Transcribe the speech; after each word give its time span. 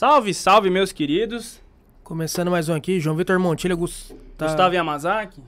Salve, 0.00 0.32
salve, 0.32 0.70
meus 0.70 0.92
queridos. 0.92 1.60
Começando 2.02 2.50
mais 2.50 2.70
um 2.70 2.74
aqui, 2.74 2.98
João 2.98 3.14
Vitor 3.14 3.38
Montilha, 3.38 3.74
Gus... 3.74 4.14
tá- 4.34 4.46
Gustavo 4.46 4.74
Yamazaki? 4.74 5.42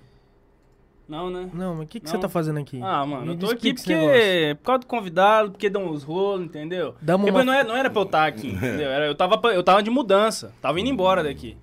Não, 1.09 1.31
né? 1.31 1.49
Não, 1.55 1.77
mas 1.77 1.87
o 1.87 1.89
que, 1.89 2.01
que 2.01 2.05
Não? 2.05 2.13
você 2.13 2.19
tá 2.19 2.29
fazendo 2.29 2.59
aqui? 2.59 2.79
Ah, 2.83 3.07
mano, 3.07 3.25
Me 3.25 3.33
eu 3.33 3.39
tô 3.39 3.47
aqui 3.47 3.73
porque. 3.73 4.55
Por 4.59 4.67
causa 4.67 4.81
do 4.81 4.87
convidado, 4.87 5.53
porque 5.53 5.71
dão 5.71 5.87
uns 5.87 6.03
rolos, 6.03 6.45
entendeu? 6.45 6.95
Damos 7.01 7.25
Porque 7.31 7.39
uma- 7.39 7.45
não, 7.47 7.53
era, 7.55 7.67
não 7.67 7.75
era 7.75 7.89
pra 7.89 8.03
eu 8.03 8.05
estar 8.05 8.27
aqui, 8.27 8.49
entendeu? 8.53 8.91
Era- 8.91 9.07
eu, 9.07 9.15
tava, 9.15 9.41
eu 9.55 9.63
tava 9.63 9.83
de 9.83 9.89
mudança, 9.89 10.53
tava 10.61 10.79
indo 10.79 10.91
embora 10.91 11.23
daqui. 11.25 11.57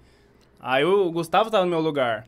Aí 0.59 0.83
o 0.83 1.11
Gustavo 1.11 1.51
tava 1.51 1.65
no 1.65 1.69
meu 1.69 1.81
lugar. 1.81 2.25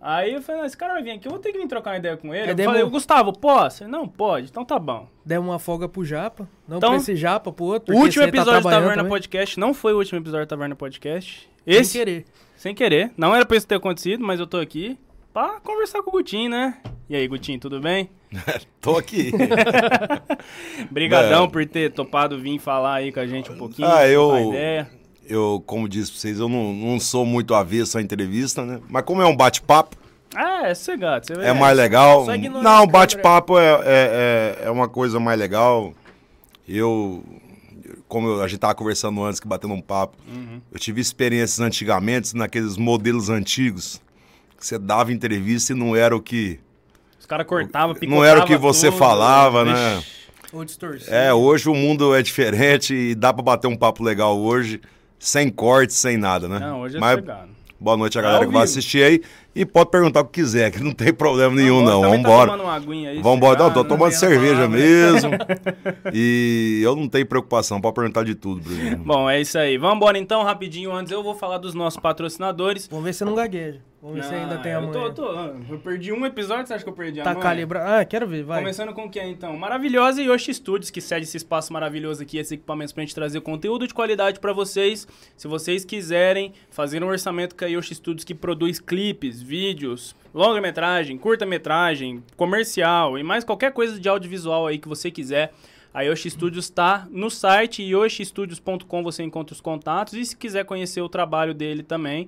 Aí 0.00 0.34
eu 0.34 0.42
falei, 0.42 0.60
não, 0.60 0.66
esse 0.66 0.76
cara 0.76 0.94
vai 0.94 1.02
vir 1.02 1.10
aqui, 1.12 1.26
eu 1.26 1.30
vou 1.32 1.40
ter 1.40 1.52
que 1.52 1.58
vir 1.58 1.66
trocar 1.66 1.90
uma 1.92 1.96
ideia 1.96 2.16
com 2.16 2.34
ele. 2.34 2.50
É, 2.50 2.54
eu 2.54 2.64
falei, 2.64 2.84
Gustavo, 2.84 3.32
posso? 3.32 3.82
Ele, 3.84 3.90
não, 3.90 4.06
pode, 4.06 4.48
então 4.50 4.64
tá 4.64 4.78
bom. 4.78 5.08
Demos 5.24 5.48
uma 5.48 5.58
folga 5.58 5.88
pro 5.88 6.04
Japa. 6.04 6.48
Não 6.68 6.76
Então, 6.78 6.90
pra 6.90 6.98
esse 6.98 7.16
Japa, 7.16 7.50
pro 7.52 7.64
outro. 7.64 7.94
O 7.94 7.98
último 7.98 8.22
tá 8.22 8.28
episódio 8.28 8.52
do 8.52 8.60
trabalhando 8.62 8.80
Taverna 8.82 9.02
também. 9.02 9.10
Podcast 9.18 9.58
não 9.60 9.74
foi 9.74 9.92
o 9.92 9.98
último 9.98 10.18
episódio 10.20 10.46
do 10.46 10.48
Taverna 10.48 10.76
Podcast. 10.76 11.48
Sem 11.64 11.74
Esse, 11.74 11.98
querer. 11.98 12.24
sem 12.56 12.74
querer. 12.74 13.10
Não 13.16 13.34
era 13.34 13.44
pra 13.44 13.56
isso 13.56 13.66
ter 13.66 13.74
acontecido, 13.76 14.24
mas 14.24 14.38
eu 14.38 14.46
tô 14.46 14.58
aqui 14.58 14.96
pra 15.32 15.58
conversar 15.60 16.02
com 16.02 16.10
o 16.10 16.12
Gutinho, 16.12 16.50
né? 16.50 16.78
E 17.08 17.16
aí, 17.16 17.26
Gutinho, 17.28 17.58
tudo 17.58 17.80
bem? 17.80 18.08
Tô 18.80 18.96
aqui. 18.96 19.30
Brigadão 20.90 21.44
É. 21.44 21.48
por 21.48 21.64
ter 21.66 21.92
topado 21.92 22.38
vir 22.38 22.58
falar 22.58 22.94
aí 22.96 23.12
com 23.12 23.20
a 23.20 23.26
gente 23.26 23.50
um 23.50 23.56
pouquinho. 23.56 23.88
Ah, 23.88 24.06
eu- 24.08 24.48
ideia. 24.48 24.90
Eu, 25.28 25.62
como 25.66 25.88
disse 25.88 26.12
pra 26.12 26.20
vocês, 26.20 26.38
eu 26.38 26.48
não, 26.48 26.72
não 26.72 27.00
sou 27.00 27.26
muito 27.26 27.54
avesso 27.54 27.98
à 27.98 28.02
entrevista, 28.02 28.64
né? 28.64 28.80
Mas 28.88 29.02
como 29.04 29.20
é 29.22 29.26
um 29.26 29.36
bate-papo, 29.36 29.96
Ah, 30.34 30.68
é 30.68 30.74
sossegado. 30.74 31.26
Você 31.26 31.32
é 31.34 31.52
mais 31.52 31.76
legal. 31.76 32.26
Não, 32.62 32.86
bate-papo 32.86 33.58
é, 33.58 33.64
é, 33.70 33.80
é, 33.84 34.66
é 34.66 34.70
uma 34.70 34.88
coisa 34.88 35.18
mais 35.18 35.38
legal. 35.38 35.94
Eu, 36.68 37.24
como 38.08 38.28
eu- 38.28 38.42
a 38.42 38.48
gente 38.48 38.58
tava 38.60 38.74
conversando 38.74 39.22
antes, 39.24 39.40
que 39.40 39.46
batendo 39.48 39.72
um 39.74 39.80
papo, 39.80 40.16
Uhum. 40.28 40.60
eu 40.72 40.78
tive 40.78 41.00
experiências 41.00 41.60
antigamente, 41.60 42.36
naqueles 42.36 42.76
modelos 42.76 43.30
antigos, 43.30 44.00
que 44.58 44.66
você 44.66 44.78
dava 44.78 45.12
entrevista 45.12 45.72
e 45.72 45.76
não 45.76 45.94
era 45.96 46.14
o 46.14 46.20
que... 46.20 46.58
Os 47.18 47.26
caras 47.26 47.46
cortavam, 47.46 47.96
Não 48.06 48.24
era 48.24 48.40
o 48.40 48.46
que 48.46 48.56
você 48.56 48.88
tudo. 48.88 48.98
falava, 48.98 49.64
né? 49.64 49.96
Vixe. 49.96 50.16
Ou 50.52 50.64
distorcido. 50.64 51.12
É, 51.14 51.32
hoje 51.34 51.68
o 51.68 51.74
mundo 51.74 52.14
é 52.14 52.22
diferente 52.22 52.94
e 52.94 53.14
dá 53.14 53.32
pra 53.32 53.42
bater 53.42 53.66
um 53.68 53.76
papo 53.76 54.02
legal 54.04 54.38
hoje, 54.38 54.80
sem 55.26 55.50
corte, 55.50 55.92
sem 55.92 56.16
nada, 56.16 56.48
né? 56.48 56.60
Não, 56.60 56.82
hoje 56.82 56.96
é 56.96 57.00
Mas 57.00 57.20
boa 57.80 57.96
noite 57.96 58.16
a 58.16 58.20
É 58.20 58.24
galera 58.24 58.46
que 58.46 58.52
vai 58.52 58.62
assistir 58.62 59.02
aí 59.02 59.22
e 59.56 59.64
pode 59.66 59.90
perguntar 59.90 60.20
o 60.20 60.24
que 60.26 60.40
quiser, 60.40 60.70
que 60.70 60.80
não 60.82 60.92
tem 60.92 61.12
problema 61.12 61.54
nenhum 61.54 61.82
não. 61.82 62.02
Também 62.02 62.22
tá 62.22 62.28
Vambora. 62.28 62.50
tomando 62.52 62.64
uma 62.68 62.74
aguinha 62.76 63.10
aí, 63.10 63.22
Vambora. 63.22 63.58
Não, 63.58 63.72
tô 63.72 63.84
tomando 63.84 64.12
né? 64.12 64.16
cerveja 64.18 64.54
palavra. 64.54 64.76
mesmo. 64.78 65.30
e 66.12 66.80
eu 66.84 66.94
não 66.94 67.08
tenho 67.08 67.26
preocupação, 67.26 67.80
pode 67.80 67.94
perguntar 67.94 68.24
de 68.24 68.34
tudo, 68.34 68.60
Bruno. 68.60 68.98
Bom, 69.04 69.28
é 69.28 69.40
isso 69.40 69.58
aí. 69.58 69.76
Vambora 69.78 70.18
então, 70.18 70.42
rapidinho. 70.42 70.92
Antes 70.92 71.12
eu 71.12 71.22
vou 71.22 71.34
falar 71.34 71.58
dos 71.58 71.74
nossos 71.74 71.98
patrocinadores. 72.00 72.86
Vamos 72.88 73.04
ver 73.04 73.12
se 73.14 73.24
não 73.24 73.34
gagueja. 73.34 73.80
Vamos 74.02 74.20
ver 74.20 74.24
se 74.28 74.34
ainda 74.34 74.58
tem 74.58 74.70
eu 74.70 74.78
amanhã. 74.78 74.92
tô, 74.92 75.10
tô- 75.10 75.32
eu 75.68 75.78
perdi 75.82 76.12
um 76.12 76.24
episódio, 76.24 76.64
você 76.66 76.74
acha 76.74 76.84
que 76.84 76.88
eu 76.90 76.94
perdi 76.94 77.20
a 77.20 77.24
Tá 77.24 77.32
mãe? 77.32 77.42
calibrado. 77.42 77.90
Ah, 77.90 78.04
quero 78.04 78.24
ver, 78.28 78.44
vai. 78.44 78.60
Começando 78.60 78.92
com 78.92 79.10
quem 79.10 79.32
então? 79.32 79.56
Maravilhosa 79.56 80.22
Yoshi 80.22 80.54
Studios, 80.54 80.90
que 80.90 81.00
cede 81.00 81.24
esse 81.24 81.36
espaço 81.38 81.72
maravilhoso 81.72 82.22
aqui, 82.22 82.38
esses 82.38 82.52
equipamentos 82.52 82.92
pra 82.92 83.02
gente 83.02 83.14
trazer 83.16 83.40
conteúdo 83.40 83.84
de 83.88 83.92
qualidade 83.92 84.38
pra 84.38 84.52
vocês. 84.52 85.08
Se 85.36 85.48
vocês 85.48 85.84
quiserem 85.84 86.52
fazer 86.70 87.02
um 87.02 87.08
orçamento 87.08 87.56
com 87.56 87.64
a 87.64 87.68
Yoshi 87.68 87.96
Studios 87.96 88.22
que 88.22 88.34
produz 88.34 88.78
clipes, 88.78 89.42
vídeos, 89.46 90.16
longa-metragem, 90.34 91.16
curta-metragem, 91.16 92.22
comercial 92.36 93.16
e 93.16 93.22
mais 93.22 93.44
qualquer 93.44 93.72
coisa 93.72 93.98
de 93.98 94.08
audiovisual 94.08 94.66
aí 94.66 94.78
que 94.78 94.88
você 94.88 95.10
quiser. 95.10 95.52
A 95.94 96.02
Yoshi 96.02 96.28
Studios 96.28 96.66
está 96.66 97.06
no 97.10 97.30
site 97.30 97.82
yoshistudios.com 97.82 99.02
você 99.02 99.22
encontra 99.22 99.54
os 99.54 99.60
contatos 99.60 100.14
e 100.14 100.26
se 100.26 100.36
quiser 100.36 100.64
conhecer 100.64 101.00
o 101.00 101.08
trabalho 101.08 101.54
dele 101.54 101.82
também, 101.82 102.26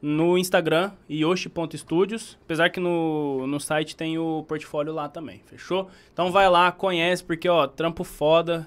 no 0.00 0.38
Instagram, 0.38 0.92
yoshi.studios. 1.10 2.38
Apesar 2.44 2.70
que 2.70 2.80
no, 2.80 3.46
no 3.46 3.60
site 3.60 3.94
tem 3.94 4.16
o 4.16 4.44
portfólio 4.48 4.94
lá 4.94 5.08
também, 5.08 5.42
fechou? 5.44 5.90
Então 6.12 6.32
vai 6.32 6.48
lá, 6.48 6.72
conhece, 6.72 7.22
porque, 7.22 7.48
ó, 7.48 7.66
trampo 7.66 8.04
foda, 8.04 8.66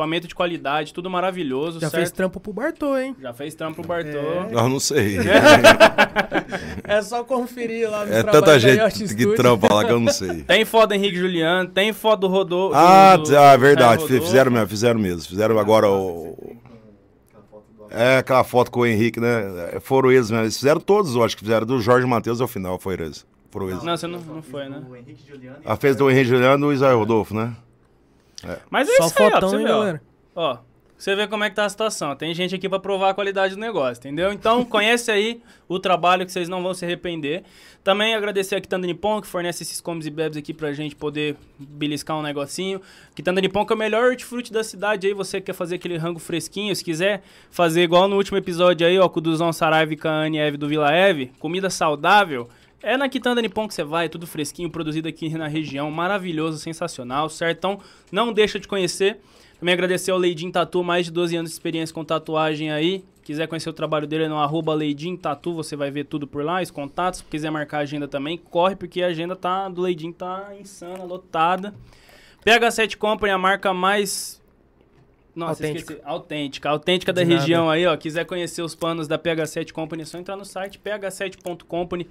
equipamento 0.00 0.26
de 0.26 0.34
qualidade, 0.34 0.94
tudo 0.94 1.10
maravilhoso, 1.10 1.78
Já 1.78 1.90
certo? 1.90 1.94
fez 2.00 2.10
trampo 2.10 2.40
pro 2.40 2.52
Bartô, 2.52 2.96
hein? 2.96 3.14
Já 3.20 3.32
fez 3.34 3.54
trampo 3.54 3.76
pro 3.82 3.88
Bartô. 3.88 4.08
É. 4.18 4.48
Eu 4.52 4.68
não 4.68 4.80
sei. 4.80 5.18
É 6.84 7.00
só 7.02 7.22
conferir 7.22 7.88
lá 7.88 8.04
no 8.04 8.12
É 8.12 8.22
tanta 8.24 8.58
gente 8.58 8.92
que 8.92 9.06
Studios. 9.06 9.36
trampa 9.36 9.72
lá 9.72 9.84
que 9.84 9.92
eu 9.92 10.00
não 10.00 10.10
sei. 10.12 10.42
Tem 10.42 10.64
foto 10.64 10.88
do 10.88 10.94
Henrique 10.94 11.16
Juliano, 11.16 11.68
tem 11.68 11.92
foto 11.92 12.20
do 12.20 12.26
Rodolfo. 12.26 12.76
Ah, 12.76 13.16
do, 13.16 13.22
do, 13.22 13.38
ah, 13.38 13.56
verdade. 13.56 14.04
Fizeram 14.06 14.50
mesmo, 14.50 14.66
fizeram 14.66 14.98
mesmo. 14.98 15.22
Fizeram 15.22 15.56
agora 15.58 15.88
o. 15.88 16.56
É, 17.90 18.18
aquela 18.18 18.42
foto 18.42 18.72
com 18.72 18.80
o 18.80 18.86
Henrique, 18.86 19.20
né? 19.20 19.78
Foram 19.80 20.10
eles 20.10 20.30
mesmo. 20.30 20.44
Eles 20.44 20.56
fizeram 20.56 20.80
todos, 20.80 21.14
eu 21.14 21.22
acho 21.22 21.36
que 21.36 21.44
fizeram. 21.44 21.64
Do 21.64 21.80
Jorge 21.80 22.06
Matheus 22.06 22.40
ao 22.40 22.48
final, 22.48 22.76
foi 22.78 22.94
eles. 22.94 23.24
Foram 23.52 23.70
eles. 23.70 23.82
Não, 23.84 23.96
você 23.96 24.06
não, 24.08 24.18
não 24.18 24.42
foi, 24.42 24.68
né? 24.68 24.82
O 24.90 24.96
Henrique 24.96 25.22
Juliano. 25.28 25.58
A 25.64 25.76
fez 25.76 25.94
do 25.94 26.10
Henrique 26.10 26.30
Juliano 26.30 26.66
e 26.66 26.68
o 26.70 26.72
Israel 26.72 26.98
Rodolfo, 26.98 27.34
né? 27.34 27.54
Mas 28.70 28.88
é 28.88 28.96
Só 28.96 29.06
isso 29.06 29.22
aí, 29.22 29.30
ó, 29.32 29.40
você 29.40 29.56
hein, 29.56 29.64
ver, 29.64 29.70
ó. 29.70 29.78
galera? 29.78 30.02
Ó, 30.34 30.58
você 31.00 31.16
vê 31.16 31.26
como 31.26 31.42
é 31.42 31.48
que 31.48 31.56
tá 31.56 31.64
a 31.64 31.68
situação. 31.68 32.14
Tem 32.14 32.34
gente 32.34 32.54
aqui 32.54 32.68
pra 32.68 32.78
provar 32.78 33.08
a 33.08 33.14
qualidade 33.14 33.54
do 33.54 33.60
negócio, 33.60 34.00
entendeu? 34.00 34.30
Então, 34.34 34.62
conhece 34.66 35.10
aí 35.10 35.40
o 35.66 35.78
trabalho 35.78 36.26
que 36.26 36.30
vocês 36.30 36.46
não 36.46 36.62
vão 36.62 36.74
se 36.74 36.84
arrepender. 36.84 37.42
Também 37.82 38.14
agradecer 38.14 38.56
a 38.56 38.60
Quitanda 38.60 38.86
Nippon, 38.86 39.18
que 39.22 39.26
fornece 39.26 39.62
esses 39.62 39.80
comes 39.80 40.04
e 40.04 40.10
bebes 40.10 40.36
aqui 40.36 40.52
pra 40.52 40.74
gente 40.74 40.94
poder 40.94 41.36
beliscar 41.58 42.18
um 42.18 42.22
negocinho. 42.22 42.82
Quitanda 43.14 43.40
Nippon, 43.40 43.64
que 43.64 43.72
é 43.72 43.76
o 43.76 43.78
melhor 43.78 44.10
hortifruti 44.10 44.52
da 44.52 44.62
cidade 44.62 45.06
aí. 45.06 45.14
Você 45.14 45.40
que 45.40 45.46
quer 45.46 45.54
fazer 45.54 45.76
aquele 45.76 45.96
rango 45.96 46.18
fresquinho, 46.18 46.76
se 46.76 46.84
quiser 46.84 47.22
fazer 47.50 47.82
igual 47.82 48.06
no 48.06 48.16
último 48.16 48.36
episódio 48.36 48.86
aí, 48.86 48.98
ó, 48.98 49.08
com 49.08 49.20
o 49.20 49.22
Duzão 49.22 49.54
Saraiva 49.54 49.94
e 49.94 49.96
com 49.96 50.06
a 50.06 50.24
Anne 50.24 50.36
Eve 50.36 50.58
do 50.58 50.68
Vila 50.68 50.92
Eve, 50.94 51.32
comida 51.38 51.70
saudável. 51.70 52.46
É 52.82 52.96
na 52.96 53.08
Quitanda 53.08 53.42
Nippon 53.42 53.68
que 53.68 53.74
você 53.74 53.84
vai, 53.84 54.08
tudo 54.08 54.26
fresquinho, 54.26 54.70
produzido 54.70 55.06
aqui 55.06 55.28
na 55.30 55.46
região, 55.46 55.90
maravilhoso, 55.90 56.58
sensacional, 56.58 57.28
certo? 57.28 57.58
Então, 57.58 57.78
não 58.10 58.32
deixa 58.32 58.58
de 58.58 58.66
conhecer. 58.66 59.20
Também 59.58 59.74
agradecer 59.74 60.10
ao 60.10 60.16
Leidin 60.16 60.50
Tatu, 60.50 60.82
mais 60.82 61.04
de 61.04 61.12
12 61.12 61.36
anos 61.36 61.50
de 61.50 61.54
experiência 61.54 61.94
com 61.94 62.02
tatuagem 62.02 62.72
aí. 62.72 63.04
Quiser 63.22 63.46
conhecer 63.46 63.68
o 63.68 63.74
trabalho 63.74 64.06
dele 64.06 64.24
é 64.24 64.28
no 64.28 64.38
arroba 64.38 64.72
Leidin 64.72 65.14
Tatu, 65.14 65.52
você 65.52 65.76
vai 65.76 65.90
ver 65.90 66.04
tudo 66.04 66.26
por 66.26 66.42
lá, 66.42 66.62
os 66.62 66.70
contatos. 66.70 67.20
Se 67.20 67.24
quiser 67.26 67.50
marcar 67.50 67.78
a 67.78 67.80
agenda 67.82 68.08
também, 68.08 68.38
corre, 68.38 68.74
porque 68.74 69.02
a 69.02 69.08
agenda 69.08 69.36
tá, 69.36 69.68
do 69.68 69.82
Leidin 69.82 70.10
tá 70.10 70.54
insana, 70.58 71.04
lotada. 71.04 71.74
PH7 72.44 72.96
Company, 72.96 73.30
a 73.30 73.38
marca 73.38 73.74
mais... 73.74 74.40
Nossa, 75.36 75.62
Autêntica. 75.62 75.92
esqueci. 75.92 76.00
Autêntica. 76.04 76.68
Autêntica 76.70 77.12
da 77.12 77.22
região 77.22 77.70
aí, 77.70 77.86
ó. 77.86 77.96
Quiser 77.96 78.24
conhecer 78.24 78.62
os 78.62 78.74
panos 78.74 79.06
da 79.06 79.18
PH7 79.18 79.70
Company, 79.70 80.02
é 80.02 80.06
só 80.06 80.18
entrar 80.18 80.36
no 80.36 80.44
site 80.44 80.80
ph7.company. 80.82 82.08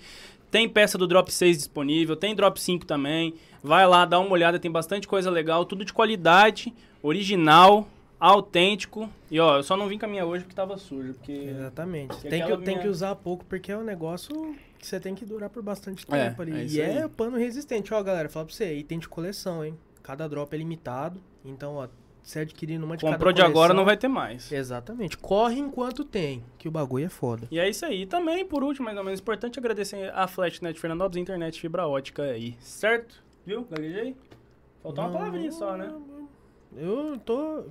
Tem 0.51 0.67
peça 0.67 0.97
do 0.97 1.05
Drop 1.07 1.31
6 1.31 1.57
disponível, 1.57 2.15
tem 2.15 2.33
Drop 2.35 2.59
5 2.59 2.85
também. 2.85 3.35
Vai 3.63 3.85
lá, 3.87 4.05
dá 4.05 4.19
uma 4.19 4.31
olhada, 4.31 4.57
tem 4.59 4.71
bastante 4.71 5.07
coisa 5.07 5.29
legal, 5.29 5.65
tudo 5.65 5.83
de 5.85 5.93
qualidade, 5.93 6.73
original, 7.03 7.87
autêntico. 8.19 9.09
E 9.29 9.39
ó, 9.39 9.57
eu 9.57 9.63
só 9.63 9.75
não 9.75 9.87
vim 9.87 9.97
com 9.97 10.05
a 10.05 10.09
minha 10.09 10.25
hoje 10.25 10.43
porque 10.43 10.55
tava 10.55 10.77
suja, 10.77 11.13
porque 11.13 11.31
Exatamente. 11.31 12.15
Que 12.15 12.21
Tem 12.29 12.39
que, 12.39 12.43
aquela 12.43 12.57
tem 12.57 12.75
minha- 12.75 12.81
que 12.81 12.87
usar 12.87 13.15
pouco, 13.15 13.45
porque 13.45 13.71
é 13.71 13.77
um 13.77 13.83
negócio 13.83 14.55
que 14.77 14.87
você 14.87 14.99
tem 14.99 15.13
que 15.13 15.25
durar 15.25 15.49
por 15.49 15.61
bastante 15.61 16.05
É, 16.09 16.29
tempo 16.29 16.41
é 16.41 16.45
ali. 16.45 16.65
isso 16.65 16.75
e 16.77 16.81
aí. 16.81 16.97
é 16.99 17.07
pano 17.07 17.37
resistente. 17.37 17.93
Ó, 17.93 18.01
galera, 18.01 18.29
fala 18.29 18.45
pra 18.45 18.55
você, 18.55 18.73
item 18.75 18.99
de 18.99 19.09
coleção, 19.09 19.63
hein? 19.63 19.77
Cada 20.01 20.27
drop 20.27 20.53
é 20.53 20.57
limitado. 20.57 21.19
Então, 21.43 21.75
ó, 21.75 21.87
você 22.29 22.39
adquirir 22.39 22.77
numa 22.77 22.95
de 22.95 23.01
comprou 23.01 23.33
cada 23.33 23.33
de 23.33 23.41
agora 23.41 23.73
não 23.73 23.83
vai 23.83 23.97
ter 23.97 24.07
mais. 24.07 24.51
Exatamente. 24.51 25.17
Corre 25.17 25.59
enquanto 25.59 26.03
tem, 26.03 26.43
que 26.57 26.67
o 26.67 26.71
bagulho 26.71 27.05
é 27.05 27.09
foda. 27.09 27.47
E 27.49 27.59
é 27.59 27.67
isso 27.67 27.85
aí. 27.85 28.03
E 28.03 28.05
também, 28.05 28.45
por 28.45 28.63
último, 28.63 28.85
mais 28.85 28.97
ou 28.97 29.03
menos 29.03 29.19
importante, 29.19 29.57
agradecer 29.57 30.11
a 30.13 30.27
Flashnet 30.27 30.79
Fernandópolis, 30.79 31.21
internet 31.21 31.59
fibra 31.59 31.87
ótica 31.87 32.23
aí, 32.23 32.55
certo? 32.59 33.23
Viu? 33.45 33.67
Gaguejei? 33.69 34.15
Faltou 34.83 35.03
uma 35.03 35.09
Não, 35.11 35.17
palavrinha 35.17 35.51
só, 35.51 35.75
né? 35.75 35.91
Eu 36.77 37.19
tô. 37.25 37.63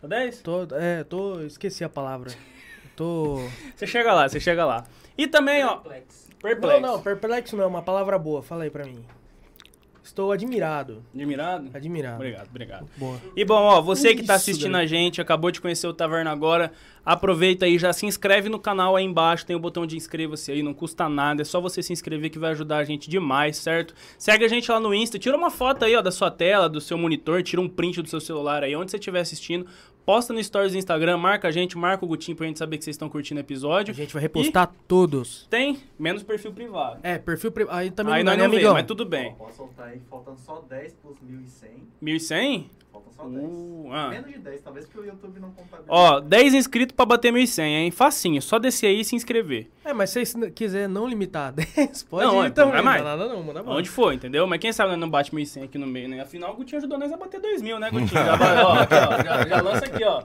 Tá 0.00 0.08
10? 0.08 0.42
tô 0.42 0.66
é, 0.76 1.02
tô. 1.04 1.40
Esqueci 1.40 1.82
a 1.82 1.88
palavra. 1.88 2.30
Tô. 2.94 3.36
Você 3.74 3.86
chega 3.86 4.12
lá, 4.12 4.28
você 4.28 4.38
chega 4.38 4.66
lá. 4.66 4.84
E 5.16 5.26
também, 5.26 5.64
ó, 5.64 5.76
perplexo. 5.76 6.28
Não, 6.60 6.80
não, 6.80 7.02
perplexo 7.02 7.56
não, 7.56 7.66
uma 7.66 7.80
palavra 7.80 8.18
boa, 8.18 8.42
fala 8.42 8.64
aí 8.64 8.70
pra 8.70 8.84
mim. 8.84 9.02
Estou 10.02 10.32
admirado. 10.32 11.02
Admirado? 11.14 11.70
Admirado. 11.72 12.16
Obrigado, 12.16 12.48
obrigado. 12.48 12.88
Boa. 12.96 13.20
E 13.36 13.44
bom, 13.44 13.54
ó, 13.62 13.80
você 13.80 14.14
que 14.14 14.24
tá 14.24 14.34
Isso, 14.34 14.50
assistindo 14.50 14.72
galera. 14.72 14.84
a 14.84 14.86
gente, 14.86 15.20
acabou 15.20 15.50
de 15.50 15.60
conhecer 15.60 15.86
o 15.86 15.94
Taverna 15.94 16.30
agora, 16.32 16.72
aproveita 17.04 17.66
aí, 17.66 17.78
já 17.78 17.92
se 17.92 18.04
inscreve 18.04 18.48
no 18.48 18.58
canal 18.58 18.96
aí 18.96 19.04
embaixo, 19.04 19.46
tem 19.46 19.54
o 19.54 19.60
botão 19.60 19.86
de 19.86 19.96
inscreva-se 19.96 20.50
aí, 20.50 20.62
não 20.62 20.74
custa 20.74 21.08
nada, 21.08 21.42
é 21.42 21.44
só 21.44 21.60
você 21.60 21.82
se 21.82 21.92
inscrever 21.92 22.30
que 22.30 22.38
vai 22.38 22.50
ajudar 22.50 22.78
a 22.78 22.84
gente 22.84 23.08
demais, 23.08 23.56
certo? 23.56 23.94
Segue 24.18 24.44
a 24.44 24.48
gente 24.48 24.70
lá 24.70 24.80
no 24.80 24.92
Insta, 24.92 25.18
tira 25.20 25.36
uma 25.36 25.50
foto 25.50 25.84
aí, 25.84 25.94
ó, 25.94 26.02
da 26.02 26.10
sua 26.10 26.30
tela, 26.30 26.68
do 26.68 26.80
seu 26.80 26.98
monitor, 26.98 27.42
tira 27.42 27.62
um 27.62 27.68
print 27.68 28.02
do 28.02 28.08
seu 28.08 28.20
celular 28.20 28.64
aí, 28.64 28.74
onde 28.74 28.90
você 28.90 28.96
estiver 28.96 29.20
assistindo, 29.20 29.66
posta 30.04 30.32
no 30.32 30.42
stories 30.42 30.72
do 30.72 30.78
Instagram, 30.78 31.16
marca 31.16 31.48
a 31.48 31.50
gente, 31.50 31.76
marca 31.78 32.04
o 32.04 32.08
Gutinho 32.08 32.36
pra 32.36 32.46
gente 32.46 32.58
saber 32.58 32.78
que 32.78 32.84
vocês 32.84 32.94
estão 32.94 33.08
curtindo 33.08 33.38
o 33.38 33.42
A 33.42 33.44
episódio. 33.44 33.94
gente 33.94 34.12
vai 34.12 34.22
repostar 34.22 34.72
todos. 34.88 35.46
Tem 35.50 35.78
menos 35.98 36.22
perfil 36.22 36.52
privado. 36.52 37.00
É, 37.02 37.18
perfil 37.18 37.50
privado. 37.52 37.76
Aí 37.78 37.90
também 37.90 38.14
Aí 38.14 38.24
não, 38.24 38.32
não 38.32 38.38
vê, 38.38 38.44
amigão? 38.56 38.74
mas 38.74 38.86
tudo 38.86 39.04
bem. 39.04 39.34
Ó, 39.38 39.44
posso 39.44 39.56
soltar 39.58 39.88
aí, 39.88 40.00
faltando 40.10 40.38
só 40.40 40.60
10 40.68 40.92
plus 40.94 41.16
1.100. 41.18 41.68
1.100? 42.02 42.64
Faltam 42.92 43.12
só 43.16 43.24
10. 43.24 43.42
Uh, 43.42 43.88
ah. 43.90 44.08
Menos 44.10 44.30
de 44.30 44.38
10, 44.38 44.60
talvez 44.60 44.84
porque 44.84 45.00
o 45.00 45.04
YouTube 45.06 45.40
não 45.40 45.50
contabiliza. 45.50 45.86
Ó, 45.88 46.20
10 46.20 46.54
inscritos 46.54 46.94
pra 46.94 47.06
bater 47.06 47.32
1.100, 47.32 47.62
hein? 47.62 47.90
Facinho, 47.90 48.42
só 48.42 48.58
descer 48.58 48.88
aí 48.88 49.00
e 49.00 49.04
se 49.04 49.16
inscrever. 49.16 49.70
É, 49.84 49.94
mas 49.94 50.10
se 50.10 50.24
você 50.24 50.50
quiser 50.50 50.88
não 50.88 51.08
limitar 51.08 51.48
a 51.48 51.50
10, 51.52 52.02
pode 52.04 52.26
Não, 52.26 52.44
ir 52.44 52.48
é, 52.48 52.50
também. 52.50 52.74
é 52.74 52.76
Não 52.76 52.84
mais. 52.84 53.02
dá 53.02 53.16
nada 53.16 53.28
não, 53.32 53.42
manda 53.42 53.62
bala. 53.62 53.78
Onde 53.78 53.88
for, 53.88 54.12
entendeu? 54.12 54.46
Mas 54.46 54.60
quem 54.60 54.72
sabe 54.72 54.90
nós 54.90 55.00
não 55.00 55.08
bate 55.08 55.32
1.100 55.32 55.64
aqui 55.64 55.78
no 55.78 55.86
meio, 55.86 56.08
né? 56.08 56.20
Afinal, 56.20 56.52
o 56.52 56.56
Gutinho 56.56 56.78
ajudou 56.78 56.98
nós 56.98 57.10
a 57.10 57.16
bater 57.16 57.40
2.000, 57.40 57.78
né, 57.78 57.90
Gutinho? 57.90 58.08
Já, 58.12 58.36
vai, 58.36 58.62
ó, 58.62 58.72
aqui, 58.74 58.94
ó, 58.94 59.24
já, 59.24 59.46
já 59.48 59.62
lança 59.62 59.86
aqui, 59.86 60.04
ó. 60.04 60.22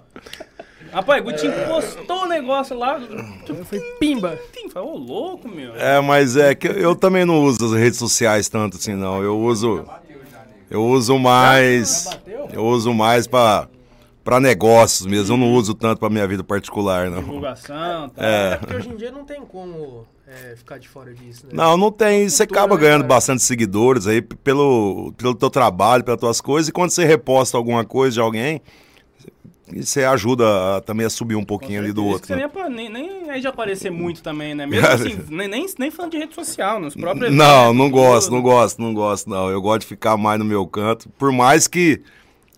Rapaz, 0.91 1.23
Gutinho 1.23 1.53
postou 1.67 2.23
o 2.23 2.25
negócio 2.27 2.77
lá. 2.77 2.99
Foi 3.65 3.79
pimba. 3.99 4.37
Falou, 4.71 4.95
ô 4.95 4.97
louco, 4.97 5.47
meu. 5.47 5.75
É, 5.75 5.99
mas 6.01 6.35
é 6.35 6.53
que 6.53 6.67
eu 6.67 6.95
também 6.95 7.25
não 7.25 7.41
uso 7.43 7.65
as 7.65 7.73
redes 7.73 7.97
sociais 7.97 8.49
tanto 8.49 8.77
assim, 8.77 8.93
não. 8.93 9.23
Eu 9.23 9.37
uso. 9.39 9.85
Eu 10.69 10.85
uso 10.85 11.17
mais. 11.17 12.09
Eu 12.51 12.65
uso 12.65 12.93
mais 12.93 13.27
pra, 13.27 13.67
pra 14.23 14.39
negócios 14.39 15.05
mesmo. 15.05 15.33
Eu 15.35 15.37
não 15.37 15.53
uso 15.53 15.73
tanto 15.73 15.99
pra 15.99 16.09
minha 16.09 16.27
vida 16.27 16.43
particular, 16.43 17.09
não. 17.09 17.19
Divulgação, 17.19 18.09
tá. 18.09 18.25
É 18.25 18.57
porque 18.57 18.75
hoje 18.75 18.89
em 18.89 18.95
dia 18.95 19.11
não 19.11 19.23
tem 19.23 19.41
como 19.41 20.05
é, 20.27 20.55
ficar 20.55 20.77
de 20.77 20.89
fora 20.89 21.13
disso, 21.13 21.45
né? 21.45 21.51
Não, 21.53 21.77
não 21.77 21.91
tem. 21.91 22.27
Você 22.27 22.45
Cultura, 22.45 22.61
acaba 22.61 22.75
né, 22.75 22.81
ganhando 22.81 23.01
cara? 23.03 23.13
bastante 23.13 23.43
seguidores 23.43 24.07
aí 24.07 24.21
pelo, 24.21 25.13
pelo 25.17 25.33
teu 25.33 25.49
trabalho, 25.49 26.03
pelas 26.03 26.19
tuas 26.19 26.41
coisas. 26.41 26.67
E 26.67 26.71
quando 26.73 26.89
você 26.89 27.05
reposta 27.05 27.57
alguma 27.57 27.85
coisa 27.85 28.15
de 28.15 28.19
alguém, 28.19 28.61
você 29.75 30.03
ajuda 30.03 30.77
a- 30.77 30.81
também 30.81 31.05
a 31.05 31.09
subir 31.09 31.35
um 31.35 31.43
pouquinho 31.43 31.81
ali 31.81 31.91
do 31.91 32.05
outro. 32.05 32.29
né? 32.29 32.35
nem, 32.37 32.45
apa- 32.45 32.69
nem, 32.69 32.89
nem 32.89 33.29
é 33.29 33.39
de 33.39 33.47
aparecer 33.47 33.91
muito 33.91 34.21
também, 34.23 34.55
né? 34.55 34.65
Mesmo 34.65 34.87
assim, 34.87 35.19
nem, 35.29 35.47
nem, 35.47 35.65
nem 35.77 35.91
falando 35.91 36.11
de 36.11 36.17
rede 36.19 36.33
social, 36.35 36.79
nos 36.79 36.95
próprios. 36.95 37.33
Não, 37.33 37.73
não 37.73 37.89
gosto, 37.89 38.27
tudo. 38.29 38.35
não 38.35 38.41
gosto, 38.43 38.81
não 38.81 38.93
gosto, 38.93 39.29
não. 39.29 39.49
Eu 39.49 39.61
gosto 39.61 39.81
de 39.81 39.87
ficar 39.87 40.15
mais 40.17 40.39
no 40.39 40.45
meu 40.45 40.65
canto. 40.65 41.09
Por 41.17 41.31
mais 41.31 41.67
que 41.67 42.01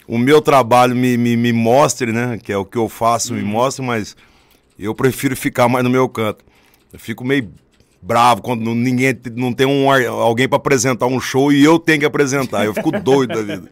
o 0.07 0.17
meu 0.17 0.41
trabalho 0.41 0.95
me, 0.95 1.17
me, 1.17 1.35
me 1.35 1.51
mostre, 1.53 2.11
né? 2.11 2.39
Que 2.41 2.51
é 2.51 2.57
o 2.57 2.65
que 2.65 2.77
eu 2.77 2.87
faço, 2.89 3.33
Uhum. 3.33 3.39
me 3.39 3.45
mostre, 3.45 3.83
mas 3.85 4.15
eu 4.77 4.93
prefiro 4.93 5.35
ficar 5.35 5.67
mais 5.67 5.83
no 5.83 5.89
meu 5.89 6.07
canto. 6.07 6.43
Eu 6.93 6.99
fico 6.99 7.23
meio 7.25 7.49
bravo 8.01 8.41
quando 8.41 8.73
ninguém 8.73 9.13
não 9.35 9.51
tem 9.51 9.67
um, 9.67 9.91
alguém 10.09 10.47
para 10.47 10.55
apresentar 10.57 11.05
um 11.07 11.19
show 11.19 11.51
e 11.51 11.63
eu 11.63 11.77
tenho 11.77 11.99
que 11.99 12.05
apresentar. 12.05 12.65
Eu 12.65 12.73
fico 12.73 12.91
doido 12.99 13.33
da 13.35 13.41
vida. 13.41 13.69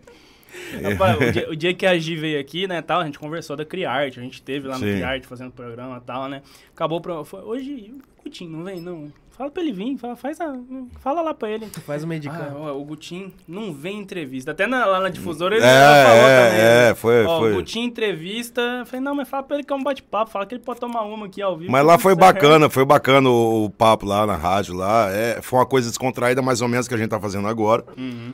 Rapaz, 0.91 1.17
o, 1.21 1.31
dia, 1.31 1.49
o 1.51 1.55
dia 1.55 1.73
que 1.73 1.85
a 1.85 1.97
Gi 1.97 2.15
veio 2.15 2.39
aqui, 2.39 2.67
né, 2.67 2.81
tal, 2.81 3.01
a 3.01 3.05
gente 3.05 3.19
conversou 3.19 3.55
da 3.55 3.65
Criarte, 3.65 4.19
a 4.19 4.23
gente 4.23 4.41
teve 4.41 4.67
lá 4.67 4.75
no 4.77 4.85
Sim. 4.85 4.93
Criarte 4.93 5.27
fazendo 5.27 5.51
programa 5.51 5.97
e 5.97 6.05
tal, 6.05 6.27
né? 6.27 6.41
Acabou 6.73 6.99
pro, 7.01 7.23
foi, 7.23 7.41
hoje 7.41 7.93
o 8.19 8.23
Gutinho 8.23 8.49
não 8.51 8.63
vem 8.63 8.81
não. 8.81 9.11
Fala 9.37 9.51
pra 9.51 9.61
ele 9.61 9.71
vir, 9.71 9.95
fala, 9.99 10.15
faz 10.15 10.41
a, 10.41 10.51
fala 10.99 11.21
lá 11.21 11.31
pra 11.31 11.47
ele. 11.47 11.67
Faz 11.85 12.03
uma 12.03 12.15
Ah, 12.15 12.17
edição. 12.17 12.55
ó, 12.59 12.73
o 12.75 12.83
Gutinho 12.83 13.31
não 13.47 13.71
vem 13.71 13.97
em 13.97 14.01
entrevista. 14.01 14.49
Até 14.49 14.65
na- 14.65 14.83
lá 14.83 14.99
na 14.99 15.09
difusora 15.09 15.55
ele 15.55 15.63
É, 15.63 16.03
falou 16.03 16.21
também. 16.23 16.59
é, 16.59 16.89
é, 16.89 16.95
foi, 16.95 17.23
Ó, 17.23 17.39
foi. 17.41 17.51
O 17.51 17.55
Gutinho 17.57 17.85
entrevista. 17.85 18.59
eu 18.79 18.85
Falei, 18.87 18.99
não, 18.99 19.13
mas 19.13 19.29
fala 19.29 19.43
pra 19.43 19.57
ele 19.57 19.63
que 19.63 19.71
é 19.71 19.75
um 19.75 19.83
bate-papo. 19.83 20.31
Fala 20.31 20.43
que 20.47 20.55
ele 20.55 20.63
pode 20.63 20.79
tomar 20.79 21.03
uma 21.03 21.27
aqui 21.27 21.39
ao 21.39 21.55
vivo. 21.55 21.71
Mas 21.71 21.85
lá 21.85 21.99
foi 21.99 22.15
bacana, 22.15 22.67
foi 22.67 22.83
bacana 22.83 23.29
o, 23.29 23.65
o 23.65 23.69
papo 23.69 24.07
lá 24.07 24.25
na 24.25 24.35
rádio 24.35 24.73
lá. 24.73 25.07
É, 25.11 25.39
foi 25.39 25.59
uma 25.59 25.67
coisa 25.67 25.87
descontraída, 25.87 26.41
mais 26.41 26.59
ou 26.63 26.67
menos, 26.67 26.87
que 26.87 26.95
a 26.95 26.97
gente 26.97 27.09
tá 27.09 27.19
fazendo 27.19 27.47
agora. 27.47 27.83
Uhum. 27.95 28.33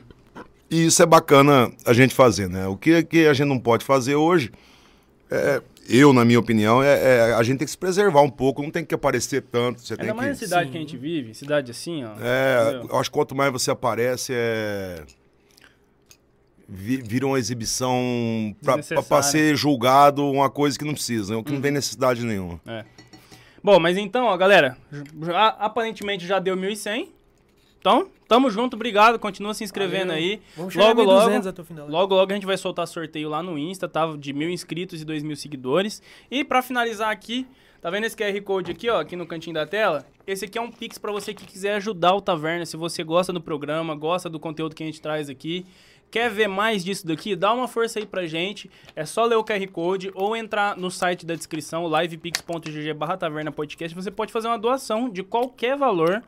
E 0.70 0.86
isso 0.86 1.02
é 1.02 1.06
bacana 1.06 1.70
a 1.86 1.92
gente 1.92 2.14
fazer, 2.14 2.48
né? 2.48 2.66
O 2.66 2.76
que, 2.76 3.02
que 3.04 3.26
a 3.26 3.32
gente 3.34 3.46
não 3.48 3.58
pode 3.58 3.84
fazer 3.84 4.14
hoje, 4.16 4.50
é, 5.30 5.62
eu, 5.88 6.12
na 6.12 6.24
minha 6.24 6.40
opinião, 6.40 6.82
é, 6.82 7.28
é 7.28 7.34
a 7.34 7.42
gente 7.42 7.58
tem 7.58 7.66
que 7.66 7.70
se 7.70 7.78
preservar 7.78 8.22
um 8.22 8.30
pouco, 8.30 8.62
não 8.62 8.70
tem 8.70 8.84
que 8.84 8.94
aparecer 8.94 9.42
tanto. 9.42 9.80
Você 9.80 9.96
tem 9.96 10.06
Ainda 10.06 10.14
mais 10.14 10.28
na 10.30 10.34
que. 10.34 10.44
cidade 10.44 10.66
Sim. 10.66 10.72
que 10.72 10.78
a 10.78 10.80
gente 10.80 10.96
vive, 10.96 11.34
cidade 11.34 11.70
assim, 11.70 12.04
ó. 12.04 12.12
É, 12.20 12.62
entendeu? 12.70 12.88
eu 12.90 12.98
acho 12.98 13.10
que 13.10 13.14
quanto 13.14 13.34
mais 13.34 13.52
você 13.52 13.70
aparece, 13.70 14.32
é. 14.34 15.02
vi- 16.68 17.02
Vira 17.02 17.26
uma 17.26 17.38
exibição 17.38 18.56
Desnecessária. 18.60 19.22
ser 19.22 19.56
julgado 19.56 20.24
uma 20.30 20.48
coisa 20.50 20.78
que 20.78 20.84
não 20.84 20.94
precisa, 20.94 21.40
que 21.42 21.52
não 21.52 21.60
tem 21.60 21.70
necessidade 21.70 22.24
nenhuma. 22.24 22.60
Bom, 23.62 23.78
mas 23.78 23.96
então, 23.96 24.26
ó, 24.26 24.36
galera, 24.36 24.76
já- 25.22 25.48
aparentemente 25.60 26.26
já 26.26 26.38
deu 26.38 26.56
1.100. 26.56 27.10
Então, 27.84 28.08
tamo 28.26 28.48
junto, 28.48 28.76
obrigado. 28.76 29.18
Continua 29.18 29.52
se 29.52 29.62
inscrevendo 29.62 30.06
Valeu. 30.06 30.16
aí. 30.24 30.40
Vamos 30.56 30.72
chegar 30.72 30.86
Logo, 30.86 31.02
a 31.02 31.04
logo, 31.04 31.30
1.200 31.32 31.46
até 31.46 31.60
o 31.60 31.64
final. 31.66 31.86
logo, 31.86 32.14
logo 32.14 32.32
a 32.32 32.34
gente 32.34 32.46
vai 32.46 32.56
soltar 32.56 32.88
sorteio 32.88 33.28
lá 33.28 33.42
no 33.42 33.58
Insta, 33.58 33.86
tá? 33.86 34.06
De 34.16 34.32
mil 34.32 34.48
inscritos 34.48 35.02
e 35.02 35.04
dois 35.04 35.22
mil 35.22 35.36
seguidores. 35.36 36.00
E 36.30 36.42
pra 36.42 36.62
finalizar 36.62 37.10
aqui, 37.10 37.46
tá 37.82 37.90
vendo 37.90 38.04
esse 38.04 38.16
QR 38.16 38.40
Code 38.40 38.70
aqui, 38.70 38.88
ó, 38.88 39.00
aqui 39.02 39.14
no 39.16 39.26
cantinho 39.26 39.52
da 39.52 39.66
tela? 39.66 40.06
Esse 40.26 40.46
aqui 40.46 40.56
é 40.56 40.62
um 40.62 40.70
Pix 40.72 40.96
pra 40.96 41.12
você 41.12 41.34
que 41.34 41.44
quiser 41.44 41.74
ajudar 41.74 42.14
o 42.14 42.22
Taverna. 42.22 42.64
Se 42.64 42.74
você 42.74 43.04
gosta 43.04 43.34
do 43.34 43.40
programa, 43.42 43.94
gosta 43.94 44.30
do 44.30 44.40
conteúdo 44.40 44.74
que 44.74 44.82
a 44.82 44.86
gente 44.86 45.02
traz 45.02 45.28
aqui, 45.28 45.66
quer 46.10 46.30
ver 46.30 46.48
mais 46.48 46.82
disso 46.82 47.06
daqui, 47.06 47.36
dá 47.36 47.52
uma 47.52 47.68
força 47.68 47.98
aí 47.98 48.06
pra 48.06 48.26
gente. 48.26 48.70
É 48.96 49.04
só 49.04 49.26
ler 49.26 49.36
o 49.36 49.44
QR 49.44 49.68
Code 49.70 50.10
ou 50.14 50.34
entrar 50.34 50.74
no 50.74 50.90
site 50.90 51.26
da 51.26 51.34
descrição, 51.34 51.86
livepix.gg 51.86 52.94
barra 52.94 53.18
taverna 53.18 53.52
podcast. 53.52 53.94
Você 53.94 54.10
pode 54.10 54.32
fazer 54.32 54.48
uma 54.48 54.58
doação 54.58 55.10
de 55.10 55.22
qualquer 55.22 55.76
valor. 55.76 56.24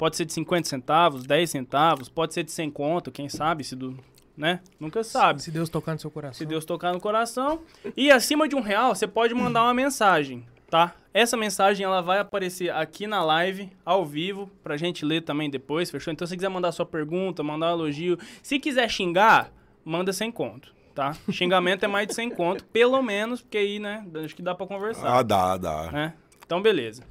Pode 0.00 0.16
ser 0.16 0.24
de 0.24 0.32
50 0.32 0.66
centavos, 0.66 1.24
10 1.24 1.50
centavos, 1.50 2.08
pode 2.08 2.32
ser 2.32 2.42
de 2.42 2.50
100 2.50 2.70
conto, 2.70 3.12
quem 3.12 3.28
sabe, 3.28 3.62
se 3.62 3.76
do... 3.76 3.98
Né? 4.34 4.60
Nunca 4.80 5.04
sabe. 5.04 5.42
Se 5.42 5.50
Deus 5.50 5.68
tocar 5.68 5.92
no 5.92 5.98
seu 5.98 6.10
coração. 6.10 6.38
Se 6.38 6.46
Deus 6.46 6.64
tocar 6.64 6.94
no 6.94 6.98
coração. 6.98 7.60
E 7.94 8.10
acima 8.10 8.48
de 8.48 8.56
um 8.56 8.62
real, 8.62 8.94
você 8.94 9.06
pode 9.06 9.34
mandar 9.34 9.62
uma 9.62 9.74
mensagem, 9.74 10.46
tá? 10.70 10.94
Essa 11.12 11.36
mensagem 11.36 11.84
ela 11.84 12.00
vai 12.00 12.18
aparecer 12.18 12.70
aqui 12.70 13.06
na 13.06 13.22
live, 13.22 13.70
ao 13.84 14.02
vivo, 14.06 14.50
pra 14.64 14.78
gente 14.78 15.04
ler 15.04 15.20
também 15.20 15.50
depois, 15.50 15.90
fechou? 15.90 16.10
Então 16.10 16.26
se 16.26 16.30
você 16.30 16.36
quiser 16.36 16.48
mandar 16.48 16.72
sua 16.72 16.86
pergunta, 16.86 17.42
mandar 17.42 17.66
um 17.66 17.80
elogio, 17.80 18.16
se 18.42 18.58
quiser 18.58 18.88
xingar, 18.88 19.52
manda 19.84 20.14
sem 20.14 20.32
conto, 20.32 20.72
tá? 20.94 21.14
Xingamento 21.30 21.84
é 21.84 21.88
mais 21.88 22.06
de 22.08 22.14
100 22.14 22.30
conto, 22.30 22.64
pelo 22.64 23.02
menos, 23.02 23.42
porque 23.42 23.58
aí, 23.58 23.78
né, 23.78 24.02
acho 24.24 24.34
que 24.34 24.40
dá 24.40 24.54
pra 24.54 24.66
conversar 24.66 25.18
Ah, 25.18 25.22
dá, 25.22 25.58
dá. 25.58 25.92
né? 25.92 26.14
Então, 26.46 26.62
beleza. 26.62 27.02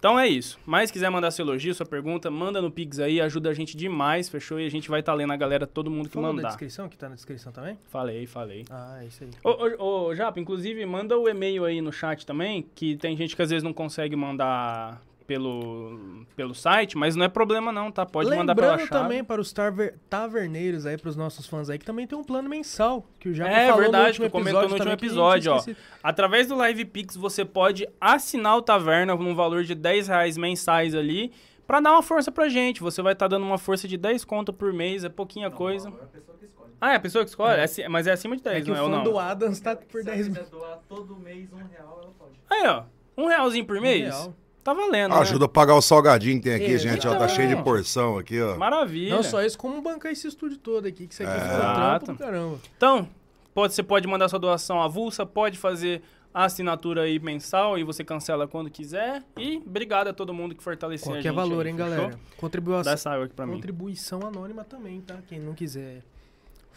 Então 0.00 0.18
é 0.18 0.26
isso. 0.26 0.58
Mas 0.64 0.90
quiser 0.90 1.10
mandar 1.10 1.30
seu 1.30 1.44
elogio, 1.44 1.74
sua 1.74 1.84
pergunta, 1.84 2.30
manda 2.30 2.60
no 2.62 2.70
Pix 2.70 2.98
aí, 2.98 3.20
ajuda 3.20 3.50
a 3.50 3.54
gente 3.54 3.76
demais, 3.76 4.30
fechou? 4.30 4.58
E 4.58 4.64
a 4.66 4.70
gente 4.70 4.88
vai 4.88 5.00
estar 5.00 5.12
lendo 5.12 5.30
a 5.34 5.36
galera, 5.36 5.66
todo 5.66 5.90
mundo 5.90 6.08
que 6.08 6.14
Falou 6.14 6.30
da 6.30 6.36
mandar. 6.36 6.48
descrição, 6.48 6.88
que 6.88 6.96
tá 6.96 7.06
na 7.10 7.14
descrição 7.14 7.52
também? 7.52 7.78
Falei, 7.90 8.26
falei. 8.26 8.64
Ah, 8.70 8.98
é 9.02 9.06
isso 9.06 9.22
aí. 9.22 9.30
Ô, 9.44 9.50
ô, 9.84 10.06
ô, 10.06 10.14
Japa, 10.14 10.40
inclusive, 10.40 10.84
manda 10.86 11.18
o 11.18 11.28
e-mail 11.28 11.66
aí 11.66 11.82
no 11.82 11.92
chat 11.92 12.24
também, 12.24 12.66
que 12.74 12.96
tem 12.96 13.14
gente 13.14 13.36
que 13.36 13.42
às 13.42 13.50
vezes 13.50 13.62
não 13.62 13.74
consegue 13.74 14.16
mandar 14.16 15.02
pelo, 15.30 16.26
pelo 16.34 16.52
site, 16.56 16.98
mas 16.98 17.14
não 17.14 17.24
é 17.24 17.28
problema 17.28 17.70
não, 17.70 17.88
tá? 17.92 18.04
Pode 18.04 18.28
mandar 18.30 18.52
pela 18.52 18.72
Lembrando 18.72 18.88
chave. 18.88 19.02
também 19.02 19.22
para 19.22 19.40
os 19.40 19.52
taver- 19.52 19.94
taverneiros 20.10 20.86
aí, 20.86 20.98
para 20.98 21.08
os 21.08 21.14
nossos 21.14 21.46
fãs 21.46 21.70
aí, 21.70 21.78
que 21.78 21.84
também 21.84 22.04
tem 22.04 22.18
um 22.18 22.24
plano 22.24 22.48
mensal, 22.48 23.06
que 23.20 23.28
o 23.28 23.34
Japa 23.34 23.48
É 23.50 23.66
falou 23.68 23.80
verdade, 23.82 24.02
no 24.02 24.08
último 24.08 24.26
que 24.26 24.32
comentou 24.32 24.62
no 24.62 24.66
episódio 24.66 24.90
último 24.90 24.92
episódio, 24.92 25.52
ó. 25.52 25.64
Através 26.02 26.48
do 26.48 26.56
Live 26.56 26.84
Pix, 26.86 27.16
você 27.16 27.44
pode 27.44 27.88
assinar 28.00 28.56
o 28.56 28.62
Taverna 28.62 29.14
num 29.14 29.34
valor 29.36 29.62
de 29.62 29.74
10 29.76 30.08
reais 30.08 30.36
mensais 30.36 30.96
ali, 30.96 31.30
pra 31.64 31.78
dar 31.80 31.92
uma 31.92 32.02
força 32.02 32.32
pra 32.32 32.48
gente. 32.48 32.80
Você 32.80 33.00
vai 33.00 33.12
estar 33.12 33.28
dando 33.28 33.44
uma 33.46 33.56
força 33.58 33.86
de 33.86 33.96
10 33.96 34.24
conto 34.24 34.52
por 34.52 34.72
mês, 34.72 35.04
é 35.04 35.08
pouquinha 35.08 35.48
coisa. 35.48 35.88
É 35.88 35.92
a 36.02 36.06
pessoa 36.08 36.36
que 36.38 36.44
escolhe. 36.46 36.70
Ah, 36.80 36.92
é 36.92 36.96
a 36.96 37.00
pessoa 37.00 37.24
que 37.24 37.30
escolhe? 37.30 37.60
É 37.60 37.62
aci- 37.62 37.88
mas 37.88 38.06
é 38.08 38.12
acima 38.12 38.36
de 38.36 38.42
10, 38.42 38.56
É 38.56 38.60
que 38.62 38.68
não 38.70 38.74
o 38.74 38.78
é 38.78 38.82
ou 38.82 38.90
fã 38.90 38.96
não? 38.96 39.04
do 39.04 39.16
Adams 39.16 39.60
tá 39.60 39.76
por 39.76 40.02
Se 40.02 40.08
ela 40.08 40.16
10 40.16 40.26
quiser 40.28 40.46
doar 40.46 40.80
todo 40.88 41.14
mês 41.16 41.52
um 41.52 41.56
real, 41.58 42.00
ela 42.02 42.12
pode. 42.18 42.32
Aí, 42.50 42.66
ó. 42.66 42.82
Um 43.16 43.26
realzinho 43.28 43.64
por 43.66 43.80
mês? 43.80 44.02
real. 44.08 44.34
Tá 44.70 44.74
valendo, 44.74 45.12
né? 45.14 45.20
Ajuda 45.20 45.44
a 45.46 45.48
pagar 45.48 45.74
o 45.74 45.82
salgadinho 45.82 46.36
que 46.38 46.44
tem 46.44 46.54
aqui, 46.54 46.74
É, 46.74 46.78
gente. 46.78 47.06
Ó, 47.08 47.14
tá 47.16 47.26
cheio 47.26 47.48
de 47.48 47.62
porção 47.62 48.16
aqui, 48.18 48.40
ó. 48.40 48.56
Maravilha. 48.56 49.14
Não 49.16 49.22
só 49.22 49.42
isso, 49.42 49.58
como 49.58 49.82
bancar 49.82 50.12
esse 50.12 50.28
estúdio 50.28 50.56
todo 50.58 50.86
aqui, 50.86 51.06
que 51.06 51.14
isso 51.14 51.22
aqui 51.22 51.32
É. 51.32 51.34
um 51.42 51.46
Exato. 51.46 52.04
trampo 52.06 52.12
do 52.12 52.18
caramba. 52.18 52.58
Então, 52.76 53.08
pode, 53.52 53.74
você 53.74 53.82
pode 53.82 54.06
mandar 54.06 54.28
sua 54.28 54.38
doação 54.38 54.80
avulsa, 54.80 55.26
pode 55.26 55.58
fazer 55.58 56.02
a 56.32 56.44
assinatura 56.44 57.02
aí 57.02 57.18
mensal 57.18 57.76
e 57.76 57.82
você 57.82 58.04
cancela 58.04 58.46
quando 58.46 58.70
quiser. 58.70 59.24
E 59.36 59.56
obrigado 59.66 60.06
a 60.08 60.12
todo 60.12 60.32
mundo 60.32 60.54
que 60.54 60.62
fortaleceu 60.62 61.10
a 61.12 61.16
gente. 61.16 61.24
Qualquer 61.24 61.34
valor, 61.36 61.66
aí, 61.66 61.72
hein, 61.72 61.76
fechou? 61.76 61.90
galera. 61.96 62.20
Contribuição, 62.36 62.82
Dá 62.84 62.92
essa 62.92 63.10
água 63.10 63.24
aqui 63.24 63.34
pra 63.34 63.46
mim. 63.46 63.54
contribuição 63.54 64.20
anônima 64.24 64.62
também, 64.62 65.00
tá? 65.00 65.16
Quem 65.28 65.40
não 65.40 65.52
quiser 65.54 66.02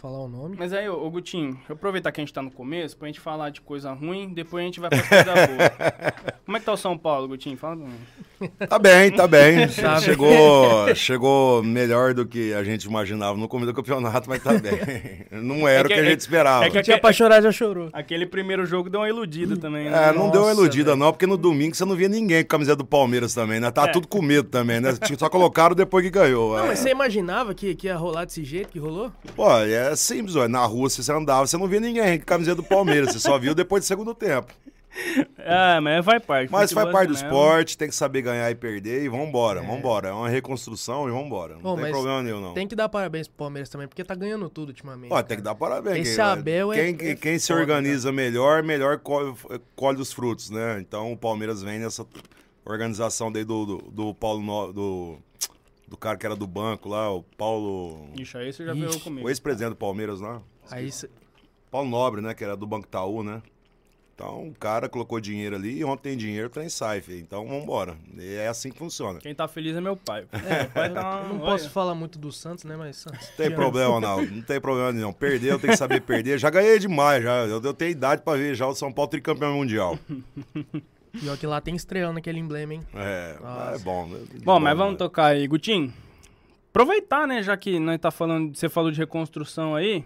falar 0.03 0.19
o 0.19 0.27
nome. 0.27 0.57
Mas 0.59 0.73
aí, 0.73 0.89
ô, 0.89 1.01
ô 1.01 1.09
Gutinho, 1.09 1.53
deixa 1.53 1.65
eu 1.71 1.75
aproveitar 1.75 2.11
que 2.11 2.19
a 2.19 2.23
gente 2.23 2.33
tá 2.33 2.41
no 2.41 2.51
começo 2.51 2.97
pra 2.97 3.07
gente 3.07 3.21
falar 3.21 3.49
de 3.51 3.61
coisa 3.61 3.93
ruim, 3.93 4.33
depois 4.33 4.61
a 4.61 4.65
gente 4.65 4.79
vai 4.81 4.89
pra 4.89 5.01
coisa 5.01 5.23
boa. 5.33 6.33
Como 6.45 6.57
é 6.57 6.59
que 6.59 6.65
tá 6.65 6.73
o 6.73 6.77
São 6.77 6.97
Paulo, 6.97 7.29
Gutinho? 7.29 7.55
Fala 7.55 7.77
pra 7.77 7.85
mim. 7.87 8.51
Tá 8.67 8.77
bem, 8.77 9.09
tá 9.11 9.25
bem. 9.25 9.65
Chegou, 10.03 10.93
chegou 10.93 11.63
melhor 11.63 12.13
do 12.13 12.25
que 12.25 12.53
a 12.53 12.61
gente 12.65 12.83
imaginava 12.83 13.37
no 13.37 13.47
começo 13.47 13.71
do 13.71 13.73
campeonato, 13.75 14.29
mas 14.29 14.43
tá 14.43 14.51
bem. 14.59 15.25
Não 15.31 15.65
era 15.65 15.87
É 15.87 15.87
que- 15.87 15.93
o 15.93 15.95
que 15.95 16.01
a 16.01 16.09
gente 16.09 16.19
esperava. 16.19 16.65
é 16.65 16.67
que- 16.67 16.73
Quem 16.73 16.81
tinha 16.81 16.99
pra 16.99 17.13
chorar 17.13 17.41
já 17.41 17.51
chorou. 17.53 17.87
Aquele 17.93 18.25
primeiro 18.25 18.65
jogo 18.65 18.89
deu 18.89 18.99
uma 18.99 19.07
iludida 19.07 19.55
também, 19.55 19.89
né? 19.89 20.09
É, 20.09 20.11
não 20.11 20.29
deu 20.29 20.41
uma 20.41 20.49
Nossa, 20.49 20.59
iludida 20.59 20.91
velho. 20.91 20.97
não, 20.97 21.13
porque 21.13 21.25
no 21.25 21.37
domingo 21.37 21.73
você 21.75 21.85
não 21.85 21.95
via 21.95 22.09
ninguém 22.09 22.41
com 22.43 22.47
a 22.47 22.49
camiseta 22.49 22.75
do 22.75 22.85
Palmeiras 22.85 23.33
também, 23.33 23.61
né? 23.61 23.71
Tá 23.71 23.85
É. 23.85 23.91
tudo 23.93 24.05
com 24.09 24.21
medo 24.21 24.49
também, 24.49 24.81
né? 24.81 24.89
Só 25.17 25.29
colocaram 25.29 25.73
depois 25.73 26.03
que 26.03 26.11
ganhou. 26.11 26.57
Não, 26.57 26.65
É. 26.65 26.67
mas 26.67 26.79
você 26.79 26.89
imaginava 26.89 27.53
que, 27.53 27.73
que 27.75 27.87
ia 27.87 27.95
rolar 27.95 28.25
desse 28.25 28.43
jeito 28.43 28.67
que 28.73 28.79
rolou? 28.79 29.09
Pô, 29.37 29.49
é 29.61 29.92
simples, 29.95 30.35
ó. 30.35 30.47
Na 30.47 30.65
rua, 30.65 30.89
se 30.89 31.03
você 31.03 31.11
andava, 31.11 31.45
você 31.47 31.57
não 31.57 31.67
via 31.67 31.79
ninguém 31.79 32.17
com 32.17 32.23
a 32.23 32.25
camiseta 32.25 32.55
do 32.57 32.63
Palmeiras. 32.63 33.11
Você 33.13 33.19
só 33.19 33.37
viu 33.37 33.53
depois 33.55 33.83
do 33.83 33.87
segundo 33.87 34.13
tempo. 34.13 34.53
É, 35.39 35.79
mas 35.81 36.05
faz 36.05 36.23
parte. 36.23 36.51
Mas 36.51 36.71
faz 36.71 36.85
futebol 36.85 36.91
parte 36.91 37.07
do 37.07 37.13
mesmo. 37.13 37.27
esporte, 37.27 37.77
tem 37.77 37.87
que 37.89 37.95
saber 37.95 38.21
ganhar 38.21 38.51
e 38.51 38.55
perder 38.55 39.03
e 39.03 39.09
vambora, 39.09 39.61
vambora. 39.63 40.09
É 40.09 40.11
uma 40.11 40.29
reconstrução 40.29 41.07
e 41.07 41.11
vambora. 41.11 41.57
Não 41.63 41.73
Ô, 41.73 41.75
tem 41.75 41.89
problema 41.91 42.21
nenhum, 42.21 42.39
não. 42.39 42.53
Tem 42.53 42.67
que 42.67 42.75
dar 42.75 42.87
parabéns 42.89 43.27
pro 43.27 43.37
Palmeiras 43.37 43.69
também, 43.69 43.87
porque 43.87 44.03
tá 44.03 44.13
ganhando 44.13 44.47
tudo 44.49 44.69
ultimamente. 44.69 45.11
Ó, 45.11 45.15
tem 45.17 45.23
cara. 45.29 45.35
que 45.37 45.41
dar 45.41 45.55
parabéns. 45.55 46.07
Esse 46.07 46.15
quem, 46.17 46.23
Abel 46.25 46.73
é- 46.73 46.93
quem, 46.93 47.09
é 47.09 47.15
quem 47.15 47.39
se 47.39 47.47
foda, 47.47 47.59
organiza 47.61 48.11
melhor, 48.11 48.61
melhor 48.61 48.99
colhe, 48.99 49.33
colhe 49.75 49.99
os 49.99 50.13
frutos, 50.13 50.51
né? 50.51 50.77
Então 50.79 51.11
o 51.11 51.17
Palmeiras 51.17 51.63
vem 51.63 51.79
nessa 51.79 52.05
organização 52.65 53.31
daí 53.31 53.43
do, 53.43 53.65
do, 53.65 53.77
do 53.91 54.13
Paulo 54.13 54.41
No- 54.43 54.71
do, 54.71 55.17
do 55.93 55.97
cara 55.97 56.17
que 56.17 56.25
era 56.25 56.35
do 56.35 56.47
banco 56.47 56.89
lá, 56.89 57.11
o 57.13 57.21
Paulo. 57.21 58.09
Ixi, 58.17 58.35
aí 58.35 58.51
você 58.51 58.65
já 58.65 58.73
Ixi, 58.73 58.81
veio 58.87 58.99
comigo. 58.99 59.27
O 59.27 59.29
ex-presidente 59.29 59.69
do 59.69 59.75
Palmeiras 59.75 60.19
lá. 60.19 60.41
Aí 60.71 60.91
cê- 60.91 61.07
Paulo 61.69 61.87
Nobre, 61.87 62.19
né? 62.19 62.33
Que 62.33 62.43
era 62.43 62.57
do 62.57 62.65
Banco 62.65 62.87
Itaú, 62.87 63.21
né? 63.21 63.43
Então 64.15 64.47
o 64.47 64.55
cara 64.55 64.89
colocou 64.89 65.19
dinheiro 65.19 65.55
ali 65.55 65.77
e 65.77 65.83
ontem 65.83 66.09
tem 66.09 66.17
dinheiro, 66.17 66.49
tem 66.49 66.67
sai, 66.67 66.99
filho. 66.99 67.19
Então 67.19 67.47
vambora. 67.47 67.95
E 68.17 68.33
é 68.35 68.47
assim 68.47 68.71
que 68.71 68.77
funciona. 68.79 69.19
Quem 69.19 69.35
tá 69.35 69.47
feliz 69.47 69.75
é 69.75 69.81
meu 69.81 69.95
pai. 69.95 70.25
É, 70.31 70.63
pai 70.65 70.91
tá 70.91 71.25
não 71.27 71.35
olha, 71.41 71.51
posso 71.51 71.69
falar 71.69 71.93
muito 71.93 72.17
do 72.17 72.31
Santos, 72.31 72.63
né? 72.63 72.75
Mas 72.75 72.97
Santos. 72.97 73.29
Não 73.29 73.35
tem 73.37 73.51
problema, 73.53 73.99
não. 74.01 74.25
Não 74.25 74.41
tem 74.41 74.59
problema 74.59 74.91
nenhum. 74.91 75.13
Perder, 75.13 75.51
eu 75.51 75.59
tenho 75.59 75.73
que 75.73 75.77
saber 75.77 76.01
perder. 76.01 76.39
Já 76.39 76.49
ganhei 76.49 76.79
demais, 76.79 77.23
já. 77.23 77.45
Eu, 77.45 77.61
eu 77.61 77.73
tenho 77.73 77.91
idade 77.91 78.23
pra 78.23 78.33
ver 78.35 78.55
já 78.55 78.65
o 78.65 78.73
São 78.73 78.91
Paulo 78.91 79.11
tricampeão 79.11 79.53
mundial. 79.53 79.97
Pior 81.19 81.37
que 81.37 81.45
lá 81.45 81.61
tem 81.61 81.75
estreando 81.75 82.17
aquele 82.17 82.39
emblema, 82.39 82.73
hein? 82.73 82.81
É, 82.93 83.37
Nossa. 83.39 83.75
é 83.75 83.79
bom. 83.79 84.07
né? 84.07 84.19
Bom, 84.43 84.59
mas 84.59 84.75
vamos 84.77 84.93
né? 84.93 84.97
tocar 84.97 85.27
aí, 85.27 85.47
Gutinho. 85.47 85.93
Aproveitar, 86.69 87.27
né, 87.27 87.43
já 87.43 87.55
que 87.55 87.79
nós 87.79 87.99
tá 87.99 88.09
falando, 88.09 88.55
você 88.55 88.67
falou 88.67 88.89
de 88.91 88.97
reconstrução 88.97 89.75
aí. 89.75 90.03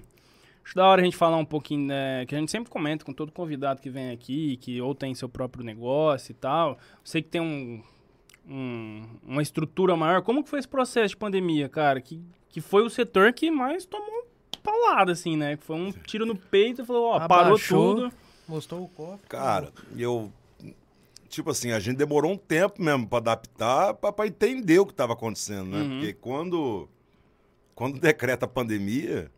Acho 0.65 0.75
da 0.75 0.85
hora 0.85 1.01
a 1.01 1.05
gente 1.05 1.15
falar 1.15 1.37
um 1.37 1.45
pouquinho, 1.45 1.87
né, 1.87 2.25
que 2.25 2.35
a 2.35 2.39
gente 2.39 2.51
sempre 2.51 2.69
comenta 2.69 3.05
com 3.05 3.13
todo 3.13 3.31
convidado 3.31 3.81
que 3.81 3.89
vem 3.89 4.11
aqui, 4.11 4.57
que 4.57 4.81
ou 4.81 4.93
tem 4.93 5.15
seu 5.15 5.29
próprio 5.29 5.63
negócio 5.63 6.31
e 6.31 6.35
tal. 6.35 6.77
Sei 7.05 7.21
que 7.21 7.29
tem 7.29 7.39
um, 7.39 7.81
um- 8.45 9.05
uma 9.25 9.41
estrutura 9.41 9.95
maior. 9.95 10.21
Como 10.23 10.43
que 10.43 10.49
foi 10.49 10.59
esse 10.59 10.67
processo 10.67 11.09
de 11.11 11.17
pandemia, 11.17 11.69
cara? 11.69 12.01
Que, 12.01 12.21
que 12.49 12.59
foi 12.59 12.83
o 12.83 12.89
setor 12.89 13.31
que 13.31 13.49
mais 13.49 13.85
tomou 13.85 14.27
palada, 14.61 15.13
assim, 15.13 15.37
né? 15.37 15.55
Que 15.55 15.63
foi 15.63 15.77
um 15.77 15.89
tiro 15.93 16.25
no 16.25 16.35
peito 16.35 16.81
e 16.81 16.85
falou, 16.85 17.05
ó, 17.11 17.27
parou 17.29 17.45
Abaixou. 17.53 17.95
tudo. 17.95 18.13
Mostrou 18.45 18.83
o 18.83 18.89
cofre. 18.89 19.25
Cara, 19.29 19.71
eu. 19.95 20.29
Tipo 21.27 21.51
assim, 21.51 21.71
a 21.71 21.79
gente 21.79 21.97
demorou 21.97 22.31
um 22.31 22.37
tempo 22.37 22.81
mesmo 22.81 23.07
pra 23.07 23.19
adaptar, 23.19 23.93
pra, 23.93 24.11
pra 24.11 24.27
entender 24.27 24.79
o 24.79 24.85
que 24.85 24.93
tava 24.93 25.13
acontecendo, 25.13 25.69
né? 25.69 25.81
Uhum. 25.81 25.89
Porque 25.89 26.13
quando. 26.13 26.89
Quando 27.75 27.99
decreta 27.99 28.45
a 28.45 28.47
pandemia, 28.47 29.29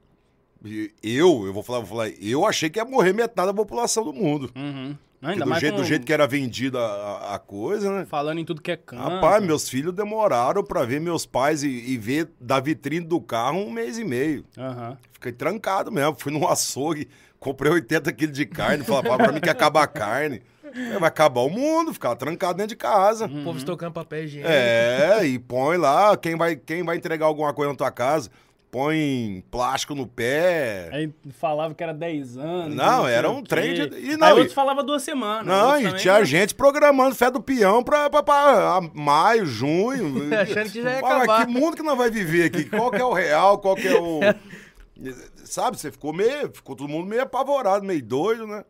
eu, 1.03 1.45
eu 1.45 1.53
vou 1.53 1.61
falar, 1.61 1.79
vou 1.79 1.87
falar, 1.87 2.09
eu 2.21 2.45
achei 2.45 2.69
que 2.69 2.79
ia 2.79 2.85
morrer 2.85 3.11
metade 3.11 3.47
da 3.47 3.53
população 3.53 4.03
do 4.03 4.13
mundo. 4.13 4.49
Uhum. 4.55 4.95
Porque 5.19 5.33
Ainda 5.33 5.43
do 5.43 5.49
mais 5.49 5.61
jeito, 5.61 5.75
do 5.75 5.83
jeito 5.83 6.05
que 6.05 6.13
era 6.13 6.25
vendida 6.25 6.79
a, 6.79 7.35
a 7.35 7.39
coisa, 7.39 7.91
né? 7.91 8.05
Falando 8.05 8.39
em 8.39 8.45
tudo 8.45 8.61
que 8.61 8.71
é 8.71 8.77
canto. 8.77 9.03
Rapaz, 9.03 9.43
meus 9.43 9.67
filhos 9.67 9.93
demoraram 9.93 10.63
pra 10.63 10.85
ver 10.85 11.01
meus 11.01 11.25
pais 11.25 11.61
e, 11.61 11.67
e 11.67 11.97
ver 11.97 12.29
da 12.39 12.61
vitrine 12.61 13.05
do 13.05 13.19
carro 13.19 13.59
um 13.59 13.69
mês 13.69 13.97
e 13.97 14.05
meio. 14.05 14.45
Aham. 14.57 14.97
Fiquei 15.11 15.33
trancado 15.33 15.91
mesmo. 15.91 16.15
Fui 16.17 16.31
num 16.31 16.47
açougue, 16.47 17.09
comprei 17.37 17.69
80 17.69 18.13
quilos 18.13 18.37
de 18.37 18.45
carne. 18.45 18.85
Falava 18.85 19.17
pra 19.17 19.31
mim 19.33 19.41
que 19.41 19.49
ia 19.49 19.51
acabar 19.51 19.83
a 19.83 19.87
carne. 19.87 20.41
Aí 20.75 20.97
Vai 20.99 21.07
acabar 21.09 21.41
o 21.41 21.49
mundo, 21.49 21.93
ficar 21.93 22.15
trancado 22.15 22.53
dentro 22.57 22.69
de 22.69 22.75
casa. 22.75 23.25
O 23.25 23.43
povo 23.43 23.57
estocando 23.57 23.93
papel 23.93 24.23
higiênico. 24.25 24.49
É, 24.51 25.25
e 25.25 25.39
põe 25.39 25.77
lá, 25.77 26.15
quem 26.17 26.35
vai, 26.35 26.55
quem 26.55 26.83
vai 26.83 26.97
entregar 26.97 27.25
alguma 27.25 27.53
coisa 27.53 27.71
na 27.71 27.77
tua 27.77 27.91
casa, 27.91 28.29
põe 28.71 29.43
plástico 29.49 29.95
no 29.95 30.05
pé. 30.05 30.89
Aí 30.93 31.11
falava 31.39 31.73
que 31.73 31.83
era 31.83 31.93
10 31.93 32.37
anos. 32.37 32.75
Não, 32.75 33.07
era 33.07 33.29
um 33.29 33.41
trem 33.41 33.73
de- 33.89 34.11
e 34.11 34.15
não, 34.17 34.27
Aí 34.27 34.33
e- 34.33 34.37
outros 34.37 34.53
falavam 34.53 34.85
duas 34.85 35.01
semanas. 35.01 35.45
Não, 35.47 35.79
e 35.81 35.93
tinha 35.95 36.19
né? 36.19 36.25
gente 36.25 36.53
programando 36.53 37.15
fé 37.15 37.31
do 37.31 37.41
peão 37.41 37.83
pra, 37.83 38.09
pra, 38.09 38.21
pra 38.21 38.77
a- 38.77 38.81
maio, 38.93 39.45
junho. 39.45 40.29
Achando 40.39 40.69
que 40.71 40.81
já 40.83 40.93
ia 40.93 40.99
Fala, 40.99 41.23
acabar. 41.23 41.45
Que 41.47 41.51
mundo 41.51 41.75
que 41.77 41.83
nós 41.83 41.97
vai 41.97 42.11
viver 42.11 42.43
aqui? 42.45 42.65
Qual 42.65 42.91
que 42.91 43.01
é 43.01 43.05
o 43.05 43.13
real? 43.13 43.57
Qual 43.57 43.75
que 43.75 43.87
é 43.87 43.99
o. 43.99 44.19
Sabe, 45.45 45.79
você 45.79 45.91
ficou 45.91 46.13
meio. 46.13 46.51
Ficou 46.53 46.75
todo 46.75 46.87
mundo 46.89 47.07
meio 47.07 47.23
apavorado, 47.23 47.83
meio 47.85 48.03
doido, 48.03 48.45
né? 48.45 48.63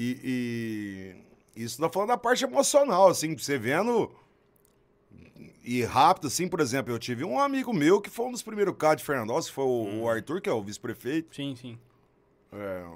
E. 0.00 1.16
e 1.56 1.64
isso 1.64 1.80
nós 1.80 1.90
falando 1.92 2.10
da 2.10 2.16
parte 2.16 2.44
emocional, 2.44 3.08
assim, 3.08 3.36
você 3.36 3.58
vendo. 3.58 4.08
E 5.64 5.82
rápido, 5.82 6.28
assim, 6.28 6.48
por 6.48 6.60
exemplo, 6.60 6.92
eu 6.92 6.98
tive 7.00 7.24
um 7.24 7.40
amigo 7.40 7.72
meu 7.74 8.00
que 8.00 8.08
foi 8.08 8.26
um 8.26 8.32
dos 8.32 8.42
primeiros 8.42 8.76
casos 8.76 8.98
de 8.98 9.04
Fernandópolis, 9.04 9.48
que 9.48 9.54
foi 9.54 9.64
o, 9.64 10.02
o 10.02 10.08
Arthur, 10.08 10.40
que 10.40 10.48
é 10.48 10.52
o 10.52 10.62
vice-prefeito. 10.62 11.34
Sim, 11.34 11.56
sim. 11.56 11.78
É, 12.52 12.86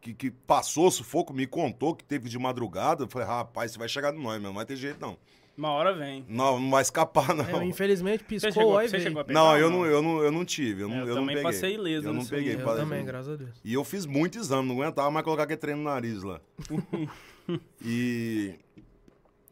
que, 0.00 0.14
que 0.14 0.30
passou 0.30 0.90
sufoco, 0.90 1.34
me 1.34 1.46
contou 1.46 1.94
que 1.94 2.02
teve 2.02 2.28
de 2.28 2.38
madrugada. 2.38 3.04
Eu 3.04 3.08
falei, 3.08 3.28
rapaz, 3.28 3.72
você 3.72 3.78
vai 3.78 3.88
chegar 3.88 4.12
no 4.12 4.22
nós, 4.22 4.40
meu, 4.40 4.48
não 4.48 4.54
vai 4.54 4.64
ter 4.64 4.76
jeito, 4.76 4.98
não. 4.98 5.18
Uma 5.56 5.70
hora 5.70 5.94
vem. 5.94 6.24
Não, 6.28 6.60
não 6.60 6.70
vai 6.70 6.82
escapar, 6.82 7.34
não. 7.34 7.44
É, 7.62 7.64
infelizmente 7.64 8.18
Você 8.20 8.24
piscou 8.48 8.52
chegou, 8.52 8.78
aí 8.78 8.88
você 8.88 8.96
veio. 8.98 9.08
chegou 9.08 9.22
a 9.22 9.24
pegar? 9.24 9.40
não, 9.40 9.56
eu 9.56 9.70
não, 9.70 9.86
eu, 9.86 10.02
não, 10.02 10.22
eu 10.22 10.30
não 10.30 10.44
tive. 10.44 10.82
Eu, 10.82 10.88
não, 10.88 10.96
É, 10.96 11.00
eu 11.00 11.06
eu 11.06 11.14
não 11.14 11.22
também 11.22 11.36
peguei. 11.36 11.42
passei 11.50 11.74
ileso 11.74 12.06
Eu 12.08 12.12
não 12.12 12.26
peguei. 12.26 12.54
Eu 12.56 12.60
pa- 12.64 12.76
também, 12.76 13.04
graças 13.04 13.32
a 13.32 13.36
Deus. 13.36 13.50
E 13.64 13.72
eu 13.72 13.82
fiz 13.82 14.04
muito 14.04 14.36
exame, 14.38 14.68
não 14.68 14.82
aguentava 14.82 15.10
mais 15.10 15.24
colocar 15.24 15.44
aquele 15.44 15.56
trem 15.56 15.74
no 15.74 15.84
nariz 15.84 16.22
lá. 16.22 16.40
e. 17.82 18.54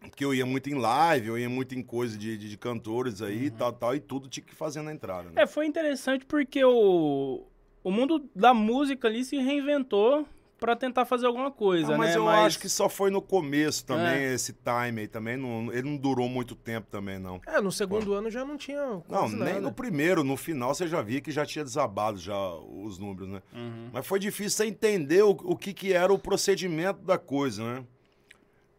Porque 0.00 0.22
eu 0.24 0.34
ia 0.34 0.44
muito 0.44 0.68
em 0.68 0.74
live, 0.74 1.28
eu 1.28 1.38
ia 1.38 1.48
muito 1.48 1.74
em 1.74 1.82
coisa 1.82 2.16
de, 2.18 2.36
de, 2.36 2.50
de 2.50 2.56
cantores 2.58 3.22
aí 3.22 3.46
e 3.46 3.50
tal, 3.50 3.72
tal, 3.72 3.94
e 3.96 4.00
tudo 4.00 4.28
tinha 4.28 4.44
que 4.44 4.54
fazer 4.54 4.82
na 4.82 4.92
entrada. 4.92 5.30
Né? 5.30 5.42
É, 5.42 5.46
foi 5.46 5.66
interessante 5.66 6.26
porque 6.26 6.62
o, 6.62 7.42
o 7.82 7.90
mundo 7.90 8.28
da 8.36 8.52
música 8.52 9.08
ali 9.08 9.24
se 9.24 9.36
reinventou 9.38 10.26
pra 10.64 10.74
tentar 10.74 11.04
fazer 11.04 11.26
alguma 11.26 11.50
coisa, 11.50 11.94
Ah, 11.94 11.98
mas 11.98 12.10
né? 12.12 12.16
eu 12.16 12.26
acho 12.26 12.58
que 12.58 12.70
só 12.70 12.88
foi 12.88 13.10
no 13.10 13.20
começo 13.20 13.84
também, 13.84 14.22
É. 14.22 14.32
esse 14.32 14.54
time 14.54 15.02
aí 15.02 15.06
também. 15.06 15.36
Não, 15.36 15.70
ele 15.70 15.82
não 15.90 15.96
durou 15.98 16.26
muito 16.26 16.54
tempo 16.54 16.86
também, 16.90 17.18
não. 17.18 17.38
É, 17.46 17.60
no 17.60 17.70
segundo 17.70 18.14
ano 18.14 18.30
já 18.30 18.46
não 18.46 18.56
tinha 18.56 18.80
Não, 19.06 19.28
nem 19.28 19.38
nada. 19.38 19.60
no 19.60 19.72
primeiro, 19.72 20.24
no 20.24 20.38
final 20.38 20.74
você 20.74 20.88
já 20.88 21.02
via 21.02 21.20
que 21.20 21.30
já 21.30 21.44
tinha 21.44 21.62
desabado 21.62 22.16
já 22.16 22.34
os 22.54 22.98
números, 22.98 23.28
né? 23.28 23.42
Uhum. 23.52 23.90
Mas 23.92 24.06
foi 24.06 24.18
difícil 24.18 24.50
você 24.56 24.64
entender 24.66 25.22
o, 25.22 25.30
o 25.30 25.54
que, 25.54 25.74
que 25.74 25.92
era 25.92 26.10
o 26.10 26.18
procedimento 26.18 27.00
da 27.02 27.18
coisa, 27.18 27.62
né? 27.62 27.84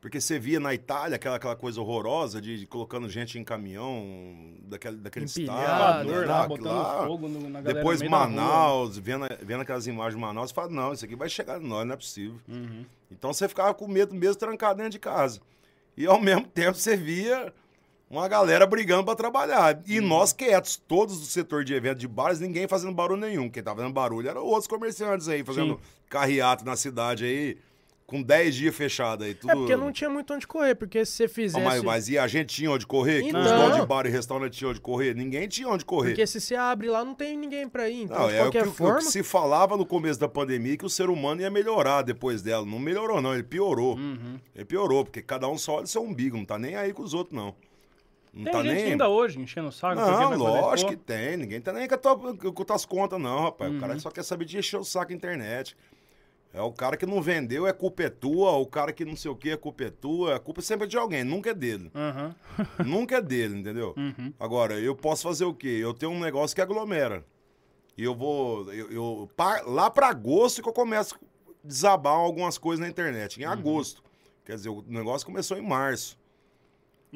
Porque 0.06 0.22
você 0.22 0.38
via 0.38 0.60
na 0.60 0.72
Itália 0.72 1.16
aquela, 1.16 1.38
aquela 1.38 1.56
coisa 1.56 1.82
horrorosa 1.82 2.40
de, 2.40 2.60
de 2.60 2.68
colocando 2.68 3.10
gente 3.10 3.40
em 3.40 3.44
caminhão 3.44 4.54
daquele, 4.62 4.98
daquele 4.98 5.26
estado. 5.26 6.08
Né? 6.08 6.26
lá, 6.28 6.48
botando 6.48 6.68
lá. 6.68 7.08
fogo 7.08 7.28
no, 7.28 7.50
na 7.50 7.60
galera 7.60 7.74
Depois. 7.74 8.04
Manaus, 8.04 9.00
vendo, 9.00 9.26
vendo 9.42 9.62
aquelas 9.62 9.88
imagens 9.88 10.14
de 10.14 10.22
Manaus, 10.22 10.52
você 10.52 10.54
fala, 10.54 10.70
não, 10.70 10.94
isso 10.94 11.04
aqui 11.04 11.16
vai 11.16 11.28
chegar 11.28 11.60
em 11.60 11.66
nós, 11.68 11.88
não 11.88 11.96
é 11.96 11.98
possível. 11.98 12.40
Uhum. 12.48 12.86
Então 13.10 13.34
você 13.34 13.50
ficava 13.50 13.74
com 13.74 13.88
medo 13.88 14.14
mesmo 14.14 14.36
trancado 14.36 14.78
dentro 14.78 14.92
de 14.92 15.00
casa. 15.00 15.42
E 15.98 16.06
ao 16.06 16.22
mesmo 16.22 16.46
tempo 16.46 16.78
você 16.78 16.96
via 16.96 17.52
uma 18.08 18.28
galera 18.28 18.68
brigando 18.68 19.06
para 19.06 19.16
trabalhar. 19.16 19.82
E 19.88 20.00
Uhum. 20.00 20.08
nós 20.08 20.32
quietos, 20.32 20.80
todos 20.88 21.20
do 21.20 21.26
setor 21.26 21.64
de 21.64 21.74
eventos 21.74 22.02
de 22.02 22.08
bares, 22.08 22.40
ninguém 22.40 22.68
fazendo 22.68 22.94
barulho 22.94 23.22
nenhum. 23.22 23.50
Quem 23.50 23.64
tava 23.64 23.78
fazendo 23.78 23.94
barulho 23.96 24.30
eram 24.30 24.44
outros 24.44 24.68
comerciantes 24.68 25.28
aí, 25.28 25.44
fazendo 25.44 25.74
Sim. 25.74 25.80
carreata 26.08 26.64
na 26.64 26.76
cidade 26.76 27.26
aí, 27.26 27.58
com 28.08 28.22
10 28.22 28.54
dias 28.56 28.76
fechado 28.76 29.24
aí. 29.24 29.34
Tudo... 29.34 29.50
É 29.52 29.56
porque 29.56 29.76
não 29.76 29.92
tinha 29.92 30.10
muito 30.10 30.32
onde 30.34 30.46
correr, 30.46 30.76
porque 30.76 31.04
se 31.06 31.14
você 31.14 31.24
Ah, 31.24 31.30
fizesse... 31.30 31.64
mas, 31.66 31.82
mas 31.82 32.08
e 32.10 32.18
a 32.20 32.28
gente 32.28 32.54
tinha 32.56 32.70
onde 32.70 32.86
correr? 32.86 33.22
Que 33.22 33.30
os 33.30 33.30
Então- 33.30 33.58
donos 33.58 33.82
de 33.82 33.86
bar 33.88 34.06
e 34.06 34.10
restaurante 34.10 34.54
tinham 34.58 34.70
onde 34.72 34.80
correr? 34.80 35.16
Ninguém 35.16 35.48
tinha 35.48 35.68
onde 35.68 35.84
correr. 35.84 36.10
Porque 36.12 36.28
se 36.28 36.40
você 36.40 36.56
abre 36.56 36.88
lá, 36.88 37.04
não 37.04 37.16
tem 37.16 37.36
ninguém 37.36 37.68
pra 37.68 37.90
ir. 37.90 38.04
Então, 38.04 38.20
Não, 38.20 38.28
de 38.28 38.36
é 38.36 38.42
o 38.44 38.52
que, 38.52 38.58
qualquer 38.60 38.68
o 38.68 38.72
que 38.72 38.78
forma... 38.78 39.02
se 39.02 39.24
falava 39.24 39.76
no 39.76 39.86
começo 39.86 40.20
da 40.20 40.28
pandemia 40.28 40.78
que 40.78 40.86
o 40.86 40.90
ser 40.90 41.10
humano 41.10 41.42
ia 41.42 41.50
melhorar 41.50 42.04
depois 42.04 42.42
dela. 42.44 42.66
Não 42.66 42.78
melhorou, 42.78 43.22
não, 43.22 43.34
ele 43.34 43.44
piorou. 43.44 43.96
Uhum. 43.98 44.40
Ele 44.56 44.66
piorou, 44.66 45.04
porque 45.04 45.22
cada 45.22 45.48
um 45.48 45.58
só 45.58 45.76
olha 45.78 45.86
o 45.86 45.88
seu 45.88 46.04
umbigo, 46.04 46.38
não 46.38 46.46
tá 46.46 46.60
nem 46.60 46.76
aí 46.76 46.94
com 46.94 47.02
os 47.02 47.14
outros, 47.16 47.36
não. 47.36 47.56
Não 48.32 48.44
Tem 48.44 48.52
tá 48.54 48.64
gente 48.64 48.74
nem. 48.76 48.92
ainda 48.92 49.08
hoje 49.08 49.40
enchendo 49.40 49.70
o 49.70 49.72
saco. 49.72 49.96
Não, 49.96 50.36
lógico 50.36 50.92
que 50.92 50.98
tem. 50.98 51.38
Ninguém 51.38 51.62
tá 51.62 51.72
nem 51.72 51.88
com, 51.88 51.96
a 51.96 51.98
tua, 51.98 52.18
com 52.36 52.74
as 52.74 52.86
contas, 52.86 53.18
não, 53.20 53.44
rapaz. 53.44 53.72
Uhum. 53.72 53.78
O 53.78 53.80
cara 53.80 53.98
só 53.98 54.12
quer 54.12 54.24
saber 54.24 54.44
de 54.44 54.58
encher 54.58 54.78
o 54.78 54.84
saco 54.84 55.10
na 55.12 55.16
internet. 55.16 55.76
É 56.56 56.62
o 56.62 56.72
cara 56.72 56.96
que 56.96 57.06
não 57.06 57.22
vendeu, 57.22 57.68
é 57.68 57.74
culpa 57.74 58.04
é 58.04 58.10
tua. 58.10 58.52
O 58.54 58.66
cara 58.66 58.94
que 58.94 59.04
não 59.04 59.16
sei 59.16 59.30
o 59.30 59.36
que, 59.36 59.50
é 59.50 59.58
culpa 59.58 59.84
é 59.84 59.90
tua. 59.90 60.36
A 60.38 60.40
culpa 60.40 60.62
sempre 60.62 60.86
é 60.86 60.88
de 60.90 60.98
alguém, 60.98 61.24
nunca 61.24 61.50
é 61.50 61.54
dele. 61.54 61.92
Aham. 61.94 62.34
nunca 62.86 63.18
é 63.18 63.22
dele, 63.22 63.60
entendeu? 63.60 63.94
Uhum. 63.98 64.34
Agora, 64.40 64.80
eu 64.80 64.96
posso 64.96 65.24
fazer 65.24 65.44
o 65.44 65.54
quê? 65.54 65.68
Eu 65.82 65.94
tenho 65.94 66.14
um 66.14 66.20
negócio 66.20 66.56
que 66.56 66.62
aglomera. 66.62 67.26
E 67.98 68.04
eu 68.04 68.16
vou. 68.16 68.72
Eu, 68.74 68.90
eu- 68.90 69.30
pa- 69.36 69.62
lá 69.66 69.90
para 69.90 70.08
agosto 70.08 70.62
que 70.64 70.70
eu 70.70 70.74
começo 70.74 71.16
a 71.16 71.52
desabar 71.64 72.14
algumas 72.14 72.58
coisas 72.58 72.80
na 72.84 72.90
internet. 72.90 73.36
Uhum. 73.38 73.44
Em 73.44 73.46
agosto. 73.46 74.02
Quer 74.46 74.56
dizer, 74.56 74.70
o 74.70 74.82
negócio 74.88 75.26
começou 75.28 75.58
em 75.58 75.62
março. 75.68 76.18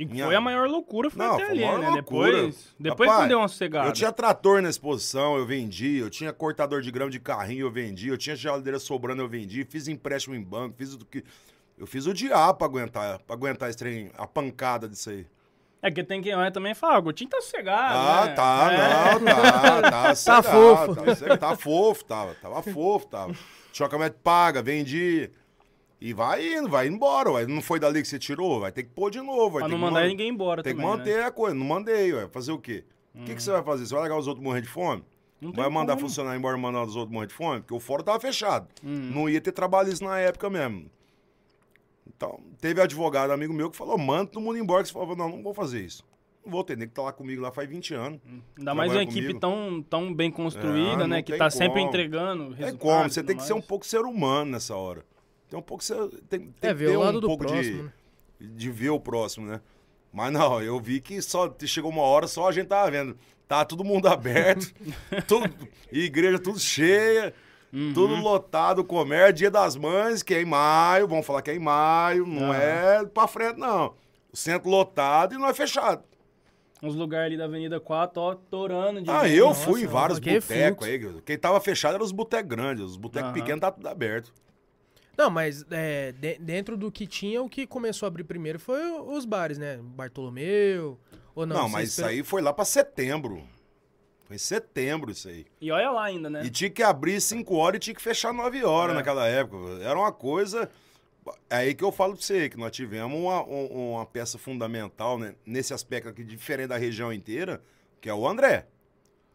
E 0.02 0.06
Minha- 0.06 0.26
foi 0.26 0.36
a 0.36 0.40
maior 0.40 0.70
loucura, 0.70 1.10
foi 1.10 1.26
Não, 1.26 1.34
até 1.36 1.46
foi 1.48 1.52
ali, 1.64 1.82
né? 1.82 1.90
loucura. 1.90 2.32
Depois, 2.32 2.76
depois 2.80 3.10
Rapaz, 3.10 3.24
que 3.24 3.30
deu 3.30 3.38
uma 3.40 3.48
sossegada. 3.50 3.90
Eu 3.90 3.92
tinha 3.94 4.12
trator 4.14 4.62
na 4.62 4.70
exposição, 4.70 5.36
eu 5.38 5.46
vendi. 5.46 5.98
Eu 5.98 6.10
tinha 6.10 6.32
cortador 6.32 6.82
de 6.82 6.90
grama 6.90 7.12
de 7.12 7.20
carrinho, 7.20 7.66
eu 7.66 7.72
vendi. 7.72 8.08
Eu 8.08 8.18
tinha 8.18 8.34
geladeira 8.36 8.80
sobrando, 8.80 9.22
eu 9.22 9.28
vendi. 9.28 9.66
Fiz 9.66 9.90
empréstimo 9.90 10.36
em 10.36 10.42
banco, 10.42 10.76
fiz 10.78 10.94
o 10.94 11.00
que. 11.06 11.22
Eu 11.78 11.86
fiz 11.86 12.06
o 12.06 12.14
diabo 12.14 12.58
pra 12.60 12.68
aguentar, 12.68 13.20
pra 13.20 13.36
aguentar 13.36 13.68
esse 13.70 13.78
trem, 13.78 14.10
a 14.18 14.26
pancada 14.26 14.88
disso 14.88 15.10
aí. 15.10 15.26
É 15.82 15.90
que 15.90 16.04
tem 16.04 16.22
quem 16.22 16.36
olha 16.36 16.52
também 16.52 16.74
e 16.74 16.76
fala, 16.76 17.00
o 17.00 17.02
Gotinho 17.02 17.30
tá 17.30 17.40
sossegado, 17.42 17.98
Ah, 17.98 18.26
né? 18.26 18.34
tá, 18.34 18.70
É. 18.74 19.14
não, 19.20 19.82
tá, 19.82 19.82
tá. 19.92 20.16
sossegado, 20.16 20.96
fofo. 20.96 20.96
Tá, 21.28 21.38
tá 21.38 21.56
fofo, 21.56 22.06
tava. 22.06 22.36
Tava 22.36 22.62
fofo, 22.64 23.08
tava. 23.08 23.34
Chocamento 23.74 24.18
paga, 24.24 24.62
vendi. 24.62 25.30
E 26.02 26.14
vai 26.14 26.56
indo, 26.56 26.70
vai 26.70 26.88
embora, 26.88 27.32
ué. 27.32 27.46
Não 27.46 27.62
foi 27.62 27.80
dali 27.80 28.02
que 28.02 28.08
você 28.08 28.18
tirou? 28.18 28.60
Vai 28.62 28.72
ter 28.72 28.84
que 28.84 28.90
pôr 28.90 29.10
de 29.12 29.20
novo. 29.22 29.52
Vai 29.52 29.60
Pra 29.64 29.68
não 29.68 29.76
que 29.76 29.82
mandar 29.82 30.02
man- 30.02 30.08
ninguém 30.08 30.30
embora 30.30 30.64
Tem 30.64 30.74
que 30.74 30.82
também, 30.82 30.98
manter 30.98 31.18
né? 31.18 31.24
a 31.26 31.32
coisa. 31.32 31.54
Não 31.56 31.66
mandei, 31.66 32.14
ué. 32.14 32.28
Fazer 32.30 32.52
o 32.54 32.58
quê? 32.58 32.86
O 33.14 33.24
que, 33.26 33.36
que 33.36 33.44
você 33.44 33.52
vai 33.52 33.62
fazer? 33.64 33.86
Você 33.86 33.94
vai 33.94 34.02
largar 34.02 34.18
os 34.18 34.28
outros 34.28 34.44
morrer 34.44 34.62
de 34.62 34.70
fome? 34.70 35.04
Não 35.42 35.52
vai 35.52 35.70
mandar 35.70 35.96
como. 35.96 36.08
funcionar 36.08 36.38
embora 36.38 36.58
e 36.58 36.62
mandar 36.62 36.84
os 36.84 36.96
outros 36.96 37.14
morrer 37.14 37.28
de 37.28 37.34
fome? 37.34 37.60
Porque 37.62 37.74
o 37.74 37.80
fórum 37.80 38.04
tava 38.04 38.20
fechado. 38.20 38.68
Hum. 38.84 39.12
Não 39.14 39.30
ia 39.30 39.42
ter 39.42 39.52
trabalhista 39.52 40.06
na 40.06 40.18
época 40.20 40.50
mesmo. 40.50 40.90
Então, 42.08 42.40
teve 42.60 42.82
advogado 42.82 43.32
amigo 43.32 43.54
meu 43.54 43.70
que 43.70 43.78
falou, 43.78 43.98
manda 43.98 44.32
todo 44.32 44.42
mundo 44.44 44.58
embora. 44.58 44.84
Que 44.84 44.90
você 44.90 44.94
falou, 44.94 45.16
não, 45.16 45.30
não 45.30 45.44
vou 45.44 45.54
fazer 45.54 45.82
isso. 45.86 46.04
Não 46.46 46.52
vou 46.52 46.64
ter, 46.64 46.78
nem 46.78 46.88
que 46.88 46.94
tá 46.94 47.02
lá 47.02 47.12
comigo 47.12 47.42
lá 47.42 47.52
faz 47.52 47.70
20 47.70 47.94
anos. 47.94 48.20
Ainda 48.58 48.74
mais 48.74 48.92
uma 48.92 49.04
equipe 49.04 49.34
tão, 49.40 49.84
tão 49.90 50.14
bem 50.14 50.32
construída, 50.32 51.04
É, 51.04 51.08
né? 51.08 51.22
Que 51.22 51.38
tá 51.38 51.50
sempre 51.50 51.80
como. 51.80 51.88
entregando 51.90 52.56
É 52.58 52.72
como, 52.72 53.10
você 53.10 53.22
tem 53.22 53.36
que 53.36 53.44
ser 53.44 53.54
um 53.54 53.62
pouco 53.62 53.86
ser 53.86 54.02
humano 54.02 54.52
nessa 54.52 54.76
hora. 54.76 55.04
Tem 55.50 55.58
um 55.60 55.64
pouco 55.64 55.84
ser, 55.84 55.96
tem, 56.30 56.52
tem 56.60 56.70
É, 56.70 56.74
que 56.74 56.80
ter 56.86 56.98
um 56.98 57.20
pouco 57.22 57.44
próximo, 57.46 57.84
né? 57.84 57.94
de, 58.40 58.48
de 58.50 58.72
ver 58.72 58.90
o 58.90 59.00
próximo, 59.00 59.48
né? 59.48 59.62
Mas 60.12 60.32
não, 60.32 60.62
eu 60.62 60.80
vi 60.80 61.00
que 61.02 61.22
só 61.22 61.54
chegou 61.66 61.92
uma 61.92 62.02
hora, 62.04 62.28
só 62.28 62.48
a 62.48 62.52
gente 62.52 62.68
tava 62.68 62.90
vendo. 62.92 63.18
Tá 63.48 63.66
todo 63.66 63.84
mundo 63.84 64.08
aberto, 64.10 64.72
tudo, 65.28 65.50
igreja 65.92 66.38
tudo 66.40 66.60
cheia, 66.60 67.34
Uhum. 67.72 67.94
tudo 67.94 68.16
lotado, 68.16 68.84
comércio, 68.84 69.34
dia 69.36 69.52
das 69.52 69.76
mães, 69.76 70.24
que 70.24 70.34
é 70.34 70.42
em 70.42 70.46
maio, 70.46 71.08
vamos 71.08 71.24
falar 71.26 71.44
que 71.44 71.52
é 71.52 71.56
em 71.56 71.60
maio, 71.60 72.26
não 72.26 72.52
é 72.52 73.06
pra 73.06 73.28
frente, 73.28 73.60
não. 73.60 73.94
O 74.34 74.36
centro 74.38 74.70
lotado 74.72 75.36
e 75.36 75.38
não 75.38 75.48
é 75.48 75.54
fechado. 75.54 76.04
Uns 76.82 76.96
lugares 76.96 77.28
ali 77.28 77.38
da 77.38 77.46
Avenida 77.46 77.80
4, 77.80 78.22
ó, 78.22 78.34
torando 78.36 79.02
de 79.04 79.12
Ah, 79.12 79.28
gente. 79.28 79.38
eu 79.38 79.48
Nossa, 79.50 79.66
fui 79.66 79.84
em 79.84 79.86
vários 79.86 80.18
é 80.18 80.22
botecos 80.22 80.88
aí. 80.88 81.00
Quem 81.26 81.38
tava 81.38 81.60
fechado 81.62 81.94
eram 81.96 82.06
os 82.06 82.12
botecos 82.12 82.50
grandes. 82.50 82.84
Os 82.84 82.98
botecos 82.98 83.30
Aham. 83.30 83.34
pequenos 83.34 83.62
tá 83.62 83.72
tudo 83.72 83.88
aberto. 83.88 84.34
Não, 85.20 85.30
mas 85.30 85.66
é, 85.70 86.14
de- 86.14 86.38
dentro 86.40 86.78
do 86.78 86.90
que 86.90 87.06
tinha, 87.06 87.42
o 87.42 87.50
que 87.50 87.68
começou 87.68 88.06
a 88.06 88.08
abrir 88.08 88.24
primeiro 88.24 88.58
foi 88.58 88.82
os 89.02 89.26
bares, 89.26 89.58
né? 89.58 89.78
Bartolomeu, 89.82 90.98
ou 91.36 91.46
não? 91.46 91.56
Não, 91.58 91.62
vocês 91.64 91.72
mas 91.74 91.90
isso 91.90 92.06
aí 92.06 92.24
foi 92.24 92.42
lá 92.42 92.54
pra 92.54 92.64
setembro. 92.64 93.44
Foi 94.26 94.38
em 94.38 94.40
setembro 94.40 95.12
isso 95.12 95.28
aí. 95.28 95.46
E 95.60 95.72
olha 95.72 95.92
lá 95.92 96.06
ainda, 96.06 96.30
né? 96.30 96.46
E 96.46 96.50
tinha 96.50 96.70
que 96.70 96.82
abrir 96.82 97.20
5 97.20 97.54
horas 97.56 97.78
e 97.78 97.80
tinha 97.80 97.96
que 97.96 98.02
fechar 98.02 98.32
9 98.34 98.64
horas 98.64 98.94
É. 98.94 98.98
naquela 98.98 99.28
época. 99.28 99.84
Era 99.84 99.98
uma 100.00 100.12
coisa. 100.12 100.70
É 101.50 101.58
aí 101.58 101.76
que 101.76 101.84
eu 101.84 101.92
falo 101.92 102.14
pra 102.14 102.22
você, 102.22 102.48
que 102.48 102.58
nós 102.58 102.72
tivemos 102.72 103.20
uma, 103.20 103.44
um- 103.44 103.92
uma 103.96 104.06
peça 104.06 104.38
fundamental 104.38 105.18
né, 105.20 105.36
nesse 105.46 105.74
aspecto 105.74 106.08
aqui, 106.10 106.24
diferente 106.24 106.70
da 106.70 106.78
região 106.78 107.12
inteira, 107.12 107.62
que 108.00 108.08
é 108.10 108.14
o 108.14 108.28
André. 108.28 108.68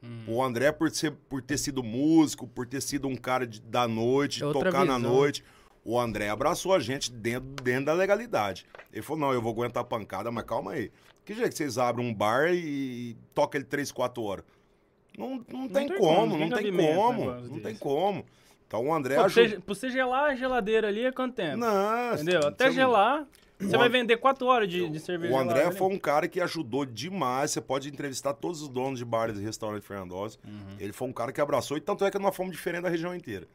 Hum. 0.03 0.25
O 0.29 0.43
André, 0.43 0.71
por, 0.73 0.91
ser, 0.91 1.13
por 1.29 1.43
ter 1.43 1.59
sido 1.59 1.83
músico, 1.83 2.47
por 2.47 2.67
ter 2.67 2.81
sido 2.81 3.07
um 3.09 3.17
cara 3.17 3.47
de- 3.47 3.61
da 3.61 3.87
noite, 3.89 4.43
É 4.45 4.53
tocar 4.53 4.85
na 4.85 4.97
visão. 4.97 5.13
noite, 5.13 5.45
o 5.85 5.99
André 5.99 6.29
abraçou 6.29 6.73
a 6.73 6.81
gente 6.81 7.13
dentro, 7.13 7.49
dentro 7.63 7.87
da 7.87 7.93
legalidade. 7.93 8.65
Ele 8.93 9.03
falou: 9.03 9.21
não, 9.21 9.33
eu 9.33 9.43
vou 9.43 9.53
aguentar 9.53 9.83
a 9.83 9.87
pancada, 9.87 10.31
mas 10.31 10.45
calma 10.45 10.73
aí. 10.73 10.91
Que 11.25 11.35
jeito 11.35 11.51
que 11.51 11.57
vocês 11.57 11.79
abrem 11.79 12.07
um 12.07 12.13
bar 12.15 12.53
e 12.53 13.17
toca 13.35 13.57
ele 13.57 13.65
3, 13.65 13.91
4 13.93 14.23
horas? 14.23 14.45
Não, 15.17 15.45
não, 15.51 15.69
tem, 15.69 15.89
como, 15.97 16.37
não 16.37 16.51
tem 16.51 16.73
como. 16.73 17.31
Não 17.31 17.61
tem 17.61 17.77
como. 17.77 18.25
Então 18.67 18.87
o 18.89 18.93
André 18.95 19.15
Pô, 19.15 19.21
pra, 19.21 19.27
ajudou. 19.27 19.49
você, 19.49 19.61
pra 19.61 19.75
você 19.75 19.91
gelar 19.91 20.31
a 20.31 20.35
geladeira 20.35 20.89
ali 20.89 21.05
é 21.05 21.13
quanto 21.13 21.35
tempo? 21.35 21.57
Não, 21.59 22.15
Entendeu? 22.15 22.43
você 22.43 22.49
Até 22.49 22.73
gelar, 22.73 23.25
você 23.59 23.77
O 23.77 23.79
vai 23.79 23.89
vender 23.89 24.17
4 24.17 24.47
horas 24.47 24.69
de, 24.69 24.89
de 24.89 24.99
cerveja 24.99 25.33
O 25.33 25.39
André 25.39 25.67
ali. 25.67 25.77
foi 25.77 25.87
um 25.89 25.99
cara 25.99 26.27
que 26.27 26.41
ajudou 26.41 26.85
demais. 26.85 27.53
Você 27.53 27.61
pode 27.61 27.89
entrevistar 27.89 28.35
todos 28.35 28.61
os 28.63 28.69
donos 28.69 28.99
de 28.99 29.05
bares 29.05 29.39
e 29.39 29.43
restaurantes 29.43 29.83
de 29.83 29.89
Fernandópolis. 29.89 30.39
Uhum. 30.45 30.77
Ele 30.81 30.93
foi 30.93 31.07
um 31.09 31.13
cara 31.13 31.33
que 31.33 31.41
abraçou, 31.41 31.77
e 31.77 31.81
tanto 31.81 32.05
é 32.05 32.11
que 32.11 32.19
nós 32.19 32.35
fomos 32.35 32.53
diferente 32.53 32.83
da 32.83 32.89
região 32.89 33.15
inteira. 33.15 33.47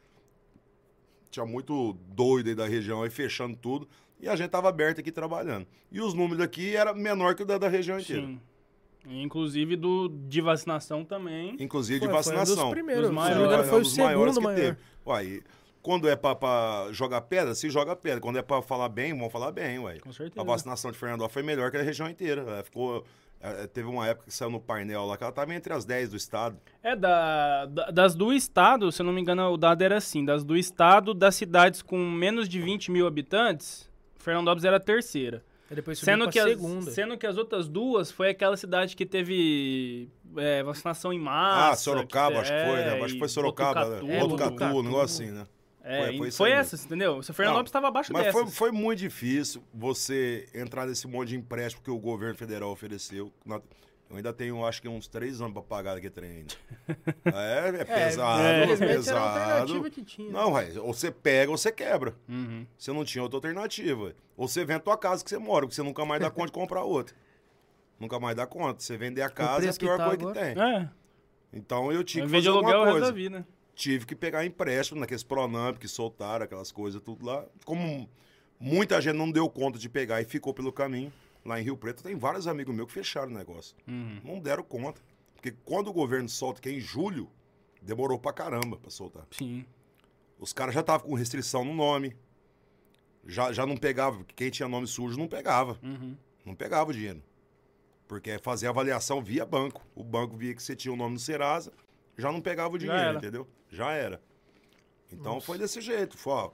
Tinha 1.29 1.45
muito 1.45 1.93
doido 2.09 2.47
aí 2.49 2.55
da 2.55 2.65
região 2.67 3.03
aí, 3.03 3.09
fechando 3.09 3.55
tudo. 3.55 3.87
E 4.19 4.27
a 4.27 4.35
gente 4.35 4.49
tava 4.49 4.67
aberto 4.69 4.99
aqui 4.99 5.11
trabalhando. 5.11 5.65
E 5.91 6.01
os 6.01 6.13
números 6.13 6.43
aqui 6.43 6.75
era 6.75 6.93
menor 6.93 7.35
que 7.35 7.43
o 7.43 7.45
da, 7.45 7.57
da 7.57 7.67
região 7.69 7.99
inteira. 7.99 8.23
Sim. 8.23 8.39
Inclusive 9.07 9.75
do, 9.77 10.09
de 10.09 10.41
vacinação 10.41 11.05
também. 11.05 11.55
Inclusive 11.59 11.99
de 11.99 12.05
Foi- 12.05 12.13
foi 12.23 12.33
um 12.33 12.37
vacinação. 12.37 12.65
dos 12.65 12.73
primeiros, 12.73 13.03
Dos 13.07 13.15
não 13.15 13.21
maiores. 13.21 13.67
foi 13.69 13.69
É 13.69 13.77
um 13.77 13.79
o 13.79 13.83
dos 13.83 13.97
maiores 13.97 14.33
segundo 14.35 14.49
que 14.55 14.59
maior. 14.59 14.75
teve. 14.75 14.77
Uai, 15.05 15.41
quando 15.81 16.09
é 16.09 16.15
pra, 16.17 16.35
pra 16.35 16.87
jogar 16.91 17.21
pedra, 17.21 17.55
se 17.55 17.69
joga 17.69 17.95
pedra. 17.95 18.19
Quando 18.19 18.37
é 18.37 18.41
pra 18.41 18.61
falar 18.61 18.89
bem, 18.89 19.17
vão 19.17 19.29
falar 19.29 19.51
bem, 19.53 19.79
ué. 19.79 19.99
Com 19.99 20.11
certeza. 20.11 20.41
A 20.41 20.43
vacinação 20.43 20.91
de 20.91 20.97
Fernandópolis 20.97 21.33
foi 21.33 21.43
melhor 21.43 21.71
que 21.71 21.77
a 21.77 21.81
região 21.81 22.09
inteira. 22.09 22.41
Ela 22.41 22.63
ficou. 22.63 23.05
Eh, 23.41 23.67
Teve 23.67 23.87
uma 23.87 24.07
época 24.07 24.25
que 24.27 24.33
saiu 24.33 24.49
no 24.49 24.59
painel 24.59 25.05
lá, 25.05 25.17
que 25.17 25.23
ela 25.23 25.29
estava 25.31 25.53
entre 25.53 25.73
as 25.73 25.85
10 25.85 26.09
do 26.09 26.17
estado. 26.17 26.57
É, 26.83 26.95
da, 26.95 27.65
da- 27.65 27.91
das 27.91 28.15
do 28.15 28.31
estado, 28.33 28.91
se 28.91 29.01
eu 29.01 29.05
não 29.05 29.13
me 29.13 29.21
engano, 29.21 29.49
o 29.51 29.57
dado 29.57 29.81
era 29.81 29.97
assim: 29.97 30.23
das 30.25 30.43
do 30.43 30.55
estado, 30.57 31.13
das 31.13 31.35
cidades 31.35 31.81
com 31.81 31.97
menos 31.97 32.47
de 32.49 32.59
20 32.61 32.91
mil 32.91 33.05
habitantes, 33.07 33.89
Fernandópolis 34.17 34.65
era 34.65 34.77
a 34.77 34.79
terceira. 34.79 35.43
Aí 35.69 35.75
depois 35.75 35.99
subiu 35.99 36.13
Sendo 36.13 36.23
pra 36.23 36.31
que, 36.31 36.39
as, 36.39 36.49
segunda. 36.49 36.91
sendo 36.91 37.17
que 37.17 37.27
as 37.27 37.37
outras 37.37 37.69
duas 37.69 38.11
foi 38.11 38.29
aquela 38.29 38.57
cidade 38.57 38.95
que 38.95 39.05
teve 39.05 40.09
é, 40.35 40.63
vacinação 40.63 41.13
em 41.13 41.19
massa. 41.19 41.71
ah, 41.71 41.75
Sorocaba, 41.75 42.39
acho 42.39 42.51
que 42.51 42.65
foi, 42.65 42.75
né? 42.77 42.97
é, 42.99 43.03
Acho 43.03 43.13
que 43.13 43.19
foi 43.19 43.27
e 43.27 43.29
Sorocaba, 43.29 43.79
Botucatu, 43.85 44.05
né? 44.07 44.15
É, 44.15 44.19
Botucatu, 44.19 44.49
Botucatu. 44.51 44.77
um 44.77 44.83
negócio 44.83 45.23
assim, 45.25 45.31
né? 45.31 45.45
É, 45.91 46.05
Foi- 46.05 46.17
foi 46.17 46.27
isso 46.27 46.37
foi 46.37 46.53
aí 46.53 46.59
essa, 46.59 46.75
entendeu? 46.75 47.17
O 47.17 47.23
Fernandópolis 47.23 47.69
estava 47.69 47.87
abaixo 47.87 48.13
Mas 48.13 48.25
dessas. 48.25 48.41
foi, 48.41 48.51
foi 48.51 48.71
muito 48.71 48.99
difícil 48.99 49.63
você 49.73 50.47
entrar 50.53 50.85
nesse 50.85 51.07
monte 51.07 51.29
de 51.29 51.35
empréstimo 51.37 51.83
que 51.83 51.89
o 51.89 51.97
governo 51.97 52.35
federal 52.35 52.69
ofereceu. 52.71 53.33
Eu 54.09 54.15
ainda 54.17 54.33
tenho, 54.33 54.65
acho 54.65 54.81
que 54.81 54.87
uns 54.87 55.07
três 55.07 55.39
anos 55.39 55.53
para 55.53 55.61
pagar 55.61 55.97
aquele 55.97 56.09
trem 56.11 56.29
ainda. 56.31 56.53
É, 57.25 57.81
é 57.81 57.85
pesado, 57.85 58.41
é, 58.41 58.59
é, 58.59 58.63
era 58.63 58.77
pesado. 58.77 59.39
alternativa 59.49 59.89
que 59.89 60.03
tinha. 60.03 60.31
Não, 60.31 60.53
ué, 60.53 60.73
ou 60.79 60.93
você 60.93 61.11
pega 61.11 61.51
ou 61.51 61.57
você 61.57 61.71
quebra. 61.71 62.15
Uhum. 62.27 62.65
Você 62.77 62.91
não 62.91 63.03
tinha 63.05 63.21
outra 63.23 63.37
alternativa. 63.37 64.13
Ou 64.37 64.47
você 64.47 64.61
vende 64.65 64.77
a 64.77 64.79
tua 64.83 64.97
casa 64.97 65.23
que 65.23 65.29
você 65.29 65.37
mora, 65.37 65.65
porque 65.65 65.75
você 65.75 65.83
nunca 65.83 66.03
mais 66.05 66.21
dá 66.21 66.29
conta 66.31 66.47
de 66.47 66.51
comprar 66.53 66.83
outra. 66.83 67.15
Nunca 67.99 68.19
mais 68.19 68.35
dá 68.35 68.47
conta. 68.47 68.79
Você 68.81 68.97
vender 68.97 69.21
a 69.21 69.29
casa 69.29 69.65
é 69.67 69.69
a 69.69 69.73
pior 69.73 69.97
tá 69.97 70.05
coisa 70.07 70.21
agora. 70.23 70.33
que 70.33 70.55
tem. 70.55 70.63
É, 70.63 70.89
Então 71.53 71.91
eu 71.91 72.03
tive 72.03 72.21
em 72.21 72.25
que 72.25 72.31
vez 72.31 72.43
de 72.43 72.49
fazer 72.49 72.57
aluguel 72.59 72.77
o 72.77 72.81
alguma 72.81 72.99
resto 72.99 73.13
da 73.13 73.13
coisa. 73.13 73.29
vida. 73.29 73.47
Tive 73.79 74.05
que 74.05 74.13
pegar 74.13 74.45
empréstimo 74.45 74.99
naqueles 74.99 75.23
Pronamp 75.23 75.77
que 75.77 75.87
soltaram, 75.87 76.43
aquelas 76.43 76.69
coisas, 76.69 77.01
tudo 77.01 77.25
lá. 77.25 77.45
Como 77.63 78.09
muita 78.59 78.99
gente 78.99 79.15
não 79.15 79.31
deu 79.31 79.49
conta 79.49 79.79
de 79.79 79.87
pegar 79.87 80.21
e 80.21 80.25
ficou 80.25 80.53
pelo 80.53 80.69
caminho, 80.69 81.13
lá 81.45 81.61
em 81.61 81.63
Rio 81.63 81.77
Preto, 81.77 82.03
tem 82.03 82.13
vários 82.13 82.45
amigos 82.45 82.75
meus 82.75 82.89
que 82.89 82.95
fecharam 82.95 83.31
o 83.31 83.33
negócio. 83.33 83.77
Uhum. 83.87 84.19
Não 84.21 84.39
deram 84.41 84.63
conta. 84.63 85.01
Porque 85.33 85.53
quando 85.63 85.87
o 85.87 85.93
governo 85.93 86.27
solta, 86.27 86.59
que 86.59 86.67
é 86.67 86.73
em 86.73 86.81
julho, 86.81 87.31
demorou 87.81 88.19
pra 88.19 88.33
caramba 88.33 88.75
pra 88.75 88.91
soltar. 88.91 89.25
Sim. 89.31 89.65
Os 90.37 90.51
caras 90.51 90.75
já 90.75 90.81
estavam 90.81 91.07
com 91.07 91.15
restrição 91.15 91.63
no 91.63 91.73
nome. 91.73 92.17
Já, 93.25 93.53
já 93.53 93.65
não 93.65 93.77
pegava, 93.77 94.25
quem 94.35 94.49
tinha 94.49 94.67
nome 94.67 94.87
sujo 94.87 95.17
não 95.17 95.29
pegava. 95.29 95.79
Uhum. 95.81 96.17
Não 96.45 96.53
pegava 96.53 96.89
o 96.89 96.93
dinheiro. 96.93 97.23
Porque 98.09 98.39
fazia 98.39 98.67
avaliação 98.67 99.23
via 99.23 99.45
banco. 99.45 99.87
O 99.95 100.03
banco 100.03 100.35
via 100.35 100.53
que 100.53 100.61
você 100.61 100.75
tinha 100.75 100.93
o 100.93 100.97
nome 100.97 101.13
no 101.13 101.19
Serasa, 101.19 101.71
já 102.17 102.29
não 102.29 102.41
pegava 102.41 102.75
o 102.75 102.77
dinheiro, 102.77 103.19
entendeu? 103.19 103.47
Já 103.69 103.91
era. 103.91 104.21
Então 105.11 105.35
Nossa. 105.35 105.45
foi 105.45 105.57
desse 105.57 105.81
jeito. 105.81 106.17
Foi, 106.17 106.33
ó, 106.33 106.51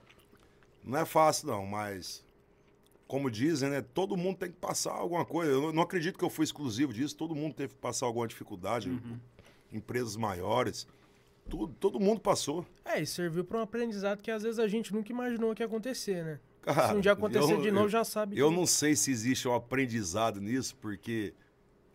não 0.84 1.00
é 1.00 1.06
fácil 1.06 1.48
não, 1.48 1.66
mas 1.66 2.24
como 3.08 3.30
dizem, 3.30 3.70
né? 3.70 3.82
Todo 3.82 4.16
mundo 4.18 4.38
tem 4.38 4.50
que 4.52 4.58
passar 4.58 4.92
alguma 4.94 5.26
coisa. 5.26 5.52
Eu 5.52 5.72
não- 5.74 5.84
acredito 5.84 6.18
que 6.18 6.24
eu 6.26 6.30
fui 6.30 6.44
exclusivo 6.44 6.94
disso. 6.94 7.16
Todo 7.16 7.36
mundo 7.36 7.54
teve 7.54 7.74
que 7.74 7.80
passar 7.80 8.06
alguma 8.06 8.28
dificuldade. 8.28 8.90
Uhum. 8.90 9.20
Empresas 9.72 10.16
maiores. 10.16 10.88
Tudo, 11.50 11.74
todo 11.80 12.00
mundo 12.00 12.20
passou. 12.22 12.66
É, 12.84 13.00
e 13.02 13.06
serviu 13.06 13.44
pra 13.46 13.60
um 13.60 13.62
aprendizado 13.62 14.22
que 14.22 14.32
às 14.32 14.42
vezes 14.42 14.58
a 14.58 14.68
gente 14.68 14.92
nunca 14.94 15.12
imaginou 15.12 15.54
que 15.54 15.62
ia 15.62 15.68
acontecer, 15.68 16.24
né? 16.24 16.40
Cara, 16.64 16.88
Se 16.90 16.96
um 16.96 17.00
dia 17.02 17.12
acontecer 17.12 17.54
eu- 17.54 17.62
de 17.62 17.70
novo, 17.70 17.88
já 17.88 18.04
sabe. 18.04 18.36
Eu 18.38 18.50
que- 18.50 18.56
não 18.56 18.66
sei 18.66 18.96
se 18.96 19.12
existe 19.12 19.48
um 19.48 19.54
aprendizado 19.54 20.42
nisso, 20.42 20.76
porque 20.78 21.34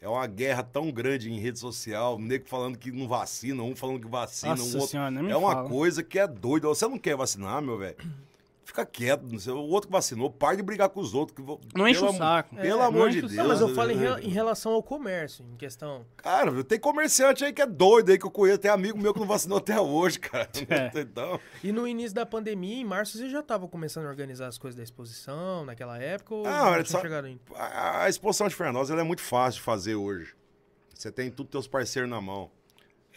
é 0.00 0.08
uma 0.08 0.26
guerra 0.26 0.62
tão 0.62 0.90
grande 0.90 1.30
em 1.30 1.38
rede 1.38 1.58
social, 1.58 2.16
um 2.16 2.20
nego 2.20 2.48
falando 2.48 2.78
que 2.78 2.90
não 2.90 3.06
vacina, 3.06 3.62
um 3.62 3.76
falando 3.76 4.00
que 4.00 4.08
vacina, 4.08 4.54
um 4.54 4.56
Nossa 4.56 4.76
outro. 4.76 4.90
senhora, 4.90 5.14
É 5.30 5.36
uma 5.36 5.52
fala. 5.52 5.68
coisa 5.68 6.02
que 6.02 6.18
é 6.18 6.26
doida. 6.26 6.68
Você 6.68 6.86
não 6.88 6.98
quer 6.98 7.16
vacinar, 7.16 7.60
meu 7.60 7.76
velho? 7.76 7.96
Fica 8.80 8.86
quieto. 8.86 9.22
não 9.30 9.38
sei, 9.38 9.52
O 9.52 9.58
outro 9.68 9.88
que 9.88 9.92
vacinou, 9.92 10.30
para 10.30 10.56
de 10.56 10.62
brigar 10.62 10.88
com 10.88 11.00
os 11.00 11.14
outros. 11.14 11.36
Que, 11.36 11.42
Não 11.78 11.86
enche 11.88 12.00
pelo 12.00 12.12
o 12.12 12.16
saco. 12.16 12.56
Pelo 12.56 12.80
É, 12.80 12.84
amor 12.84 13.00
não 13.04 13.08
de 13.10 13.20
Deus. 13.20 13.32
Não, 13.34 13.48
mas 13.48 13.60
eu 13.60 13.74
falo 13.74 13.90
em, 13.90 13.96
né? 13.96 14.02
rela- 14.02 14.20
em 14.22 14.28
relação 14.28 14.72
ao 14.72 14.82
comércio, 14.82 15.44
em 15.52 15.56
questão. 15.56 16.04
Cara, 16.16 16.62
tem 16.64 16.78
comerciante 16.78 17.44
aí 17.44 17.52
que 17.52 17.62
é 17.62 17.66
doido 17.66 18.10
aí 18.10 18.18
que 18.18 18.26
eu 18.26 18.30
conheço. 18.30 18.58
Tem 18.58 18.70
amigo 18.70 18.98
meu 18.98 19.12
que 19.14 19.20
não 19.20 19.26
vacinou 19.26 19.58
até 19.58 19.78
hoje, 19.80 20.18
cara. 20.18 20.48
É. 20.68 21.00
Então, 21.00 21.40
E 21.64 21.72
no 21.72 21.86
início 21.86 22.14
da 22.14 22.24
pandemia, 22.26 22.76
em 22.80 22.84
março, 22.84 23.16
você 23.18 23.28
já 23.28 23.40
estava 23.40 23.66
começando 23.68 24.06
a 24.06 24.08
organizar 24.08 24.46
as 24.46 24.58
coisas 24.58 24.76
da 24.76 24.82
exposição 24.82 25.64
naquela 25.64 25.98
época? 25.98 26.34
Ou 26.34 26.46
Ah, 26.46 26.76
não 26.76 26.84
só- 26.84 27.00
ainda? 27.02 27.38
A, 27.54 28.04
a 28.04 28.08
exposição 28.08 28.48
de 28.48 28.54
Fernandes 28.54 28.90
ela 28.90 29.00
é 29.00 29.04
muito 29.04 29.22
fácil 29.22 29.58
de 29.58 29.64
fazer 29.64 29.94
hoje. 29.94 30.34
Você 30.94 31.10
tem 31.10 31.30
tudo 31.30 31.48
teus 31.48 31.66
parceiros 31.66 32.10
na 32.10 32.20
mão. 32.20 32.50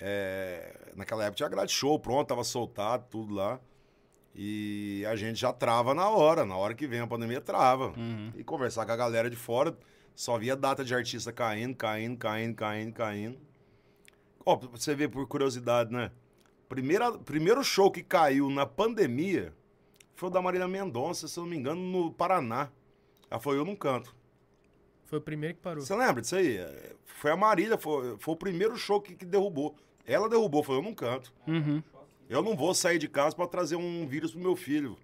É, 0.02 0.92
naquela 0.96 1.24
época 1.24 1.38
tinha 1.38 1.50
grade 1.50 1.72
show, 1.72 1.98
pronto, 2.00 2.28
tava 2.28 2.44
soltado, 2.44 3.06
tudo 3.10 3.34
lá. 3.34 3.60
E 4.36 5.06
a 5.08 5.16
gente 5.16 5.40
já 5.40 5.54
trava 5.54 5.94
na 5.94 6.10
hora, 6.10 6.46
na 6.46 6.56
hora 6.58 6.74
que 6.74 6.88
vem 6.88 7.00
a 7.00 7.08
pandemia 7.08 7.40
trava. 7.40 7.94
Uhum. 7.98 8.32
E 8.36 8.44
conversar 8.44 8.86
com 8.86 8.92
a 8.92 8.96
galera 8.96 9.30
de 9.30 9.36
fora, 9.36 9.78
só 10.16 10.38
via 10.38 10.56
data 10.56 10.84
de 10.84 10.94
artista 10.94 11.32
caindo, 11.32 11.76
caindo, 11.76 12.18
caindo, 12.18 12.56
caindo, 12.56 12.94
caindo. 12.94 13.38
Ó, 14.46 14.56
pra 14.56 14.68
você 14.70 14.96
ver 14.96 15.10
por 15.10 15.26
curiosidade, 15.28 15.94
né? 15.94 16.12
Primeira, 16.68 17.12
primeiro 17.12 17.64
show 17.64 17.92
que 17.92 18.02
caiu 18.02 18.50
na 18.50 18.66
pandemia 18.66 19.54
Foi 20.16 20.30
o 20.30 20.32
da 20.32 20.42
Marília 20.42 20.68
Mendonça, 20.68 21.28
se 21.28 21.38
eu 21.38 21.44
não 21.44 21.50
me 21.52 21.58
engano, 21.58 21.82
no 21.82 22.12
Paraná. 22.12 22.70
Ela 23.30 23.40
falou, 23.40 23.60
eu 23.60 23.66
não 23.66 23.76
canto. 23.76 24.16
Foi 25.06 25.20
o 25.20 25.22
primeiro 25.22 25.56
que 25.56 25.62
parou. 25.62 25.84
Você 25.84 25.96
lembra 25.96 26.22
disso 26.22 26.36
aí? 26.36 26.58
É, 26.58 26.96
Foi 27.06 27.30
a 27.32 27.38
Marília, 27.38 27.78
foi, 27.78 28.18
foi 28.18 28.34
o 28.34 28.38
primeiro 28.38 28.76
show 28.76 29.00
que, 29.00 29.16
que 29.16 29.26
derrubou. 29.26 29.76
Ela 30.06 30.28
derrubou, 30.28 30.64
falou, 30.64 30.82
eu 30.82 30.86
não 30.86 30.94
canto. 30.94 31.32
Uhum. 31.48 31.84
Eu 32.34 32.42
não 32.44 32.56
vou 32.56 32.74
sair 32.74 32.98
de 32.98 33.08
casa 33.08 33.36
pra 33.36 33.48
trazer 33.48 33.76
um 33.76 34.06
vírus 34.08 34.32
pro 34.32 34.40
meu 34.42 34.56
filho. 34.56 34.98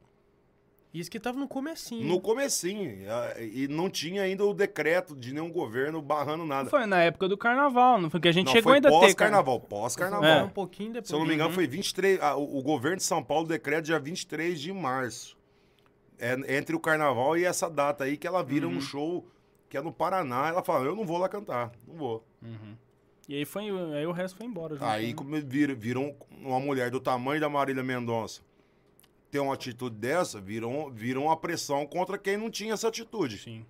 Isso 0.92 1.12
que 1.12 1.20
tava 1.20 1.38
no 1.38 1.48
comecinho. 1.48 2.08
No 2.08 2.20
comecinho. 2.20 3.06
a- 3.12 3.40
E 3.40 3.68
não 3.68 3.90
tinha 3.92 4.24
ainda 4.24 4.44
o 4.44 4.54
decreto 4.56 5.16
de 5.16 5.32
nenhum 5.32 5.52
governo 5.52 6.02
barrando 6.02 6.44
nada. 6.46 6.68
Foi 6.68 6.86
na 6.88 7.00
época 7.04 7.28
do 7.28 7.38
carnaval, 7.38 8.02
não 8.02 8.10
foi 8.10 8.20
que 8.20 8.28
a 8.28 8.32
gente 8.32 8.48
Não, 8.48 8.54
chegou 8.54 8.72
foi 8.72 8.78
ainda 8.78 8.90
pós-carnaval, 8.90 9.60
pós-carnaval. 9.60 10.46
um 10.46 10.50
pouquinho 10.50 10.94
depois. 10.94 11.08
Se 11.10 11.14
eu 11.14 11.20
não 11.20 11.28
me 11.28 11.36
engano, 11.36 11.54
foi 11.54 11.68
23. 11.68 12.20
ah, 12.22 12.36
o, 12.36 12.58
o 12.58 12.64
governo 12.64 12.98
de 12.98 13.04
São 13.04 13.24
Paulo 13.24 13.48
decreta 13.48 13.84
dia 13.84 14.00
23 14.00 14.60
de 14.60 14.74
março. 14.74 15.38
É 16.18 16.58
entre 16.58 16.76
o 16.76 16.80
carnaval 16.80 17.38
e 17.38 17.46
essa 17.46 17.70
data 17.70 18.04
aí 18.06 18.18
que 18.18 18.26
ela 18.28 18.44
vira 18.44 18.68
Uhum. 18.68 18.78
um 18.78 18.82
show 18.82 19.24
que 19.70 19.78
é 19.78 19.82
no 19.82 19.94
Paraná. 19.94 20.48
Ela 20.50 20.64
fala: 20.64 20.86
Eu 20.86 20.96
não 20.96 21.06
vou 21.06 21.20
lá 21.20 21.30
cantar, 21.30 21.72
não 21.88 21.96
vou. 21.96 22.26
E 23.30 23.36
aí, 23.36 23.46
foi, 23.46 23.70
aí 23.96 24.06
o 24.08 24.12
resto 24.12 24.36
foi 24.38 24.48
embora. 24.48 24.74
junto, 24.76 24.84
Aí 24.86 25.08
né? 25.10 25.14
como 25.14 25.40
vira, 25.42 25.74
viram 25.76 26.16
uma 26.42 26.60
mulher 26.60 26.90
do 26.90 27.00
tamanho 27.00 27.40
da 27.40 27.48
Marília 27.48 27.84
Mendonça 27.84 28.42
ter 29.30 29.38
uma 29.40 29.54
atitude 29.54 29.96
dessa, 29.96 30.42
viram, 30.42 30.90
viram 30.90 31.26
uma 31.26 31.38
pressão 31.38 31.86
contra 31.86 32.18
quem 32.18 32.36
não 32.36 32.50
tinha 32.50 32.74
essa 32.74 32.88
atitude. 32.88 33.38
Sim. 33.38 33.64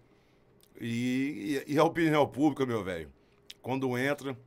E, 0.79 1.61
e, 1.67 1.73
e 1.73 1.77
a 1.77 1.83
opinião 1.83 2.25
pública, 2.25 2.65
meu 2.65 2.81
velho, 2.81 3.11
quando 3.61 3.97
entra, 3.97 4.37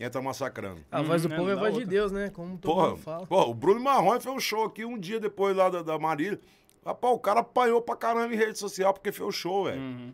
entra 0.00 0.20
massacrando. 0.20 0.80
A 0.90 1.00
voz 1.02 1.22
do 1.22 1.32
Hum, 1.32 1.36
povo 1.36 1.48
é 1.48 1.52
a 1.52 1.54
dá 1.54 1.60
voz 1.60 1.74
de 1.74 1.80
outra. 1.82 1.90
Deus, 1.96 2.10
né? 2.10 2.30
Como 2.30 2.58
todo 2.58 2.74
Porra, 2.74 2.88
mundo 2.88 2.98
fala. 2.98 3.26
porra, 3.28 3.46
o 3.46 3.54
Bruno 3.54 3.80
Marrone 3.80 4.20
fez 4.20 4.34
um 4.34 4.40
show 4.40 4.64
aqui 4.64 4.84
um 4.84 4.98
dia 4.98 5.20
depois 5.20 5.56
lá 5.56 5.68
da, 5.70 5.82
da 5.82 5.96
Marília. 5.98 6.40
Rapaz, 6.84 7.14
o 7.14 7.18
cara 7.20 7.38
apanhou 7.40 7.80
pra 7.80 7.94
caramba 7.94 8.34
em 8.34 8.36
rede 8.36 8.58
social 8.58 8.92
porque 8.92 9.12
fez 9.12 9.28
o 9.28 9.30
show, 9.30 9.66
velho. 9.66 9.80
Uhum. 9.80 10.12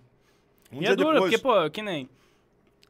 Um 0.73 0.77
e 0.77 0.81
dia 0.81 0.91
é 0.91 0.97
duro, 0.97 1.13
depois. 1.15 1.31
porque, 1.33 1.39
pô, 1.43 1.71
que 1.71 1.81
nem. 1.81 2.07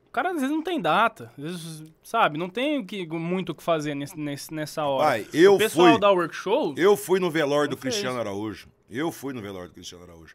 O 0.09 0.11
cara 0.11 0.31
às 0.31 0.37
vezes 0.41 0.51
não 0.51 0.63
tem 0.63 0.81
data. 0.81 1.31
Às 1.37 1.45
vezes, 1.45 1.85
sabe, 2.03 2.39
não 2.39 2.49
tem 2.49 2.85
que, 2.85 3.07
muito 3.07 3.51
o 3.51 3.55
que 3.55 3.63
fazer 3.63 3.95
nesse, 3.95 4.19
nesse- 4.19 4.53
nessa 4.53 4.85
hora. 4.85 5.05
Pai, 5.07 5.27
eu 5.33 5.55
o 5.55 5.59
pessoal 5.59 5.93
fui- 5.93 6.01
da 6.01 6.11
workshow. 6.11 6.75
Eu 6.77 6.97
fui 6.97 7.21
no 7.21 7.31
velório 7.31 7.69
do 7.71 7.77
fez. 7.77 7.95
Cristiano 7.95 8.19
Araújo. 8.19 8.69
Eu 8.91 9.13
fui 9.13 9.33
no 9.35 9.41
velório 9.43 9.69
do 9.69 9.75
Cristiano 9.75 10.05
Araújo. 10.05 10.35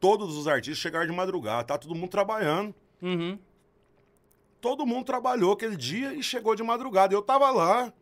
Todos 0.00 0.36
os 0.36 0.48
artistas 0.48 0.78
chegaram 0.78 1.06
de 1.06 1.12
madrugada, 1.12 1.62
tá 1.64 1.76
todo 1.78 1.94
mundo 1.94 2.08
trabalhando. 2.08 2.74
Uhum. 3.02 3.38
Todo 4.60 4.84
mundo 4.86 5.04
trabalhou 5.04 5.52
aquele 5.52 5.76
dia 5.76 6.12
e 6.14 6.22
chegou 6.22 6.54
de 6.54 6.62
madrugada. 6.62 7.14
Eu 7.14 7.22
tava 7.22 7.50
lá. 7.50 7.92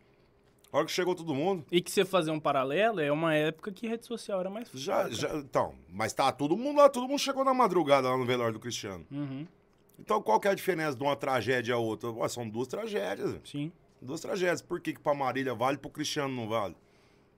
A 0.72 0.76
hora 0.76 0.86
que 0.86 0.92
chegou 0.92 1.14
todo 1.14 1.34
mundo. 1.34 1.64
E 1.72 1.80
que 1.80 1.90
você 1.90 2.04
fazer 2.04 2.30
um 2.30 2.38
paralelo 2.40 3.00
é 3.00 3.10
uma 3.10 3.34
época 3.34 3.72
que 3.72 3.86
rede 3.88 4.04
social 4.06 4.38
era 4.40 4.50
mais 4.50 4.68
Já, 4.74 4.96
fraca. 5.00 5.14
já, 5.14 5.34
então, 5.36 5.74
mas 5.88 6.12
tá 6.12 6.30
todo 6.30 6.56
mundo 6.56 6.76
lá, 6.78 6.88
todo 6.90 7.08
mundo 7.08 7.18
chegou 7.18 7.42
na 7.44 7.54
madrugada 7.54 8.08
lá 8.10 8.16
no 8.18 8.26
velório 8.26 8.52
do 8.52 8.60
Cristiano. 8.60 9.04
Uhum. 9.10 9.46
Então 9.98 10.22
qual 10.22 10.38
que 10.38 10.48
é 10.48 10.50
a 10.50 10.54
diferença 10.54 10.96
de 10.96 11.02
uma 11.02 11.16
tragédia 11.16 11.74
a 11.74 11.78
outra? 11.78 12.10
Ué, 12.10 12.28
são 12.28 12.48
duas 12.48 12.68
tragédias. 12.68 13.36
Sim. 13.44 13.72
Duas 14.00 14.20
tragédias. 14.20 14.62
Por 14.62 14.80
que, 14.80 14.92
que 14.92 15.00
pra 15.00 15.14
Marília 15.14 15.54
vale 15.54 15.76
pro 15.78 15.90
Cristiano 15.90 16.34
não 16.34 16.48
vale? 16.48 16.76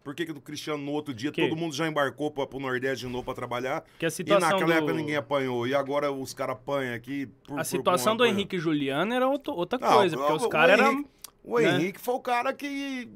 Por 0.04 0.14
que, 0.14 0.24
que 0.24 0.32
do 0.32 0.40
Cristiano 0.40 0.82
no 0.82 0.92
outro 0.92 1.12
dia 1.12 1.30
Que? 1.30 1.46
todo 1.46 1.56
mundo 1.58 1.74
já 1.74 1.86
embarcou 1.86 2.30
pra, 2.30 2.46
pro 2.46 2.58
Nordeste 2.58 3.06
de 3.06 3.12
novo 3.12 3.24
pra 3.24 3.34
trabalhar? 3.34 3.84
Que 3.98 4.06
a 4.06 4.08
E 4.08 4.10
situação 4.10 4.48
naquela 4.50 4.72
do... 4.74 4.78
época 4.78 4.92
ninguém 4.94 5.16
apanhou. 5.16 5.66
E 5.66 5.74
agora 5.74 6.10
os 6.10 6.32
caras 6.32 6.56
apanham 6.56 6.94
aqui 6.94 7.26
por 7.46 7.58
A 7.60 7.64
situação 7.64 8.12
por 8.14 8.18
do 8.18 8.24
uma 8.24 8.30
Henrique 8.30 8.56
e 8.56 8.58
Juliano 8.58 9.12
era 9.12 9.28
outro- 9.28 9.52
outra 9.54 9.78
Não, 9.78 9.92
coisa, 9.92 10.16
porque 10.16 10.32
o- 10.32 10.36
os 10.36 10.44
o 10.44 10.48
caras 10.48 10.78
eram... 10.78 10.92
Henrique- 10.92 11.10
O 11.44 11.58
né? 11.58 11.68
Henrique 11.76 12.00
foi 12.00 12.14
o 12.14 12.20
cara 12.20 12.52
que 12.54 13.08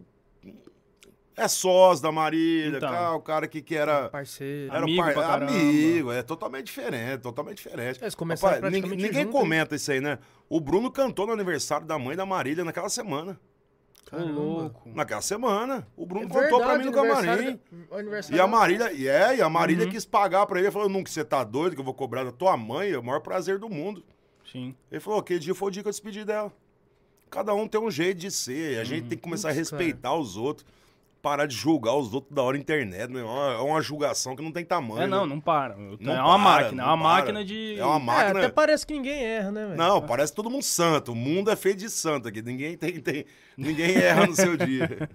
é 1.36 1.48
sócio 1.48 2.02
da 2.02 2.12
Marília, 2.12 2.76
Então. 2.78 2.90
cara, 2.90 3.14
o 3.14 3.20
cara 3.20 3.48
que, 3.48 3.60
que 3.62 3.74
era... 3.74 4.08
Parceiro. 4.08 4.72
Era 4.72 4.84
Amigo 4.84 5.02
pra 5.02 5.14
caramba. 5.14 5.52
amigo, 5.52 6.12
é 6.12 6.22
totalmente 6.22 6.66
diferente, 6.66 7.20
totalmente 7.22 7.56
diferente. 7.56 7.98
Eles 8.02 8.14
começaram 8.14 8.56
Rapaz, 8.56 8.72
ninguém, 8.72 8.90
ninguém 8.90 9.12
junto, 9.24 9.32
comenta 9.32 9.74
isso 9.74 9.90
aí, 9.90 10.00
né? 10.00 10.18
O 10.48 10.60
Bruno 10.60 10.90
cantou 10.90 11.26
no 11.26 11.32
aniversário 11.32 11.86
da 11.86 11.98
mãe 11.98 12.16
da 12.16 12.24
Marília 12.26 12.64
naquela 12.64 12.88
semana. 12.88 13.38
Ô, 14.12 14.18
louco. 14.18 14.88
Naquela 14.94 15.22
semana. 15.22 15.88
O 15.96 16.06
Bruno 16.06 16.26
É 16.26 16.28
contou 16.28 16.60
pra 16.60 16.78
mim 16.78 16.84
no 16.84 16.92
camarim. 16.92 17.58
da- 17.90 17.98
aniversário 17.98 18.36
E 18.36 18.40
a 18.40 18.46
Marília, 18.46 18.92
e 18.92 19.08
é, 19.08 19.36
e 19.36 19.40
a 19.42 19.46
Uhum. 19.46 19.52
Marília 19.52 19.88
quis 19.88 20.04
pagar 20.04 20.46
pra 20.46 20.58
ele. 20.58 20.66
Ele 20.68 20.72
falou: 20.72 20.88
Nunca, 20.88 21.10
você 21.10 21.24
tá 21.24 21.42
doido 21.42 21.74
que 21.74 21.80
eu 21.80 21.84
vou 21.84 21.94
cobrar 21.94 22.22
da 22.22 22.30
tua 22.30 22.56
mãe? 22.56 22.90
É 22.90 22.98
o 22.98 23.02
maior 23.02 23.20
prazer 23.20 23.58
do 23.58 23.68
mundo. 23.68 24.04
Sim. 24.52 24.74
Ele 24.92 25.00
falou: 25.00 25.18
Aquele 25.18 25.40
dia 25.40 25.54
foi 25.54 25.68
o 25.68 25.70
dia 25.70 25.82
que 25.82 25.88
eu 25.88 25.90
despedi 25.92 26.22
dela. 26.24 26.52
Cada 27.30 27.54
um 27.54 27.66
tem 27.66 27.80
um 27.80 27.90
jeito 27.90 28.18
de 28.18 28.30
ser. 28.30 28.78
A 28.78 28.84
gente 28.84 29.08
tem 29.08 29.16
que 29.18 29.24
começar 29.24 29.48
a 29.48 29.52
respeitar 29.52 30.14
os 30.14 30.36
outros. 30.36 30.66
Parar 31.24 31.46
de 31.46 31.56
julgar 31.56 31.94
os 31.96 32.12
outros 32.12 32.34
da 32.34 32.42
hora 32.42 32.54
na 32.54 32.60
internet. 32.62 33.10
né? 33.10 33.20
É 33.20 33.24
uma, 33.24 33.52
é 33.54 33.58
uma 33.60 33.80
julgação 33.80 34.36
que 34.36 34.42
não 34.42 34.52
tem 34.52 34.62
tamanho. 34.62 35.00
É, 35.02 35.06
não, 35.06 35.22
né? 35.24 35.34
não 35.34 35.40
para. 35.40 35.74
Não 35.74 36.12
é 36.12 36.20
uma 36.22 36.38
para, 36.38 36.38
máquina, 36.38 36.82
é 36.82 36.86
uma 36.86 36.98
para. 36.98 37.02
máquina 37.02 37.44
de... 37.44 37.76
É 37.78 37.84
uma 37.86 37.96
É, 37.96 37.98
máquina. 37.98 38.38
até 38.40 38.48
parece 38.50 38.86
que 38.86 38.92
ninguém 38.92 39.24
erra, 39.24 39.50
né, 39.50 39.64
velho? 39.68 39.76
Não, 39.78 40.02
parece 40.02 40.34
todo 40.34 40.50
mundo 40.50 40.62
santo. 40.62 41.12
O 41.12 41.16
mundo 41.16 41.50
é 41.50 41.56
feito 41.56 41.78
de 41.78 41.88
santo 41.88 42.28
aqui. 42.28 42.42
Ninguém 42.42 42.76
tem, 42.76 43.00
tem 43.00 43.24
ninguém 43.56 43.96
erra 43.96 44.26
no 44.26 44.34
seu 44.36 44.54
dia. 44.54 45.08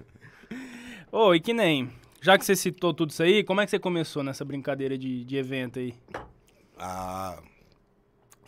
Ô, 1.12 1.36
e 1.36 1.39
que 1.39 1.54
nem... 1.54 1.91
Já 2.22 2.38
que 2.39 2.43
você 2.43 2.56
citou 2.56 2.91
tudo 2.91 3.12
isso 3.12 3.22
aí, 3.22 3.43
como 3.43 3.62
é 3.62 3.65
que 3.65 3.69
você 3.69 3.78
começou 3.80 4.24
nessa 4.24 4.43
brincadeira 4.43 4.98
de, 4.98 5.24
de 5.24 5.38
evento 5.38 5.78
aí? 5.78 5.93
Ah, 6.78 7.39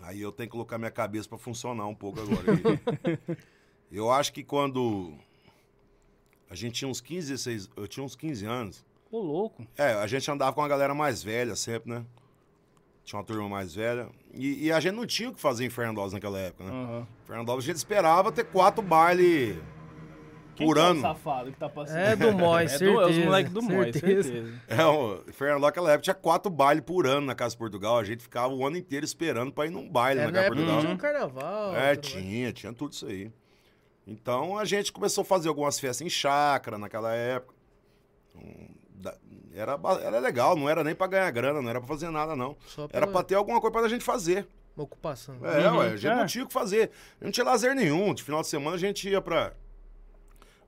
aí 0.02 0.19
eu 0.19 0.32
tenho 0.32 0.50
que 0.50 0.52
colocar 0.52 0.78
minha 0.80 0.89
cabeça 0.91 1.30
pra 1.30 1.38
funcionar 1.38 1.86
um 1.86 1.95
pouco 1.95 2.19
agora. 2.19 3.38
eu 3.91 4.12
acho 4.12 4.34
que 4.34 4.43
quando 4.43 5.13
a 6.52 6.56
gente 6.56 6.74
tinha 6.74 6.90
uns 6.92 7.00
15, 7.00 7.30
16, 7.32 7.70
eu 7.78 7.88
tinha 7.88 8.04
uns 8.04 8.16
15 8.16 8.46
anos. 8.46 8.86
Ô, 9.10 9.20
louco. 9.20 9.66
É, 9.78 9.94
a 9.94 10.06
gente 10.06 10.30
andava 10.30 10.52
com 10.54 10.60
uma 10.62 10.68
galera 10.68 10.94
mais 10.94 11.24
velha 11.24 11.56
sempre, 11.56 11.90
né? 11.90 12.04
Tinha 13.06 13.18
uma 13.20 13.26
turma 13.26 13.48
mais 13.50 13.74
velha. 13.74 14.08
E, 14.34 14.66
e 14.68 14.72
a 14.72 14.80
gente 14.80 14.94
não 14.96 15.06
tinha 15.06 15.30
o 15.30 15.34
que 15.34 15.40
fazer 15.42 15.66
em 15.66 15.70
Fernandópolis 15.70 16.14
naquela 16.14 16.38
época, 16.40 16.64
né? 16.66 16.72
Aham. 16.72 17.08
Fernandópolis 17.26 17.66
a 17.66 17.68
gente 17.68 17.78
esperava 17.78 18.32
ter 18.32 18.44
quatro 18.46 18.82
bailes 18.84 19.58
Quem 20.56 20.68
por 20.68 20.76
que 20.76 20.80
é 20.82 20.84
o 20.84 20.88
ano. 20.88 21.02
safado 21.02 21.52
que 21.52 21.58
tá 21.58 21.68
passando? 21.70 21.98
É 21.98 22.16
do 22.16 22.32
Mói, 22.32 22.64
É, 22.66 22.68
certeza. 22.68 22.92
do, 22.94 23.02
é 23.02 23.06
os 23.10 23.18
moleques 23.18 23.52
do 23.54 23.62
Mói, 23.62 23.92
certeza. 23.94 24.24
certeza. 24.32 24.54
É, 24.70 24.86
o 24.86 25.18
Fernandópolis 25.34 25.62
naquela 25.62 25.90
época 25.92 26.04
tinha 26.04 26.14
quatro 26.14 26.52
bailes 26.52 26.84
por 26.86 27.08
ano 27.08 27.26
na 27.26 27.34
Casa 27.36 27.54
de 27.54 27.58
Portugal. 27.58 27.98
A 27.98 28.04
gente 28.04 28.22
ficava 28.22 28.54
o 28.54 28.66
ano 28.66 28.78
inteiro 28.78 29.04
esperando 29.06 29.52
pra 29.52 29.66
ir 29.66 29.72
num 29.72 29.90
baile 29.90 30.20
É, 30.22 30.26
na 30.26 30.32
na 30.32 30.38
Casa 30.38 30.48
Portugal. 30.50 30.80
tinha 30.82 30.94
um 30.94 30.98
carnaval. 30.98 31.76
É, 31.76 31.96
tinha, 31.96 32.54
tinha 32.54 32.72
tudo 32.72 32.94
isso 32.94 33.08
aí. 33.08 33.32
Então 34.06 34.58
a 34.58 34.66
gente 34.66 34.92
começou 34.92 35.22
a 35.22 35.26
fazer 35.26 35.48
algumas 35.48 35.80
festas 35.80 36.06
em 36.06 36.10
chácara 36.10 36.78
naquela 36.78 37.14
época. 37.14 37.54
Então, 39.00 39.14
Era, 39.54 39.78
era 40.04 40.20
legal, 40.20 40.56
não 40.56 40.70
era 40.70 40.84
nem 40.84 40.96
pra 40.96 41.08
ganhar 41.08 41.30
grana, 41.32 41.62
não 41.62 41.70
era 41.70 41.80
pra 41.80 41.88
fazer 41.88 42.10
nada, 42.10 42.36
não. 42.36 42.56
Só 42.68 42.88
Era 42.92 43.06
pra 43.06 43.22
ter 43.24 43.36
alguma 43.36 43.60
coisa 43.60 43.78
pra 43.80 43.88
gente 43.90 44.04
fazer. 44.04 44.48
Uma 44.76 44.86
ocupação. 44.86 45.36
É, 45.46 45.70
Uhum, 45.70 45.78
ué, 45.80 45.88
a 45.88 45.96
gente 45.98 46.08
é. 46.08 46.16
não 46.16 46.26
tinha 46.26 46.44
o 46.44 46.48
que 46.48 46.54
fazer. 46.54 46.92
Não 47.20 47.30
tinha 47.32 47.44
lazer 47.46 47.76
nenhum. 47.76 48.14
De 48.14 48.24
final 48.24 48.42
de 48.42 48.48
semana 48.48 48.76
a 48.76 48.80
gente 48.80 49.10
ia 49.10 49.22
pra, 49.22 49.54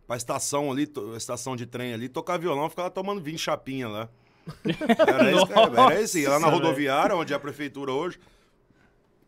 pra 0.06 0.18
estação 0.18 0.70
ali, 0.72 0.86
to- 0.86 1.16
estação 1.16 1.56
de 1.56 1.66
trem 1.66 1.94
ali, 1.94 2.10
tocar 2.10 2.38
violão, 2.38 2.70
ficava 2.70 2.90
tomando 2.92 3.22
vinho 3.22 3.38
chapinha 3.38 3.88
lá. 3.88 4.10
Era 5.08 5.32
isso, 5.32 5.48
era, 5.54 5.82
era 5.92 6.02
isso. 6.02 6.18
Ia 6.18 6.32
lá 6.32 6.40
na 6.40 6.48
rodoviária, 6.50 7.16
onde 7.16 7.32
é 7.32 7.36
a 7.36 7.40
prefeitura 7.40 7.94
hoje, 7.94 8.20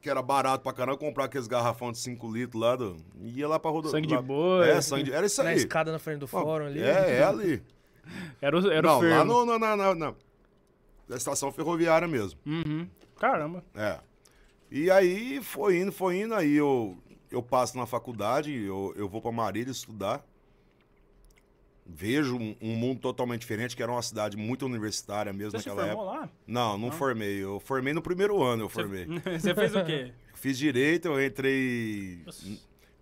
que 0.06 0.10
era 0.12 0.22
barato 0.22 0.62
pra 0.63 0.72
caramba, 0.72 1.00
comprar 1.00 1.24
aqueles 1.26 1.48
garrafão 1.48 1.91
de 1.91 1.98
5 1.98 2.32
litros 2.32 2.62
lá, 2.62 2.76
do, 2.76 2.96
ia 3.24 3.48
lá 3.48 3.58
pra 3.60 3.72
rodoviária. 3.72 4.08
Sangue 4.08 4.15
de 4.22 4.24
boi. 4.28 4.70
É, 4.70 4.80
sangue 4.80 5.04
de... 5.06 5.12
Era 5.12 5.26
isso 5.26 5.41
Na 5.41 5.50
aí. 5.50 5.58
escada 5.58 5.91
na 5.91 5.98
frente 5.98 6.20
do 6.20 6.28
fórum 6.28 6.68
ali. 6.68 6.80
É, 6.80 7.18
é 7.18 7.24
ali. 7.24 7.63
Era 8.39 8.56
o, 8.56 8.72
era 8.72 8.88
não, 8.88 9.00
o 9.00 9.10
lá 9.10 9.26
no, 9.26 9.46
na, 9.48 9.58
na, 9.58 9.76
na, 9.76 9.96
na- 9.96 10.13
na 11.10 11.15
estação 11.15 11.52
ferroviária 11.52 12.08
mesmo. 12.08 12.39
Uhum. 12.46 12.88
Caramba. 13.20 13.63
É. 13.74 13.98
E 14.70 14.91
aí 14.91 15.41
foi 15.41 15.80
indo, 15.80 15.91
foi 15.91 16.18
indo, 16.22 16.36
aí 16.36 16.54
eu, 16.54 16.96
eu 17.32 17.41
passo 17.41 17.76
na 17.76 17.88
faculdade, 17.88 18.54
eu, 18.54 18.94
eu 18.96 19.10
vou 19.10 19.24
pra 19.24 19.32
Marília 19.32 19.72
estudar. 19.72 20.24
Vejo 21.86 22.36
um, 22.36 22.56
um 22.60 22.76
mundo 22.76 23.00
totalmente 23.00 23.41
diferente, 23.41 23.76
que 23.76 23.84
era 23.84 23.91
uma 23.91 24.02
cidade 24.02 24.36
muito 24.36 24.65
universitária 24.65 25.32
mesmo 25.32 25.52
Você 25.52 25.60
se 25.60 25.69
naquela 25.69 25.88
formou 25.88 26.06
época. 26.06 26.21
lá? 26.21 26.30
Não, 26.48 26.78
não, 26.80 26.91
formei. 26.91 27.43
Eu 27.43 27.60
formei 27.60 27.93
no 27.93 28.02
primeiro 28.02 28.41
ano, 28.41 28.63
eu 28.63 28.69
formei. 28.69 29.06
Você 29.39 29.54
fez 29.54 29.76
o 29.76 29.86
quê? 29.86 30.12
Fiz 30.34 30.58
direito, 30.58 31.08
eu 31.08 31.24
entrei. 31.24 32.21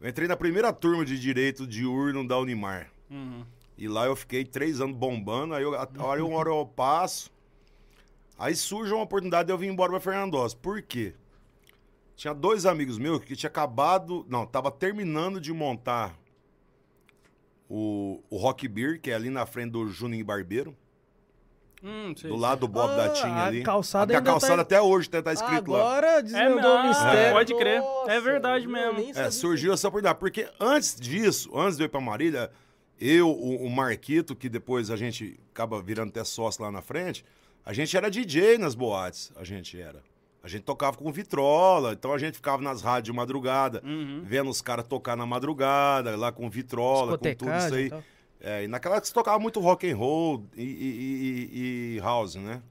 Eu 0.01 0.09
entrei 0.09 0.27
na 0.27 0.35
primeira 0.35 0.73
turma 0.73 1.05
de 1.05 1.17
direito 1.17 1.65
diurno 1.65 2.27
da 2.27 2.37
Unimar. 2.37 2.91
Uhum. 3.09 3.45
E 3.77 3.87
lá 3.87 4.05
eu 4.05 4.15
fiquei 4.15 4.43
três 4.43 4.81
anos 4.81 4.97
bombando, 4.97 5.53
aí 5.53 5.63
eu, 5.63 5.73
a 5.75 5.87
hora 5.99 6.19
eu, 6.19 6.27
uma 6.27 6.37
hora 6.37 6.49
eu 6.49 6.65
passo. 6.65 7.31
Aí 8.37 8.55
surge 8.55 8.93
uma 8.93 9.03
oportunidade 9.03 9.47
de 9.47 9.53
eu 9.53 9.57
vir 9.57 9.69
embora 9.69 9.91
pra 9.91 9.99
Fernandópolis. 9.99 10.53
Por 10.53 10.81
quê? 10.81 11.13
Tinha 12.15 12.33
dois 12.33 12.65
amigos 12.65 12.97
meus 12.97 13.23
que 13.23 13.35
tinha 13.35 13.49
acabado. 13.49 14.25
Não, 14.29 14.45
tava 14.45 14.69
terminando 14.69 15.39
de 15.39 15.53
montar 15.53 16.15
o, 17.69 18.21
o 18.29 18.37
Rock 18.37 18.67
Beer, 18.67 18.99
que 18.99 19.11
é 19.11 19.15
ali 19.15 19.29
na 19.29 19.45
frente 19.45 19.71
do 19.71 19.87
Juninho 19.87 20.25
Barbeiro. 20.25 20.75
Hum, 21.85 22.13
do 22.13 22.37
lado 22.37 22.59
do 22.61 22.67
Bob 22.69 22.91
Ah, 22.93 22.95
da 22.95 23.09
Tinha 23.09 23.27
a 23.33 23.45
ali. 23.47 23.61
calçada 23.61 24.17
a, 24.17 24.21
tá- 24.21 24.25
calçada 24.31 24.61
até 24.61 24.81
hoje 24.81 25.09
tá, 25.09 25.21
tá 25.21 25.33
escrito 25.33 25.69
lá. 25.71 25.79
Agora 25.79 26.23
desvendou 26.23 26.77
É, 26.77 26.81
o 26.81 26.87
mistério. 26.87 27.29
ah, 27.29 27.33
pode 27.33 27.55
crer. 27.57 27.81
É 28.07 28.21
verdade 28.21 28.65
eu 28.65 28.71
mesmo. 28.71 28.93
nem 28.99 29.11
É, 29.13 29.29
surgiu 29.29 29.73
essa 29.73 29.89
oportunidade. 29.89 30.17
Porque 30.17 30.47
antes 30.61 30.95
disso, 30.97 31.49
antes 31.57 31.75
de 31.75 31.83
eu 31.83 31.87
ir 31.87 31.89
pra 31.89 31.99
Marília, 31.99 32.49
eu, 33.01 33.27
o, 33.29 33.65
o 33.65 33.69
Marquito, 33.69 34.33
que 34.33 34.47
depois 34.47 34.89
a 34.89 34.95
gente 34.95 35.37
acaba 35.53 35.81
virando 35.81 36.07
até 36.09 36.23
sócio 36.23 36.63
lá 36.63 36.71
na 36.71 36.81
frente, 36.81 37.25
a 37.65 37.73
gente 37.73 37.97
era 37.97 38.09
DJ 38.09 38.57
nas 38.57 38.75
boates, 38.75 39.33
a 39.35 39.43
gente 39.43 39.77
era. 39.77 40.01
A 40.43 40.47
gente 40.49 40.63
tocava 40.63 40.97
com 40.97 41.09
vitrola, 41.09 41.93
então 41.93 42.11
a 42.13 42.17
gente 42.17 42.35
ficava 42.35 42.61
nas 42.61 42.81
rádios 42.81 43.05
de 43.05 43.13
madrugada, 43.13 43.81
Uhum. 43.85 44.23
vendo 44.25 44.49
os 44.49 44.61
caras 44.61 44.85
tocar 44.85 45.15
na 45.15 45.25
madrugada, 45.25 46.17
lá 46.17 46.33
com 46.33 46.49
vitrola, 46.49 47.17
com 47.17 47.33
tudo 47.33 47.49
isso 47.55 47.73
aí. 47.75 47.91
É, 48.41 48.63
e 48.65 48.67
naquela 48.67 48.95
época 48.95 49.07
se 49.07 49.13
tocava 49.13 49.39
muito 49.39 49.61
rock 49.61 49.89
and 49.89 49.95
roll 49.95 50.45
e, 50.53 50.61
e- 50.63 50.65
e- 51.95 51.95
e 51.95 51.99
house, 52.01 52.35
né? 52.35 52.61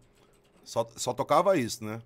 Só, 0.63 0.87
só 0.97 1.15
tocava 1.15 1.57
isso, 1.57 1.83
né? 1.83 2.03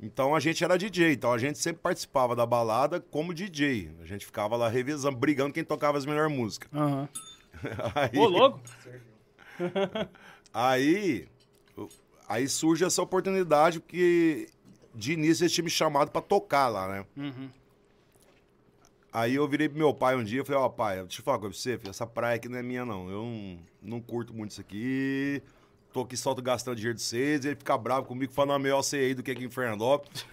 Então 0.00 0.36
a 0.36 0.40
gente 0.40 0.62
era 0.62 0.78
DJ, 0.78 1.14
então 1.14 1.32
a 1.32 1.38
gente 1.38 1.58
sempre 1.58 1.82
participava 1.82 2.36
da 2.36 2.46
balada 2.46 3.00
como 3.00 3.34
DJ. 3.34 3.90
A 4.00 4.04
gente 4.04 4.24
ficava 4.24 4.54
lá 4.54 4.68
revezando, 4.68 5.16
brigando 5.16 5.52
quem 5.52 5.64
tocava 5.64 5.98
as 5.98 6.06
melhores 6.06 6.32
músicas. 6.36 6.70
Aham. 6.72 7.08
Aí, 7.94 8.18
Ô, 8.18 8.26
louco? 8.28 8.60
aí, 10.52 11.26
aí 12.28 12.48
surge 12.48 12.84
essa 12.84 13.02
oportunidade 13.02 13.80
porque 13.80 14.46
de 14.96 15.12
início 15.12 15.44
eles 15.44 15.52
tinham 15.52 15.64
me 15.64 15.70
chamado 15.70 16.10
pra 16.10 16.22
tocar 16.22 16.68
lá, 16.68 16.88
né? 16.88 17.06
Uhum. 17.16 17.48
Aí 19.12 19.34
eu 19.34 19.46
virei 19.48 19.68
pro 19.68 19.78
meu 19.78 19.94
pai 19.94 20.16
um 20.16 20.24
dia 20.24 20.42
e 20.42 20.44
falei, 20.44 20.60
ó, 20.60 20.68
pai, 20.68 21.02
deixa 21.02 21.20
eu 21.20 21.24
falar 21.24 21.38
com 21.38 21.50
você, 21.50 21.78
filho, 21.78 21.90
essa 21.90 22.06
praia 22.06 22.36
aqui 22.36 22.48
não 22.48 22.58
é 22.58 22.62
minha, 22.62 22.84
não. 22.84 23.08
Eu 23.08 23.22
não, 23.22 23.58
não 23.82 24.00
curto 24.00 24.34
muito 24.34 24.50
isso 24.50 24.60
aqui. 24.60 25.42
Tô 25.92 26.02
aqui 26.02 26.16
só 26.16 26.34
gastando 26.34 26.76
dinheiro 26.76 26.96
de 26.96 27.02
vocês. 27.02 27.44
Ele 27.44 27.56
fica 27.56 27.78
bravo 27.78 28.06
comigo, 28.06 28.32
falando, 28.32 28.62
melhor 28.62 28.82
você 28.82 29.10
ir 29.10 29.14
do 29.14 29.22
que 29.22 29.30
aqui 29.30 29.44
em 29.44 29.50
Fernandópolis. 29.50 30.26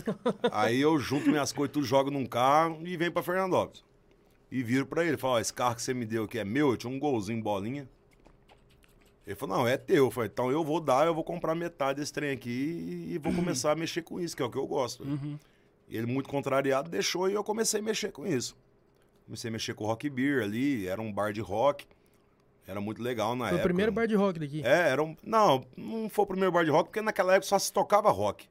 aí 0.50 0.80
eu 0.80 0.98
junto 0.98 1.28
minhas 1.28 1.52
coisas, 1.52 1.72
tudo 1.72 1.84
jogo 1.84 2.10
num 2.10 2.24
carro 2.24 2.80
e 2.82 2.96
venho 2.96 3.12
pra 3.12 3.22
Fernandópolis. 3.22 3.84
E 4.50 4.62
viro 4.62 4.86
pra 4.86 5.04
ele, 5.04 5.18
falo, 5.18 5.34
ó, 5.34 5.38
esse 5.38 5.52
carro 5.52 5.74
que 5.74 5.82
você 5.82 5.92
me 5.92 6.06
deu 6.06 6.24
aqui 6.24 6.38
é 6.38 6.44
meu? 6.44 6.70
Eu 6.70 6.76
tinha 6.78 6.90
um 6.90 6.98
golzinho, 6.98 7.42
bolinha. 7.42 7.86
Ele 9.30 9.36
falou, 9.36 9.58
não, 9.58 9.68
é 9.68 9.76
teu. 9.76 10.06
Eu 10.06 10.10
falei, 10.10 10.28
então 10.32 10.50
eu 10.50 10.64
vou 10.64 10.80
dar, 10.80 11.06
eu 11.06 11.14
vou 11.14 11.22
comprar 11.22 11.54
metade 11.54 12.00
desse 12.00 12.12
trem 12.12 12.32
aqui 12.32 13.06
e 13.08 13.16
vou 13.18 13.32
começar 13.32 13.70
a 13.70 13.76
mexer 13.76 14.02
com 14.02 14.20
isso, 14.20 14.36
que 14.36 14.42
é 14.42 14.44
o 14.44 14.50
que 14.50 14.58
eu 14.58 14.66
gosto. 14.66 15.04
Uhum. 15.04 15.38
E 15.88 15.96
ele, 15.96 16.06
muito 16.06 16.28
contrariado, 16.28 16.90
deixou 16.90 17.30
e 17.30 17.34
eu 17.34 17.44
comecei 17.44 17.78
a 17.78 17.82
mexer 17.82 18.10
com 18.10 18.26
isso. 18.26 18.56
Comecei 19.26 19.48
a 19.48 19.52
mexer 19.52 19.72
com 19.74 19.84
o 19.84 19.86
Rock 19.86 20.10
Beer 20.10 20.42
ali, 20.42 20.88
era 20.88 21.00
um 21.00 21.12
bar 21.12 21.32
de 21.32 21.40
rock. 21.40 21.86
Era 22.66 22.80
muito 22.80 23.00
legal 23.00 23.36
na 23.36 23.44
Foi 23.44 23.54
época. 23.54 23.62
o 23.62 23.68
primeiro 23.68 23.92
bar 23.92 24.08
de 24.08 24.16
rock 24.16 24.40
daqui. 24.40 24.62
É, 24.64 24.88
era 24.88 25.00
um. 25.00 25.16
Não, 25.22 25.64
não 25.76 26.08
foi 26.08 26.24
o 26.24 26.26
primeiro 26.26 26.50
bar 26.50 26.64
de 26.64 26.70
rock, 26.72 26.88
porque 26.88 27.00
naquela 27.00 27.34
época 27.34 27.46
só 27.46 27.58
se 27.58 27.72
tocava 27.72 28.10
rock. 28.10 28.48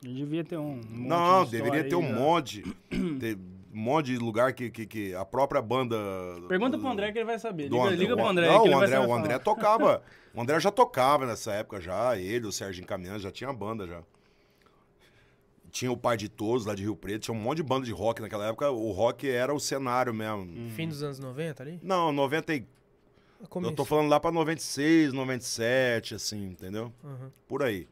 Devia 0.00 0.42
ter 0.44 0.56
um. 0.56 0.74
monte 0.74 0.88
não, 0.90 1.44
de 1.44 1.50
deveria 1.52 1.88
ter 1.88 1.94
um 1.94 2.02
aí, 2.04 2.12
né? 2.12 2.18
monte. 2.18 2.64
um 3.76 3.80
monte 3.80 4.06
de 4.06 4.16
lugar 4.18 4.54
que, 4.54 4.70
que, 4.70 4.86
que 4.86 5.14
a 5.14 5.24
própria 5.24 5.60
banda. 5.60 5.96
Pergunta 6.48 6.78
pro 6.78 6.88
André 6.88 7.12
que 7.12 7.18
ele 7.18 7.26
vai 7.26 7.38
saber. 7.38 7.64
Liga, 7.64 7.82
André- 7.82 7.96
liga 7.96 8.16
pro 8.16 8.24
o- 8.24 8.28
André. 8.28 8.46
Não, 8.48 8.62
que 8.62 8.68
ele 8.68 8.74
o 8.74 8.78
vai 8.78 8.86
André, 8.86 8.96
saber 8.96 9.08
o 9.10 9.14
André 9.14 9.30
falar. 9.32 9.44
tocava. 9.44 10.02
O 10.36 10.40
André 10.42 10.60
já 10.60 10.70
tocava 10.70 11.24
nessa 11.24 11.50
época 11.54 11.80
já. 11.80 12.14
Ele, 12.18 12.46
o 12.46 12.52
Sérgio 12.52 12.84
Caminhão 12.84 13.18
já 13.18 13.30
tinha 13.32 13.50
banda 13.54 13.86
já. 13.86 14.02
Tinha 15.70 15.90
o 15.90 15.96
Pai 15.96 16.16
de 16.18 16.28
Todos 16.28 16.66
lá 16.66 16.74
de 16.74 16.82
Rio 16.82 16.94
Preto, 16.94 17.22
tinha 17.22 17.34
um 17.34 17.40
monte 17.40 17.56
de 17.56 17.62
banda 17.62 17.86
de 17.86 17.92
rock 17.92 18.20
naquela 18.20 18.46
época. 18.48 18.70
O 18.70 18.92
rock 18.92 19.28
era 19.28 19.54
o 19.54 19.58
cenário 19.60 20.12
mesmo. 20.12 20.42
Hum. 20.42 20.70
Fim 20.76 20.88
dos 20.88 21.02
anos 21.02 21.18
90 21.18 21.62
ali? 21.62 21.80
Não, 21.82 22.12
90 22.12 22.54
e... 22.54 22.66
Começo. 23.48 23.72
Eu 23.72 23.76
tô 23.76 23.84
falando 23.86 24.08
lá 24.10 24.20
pra 24.20 24.30
96, 24.30 25.12
97, 25.14 26.14
assim, 26.14 26.44
entendeu? 26.48 26.92
Uhum. 27.02 27.30
Por 27.48 27.62
aí. 27.62 27.86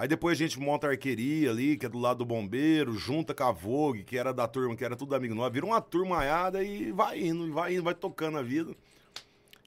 Aí 0.00 0.06
depois 0.06 0.38
a 0.38 0.42
gente 0.44 0.60
monta 0.60 0.86
a 0.86 0.90
arqueria 0.90 1.50
ali, 1.50 1.76
que 1.76 1.84
é 1.84 1.88
do 1.88 1.98
lado 1.98 2.18
do 2.18 2.24
bombeiro, 2.24 2.92
junta 2.94 3.34
com 3.34 3.42
a 3.42 3.50
Vogue, 3.50 4.04
que 4.04 4.16
era 4.16 4.32
da 4.32 4.46
turma, 4.46 4.76
que 4.76 4.84
era 4.84 4.94
tudo 4.94 5.12
amigo 5.16 5.34
nosso. 5.34 5.50
Vira 5.50 5.66
uma 5.66 5.80
turmaiada 5.80 6.62
e 6.62 6.92
vai 6.92 7.20
indo, 7.20 7.48
e 7.48 7.50
vai 7.50 7.74
indo, 7.74 7.82
vai 7.82 7.94
tocando 7.94 8.38
a 8.38 8.42
vida. 8.42 8.72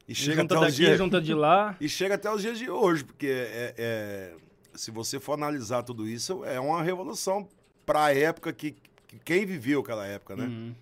E 0.08 0.16
chega 0.16 0.42
junta 0.42 0.56
até 0.56 0.66
os 0.66 0.72
daqui, 0.72 0.86
dias... 0.86 0.98
junta 0.98 1.22
de 1.22 1.34
lá. 1.34 1.76
E 1.82 1.90
chega 1.90 2.16
até 2.16 2.34
os 2.34 2.42
dias 2.42 2.58
de 2.58 2.70
hoje, 2.70 3.04
porque 3.04 3.28
é, 3.28 3.76
é- 3.78 4.34
se 4.74 4.90
você 4.90 5.20
for 5.20 5.34
analisar 5.34 5.84
tudo 5.84 6.08
isso, 6.08 6.46
é 6.46 6.58
uma 6.60 6.82
revolução 6.82 7.46
para 7.86 8.06
a 8.06 8.16
época 8.16 8.54
que, 8.54 8.72
que 9.08 9.20
quem 9.26 9.46
viveu 9.46 9.82
aquela 9.82 10.08
época, 10.08 10.38
né? 10.38 10.46
Uhum. 10.46 10.74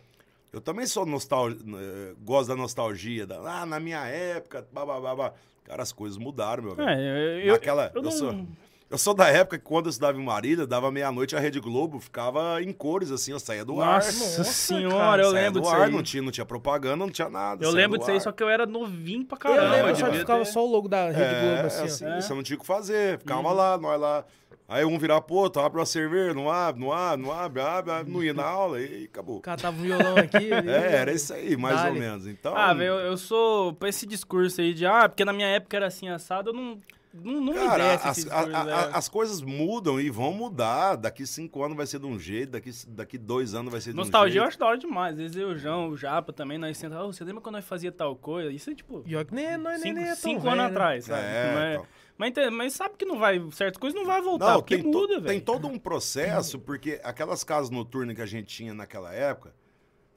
Eu 0.53 0.62
também 0.62 0.85
sou 0.85 1.07
nostal... 1.07 1.49
eh, 1.51 2.13
gosto 2.23 2.49
da 2.49 2.55
nostalgia, 2.55 3.25
da... 3.25 3.39
ah, 3.62 3.65
na 3.65 3.79
minha 3.79 4.05
época, 4.05 4.67
babá. 4.71 5.33
Cara, 5.63 5.81
as 5.83 5.91
coisas 5.91 6.17
mudaram, 6.19 6.63
meu 6.63 6.75
velho. 6.75 6.88
É, 6.89 7.38
eu, 7.38 7.45
eu, 7.47 7.53
Naquela, 7.53 7.91
eu 7.93 7.97
eu, 7.97 8.01
não- 8.03 8.12
sou, 8.12 8.45
eu 8.89 8.97
sou 8.97 9.13
da 9.13 9.28
época 9.30 9.58
que 9.58 9.63
quando 9.63 9.86
eu 9.86 9.89
estudava 9.89 10.17
em 10.19 10.23
Marília, 10.23 10.65
dava 10.65 10.91
meia-noite, 10.91 11.36
a 11.36 11.39
Rede 11.39 11.60
Globo 11.60 11.99
ficava 11.99 12.62
em 12.62 12.71
cores, 12.73 13.12
assim, 13.12 13.32
eu 13.32 13.39
saía 13.39 13.63
do 13.63 13.80
ar. 13.82 13.95
Nossa, 13.95 14.38
Nossa, 14.39 14.43
senhora, 14.45 14.95
cara, 14.97 15.21
eu 15.23 15.32
lembro 15.32 15.54
do 15.54 15.62
disso 15.62 15.75
ar, 15.75 15.82
aí. 15.84 15.91
não 15.91 16.02
tinha, 16.04 16.23
não 16.23 16.32
tinha 16.32 16.45
propaganda, 16.45 16.95
não 16.95 17.10
tinha 17.10 17.30
nada. 17.30 17.63
Eu 17.63 17.71
lembro 17.71 17.97
disso 17.99 18.12
aí, 18.12 18.19
só 18.19 18.32
que 18.32 18.41
eu 18.41 18.49
era 18.49 18.65
novinho 18.65 19.25
pra 19.25 19.36
Eu 19.36 19.39
caramba. 19.39 19.71
lembro, 19.75 19.89
eu 19.91 19.95
só 19.95 20.12
ficava 20.12 20.43
ter- 20.45 20.52
só 20.52 20.65
o 20.65 20.71
logo 20.71 20.88
da 20.88 21.06
Rede 21.12 21.21
É, 21.21 21.41
Globo 21.54 21.67
assim, 21.67 21.84
assim. 21.84 22.06
É. 22.06 22.21
você 22.21 22.34
não 22.34 22.43
tinha 22.43 22.58
o 22.58 22.60
que 22.60 22.65
fazer. 22.65 23.19
Ficava 23.19 23.52
lá, 23.52 23.78
nós 23.78 23.99
lá. 23.99 24.25
Aí 24.71 24.86
um 24.86 24.99
virar, 24.99 25.19
pô, 25.21 25.49
tu 25.49 25.60
abre 25.60 25.80
uma 25.80 25.86
cerveja, 25.86 26.32
não 26.32 26.47
abre, 26.49 26.80
não 26.80 26.91
abre, 26.93 27.25
não 27.25 27.32
abre, 27.32 27.60
abre, 27.62 27.91
abre, 27.91 28.12
não 28.13 28.23
ia 28.23 28.36
na 28.36 28.45
aula 28.45 28.80
e 28.80 29.06
acabou. 29.06 29.39
Catava 29.41 29.75
um 29.75 29.82
violão 29.82 30.15
aqui. 30.15 30.54
ali, 30.54 30.69
É, 30.69 30.95
era 30.97 31.12
isso 31.12 31.34
aí, 31.34 31.58
mais 31.58 31.75
Dale. 31.78 31.89
ou 31.95 31.95
menos. 31.99 32.28
Então, 32.28 32.56
Ah, 32.56 32.71
velho, 32.73 32.93
eu, 32.93 32.99
eu 32.99 33.17
sou. 33.17 33.73
Pra 33.73 33.89
esse 33.89 34.06
discurso 34.06 34.62
aí 34.62 34.73
de. 34.75 34.86
Ah, 34.86 35.10
porque 35.10 35.25
na 35.25 35.34
minha 35.34 35.47
época 35.47 35.75
era 35.75 35.88
assim 35.88 36.08
assado, 36.10 36.52
eu 36.52 36.54
não. 36.54 36.78
Não, 37.11 37.41
não 37.41 37.53
me 37.53 37.59
cara, 37.59 37.83
desce 37.97 38.07
as, 38.07 38.17
esse 38.19 38.29
a- 38.29 38.39
a- 38.39 38.69
é. 38.69 38.73
a- 38.73 38.89
as 38.97 39.09
coisas 39.09 39.41
mudam 39.41 39.99
e 39.99 40.11
vão 40.11 40.31
mudar. 40.31 40.95
Daqui 40.95 41.25
cinco 41.25 41.63
anos 41.63 41.75
vai 41.75 41.87
ser 41.87 41.97
de 41.99 42.05
um 42.05 42.19
jeito, 42.19 42.51
daqui, 42.51 42.69
daqui 42.87 43.17
dois 43.17 43.55
anos 43.55 43.71
vai 43.71 43.81
ser 43.81 43.91
de 43.91 43.95
um 43.95 44.01
Nostalgia 44.01 44.39
eu 44.39 44.43
jeito. 44.43 44.47
acho 44.49 44.59
da 44.59 44.65
hora 44.67 44.77
demais. 44.77 45.13
Às 45.13 45.19
vezes 45.19 45.35
eu, 45.35 45.49
o 45.49 45.57
João, 45.57 45.89
o 45.89 45.97
Japa 45.97 46.31
também, 46.31 46.59
nós 46.59 46.77
sentávamos. 46.77 47.15
"Ô, 47.15 47.17
você 47.17 47.23
lembra 47.23 47.41
quando 47.41 47.55
nós 47.55 47.65
fazia 47.65 47.91
tal 47.91 48.15
coisa? 48.15 48.51
Isso 48.51 48.69
é 48.69 48.75
tipo. 48.75 48.99
Pior 49.01 49.25
que 49.25 49.33
nem, 49.33 49.45
é- 49.45 49.57
nós 49.57 49.81
nem, 49.81 49.91
Cinco, 49.91 49.95
nem 49.95 50.03
é 50.03 50.07
tão 50.09 50.15
cinco 50.17 50.41
velho, 50.41 50.51
anos 50.53 50.65
né? 50.65 50.69
atrás, 50.71 51.05
sabe? 51.05 51.21
É, 51.23 51.51
mas, 51.55 51.73
então. 51.73 51.87
mas, 52.15 52.29
ente- 52.29 52.49
mas 52.51 52.73
sabe 52.73 52.95
que 52.95 53.05
não 53.05 53.17
vai. 53.17 53.43
Certas 53.53 53.77
coisas 53.79 53.99
não 53.99 54.05
vai 54.05 54.21
voltar, 54.21 54.51
Não, 54.53 54.59
porque 54.59 54.77
tem, 54.77 54.85
muda, 54.85 55.13
tem 55.15 55.21
velho. 55.23 55.41
todo 55.41 55.67
um 55.67 55.79
processo, 55.79 56.59
porque 56.59 57.01
aquelas 57.03 57.43
casas 57.43 57.71
noturnas 57.71 58.15
que 58.15 58.21
a 58.21 58.25
gente 58.27 58.45
tinha 58.45 58.73
naquela 58.73 59.11
época 59.11 59.51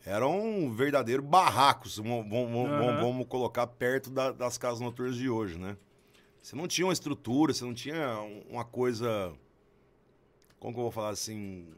eram 0.05 0.71
verdadeiros 0.75 1.25
barracos, 1.25 1.97
vamos, 1.99 2.29
vamos- 2.29 2.69
vamos- 2.69 3.01
vamos 3.01 3.27
colocar 3.29 3.67
perto 3.67 4.11
da- 4.11 4.33
das 4.33 4.59
casas 4.59 4.81
noturnas 4.81 5.17
de 5.17 5.31
hoje, 5.31 5.59
né? 5.59 5.77
Você 6.43 6.57
não 6.57 6.67
tinha 6.67 6.87
uma 6.87 6.93
estrutura, 6.93 7.55
você 7.55 7.65
não 7.65 7.73
tinha 7.73 8.21
um- 8.21 8.43
uma 8.51 8.65
coisa. 8.65 9.33
Como 10.59 10.75
que 10.75 10.79
eu 10.81 10.83
vou 10.85 10.91
falar 10.91 11.11
assim? 11.11 11.69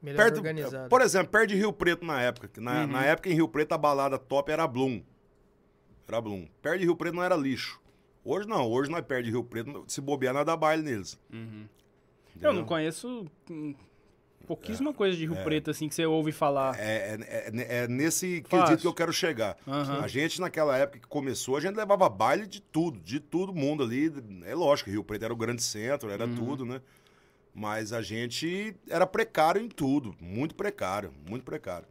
Melhor 0.00 0.16
Perto, 0.24 0.36
organizado. 0.38 0.88
por 0.88 1.00
exemplo, 1.00 1.30
perto 1.30 1.50
de 1.50 1.54
Rio 1.56 1.72
Preto 1.72 2.04
na 2.04 2.20
época. 2.20 2.48
que 2.48 2.58
Na, 2.60 2.80
Uhum. 2.80 2.86
na 2.88 3.04
época 3.04 3.28
em 3.28 3.34
Rio 3.34 3.46
Preto 3.48 3.72
a 3.72 3.78
balada 3.78 4.18
top 4.18 4.50
era 4.50 4.66
Bloom. 4.66 5.02
Era 6.08 6.20
Bloom. 6.20 6.46
Perto 6.60 6.78
de 6.80 6.84
Rio 6.86 6.96
Preto 6.96 7.14
não 7.14 7.22
era 7.22 7.36
lixo. 7.36 7.80
Hoje 8.24 8.46
não, 8.48 8.68
hoje 8.68 8.90
nós 8.90 9.04
perto 9.04 9.24
de 9.24 9.30
Rio 9.30 9.44
Preto, 9.44 9.84
se 9.86 10.00
bobear, 10.00 10.34
nós 10.34 10.44
dá 10.46 10.56
baile 10.56 10.82
neles. 10.82 11.18
Uhum. 11.32 11.66
Eu 12.40 12.52
não 12.52 12.64
conheço 12.64 13.26
pouquíssima 14.46 14.92
coisa 14.92 15.16
de 15.16 15.24
Rio 15.26 15.36
Preto, 15.42 15.70
assim, 15.70 15.88
que 15.88 15.94
você 15.94 16.04
ouve 16.06 16.32
falar. 16.32 16.78
É, 16.78 17.16
é- 17.20 17.50
é- 17.54 17.84
é 17.84 17.88
nesse 17.88 18.42
Fácil. 18.48 18.64
quesito 18.66 18.80
que 18.82 18.86
eu 18.86 18.94
quero 18.94 19.12
chegar. 19.12 19.56
Aham. 19.66 20.00
A 20.02 20.08
gente, 20.08 20.40
naquela 20.40 20.76
época 20.76 20.98
que 21.00 21.06
começou, 21.06 21.56
a 21.56 21.60
gente 21.60 21.74
levava 21.76 22.08
baile 22.08 22.46
de 22.46 22.60
tudo, 22.60 22.98
de 23.00 23.20
todo 23.20 23.54
mundo 23.54 23.82
ali. 23.82 24.12
É 24.44 24.54
lógico, 24.54 24.90
Rio 24.90 25.04
Preto 25.04 25.24
era 25.24 25.32
o 25.32 25.36
grande 25.36 25.62
centro, 25.62 26.10
era 26.10 26.26
Uhum. 26.26 26.34
tudo, 26.34 26.64
né? 26.64 26.80
Mas 27.54 27.92
a 27.92 28.00
gente 28.00 28.74
era 28.88 29.06
precário 29.06 29.60
em 29.60 29.68
tudo, 29.68 30.14
muito 30.20 30.54
precário, 30.54 31.12
muito 31.28 31.44
precário. 31.44 31.86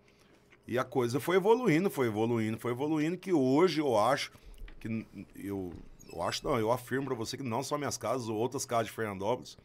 E 0.67 0.77
a 0.77 0.83
coisa 0.83 1.19
foi 1.19 1.35
evoluindo, 1.35 1.89
foi 1.89 2.07
evoluindo, 2.07 2.57
foi 2.57 2.71
evoluindo, 2.71 3.17
que 3.17 3.31
hoje 3.33 3.79
eu 3.81 3.97
acho 3.97 4.31
que 4.79 5.05
eu, 5.35 5.71
eu 6.11 6.21
acho 6.23 6.43
não, 6.45 6.57
eu 6.57 6.71
afirmo 6.71 7.05
pra 7.07 7.15
você 7.15 7.37
que 7.37 7.43
não 7.43 7.61
só 7.61 7.77
minhas 7.77 7.97
casas, 7.97 8.27
outras 8.29 8.65
casas 8.65 8.87
de 8.87 8.91
Fernandópolis, 8.93 9.57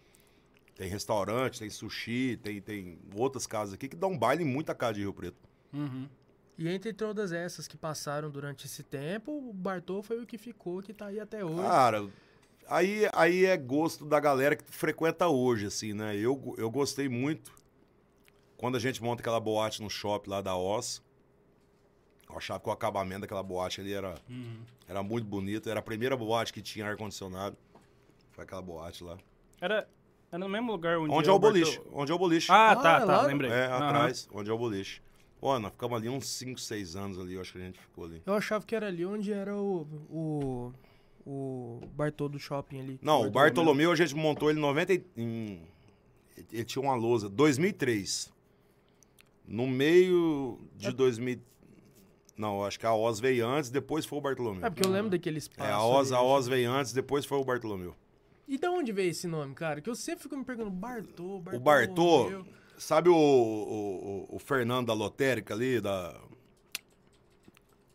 tem 0.77 0.89
restaurante, 0.89 1.59
tem 1.59 1.71
sushi, 1.71 2.39
tem, 2.43 2.61
tem 2.61 2.99
outras 3.15 3.47
casas 3.47 3.75
aqui 3.75 3.89
que 3.89 3.97
dão 3.97 4.17
baile 4.17 4.45
em 4.45 4.47
muita 4.47 4.75
casa 4.75 4.95
de 4.95 5.01
Rio 5.01 5.13
Preto. 5.13 5.37
Uhum. 5.73 6.09
E 6.59 6.69
entre 6.69 6.93
todas 6.93 7.33
essas 7.33 7.67
que 7.67 7.77
passaram 7.77 8.31
durante 8.31 8.67
esse 8.67 8.83
tempo, 8.83 9.33
o 9.33 9.53
Bartô 9.53 10.03
foi 10.03 10.23
o 10.23 10.27
que 10.27 10.39
ficou, 10.39 10.81
que 10.83 10.93
tá 10.95 11.07
aí 11.07 11.19
até 11.21 11.45
hoje. 11.45 11.63
Cara, 11.63 12.09
aí, 12.69 13.09
aí 13.13 13.45
é 13.45 13.57
gosto 13.57 14.05
da 14.07 14.21
galera 14.21 14.55
que 14.57 14.65
frequenta 14.71 15.29
hoje, 15.29 15.67
assim, 15.67 15.93
né? 15.93 16.17
Eu, 16.17 16.55
eu 16.57 16.71
gostei 16.71 17.09
muito 17.09 17.53
quando 18.57 18.77
a 18.77 18.81
gente 18.81 19.03
monta 19.03 19.21
aquela 19.23 19.41
boate 19.41 19.83
no 19.83 19.91
shopping 19.91 20.31
lá 20.31 20.41
da 20.41 20.57
Oz. 20.57 21.03
Eu 22.29 22.37
achava 22.37 22.59
que 22.61 22.69
o 22.69 22.73
acabamento 22.73 23.21
daquela 23.23 23.43
boate 23.43 23.81
ali 23.81 23.93
era, 23.93 24.15
Uhum. 24.29 24.63
era 24.89 25.03
muito 25.03 25.27
bonito. 25.27 25.69
Era 25.71 25.81
a 25.81 25.83
primeira 25.83 26.17
boate 26.17 26.53
que 26.53 26.61
tinha 26.63 26.87
ar-condicionado. 26.87 27.57
Foi 28.33 28.45
aquela 28.45 28.63
boate 28.63 29.05
lá. 29.05 29.17
Era, 29.61 29.87
era 30.37 30.45
no 30.45 30.49
mesmo 30.49 30.71
lugar 30.73 30.99
onde. 30.99 31.13
Onde 31.13 31.29
é 31.29 31.33
o 31.33 31.35
Alberto- 31.35 31.55
boliche? 31.59 31.81
Onde 31.93 32.13
é 32.13 32.15
o 32.15 32.19
boliche. 32.19 32.53
Ah, 32.53 32.71
Ah, 32.73 32.77
tá, 32.77 32.97
é 32.97 33.01
tá, 33.01 33.05
lá? 33.05 33.23
lembrei. 33.27 33.51
é, 33.51 33.67
Aham. 33.67 33.87
atrás, 33.89 34.29
onde 34.33 34.51
é 34.51 34.53
o 34.53 34.59
boliche. 34.59 35.01
Pô, 35.41 35.59
nós 35.59 35.71
ficamos 35.73 35.97
ali 35.99 36.09
uns 36.09 36.29
5, 36.29 36.59
6 36.61 36.97
anos 36.97 37.19
ali, 37.19 37.35
eu 37.35 37.41
acho 37.41 37.53
que 37.53 37.59
a 37.59 37.61
gente 37.63 37.79
ficou 37.79 38.05
ali. 38.05 38.23
Eu 38.25 38.35
achava 38.35 38.65
que 38.65 38.75
era 38.75 38.87
ali 38.87 39.05
onde 39.05 39.33
era 39.33 39.55
o, 39.55 39.87
o, 40.11 40.73
o 41.27 41.81
Bartô 41.95 42.29
do 42.29 42.39
shopping 42.39 42.81
ali. 42.81 42.99
Não, 43.03 43.27
o 43.27 43.31
Bartolomeu 43.31 43.93
a 43.93 43.97
gente 43.97 44.15
montou 44.15 44.49
ele 44.51 44.59
em 44.59 44.63
90. 44.63 44.95
e- 44.95 45.05
Em, 45.17 45.61
ele 46.53 46.65
tinha 46.65 46.83
uma 46.83 46.95
lousa. 46.95 47.29
2003. 47.29 48.33
No 49.47 49.67
meio 49.67 50.59
de 50.75 50.91
2000. 50.91 51.39
Não, 52.37 52.65
acho 52.65 52.79
que 52.79 52.85
a 52.87 52.93
Oz 52.95 53.19
veio 53.21 53.47
antes, 53.47 53.71
depois 53.71 54.05
foi 54.05 54.19
o 54.19 54.21
Bartolomeu. 54.21 54.65
É 54.67 54.71
porque 54.71 54.87
eu 54.87 54.91
lembro 54.91 55.11
daquele 55.11 55.39
espaço. 55.39 55.69
É, 55.69 55.73
a 55.73 55.83
Oz, 55.83 56.13
ali. 56.13 56.21
a 56.21 56.23
Oz 56.23 56.49
veio 56.49 56.71
antes, 56.71 56.93
depois 56.93 57.25
foi 57.25 57.39
o 57.39 57.45
Bartolomeu. 57.45 57.95
E 58.49 58.57
de 58.59 58.67
onde 58.69 58.93
veio 58.93 59.11
esse 59.11 59.27
nome, 59.27 59.55
cara? 59.55 59.81
Que 59.81 59.91
eu 59.91 59.95
sempre 59.95 60.23
fico 60.23 60.37
me 60.37 60.45
perguntando, 60.45 60.71
Bartô, 60.75 61.41
Bartô. 61.41 61.57
O 61.57 61.61
Bartô, 61.61 62.45
sabe 62.79 63.09
o, 63.09 63.15
o, 63.17 64.27
o- 64.37 64.39
Fernando 64.39 64.87
da 64.87 64.95
lotérica 64.95 65.53
ali, 65.55 65.81
da. 65.81 66.15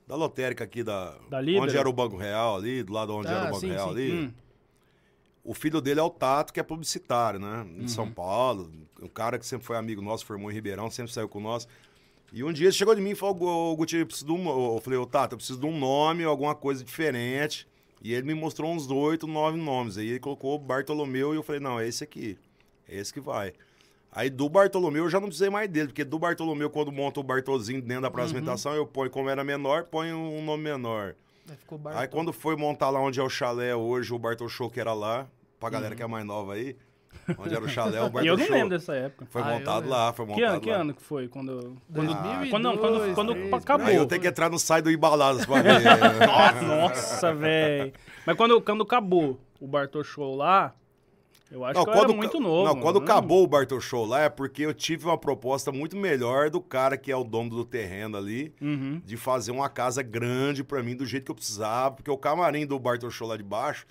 Da 0.08 0.16
lotérica 0.16 0.64
aqui 0.66 0.84
da. 0.84 1.16
Da? 1.30 1.40
Onde 1.40 1.78
era 1.78 1.90
o 1.90 1.94
Banco 1.94 2.18
Real 2.18 2.58
ali, 2.58 2.84
do 2.84 2.92
lado 2.92 3.16
onde 3.16 3.30
Ah, 3.30 3.32
era 3.32 3.42
o 3.44 3.46
Banco 3.48 3.60
sim, 3.62 3.70
Real 3.70 3.88
sim. 3.88 3.94
ali. 3.94 4.12
Hum. 4.14 4.34
O 5.44 5.54
filho 5.54 5.80
dele 5.82 6.00
é 6.00 6.04
o 6.04 6.10
Tato, 6.10 6.52
que 6.54 6.60
é 6.60 6.64
publicitário, 6.64 7.40
né? 7.40 7.66
De 7.76 7.82
Uhum. 7.82 7.88
São 7.88 8.12
Paulo. 8.12 8.70
Um 9.02 9.08
cara 9.08 9.40
que 9.40 9.46
sempre 9.46 9.66
foi 9.66 9.78
amigo 9.78 10.02
nosso, 10.02 10.26
formou 10.26 10.52
em 10.52 10.54
Ribeirão, 10.54 10.92
sempre 10.92 11.12
saiu 11.12 11.28
com 11.30 11.40
nós. 11.40 11.68
E 12.32 12.44
um 12.44 12.52
dia 12.54 12.66
ele 12.68 12.74
chegou 12.74 12.94
de 12.94 13.02
mim 13.02 13.12
e 13.12 13.16
falou: 13.16 13.72
"Ô, 13.72 13.76
Guti, 13.76 13.96
eu 13.98 14.06
preciso 14.06 14.26
de 14.28 14.32
um. 14.34 14.76
Eu 14.76 14.82
falei, 14.82 15.00
ô 15.00 15.06
Tato, 15.06 15.34
eu 15.34 15.38
preciso 15.38 15.60
de 15.60 15.66
um 15.66 15.80
nome, 15.80 16.24
alguma 16.26 16.54
coisa 16.54 16.84
diferente. 16.84 17.66
E 18.04 18.14
ele 18.14 18.26
me 18.26 18.34
mostrou 18.34 18.72
uns 18.72 18.90
oito, 18.90 19.28
nove 19.28 19.58
nomes. 19.58 19.98
Aí 19.98 20.08
ele 20.10 20.20
colocou 20.20 20.58
Bartolomeu 20.58 21.34
e 21.34 21.38
eu 21.38 21.44
falei: 21.44 21.62
não, 21.62 21.80
é 21.80 21.88
esse 21.88 22.04
aqui. 22.04 22.38
É 22.90 22.98
esse 22.98 23.14
que 23.14 23.20
vai. 23.20 23.54
Aí 24.12 24.30
do 24.30 24.50
Bartolomeu 24.50 25.04
eu 25.06 25.10
já 25.10 25.20
não 25.20 25.28
precisei 25.28 25.50
mais 25.50 25.70
dele, 25.70 25.88
porque 25.88 26.04
do 26.04 26.20
Bartolomeu, 26.20 26.70
quando 26.70 26.92
monta 26.92 27.20
o 27.20 27.24
Bartolzinho 27.24 27.82
dentro 27.82 28.02
da 28.02 28.08
Uhum. 28.10 28.14
apresentação, 28.14 28.74
eu 28.74 28.86
ponho, 28.86 29.10
como 29.10 29.30
era 29.30 29.44
menor, 29.44 29.84
ponho 29.86 30.18
um 30.18 30.44
nome 30.44 30.64
menor. 30.64 31.16
Aí. 31.86 31.98
Aí 31.98 32.08
quando 32.08 32.34
foi 32.34 32.56
montar 32.56 32.90
lá 32.90 33.00
onde 33.00 33.20
é 33.20 33.24
o 33.24 33.30
chalé 33.30 33.76
hoje, 33.76 34.14
o 34.14 34.20
Bartol 34.20 34.50
Show 34.50 34.70
que 34.70 34.80
era 34.80 34.94
lá, 34.94 35.28
pra 35.60 35.70
galera 35.70 35.94
Uhum. 35.94 35.98
que 35.98 36.04
é 36.04 36.08
mais 36.08 36.26
nova 36.26 36.54
aí, 36.56 36.76
onde 37.38 37.56
era 37.56 37.64
o 37.64 37.70
chalé, 37.70 38.02
o 38.02 38.10
E 38.22 38.28
eu 38.28 38.38
não 38.38 38.46
Show. 38.46 38.56
lembro 38.56 38.70
dessa 38.70 38.94
época. 38.94 39.26
Foi 39.30 39.42
Ah, 39.42 39.48
eu 39.54 39.54
montado 39.60 39.76
lembro. 39.84 39.90
lá, 39.90 40.14
foi 40.14 40.26
Que 40.26 40.32
montado 40.34 40.52
ano, 40.52 40.62
que 40.62 40.70
lá. 40.72 40.78
ano 40.78 40.94
que 40.94 41.02
foi? 41.02 41.28
Quando. 41.28 41.52
quando, 41.92 42.08
2002, 42.08 42.50
quando, 42.50 42.64
não, 42.64 42.78
quando, 42.78 43.00
quando 43.16 43.28
2003, 43.34 43.64
acabou. 43.64 43.88
Aí 43.88 43.96
eu 43.96 44.06
tenho 44.06 44.22
que 44.22 44.28
entrar 44.28 44.50
no 44.50 44.60
site 44.60 44.84
do 44.86 44.92
Embaladas 44.92 45.46
pra 45.46 45.62
ver. 45.62 45.80
Nossa, 46.66 47.34
velho. 47.34 47.94
Mas 48.26 48.36
quando, 48.38 48.62
quando 48.62 48.84
acabou 48.84 49.40
o 49.60 49.68
Bartô 49.68 50.04
Show 50.04 50.36
lá, 50.36 50.74
eu 51.52 51.66
acho 51.66 51.78
Não, 51.78 51.84
que 51.84 51.90
eu 51.90 51.94
era 51.96 52.08
ca- 52.08 52.14
muito 52.14 52.40
novo. 52.40 52.66
Não, 52.66 52.80
quando 52.80 53.00
né? 53.00 53.04
acabou 53.06 53.44
o 53.44 53.48
Bartol 53.48 53.82
Show 53.82 54.06
lá 54.06 54.22
é 54.22 54.30
porque 54.30 54.62
eu 54.66 54.74
tive 54.74 55.06
uma 55.06 55.18
proposta 55.18 55.72
muito 55.72 55.98
melhor 55.98 56.50
do 56.50 56.62
cara 56.62 56.98
que 56.98 57.12
é 57.12 57.16
o 57.16 57.24
dono 57.26 57.50
do 57.50 57.66
terreno 57.66 58.18
ali, 58.18 58.54
Uhum. 58.62 59.02
de 59.06 59.18
fazer 59.18 59.52
uma 59.52 59.68
casa 59.70 60.02
grande 60.02 60.64
pra 60.64 60.82
mim 60.82 60.96
do 60.96 61.06
jeito 61.06 61.26
que 61.26 61.32
eu 61.32 61.36
precisava, 61.36 61.96
porque 61.96 62.10
o 62.10 62.18
camarim 62.18 62.66
do 62.66 62.80
Bartol 62.80 63.12
Show 63.12 63.28
lá 63.28 63.36
de 63.36 63.44
baixo 63.44 63.86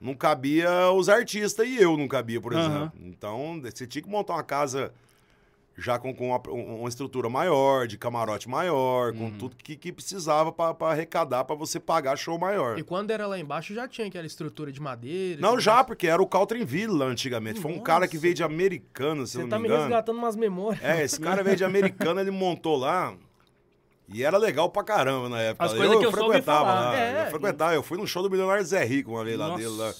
não 0.00 0.14
cabia 0.14 0.90
os 0.92 1.08
artistas 1.08 1.66
e 1.66 1.76
eu 1.80 1.96
não 1.96 2.08
cabia, 2.08 2.40
por 2.40 2.52
exemplo. 2.52 2.92
Então, 3.02 3.60
você 3.62 3.86
tinha 3.86 4.02
que 4.02 4.08
montar 4.08 4.34
uma 4.34 4.42
casa 4.42 4.92
já 5.78 5.98
com, 5.98 6.14
com 6.14 6.28
uma, 6.28 6.40
um- 6.48 6.80
uma 6.80 6.88
estrutura 6.88 7.28
maior, 7.28 7.86
de 7.86 7.98
camarote 7.98 8.48
maior, 8.48 9.12
com 9.12 9.24
Uhum. 9.24 9.38
tudo 9.38 9.56
que, 9.56 9.76
que 9.76 9.92
precisava 9.92 10.50
pra 10.50 10.72
pra 10.72 10.88
arrecadar 10.88 11.44
pra 11.44 11.54
você 11.54 11.78
pagar 11.78 12.16
show 12.16 12.38
maior. 12.38 12.78
E 12.78 12.82
quando 12.82 13.10
era 13.10 13.26
lá 13.26 13.38
embaixo 13.38 13.74
já 13.74 13.86
tinha 13.86 14.06
aquela 14.06 14.26
estrutura 14.26 14.72
de 14.72 14.80
madeira. 14.80 15.38
Não, 15.38 15.60
já, 15.60 15.74
mais. 15.74 15.86
porque 15.86 16.06
era 16.06 16.22
o 16.22 16.26
Caltrin 16.26 16.64
Ville 16.64 16.92
lá 16.96 17.04
antigamente. 17.04 17.60
Foi 17.60 17.70
um 17.72 17.80
cara 17.80 18.08
que 18.08 18.14
Nossa. 18.16 18.22
veio 18.22 18.34
de 18.34 18.42
Americana, 18.42 19.26
se 19.26 19.32
Você 19.32 19.38
eu 19.38 19.42
não 19.42 19.48
tá 19.50 19.56
me 19.58 19.62
me 19.64 19.68
engano. 19.68 19.82
resgatando 19.82 20.16
umas 20.16 20.34
memórias. 20.34 20.82
É, 20.82 21.04
esse 21.04 21.20
cara 21.20 21.42
veio 21.44 21.56
de 21.56 21.64
Americana, 22.10 22.22
ele 22.22 22.30
montou 22.30 22.76
lá. 22.78 23.14
E 24.08 24.22
era 24.22 24.36
legal 24.38 24.70
pra 24.70 24.84
caramba 24.84 25.28
na 25.28 25.40
época. 25.40 25.64
As 25.64 25.72
coisas 25.72 25.98
que 25.98 26.04
eu 26.04 26.10
soube 26.10 26.26
frequentava 26.26 26.58
falar. 26.64 26.80
lá. 26.80 26.98
É. 26.98 27.26
Eu 27.26 27.30
frequentava. 27.30 27.74
Eu 27.74 27.82
fui 27.82 27.98
no 27.98 28.06
show 28.06 28.22
do 28.22 28.30
Milionário 28.30 28.64
Zé 28.64 28.84
Rico 28.84 29.10
uma 29.12 29.24
vez 29.24 29.36
lá 29.38 29.48
Nossa. 29.48 29.62
dele 29.62 29.76
lá. 29.76 29.94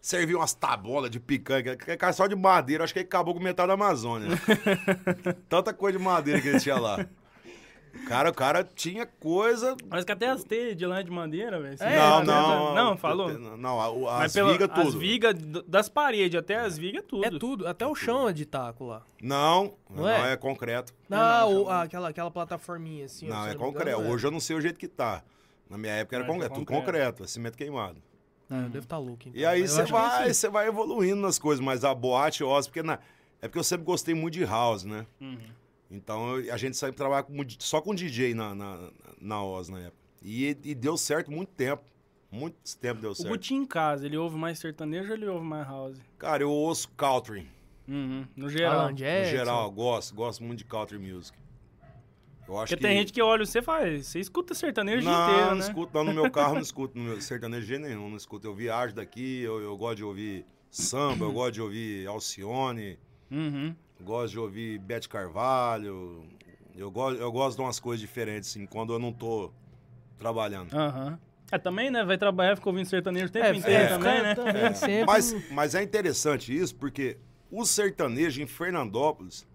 Serviu 0.00 0.38
umas 0.38 0.52
tabolas 0.52 1.10
de 1.10 1.18
picanha, 1.18 1.76
que 1.76 1.90
é 1.90 1.96
cara 1.96 2.12
só 2.12 2.26
de 2.26 2.36
madeira, 2.36 2.84
acho 2.84 2.92
que 2.92 2.98
ele 2.98 3.06
acabou 3.06 3.32
com 3.32 3.40
metade 3.40 3.68
da 3.68 3.74
Amazônia. 3.74 4.28
Tanta 5.48 5.72
coisa 5.72 5.96
de 5.98 6.04
madeira 6.04 6.40
que 6.42 6.48
ele 6.48 6.60
tinha 6.60 6.78
lá. 6.78 7.06
O 7.94 8.06
cara, 8.06 8.30
o 8.30 8.34
cara 8.34 8.64
tinha 8.64 9.06
coisa. 9.06 9.76
Mas 9.88 10.04
que 10.04 10.12
até 10.12 10.28
as 10.28 10.42
telhas 10.44 10.76
de 10.76 10.84
lã 10.84 11.02
de 11.02 11.10
madeira, 11.10 11.60
velho. 11.60 11.76
É, 11.80 11.96
não, 11.96 12.16
mas- 12.18 12.26
não. 12.26 12.74
Não, 12.74 12.96
falou. 12.96 13.32
Não, 13.56 13.80
a- 13.80 14.18
Mas 14.18 14.36
as 14.36 14.46
vigas 14.52 14.68
tudo. 14.68 14.88
As 14.88 14.94
vigas 14.94 15.34
das 15.66 15.88
paredes 15.88 16.38
até 16.38 16.56
as 16.56 16.76
vigas, 16.76 17.04
tudo. 17.06 17.24
É 17.24 17.30
tudo, 17.30 17.66
até 17.68 17.86
o 17.86 17.94
chão 17.94 18.28
é 18.28 18.32
de 18.32 18.44
taco 18.44 18.84
lá. 18.86 19.02
Não, 19.22 19.74
Não 19.88 20.02
não, 20.02 20.08
é? 20.08 20.32
é? 20.32 20.36
concreto. 20.36 20.92
Não, 21.08 21.62
o- 21.64 21.70
aquela, 21.70 22.08
aquela 22.10 22.30
plataforminha 22.30 23.04
assim. 23.06 23.26
Não, 23.28 23.36
é 23.36 23.38
não 23.38 23.46
engano, 23.54 23.60
concreto. 23.72 24.00
é. 24.02 24.04
Hoje 24.10 24.26
eu 24.26 24.30
não 24.30 24.40
sei 24.40 24.56
o 24.56 24.60
jeito 24.60 24.78
que 24.78 24.88
tá. 24.88 25.22
Na 25.70 25.78
minha 25.78 25.92
época 25.94 26.16
era 26.16 26.24
é 26.24 26.28
concreto, 26.28 26.54
tudo 26.54 26.66
concreto. 26.66 26.84
concreto, 26.86 27.24
é 27.24 27.26
cimento 27.26 27.56
queimado. 27.56 27.96
É, 28.50 28.56
eu 28.58 28.62
devo 28.68 28.78
estar 28.84 28.98
louco. 28.98 29.20
Então. 29.28 29.32
E 29.40 29.46
aí 29.46 29.66
você 29.66 29.84
vai, 29.84 30.32
você 30.34 30.48
vai 30.50 30.66
evoluindo 30.68 31.22
nas 31.22 31.38
coisas, 31.38 31.64
mas 31.64 31.84
a 31.84 31.94
boate 31.94 32.44
Oz, 32.44 32.66
porque 32.66 32.82
na, 32.82 32.98
é 33.40 33.48
porque 33.48 33.58
eu 33.58 33.64
sempre 33.64 33.86
gostei 33.86 34.14
muito 34.14 34.34
de 34.34 34.44
house, 34.44 34.84
né? 34.84 35.06
Uhum. 35.20 35.38
Então 35.90 36.38
eu- 36.38 36.52
a 36.52 36.56
gente 36.56 36.76
sempre 36.76 36.96
trabalha 36.96 37.22
com, 37.22 37.34
só 37.58 37.80
com 37.80 37.94
DJ 37.94 38.34
na, 38.34 38.54
na, 38.54 38.90
na 39.20 39.44
Oz 39.44 39.68
na 39.68 39.80
época. 39.80 40.02
E, 40.22 40.56
e 40.64 40.74
deu 40.74 40.96
certo 40.96 41.30
muito 41.30 41.50
tempo. 41.52 41.82
Muito 42.30 42.56
tempo 42.78 43.00
deu 43.00 43.10
O 43.10 43.14
certo. 43.14 43.28
Guti 43.28 43.54
em 43.54 43.64
casa, 43.64 44.06
ele 44.06 44.16
ouve 44.16 44.36
mais 44.36 44.58
sertanejo 44.58 45.10
ou 45.10 45.14
ele 45.14 45.26
ouve 45.26 45.44
mais 45.46 45.66
house? 45.68 45.98
Cara, 46.18 46.42
eu 46.42 46.50
ouço 46.50 46.88
country. 46.96 47.46
Uhum. 47.86 48.26
No 48.34 48.48
geral. 48.48 48.80
Alan 48.80 48.90
No 48.92 48.96
geral, 48.96 49.64
eu 49.66 49.70
gosto, 49.70 50.14
gosto 50.14 50.42
muito 50.42 50.58
de 50.58 50.64
country 50.64 50.98
music. 50.98 51.36
Eu 52.48 52.58
acho 52.58 52.70
Porque 52.72 52.76
que 52.76 52.82
tem 52.82 52.98
gente 52.98 53.12
que 53.12 53.22
olha, 53.22 53.46
você 53.46 53.62
faz, 53.62 54.06
você 54.06 54.18
escuta 54.20 54.52
sertanejo 54.54 55.06
o 55.06 55.10
não, 55.10 55.30
inteiro, 55.30 55.48
não 55.50 55.54
né? 55.56 55.60
escuto, 55.60 55.94
não, 55.94 56.04
no 56.04 56.12
meu 56.12 56.30
carro 56.30 56.54
não 56.54 56.60
escuto, 56.62 56.98
no 56.98 57.04
meu 57.04 57.20
sertanejo 57.20 57.62
de 57.62 57.68
jeito 57.68 57.82
nenhum, 57.82 58.10
não 58.10 58.16
escuto. 58.16 58.46
Eu 58.46 58.54
viajo 58.54 58.94
daqui, 58.94 59.40
eu, 59.40 59.60
eu 59.62 59.76
gosto 59.78 59.96
de 59.98 60.04
ouvir 60.04 60.44
samba, 60.70 61.24
eu 61.24 61.32
gosto 61.32 61.52
de 61.52 61.62
ouvir 61.62 62.06
Alcione, 62.06 62.98
Uhum. 63.30 63.74
Gosto 64.00 64.32
de 64.32 64.38
ouvir 64.38 64.78
Bete 64.78 65.08
Carvalho. 65.08 66.24
Eu 66.76 66.90
gosto, 66.90 67.20
eu 67.20 67.30
gosto 67.30 67.56
de 67.56 67.62
umas 67.62 67.78
coisas 67.78 68.00
diferentes, 68.00 68.50
assim, 68.50 68.66
quando 68.66 68.92
eu 68.92 68.98
não 68.98 69.12
tô 69.12 69.52
trabalhando. 70.18 70.72
Aham. 70.74 71.18
É, 71.52 71.58
também, 71.58 71.90
né? 71.90 72.04
Vai 72.04 72.18
trabalhar, 72.18 72.56
fica 72.56 72.68
ouvindo 72.68 72.86
sertanejo 72.86 73.26
o 73.26 73.30
tempo 73.30 73.46
É, 73.46 73.54
inteiro 73.56 73.84
é, 73.84 73.88
também, 73.88 74.22
né? 74.22 74.34
também 74.34 74.74
sempre- 74.74 75.04
Mas, 75.06 75.50
mas 75.50 75.74
é 75.74 75.82
interessante 75.82 76.56
isso, 76.56 76.74
porque 76.74 77.16
o 77.50 77.64
sertanejo 77.64 78.42
em 78.42 78.46
Fernandópolis, 78.46 79.46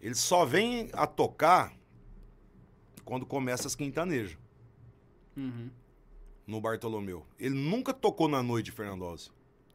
ele 0.00 0.14
só 0.14 0.44
vem 0.44 0.88
a 0.92 1.06
tocar 1.06 1.72
quando 3.04 3.24
começa 3.26 3.66
as 3.68 3.74
quintanejas. 3.74 4.36
Uhum. 5.36 5.68
no 6.46 6.60
Bartolomeu. 6.60 7.26
Ele 7.40 7.54
nunca 7.56 7.92
tocou 7.92 8.28
na 8.28 8.40
noite 8.42 8.66
de 8.66 8.72
Fernandópolis. 8.72 9.32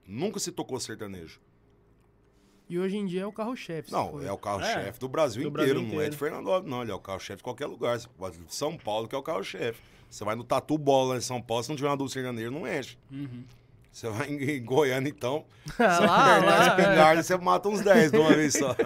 Nunca 0.07 0.39
se 0.39 0.51
tocou 0.53 0.79
sertanejo. 0.79 1.41
E 2.69 2.77
hoje 2.77 2.97
em 2.97 3.05
dia 3.07 3.21
é 3.23 3.25
o 3.25 3.31
carro-chefe. 3.31 3.91
Não, 3.91 4.21
é 4.21 4.31
o 4.31 4.37
carro-chefe 4.37 4.97
É, 4.97 4.99
do 4.99 5.09
Brasil 5.09 5.41
do 5.43 5.49
inteiro, 5.49 5.73
Brasil 5.73 5.81
não 5.81 5.89
é 5.89 5.93
inteiro. 5.95 6.11
de 6.11 6.17
Fernandópolis, 6.17 6.69
não. 6.69 6.81
Ele 6.83 6.91
é 6.91 6.95
o 6.95 6.99
carro-chefe 6.99 7.37
de 7.37 7.43
qualquer 7.43 7.65
lugar. 7.65 7.99
Você 7.99 8.07
pode 8.17 8.37
ir 8.37 8.43
de 8.43 8.53
São 8.55 8.77
Paulo, 8.77 9.07
que 9.07 9.15
é 9.15 9.17
o 9.17 9.23
carro-chefe. 9.23 9.81
Você 10.09 10.23
vai 10.23 10.35
no 10.35 10.43
Tatu 10.43 10.77
Bola 10.77 11.17
em 11.17 11.21
São 11.21 11.41
Paulo, 11.41 11.63
se 11.63 11.69
não 11.69 11.75
tiver 11.75 11.89
uma 11.89 11.97
dupla 11.97 12.13
sertaneja, 12.13 12.51
não 12.51 12.67
enche. 12.67 12.97
Uhum. 13.11 13.43
Você 13.91 14.07
vai 14.09 14.27
em, 14.29 14.37
em 14.57 14.63
Goiânia, 14.63 15.09
então, 15.09 15.43
lá, 15.79 16.35
a 16.35 16.45
lá, 16.45 16.63
é. 16.63 16.67
espingarda, 16.67 17.23
você 17.23 17.37
mata 17.37 17.69
uns 17.69 17.81
10 17.81 18.11
de 18.11 18.17
uma 18.17 18.33
vez 18.35 18.53
só. 18.53 18.75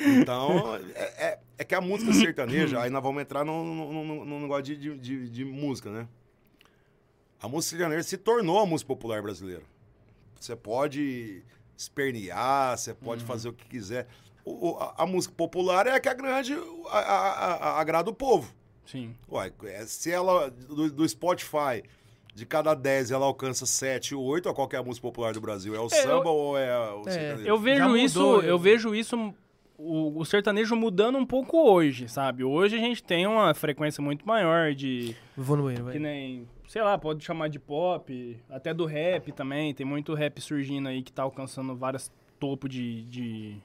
Então, 0.00 0.76
é, 0.94 1.26
é- 1.26 1.38
é 1.58 1.64
que 1.64 1.74
a 1.74 1.80
música 1.80 2.12
sertaneja, 2.12 2.80
aí 2.80 2.88
nós 2.90 3.02
vamos 3.02 3.20
entrar 3.20 3.44
num, 3.44 4.38
negócio 4.40 4.62
de, 4.62 4.76
de, 4.76 4.96
de- 4.98 5.28
de 5.28 5.44
música, 5.44 5.90
né? 5.90 6.06
A 7.42 7.48
música 7.48 7.76
sertaneja 7.76 8.04
se 8.04 8.16
tornou 8.16 8.60
a 8.60 8.66
música 8.66 8.86
popular 8.86 9.20
brasileira. 9.22 9.62
Você 10.38 10.54
pode 10.54 11.42
espernear, 11.78 12.76
você 12.76 12.92
pode 12.92 13.24
fazer 13.24 13.48
o 13.48 13.52
que 13.52 13.64
quiser. 13.68 14.06
O- 14.44 14.70
o- 14.70 14.76
a, 14.78 14.94
a 14.98 15.06
música 15.06 15.34
popular 15.34 15.86
é 15.86 15.92
a 15.92 16.00
que 16.00 16.08
a, 16.08 16.98
a- 16.98 17.54
a- 17.76 17.80
agrada 17.80 18.10
o 18.10 18.14
povo. 18.14 18.52
Sim. 18.84 19.14
Ué, 19.30 19.52
se 19.86 20.10
ela, 20.10 20.50
do, 20.50 20.90
do 20.90 21.08
Spotify, 21.08 21.82
de 22.34 22.46
cada 22.46 22.74
10 22.74 23.10
ela 23.10 23.26
alcança 23.26 23.66
7 23.66 24.14
ou 24.14 24.24
8, 24.24 24.52
qual 24.54 24.66
que 24.66 24.74
é 24.76 24.78
a 24.78 24.82
música 24.82 25.06
popular 25.06 25.32
do 25.34 25.40
Brasil? 25.40 25.74
É 25.74 25.80
o 25.80 25.86
É, 25.86 25.88
samba 25.90 26.28
eu- 26.28 26.34
ou 26.34 26.58
é 26.58 26.90
o 26.94 27.02
É, 27.06 27.10
sertanejo? 27.12 27.48
Eu 27.48 27.58
vejo 27.58 27.82
mudou, 27.82 27.96
isso, 27.98 28.20
eu- 28.20 28.42
eu 28.42 28.58
vejo 28.58 28.94
isso, 28.94 29.34
o, 29.76 30.18
o 30.18 30.24
sertanejo 30.24 30.74
mudando 30.74 31.18
um 31.18 31.26
pouco 31.26 31.58
hoje, 31.70 32.08
sabe? 32.08 32.42
Hoje 32.42 32.76
a 32.76 32.80
gente 32.80 33.02
tem 33.02 33.26
uma 33.26 33.52
frequência 33.54 34.02
muito 34.02 34.26
maior 34.26 34.74
de, 34.74 35.14
Vou 35.36 35.56
no 35.56 35.64
banheiro, 35.64 35.84
que 35.84 35.90
vai. 35.90 35.98
nem, 35.98 36.48
sei 36.68 36.82
lá, 36.82 36.96
pode 36.96 37.24
chamar 37.24 37.48
de 37.48 37.58
pop, 37.58 38.38
até 38.48 38.72
do 38.72 38.84
rap 38.84 39.32
também, 39.32 39.74
tem 39.74 39.84
muito 39.84 40.14
rap 40.14 40.40
surgindo 40.40 40.88
aí 40.88 41.02
que 41.02 41.10
tá 41.12 41.22
alcançando 41.24 41.74
vários 41.74 42.12
topos 42.38 42.70
de, 42.70 43.02
de, 43.06 43.56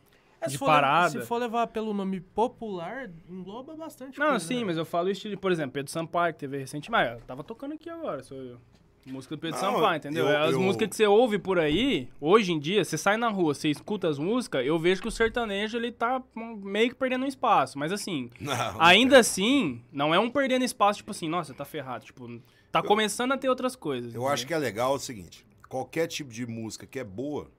É, 0.42 0.46
de 0.48 0.54
se 0.54 0.58
for 0.58 0.66
parada. 0.66 1.08
levar- 1.10 1.22
se 1.22 1.28
for 1.28 1.38
levar 1.38 1.68
pelo 1.68 1.94
nome 1.94 2.20
popular, 2.22 3.10
engloba 3.30 3.76
bastante 3.76 4.18
Não, 4.20 4.30
coisa, 4.32 4.46
sim, 4.48 4.60
né? 4.60 4.64
mas 4.66 4.78
eu 4.78 4.86
falo 4.86 5.10
estilo, 5.10 5.38
por 5.38 5.52
exemplo, 5.52 5.74
Pedro 5.74 5.92
Sampaio, 5.92 6.34
que 6.34 6.40
teve 6.40 6.58
recentemente, 6.58 6.90
mas 6.90 7.24
tava 7.26 7.44
tocando 7.44 7.74
aqui 7.74 7.90
agora, 7.90 8.24
sou 8.24 8.38
eu. 8.38 8.58
Música 9.06 9.36
do 9.36 9.40
Pedro 9.42 9.60
Não, 9.62 9.74
Sampaio, 9.74 9.98
entendeu? 9.98 10.26
eu- 10.30 10.38
As 10.44 10.54
eu- 10.54 10.62
músicas 10.62 10.88
que 10.88 10.96
você 10.96 11.06
ouve 11.06 11.38
por 11.38 11.60
aí, 11.60 12.08
hoje 12.22 12.54
em 12.54 12.60
dia, 12.60 12.86
você 12.86 12.98
sai 12.98 13.18
na 13.18 13.28
rua, 13.28 13.54
você 13.54 13.70
escuta 13.70 14.08
as 14.08 14.18
músicas, 14.18 14.66
eu 14.66 14.80
vejo 14.80 15.02
que 15.02 15.08
o 15.10 15.12
sertanejo, 15.12 15.76
ele 15.76 15.92
tá 15.92 16.24
meio 16.34 16.88
que 16.88 16.96
perdendo 16.96 17.26
espaço. 17.26 17.78
Mas 17.78 17.92
assim, 17.92 18.30
Não, 18.40 18.56
não 18.56 18.82
ainda 18.82 19.12
tem. 19.16 19.20
assim, 19.20 19.82
não 19.92 20.16
é 20.16 20.20
um 20.20 20.30
perdendo 20.30 20.64
espaço, 20.64 21.00
tipo 21.00 21.12
assim, 21.12 21.28
nossa, 21.28 21.54
tá 21.54 21.66
ferrado. 21.66 22.06
Tipo, 22.06 22.40
tá 22.82 22.84
começando 22.88 23.32
a 23.32 23.38
ter 23.38 23.48
outras 23.48 23.76
coisas. 23.76 24.14
Eu 24.14 24.28
acho 24.28 24.46
que 24.48 24.54
é 24.54 24.58
legal 24.58 24.94
o 24.96 25.00
seguinte: 25.00 25.46
qualquer 25.70 26.08
tipo 26.08 26.32
de 26.32 26.46
música 26.46 26.86
que 26.86 27.00
é 27.00 27.04
boa, 27.04 27.50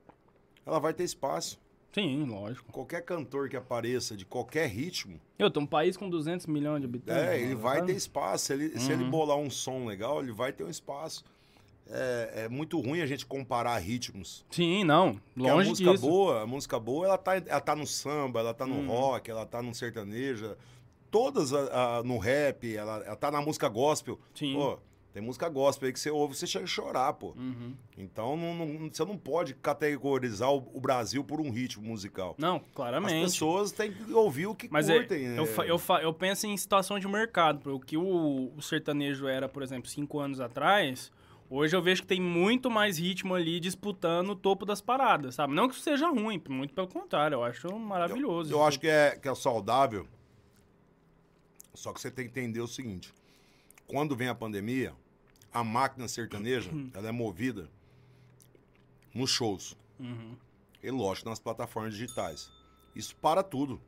ela 0.66 0.78
vai 0.78 0.92
ter 0.92 1.04
espaço. 1.04 1.58
Sim, 1.92 2.24
lógico. 2.24 2.72
Qualquer 2.72 3.02
cantor 3.02 3.48
que 3.48 3.56
apareça 3.56 4.16
de 4.16 4.24
qualquer 4.24 4.66
ritmo, 4.68 5.20
Eu 5.38 5.48
tô 5.48 5.60
um 5.60 5.66
país 5.66 5.96
com 5.96 6.10
200 6.10 6.46
milhões 6.46 6.80
de 6.80 6.86
habitantes. 6.86 7.22
é, 7.22 7.36
ele 7.36 7.50
mano, 7.50 7.58
vai 7.60 7.84
ter 7.84 7.92
espaço. 7.94 8.46
Se 8.46 8.52
ele, 8.52 8.78
se 8.80 8.92
Uhum. 8.92 9.00
ele 9.00 9.04
bolar 9.10 9.36
um 9.36 9.48
som 9.48 9.86
legal, 9.86 10.20
ele 10.20 10.32
vai 10.32 10.52
ter 10.52 10.64
um 10.64 10.68
espaço. 10.68 11.24
É, 11.86 12.44
é 12.46 12.48
muito 12.48 12.80
ruim 12.80 13.00
a 13.00 13.06
gente 13.06 13.24
comparar 13.26 13.78
ritmos. 13.78 14.44
Sim, 14.50 14.82
não. 14.82 15.20
Porque 15.34 15.48
a 15.48 15.54
Longe 15.54 15.68
música 15.68 15.90
disso. 15.92 16.02
boa, 16.04 16.42
a 16.42 16.46
música 16.46 16.80
boa, 16.80 17.06
ela 17.06 17.18
tá, 17.18 17.36
ela 17.36 17.60
tá 17.60 17.76
no 17.76 17.86
samba, 17.86 18.40
ela 18.40 18.54
tá 18.54 18.66
no 18.66 18.76
Uhum. 18.76 18.86
rock, 18.88 19.30
ela 19.30 19.46
tá 19.46 19.62
no 19.62 19.72
sertanejo, 19.72 20.56
todas 21.12 21.52
a- 21.52 21.98
a- 21.98 22.02
no 22.02 22.18
rap, 22.18 22.74
ela, 22.74 23.04
ela 23.04 23.16
tá 23.16 23.30
na 23.30 23.40
música 23.40 23.68
gospel. 23.68 24.18
Sim. 24.34 24.54
Pô, 24.54 24.78
tem 25.14 25.22
música 25.22 25.48
gospel 25.48 25.86
aí 25.86 25.92
que 25.92 26.00
você 26.00 26.10
ouve, 26.10 26.34
você 26.34 26.44
chega 26.44 26.64
a 26.64 26.66
chorar, 26.68 27.12
pô. 27.12 27.28
Uhum. 27.36 27.72
Então 27.96 28.36
não- 28.36 28.52
não- 28.52 28.88
você 28.92 29.04
não 29.04 29.16
pode 29.16 29.54
categorizar 29.54 30.50
o, 30.52 30.56
o 30.74 30.80
Brasil 30.80 31.22
por 31.22 31.40
um 31.40 31.50
ritmo 31.50 31.84
musical. 31.86 32.34
Não, 32.36 32.56
As 32.56 32.62
claramente. 32.74 33.22
pessoas 33.26 33.70
têm 33.70 33.92
que 33.92 34.12
ouvir 34.12 34.46
o 34.48 34.56
que 34.56 34.68
Mas 34.68 34.88
é, 34.88 34.98
curtem. 34.98 35.28
né? 35.28 35.38
eu, 35.38 35.46
fa- 35.46 35.64
eu, 35.64 35.78
fa- 35.78 36.02
eu 36.02 36.12
penso 36.12 36.48
em 36.48 36.56
situação 36.56 36.98
de 36.98 37.06
mercado. 37.06 37.76
O 37.76 37.78
que 37.78 37.96
o, 37.96 38.52
o 38.56 38.60
sertanejo 38.60 39.28
era, 39.28 39.48
por 39.48 39.62
exemplo, 39.62 39.88
cinco 39.88 40.18
anos 40.18 40.40
atrás, 40.40 41.12
hoje 41.48 41.76
eu 41.76 41.80
vejo 41.80 42.02
que 42.02 42.08
tem 42.08 42.20
muito 42.20 42.68
mais 42.68 42.98
ritmo 42.98 43.36
ali 43.36 43.60
disputando 43.60 44.30
o 44.30 44.34
topo 44.36 44.66
das 44.66 44.80
paradas, 44.80 45.36
sabe? 45.36 45.54
Não 45.54 45.68
que 45.68 45.74
isso 45.76 45.84
seja 45.84 46.08
ruim, 46.08 46.42
muito 46.48 46.74
pelo 46.74 46.88
contrário, 46.88 47.36
eu 47.36 47.44
acho 47.44 47.72
maravilhoso. 47.78 48.52
Eu 48.52 48.64
acho 48.64 48.80
que 48.80 48.88
é, 48.88 49.16
que 49.16 49.28
é 49.28 49.34
saudável. 49.36 50.08
Só 51.72 51.92
que 51.92 52.00
você 52.00 52.10
tem 52.10 52.24
que 52.28 52.30
entender 52.40 52.60
o 52.60 52.66
seguinte: 52.66 53.12
quando 53.86 54.16
vem 54.16 54.28
a 54.28 54.34
pandemia, 54.34 54.92
a 55.54 55.62
máquina 55.62 56.08
sertaneja 56.08 56.70
ela 56.92 57.08
é 57.08 57.12
movida 57.12 57.70
nos 59.14 59.30
shows. 59.30 59.76
Uhum. 60.00 60.36
E 60.82 60.90
lógico, 60.90 61.30
nas 61.30 61.38
plataformas 61.38 61.94
digitais. 61.94 62.50
Isso 62.94 63.14
para 63.16 63.42
tudo. 63.42 63.80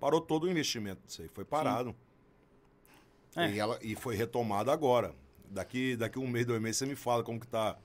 Parou 0.00 0.20
todo 0.20 0.44
o 0.44 0.50
investimento 0.50 1.00
disso 1.06 1.22
aí. 1.22 1.28
Foi 1.28 1.44
parado. 1.44 1.94
É. 3.36 3.50
E, 3.50 3.58
ela, 3.58 3.78
e 3.80 3.94
foi 3.94 4.16
retomado 4.16 4.70
agora. 4.70 5.14
Daqui, 5.48 5.96
daqui 5.96 6.18
um 6.18 6.26
mês, 6.26 6.44
dois 6.44 6.60
meses, 6.60 6.78
você 6.78 6.86
me 6.86 6.96
fala 6.96 7.22
como 7.22 7.38
que 7.38 7.46
tá 7.46 7.78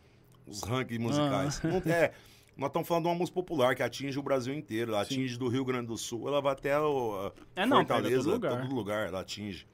os 0.47 0.63
rankings 0.63 0.99
musicais. 1.01 1.61
Não, 1.61 1.77
é, 1.91 2.11
nós 2.57 2.69
estamos 2.69 2.87
falando 2.87 3.03
de 3.03 3.09
uma 3.09 3.15
música 3.15 3.35
popular 3.35 3.75
que 3.75 3.83
atinge 3.83 4.17
o 4.17 4.23
Brasil 4.23 4.53
inteiro. 4.53 4.91
Ela 4.93 5.01
atinge 5.03 5.37
do 5.37 5.47
Rio 5.47 5.63
Grande 5.63 5.87
do 5.87 5.97
Sul, 5.97 6.27
ela 6.27 6.41
vai 6.41 6.53
até 6.53 6.79
o, 6.79 7.31
a 7.55 7.61
É, 7.61 7.65
não, 7.65 7.77
Fortaleza, 7.77 8.23
todo 8.23 8.33
lugar. 8.33 8.61
todo 8.61 8.75
lugar 8.75 9.07
ela 9.07 9.19
atinge. 9.21 9.67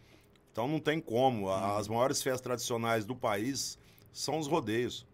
Então 0.54 0.68
não 0.68 0.80
tem 0.80 1.01
como. 1.01 1.49
A- 1.49 1.78
As 1.78 1.88
maiores 1.89 2.22
festas 2.24 2.39
tradicionais 2.41 3.04
do 3.06 3.16
país 3.16 3.78
são 4.14 4.38
os 4.38 4.47
rodeios. 4.47 5.06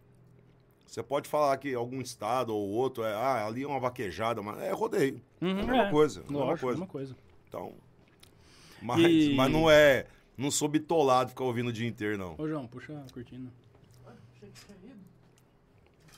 Você 0.86 1.02
pode 1.02 1.30
falar 1.30 1.56
que 1.58 1.74
algum 1.74 2.02
estado 2.02 2.54
ou 2.54 2.68
outro, 2.70 3.04
é, 3.04 3.14
ah, 3.14 3.46
ali 3.48 3.64
é 3.64 3.68
uma 3.68 3.80
vaquejada, 3.80 4.42
mas 4.42 4.60
é 4.60 4.72
rodeio. 4.72 5.22
Uhum, 5.42 5.50
é 5.50 5.62
a 5.62 5.66
mesma 5.66 5.88
é. 5.88 5.92
coisa. 5.92 6.20
é 6.20 6.24
a 6.24 6.28
mesma 6.28 6.58
coisa. 6.58 6.86
coisa. 6.86 7.16
Então. 7.48 7.74
Mas, 8.82 9.00
E- 9.02 9.34
mas 9.36 9.52
não 9.52 9.70
é. 9.72 10.06
Não 10.38 10.50
sou 10.52 10.68
bitolado 10.68 11.30
ficar 11.30 11.44
ouvindo 11.44 11.68
o 11.70 11.74
dia 11.74 11.88
inteiro, 11.88 12.18
não. 12.18 12.36
Ô, 12.38 12.48
João, 12.48 12.66
puxa 12.68 12.94
a 12.94 13.14
cortina. 13.14 13.52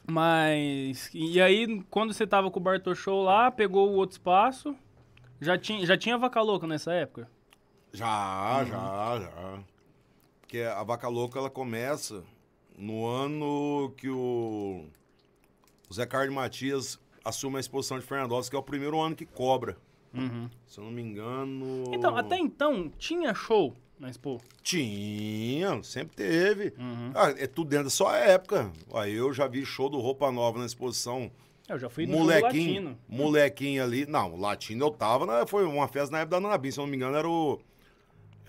Mas. 0.08 1.10
E 1.14 1.40
aí, 1.42 1.84
quando 1.90 2.14
você 2.14 2.26
tava 2.26 2.50
com 2.50 2.60
o 2.60 2.64
Bartô 2.64 2.94
Show 2.96 3.24
lá, 3.24 3.52
pegou 3.52 3.90
o 3.90 3.94
outro 3.96 4.14
espaço. 4.16 4.76
Já 5.40 5.58
tinha, 5.58 5.86
já 5.86 5.98
tinha 5.98 6.18
vaca 6.18 6.42
louca 6.42 6.66
nessa 6.68 6.94
época? 6.94 7.28
Já, 7.94 8.60
Uhum. 8.62 8.68
já, 8.68 9.20
já. 9.22 9.60
Porque 10.42 10.60
a 10.62 10.84
Vaca 10.84 11.08
Louca 11.08 11.40
ela 11.40 11.50
começa 11.50 12.24
no 12.78 13.06
ano 13.06 13.94
que 13.98 14.10
o, 14.10 14.86
o 15.90 15.94
Zé 15.94 16.06
Carlos 16.06 16.34
Matias 16.34 17.00
assume 17.24 17.58
a 17.58 17.60
exposição 17.60 18.00
de 18.00 18.06
Fernandópolis, 18.06 18.50
que 18.50 18.56
é 18.56 18.60
o 18.60 18.64
primeiro 18.64 19.00
ano 19.00 19.16
que 19.16 19.26
cobra. 19.26 19.78
Se 20.68 20.78
eu 20.78 20.84
não 20.84 20.92
me 20.92 21.02
engano. 21.02 21.86
Então, 21.94 22.18
até 22.18 22.38
então, 22.38 22.90
tinha 22.98 23.34
show 23.34 23.74
na 23.98 24.10
Expo? 24.10 24.42
Tinha, 24.62 25.82
sempre 25.84 26.18
teve. 26.18 26.74
Uhum. 26.78 27.12
Ah, 27.16 27.30
é 27.38 27.48
tudo 27.48 27.70
dentro 27.70 27.86
da 27.86 27.90
sua 27.90 28.18
época. 28.18 28.72
Aí 28.94 29.14
eu 29.14 29.32
já 29.32 29.48
vi 29.48 29.66
show 29.66 29.90
do 29.90 30.00
Roupa 30.00 30.30
Nova 30.32 30.60
na 30.60 30.66
exposição. 30.66 31.32
Eu 31.70 31.80
já 31.80 31.90
fui 31.90 32.06
no 32.06 32.18
molequinho, 32.18 32.84
Latino. 32.90 32.98
molequinho 33.08 33.84
ali. 33.84 34.06
Não, 34.06 34.34
o 34.34 34.38
latino 34.38 34.86
eu 34.88 34.92
tava, 34.92 35.26
na- 35.26 35.48
foi 35.48 35.64
uma 35.66 35.88
festa 35.88 36.12
na 36.12 36.20
época 36.22 36.36
da 36.38 36.40
Nanabim, 36.42 36.72
se 36.72 36.78
eu 36.80 36.84
não 36.84 36.90
me 36.92 36.98
engano, 36.98 37.16
era 37.16 37.30
o. 37.30 37.62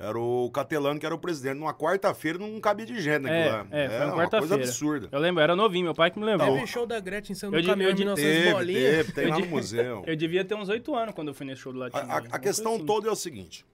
Era 0.05 0.19
o 0.19 0.51
Catelano 0.51 0.99
que 0.99 1.07
era 1.07 1.15
o 1.15 1.19
presidente. 1.19 1.55
Numa 1.59 1.73
quarta-feira 1.73 2.37
não 2.37 2.61
cabia 2.61 2.85
de 2.85 3.01
gente 3.01 3.21
naquilo 3.23 3.41
É, 3.41 3.51
lá. 3.53 3.67
é, 3.71 3.89
foi 3.89 3.99
na 4.01 4.05
uma 4.07 4.17
quarta-feira. 4.17 4.49
coisa 4.49 4.55
absurda. 4.57 5.09
Eu 5.13 5.21
lembro, 5.21 5.41
era 5.41 5.55
novinho, 5.55 5.85
meu 5.85 5.95
pai 5.95 6.11
que 6.11 6.19
me 6.19 6.25
levou. 6.25 6.55
Teve 6.55 6.67
show 6.67 6.85
da 6.87 6.99
Gretchen 6.99 7.37
sendo 7.37 7.57
Eu 7.57 7.65
caminhão 7.65 7.93
de- 7.93 7.99
1900 8.03 8.43
Teve, 8.43 8.53
bolinhas. 8.53 8.83
teve, 8.97 9.13
tem 9.13 9.25
Eu 9.25 9.31
lá 9.31 9.39
no 9.39 9.47
museu. 9.47 10.03
Eu 10.07 10.17
devia 10.17 10.45
ter 10.45 10.55
uns 10.57 10.69
oito 10.69 10.95
anos 10.97 11.15
quando 11.15 11.29
eu 11.29 11.35
fui 11.35 11.47
nesse 11.47 11.61
show 11.63 11.73
do 11.73 11.79
A, 11.81 11.85
Latino. 11.87 12.13
a- 12.13 12.19
a 12.19 12.21
uma 12.23 12.39
questão 12.41 12.75
assim. 12.75 12.85
toda 12.87 13.09
é 13.09 13.13
o 13.13 13.17
seguinte: 13.17 13.65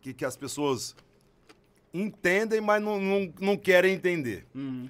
que, 0.00 0.14
que 0.14 0.24
as 0.24 0.36
pessoas 0.36 0.96
entendem, 1.92 2.60
mas 2.60 2.82
não, 2.82 2.98
não, 3.00 3.32
não 3.40 3.56
querem 3.56 3.94
entender. 3.94 4.46
Uhum. 4.54 4.88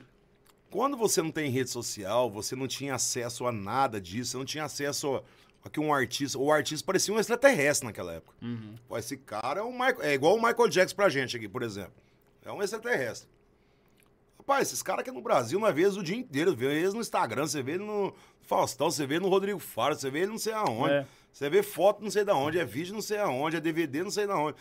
Quando 0.70 0.96
você 0.96 1.20
não 1.20 1.30
tem 1.30 1.50
rede 1.50 1.70
social, 1.70 2.30
você 2.30 2.56
não 2.56 2.66
tinha 2.66 2.94
acesso 2.94 3.46
a 3.46 3.52
nada 3.52 4.00
disso, 4.00 4.30
você 4.32 4.36
não 4.38 4.44
tinha 4.44 4.64
acesso 4.64 5.16
a, 5.16 5.18
a 5.18 5.22
que 5.70 5.80
um 5.80 5.92
artista. 5.92 6.38
O 6.38 6.50
artista 6.52 6.84
parecia 6.84 7.12
um 7.14 7.18
extraterrestre 7.18 7.86
naquela 7.86 8.12
época. 8.14 8.34
Uhum. 8.42 8.74
Pô, 8.88 8.96
esse 8.98 9.16
cara 9.16 9.60
é, 9.60 9.62
um 9.62 9.72
Michael- 9.72 10.02
é 10.02 10.14
igual 10.14 10.34
o 10.36 10.42
Michael 10.42 10.68
Jackson 10.68 10.96
pra 10.96 11.08
gente 11.08 11.36
aqui, 11.36 11.48
por 11.48 11.62
exemplo. 11.62 11.92
É 12.44 12.50
um 12.52 12.62
extraterrestre. 12.62 13.28
Rapaz, 14.38 14.68
esses 14.68 14.82
caras 14.82 15.02
aqui 15.02 15.12
no 15.12 15.22
Brasil, 15.22 15.60
nós 15.60 15.72
vê 15.74 15.82
eles 15.82 15.96
o 15.96 16.02
dia 16.02 16.16
inteiro. 16.16 16.54
Vê 16.54 16.66
eles 16.80 16.92
no 16.94 17.00
Instagram, 17.00 17.46
você 17.46 17.62
vê 17.62 17.72
ele 17.72 17.84
no 17.84 18.12
Faustão, 18.40 18.90
você 18.90 19.06
vê 19.06 19.14
ele 19.14 19.24
no 19.24 19.30
Rodrigo 19.30 19.58
Faro, 19.60 19.94
você 19.94 20.10
vê 20.10 20.20
ele 20.20 20.32
não 20.32 20.38
sei 20.38 20.52
aonde. 20.52 20.94
É. 20.94 21.06
Você 21.32 21.48
vê 21.48 21.62
foto 21.62 22.02
não 22.02 22.10
sei 22.10 22.24
da 22.24 22.34
onde, 22.34 22.58
é 22.58 22.64
vídeo 22.64 22.92
não 22.92 23.00
sei 23.00 23.18
aonde, 23.18 23.56
é 23.56 23.60
DVD 23.60 24.02
não 24.02 24.10
sei 24.10 24.26
da 24.26 24.36
onde. 24.36 24.56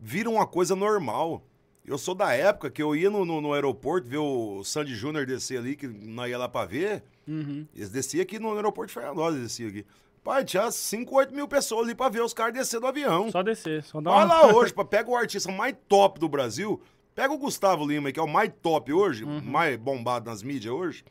Vira 0.00 0.28
uma 0.28 0.46
coisa 0.46 0.74
normal. 0.74 1.46
Eu 1.84 1.96
sou 1.98 2.14
da 2.14 2.32
época 2.32 2.70
que 2.70 2.82
eu 2.82 2.94
ia 2.94 3.08
no, 3.10 3.24
no, 3.24 3.40
no 3.40 3.52
aeroporto 3.54 4.06
ver 4.08 4.18
o 4.18 4.62
Sandy 4.64 4.94
Júnior 4.94 5.24
descer 5.24 5.58
ali, 5.58 5.74
que 5.76 5.86
nós 5.86 6.28
ia 6.30 6.36
lá 6.38 6.48
pra 6.48 6.64
ver. 6.64 7.02
Uhum. 7.26 7.66
Eles 7.74 7.90
desciam 7.90 8.22
aqui 8.22 8.38
no 8.38 8.52
aeroporto 8.54 8.88
de 8.88 8.94
Fernandópolis, 8.94 9.38
eles 9.38 9.48
desciam 9.50 9.68
aqui. 9.70 9.86
Pai, 10.24 10.44
tinha 10.44 10.70
5, 10.70 11.14
8 11.14 11.34
mil 11.34 11.48
pessoas 11.48 11.84
ali 11.86 11.94
pra 11.94 12.08
ver 12.08 12.22
os 12.22 12.32
caras 12.32 12.54
descer 12.54 12.78
do 12.78 12.86
avião. 12.86 13.30
Só 13.30 13.42
descer, 13.42 13.82
só 13.82 14.00
dar 14.00 14.12
Vai 14.12 14.24
uma... 14.24 14.34
lá 14.34 14.46
hoje, 14.54 14.72
pá, 14.72 14.84
pega 14.84 15.10
o 15.10 15.16
artista 15.16 15.50
mais 15.50 15.74
top 15.88 16.20
do 16.20 16.28
Brasil, 16.28 16.80
pega 17.14 17.32
o 17.32 17.38
Gustavo 17.38 17.84
Lima, 17.86 18.12
que 18.12 18.20
é 18.20 18.22
o 18.22 18.28
mais 18.28 18.52
top 18.62 18.92
hoje, 18.92 19.24
Uhum. 19.24 19.40
mais 19.42 19.76
bombado 19.76 20.30
nas 20.30 20.42
mídias 20.42 20.72
hoje, 20.72 21.04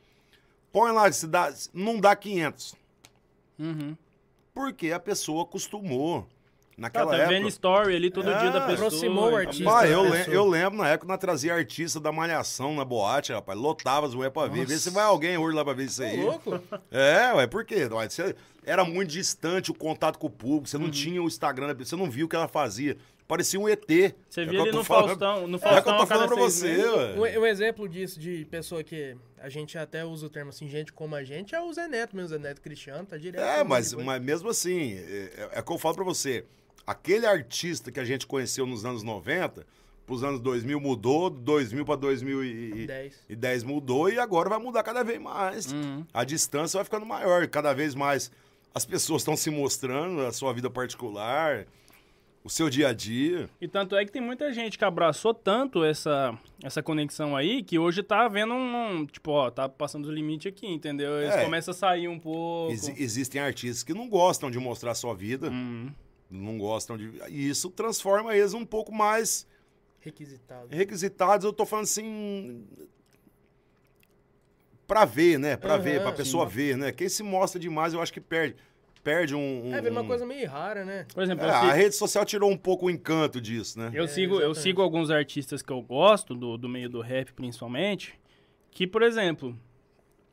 põe 0.71 0.91
lá, 0.93 1.11
se 1.11 1.27
dá, 1.27 1.53
não 1.73 1.99
dá 1.99 2.15
500. 2.15 2.73
Uhum. 3.59 3.97
Porque 4.53 4.91
a 4.91 4.99
pessoa 4.99 5.43
acostumou. 5.43 6.25
Tá, 6.71 6.75
Naquela 6.77 7.11
tá 7.11 7.17
época. 7.17 7.29
vendo 7.35 7.47
story 7.47 7.95
ali 7.95 8.09
todo 8.09 8.29
É, 8.29 8.39
dia 8.39 8.49
da 8.51 8.61
pessoa. 8.61 8.87
aproximou 8.87 9.31
o 9.33 9.39
e- 9.39 9.45
artista. 9.45 9.87
Eu, 9.87 10.03
le- 10.03 10.25
eu 10.35 10.47
lembro 10.47 10.77
na 10.79 10.87
época 10.89 11.07
nós 11.07 11.19
trazia 11.19 11.53
artista 11.53 11.99
da 11.99 12.11
Malhação 12.11 12.73
na 12.75 12.83
boate, 12.85 13.31
rapaz. 13.33 13.59
Lotava 13.59 14.07
as 14.07 14.15
mulheres 14.15 14.33
pra 14.33 14.47
ver. 14.47 14.65
Vê 14.65 14.77
se 14.77 14.89
vai 14.89 15.03
alguém 15.03 15.37
hoje 15.37 15.55
lá 15.55 15.63
pra 15.63 15.73
ver 15.73 15.85
isso 15.85 16.01
aí. 16.01 16.17
louco. 16.23 16.59
É, 16.89 17.33
ué, 17.35 17.45
por 17.45 17.63
quê? 17.65 17.87
Ué, 17.91 18.09
você- 18.09 18.35
era 18.65 18.83
muito 18.83 19.09
distante 19.09 19.69
o 19.69 19.73
contato 19.73 20.17
com 20.17 20.27
o 20.27 20.29
público, 20.29 20.67
você 20.67 20.77
não 20.77 20.85
Uhum. 20.85 20.91
tinha 20.91 21.21
o 21.21 21.27
Instagram, 21.27 21.67
da 21.67 21.75
pessoa, 21.75 21.97
você 21.99 22.03
não 22.05 22.09
viu 22.11 22.25
o 22.25 22.29
que 22.29 22.35
ela 22.35 22.47
fazia. 22.47 22.97
Parecia 23.27 23.57
um 23.59 23.69
ET. 23.69 24.13
Você 24.29 24.41
É 24.41 24.45
via 24.45 24.59
tô 24.59 24.77
no 24.77 24.83
falando- 24.83 25.07
Faustão, 25.07 25.47
no 25.47 25.55
É 25.55 25.59
Faustão 25.59 25.83
que 25.83 25.89
eu 25.89 25.97
tô 25.97 26.05
falando 26.05 26.27
pra 26.27 26.35
você, 26.35 26.77
ué. 26.85 27.37
Um, 27.37 27.41
um 27.41 27.45
exemplo 27.45 27.87
disso, 27.87 28.19
de 28.19 28.45
pessoa 28.51 28.83
que 28.83 29.15
a 29.39 29.47
gente 29.47 29.77
até 29.77 30.03
usa 30.03 30.25
o 30.25 30.29
termo 30.29 30.49
assim, 30.49 30.67
gente 30.67 30.91
como 30.91 31.15
a 31.15 31.23
gente, 31.23 31.55
é 31.55 31.61
o 31.61 31.71
Zé 31.71 31.87
Neto 31.87 32.13
mesmo, 32.15 32.27
o 32.27 32.29
Zé 32.29 32.37
Neto 32.39 32.59
Cristiano, 32.61 33.05
tá 33.05 33.17
direto. 33.17 33.41
É, 33.41 33.63
mas, 33.63 33.93
mas 33.93 34.21
mesmo 34.21 34.49
assim, 34.49 34.95
é, 34.95 35.49
é 35.53 35.59
o 35.59 35.63
que 35.63 35.71
eu 35.71 35.77
falo 35.77 35.95
pra 35.95 36.03
você. 36.03 36.43
Aquele 36.91 37.25
artista 37.25 37.91
que 37.91 37.99
a 37.99 38.05
gente 38.05 38.27
conheceu 38.27 38.65
nos 38.65 38.83
anos 38.85 39.01
90, 39.03 39.65
pros 40.05 40.23
anos 40.23 40.39
2000 40.41 40.79
mudou, 40.79 41.29
2000 41.29 41.85
pra 41.85 41.95
2010 41.95 43.13
10. 43.29 43.63
mudou 43.63 44.09
e 44.09 44.19
agora 44.19 44.49
vai 44.49 44.59
mudar 44.59 44.83
cada 44.83 45.03
vez 45.03 45.19
mais. 45.21 45.71
Uhum. 45.71 46.05
A 46.13 46.23
distância 46.23 46.77
vai 46.77 46.83
ficando 46.83 47.05
maior, 47.05 47.47
cada 47.47 47.73
vez 47.73 47.95
mais 47.95 48.31
as 48.75 48.85
pessoas 48.85 49.21
estão 49.21 49.35
se 49.37 49.49
mostrando, 49.49 50.21
a 50.21 50.31
sua 50.31 50.53
vida 50.53 50.69
particular, 50.69 51.65
o 52.43 52.49
seu 52.49 52.69
dia 52.69 52.87
a 52.89 52.93
dia. 52.93 53.49
E 53.61 53.67
tanto 53.67 53.95
é 53.95 54.03
que 54.03 54.11
tem 54.11 54.21
muita 54.21 54.51
gente 54.51 54.77
que 54.77 54.83
abraçou 54.83 55.33
tanto 55.33 55.83
essa, 55.83 56.37
essa 56.63 56.81
conexão 56.81 57.35
aí 57.37 57.61
que 57.63 57.77
hoje 57.77 58.01
tá 58.01 58.27
vendo 58.27 58.53
um. 58.53 59.05
Tipo, 59.05 59.31
ó, 59.31 59.51
tá 59.51 59.69
passando 59.69 60.05
os 60.05 60.11
limites 60.13 60.51
aqui, 60.51 60.65
entendeu? 60.67 61.21
Eles 61.21 61.35
É. 61.35 61.43
começam 61.43 61.71
a 61.71 61.75
sair 61.75 62.07
um 62.07 62.17
pouco. 62.19 62.73
Exi- 62.73 62.95
existem 62.97 63.39
artistas 63.41 63.83
que 63.83 63.93
não 63.93 64.09
gostam 64.09 64.49
de 64.49 64.57
mostrar 64.57 64.91
a 64.91 64.95
sua 64.95 65.13
vida, 65.13 65.49
Uhum. 65.49 65.89
Não 66.31 66.57
gostam 66.57 66.97
de. 66.97 67.11
E 67.29 67.49
isso 67.49 67.69
transforma 67.69 68.35
eles 68.35 68.53
um 68.53 68.65
pouco 68.65 68.91
mais 68.93 69.45
Requisitado. 69.99 70.67
requisitados, 70.75 71.45
eu 71.45 71.53
tô 71.53 71.65
falando 71.65 71.83
assim. 71.85 72.65
Pra 74.87 75.05
ver, 75.05 75.37
né? 75.39 75.55
Pra 75.55 75.75
Aham, 75.75 75.83
ver, 75.83 76.01
pra 76.01 76.11
sim. 76.11 76.17
pessoa 76.17 76.45
ver, 76.45 76.77
né? 76.77 76.91
Quem 76.91 77.07
se 77.07 77.23
mostra 77.23 77.59
demais, 77.59 77.93
eu 77.93 78.01
acho 78.01 78.11
que 78.11 78.19
perde. 78.19 78.55
Perde 79.03 79.33
um. 79.33 79.67
um- 79.67 79.73
É, 79.75 79.81
vira 79.81 79.91
uma 79.91 80.01
um- 80.01 80.07
coisa 80.07 80.25
meio 80.25 80.47
rara, 80.49 80.85
né? 80.85 81.07
Por 81.13 81.23
exemplo, 81.23 81.43
É, 81.45 81.47
eu, 81.47 81.51
a 81.53 81.59
sigo, 81.61 81.71
rede 81.73 81.95
social 81.95 82.23
tirou 82.25 82.51
um 82.51 82.57
pouco 82.57 82.85
o 82.85 82.89
encanto 82.89 83.41
disso, 83.41 83.79
né? 83.79 83.89
eu, 83.93 84.03
É, 84.03 84.07
sigo, 84.07 84.39
eu 84.39 84.53
sigo 84.53 84.81
alguns 84.81 85.09
artistas 85.09 85.61
que 85.61 85.71
eu 85.71 85.81
gosto, 85.81 86.35
do, 86.35 86.55
do 86.57 86.69
meio 86.69 86.87
do 86.89 87.01
rap 87.01 87.31
principalmente, 87.33 88.19
que, 88.69 88.85
por 88.85 89.01
exemplo, 89.01 89.57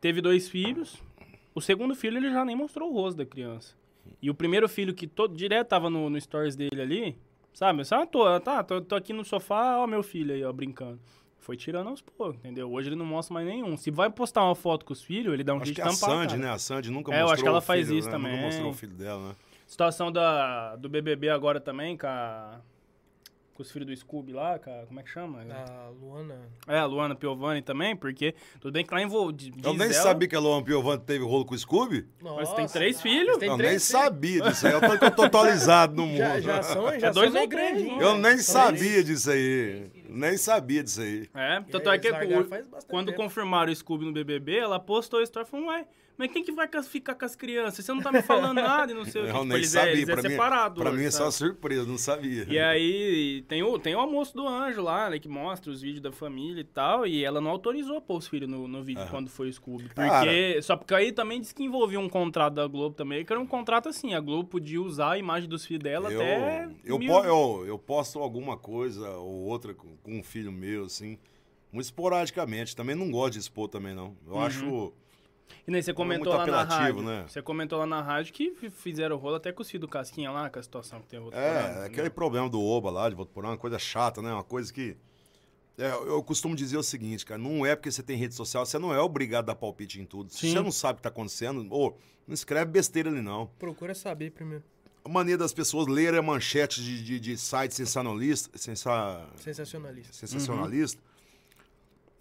teve 0.00 0.20
dois 0.20 0.48
filhos, 0.48 1.02
O 1.54 1.60
segundo 1.60 1.92
filho, 1.94 2.18
ele 2.18 2.30
já 2.30 2.44
nem 2.44 2.54
mostrou 2.54 2.88
o 2.90 2.94
rosto 2.94 3.16
da 3.16 3.26
criança. 3.26 3.74
E 4.20 4.30
o 4.30 4.34
primeiro 4.34 4.68
filho 4.68 4.94
que 4.94 5.06
todo 5.06 5.36
direto 5.36 5.68
tava 5.68 5.88
no, 5.90 6.08
no 6.10 6.20
stories 6.20 6.56
dele 6.56 6.80
ali, 6.80 7.18
sabe? 7.52 7.84
Só, 7.84 8.02
ah, 8.02 8.06
tô, 8.06 8.40
tá, 8.40 8.62
tô, 8.62 8.80
tô 8.80 8.94
aqui 8.94 9.12
no 9.12 9.24
sofá, 9.24 9.78
ó, 9.78 9.86
meu 9.86 10.02
filho 10.02 10.34
aí, 10.34 10.44
ó, 10.44 10.52
brincando. 10.52 10.98
Foi 11.38 11.56
tirando 11.56 11.88
aos 11.88 12.02
poucos, 12.02 12.36
entendeu? 12.36 12.70
Hoje 12.70 12.88
ele 12.88 12.96
não 12.96 13.06
mostra 13.06 13.32
mais 13.32 13.46
nenhum. 13.46 13.76
Se 13.76 13.90
vai 13.90 14.10
postar 14.10 14.44
uma 14.44 14.54
foto 14.54 14.84
com 14.84 14.92
os 14.92 15.02
filhos, 15.02 15.32
ele 15.32 15.42
dá 15.42 15.54
um 15.54 15.56
Acho 15.56 15.66
jeito 15.66 15.76
que 15.76 15.82
de 15.82 15.88
a 15.88 15.92
tampar. 15.92 16.10
Sandy, 16.10 16.34
cara. 16.34 16.38
né? 16.42 16.50
A 16.50 16.58
Sandy 16.58 16.90
nunca 16.90 17.10
É, 17.12 17.14
eu 17.14 17.20
mostrou 17.20 17.32
acho 17.32 17.42
que 17.42 17.48
ela 17.48 17.60
faz 17.60 17.86
filho, 17.86 17.98
isso 17.98 18.08
né? 18.08 18.12
também. 18.12 18.32
Nunca 18.32 18.44
mostrou 18.46 18.70
o 18.70 18.74
filho 18.74 18.94
dela, 18.94 19.28
né? 19.28 19.36
Situação 19.66 20.12
da, 20.12 20.76
do 20.76 20.88
BBB 20.88 21.30
agora 21.30 21.60
também, 21.60 21.96
com, 21.96 22.06
a, 22.06 22.60
com 23.58 23.62
os 23.62 23.72
filhos 23.72 23.88
do 23.88 23.96
Scooby 23.96 24.32
lá, 24.32 24.56
com 24.56 24.70
a- 24.70 24.86
como 24.86 25.00
é 25.00 25.02
que 25.02 25.10
chama? 25.10 25.40
A 25.42 25.88
Luana. 25.90 26.48
É, 26.68 26.78
a 26.78 26.84
Luana 26.86 27.16
Piovani 27.16 27.60
também, 27.60 27.96
porque 27.96 28.32
tudo 28.60 28.72
bem 28.72 28.84
que 28.86 28.94
lá 28.94 29.02
envolve. 29.02 29.52
Eu 29.64 29.74
nem 29.74 29.92
sabia 29.92 30.28
que 30.28 30.36
a 30.36 30.38
Luan 30.38 30.62
Piovani 30.62 31.02
teve 31.02 31.24
rolo 31.24 31.44
com 31.44 31.56
o 31.56 31.58
Scooby. 31.58 32.06
Mas 32.22 32.52
tem 32.52 32.68
três 32.68 33.02
filhos. 33.02 33.36
Tem 33.38 33.48
eu 33.48 33.56
três 33.56 33.70
nem 33.72 33.80
filhos. 33.80 33.82
sabia 33.82 34.40
disso 34.42 34.64
aí. 34.64 34.72
Eu 34.74 34.80
tô, 34.80 35.04
eu 35.06 35.10
tô 35.10 35.22
atualizado 35.24 35.96
no 35.96 36.06
mundo. 36.06 36.18
Já, 36.18 36.40
já 36.40 36.62
são, 36.62 37.00
já 37.00 37.08
É 37.08 37.10
dois 37.10 37.32
são 37.32 37.48
três, 37.48 37.72
grandinhos. 37.72 38.00
Eu 38.00 38.16
nem 38.16 38.38
São 38.38 38.62
sabia 38.62 39.02
disso 39.02 39.28
aí. 39.32 39.90
Nem 40.08 40.36
sabia 40.36 40.84
disso 40.84 41.00
aí. 41.00 41.28
É, 41.34 41.60
tanto 41.68 41.90
é 41.90 41.98
que 41.98 42.08
quando 42.88 43.06
tempo. 43.08 43.16
confirmaram 43.18 43.72
o 43.72 43.74
Scooby 43.74 44.04
no 44.04 44.12
BBB, 44.12 44.56
ela 44.56 44.78
postou 44.78 45.18
a 45.18 45.22
história 45.24 45.46
e 45.46 45.50
falou, 45.50 45.66
ué, 45.66 45.84
mas 46.18 46.30
quem 46.32 46.42
que 46.42 46.50
vai 46.52 46.68
ficar 46.82 47.14
com 47.14 47.24
as 47.24 47.36
crianças? 47.36 47.84
Você 47.84 47.92
não 47.92 48.02
tá 48.02 48.10
me 48.12 48.20
falando 48.22 48.56
nada 48.60 48.90
e 48.92 48.94
não 48.94 49.04
sei 49.04 49.22
o 49.22 49.24
que. 49.26 49.30
Eu 49.30 49.34
Tipo, 49.34 49.44
nem 49.46 49.56
eles 49.58 49.74
é, 49.74 49.78
sabia. 49.78 49.92
eles 49.92 50.08
é 50.08 50.12
pra 50.12 50.22
mim, 50.22 50.28
separado 50.30 50.80
pra 50.80 50.90
hoje, 50.90 50.98
mim 51.00 51.06
é 51.06 51.10
só 51.10 51.30
sabe? 51.30 51.32
surpresa, 51.50 51.86
não 51.86 51.96
sabia. 51.96 52.44
E 52.48 52.58
aí, 52.58 53.42
tem 53.48 53.62
o, 53.62 53.78
tem 53.78 53.94
o 53.94 54.00
almoço 54.00 54.34
do 54.34 54.46
anjo 54.46 54.82
lá, 54.82 55.08
né, 55.08 55.18
que 55.18 55.28
mostra 55.28 55.70
os 55.70 55.80
vídeos 55.80 56.00
da 56.00 56.10
família 56.12 56.60
e 56.60 56.64
tal, 56.64 57.06
e 57.06 57.24
ela 57.24 57.40
não 57.40 57.50
autorizou 57.50 58.00
pôr 58.00 58.16
os 58.18 58.26
filhos 58.28 58.48
no, 58.50 58.66
no 58.66 58.82
vídeo 58.82 59.06
quando 59.10 59.30
foi 59.30 59.48
o 59.48 59.52
Scooby. 59.52 59.84
Porque, 59.84 59.94
Cara. 59.94 60.62
só 60.62 60.76
porque 60.76 60.92
aí 60.94 61.12
também 61.12 61.40
disse 61.40 61.54
que 61.54 61.62
envolvia 61.62 62.00
um 62.00 62.08
contrato 62.08 62.54
da 62.54 62.66
Globo 62.66 62.94
também, 62.96 63.24
que 63.24 63.32
era 63.32 63.40
um 63.40 63.46
contrato 63.46 63.88
assim, 63.88 64.14
a 64.14 64.20
Globo 64.20 64.48
podia 64.48 64.82
usar 64.82 65.12
a 65.12 65.18
imagem 65.18 65.48
dos 65.48 65.64
filhos 65.64 65.82
dela 65.84 66.10
eu, 66.10 66.20
até... 66.20 66.68
eu, 66.84 66.98
mil- 66.98 67.12
eu, 67.24 67.64
eu 67.66 67.78
posto 67.78 68.18
alguma 68.18 68.56
coisa 68.56 69.08
ou 69.12 69.44
outra 69.44 69.72
com, 69.72 69.96
com 70.02 70.18
um 70.18 70.22
filho 70.22 70.50
meu, 70.50 70.84
assim, 70.86 71.16
muito 71.72 71.84
esporadicamente. 71.84 72.74
Também 72.74 72.96
não 72.96 73.10
gosto 73.10 73.34
de 73.34 73.38
expor 73.38 73.68
também, 73.68 73.94
não. 73.94 74.16
Eu 74.26 74.32
Uhum. 74.34 74.40
acho... 74.42 74.92
E 75.66 75.70
nem 75.70 75.82
você 75.82 75.92
comentou 75.92 76.34
muito 76.34 76.50
lá 76.50 76.64
na 76.64 76.74
rádio. 76.76 77.02
né? 77.02 77.24
Você 77.28 77.42
comentou 77.42 77.78
lá 77.78 77.86
na 77.86 78.00
rádio 78.02 78.32
que 78.32 78.54
fizeram 78.70 79.16
rolo 79.16 79.36
até 79.36 79.52
com 79.52 79.62
os 79.62 79.70
filhos 79.70 79.82
do 79.82 79.88
Casquinha 79.88 80.30
lá, 80.30 80.48
com 80.48 80.58
a 80.58 80.62
situação 80.62 81.00
que 81.00 81.08
tem 81.08 81.18
outro 81.18 81.38
É, 81.38 81.84
aquele 81.86 82.10
problema 82.10 82.48
do 82.48 82.60
Oba 82.60 82.90
lá, 82.90 83.08
de 83.08 83.14
Votuporã, 83.14 83.48
uma 83.48 83.58
coisa 83.58 83.78
chata, 83.78 84.22
né? 84.22 84.32
Uma 84.32 84.44
coisa 84.44 84.72
que... 84.72 84.96
É, 85.76 85.90
eu 85.92 86.20
costumo 86.24 86.56
dizer 86.56 86.76
o 86.76 86.82
seguinte, 86.82 87.24
cara, 87.24 87.38
não 87.38 87.64
é 87.64 87.76
porque 87.76 87.90
você 87.90 88.02
tem 88.02 88.16
rede 88.16 88.34
social, 88.34 88.66
você 88.66 88.78
não 88.80 88.92
é 88.92 89.00
obrigado 89.00 89.44
a 89.44 89.52
dar 89.52 89.54
palpite 89.54 90.00
em 90.00 90.04
tudo. 90.04 90.32
Se 90.32 90.40
Sim. 90.40 90.52
você 90.52 90.60
não 90.60 90.72
sabe 90.72 90.94
o 90.94 90.96
que 90.96 91.02
tá 91.04 91.08
acontecendo, 91.08 91.64
ô, 91.72 91.94
não 92.26 92.34
escreve 92.34 92.70
besteira 92.72 93.08
ali, 93.08 93.20
não. 93.20 93.46
Procura 93.58 93.94
saber 93.94 94.32
primeiro. 94.32 94.64
A 95.04 95.08
maneira 95.08 95.38
das 95.38 95.52
pessoas 95.52 95.86
lerem 95.86 96.18
a 96.18 96.22
manchete 96.22 96.82
de, 96.82 97.02
de, 97.04 97.20
de 97.20 97.36
site 97.38 97.72
sensacionalista, 97.74 98.58
sensa, 98.58 99.24
Sensacionalista. 99.36 100.12
sensacionalista 100.12 101.00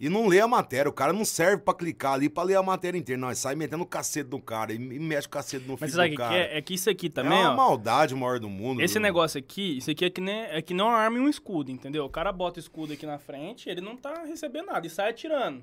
e 0.00 0.08
não 0.08 0.26
lê 0.28 0.40
a 0.40 0.46
matéria. 0.48 0.88
O 0.88 0.92
cara 0.92 1.12
não 1.12 1.24
serve 1.24 1.62
pra 1.62 1.74
clicar 1.74 2.12
ali 2.14 2.28
pra 2.28 2.42
ler 2.42 2.56
a 2.56 2.62
matéria 2.62 2.98
inteira. 2.98 3.20
Não, 3.20 3.28
ele 3.28 3.36
sai 3.36 3.54
metendo 3.54 3.82
o 3.82 3.86
cacete 3.86 4.28
do 4.28 4.40
cara 4.40 4.72
e, 4.72 4.78
mexe 4.78 5.26
o 5.26 5.30
cacete 5.30 5.64
no 5.66 5.72
Mas 5.72 5.90
filho 5.90 5.92
sabe 5.92 6.08
do 6.10 6.10
que, 6.12 6.16
cara. 6.16 6.36
é? 6.36 6.58
É 6.58 6.62
que 6.62 6.74
isso 6.74 6.88
aqui 6.88 7.06
É 7.06 7.10
também, 7.10 7.38
uma 7.38 7.52
ó. 7.52 7.56
maldade 7.56 8.14
maior 8.14 8.38
do 8.38 8.48
mundo. 8.48 8.80
Esse 8.80 8.94
viu? 8.94 9.02
negócio 9.02 9.38
aqui, 9.38 9.78
isso 9.78 9.90
aqui 9.90 10.04
é 10.04 10.10
que, 10.10 10.20
nem, 10.20 10.40
é 10.42 10.62
que 10.62 10.72
não 10.74 10.88
arma 10.90 11.18
um 11.18 11.28
escudo, 11.28 11.70
entendeu? 11.70 12.04
O 12.04 12.10
cara 12.10 12.30
bota 12.32 12.58
o 12.58 12.60
escudo 12.60 12.92
aqui 12.92 13.06
na 13.06 13.18
frente, 13.18 13.68
ele 13.68 13.80
não 13.80 13.96
tá 13.96 14.22
recebendo 14.24 14.66
nada 14.66 14.86
e 14.86 14.90
sai 14.90 15.10
atirando. 15.10 15.62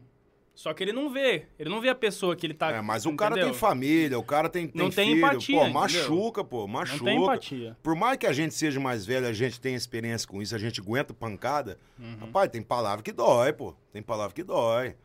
Só 0.56 0.74
que 0.74 0.82
ele 0.82 0.94
não 0.94 1.10
vê. 1.12 1.48
Ele 1.60 1.70
não 1.70 1.82
vê 1.82 1.90
a 1.90 1.96
pessoa 1.96 2.34
que 2.36 2.48
ele 2.48 2.54
tá. 2.54 2.72
É, 2.72 2.82
mas 2.82 3.06
o 3.06 3.14
cara 3.16 3.34
entendeu? 3.36 3.52
tem 3.52 3.60
família, 3.60 4.18
o 4.18 4.24
cara 4.24 4.48
tem, 4.48 4.68
tem 4.68 4.82
Não 4.82 4.90
tem 4.90 5.10
filho. 5.10 5.18
empatia, 5.18 5.60
Pô, 5.60 5.70
machuca, 5.70 6.44
pô, 6.46 6.66
machuca. 6.66 6.98
Não 7.00 7.06
tem 7.06 7.22
empatia. 7.22 7.78
Por 7.84 7.94
mais 7.94 8.18
que 8.18 8.26
a 8.26 8.32
gente 8.32 8.54
seja 8.54 8.80
mais 8.80 9.06
velho, 9.06 9.28
a 9.28 9.34
gente 9.34 9.60
tenha 9.60 9.76
experiência 9.76 10.26
com 10.28 10.42
isso, 10.42 10.56
a 10.56 10.58
gente 10.58 10.80
aguenta 10.80 11.14
pancada. 11.14 11.78
Uhum. 12.00 12.16
Rapaz, 12.22 12.50
tem 12.50 12.62
palavra 12.62 13.04
que 13.04 13.12
dói, 13.12 13.52
pô. 13.52 13.76
Tem 13.92 14.02
palavra 14.02 14.34
que 14.34 14.44
dói. 14.44 14.96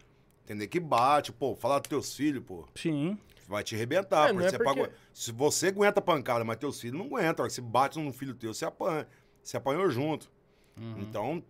Entender 0.45 0.69
que 0.69 0.79
bate, 0.79 1.33
pô. 1.33 1.57
Falar 1.57 1.81
dos 1.81 1.89
teus 1.89 2.15
filhos, 2.15 2.45
pô. 2.45 2.65
Sim. 2.77 3.19
Vai 3.49 3.65
te 3.65 3.75
arrebentar. 3.75 4.31
É, 4.31 4.33
não 4.33 4.43
é 4.43 4.51
Você 4.51 4.59
porque- 4.59 4.91
Se 5.13 5.33
você 5.33 5.67
aguenta 5.67 6.01
pancada, 6.01 6.45
mas 6.45 6.57
teus 6.59 6.81
filhos 6.81 6.97
não 6.97 7.07
aguentam. 7.07 7.51
Se 7.51 7.61
bate 7.61 7.99
num 7.99 8.13
filho 8.13 8.35
teu, 8.35 8.55
você 8.55 8.65
apanha. 8.65 9.05
Você 9.43 9.57
apanhou 9.57 9.91
junto. 9.91 10.31
Uhum. 10.77 11.01
Então, 11.01 11.43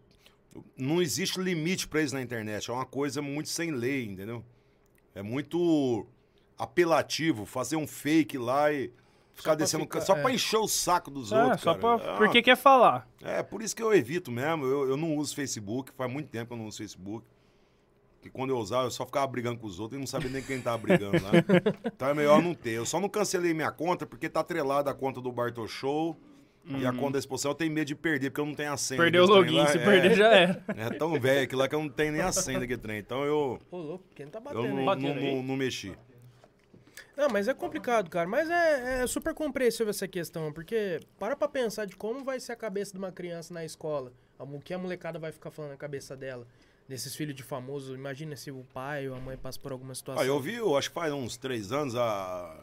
não 0.77 1.01
existe 1.01 1.41
limite 1.41 1.87
pra 1.89 2.03
isso 2.03 2.15
na 2.15 2.23
internet. 2.23 2.71
É 2.71 2.73
uma 2.75 2.87
coisa 2.87 3.21
muito 3.23 3.49
sem 3.49 3.71
lei, 3.71 4.05
entendeu? 4.07 4.45
É 5.15 5.23
muito 5.23 6.07
apelativo 6.59 7.45
fazer 7.47 7.77
um 7.77 7.87
fake 7.87 8.37
lá 8.39 8.73
e 8.73 8.93
ficar 9.35 9.51
pra 9.53 9.55
descendo. 9.57 9.85
ficar- 9.85 10.01
só 10.03 10.17
é. 10.17 10.23
pra 10.23 10.33
encher 10.33 10.59
o 10.59 10.69
saco 10.69 11.11
dos 11.11 11.33
É, 11.33 11.43
outros. 11.45 11.63
só 11.63 11.75
cara. 11.75 11.99
pra. 11.99 12.13
É 12.13 12.17
Porque 12.17 12.43
quer 12.43 12.57
falar. 12.57 13.09
é, 13.23 13.43
por 13.43 13.63
isso 13.63 13.75
que 13.75 13.83
eu 13.83 13.93
evito 13.95 14.31
mesmo. 14.31 14.65
Eu, 14.65 14.89
eu 14.91 14.97
não 14.97 15.17
uso 15.17 15.35
Facebook. 15.35 15.93
Faz 15.97 16.11
muito 16.13 16.29
tempo 16.29 16.49
que 16.49 16.53
eu 16.53 16.59
não 16.59 16.67
uso 16.67 16.79
Facebook. 16.79 17.27
Que 18.21 18.29
quando 18.29 18.51
eu 18.51 18.59
usava, 18.59 18.85
eu 18.87 18.91
só 18.91 19.07
ficava 19.07 19.27
brigando 19.27 19.59
com 19.59 19.67
os 19.67 19.81
outros 19.81 19.97
e 19.97 20.01
não 20.01 20.07
sabia 20.07 20.29
nem 20.31 20.43
quem 20.43 20.61
tava 20.61 20.77
brigando 20.77 21.17
lá. 21.25 21.31
então 21.87 22.09
é 22.09 22.15
melhor 22.15 22.43
não 22.43 22.53
ter. 22.55 22.73
Eu 22.73 22.85
só 22.85 23.01
não 23.01 23.09
cancelei 23.09 23.55
minha 23.55 23.71
conta 23.71 24.05
porque 24.05 24.29
tá 24.29 24.41
atrelada 24.41 24.91
a 24.91 24.95
conta 24.95 25.23
do 25.23 25.33
Bartol 25.33 25.67
Show. 25.67 26.19
E 26.65 26.87
a 26.87 26.93
conta 26.93 27.13
da 27.15 27.19
exposição 27.19 27.51
eu 27.51 27.55
tenho 27.55 27.73
medo 27.73 27.87
de 27.89 27.95
perder, 27.95 28.31
porque 28.31 28.41
eu 28.41 28.47
não 28.47 28.55
tenho 28.55 28.73
a 28.73 28.77
senha. 28.77 28.99
Uhum. 29.01 29.05
Perdeu 29.05 29.25
o 29.25 29.27
login, 29.27 29.57
lá. 29.57 29.67
se 29.67 29.79
É, 29.79 29.85
perder 29.85 30.15
já 30.17 30.29
era. 30.33 30.65
É 30.77 30.91
tão 30.91 31.19
velho 31.19 31.43
aquilo 31.45 31.61
lá 31.61 31.69
que 31.69 31.75
eu 31.75 31.81
não 31.81 31.89
tenho 31.89 32.13
nem 32.13 32.21
a 32.21 32.31
senha 32.31 32.61
daquele 32.61 32.81
trem. 32.81 32.99
Então 32.99 33.25
eu, 33.25 33.59
Ô, 33.71 33.77
louco, 33.79 34.05
quem 34.15 34.27
tá 34.27 34.39
eu 34.39 34.43
batendo 34.43 34.63
não, 34.63 34.71
aí? 34.71 34.77
não, 34.77 34.85
Batendo 34.85 35.19
aí. 35.19 35.35
não- 35.37 35.43
não 35.43 35.57
mexi. 35.57 35.97
Não, 37.17 37.29
mas 37.29 37.49
é 37.49 37.55
complicado, 37.55 38.09
cara. 38.09 38.29
Mas 38.29 38.49
é, 38.49 39.03
é 39.03 39.07
super 39.07 39.35
compreensível 39.35 39.91
essa 39.91 40.07
questão, 40.09 40.53
porque 40.53 41.01
para 41.19 41.35
pra 41.37 41.49
pensar 41.49 41.85
de 41.87 41.97
como 41.97 42.25
vai 42.25 42.39
ser 42.41 42.53
a 42.53 42.57
cabeça 42.57 42.93
de 42.93 42.99
uma 42.99 43.11
criança 43.13 43.53
na 43.53 43.65
escola. 43.65 44.13
O 44.39 44.59
que 44.61 44.73
a 44.73 44.79
molecada 44.79 45.19
vai 45.19 45.33
ficar 45.33 45.51
falando 45.51 45.73
na 45.73 45.77
cabeça 45.77 46.17
dela. 46.17 46.47
Desses 46.89 47.15
filhos 47.15 47.35
de 47.35 47.43
famoso. 47.43 47.95
Imagina 47.95 48.35
se 48.37 48.51
o 48.51 48.65
pai 48.73 49.09
ou 49.09 49.15
a 49.15 49.21
mãe 49.21 49.37
passa 49.37 49.59
por 49.61 49.71
alguma 49.71 49.95
situação. 49.95 50.23
Ah, 50.23 50.27
eu 50.27 50.41
vi, 50.41 50.55
eu 50.55 50.77
acho 50.77 50.89
que 50.89 50.95
faz 50.95 51.13
uns 51.13 51.37
três 51.37 51.73
anos, 51.73 51.95
a, 51.95 52.57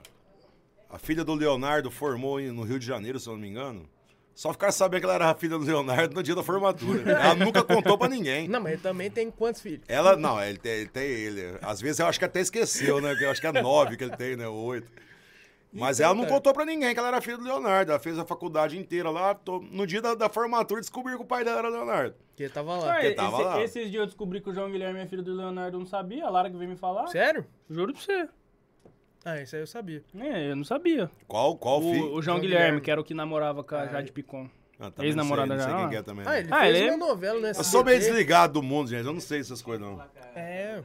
a 0.90 0.98
filha 0.98 1.24
do 1.24 1.34
Leonardo 1.34 1.90
formou 1.92 2.40
no 2.40 2.64
Rio 2.64 2.80
de 2.80 2.86
Janeiro, 2.86 3.20
se 3.20 3.28
eu 3.28 3.34
não 3.34 3.40
me 3.40 3.48
engano. 3.48 3.88
Só 4.34 4.52
ficaram 4.54 4.72
sabendo 4.72 5.00
que 5.00 5.06
ela 5.06 5.16
era 5.16 5.30
a 5.32 5.34
filha 5.36 5.58
do 5.58 5.66
Leonardo 5.66 6.14
no 6.14 6.22
dia 6.22 6.36
da 6.36 6.44
formatura. 6.44 7.12
Ela 7.12 7.34
nunca 7.44 7.64
contou 7.64 7.98
pra 7.98 8.08
ninguém. 8.08 8.48
Não, 8.48 8.62
mas 8.62 8.74
ele 8.74 8.82
também 8.82 9.10
tem 9.10 9.32
quantos 9.32 9.62
filhos? 9.62 9.82
Ela, 9.88 10.16
não, 10.16 10.40
ele 10.44 10.60
tem, 10.60 10.72
ele 10.74 10.90
tem 10.90 11.04
ele. 11.10 11.58
Às 11.62 11.82
vezes 11.82 12.00
eu 12.00 12.06
acho 12.06 12.20
que 12.20 12.26
até 12.26 12.40
esqueceu, 12.40 13.02
né? 13.02 13.16
que 13.16 13.24
Eu 13.24 13.32
acho 13.32 13.42
que 13.42 13.48
é 13.48 13.52
nove 13.62 13.98
que 13.98 14.04
ele 14.04 14.16
tem, 14.16 14.36
né? 14.36 14.48
Oito. 14.48 14.92
Mas 15.74 16.00
Então, 16.00 16.06
ela 16.12 16.16
não 16.16 16.24
cara. 16.24 16.36
contou 16.36 16.54
pra 16.54 16.66
ninguém 16.66 16.94
que 16.94 17.00
ela 17.00 17.08
era 17.10 17.20
filha 17.20 17.38
do 17.38 17.44
Leonardo. 17.44 17.92
Ela 17.92 18.00
fez 18.00 18.18
a 18.20 18.26
faculdade 18.26 18.78
inteira 18.78 19.10
lá. 19.10 19.34
tô- 19.34 19.60
no 19.72 19.88
dia 19.88 20.02
da, 20.04 20.14
da 20.14 20.30
formatura 20.30 20.80
descobriram 20.82 21.18
que 21.18 21.24
o 21.26 21.28
pai 21.28 21.44
dela 21.44 21.58
era 21.60 21.70
Leonardo. 21.70 22.16
Que 22.36 22.44
ele 22.44 22.54
tava 22.54 22.78
lá. 22.78 22.94
Ah, 23.00 23.16
tava 23.16 23.36
esse- 23.38 23.44
lá. 23.44 23.64
esses 23.64 23.90
dias 23.92 24.02
eu 24.02 24.06
descobri 24.06 24.40
que 24.40 24.50
o 24.52 24.54
João 24.54 24.70
Guilherme 24.72 25.00
é 25.00 25.08
filho 25.08 25.24
do 25.24 25.34
Leonardo, 25.36 25.78
eu 25.78 25.80
não 25.80 25.88
sabia. 25.88 26.26
A 26.26 26.30
Lara 26.30 26.48
que 26.50 26.56
veio 26.56 26.70
me 26.70 26.78
falar. 26.78 27.08
Sério? 27.08 27.44
Juro 27.70 27.92
pra 27.92 28.02
você. 28.04 28.30
Ah, 29.30 29.42
isso 29.42 29.56
aí 29.56 29.62
eu 29.62 29.68
sabia. 29.68 30.02
É, 30.20 30.52
eu 30.52 30.56
não 30.56 30.64
sabia. 30.64 31.12
Qual, 31.28 31.58
qual 31.58 31.80
O, 31.80 31.92
filho? 31.92 32.04
o 32.06 32.08
João, 32.10 32.22
João 32.22 32.40
Guilherme, 32.40 32.58
Guilherme. 32.64 32.82
que 32.82 32.92
era 32.92 33.02
o 33.02 33.04
que 33.04 33.14
namorava 33.14 33.62
com 33.64 33.76
a 33.76 33.86
Jade 33.86 34.12
Picon. 34.12 34.50
Ah, 34.80 34.92
ex-namorada 35.00 35.48
não 35.56 35.58
já, 35.58 35.64
não 35.64 35.66
sei 35.66 35.74
não? 35.74 35.80
quem 35.82 35.90
que 35.90 35.96
é 35.98 36.02
também. 36.04 36.26
Ah, 36.28 36.40
ele 36.40 36.48
Ah, 36.52 36.60
fez 36.62 36.76
ele 36.78 36.88
é- 36.88 36.92
uma 36.96 37.08
novela 37.08 37.40
nessa. 37.42 37.60
Eu 37.60 37.64
sou 37.66 37.84
meio 37.84 38.00
desligado 38.00 38.54
do 38.54 38.64
mundo, 38.64 38.90
gente. 38.90 39.06
Eu 39.06 39.12
não 39.14 39.20
sei 39.20 39.40
essas 39.40 39.62
coisas, 39.62 39.86
não. 39.86 40.02
É. 40.36 40.82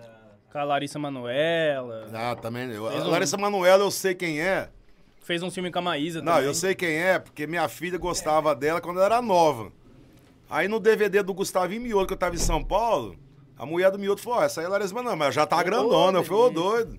Com 0.51 0.59
a 0.59 0.65
Larissa 0.65 0.99
Manoela. 0.99 2.09
Ah, 2.13 2.35
também. 2.35 2.71
Eu, 2.71 2.89
a 2.89 2.95
um- 2.95 3.11
Larissa 3.11 3.37
Manoela, 3.37 3.85
eu 3.85 3.91
sei 3.91 4.15
quem 4.15 4.41
é. 4.41 4.69
Fez 5.23 5.41
um 5.43 5.51
filme 5.51 5.71
com 5.71 5.79
a 5.79 5.83
Maísa 5.83 6.21
Não, 6.21 6.33
também. 6.33 6.49
eu 6.49 6.55
sei 6.55 6.75
quem 6.75 6.97
é, 7.01 7.19
porque 7.21 7.47
minha 7.47 7.69
filha 7.69 7.97
gostava 7.97 8.55
dela 8.57 8.81
quando 8.81 8.97
ela 8.97 9.07
era 9.07 9.23
nova. 9.23 9.71
Aí 10.51 10.67
no 10.67 10.81
DVD 10.81 11.23
do 11.23 11.33
Gustavinho 11.33 11.81
Mioto, 11.81 12.09
que 12.09 12.13
eu 12.15 12.19
tava 12.19 12.35
em 12.35 12.39
São 12.39 12.63
Paulo, 12.65 13.15
a 13.57 13.65
mulher 13.65 13.91
do 13.93 13.99
Mioto 14.01 14.21
falou: 14.21 14.41
ó, 14.41 14.43
essa 14.43 14.61
aí 14.61 14.65
é 14.65 14.69
a 14.69 14.73
Larissa 14.73 14.93
Manoela, 14.95 15.17
mas 15.17 15.27
ela 15.27 15.33
já 15.33 15.47
tá 15.47 15.63
grandona. 15.63 16.19
Eu 16.19 16.25
falei, 16.25 16.43
ô 16.43 16.51
doido. 16.51 16.99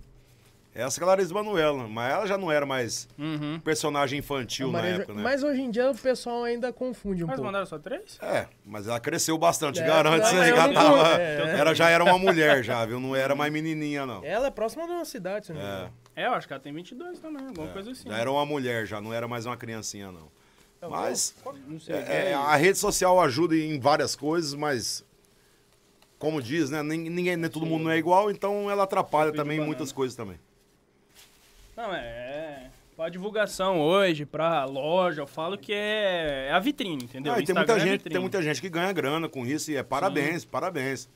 Essa 0.76 0.98
que 0.98 1.04
é 1.04 1.06
a 1.06 1.08
Larissa 1.10 1.34
Manoela. 1.34 1.88
Mas 1.88 2.12
ela 2.14 2.26
já 2.26 2.38
não 2.38 2.52
era 2.52 2.66
mais 2.66 3.08
Uhum. 3.18 3.60
personagem 3.64 4.18
infantil 4.20 4.72
na 4.72 4.82
época, 4.86 5.14
né? 5.14 5.22
Mas 5.22 5.44
hoje 5.44 5.62
em 5.62 5.70
dia 5.70 5.92
o 5.92 5.96
pessoal 5.96 6.44
ainda 6.44 6.74
confunde 6.74 7.24
um 7.24 7.28
Mas 7.28 7.36
pouco. 7.36 7.46
mandaram 7.46 7.66
só 7.66 7.78
três? 7.78 8.18
É, 8.22 8.48
mas 8.66 8.88
ela 8.88 9.00
cresceu 9.00 9.38
bastante, 9.38 9.80
É, 9.82 9.86
garanto. 9.86 10.24
Você 10.26 10.50
já 10.56 10.74
tava. 10.74 11.22
é. 11.22 11.60
Ela 11.60 11.76
já 11.76 11.90
era 11.90 12.04
uma 12.04 12.18
mulher, 12.18 12.64
já, 12.64 12.84
viu? 12.86 13.00
Não 13.00 13.16
era 13.16 13.36
mais 13.36 13.54
menininha, 13.54 14.06
não. 14.06 14.24
Ela 14.26 14.48
é 14.48 14.52
próxima 14.52 14.86
de 14.88 14.92
uma 14.94 15.06
cidade, 15.06 15.46
se 15.48 15.54
não 15.54 15.60
me 15.62 15.66
É, 15.66 15.70
engano. 15.70 15.94
É, 16.16 16.26
eu 16.28 16.34
acho 16.34 16.48
que 16.48 16.54
ela 16.54 16.62
tem 16.62 16.74
22 16.74 17.20
também, 17.20 17.46
alguma 17.46 17.68
coisa 17.68 17.92
assim. 17.92 18.10
já 18.10 18.18
era 18.18 18.32
uma 18.32 18.46
mulher, 18.46 18.86
já 18.88 19.00
não 19.00 19.14
era 19.14 19.28
mais 19.28 19.46
uma 19.46 19.56
criancinha, 19.58 20.12
não. 20.12 20.28
Mas 20.90 21.34
Não 21.68 21.80
sei. 21.80 21.96
É, 21.96 22.32
é, 22.32 22.34
a 22.34 22.56
rede 22.56 22.78
social 22.78 23.22
ajuda 23.22 23.56
em 23.56 23.80
várias 23.80 24.16
coisas, 24.16 24.54
mas 24.54 25.06
como 26.20 26.42
diz, 26.42 26.70
né? 26.70 26.82
nin- 26.84 27.10
Ninguém, 27.10 27.38
nem 27.38 27.50
todo 27.50 27.66
mundo 27.66 27.84
não 27.86 27.92
é 27.92 27.98
igual, 27.98 28.30
então 28.32 28.70
ela 28.70 28.84
atrapalha 28.84 29.32
também 29.32 29.60
muitas 29.60 29.92
coisas 29.92 30.16
também. 30.16 30.38
Não, 31.76 31.94
é. 31.94 32.70
Pra 32.96 33.10
divulgação 33.10 33.82
hoje, 33.82 34.26
pra 34.26 34.66
loja, 34.66 35.22
eu 35.22 35.28
falo 35.28 35.58
que 35.58 35.74
é, 35.74 36.48
é 36.50 36.52
a 36.52 36.60
vitrine, 36.60 37.06
entendeu? 37.06 37.34
Ah, 37.34 37.42
tem 37.44 37.56
muita 37.56 37.74
é 37.74 37.80
gente, 37.80 37.92
vitrine. 37.94 38.14
tem 38.14 38.22
muita 38.22 38.42
gente 38.44 38.62
que 38.62 38.70
ganha 38.70 38.94
grana 38.94 39.28
com 39.28 39.46
isso 39.46 39.72
e 39.72 39.76
é 39.76 39.82
parabéns, 39.82 40.46
parabéns. 40.46 41.10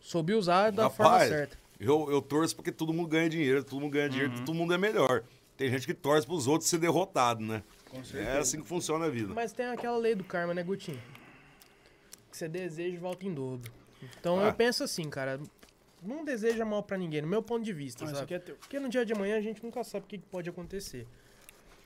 Soube 0.00 0.34
usar 0.34 0.70
da 0.72 0.84
Rapaz, 0.84 0.96
forma 0.96 1.18
certa. 1.20 1.56
Eu, 1.78 2.10
eu 2.10 2.20
torço 2.20 2.56
porque 2.56 2.72
todo 2.72 2.92
mundo 2.92 3.08
ganha 3.08 3.28
dinheiro, 3.28 3.62
todo 3.62 3.80
mundo 3.80 3.92
ganha 3.92 4.08
dinheiro, 4.08 4.32
todo 4.44 4.52
mundo 4.52 4.74
é 4.74 4.78
melhor. 4.78 5.22
Tem 5.56 5.70
gente 5.70 5.86
que 5.86 5.94
torce 5.94 6.26
pros 6.26 6.46
outros 6.48 6.68
ser 6.68 6.78
derrotado, 6.78 7.42
né? 7.42 7.62
É 8.14 8.38
assim 8.38 8.60
que 8.60 8.66
funciona 8.66 9.06
a 9.06 9.08
vida. 9.10 9.32
Mas 9.32 9.52
tem 9.52 9.66
aquela 9.66 9.96
lei 9.98 10.14
do 10.14 10.24
karma, 10.24 10.52
né, 10.52 10.62
Gutinho? 10.64 11.00
Que 12.30 12.36
você 12.36 12.48
deseja 12.48 12.94
e 12.94 12.98
volta 12.98 13.24
em 13.26 13.32
dobro. 13.32 13.70
Então 14.18 14.40
Ah. 14.40 14.44
eu 14.46 14.52
penso 14.54 14.82
assim, 14.82 15.08
cara. 15.08 15.38
Não 16.02 16.24
deseja 16.24 16.64
mal 16.64 16.82
pra 16.82 16.96
ninguém, 16.96 17.20
no 17.22 17.28
meu 17.28 17.42
ponto 17.42 17.62
de 17.64 17.72
vista, 17.72 18.04
Ah, 18.04 18.08
sabe? 18.14 18.34
é. 18.34 18.38
Porque 18.38 18.80
no 18.80 18.88
dia 18.88 19.04
de 19.04 19.12
amanhã 19.12 19.36
a 19.36 19.40
gente 19.40 19.62
nunca 19.62 19.84
sabe 19.84 20.04
o 20.04 20.08
que 20.08 20.18
pode 20.18 20.48
acontecer. 20.48 21.06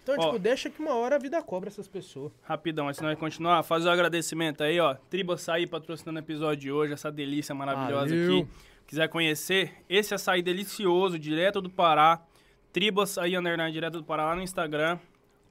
Então, 0.03 0.15
Ó. 0.19 0.27
tipo, 0.27 0.39
deixa 0.39 0.69
que 0.69 0.81
uma 0.81 0.95
hora 0.95 1.17
a 1.17 1.19
vida 1.19 1.43
cobra 1.43 1.69
essas 1.69 1.89
pessoas. 1.89 2.31
Rapidão, 2.43 2.89
antes 2.89 3.01
de 3.01 3.07
nós 3.07 3.19
continuar, 3.19 3.63
fazer 3.63 3.89
o 3.89 3.91
agradecimento 3.91 4.63
aí, 4.63 4.79
ó. 4.79 4.95
Tribo 5.09 5.33
Açaí 5.33 5.67
patrocinando 5.67 6.19
o 6.19 6.23
episódio 6.23 6.61
de 6.61 6.71
hoje, 6.71 6.93
essa 6.93 7.11
delícia 7.11 7.55
maravilhosa 7.55 8.15
Valeu. 8.15 8.41
aqui. 8.43 8.49
Quiser 8.87 9.09
conhecer, 9.09 9.73
esse 9.89 10.13
açaí 10.15 10.43
delicioso, 10.43 11.19
direto 11.19 11.63
do 11.63 11.71
Pará. 11.71 12.23
Tribo 12.71 13.01
Açaí 13.01 13.35
Underline, 13.35 13.73
direto 13.73 13.95
do 13.95 14.05
Pará, 14.05 14.27
lá 14.27 14.37
no 14.37 14.43
Instagram. 14.43 14.99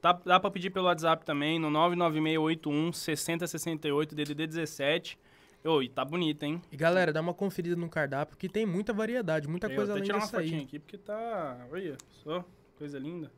Tá, 0.00 0.12
dá 0.12 0.38
pra 0.38 0.50
pedir 0.52 0.70
pelo 0.70 0.86
WhatsApp 0.86 1.24
também, 1.24 1.58
no 1.58 1.68
99681 1.68 2.92
6068 2.92 4.14
DDD 4.14 4.46
17. 4.46 5.18
Ô, 5.64 5.80
e 5.82 5.88
tá 5.88 6.04
bonito, 6.04 6.42
hein? 6.42 6.60
E 6.70 6.76
galera, 6.76 7.10
dá 7.12 7.22
uma 7.22 7.32
conferida 7.32 7.74
no 7.74 7.88
cardápio, 7.88 8.36
que 8.36 8.50
tem 8.50 8.66
muita 8.66 8.92
variedade, 8.92 9.48
muita 9.48 9.66
Eu 9.66 9.74
coisa 9.74 9.92
vou 9.92 10.00
até 10.00 10.00
além 10.00 10.04
tirar 10.04 10.18
uma 10.18 10.26
fotinha 10.28 10.58
aí. 10.58 10.64
aqui, 10.64 10.78
porque 10.78 10.98
tá... 10.98 11.66
Olha 11.72 11.96
só, 12.22 12.44
coisa 12.76 12.98
linda. 12.98 13.32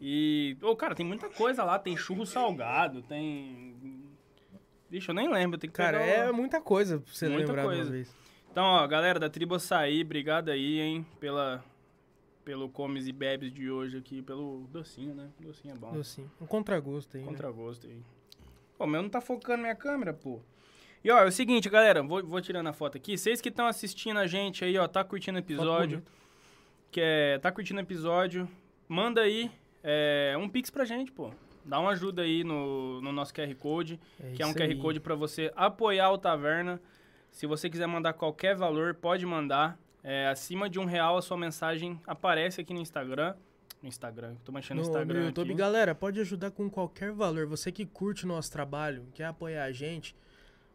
E, 0.00 0.56
ô, 0.62 0.76
cara, 0.76 0.94
tem 0.94 1.04
muita 1.04 1.28
coisa 1.28 1.64
lá. 1.64 1.78
Tem 1.78 1.96
churro 1.96 2.24
salgado, 2.24 3.02
tem... 3.02 4.04
Vixe, 4.88 5.08
eu 5.08 5.14
nem 5.14 5.28
lembro, 5.28 5.58
tem 5.58 5.68
que 5.68 5.74
Cara, 5.74 5.98
pegar 5.98 6.12
é 6.28 6.32
muita 6.32 6.60
coisa 6.60 7.00
pra 7.00 7.12
você 7.12 7.28
Muita 7.28 7.46
lembrar 7.46 7.62
de 7.62 7.68
coisa. 7.68 7.82
uma 7.82 7.90
vez. 7.90 8.16
Então, 8.52 8.64
ó, 8.64 8.86
galera 8.86 9.18
da 9.18 9.28
Tribo 9.28 9.56
Açaí, 9.56 10.02
obrigado 10.02 10.50
aí, 10.50 10.80
hein, 10.80 11.06
pela... 11.18 11.64
Pelo 12.44 12.68
comes 12.68 13.08
e 13.08 13.12
bebes 13.12 13.52
de 13.52 13.68
hoje 13.68 13.98
aqui, 13.98 14.22
pelo 14.22 14.68
docinho, 14.70 15.16
né? 15.16 15.28
Docinho 15.40 15.74
é 15.74 15.76
bom. 15.76 15.98
Assim, 15.98 16.30
um 16.40 16.46
contragosto 16.46 17.16
aí. 17.16 17.24
né? 17.24 17.28
Contragosto 17.28 17.88
aí. 17.88 18.00
Pô, 18.76 18.86
meu 18.86 19.02
não 19.02 19.08
tá 19.08 19.20
focando 19.20 19.62
minha 19.62 19.74
câmera, 19.74 20.12
pô. 20.12 20.40
E 21.02 21.10
ó, 21.10 21.18
é 21.20 21.26
o 21.26 21.32
seguinte, 21.32 21.68
galera, 21.70 22.02
vou, 22.02 22.24
vou 22.26 22.40
tirando 22.40 22.66
a 22.66 22.72
foto 22.72 22.96
aqui. 22.96 23.16
Vocês 23.16 23.40
que 23.40 23.48
estão 23.48 23.66
assistindo 23.66 24.18
a 24.18 24.26
gente 24.26 24.64
aí, 24.64 24.76
ó, 24.76 24.86
tá 24.88 25.04
curtindo 25.04 25.36
o 25.36 25.40
episódio, 25.40 26.02
que 26.90 27.00
é, 27.00 27.38
tá 27.38 27.52
curtindo 27.52 27.78
o 27.78 27.82
episódio, 27.82 28.48
manda 28.88 29.20
aí 29.20 29.50
é, 29.82 30.34
um 30.38 30.48
pix 30.48 30.68
pra 30.68 30.84
gente, 30.84 31.12
pô. 31.12 31.30
Dá 31.64 31.80
uma 31.80 31.90
ajuda 31.90 32.22
aí 32.22 32.44
no, 32.44 33.00
no 33.00 33.12
nosso 33.12 33.34
QR 33.34 33.52
Code, 33.56 34.00
que 34.34 34.42
é 34.42 34.46
um 34.46 34.52
QR 34.52 34.62
aí. 34.62 34.76
Code 34.76 35.00
pra 35.00 35.14
você 35.14 35.52
apoiar 35.56 36.10
o 36.10 36.18
Taverna. 36.18 36.80
Se 37.30 37.46
você 37.46 37.68
quiser 37.68 37.86
mandar 37.86 38.12
qualquer 38.12 38.54
valor, 38.54 38.94
pode 38.94 39.26
mandar. 39.26 39.78
É, 40.02 40.28
acima 40.28 40.70
de 40.70 40.78
um 40.78 40.84
real, 40.84 41.16
a 41.16 41.22
sua 41.22 41.36
mensagem 41.36 42.00
aparece 42.06 42.60
aqui 42.60 42.72
no 42.72 42.80
Instagram. 42.80 43.34
No 43.82 43.88
Instagram, 43.88 44.34
tô 44.44 44.50
mexendo 44.50 44.78
no, 44.78 44.82
Instagram 44.84 45.20
no 45.20 45.26
YouTube, 45.26 45.48
aqui. 45.50 45.58
galera, 45.58 45.94
pode 45.94 46.18
ajudar 46.20 46.50
com 46.50 46.68
qualquer 46.68 47.12
valor. 47.12 47.46
Você 47.46 47.70
que 47.70 47.84
curte 47.84 48.24
o 48.24 48.28
nosso 48.28 48.50
trabalho, 48.50 49.06
quer 49.14 49.24
apoiar 49.26 49.64
a 49.64 49.72
gente, 49.72 50.16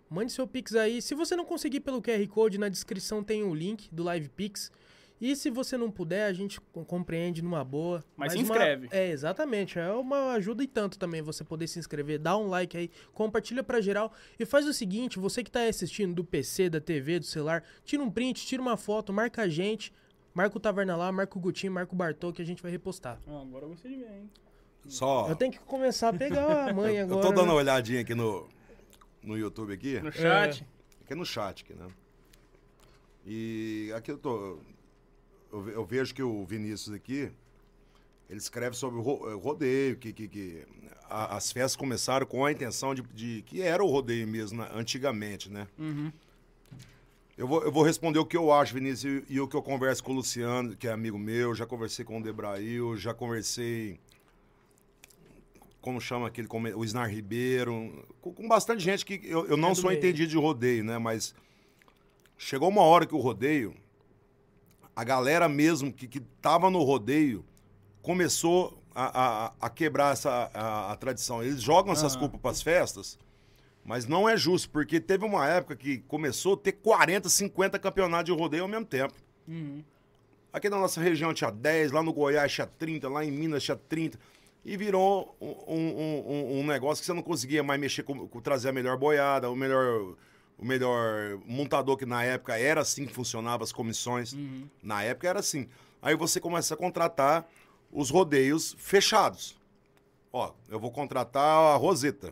mande 0.10 0.32
seu 0.32 0.48
Pix 0.48 0.76
aí. 0.76 1.02
Se 1.02 1.14
você 1.16 1.36
não 1.36 1.44
conseguir 1.46 1.80
pelo 1.82 2.02
QR 2.02 2.26
Code, 2.28 2.58
na 2.58 2.70
descrição 2.70 3.24
tem 3.24 3.44
o 3.44 3.54
link 3.54 3.90
do 3.92 4.04
Live 4.04 4.30
Pix. 4.30 4.72
E 5.20 5.36
se 5.36 5.52
você 5.52 5.78
não 5.78 5.92
puder, 5.92 6.26
a 6.26 6.34
gente 6.34 6.60
co- 6.60 6.84
compreende 6.84 7.44
numa 7.44 7.64
boa. 7.64 8.04
Mas 8.18 8.32
se 8.32 8.40
uma- 8.40 8.44
inscreve. 8.44 8.88
É, 8.92 9.12
exatamente. 9.12 9.78
É 9.78 9.92
uma 9.92 10.32
ajuda 10.34 10.64
e 10.64 10.68
tanto 10.68 10.98
também 10.98 11.22
você 11.22 11.44
poder 11.44 11.68
se 11.68 11.78
inscrever. 11.78 12.18
Dá 12.18 12.36
um 12.36 12.48
like 12.48 12.76
aí, 12.76 12.90
compartilha 13.14 13.64
pra 13.64 13.80
geral. 13.82 14.12
E 14.40 14.46
faz 14.48 14.66
o 14.66 14.74
seguinte, 14.74 15.20
você 15.20 15.44
que 15.44 15.52
tá 15.52 15.62
assistindo 15.64 16.16
do 16.16 16.24
PC, 16.24 16.70
da 16.72 16.82
TV, 16.82 17.20
do 17.20 17.26
celular, 17.26 17.64
tira 17.86 18.02
um 18.02 18.10
print, 18.10 18.48
tira 18.48 18.62
uma 18.62 18.76
foto, 18.78 19.14
marca 19.14 19.44
a 19.44 19.48
gente. 19.48 19.94
Marca 20.34 20.58
o 20.58 20.60
Taverna 20.60 20.96
lá, 20.96 21.12
marca 21.12 21.38
o 21.38 21.42
Gutinho, 21.42 21.74
marca 21.74 21.94
o 21.94 21.96
Bartô, 21.96 22.32
que 22.32 22.42
a 22.42 22.46
gente 22.46 22.62
vai 22.64 22.72
repostar. 22.72 23.20
Ah, 23.28 23.42
agora 23.42 23.66
eu 23.66 23.70
gostei 23.70 23.92
de 23.92 23.98
ver, 24.04 24.12
hein? 24.12 24.30
Só. 24.88 25.28
Eu 25.30 25.36
tenho 25.36 25.52
que 25.52 25.60
começar 25.60 26.10
a 26.10 26.14
pegar 26.14 26.70
a 26.70 26.74
mãe 26.74 26.96
Eu 26.96 27.04
agora. 27.06 27.22
tô 27.22 27.28
dando 27.30 27.40
uma 27.50 27.54
né? 27.54 27.60
olhadinha 27.60 28.02
aqui 28.02 28.16
no, 28.16 28.48
no 29.22 29.38
YouTube 29.38 29.74
aqui. 29.74 30.00
No 30.00 30.12
chat. 30.12 30.66
Aqui 31.04 31.14
no 31.16 31.26
chat, 31.26 31.64
aqui, 31.64 31.74
né? 31.74 31.88
E 33.26 33.92
aqui 33.96 34.12
eu 34.12 34.18
tô. 34.18 34.58
Eu, 35.52 35.70
eu 35.70 35.86
vejo 35.86 36.14
que 36.16 36.24
o 36.24 36.46
Vinícius 36.46 36.96
aqui, 36.96 37.30
ele 38.30 38.40
escreve 38.40 38.76
sobre 38.76 39.00
o 39.00 39.30
eh, 39.30 39.34
rodeio, 39.36 39.98
que, 39.98 40.14
que, 40.14 40.28
que 40.28 40.66
a- 41.10 41.36
as 41.36 41.52
festas 41.52 41.76
começaram 41.76 42.26
com 42.26 42.46
a 42.46 42.52
intenção 42.52 42.96
de, 42.96 43.02
de- 43.14 43.42
que 43.44 43.62
era 43.62 43.84
o 43.84 43.88
rodeio 43.88 44.26
mesmo, 44.28 44.62
né, 44.62 44.70
antigamente, 44.74 45.52
né? 45.52 45.68
Uhum. 45.78 46.12
Eu 47.38 47.48
vou, 47.48 47.64
eu 47.64 47.72
vou 47.72 47.84
responder 47.84 48.20
o 48.20 48.26
que 48.26 48.38
eu 48.38 48.52
acho, 48.52 48.74
Vinícius, 48.74 49.24
e, 49.30 49.34
e 49.34 49.40
o 49.40 49.48
que 49.48 49.56
eu 49.56 49.62
converso 49.64 50.04
com 50.04 50.12
o 50.12 50.16
Luciano, 50.16 50.76
que 50.76 50.88
é 50.88 50.92
amigo 50.92 51.18
meu, 51.18 51.56
já 51.56 51.66
conversei 51.66 52.04
com 52.06 52.20
o 52.20 52.24
Debrail, 52.24 52.96
já 52.98 53.14
conversei. 53.14 54.00
Como 55.82 56.00
chama 56.00 56.28
aquele? 56.28 56.48
O 56.76 56.84
Snar 56.86 57.10
Ribeiro. 57.10 58.06
Com, 58.22 58.34
com 58.34 58.48
bastante 58.48 58.84
gente 58.84 59.06
que. 59.06 59.20
Eu, 59.24 59.48
eu 59.48 59.58
não 59.58 59.70
É 59.72 59.76
sou 59.76 59.90
meio. 59.90 59.98
entendido 59.98 60.30
de 60.30 60.38
rodeio, 60.38 60.84
né? 60.84 60.98
Mas 61.00 61.34
chegou 62.38 62.70
uma 62.70 62.84
hora 62.84 63.06
que 63.06 63.16
o 63.16 63.20
rodeio. 63.20 63.74
A 64.96 65.04
galera 65.04 65.48
mesmo 65.50 65.92
que, 65.92 66.08
que 66.08 66.20
tava 66.20 66.70
no 66.70 66.84
rodeio 66.84 67.44
começou 68.02 68.78
a, 68.94 69.46
a, 69.48 69.54
a 69.62 69.70
quebrar 69.70 70.14
essa, 70.14 70.52
a, 70.54 70.92
a 70.92 70.96
tradição. 70.98 71.42
Eles 71.42 71.62
jogam 71.62 71.94
essas 71.94 72.14
Aham. 72.14 72.20
culpas 72.28 72.42
pras 72.42 72.62
festas. 72.62 73.18
Mas 73.84 74.06
não 74.06 74.30
é 74.30 74.38
justo, 74.38 74.70
porque 74.70 75.00
teve 75.00 75.26
uma 75.26 75.48
época 75.48 75.76
que 75.76 75.98
começou 76.08 76.54
a 76.54 76.58
ter 76.58 76.74
40, 76.74 77.28
50 77.30 77.80
campeonatos 77.80 78.34
de 78.34 78.40
rodeio 78.40 78.64
ao 78.64 78.70
mesmo 78.70 78.86
tempo. 78.86 79.14
Uhum. 79.48 79.84
Aqui 80.54 80.70
na 80.70 80.78
nossa 80.78 81.02
região 81.02 81.34
tinha 81.34 81.50
10, 81.50 81.92
lá 81.92 82.04
no 82.04 82.14
Goiás 82.14 82.52
tinha 82.52 82.68
30, 82.68 83.10
lá 83.10 83.24
em 83.26 83.32
Minas 83.32 83.64
tinha 83.64 83.76
30. 83.78 84.20
E 84.64 84.78
virou 84.78 85.36
um, 85.42 85.48
um- 85.68 86.24
um- 86.28 86.60
um 86.60 86.66
negócio 86.68 87.02
que 87.02 87.06
você 87.08 87.14
não 87.14 87.24
conseguia 87.24 87.64
mais 87.64 87.80
mexer 87.82 88.04
com, 88.04 88.28
com 88.28 88.40
trazer 88.40 88.70
a 88.70 88.74
melhor 88.74 88.96
boiada, 88.98 89.50
o 89.50 89.56
melhor, 89.56 90.14
o 90.60 90.64
melhor 90.66 91.40
montador, 91.48 91.98
que 91.98 92.06
na 92.06 92.24
época 92.24 92.60
era 92.60 92.82
assim 92.82 93.06
que 93.08 93.14
funcionava 93.14 93.64
as 93.64 93.72
comissões. 93.72 94.34
Uhum. 94.34 94.68
Na 94.84 95.02
época 95.02 95.28
era 95.28 95.40
assim. 95.40 95.68
Aí 96.02 96.16
você 96.16 96.40
começa 96.40 96.76
a 96.76 96.78
contratar 96.78 97.48
os 97.92 98.12
rodeios 98.12 98.76
fechados. 98.78 99.58
Ó, 100.32 100.52
eu 100.70 100.80
vou 100.80 100.92
contratar 100.92 101.44
a 101.74 101.76
Roseta. 101.78 102.32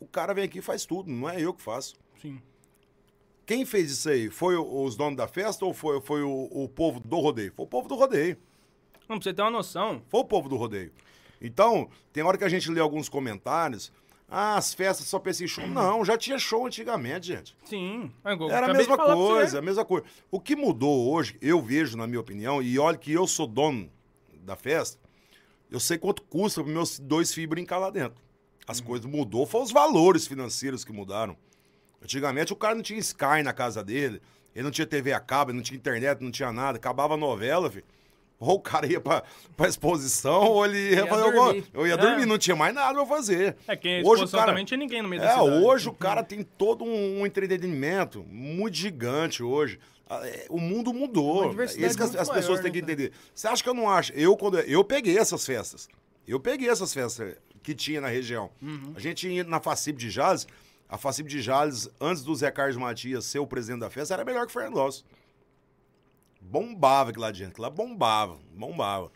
O 0.00 0.06
cara 0.06 0.32
vem 0.32 0.44
aqui 0.44 0.58
e 0.58 0.62
faz 0.62 0.86
tudo, 0.86 1.10
não 1.10 1.28
é 1.28 1.40
eu 1.40 1.52
que 1.52 1.62
faço. 1.62 1.94
Sim. 2.20 2.40
Quem 3.46 3.64
fez 3.64 3.90
isso 3.90 4.08
aí? 4.10 4.28
Foi 4.30 4.56
os 4.56 4.96
donos 4.96 5.16
da 5.16 5.26
festa 5.26 5.64
ou 5.64 5.72
foi, 5.72 6.00
foi 6.00 6.22
o, 6.22 6.48
o 6.50 6.68
povo 6.68 7.00
do 7.00 7.18
rodeio? 7.18 7.52
Foi 7.54 7.64
o 7.64 7.68
povo 7.68 7.88
do 7.88 7.94
rodeio. 7.94 8.36
Não, 9.08 9.16
pra 9.16 9.24
você 9.24 9.32
ter 9.32 9.40
uma 9.42 9.50
noção, 9.50 10.02
Foi 10.08 10.20
o 10.20 10.24
povo 10.24 10.48
do 10.48 10.56
rodeio. 10.56 10.92
Então, 11.40 11.88
tem 12.12 12.22
hora 12.22 12.36
que 12.36 12.44
a 12.44 12.48
gente 12.48 12.70
lê 12.70 12.80
alguns 12.80 13.08
comentários. 13.08 13.90
Ah, 14.28 14.56
as 14.58 14.74
festas 14.74 15.06
só 15.06 15.18
pensam 15.18 15.46
em 15.46 15.48
show. 15.48 15.64
Não, 15.68 16.04
já 16.04 16.18
tinha 16.18 16.38
show 16.38 16.66
antigamente, 16.66 17.28
gente. 17.28 17.56
sim. 17.64 18.10
É 18.22 18.34
eu 18.34 18.50
Era 18.50 18.70
a 18.70 18.74
mesma 18.74 18.96
pra 18.96 19.14
coisa, 19.14 19.58
a 19.58 19.62
mesma 19.62 19.84
coisa. 19.84 20.04
O 20.30 20.38
que 20.38 20.54
mudou 20.54 21.10
hoje, 21.10 21.38
eu 21.40 21.62
vejo, 21.62 21.96
na 21.96 22.06
minha 22.06 22.20
opinião, 22.20 22.62
e 22.62 22.78
olha 22.78 22.98
que 22.98 23.10
eu 23.10 23.26
sou 23.26 23.46
dono 23.46 23.90
da 24.42 24.56
festa, 24.56 25.00
eu 25.70 25.80
sei 25.80 25.96
quanto 25.96 26.22
custa 26.22 26.62
para 26.62 26.70
meus 26.70 26.98
dois 26.98 27.32
filhos 27.32 27.48
brincar 27.48 27.78
lá 27.78 27.88
dentro. 27.88 28.20
As 28.68 28.80
coisas 28.80 29.06
mudou, 29.10 29.46
foram 29.46 29.64
os 29.64 29.72
valores 29.72 30.26
financeiros 30.26 30.84
que 30.84 30.92
mudaram. 30.92 31.36
Antigamente 32.02 32.52
o 32.52 32.56
cara 32.56 32.74
não 32.74 32.82
tinha 32.82 32.98
Sky 32.98 33.42
na 33.42 33.52
casa 33.52 33.82
dele, 33.82 34.20
ele 34.54 34.62
não 34.64 34.70
tinha 34.70 34.86
TV 34.86 35.12
a 35.12 35.18
cabo, 35.20 35.50
ele 35.50 35.56
não 35.56 35.62
tinha 35.64 35.76
internet, 35.76 36.20
não 36.22 36.30
tinha 36.30 36.52
nada, 36.52 36.76
acabava 36.78 37.14
a 37.14 37.16
novela, 37.16 37.70
filho. 37.70 37.84
Ou 38.38 38.54
o 38.54 38.60
cara 38.60 38.86
ia 38.86 39.00
pra, 39.00 39.24
pra 39.56 39.66
exposição, 39.68 40.44
ou 40.44 40.64
ele 40.64 40.90
ia, 40.90 40.96
Ia 41.00 41.06
fazer 41.08 41.22
alguma. 41.24 41.64
Eu 41.74 41.86
ia 41.88 41.94
É. 41.94 41.96
dormir, 41.96 42.24
não 42.24 42.38
tinha 42.38 42.54
mais 42.54 42.72
nada 42.72 42.94
pra 42.94 43.04
fazer. 43.06 43.56
É 43.66 43.74
que 43.74 44.00
a 44.00 44.08
Hoje 44.08 44.24
o 44.24 44.28
cara- 44.28 44.52
também 44.52 44.64
tinha 44.64 44.78
ninguém 44.78 45.02
no 45.02 45.08
meio 45.08 45.20
da 45.22 45.28
É, 45.28 45.32
cidade. 45.34 45.64
hoje 45.64 45.88
o 45.88 45.92
cara 45.92 46.22
tem 46.22 46.44
todo 46.44 46.84
um, 46.84 47.22
um 47.22 47.26
entretenimento 47.26 48.24
muito 48.30 48.76
gigante 48.76 49.42
hoje. 49.42 49.80
Ah, 50.08 50.20
é, 50.24 50.46
O 50.48 50.60
mundo 50.60 50.92
mudou. 50.94 51.48
diversidade 51.50 51.86
Isso 51.88 51.96
que 51.96 52.02
as, 52.04 52.14
as 52.14 52.28
pessoas 52.28 52.60
maior, 52.60 52.62
têm 52.62 52.72
que 52.72 52.78
né, 52.80 52.84
entender. 52.92 53.12
Você 53.34 53.48
acha 53.48 53.60
que 53.62 53.68
eu 53.68 53.74
não 53.74 53.90
acho? 53.90 54.12
Eu, 54.12 54.36
quando 54.36 54.60
eu 54.60 54.84
peguei 54.84 55.18
essas 55.18 55.44
festas. 55.44 55.88
Eu 56.26 56.38
peguei 56.38 56.68
essas 56.68 56.94
festas 56.94 57.36
que 57.68 57.74
tinha 57.74 58.00
na 58.00 58.08
região. 58.08 58.50
Uhum. 58.62 58.94
A 58.96 58.98
gente 58.98 59.28
ia 59.28 59.44
na 59.44 59.60
Facib 59.60 59.98
de 59.98 60.08
Jales. 60.08 60.46
A 60.88 60.96
Facib 60.96 61.26
de 61.28 61.42
Jales, 61.42 61.86
antes 62.00 62.22
do 62.22 62.34
Zé 62.34 62.50
Carlos 62.50 62.78
Matias 62.78 63.26
ser 63.26 63.40
o 63.40 63.46
presidente 63.46 63.80
da 63.80 63.90
festa, 63.90 64.14
era 64.14 64.24
melhor 64.24 64.46
que 64.46 64.50
o 64.50 64.52
Fernando 64.54 64.76
Loss. 64.76 65.04
Bombava 66.40 67.10
aquilo 67.10 67.24
lá 67.24 67.30
dentro. 67.30 67.48
Aquilo 67.48 67.62
lá 67.64 67.70
bombava, 67.70 68.38
bombava. 68.54 69.10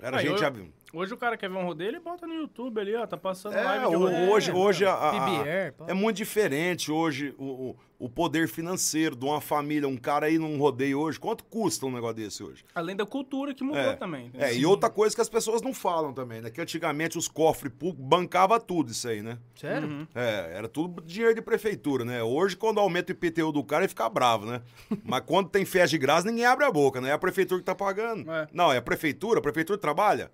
Era 0.00 0.16
Ah, 0.18 0.22
gente. 0.22 0.42
eu- 0.42 0.68
Hoje 0.94 1.12
o 1.12 1.16
cara 1.18 1.36
quer 1.36 1.50
ver 1.50 1.56
um 1.58 1.66
rodeio, 1.66 1.90
ele 1.90 2.00
bota 2.00 2.26
no 2.26 2.32
YouTube 2.32 2.80
ali, 2.80 2.94
ó. 2.94 3.06
Tá 3.06 3.18
passando 3.18 3.54
É, 3.54 3.62
live 3.62 3.88
de 3.90 3.94
rodeio. 3.96 4.30
hoje, 4.30 4.50
hoje 4.52 4.86
a- 4.86 4.94
a- 4.94 5.26
a- 5.42 5.46
é 5.88 5.92
muito 5.92 6.16
diferente 6.16 6.90
hoje 6.90 7.34
o, 7.36 7.44
o, 7.44 7.76
o 8.00 8.08
poder 8.08 8.46
financeiro 8.48 9.16
de 9.16 9.24
uma 9.24 9.40
família, 9.40 9.88
um 9.88 9.96
cara 9.96 10.26
aí 10.26 10.38
num 10.38 10.56
rodeio 10.56 11.00
hoje, 11.00 11.18
quanto 11.18 11.42
custa 11.44 11.84
um 11.84 11.90
negócio 11.90 12.14
desse 12.14 12.44
hoje? 12.44 12.64
Além 12.72 12.94
da 12.94 13.04
cultura 13.04 13.52
que 13.52 13.64
mudou 13.64 13.80
É. 13.80 13.96
também. 13.96 14.26
entendeu? 14.26 14.46
É, 14.46 14.54
e 14.54 14.64
outra 14.64 14.88
coisa 14.88 15.14
que 15.16 15.20
as 15.20 15.28
pessoas 15.28 15.60
não 15.62 15.74
falam 15.74 16.12
também, 16.12 16.40
né? 16.40 16.48
Que 16.48 16.60
antigamente 16.60 17.18
os 17.18 17.26
cofres 17.26 17.72
públicos 17.72 18.06
bancavam 18.08 18.60
tudo 18.60 18.92
isso 18.92 19.08
aí, 19.08 19.20
né? 19.20 19.36
Sério? 19.56 19.88
Uhum. 19.88 20.06
É, 20.14 20.52
era 20.54 20.68
tudo 20.68 21.02
dinheiro 21.02 21.34
de 21.34 21.42
prefeitura, 21.42 22.04
né? 22.04 22.22
Hoje, 22.22 22.56
quando 22.56 22.78
aumenta 22.78 23.12
o 23.12 23.16
IPTU 23.16 23.50
do 23.50 23.64
cara, 23.64 23.82
ele 23.82 23.88
fica 23.88 24.08
bravo, 24.08 24.46
né? 24.46 24.62
Mas 25.04 25.24
quando 25.26 25.48
tem 25.48 25.64
festa 25.64 25.88
de 25.88 25.98
graça, 25.98 26.28
ninguém 26.30 26.44
abre 26.44 26.64
a 26.66 26.70
boca, 26.70 27.00
né? 27.00 27.08
É 27.08 27.12
a 27.14 27.18
prefeitura 27.18 27.58
que 27.60 27.66
tá 27.66 27.74
pagando. 27.74 28.30
É. 28.30 28.46
Não, 28.52 28.72
é 28.72 28.76
a 28.76 28.82
prefeitura, 28.82 29.40
a 29.40 29.42
prefeitura 29.42 29.76
trabalha. 29.76 30.30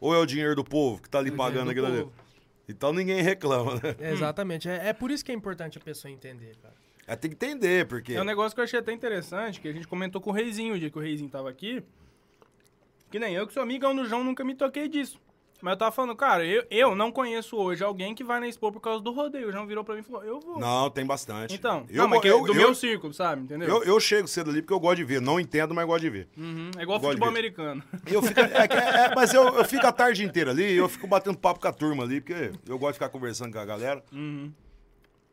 Ou 0.00 0.14
é 0.14 0.18
o 0.18 0.24
dinheiro 0.24 0.54
do 0.56 0.64
povo 0.64 1.02
que 1.02 1.10
tá 1.10 1.18
ali 1.18 1.28
É 1.30 1.34
pagando 1.36 1.70
aquilo 1.70 1.86
ali? 1.86 2.08
Então 2.66 2.94
ninguém 2.94 3.20
reclama, 3.20 3.74
né? 3.74 3.94
É, 4.00 4.10
Exatamente. 4.12 4.68
É, 4.70 4.88
é 4.88 4.92
por 4.94 5.10
isso 5.10 5.22
que 5.22 5.30
é 5.30 5.34
importante 5.34 5.76
a 5.76 5.80
pessoa 5.82 6.10
entender, 6.10 6.56
cara. 6.62 6.72
É, 7.06 7.14
tem 7.16 7.30
que 7.30 7.36
entender, 7.36 7.86
porque. 7.86 8.14
É 8.14 8.20
um 8.20 8.24
negócio 8.24 8.54
que 8.54 8.60
eu 8.60 8.64
achei 8.64 8.78
até 8.78 8.92
interessante, 8.92 9.60
que 9.60 9.68
a 9.68 9.72
gente 9.72 9.86
comentou 9.86 10.20
com 10.20 10.30
o 10.30 10.32
Reizinho 10.32 10.74
o 10.74 10.78
dia 10.78 10.90
que 10.90 10.98
o 10.98 11.02
Reizinho 11.02 11.28
tava 11.30 11.50
aqui. 11.50 11.82
Que 13.10 13.18
nem 13.18 13.34
eu, 13.34 13.46
que 13.46 13.52
sou 13.52 13.62
amigão 13.62 13.94
do 13.94 14.06
João, 14.06 14.24
nunca 14.24 14.42
me 14.42 14.54
toquei 14.54 14.88
disso. 14.88 15.20
Mas 15.62 15.72
eu 15.74 15.78
tava 15.78 15.92
falando, 15.92 16.14
cara, 16.16 16.44
eu, 16.44 16.64
eu 16.70 16.94
não 16.94 17.10
conheço 17.10 17.56
hoje 17.56 17.82
alguém 17.82 18.14
que 18.14 18.22
vai 18.24 18.38
na 18.38 18.46
Expo 18.46 18.70
por 18.70 18.80
causa 18.80 19.02
do 19.02 19.12
rodeio. 19.12 19.48
O 19.48 19.52
João 19.52 19.66
virou 19.66 19.82
pra 19.82 19.94
mim 19.94 20.00
e 20.00 20.04
falou, 20.04 20.22
eu 20.22 20.38
vou. 20.40 20.58
Não, 20.58 20.90
tem 20.90 21.06
bastante. 21.06 21.54
Então, 21.54 21.86
eu, 21.88 22.02
não, 22.02 22.08
mas 22.08 22.20
que 22.20 22.28
eu, 22.28 22.42
do 22.42 22.50
eu, 22.52 22.54
meu 22.54 22.74
círculo, 22.74 23.14
sabe? 23.14 23.42
Entendeu? 23.42 23.68
eu, 23.68 23.84
eu 23.84 24.00
chego 24.00 24.28
cedo 24.28 24.50
ali 24.50 24.60
porque 24.60 24.74
eu 24.74 24.80
gosto 24.80 24.96
de 24.96 25.04
ver. 25.04 25.20
Não 25.22 25.40
entendo, 25.40 25.72
mas 25.74 25.86
gosto 25.86 26.02
de 26.02 26.10
ver. 26.10 26.28
Uhum, 26.36 26.70
É 26.76 26.82
igual 26.82 26.98
Gosto 26.98 27.12
futebol 27.12 27.28
americano. 27.28 27.82
Eu 28.06 28.20
fico, 28.20 28.40
é 28.40 28.68
que- 28.68 28.76
é- 28.76 29.14
mas 29.14 29.32
eu, 29.32 29.44
eu 29.56 29.64
fico 29.64 29.86
a 29.86 29.92
tarde 29.92 30.22
inteira 30.24 30.50
ali, 30.50 30.74
eu 30.74 30.88
fico 30.88 31.06
batendo 31.06 31.38
papo 31.38 31.60
com 31.60 31.68
a 31.68 31.72
turma 31.72 32.02
ali, 32.02 32.20
porque 32.20 32.50
eu 32.68 32.78
gosto 32.78 32.92
de 32.94 32.98
ficar 32.98 33.08
conversando 33.08 33.52
com 33.52 33.58
a 33.58 33.64
galera. 33.64 34.04
Uhum. 34.12 34.52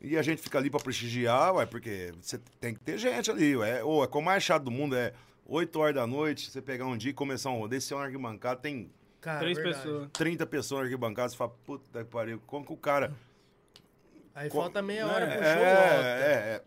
E 0.01 0.17
a 0.17 0.21
gente 0.21 0.41
fica 0.41 0.57
ali 0.57 0.69
pra 0.69 0.79
prestigiar, 0.79 1.53
ué, 1.55 1.65
porque 1.65 2.11
você 2.19 2.39
tem 2.59 2.73
que 2.73 2.79
ter 2.79 2.97
gente 2.97 3.29
ali, 3.29 3.55
ué. 3.55 3.83
Ou 3.83 4.03
é 4.03 4.07
como 4.07 4.25
mais 4.25 4.43
chato 4.43 4.63
do 4.63 4.71
mundo 4.71 4.95
é 4.95 5.13
8 5.45 5.79
horas 5.79 5.95
da 5.95 6.07
noite, 6.07 6.49
você 6.49 6.61
pegar 6.61 6.85
um 6.85 6.97
dia 6.97 7.11
e 7.11 7.13
começar 7.13 7.51
um 7.51 7.59
rodeio, 7.59 7.81
você 7.81 7.93
é 7.93 7.97
uma 7.97 8.05
arquibancada, 8.05 8.59
tem 8.59 8.89
Cara, 9.21 9.39
Três 9.39 9.59
pessoas. 9.59 10.09
30 10.13 10.45
pessoas 10.47 10.79
na 10.79 10.85
arquibancada, 10.85 11.29
você 11.29 11.37
fala, 11.37 11.51
puta 11.63 12.03
que 12.03 12.09
pariu, 12.09 12.41
como 12.47 12.65
que 12.65 12.73
o 12.73 12.77
cara. 12.77 13.13
Aí 14.33 14.49
falta 14.49 14.81
meia 14.81 15.05
hora 15.05 15.27
pro 15.27 15.43
é, 15.43 15.53
show, 15.53 15.63
é, 15.63 15.75
volta. 15.75 16.07
é. 16.07 16.63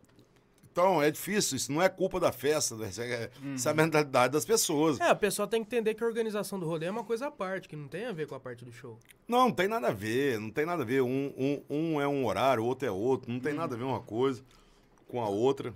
Então, 0.75 1.01
é 1.01 1.09
difícil, 1.09 1.57
isso 1.57 1.70
não 1.70 1.81
é 1.81 1.89
culpa 1.89 2.18
da 2.18 2.33
festa, 2.33 2.75
né? 2.75 2.89
isso 2.89 3.01
é, 3.01 3.31
Uhum. 3.41 3.55
isso 3.55 3.68
é 3.68 3.70
a 3.70 3.75
mentalidade 3.75 4.33
das 4.33 4.45
pessoas. 4.45 4.99
É, 4.99 5.05
a 5.09 5.14
pessoa 5.14 5.47
tem 5.47 5.62
que 5.62 5.68
entender 5.68 5.95
que 5.95 6.03
a 6.03 6.07
organização 6.07 6.59
do 6.59 6.66
rolê 6.66 6.87
é 6.87 6.91
uma 6.91 7.05
coisa 7.05 7.29
à 7.29 7.31
parte, 7.31 7.68
que 7.68 7.77
não 7.77 7.87
tem 7.87 8.07
a 8.07 8.12
ver 8.12 8.27
com 8.27 8.35
a 8.35 8.41
parte 8.41 8.64
do 8.64 8.72
show. 8.72 8.99
Não, 9.29 9.45
não 9.47 9.53
tem 9.53 9.68
nada 9.68 9.87
a 9.87 9.93
ver, 9.93 10.41
não 10.41 10.51
tem 10.51 10.66
nada 10.66 10.83
a 10.83 10.85
ver. 10.85 11.01
Um, 11.01 11.33
um, 11.39 11.62
um 11.70 12.01
é 12.01 12.09
um 12.09 12.27
horário, 12.27 12.64
o 12.64 12.66
outro 12.66 12.89
é 12.89 12.91
outro. 12.91 13.31
Não 13.31 13.39
tem 13.39 13.53
Uhum. 13.53 13.59
nada 13.59 13.77
a 13.77 13.79
ver 13.79 13.85
uma 13.85 14.01
coisa 14.01 14.43
com 15.07 15.22
a 15.22 15.29
outra. 15.29 15.72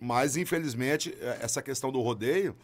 Mas, 0.00 0.36
infelizmente, 0.36 1.16
é- 1.20 1.38
essa 1.42 1.62
questão 1.62 1.92
do 1.92 2.00
rodeio, 2.00 2.56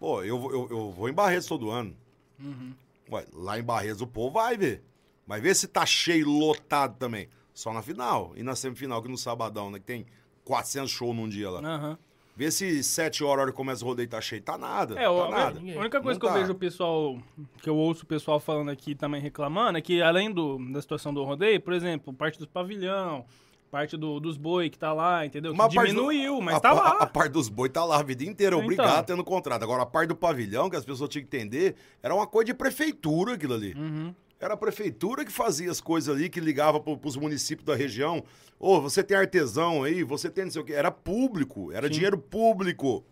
pô, 0.00 0.22
eu, 0.24 0.38
vou- 0.38 0.50
eu, 0.52 0.68
eu 0.70 0.90
vou 0.90 1.06
em 1.10 1.12
Barretos 1.12 1.46
todo 1.46 1.70
ano. 1.70 1.94
Uhum. 2.40 2.72
Ué, 3.12 3.26
lá 3.34 3.58
em 3.58 3.62
Barretos 3.62 4.00
o 4.00 4.06
povo 4.06 4.32
vai 4.34 4.56
ver. 4.56 4.82
Vai 5.26 5.38
ver 5.38 5.54
se 5.54 5.68
tá 5.68 5.84
cheio, 5.84 6.30
lotado 6.30 6.96
também. 6.96 7.28
Só 7.52 7.74
na 7.74 7.82
final. 7.82 8.32
E 8.36 8.42
na 8.42 8.56
semifinal, 8.56 9.02
que 9.02 9.08
no 9.10 9.18
sabadão, 9.18 9.70
né? 9.70 9.78
Que 9.78 9.84
tem 9.84 10.06
400 10.48 10.90
shows 10.90 11.14
num 11.14 11.28
dia 11.28 11.50
lá. 11.50 11.60
Aham. 11.60 11.98
Vê 12.34 12.50
se 12.52 12.84
7 12.84 13.24
horas, 13.24 13.38
a 13.38 13.42
hora 13.42 13.50
que 13.50 13.56
começa 13.56 13.84
o 13.84 13.88
rodeio, 13.88 14.08
tá 14.08 14.20
cheio. 14.20 14.40
Tá 14.40 14.56
nada. 14.56 14.94
É, 14.94 15.02
tá 15.04 15.10
ó, 15.10 15.28
nada. 15.28 15.58
a 15.58 15.80
única 15.80 16.00
coisa 16.00 16.18
Não 16.18 16.20
que 16.20 16.26
eu 16.26 16.30
tá. 16.30 16.38
vejo 16.38 16.52
o 16.52 16.54
pessoal, 16.54 17.18
que 17.60 17.68
eu 17.68 17.76
ouço 17.76 18.04
o 18.04 18.06
pessoal 18.06 18.38
falando 18.38 18.70
aqui 18.70 18.94
também 18.94 19.20
reclamando, 19.20 19.76
é 19.76 19.80
que 19.80 20.00
além 20.00 20.30
do, 20.32 20.56
da 20.72 20.80
situação 20.80 21.12
do 21.12 21.24
rodeio, 21.24 21.60
por 21.60 21.72
exemplo, 21.72 22.12
parte 22.14 22.38
dos 22.38 22.46
pavilhão, 22.46 23.24
parte 23.72 23.96
do- 23.96 24.20
dos 24.20 24.36
boi 24.36 24.70
que 24.70 24.78
tá 24.78 24.92
lá, 24.92 25.26
entendeu? 25.26 25.52
Que 25.52 25.58
Uma 25.60 25.64
parte 25.68 25.92
do- 25.92 25.96
diminuiu, 25.96 26.40
mas 26.40 26.54
a, 26.56 26.60
tá 26.60 26.70
a- 26.70 26.72
lá. 26.74 26.88
A, 27.00 27.06
parte 27.06 27.32
dos 27.32 27.48
boi 27.48 27.68
tá 27.68 27.84
lá 27.84 27.98
a 27.98 28.02
vida 28.04 28.22
inteira, 28.24 28.54
Então. 28.54 28.64
obrigado 28.64 29.04
tendo 29.04 29.24
contrato. 29.24 29.64
Agora, 29.64 29.82
a 29.82 29.86
parte 29.86 30.08
do 30.10 30.16
pavilhão, 30.16 30.70
que 30.70 30.76
as 30.76 30.84
pessoas 30.84 31.10
tinham 31.10 31.26
que 31.26 31.36
entender, 31.36 31.74
era 32.00 32.14
uma 32.14 32.26
coisa 32.26 32.46
de 32.46 32.54
prefeitura 32.54 33.34
aquilo 33.34 33.54
ali. 33.54 33.74
Uhum. 33.74 34.14
Era 34.40 34.54
a 34.54 34.56
prefeitura 34.56 35.24
que 35.24 35.32
fazia 35.32 35.70
as 35.70 35.80
coisas 35.80 36.14
ali, 36.14 36.28
que 36.28 36.38
ligava 36.40 36.78
pro, 36.78 36.96
pros 36.96 37.16
municípios 37.16 37.66
da 37.66 37.74
região. 37.74 38.22
Ô, 38.58 38.80
você 38.80 39.02
tem 39.02 39.16
artesão 39.16 39.82
aí, 39.82 40.04
você 40.04 40.30
tem 40.30 40.44
não 40.44 40.50
sei 40.52 40.62
o 40.62 40.64
quê. 40.64 40.74
Era 40.74 40.90
público, 40.90 41.72
era 41.72 41.90
dinheiro 41.90 42.16
público. 42.16 43.04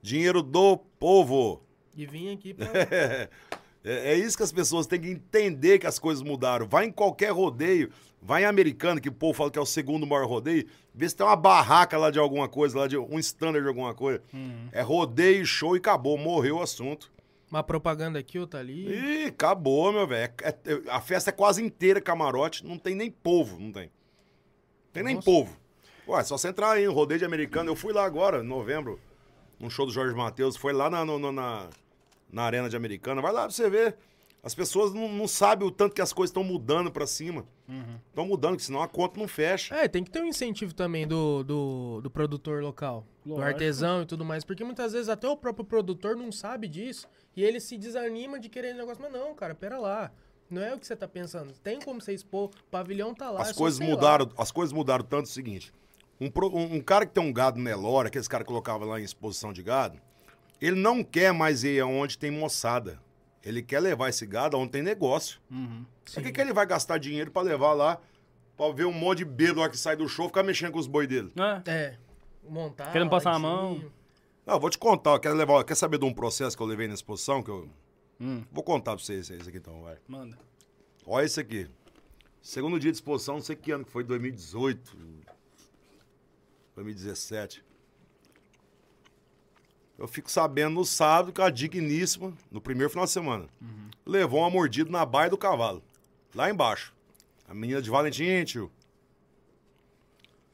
Dinheiro 0.00 0.42
do 0.42 0.78
povo. 0.98 1.62
E 1.94 2.06
vim 2.06 2.32
aqui 2.32 2.54
pra... 2.54 2.66
É, 3.82 4.12
é 4.12 4.14
isso 4.18 4.36
que 4.36 4.42
as 4.42 4.52
pessoas 4.52 4.86
têm 4.86 5.00
que 5.00 5.08
entender 5.08 5.78
que 5.78 5.86
as 5.86 5.98
coisas 5.98 6.22
mudaram. 6.22 6.66
Vai 6.66 6.86
em 6.86 6.92
qualquer 6.92 7.30
rodeio, 7.32 7.90
vai 8.20 8.42
em 8.42 8.46
americano, 8.46 9.00
que 9.00 9.08
o 9.08 9.12
povo 9.12 9.34
fala 9.34 9.50
que 9.50 9.58
é 9.58 9.62
o 9.62 9.66
segundo 9.66 10.06
maior 10.06 10.26
rodeio, 10.26 10.66
vê 10.94 11.08
se 11.08 11.16
tem 11.16 11.26
uma 11.26 11.36
barraca 11.36 11.96
lá 11.96 12.10
de 12.10 12.18
alguma 12.18 12.48
coisa, 12.48 12.78
lá 12.78 12.86
de 12.86 12.98
um 12.98 13.18
standard 13.18 13.62
de 13.62 13.68
alguma 13.68 13.94
coisa. 13.94 14.22
É 14.72 14.82
rodeio, 14.82 15.44
show 15.46 15.76
e 15.76 15.78
acabou, 15.78 16.18
morreu 16.18 16.56
o 16.56 16.62
assunto. 16.62 17.10
Uma 17.50 17.62
propaganda 17.62 18.18
aqui, 18.18 18.38
outra 18.38 18.60
ali. 18.60 18.86
Ih, 18.88 19.24
acabou, 19.26 19.92
meu 19.92 20.06
velho. 20.06 20.32
É- 20.42 20.48
é- 20.48 20.82
a 20.90 21.00
festa 21.00 21.30
é 21.30 21.32
quase 21.32 21.62
inteira 21.62 22.00
camarote, 22.00 22.64
não 22.66 22.78
tem 22.78 22.94
nem 22.94 23.10
povo, 23.10 23.58
não 23.58 23.72
tem. 23.72 23.90
Tem 24.92 25.02
nem 25.02 25.16
Nossa. 25.16 25.24
povo. 25.24 25.56
Ué, 26.08 26.22
só 26.24 26.36
você 26.36 26.48
entrar 26.48 26.72
aí 26.72 26.86
no 26.86 26.92
rodeio 26.92 27.18
de 27.18 27.24
americano. 27.24 27.70
Eu 27.70 27.76
fui 27.76 27.92
lá 27.92 28.04
agora, 28.04 28.40
em 28.42 28.46
novembro, 28.46 28.98
num 29.58 29.70
show 29.70 29.86
do 29.86 29.92
Jorge 29.92 30.14
Matheus. 30.14 30.56
Foi 30.56 30.72
lá 30.72 30.88
na, 30.90 31.04
no- 31.04 31.32
na, 31.32 31.68
na 32.32 32.42
arena 32.42 32.68
de 32.68 32.76
americana. 32.76 33.20
Vai 33.22 33.32
lá 33.32 33.42
pra 33.42 33.50
você 33.50 33.68
ver. 33.70 33.96
As 34.42 34.54
pessoas 34.54 34.92
não, 34.94 35.08
não 35.12 35.28
sabem 35.28 35.66
o 35.68 35.70
tanto 35.70 35.94
que 35.94 36.00
as 36.00 36.12
coisas 36.12 36.30
estão 36.30 36.42
mudando 36.42 36.90
pra 36.90 37.06
cima. 37.06 37.44
Estão 38.08 38.26
mudando, 38.26 38.56
que 38.56 38.62
senão 38.62 38.82
a 38.82 38.88
conta 38.88 39.18
não 39.18 39.28
fecha. 39.28 39.74
É, 39.74 39.86
tem 39.88 40.02
que 40.04 40.10
ter 40.10 40.20
um 40.20 40.26
incentivo 40.26 40.74
também 40.74 41.06
do, 41.06 41.42
do, 41.44 42.00
do 42.02 42.10
produtor 42.10 42.62
local, 42.62 43.04
do 43.24 43.30
Lógico. 43.34 43.48
artesão 43.48 44.02
e 44.02 44.06
tudo 44.06 44.24
mais, 44.24 44.44
porque 44.44 44.64
muitas 44.64 44.92
vezes 44.92 45.08
até 45.08 45.28
o 45.28 45.36
próprio 45.36 45.64
produtor 45.64 46.16
não 46.16 46.30
sabe 46.32 46.68
disso 46.68 47.06
e 47.36 47.42
ele 47.44 47.60
se 47.60 47.76
desanima 47.78 48.38
de 48.40 48.48
querer 48.48 48.74
negócio, 48.74 49.02
mas 49.02 49.12
não, 49.12 49.34
cara, 49.34 49.54
pera 49.54 49.78
lá. 49.78 50.10
Não 50.50 50.60
é 50.60 50.74
o 50.74 50.78
que 50.80 50.86
você 50.86 50.96
tá 50.96 51.06
pensando. 51.06 51.52
Tem 51.62 51.78
como 51.80 52.00
você 52.00 52.12
expor, 52.12 52.46
o 52.46 52.50
pavilhão 52.70 53.14
tá 53.14 53.30
lá. 53.30 53.38
é 53.38 53.42
As 53.42 53.48
só 53.50 53.54
coisas 53.54 53.78
ir 53.78 53.84
lá. 53.84 53.90
mudaram, 53.90 54.28
as 54.36 54.50
coisas 54.50 54.72
mudaram 54.72 55.04
tanto 55.04 55.26
o 55.26 55.28
seguinte. 55.28 55.72
Um, 56.20 56.26
um- 56.48 56.74
um 56.76 56.80
cara 56.80 57.06
que 57.06 57.12
tem 57.12 57.22
um 57.22 57.32
gado 57.32 57.60
Nelore, 57.60 58.08
aqueles 58.08 58.26
caras 58.26 58.44
que 58.44 58.48
colocavam 58.48 58.88
lá 58.88 59.00
em 59.00 59.04
exposição 59.04 59.52
de 59.52 59.62
gado, 59.62 59.98
ele 60.60 60.74
não 60.78 61.04
quer 61.04 61.32
mais 61.32 61.62
ir 61.62 61.80
aonde 61.80 62.18
tem 62.18 62.30
moçada. 62.32 62.98
Ele 63.44 63.62
quer 63.62 63.80
levar 63.80 64.08
esse 64.10 64.26
gado 64.26 64.56
aonde 64.56 64.72
tem 64.72 64.82
negócio. 64.82 65.40
Uhum. 65.50 65.84
Por 66.12 66.22
que, 66.22 66.32
que 66.32 66.40
ele 66.40 66.52
vai 66.52 66.66
gastar 66.66 66.98
dinheiro 66.98 67.30
pra 67.30 67.40
levar 67.42 67.72
lá, 67.72 67.98
pra 68.56 68.70
ver 68.72 68.84
um 68.84 68.92
monte 68.92 69.18
de 69.18 69.24
bêbado 69.24 69.60
lá 69.60 69.68
que 69.68 69.78
sai 69.78 69.96
do 69.96 70.06
show 70.08 70.26
ficar 70.26 70.42
mexendo 70.42 70.72
com 70.72 70.78
os 70.78 70.86
boi 70.86 71.06
dele? 71.06 71.32
É. 71.66 71.70
É, 71.70 71.98
montar. 72.48 72.92
Querendo 72.92 73.10
passar 73.10 73.32
a 73.32 73.38
mão. 73.38 73.82
Não, 74.46 74.54
eu 74.54 74.60
vou 74.60 74.68
te 74.70 74.78
contar, 74.78 75.18
quer, 75.20 75.32
levar, 75.32 75.62
quer 75.64 75.74
saber 75.74 75.98
de 75.98 76.04
um 76.04 76.12
processo 76.12 76.56
que 76.56 76.62
eu 76.62 76.66
levei 76.66 76.86
na 76.88 76.94
exposição? 76.94 77.42
Que 77.42 77.50
eu 77.50 77.68
Hum, 78.22 78.42
vou 78.52 78.62
contar 78.62 78.94
pra 78.96 79.02
vocês 79.02 79.30
isso 79.30 79.48
aqui 79.48 79.56
então, 79.56 79.80
vai. 79.80 79.96
manda. 80.06 80.36
Olha 81.06 81.24
isso 81.24 81.40
aqui. 81.40 81.66
Segundo 82.42 82.78
dia 82.78 82.90
de 82.92 82.96
exposição, 82.98 83.36
não 83.36 83.42
sei 83.42 83.56
que 83.56 83.70
ano 83.70 83.82
que 83.84 83.90
foi, 83.90 84.04
2018, 84.04 84.94
2017. 86.76 87.64
Eu 90.00 90.08
fico 90.08 90.30
sabendo 90.30 90.76
no 90.76 90.84
sábado 90.86 91.30
que 91.30 91.42
a 91.42 91.50
digníssima, 91.50 92.32
no 92.50 92.58
primeiro 92.58 92.88
final 92.88 93.04
de 93.04 93.10
semana, 93.10 93.46
levou 94.06 94.40
uma 94.40 94.48
mordida 94.48 94.90
na 94.90 95.04
baia 95.04 95.28
do 95.28 95.36
cavalo, 95.36 95.82
lá 96.34 96.48
embaixo. 96.48 96.94
A 97.46 97.52
menina 97.52 97.82
de 97.82 97.90
Valentim, 97.90 98.42
tio. 98.44 98.72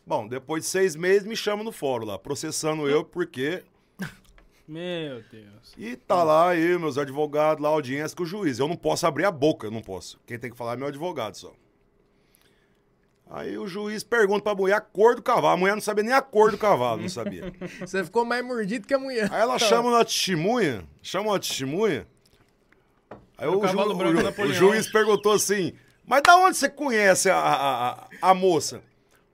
Bom, 0.05 0.27
depois 0.27 0.65
de 0.65 0.69
seis 0.69 0.97
meses, 0.97 1.29
me 1.29 1.37
chama 1.37 1.63
no 1.63 1.71
fórum 1.71 2.07
lá, 2.07 2.19
processando 2.19 2.89
eu 2.89 3.05
porque 3.05 3.63
Meu 4.67 5.23
Deus. 5.31 5.75
e 5.79 5.95
tá 5.95 6.25
lá 6.25 6.49
aí, 6.51 6.77
meus 6.77 6.99
advogados, 6.99 7.63
lá, 7.63 7.69
audiência 7.69 8.17
com 8.17 8.25
o 8.25 8.27
juiz. 8.27 8.59
Eu 8.59 8.67
não 8.67 8.77
posso 8.77 9.07
abrir 9.07 9.27
a 9.27 9.31
boca, 9.31 9.69
eu 9.69 9.71
não 9.71 9.81
posso. 9.81 10.19
Quem 10.27 10.41
tem 10.41 10.51
que 10.51 10.57
falar 10.57 10.73
é 10.73 10.77
meu 10.77 10.89
advogado 10.89 11.37
só. 11.37 11.53
Aí 13.29 13.59
o 13.59 13.67
juiz 13.67 14.05
pergunta 14.05 14.43
pra 14.43 14.55
mulher 14.55 14.75
a 14.77 14.81
cor 14.81 15.17
do 15.17 15.23
cavalo. 15.23 15.49
A 15.49 15.57
mulher 15.57 15.75
não 15.75 15.81
sabia 15.83 16.05
nem 16.05 16.13
a 16.13 16.23
cor 16.23 16.51
do 16.53 16.59
cavalo, 16.59 17.03
não 17.03 17.09
sabia. 17.09 17.53
Você 17.81 18.05
ficou 18.05 18.25
mais 18.25 18.45
mordido 18.45 18.87
que 18.87 18.95
a 18.95 18.99
mulher. 18.99 19.29
Aí 19.33 19.41
ela 19.41 19.59
chama 19.59 19.89
uma 19.89 20.05
testemunha, 20.05 20.85
chama 21.03 21.31
uma 21.31 21.39
testemunha. 21.41 22.07
Aí 23.37 23.49
O 23.49 23.59
o, 23.59 23.67
ju- 23.67 23.79
o 23.79 24.07
ju- 24.17 24.23
Napoleão. 24.23 24.51
o 24.51 24.55
juiz 24.55 24.87
perguntou 24.91 25.33
assim: 25.33 25.73
Mas 26.07 26.23
da 26.23 26.37
onde 26.37 26.57
você 26.57 26.69
conhece 26.69 27.29
a, 27.29 27.37
a, 27.37 27.89
a- 27.91 28.09
a 28.23 28.35
moça? 28.35 28.81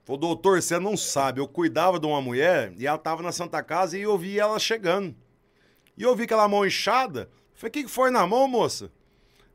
Falou, 0.05 0.19
doutor, 0.19 0.61
você 0.61 0.77
não 0.79 0.97
sabe. 0.97 1.39
Eu 1.39 1.47
cuidava 1.47 1.97
de 1.99 2.05
uma 2.05 2.21
mulher 2.21 2.73
e 2.77 2.85
ela 2.85 2.97
tava 2.97 3.21
na 3.23 3.31
Santa 3.31 3.63
Casa 3.63 3.97
e 3.97 4.01
eu 4.01 4.17
vi 4.17 4.37
ela 4.37 4.59
chegando. 4.59 5.15
E 5.97 6.03
eu 6.03 6.13
vi 6.15 6.23
aquela 6.23 6.45
mão 6.47 6.65
inchada. 6.65 7.29
Falei, 7.53 7.69
o 7.69 7.71
que 7.71 7.87
foi 7.87 8.09
na 8.11 8.27
mão, 8.27 8.45
moça? 8.47 8.91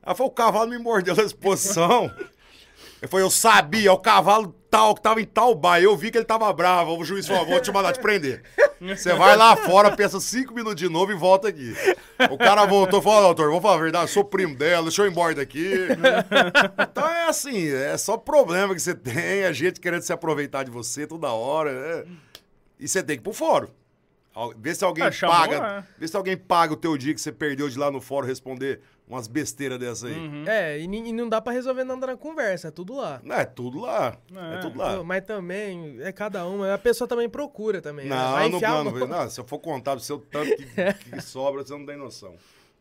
Ela 0.03 0.14
falou, 0.14 0.30
o 0.32 0.34
cavalo 0.34 0.70
me 0.70 0.78
mordeu 0.78 1.14
na 1.14 1.24
exposição. 1.24 2.11
Eu 3.01 3.09
falei, 3.09 3.24
eu 3.24 3.30
sabia, 3.30 3.88
é 3.88 3.92
o 3.92 3.99
cavalo 3.99 4.55
tal, 4.70 4.94
que 4.94 5.01
tava 5.01 5.20
em 5.20 5.24
tal 5.24 5.55
bairro. 5.55 5.84
Eu 5.86 5.96
vi 5.96 6.11
que 6.11 6.18
ele 6.18 6.24
tava 6.24 6.53
bravo. 6.53 6.96
O 6.99 7.05
juiz 7.05 7.26
falou, 7.28 7.46
vou 7.46 7.61
te 7.61 7.70
mandar 7.72 7.92
te 7.92 8.01
prender. 8.01 8.42
Você 8.80 9.12
vai 9.14 9.36
lá 9.36 9.55
fora, 9.57 9.94
pensa 9.94 10.20
cinco 10.20 10.53
minutos 10.55 10.76
de 10.76 10.88
novo 10.88 11.11
e 11.12 11.14
volta 11.14 11.49
aqui. 11.49 11.74
O 12.30 12.36
cara 12.38 12.64
voltou 12.64 13.01
e 13.01 13.03
falou, 13.03 13.18
"Ó, 13.18 13.22
doutor, 13.26 13.51
vou 13.51 13.61
falar 13.61 13.74
a 13.76 13.78
verdade, 13.82 14.05
eu 14.05 14.09
sou 14.09 14.24
primo 14.24 14.55
dela, 14.57 14.82
deixa 14.82 15.03
eu 15.03 15.07
ir 15.07 15.11
embora 15.11 15.34
daqui. 15.34 15.88
Então 16.90 17.07
é 17.09 17.28
assim, 17.28 17.68
é 17.70 17.96
só 17.96 18.16
problema 18.16 18.74
que 18.74 18.80
você 18.80 18.94
tem, 18.94 19.44
a 19.44 19.53
gente 19.53 19.80
querendo 19.80 20.03
se 20.03 20.12
aproveitar 20.12 20.64
de 20.64 20.70
você 20.70 21.07
toda 21.07 21.28
hora. 21.32 21.70
é. 21.70 22.05
E 22.80 22.86
você 22.86 23.03
tem 23.03 23.16
que 23.16 23.22
ir 23.22 23.24
pro 23.24 23.32
fórum. 23.32 23.68
Vê 24.57 24.72
se 24.74 24.84
alguém 24.84 25.03
Ah, 25.05 25.11
chamou, 25.11 25.36
paga. 25.36 25.57
é. 25.57 25.84
Vê 25.99 26.07
se 26.07 26.16
alguém 26.16 26.36
paga 26.36 26.72
o 26.72 26.76
teu 26.76 26.96
dia 26.96 27.12
que 27.12 27.20
você 27.20 27.32
perdeu 27.32 27.68
de 27.68 27.76
lá 27.76 27.90
no 27.90 28.01
fórum 28.01 28.26
responder 28.26 28.80
umas 29.09 29.27
besteiras 29.27 29.79
dessas 29.79 30.05
aí. 30.05 30.15
Uhum. 30.19 30.45
É, 30.47 30.79
e, 30.79 30.85
e 30.85 31.13
não 31.13 31.29
dá 31.29 31.41
pra 31.41 31.53
resolver 31.53 31.85
nada 31.85 32.07
na 32.09 32.17
conversa, 32.17 32.69
é 32.69 32.71
tudo 32.71 32.95
lá. 32.95 33.21
Não, 33.25 33.37
é 33.37 33.45
tudo 33.45 33.81
lá. 33.81 34.17
É, 34.35 34.55
É. 34.55 34.59
tudo 34.59 34.79
lá. 34.79 34.97
Pô, 34.99 35.05
Mas 35.05 35.25
também, 35.25 35.97
é 36.01 36.13
cada 36.13 36.47
um, 36.47 36.63
a 36.63 36.77
pessoa 36.79 37.09
também 37.09 37.29
procura 37.29 37.81
também. 37.81 38.07
né? 38.07 38.15
Não, 38.15 38.33
Vai 38.33 38.49
não, 38.51 38.85
não, 38.85 39.07
não, 39.07 39.31
se 39.31 39.41
eu 39.41 39.45
for 39.47 39.59
contar 39.59 39.93
pro 39.93 40.01
seu 40.05 40.19
tanto 40.19 40.55
que, 40.57 40.65
que 41.11 41.21
sobra, 41.23 41.65
você 41.65 41.73
não 41.77 41.87
tem 41.87 41.97
noção. 41.97 42.35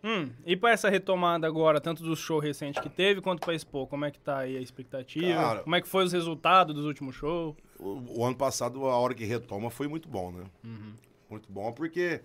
Hum, 0.04 0.30
e 0.46 0.56
pra 0.56 0.72
essa 0.72 0.90
retomada 0.90 1.48
agora, 1.48 1.82
tanto 1.82 2.04
do 2.04 2.16
show 2.16 2.38
recente 2.40 2.80
que 2.80 2.88
teve, 2.90 3.20
quanto 3.20 3.40
pra 3.40 3.56
Expo, 3.56 3.88
como 3.88 4.06
é 4.06 4.12
que 4.12 4.20
tá 4.20 4.38
aí 4.40 4.56
a 4.56 4.62
expectativa? 4.62 5.34
Cara- 5.42 5.60
como 5.62 5.76
é 5.76 5.82
que 5.82 5.88
foi 5.88 6.04
os 6.04 6.12
resultados 6.14 6.76
dos 6.76 6.86
últimos 6.86 7.16
shows? 7.16 7.56
O, 7.80 8.20
o 8.20 8.24
ano 8.26 8.36
passado, 8.36 8.86
a 8.86 8.96
hora 8.96 9.14
que 9.16 9.26
retoma, 9.26 9.72
foi 9.72 9.88
muito 9.88 10.08
bom, 10.08 10.32
né? 10.32 10.44
Muito 11.30 11.52
bom, 11.52 11.72
porque. 11.74 12.22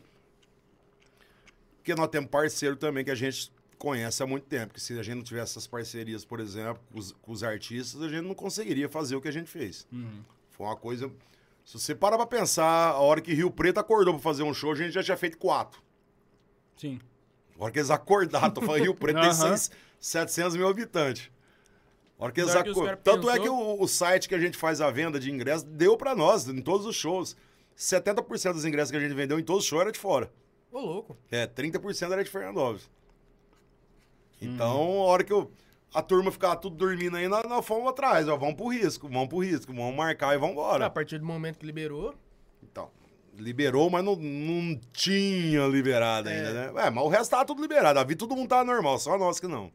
Porque 1.78 1.94
nós 1.94 2.08
temos 2.08 2.30
parceiro 2.30 2.76
também 2.76 3.04
que 3.04 3.10
a 3.10 3.14
gente 3.14 3.50
conhece 3.82 4.22
há 4.22 4.26
muito 4.26 4.44
tempo. 4.46 4.72
Que 4.74 4.80
se 4.80 4.96
a 4.98 5.02
gente 5.02 5.16
não 5.16 5.22
tivesse 5.24 5.52
essas 5.52 5.66
parcerias, 5.66 6.24
por 6.24 6.38
exemplo, 6.38 6.80
com 6.92 6.98
os, 6.98 7.12
com 7.20 7.32
os 7.32 7.42
artistas, 7.42 8.00
a 8.00 8.08
gente 8.08 8.22
não 8.22 8.34
conseguiria 8.34 8.88
fazer 8.88 9.16
o 9.16 9.20
que 9.20 9.28
a 9.28 9.32
gente 9.32 9.50
fez. 9.50 9.86
Foi 10.50 10.66
uma 10.66 10.76
coisa. 10.76 11.10
Se 11.64 11.78
você 11.78 11.94
parar 11.94 12.16
pra 12.16 12.26
pensar, 12.26 12.90
a 12.90 12.98
hora 13.00 13.20
que 13.20 13.32
Rio 13.34 13.50
Preto 13.50 13.78
acordou 13.78 14.14
pra 14.14 14.22
fazer 14.22 14.42
um 14.44 14.54
show, 14.54 14.72
a 14.72 14.74
gente 14.74 14.92
já 14.92 15.02
tinha 15.02 15.16
feito 15.16 15.36
quatro. 15.38 15.80
Sim. 16.76 17.00
A 17.58 17.64
hora 17.64 17.72
que 17.72 17.78
eles 17.78 17.90
acordaram, 17.90 18.50
tô 18.50 18.60
falando, 18.62 18.82
Rio 18.82 18.94
Preto 18.94 19.20
tem 19.20 19.28
Aham. 19.30 19.56
seis- 19.56 19.70
700 20.00 20.56
mil 20.56 20.66
habitantes. 20.68 21.30
A 22.18 22.24
hora 22.24 22.32
que 22.32 22.40
eles 22.40 22.52
que 22.52 22.58
acordaram. 22.58 22.98
Tanto 23.02 23.28
é 23.30 23.34
que 23.34 23.40
pensou- 23.40 23.78
o, 23.80 23.82
o 23.82 23.88
site 23.88 24.28
que 24.28 24.34
a 24.34 24.38
gente 24.38 24.56
faz 24.56 24.80
a 24.80 24.90
venda 24.90 25.18
de 25.20 25.30
ingressos 25.30 25.64
deu 25.64 25.96
pra 25.96 26.14
nós, 26.14 26.46
em 26.48 26.60
todos 26.62 26.86
os 26.86 26.94
shows. 26.96 27.36
70% 27.76 28.52
dos 28.52 28.64
ingressos 28.64 28.90
que 28.90 28.96
a 28.96 29.00
gente 29.00 29.14
vendeu 29.14 29.38
em 29.38 29.42
todos 29.44 29.62
os 29.64 29.68
shows 29.68 29.80
era 29.82 29.92
de 29.92 29.98
fora. 29.98 30.32
Ô, 30.70 30.80
louco. 30.80 31.16
É, 31.30 31.46
30% 31.46 32.10
era 32.12 32.22
de 32.24 32.30
Fernandópolis. 32.30 32.88
Uhum. 34.42 34.54
Então, 34.54 34.68
a 34.68 35.04
hora 35.04 35.24
que 35.24 35.32
eu, 35.32 35.50
a 35.94 36.02
turma 36.02 36.30
ficava 36.30 36.56
tudo 36.56 36.76
dormindo 36.76 37.16
aí, 37.16 37.28
nós, 37.28 37.44
nós 37.48 37.64
fomos 37.64 37.88
atrás, 37.88 38.28
ó, 38.28 38.36
vamos 38.36 38.54
pro 38.54 38.68
risco, 38.68 39.08
vamos 39.08 39.28
pro 39.28 39.38
risco, 39.38 39.72
vamos 39.72 39.94
marcar 39.94 40.34
e 40.34 40.38
vamos 40.38 40.54
embora. 40.54 40.86
A 40.86 40.90
partir 40.90 41.18
do 41.18 41.26
momento 41.26 41.58
que 41.58 41.66
liberou, 41.66 42.14
Então, 42.62 42.90
liberou, 43.36 43.90
mas 43.90 44.04
não, 44.04 44.16
não 44.16 44.80
tinha 44.92 45.66
liberado 45.66 46.28
ainda, 46.28 46.52
né? 46.72 46.86
É, 46.86 46.90
mas 46.90 47.04
o 47.04 47.08
resto 47.08 47.30
tava 47.30 47.44
tudo 47.44 47.62
liberado. 47.62 47.98
A 47.98 48.04
vida 48.04 48.18
todo 48.18 48.36
mundo 48.36 48.48
tava 48.48 48.64
normal, 48.64 48.98
só 48.98 49.18
nós 49.18 49.40
que 49.40 49.46
não. 49.46 49.72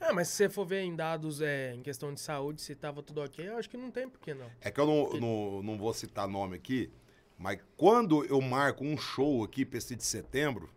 É, 0.00 0.12
mas 0.12 0.28
se 0.28 0.36
você 0.36 0.48
for 0.48 0.66
ver 0.66 0.82
em 0.82 0.94
dados 0.94 1.40
é, 1.40 1.74
em 1.74 1.82
questão 1.82 2.12
de 2.12 2.20
saúde, 2.20 2.60
se 2.62 2.74
tava 2.74 3.02
tudo 3.02 3.20
ok, 3.22 3.46
eu 3.48 3.56
acho 3.58 3.68
que 3.68 3.76
não 3.76 3.90
tem 3.90 4.08
por 4.08 4.20
que 4.20 4.34
não. 4.34 4.46
É 4.60 4.70
que 4.70 4.80
eu 4.80 4.86
não, 4.86 5.10
não, 5.20 5.62
não 5.62 5.78
vou 5.78 5.92
citar 5.92 6.26
nome 6.26 6.56
aqui, 6.56 6.90
mas 7.38 7.58
quando 7.76 8.24
eu 8.24 8.40
marco 8.40 8.84
um 8.84 8.96
show 8.96 9.44
aqui 9.44 9.64
pra 9.64 9.78
esse 9.78 9.96
de 9.96 10.04
setembro, 10.04 10.70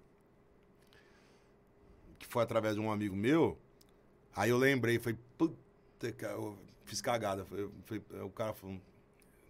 que 2.23 2.31
foi 2.31 2.43
através 2.43 2.75
de 2.75 2.81
um 2.81 2.91
amigo 2.91 3.15
meu, 3.15 3.57
aí 4.35 4.49
eu 4.49 4.57
lembrei, 4.57 4.97
falei, 4.99 5.17
puta, 5.37 6.11
cara, 6.17 6.33
eu 6.33 6.57
fiz 6.85 7.01
cagada. 7.01 7.45
Foi, 7.45 7.69
foi- 7.85 8.01
o 8.21 8.29
cara 8.29 8.53
falou, 8.53 8.77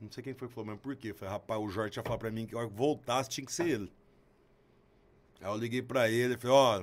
não 0.02 0.12
sei 0.12 0.24
quem 0.24 0.34
foi 0.34 0.48
que 0.48 0.54
falou, 0.54 0.72
mas 0.72 0.80
por 0.80 0.96
quê? 0.96 1.12
Eu 1.12 1.16
Falei, 1.16 1.34
rapaz, 1.34 1.62
o 1.62 1.70
Jorge 1.70 1.92
tinha 1.92 2.04
falado 2.04 2.20
pra 2.20 2.32
mim 2.32 2.46
que 2.46 2.56
a 2.56 2.60
hora 2.60 2.68
que 2.68 2.74
voltasse 2.76 3.30
tinha 3.30 3.46
que 3.46 3.54
ser 3.54 3.68
ele. 3.68 3.92
Aí 5.42 5.48
eu 5.50 5.58
liguei 5.58 5.82
pra 5.82 6.10
ele, 6.10 6.38
falei, 6.38 6.56
ó, 6.56 6.80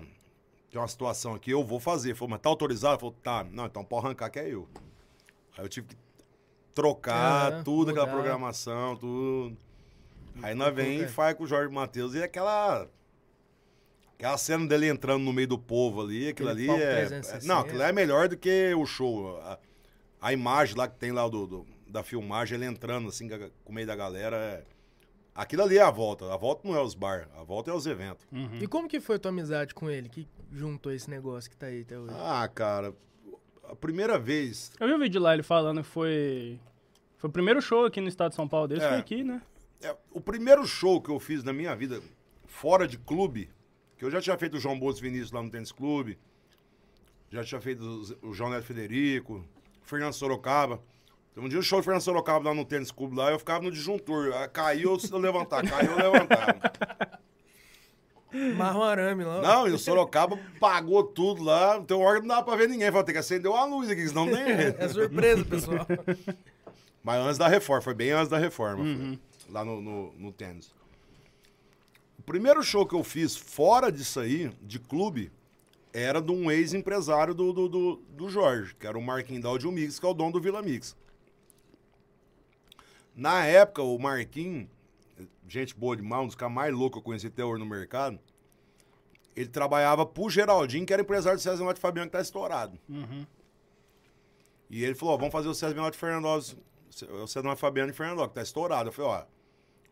tem 0.70 0.80
uma 0.80 0.88
situação 0.88 1.34
aqui, 1.34 1.50
eu 1.50 1.64
vou 1.64 1.80
fazer. 1.80 2.14
Falou, 2.14 2.30
mas 2.30 2.40
tá 2.40 2.48
autorizado? 2.48 2.98
Falou, 3.00 3.14
tá, 3.22 3.44
não, 3.44 3.66
então 3.66 3.84
pode 3.84 4.06
arrancar 4.06 4.30
que 4.30 4.38
é 4.38 4.48
eu. 4.48 4.68
Aí 5.56 5.64
eu 5.64 5.68
tive 5.68 5.88
que 5.88 5.96
trocar 6.74 7.52
Ah, 7.52 7.62
tudo, 7.64 7.90
aquela 7.90 8.06
mudar. 8.06 8.16
programação, 8.18 8.96
tudo. 8.96 9.56
Aí 10.42 10.54
nós 10.54 10.74
vem 10.74 11.00
e 11.00 11.08
faz 11.08 11.36
com 11.36 11.44
o 11.44 11.46
Jorge 11.46 11.72
Matheus 11.72 12.14
e 12.14 12.22
aquela. 12.22 12.88
Aquela 14.20 14.36
cena 14.38 14.66
dele 14.66 14.86
entrando 14.88 15.22
no 15.24 15.32
meio 15.32 15.48
do 15.48 15.58
povo 15.58 16.02
ali, 16.02 16.28
aquilo 16.28 16.50
Aquele 16.50 16.70
ali 16.70 16.82
é. 16.82 16.96
360. 17.06 17.46
Não, 17.46 17.60
aquilo 17.60 17.82
é 17.82 17.90
melhor 17.92 18.28
do 18.28 18.36
que 18.36 18.74
o 18.74 18.84
show. 18.84 19.38
A, 19.40 19.58
a 20.20 20.32
imagem 20.32 20.76
lá 20.76 20.86
que 20.86 20.96
tem 20.98 21.10
lá 21.10 21.26
do, 21.26 21.46
do- 21.46 21.66
da 21.88 22.02
filmagem, 22.02 22.56
ele 22.58 22.66
entrando 22.66 23.08
assim 23.08 23.26
com 23.64 23.72
o 23.72 23.74
meio 23.74 23.86
da 23.86 23.96
galera. 23.96 24.36
é- 24.36 24.64
Aquilo 25.34 25.62
ali 25.62 25.78
é 25.78 25.82
a 25.82 25.90
volta. 25.90 26.30
A 26.32 26.36
volta 26.36 26.68
não 26.68 26.76
é 26.76 26.82
os 26.82 26.94
bar, 26.94 27.28
a 27.34 27.42
volta 27.42 27.70
é 27.70 27.74
os 27.74 27.86
eventos. 27.86 28.26
E 28.60 28.66
como 28.66 28.86
que 28.88 29.00
foi 29.00 29.16
a 29.16 29.18
tua 29.18 29.30
amizade 29.30 29.72
com 29.74 29.88
ele, 29.88 30.08
que 30.08 30.28
juntou 30.52 30.92
esse 30.92 31.08
negócio 31.08 31.48
que 31.50 31.56
tá 31.56 31.66
aí 31.66 31.80
até 31.80 31.98
hoje? 31.98 32.14
Ah, 32.18 32.46
cara, 32.48 32.92
a 33.64 33.74
primeira 33.74 34.18
vez. 34.18 34.70
Eu 34.78 34.86
vi 34.86 34.92
o 34.94 34.98
vídeo 34.98 35.20
lá 35.20 35.32
ele 35.32 35.42
falando 35.42 35.82
que 35.82 35.88
foi. 35.88 36.60
Foi 37.16 37.30
o 37.30 37.32
primeiro 37.32 37.62
show 37.62 37.86
aqui 37.86 38.00
no 38.02 38.08
estado 38.08 38.30
de 38.30 38.36
São 38.36 38.46
Paulo 38.46 38.68
dele, 38.68 38.82
É. 38.82 38.88
foi 38.88 38.98
aqui, 38.98 39.24
né? 39.24 39.40
É, 39.82 39.96
o 40.10 40.20
primeiro 40.20 40.66
show 40.66 41.00
que 41.00 41.10
eu 41.10 41.18
fiz 41.18 41.42
na 41.42 41.52
minha 41.54 41.74
vida, 41.74 42.02
fora 42.44 42.86
de 42.86 42.98
clube, 42.98 43.48
que 44.00 44.04
eu 44.06 44.10
já 44.10 44.18
tinha 44.18 44.38
feito 44.38 44.56
o 44.56 44.58
João 44.58 44.78
Bolso 44.80 44.98
Vinícius 45.02 45.30
lá 45.30 45.42
no 45.42 45.50
Tênis 45.50 45.70
Clube, 45.70 46.18
já 47.30 47.44
tinha 47.44 47.60
feito 47.60 47.84
o- 48.22 48.32
João 48.32 48.48
Neto 48.48 48.64
Federico, 48.64 49.44
o 49.82 49.86
Fernando 49.86 50.14
Sorocaba. 50.14 50.80
Então, 51.30 51.44
um 51.44 51.48
dia 51.50 51.58
o 51.58 51.62
show 51.62 51.80
do 51.80 51.84
Fernando 51.84 52.00
Sorocaba 52.00 52.48
lá 52.48 52.54
no 52.54 52.64
Tênis 52.64 52.90
Clube, 52.90 53.14
lá 53.14 53.30
eu 53.30 53.38
ficava 53.38 53.62
no 53.62 53.70
disjuntor. 53.70 54.32
Ah, 54.34 54.48
Caiu, 54.48 54.98
eu 55.12 55.18
levantava, 55.18 55.64
caiu, 55.68 55.90
eu 55.90 55.96
levantava. 56.12 56.80
Marrom 58.56 58.82
arame 58.82 59.22
lá. 59.22 59.42
Não, 59.42 59.68
e 59.68 59.72
o 59.72 59.78
Sorocaba 59.78 60.38
pagou 60.58 61.04
tudo 61.04 61.42
lá, 61.42 61.76
então 61.76 62.00
órgão 62.00 62.22
não 62.22 62.28
dava 62.28 62.44
pra 62.44 62.56
ver 62.56 62.68
ninguém. 62.70 62.88
Falei, 62.90 63.04
tem 63.04 63.12
que 63.12 63.18
acender 63.18 63.50
uma 63.50 63.66
luz 63.66 63.90
aqui, 63.90 64.08
senão 64.08 64.24
não 64.24 64.32
tem 64.34 64.56
jeito. 64.56 64.80
É 64.80 64.88
surpresa, 64.88 65.44
pessoal. 65.44 65.86
Mas 67.02 67.16
antes 67.26 67.36
da 67.38 67.48
reforma, 67.48 67.82
foi 67.82 67.92
bem 67.94 68.12
antes 68.12 68.28
da 68.30 68.38
reforma, 68.38 68.82
foi, 68.82 69.18
lá 69.52 69.62
no, 69.62 69.80
no, 69.82 70.12
no 70.16 70.32
tênis. 70.32 70.72
O 72.30 72.32
primeiro 72.32 72.62
show 72.62 72.86
que 72.86 72.94
eu 72.94 73.02
fiz 73.02 73.34
fora 73.34 73.90
disso 73.90 74.20
aí, 74.20 74.52
de 74.62 74.78
clube, 74.78 75.32
era 75.92 76.22
de 76.22 76.30
um 76.30 76.48
ex-empresário 76.48 77.34
do, 77.34 77.52
do, 77.52 77.68
do, 77.68 77.96
do 77.96 78.28
Jorge, 78.28 78.72
que 78.72 78.86
era 78.86 78.96
o 78.96 79.02
Marquinhos 79.02 79.42
da 79.42 79.48
Audio 79.48 79.72
Mix, 79.72 79.98
que 79.98 80.06
é 80.06 80.08
o 80.08 80.14
dono 80.14 80.30
do 80.30 80.40
Vila 80.40 80.62
Mix. 80.62 80.96
Na 83.16 83.44
época, 83.44 83.82
o 83.82 83.98
Marquinhos, 83.98 84.68
gente 85.48 85.74
boa 85.74 85.96
demais, 85.96 86.22
um 86.22 86.26
dos 86.28 86.36
caras 86.36 86.54
mais 86.54 86.72
loucos 86.72 86.92
que 86.92 86.98
eu 87.00 87.02
conheci 87.02 87.26
até 87.26 87.44
hoje 87.44 87.58
no 87.58 87.68
mercado, 87.68 88.16
ele 89.34 89.48
trabalhava 89.48 90.06
pro 90.06 90.30
Geraldinho, 90.30 90.86
que 90.86 90.92
era 90.92 91.02
empresário 91.02 91.36
do 91.36 91.42
César 91.42 91.58
Menotti 91.58 91.80
Fabiano, 91.80 92.08
que 92.08 92.16
tá 92.16 92.22
estourado. 92.22 92.78
E 94.70 94.84
ele 94.84 94.94
falou, 94.94 95.14
ó, 95.14 95.16
vamos 95.16 95.32
fazer 95.32 95.48
o 95.48 95.54
César 95.54 95.74
Menotti 95.74 95.98
Fernandoso, 95.98 96.56
o 97.10 97.26
César 97.26 97.42
Menotti 97.42 97.60
Fabiano 97.60 97.90
e 97.90 97.92
Fernando, 97.92 98.28
que 98.28 98.34
tá 98.34 98.42
estourado. 98.42 98.90
Eu 98.90 98.92
falei, 98.92 99.10
ó, 99.10 99.24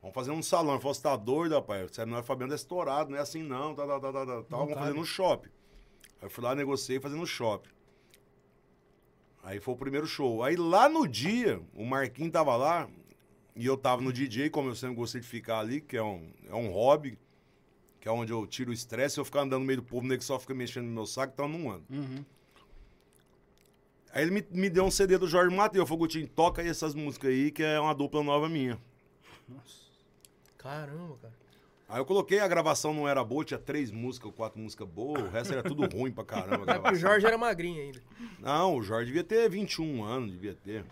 vamos 0.01 0.15
fazer 0.15 0.31
um 0.31 0.43
salão. 0.43 0.75
Ele 0.75 0.81
falou, 0.81 0.95
você 0.95 1.03
tá 1.03 1.17
doido, 1.17 1.55
rapaz? 1.55 1.91
O 1.91 1.95
César 1.95 2.07
Menotti 2.07 2.27
Fabiano 2.27 2.53
é 2.53 2.57
estourado, 2.57 3.11
não 3.11 3.19
é 3.19 3.21
assim 3.21 3.43
não, 3.43 3.75
tá, 3.75 3.87
tá, 3.87 4.01
tá, 4.01 4.13
tá. 4.13 4.45
Vamos 4.49 4.75
fazer 4.75 4.95
no 4.95 5.05
shopping. 5.05 5.51
Aí 6.21 6.27
eu 6.27 6.31
fui 6.31 6.45
lá, 6.45 6.55
negociei, 6.55 7.01
fazer 7.01 7.17
no 7.17 7.27
shopping. 7.27 7.71
Aí 9.43 9.61
foi 9.61 9.75
o 9.75 9.77
primeiro 9.77 10.07
show. 10.07 10.43
Aí 10.43 10.57
lá 10.57 10.89
no 10.89 11.07
dia, 11.07 11.61
o 11.75 11.85
Marquinhos 11.85 12.33
tava 12.33 12.55
lá, 12.57 12.89
e 13.57 13.65
eu 13.65 13.77
tava 13.77 14.03
no 14.03 14.13
DJ, 14.13 14.51
como 14.51 14.69
eu 14.69 14.75
sempre 14.75 14.97
gostei 14.97 15.21
de 15.21 15.27
ficar 15.27 15.61
ali, 15.61 15.81
que 15.81 15.97
é 15.97 16.03
um, 16.03 16.31
é 16.49 16.55
um 16.55 16.71
hobby, 16.71 17.19
que 18.01 18.09
é 18.09 18.13
onde 18.13 18.33
eu 18.33 18.47
tiro 18.47 18.71
o 18.71 18.75
estresse, 18.75 19.19
eu 19.19 19.25
ficar 19.25 19.41
andando 19.41 19.61
no 19.61 19.67
meio 19.67 19.81
do 19.81 19.83
povo, 19.83 20.05
o 20.05 20.09
nego 20.09 20.23
só 20.23 20.39
fica 20.39 20.55
mexendo 20.55 20.87
no 20.87 20.93
meu 20.93 21.07
saco, 21.07 21.33
então 21.35 21.47
eu 21.47 21.59
não 21.59 21.71
ando. 21.73 21.85
Aí 24.13 24.23
ele 24.23 24.31
me, 24.31 24.47
me 24.51 24.71
deu 24.71 24.85
um 24.85 24.91
CD 24.91 25.19
do 25.19 25.27
Jorge 25.29 25.55
Mateus. 25.55 25.89
Falou, 25.89 26.01
Gutinho, 26.01 26.27
toca 26.29 26.63
aí 26.63 26.69
essas 26.69 26.95
músicas 26.95 27.31
aí, 27.31 27.51
que 27.51 27.63
é 27.63 27.79
uma 27.79 27.95
dupla 27.95 28.23
nova 28.23 28.49
minha. 28.49 28.79
Caramba, 30.69 31.17
cara. 31.23 31.35
Aí 31.89 31.99
eu 31.99 32.05
coloquei, 32.05 32.39
a 32.39 32.47
gravação 32.47 32.93
não 32.93 33.09
era 33.09 33.25
boa, 33.25 33.43
tinha 33.43 33.59
três 33.59 33.91
músicas 33.91 34.27
ou 34.27 34.33
quatro 34.33 34.61
músicas 34.61 34.87
boas, 34.87 35.23
o 35.23 35.29
resto 35.29 35.55
era 35.55 35.63
tudo 35.63 35.89
ruim 35.97 36.13
pra 36.13 36.23
caramba. 36.23 36.71
a 36.71 36.91
É 36.91 36.93
o. 36.93 36.95
Jorge 36.95 37.27
era 37.27 37.39
magrinho 37.39 37.81
ainda. 37.81 38.03
Não, 38.39 38.77
o 38.77 38.83
Jorge 38.83 39.07
devia 39.07 39.25
ter 39.25 39.49
21 39.49 40.05
anos, 40.05 40.33
devia 40.33 40.55
ter. 40.55 40.85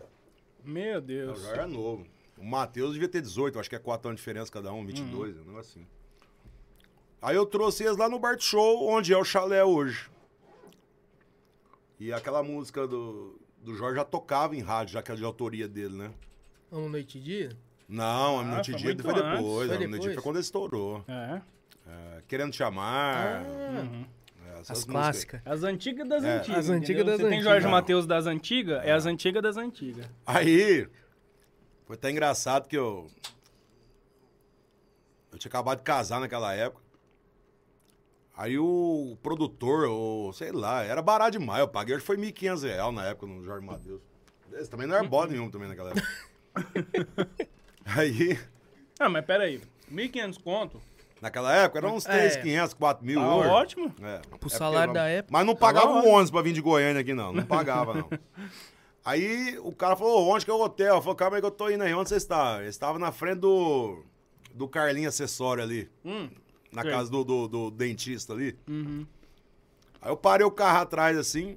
Meu 0.65 0.99
O 0.99 1.03
Deus. 1.03 1.39
Jorge 1.43 1.53
era 1.53 1.67
novo. 1.67 2.07
O 2.39 2.45
Matheus 2.45 2.95
devia 2.95 3.09
ter 3.09 3.21
18, 3.21 3.59
acho 3.59 3.69
que 3.69 3.77
é 3.77 3.79
4 3.79 4.09
anos 4.09 4.19
de 4.19 4.23
diferença 4.23 4.51
cada 4.51 4.73
um, 4.73 4.87
22, 4.87 5.37
um 5.37 5.45
negócio 5.45 5.59
assim. 5.79 5.87
Aí 7.21 7.37
eu 7.37 7.45
trouxe 7.45 7.85
eles 7.85 7.99
lá 7.99 8.09
no 8.09 8.19
Bart 8.19 8.41
Show, 8.41 8.89
onde 8.89 9.13
é 9.13 9.19
o 9.19 9.25
chalé 9.25 9.63
hoje. 9.63 10.09
E 12.01 12.13
aquela 12.13 12.43
música 12.43 12.87
do, 12.87 13.39
do 13.63 13.75
Jorge 13.75 13.97
já 13.97 14.05
tocava 14.05 14.57
em 14.57 14.61
rádio, 14.61 14.95
já 14.95 15.03
que 15.03 15.13
é 15.13 15.15
de 15.15 15.25
autoria 15.25 15.69
dele, 15.69 15.97
né? 15.97 16.15
Uma 16.71 16.89
noite 16.89 17.19
e 17.19 17.21
dia? 17.21 17.66
Não, 17.89 18.39
a 18.39 18.41
Ah, 18.41 18.45
Noite 18.45 18.73
foi 18.73 18.81
Dia 18.81 18.97
foi 19.01 19.15
depois. 19.15 19.69
Foi 19.69 19.85
a 19.85 19.89
Noite 19.89 20.03
Dia 20.03 20.15
foi 20.15 20.23
quando 20.23 20.37
ele 20.37 20.43
estourou. 20.43 21.05
É. 21.07 21.41
É, 21.89 22.23
querendo 22.27 22.51
te 22.53 22.63
amar. 22.65 23.45
Ah, 23.45 24.07
é, 24.57 24.61
essas 24.61 24.79
as 24.79 24.85
clássicas. 24.85 25.41
As 25.45 25.63
antigas 25.63 26.09
das 26.09 26.25
É. 26.25 26.39
antigas. 26.39 26.59
As 26.59 26.69
antigas 26.71 27.03
entendeu? 27.03 27.19
das 27.19 27.21
Você 27.21 27.29
tem. 27.29 27.43
Jorge. 27.43 27.67
Matheus 27.69 28.07
das 28.07 28.27
antigas, 28.27 28.85
é 28.85 28.93
as 28.93 29.07
antigas 29.07 29.43
das 29.43 29.57
antigas. 29.57 30.07
Aí, 30.27 30.89
foi 31.87 31.95
até 31.95 32.11
engraçado 32.11 32.67
que 32.69 32.77
eu. 32.77 33.07
Eu 35.31 35.39
tinha 35.39 35.49
acabado 35.51 35.79
de 35.79 35.85
casar 35.85 36.19
naquela 36.21 36.53
época. 36.55 36.83
Aí 38.37 38.59
o 38.59 39.17
produtor, 39.23 39.89
ou 39.89 40.33
sei 40.33 40.51
lá, 40.53 40.83
era 40.83 41.01
barato 41.01 41.33
demais. 41.39 41.61
Eu 41.61 41.69
paguei, 41.69 41.95
acho 41.95 42.03
que 42.03 42.07
foi 42.07 42.17
1.500 42.19 42.63
reais 42.65 42.95
na 42.95 43.05
época 43.07 43.27
no 43.27 43.43
Jorge 43.45 43.65
Matheus. 43.65 44.01
Esse 44.55 44.69
também 44.71 44.87
não 44.87 44.95
era 44.97 45.07
bode 45.07 45.33
nenhum 45.33 45.51
também 45.51 45.69
naquela 45.69 45.91
época. 45.91 46.07
Aí, 47.87 48.39
Ah, 48.99 49.09
mas 49.09 49.25
peraí. 49.25 49.61
1.500 49.93 50.43
conto? 50.43 50.81
naquela 51.21 51.55
época, 51.55 51.79
era 51.79 51.89
uns 51.89 52.07
É. 52.07 52.29
3.500, 52.29 52.75
4 52.75 53.05
mil. 53.05 53.21
Tá 53.21 53.35
hoje. 53.37 53.49
ótimo. 53.49 53.95
É. 54.03 54.19
Pro 54.39 54.49
É 54.53 54.57
salário 54.57 54.93
da 54.93 55.07
época. 55.09 55.33
Mas 55.33 55.47
não 55.47 55.57
pagava 55.57 55.87
Tá 55.87 56.01
o 56.03 56.09
ônibus 56.09 56.31
pra 56.31 56.43
vir 56.43 56.53
de 56.53 56.61
Goiânia 56.61 57.01
aqui, 57.01 57.15
não. 57.15 57.33
Não 57.33 57.45
pagava, 57.45 57.95
não. 57.95 58.09
Aí 59.05 59.57
o 59.61 59.73
cara 59.73 59.95
falou, 59.97 60.29
onde 60.29 60.45
que 60.45 60.51
é 60.51 60.55
o 60.55 60.61
hotel? 60.61 60.97
Eu 60.97 61.01
falei, 61.03 61.17
calma 61.17 61.37
aí 61.37 61.41
que 61.41 61.47
eu 61.47 61.51
tô 61.53 61.71
indo 61.71 61.85
aí. 61.85 61.95
Onde 61.95 62.09
você 62.09 62.17
está? 62.17 62.59
Ele 62.59 62.69
estava 62.69 62.99
na 62.99 63.13
frente 63.13 63.39
do, 63.39 64.05
do 64.53 64.67
Carlinho 64.69 65.09
Acessório 65.09 65.63
ali. 65.63 65.89
Hum. 66.05 66.29
Na 66.73 66.83
Sei. 66.83 66.91
casa 66.91 67.09
do, 67.09 67.23
do, 67.25 67.47
do 67.49 67.71
dentista 67.71 68.33
ali. 68.33 68.59
Uhum. 68.69 69.07
Aí 70.03 70.11
eu 70.11 70.17
parei 70.17 70.45
o 70.45 70.51
carro 70.51 70.81
atrás 70.81 71.17
assim. 71.17 71.57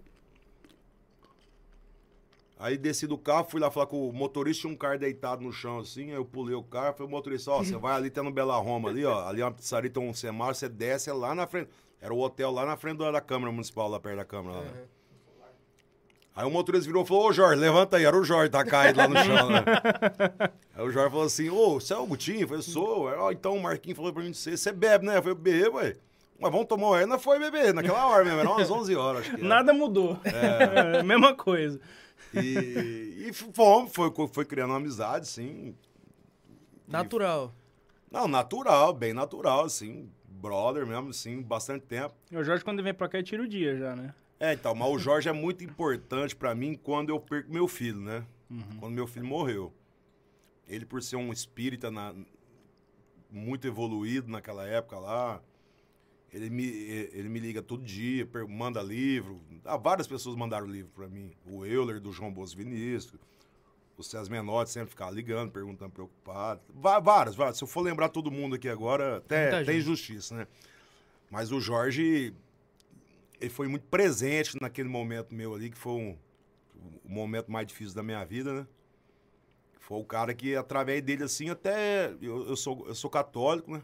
Aí 2.60 2.78
desci 2.78 3.08
do 3.08 3.18
carro, 3.18 3.48
fui 3.50 3.62
lá 3.62 3.72
falar 3.72 3.86
com 3.88 4.10
o 4.10 4.12
motorista, 4.12 4.62
tinha 4.62 4.74
um 4.74 4.76
cara 4.76 4.98
deitado 4.98 5.42
no 5.42 5.50
chão 5.52 5.80
assim, 5.80 6.10
aí 6.10 6.18
eu 6.18 6.26
pulei 6.26 6.54
o 6.54 6.62
carro, 6.62 6.94
falei, 6.94 7.10
motorista, 7.10 7.52
ó, 7.52 7.64
você 7.64 7.78
vai 7.78 7.96
ali, 7.96 8.10
tem 8.10 8.22
no 8.22 8.32
Bela 8.32 8.58
Roma 8.58 8.90
ali, 8.90 9.06
ó, 9.06 9.26
ali 9.26 9.40
é 9.40 9.46
uma 9.46 9.52
pizzaria, 9.54 9.90
tem 9.90 10.04
um 10.04 10.14
semáforo, 10.14 10.56
você 10.56 10.68
desce, 10.68 11.10
é 11.10 11.14
lá 11.14 11.34
na 11.34 11.48
frente, 11.48 11.70
era 12.02 12.14
o 12.14 12.20
hotel 12.20 12.52
lá 12.52 12.66
na 12.66 12.76
frente 12.76 12.98
da 12.98 13.22
Câmara 13.22 13.50
Municipal, 13.50 13.88
lá 13.88 13.98
perto 13.98 14.18
da 14.18 14.26
Câmara. 14.26 14.58
Lá, 14.58 14.64
né? 14.66 14.72
Aí 16.36 16.46
o 16.46 16.50
motorista 16.50 16.86
virou 16.86 17.04
e 17.04 17.08
falou, 17.08 17.28
ô 17.28 17.34
Jorge, 17.34 17.60
levanta 17.60 17.96
aí, 17.96 18.04
era 18.04 18.18
o 18.18 18.24
Jorge, 18.24 18.50
tá 18.50 18.64
caído 18.64 19.00
lá 19.00 19.08
no 19.08 19.16
chão, 19.24 19.50
né? 19.50 19.64
Aí 20.76 20.86
o 20.86 20.92
Jorge 20.92 21.10
falou 21.10 21.26
assim, 21.26 21.50
ô, 21.50 21.80
você 21.80 21.94
é 21.94 21.98
o 21.98 22.06
Gutinho? 22.06 22.42
Eu 22.42 22.48
falei, 22.48 22.64
sou. 22.64 23.10
Aí, 23.10 23.18
ó, 23.18 23.32
então 23.32 23.56
o 23.56 23.62
Marquinhos 23.62 23.98
falou 23.98 24.14
pra 24.14 24.24
mim, 24.24 24.34
você, 24.34 24.56
você 24.56 24.72
bebe, 24.72 25.06
né? 25.06 25.18
Eu 25.18 25.22
falei, 25.22 25.38
bebo, 25.38 25.78
ué. 25.78 25.96
Mas 26.40 26.52
vamos 26.52 26.68
tomar 26.68 26.88
uma. 26.88 27.06
Não 27.06 27.20
foi 27.20 27.40
beber, 27.40 27.74
naquela 27.74 28.08
hora 28.08 28.24
mesmo, 28.24 28.40
era 28.40 28.50
umas 28.50 28.72
11 28.72 28.96
horas, 28.96 29.22
acho 29.22 29.32
que. 29.32 29.42
era. 29.42 29.50
Nada 29.50 29.74
mudou. 29.74 30.18
É. 30.24 31.04
Mesma 31.04 31.36
coisa. 31.36 31.80
E, 32.34 33.26
e 33.28 33.34
fomos, 33.34 33.92
foi, 33.94 34.12
foi 34.28 34.46
criando 34.46 34.72
uma 34.72 34.78
amizade, 34.78 35.28
sim. 35.28 35.76
Natural. 36.88 37.54
Não, 38.12 38.28
natural, 38.28 38.94
bem 38.94 39.14
natural, 39.14 39.66
assim. 39.66 40.10
Brother 40.26 40.86
mesmo, 40.86 41.10
assim, 41.10 41.42
bastante 41.42 41.86
tempo. 41.86 42.16
O 42.32 42.44
Jorge, 42.44 42.64
quando 42.64 42.82
vem 42.82 42.94
pra 42.94 43.10
cá, 43.10 43.18
ele 43.18 43.28
tira 43.28 43.44
o 43.44 43.48
dia 43.48 43.78
já, 43.78 43.96
né? 43.96 44.14
É, 44.40 44.54
então, 44.54 44.74
mas 44.74 44.90
o 44.90 44.98
Jorge 44.98 45.28
é 45.28 45.34
muito 45.34 45.64
importante 45.64 46.36
pra 46.36 46.56
mim 46.56 46.76
quando 46.76 47.10
eu 47.10 47.20
perco 47.20 47.52
meu 47.52 47.68
filho, 47.68 48.00
né? 48.00 48.26
Uhum. 48.50 48.78
Quando 48.80 48.94
meu 48.94 49.06
filho 49.06 49.26
morreu. 49.26 49.74
Ele, 50.68 50.86
por 50.86 51.04
ser 51.04 51.18
um 51.18 51.32
espírita 51.34 51.92
na- 51.92 52.16
muito 53.30 53.68
evoluído 53.68 54.30
naquela 54.32 54.66
época 54.66 54.98
lá, 54.98 55.42
ele 56.32 56.50
me, 56.50 56.66
ele 56.66 57.28
me 57.30 57.40
liga 57.40 57.62
todo 57.62 57.84
dia, 57.84 58.28
manda 58.48 58.82
livro. 58.82 59.42
Ah, 59.66 59.78
várias 59.78 60.08
pessoas 60.08 60.36
mandaram 60.36 60.68
livro 60.68 60.92
pra 60.96 61.08
mim. 61.08 61.32
O 61.46 61.66
Euler, 61.66 62.00
do 62.00 62.12
João 62.12 62.32
Bos 62.32 62.54
Vinícius. 62.54 63.20
O 63.98 64.04
César 64.04 64.30
Menotti 64.32 64.70
sempre 64.72 64.90
ficava 64.92 65.12
ligando, 65.12 65.52
perguntando, 65.52 65.92
preocupado. 65.92 66.62
Vá- 66.74 67.00
Várias, 67.00 67.36
várias. 67.36 67.58
Se 67.58 67.64
eu 67.64 67.68
for 67.68 67.82
lembrar 67.82 68.08
todo 68.10 68.32
mundo 68.32 68.56
aqui 68.56 68.70
agora, 68.70 69.18
até 69.18 69.42
Muita 69.52 69.66
tem 69.66 69.76
gente. 69.76 69.86
justiça, 69.86 70.36
né? 70.36 70.48
Mas 71.30 71.52
o 71.52 71.60
Jorge, 71.60 72.34
ele 73.42 73.50
foi 73.50 73.68
muito 73.68 73.86
presente 73.88 74.56
naquele 74.62 74.88
momento 74.88 75.36
meu 75.36 75.54
ali, 75.54 75.70
que 75.70 75.78
foi 75.78 75.92
um, 75.94 76.18
o 77.04 77.10
momento 77.10 77.52
mais 77.52 77.68
difícil 77.68 77.94
da 77.94 78.02
minha 78.02 78.24
vida, 78.24 78.54
né? 78.62 78.68
Foi 79.80 80.00
o 80.00 80.06
cara 80.06 80.34
que, 80.34 80.56
através 80.56 81.02
dele, 81.02 81.24
assim, 81.24 81.50
até. 81.50 82.12
Eu, 82.22 82.48
eu, 82.48 82.56
sou, 82.56 82.88
eu 82.88 82.96
sou 82.96 83.10
católico, 83.10 83.72
né? 83.72 83.82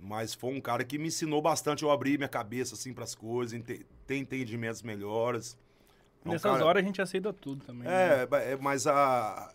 Mas 0.00 0.32
foi 0.34 0.54
um 0.54 0.60
cara 0.60 0.84
que 0.84 0.96
me 0.98 1.08
ensinou 1.08 1.42
bastante 1.42 1.82
eu 1.82 1.90
abrir 1.90 2.18
minha 2.18 2.28
cabeça, 2.28 2.74
assim, 2.74 2.92
pras 2.94 3.14
coisas, 3.14 3.52
ente- 3.52 3.84
ter 4.06 4.16
entendimentos 4.16 4.82
melhores. 4.82 5.58
É 6.24 6.28
um 6.28 6.32
Nessas 6.32 6.52
cara- 6.52 6.64
horas 6.64 6.82
a 6.82 6.86
gente 6.86 7.02
aceita 7.02 7.32
tudo 7.32 7.64
também. 7.64 7.82
né? 7.88 8.22
é, 8.22 8.26
ba- 8.26 8.40
é, 8.40 8.56
mas 8.56 8.86
a. 8.86 9.52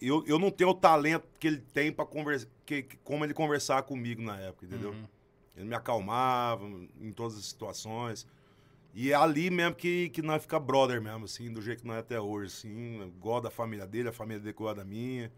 Eu, 0.00 0.22
eu 0.26 0.38
não 0.38 0.50
tenho 0.50 0.70
o 0.70 0.74
talento 0.74 1.26
que 1.38 1.46
ele 1.46 1.58
tem 1.72 1.90
para 1.92 2.04
conversar. 2.04 2.48
Que, 2.66 2.82
que- 2.82 2.96
como 2.98 3.24
ele 3.24 3.32
conversar 3.34 3.82
comigo 3.82 4.22
na 4.22 4.38
época, 4.38 4.66
entendeu? 4.66 4.90
Uhum. 4.90 5.04
Ele 5.56 5.66
me 5.66 5.74
acalmava 5.74 6.64
em 7.00 7.12
todas 7.12 7.36
as 7.38 7.44
situações. 7.46 8.26
E 8.92 9.10
é 9.10 9.14
ali 9.14 9.50
mesmo 9.50 9.74
que, 9.74 10.08
que 10.10 10.22
nós 10.22 10.42
fica 10.42 10.58
brother 10.60 11.00
mesmo, 11.00 11.24
assim, 11.24 11.52
do 11.52 11.60
jeito 11.60 11.80
que 11.82 11.86
nós 11.86 11.96
é 11.96 12.00
até 12.00 12.20
hoje, 12.20 12.46
assim. 12.46 13.00
Eu 13.00 13.10
gosto 13.12 13.44
da 13.44 13.50
família 13.50 13.86
dele, 13.86 14.08
a 14.08 14.12
família 14.12 14.40
dele 14.40 14.52
gosta 14.52 14.76
da 14.76 14.84
minha. 14.84 15.32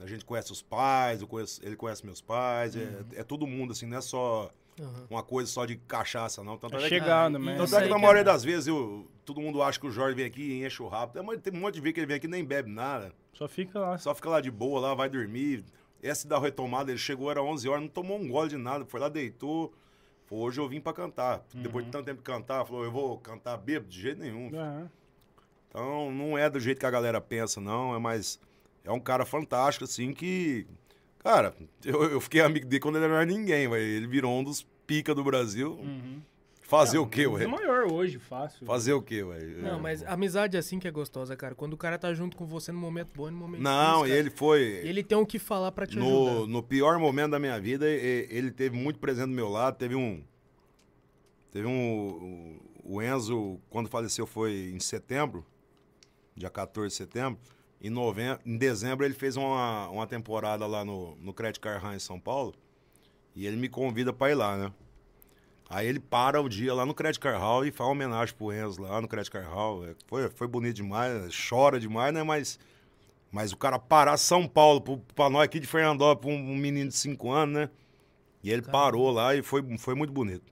A 0.00 0.06
gente 0.06 0.24
conhece 0.24 0.50
os 0.52 0.62
pais, 0.62 1.20
eu 1.20 1.26
conheço- 1.26 1.60
ele 1.64 1.76
conhece 1.76 2.04
meus 2.04 2.20
pais. 2.20 2.74
Uhum. 2.74 2.82
É, 3.14 3.20
é 3.20 3.22
todo 3.24 3.46
mundo, 3.46 3.72
assim, 3.72 3.86
não 3.86 3.98
é 3.98 4.00
só 4.00 4.50
Aham. 4.80 5.06
uma 5.10 5.22
coisa 5.22 5.50
só 5.50 5.64
de 5.66 5.76
cachaça, 5.76 6.42
não. 6.42 6.56
Tanto 6.56 6.76
É 6.76 6.78
é 6.78 6.82
que- 6.82 6.88
chegado, 6.88 7.36
Ah, 7.36 7.38
né? 7.38 7.54
e 7.54 7.56
tanto 7.58 7.76
é 7.76 7.82
que 7.82 7.88
na 7.88 7.98
maioria 7.98 8.20
é- 8.22 8.24
das 8.24 8.42
vezes 8.42 8.66
eu, 8.68 9.06
todo 9.24 9.40
mundo 9.40 9.62
acha 9.62 9.78
que 9.78 9.86
o 9.86 9.90
Jorge 9.90 10.14
vem 10.16 10.24
aqui 10.24 10.42
e 10.42 10.64
enche 10.66 10.82
o 10.82 10.88
rabo. 10.88 11.12
Tem, 11.12 11.52
um 11.52 11.60
monte 11.60 11.74
de 11.74 11.80
vezes 11.80 11.94
que 11.94 12.00
ele 12.00 12.06
vem 12.06 12.16
aqui 12.16 12.26
e 12.26 12.30
nem 12.30 12.44
bebe 12.44 12.70
nada. 12.70 13.12
Só 13.34 13.46
fica 13.48 13.78
lá. 13.78 13.98
Só 13.98 14.14
fica 14.14 14.28
lá 14.30 14.40
de 14.40 14.50
boa, 14.50 14.80
lá 14.80 14.94
vai 14.94 15.08
dormir. 15.08 15.64
Essa 16.02 16.26
da 16.26 16.38
retomada, 16.38 16.90
ele 16.90 16.98
chegou, 16.98 17.30
era 17.30 17.42
11 17.42 17.68
horas, 17.68 17.82
não 17.82 17.88
tomou 17.88 18.18
um 18.18 18.26
gole 18.28 18.48
de 18.48 18.56
nada. 18.56 18.84
Foi 18.84 18.98
lá, 18.98 19.08
deitou. 19.08 19.72
Falou, 20.26 20.44
hoje 20.46 20.58
eu 20.60 20.68
vim 20.68 20.80
pra 20.80 20.92
cantar. 20.92 21.44
Depois 21.54 21.84
de 21.84 21.90
tanto 21.92 22.06
tempo 22.06 22.18
de 22.18 22.24
cantar, 22.24 22.64
falou, 22.64 22.82
eu 22.84 22.90
vou 22.90 23.18
cantar 23.18 23.56
bêbado? 23.58 23.88
De 23.90 24.00
jeito 24.00 24.20
nenhum. 24.20 24.50
É. 24.54 24.88
Então, 25.68 26.10
não 26.10 26.36
é 26.36 26.50
do 26.50 26.58
jeito 26.60 26.78
que 26.78 26.86
a 26.86 26.90
galera 26.90 27.20
pensa, 27.20 27.60
não. 27.60 27.94
É 27.94 27.98
mais... 27.98 28.40
É 28.84 28.90
um 28.90 29.00
cara 29.00 29.24
fantástico, 29.24 29.84
assim, 29.84 30.12
que... 30.12 30.66
Cara, 31.18 31.54
eu, 31.84 32.02
eu 32.04 32.20
fiquei 32.20 32.40
amigo 32.40 32.66
dele 32.66 32.80
quando 32.80 32.96
ele 32.96 33.06
não 33.06 33.14
era 33.14 33.24
ninguém, 33.24 33.68
ué. 33.68 33.80
Ele 33.80 34.06
virou 34.08 34.32
um 34.32 34.42
dos 34.42 34.66
pica 34.86 35.14
do 35.14 35.22
Brasil. 35.22 35.74
Uhum. 35.74 36.20
Fazer 36.62 36.98
o 36.98 37.06
quê, 37.06 37.26
O 37.26 37.34
ué? 37.34 37.46
maior 37.46 37.84
hoje, 37.92 38.18
fácil. 38.18 38.64
Fazer 38.66 38.92
o 38.94 39.02
quê, 39.02 39.22
ué? 39.22 39.38
Não, 39.58 39.78
mas 39.78 40.02
amizade 40.04 40.56
é 40.56 40.60
assim 40.60 40.78
que 40.80 40.88
é 40.88 40.90
gostosa, 40.90 41.36
cara. 41.36 41.54
Quando 41.54 41.74
o 41.74 41.76
cara 41.76 41.96
tá 41.98 42.12
junto 42.14 42.36
com 42.36 42.44
você 42.46 42.72
no 42.72 42.78
momento 42.78 43.10
bom 43.14 43.28
e 43.28 43.30
no 43.30 43.36
momento 43.36 43.60
Não, 43.62 43.98
difícil, 43.98 44.18
ele 44.18 44.30
foi. 44.30 44.62
Ele 44.82 45.04
tem 45.04 45.16
o 45.18 45.24
que 45.26 45.38
falar 45.38 45.70
pra 45.70 45.86
te 45.86 45.96
No, 45.98 46.28
ajudar. 46.28 46.46
no 46.48 46.62
pior 46.62 46.98
momento 46.98 47.32
da 47.32 47.38
minha 47.38 47.60
vida, 47.60 47.88
ele 47.88 48.50
teve 48.50 48.74
muito 48.76 48.98
presente 48.98 49.28
do 49.28 49.34
meu 49.34 49.48
lado. 49.48 49.76
Teve 49.76 49.94
um. 49.94 50.24
Teve 51.52 51.66
um. 51.66 52.58
O 52.82 53.00
Enzo, 53.02 53.60
quando 53.70 53.88
faleceu, 53.88 54.26
foi 54.26 54.72
em 54.74 54.80
setembro, 54.80 55.44
dia 56.34 56.50
14 56.50 56.88
de 56.88 56.94
setembro. 56.94 57.38
Em, 57.82 57.90
novembro, 57.90 58.40
em 58.46 58.56
dezembro, 58.56 59.04
ele 59.04 59.12
fez 59.12 59.36
uma, 59.36 59.88
uma 59.88 60.06
temporada 60.06 60.64
lá 60.66 60.84
no, 60.84 61.16
no 61.16 61.34
Credit 61.34 61.58
Car 61.58 61.82
Hall 61.82 61.94
em 61.94 61.98
São 61.98 62.20
Paulo. 62.20 62.54
E 63.34 63.44
ele 63.44 63.56
me 63.56 63.68
convida 63.68 64.12
pra 64.12 64.30
ir 64.30 64.34
lá, 64.34 64.56
né? 64.56 64.72
Aí 65.68 65.88
ele 65.88 65.98
para 65.98 66.40
o 66.40 66.48
dia 66.48 66.72
lá 66.72 66.86
no 66.86 66.94
Credit 66.94 67.18
Car 67.18 67.40
Hall 67.40 67.64
e 67.64 67.72
faz 67.72 67.88
uma 67.88 67.92
homenagem 67.92 68.34
pro 68.36 68.52
Enzo 68.52 68.82
lá 68.82 69.00
no 69.00 69.08
Credit 69.08 69.30
Car 69.30 69.50
Hall. 69.50 69.84
É, 69.86 69.94
Foi, 70.06 70.28
foi 70.28 70.46
bonito 70.46 70.76
demais, 70.76 71.34
chora 71.48 71.80
demais, 71.80 72.14
né? 72.14 72.22
Mas, 72.22 72.56
mas 73.32 73.52
o 73.52 73.56
cara 73.56 73.78
parar 73.80 74.16
São 74.16 74.46
Paulo 74.46 74.80
pro, 74.80 74.98
pra 75.14 75.28
nós 75.28 75.44
aqui 75.44 75.58
de 75.58 75.66
Fernandópolis, 75.66 76.36
pra 76.36 76.44
um, 76.44 76.52
um 76.52 76.56
menino 76.56 76.88
de 76.88 76.96
5 76.96 77.30
anos, 77.32 77.54
né? 77.54 77.70
E 78.44 78.50
ele 78.50 78.62
parou 78.62 79.10
lá 79.10 79.34
e 79.34 79.42
foi, 79.42 79.62
foi 79.78 79.94
muito 79.94 80.12
bonito. 80.12 80.51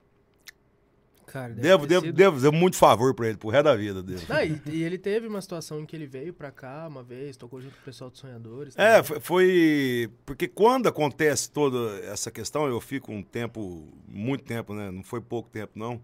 Cara, 1.31 1.53
Devo, 1.53 1.87
devo, 1.87 2.05
sido- 2.07 2.15
devo, 2.15 2.41
devo 2.41 2.53
muito 2.55 2.75
favor 2.75 3.13
pra 3.15 3.27
ele, 3.29 3.37
pro 3.37 3.47
resto 3.47 3.63
da 3.63 3.75
vida 3.77 4.03
dele. 4.03 4.21
Ah, 4.29 4.43
e, 4.43 4.61
e 4.65 4.83
ele 4.83 4.97
teve 4.97 5.27
uma 5.27 5.39
situação 5.41 5.79
em 5.79 5.85
que 5.85 5.95
ele 5.95 6.05
veio 6.05 6.33
pra 6.33 6.51
cá 6.51 6.85
uma 6.89 7.01
vez, 7.01 7.37
tocou 7.37 7.61
junto 7.61 7.73
com 7.75 7.81
o 7.81 7.85
pessoal 7.85 8.09
dos 8.09 8.19
Sonhadores. 8.19 8.73
É, 8.77 8.95
também. 9.01 9.03
foi, 9.03 9.19
foi- 9.21 10.09
Porque 10.25 10.47
quando 10.49 10.87
acontece 10.87 11.49
toda 11.49 11.97
essa 12.05 12.29
questão, 12.29 12.67
eu 12.67 12.81
fico 12.81 13.13
um 13.13 13.23
tempo, 13.23 13.87
muito 14.09 14.43
tempo, 14.43 14.73
né? 14.73 14.91
Não 14.91 15.03
foi 15.03 15.21
pouco 15.21 15.49
tempo, 15.49 15.71
não. 15.79 16.01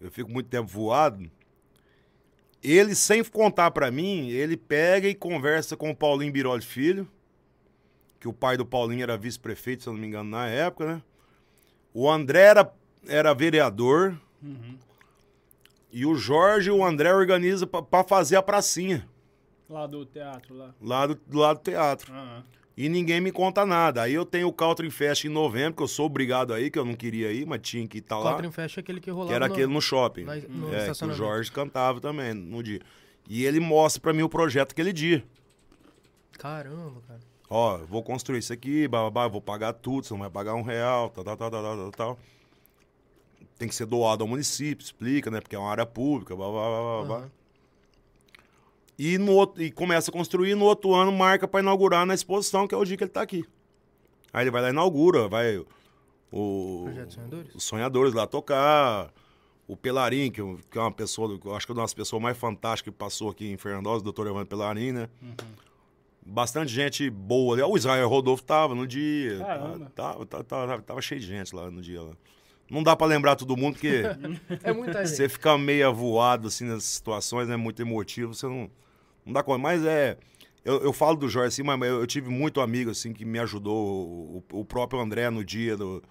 Eu 0.00 0.10
fico 0.12 0.30
muito 0.30 0.46
tempo 0.48 0.68
voado. 0.68 1.28
Ele, 2.62 2.94
sem 2.94 3.22
contar 3.24 3.70
pra 3.72 3.90
mim, 3.90 4.28
ele 4.28 4.56
pega 4.56 5.08
e 5.08 5.14
conversa 5.16 5.76
com 5.76 5.90
o 5.90 5.96
Paulinho 5.96 6.32
Biroli 6.32 6.62
Filho, 6.62 7.08
que 8.20 8.28
o 8.28 8.32
pai 8.32 8.56
do 8.56 8.64
Paulinho 8.64 9.02
era 9.02 9.18
vice-prefeito, 9.18 9.82
se 9.82 9.88
eu 9.88 9.92
não 9.92 10.00
me 10.00 10.06
engano, 10.06 10.30
na 10.30 10.46
época, 10.46 10.86
né? 10.94 11.02
O 11.92 12.08
André 12.10 12.40
era, 12.40 12.72
era 13.06 13.34
vereador. 13.34 14.18
Uhum. 14.44 14.76
E 15.92 16.04
o 16.04 16.14
Jorge 16.14 16.68
e 16.68 16.72
o 16.72 16.84
André 16.84 17.12
organizam 17.14 17.66
pra- 17.68 17.82
pra 17.82 18.04
fazer 18.04 18.36
a 18.36 18.42
pracinha, 18.42 19.08
Lá 19.70 19.86
do 19.86 20.04
teatro, 20.04 20.54
lá. 20.54 20.74
lá 20.80 21.06
do, 21.06 21.14
do 21.14 21.38
lado 21.38 21.58
do 21.58 21.62
teatro. 21.62 22.12
Aham. 22.12 22.44
E 22.76 22.88
ninguém 22.88 23.20
me 23.20 23.30
conta 23.30 23.64
nada. 23.64 24.02
Aí 24.02 24.12
eu 24.14 24.24
tenho 24.26 24.48
o 24.48 24.52
Caltrim 24.52 24.90
Fest 24.90 25.24
em 25.24 25.28
novembro, 25.28 25.76
que 25.76 25.82
eu 25.84 25.86
sou 25.88 26.06
obrigado 26.06 26.52
aí, 26.52 26.68
que 26.72 26.78
eu 26.78 26.84
não 26.84 26.94
queria 26.96 27.30
ir, 27.32 27.46
mas 27.46 27.60
tinha 27.62 27.86
que 27.86 27.98
estar 27.98 28.18
lá. 28.18 28.32
Country 28.34 28.50
Fest 28.50 28.76
é 28.76 28.80
aquele 28.80 29.00
que 29.00 29.10
rolava 29.12 29.28
Que 29.30 29.34
era 29.36 29.46
no- 29.46 29.54
aquele 29.54 29.72
no 29.72 29.80
shopping. 29.80 30.24
na- 30.24 30.34
no 30.34 30.74
é, 30.74 30.92
que 30.92 31.04
o. 31.04 31.12
Jorge 31.12 31.52
cantava 31.52 32.00
também 32.00 32.34
no 32.34 32.60
dia. 32.64 32.80
E 33.28 33.44
ele 33.44 33.60
mostra 33.60 34.02
pra 34.02 34.12
mim 34.12 34.22
o 34.22 34.28
projeto 34.28 34.72
aquele 34.72 34.92
dia. 34.92 35.24
Caramba, 36.36 37.00
cara. 37.06 37.20
Ó, 37.48 37.78
eu 37.78 37.86
vou 37.86 38.02
construir 38.02 38.38
isso 38.40 38.52
aqui, 38.52 38.88
babá, 38.88 39.28
vou 39.28 39.40
pagar 39.40 39.72
tudo, 39.74 40.04
você 40.06 40.12
não 40.12 40.20
vai 40.20 40.30
pagar 40.30 40.54
um 40.54 40.62
real, 40.62 41.10
tal, 41.10 41.22
tal, 41.22 41.36
tal, 41.36 41.50
tal, 41.50 41.62
tal, 41.62 41.76
tal, 41.76 41.92
tal. 41.92 42.18
Tem 43.64 43.68
que 43.70 43.74
ser 43.74 43.86
doado 43.86 44.22
ao 44.22 44.28
município, 44.28 44.84
explica, 44.84 45.30
né? 45.30 45.40
Porque 45.40 45.56
é 45.56 45.58
uma 45.58 45.70
área 45.70 45.86
pública, 45.86 46.36
blá, 46.36 46.46
blá, 46.50 46.68
blá, 46.68 47.04
blá, 47.06 47.18
blá. 47.20 47.28
E, 48.98 49.16
no 49.16 49.32
outro, 49.32 49.62
e 49.62 49.70
começa 49.70 50.10
a 50.10 50.12
construir, 50.12 50.54
no 50.54 50.66
outro 50.66 50.94
ano 50.94 51.10
marca 51.10 51.48
pra 51.48 51.60
inaugurar 51.60 52.04
na 52.04 52.12
exposição, 52.12 52.68
que 52.68 52.74
é 52.74 52.78
o 52.78 52.84
dia 52.84 52.94
que 52.98 53.04
ele 53.04 53.10
tá 53.10 53.22
aqui. 53.22 53.42
Aí 54.34 54.44
ele 54.44 54.50
vai 54.50 54.60
lá 54.60 54.68
e 54.68 54.70
inaugura, 54.72 55.28
vai 55.28 55.64
o, 56.30 56.82
Projeto 56.84 57.14
Sonhadores? 57.14 57.54
os 57.54 57.64
sonhadores 57.64 58.12
lá 58.12 58.26
tocar, 58.26 59.10
o 59.66 59.74
Pelarim, 59.78 60.30
que, 60.30 60.42
eu- 60.42 60.60
que 60.70 60.76
é 60.76 60.80
uma 60.82 60.92
pessoa, 60.92 61.40
eu 61.42 61.54
acho 61.56 61.64
que 61.64 61.72
é 61.72 61.74
uma 61.74 61.82
das 61.82 61.94
pessoas 61.94 62.20
mais 62.20 62.36
fantásticas 62.36 62.92
que 62.92 62.98
passou 62.98 63.30
aqui 63.30 63.50
em 63.50 63.56
Fernandópolis, 63.56 64.02
o 64.02 64.04
doutor 64.04 64.26
Evandro 64.26 64.46
Pelarim, 64.46 64.92
né? 64.92 65.08
Bastante 66.26 66.70
gente 66.70 67.08
boa 67.08 67.54
ali. 67.54 67.62
O 67.62 67.76
Israel 67.78 68.08
Rodolfo 68.10 68.42
tava 68.42 68.74
no 68.74 68.86
dia. 68.86 69.38
Caramba. 69.38 69.92
Tava, 69.94 70.26
tava, 70.26 70.44
tava, 70.44 70.82
tava 70.82 71.00
cheio 71.00 71.20
de 71.20 71.26
gente 71.26 71.54
lá 71.56 71.70
no 71.70 71.80
dia. 71.80 72.02
Lá. 72.02 72.12
Não 72.70 72.82
dá 72.82 72.96
pra 72.96 73.06
lembrar 73.06 73.36
todo 73.36 73.56
mundo, 73.56 73.74
porque 73.74 74.02
É 74.62 74.72
muita 74.72 75.04
gente. 75.04 75.16
você 75.16 75.28
fica 75.28 75.56
meio 75.58 75.86
avoado 75.88 76.48
assim 76.48 76.64
nessas 76.64 76.84
situações, 76.84 77.48
né? 77.48 77.56
Muito 77.56 77.80
emotivo, 77.82 78.34
você 78.34 78.46
não, 78.46 78.70
não 79.24 79.32
dá 79.32 79.42
conta. 79.42 79.58
Mas 79.58 79.84
é. 79.84 80.16
Eu, 80.64 80.82
eu 80.82 80.92
falo 80.94 81.16
do 81.16 81.28
Jorge 81.28 81.48
assim, 81.48 81.62
mas 81.62 81.78
eu, 81.80 82.00
eu 82.00 82.06
tive 82.06 82.30
muito 82.30 82.60
amigo 82.60 82.90
assim 82.90 83.12
que 83.12 83.24
me 83.24 83.38
ajudou. 83.38 84.42
O, 84.50 84.60
o 84.60 84.64
próprio 84.64 84.98
André 85.00 85.28
no 85.28 85.44
dia 85.44 85.76
do, 85.76 86.02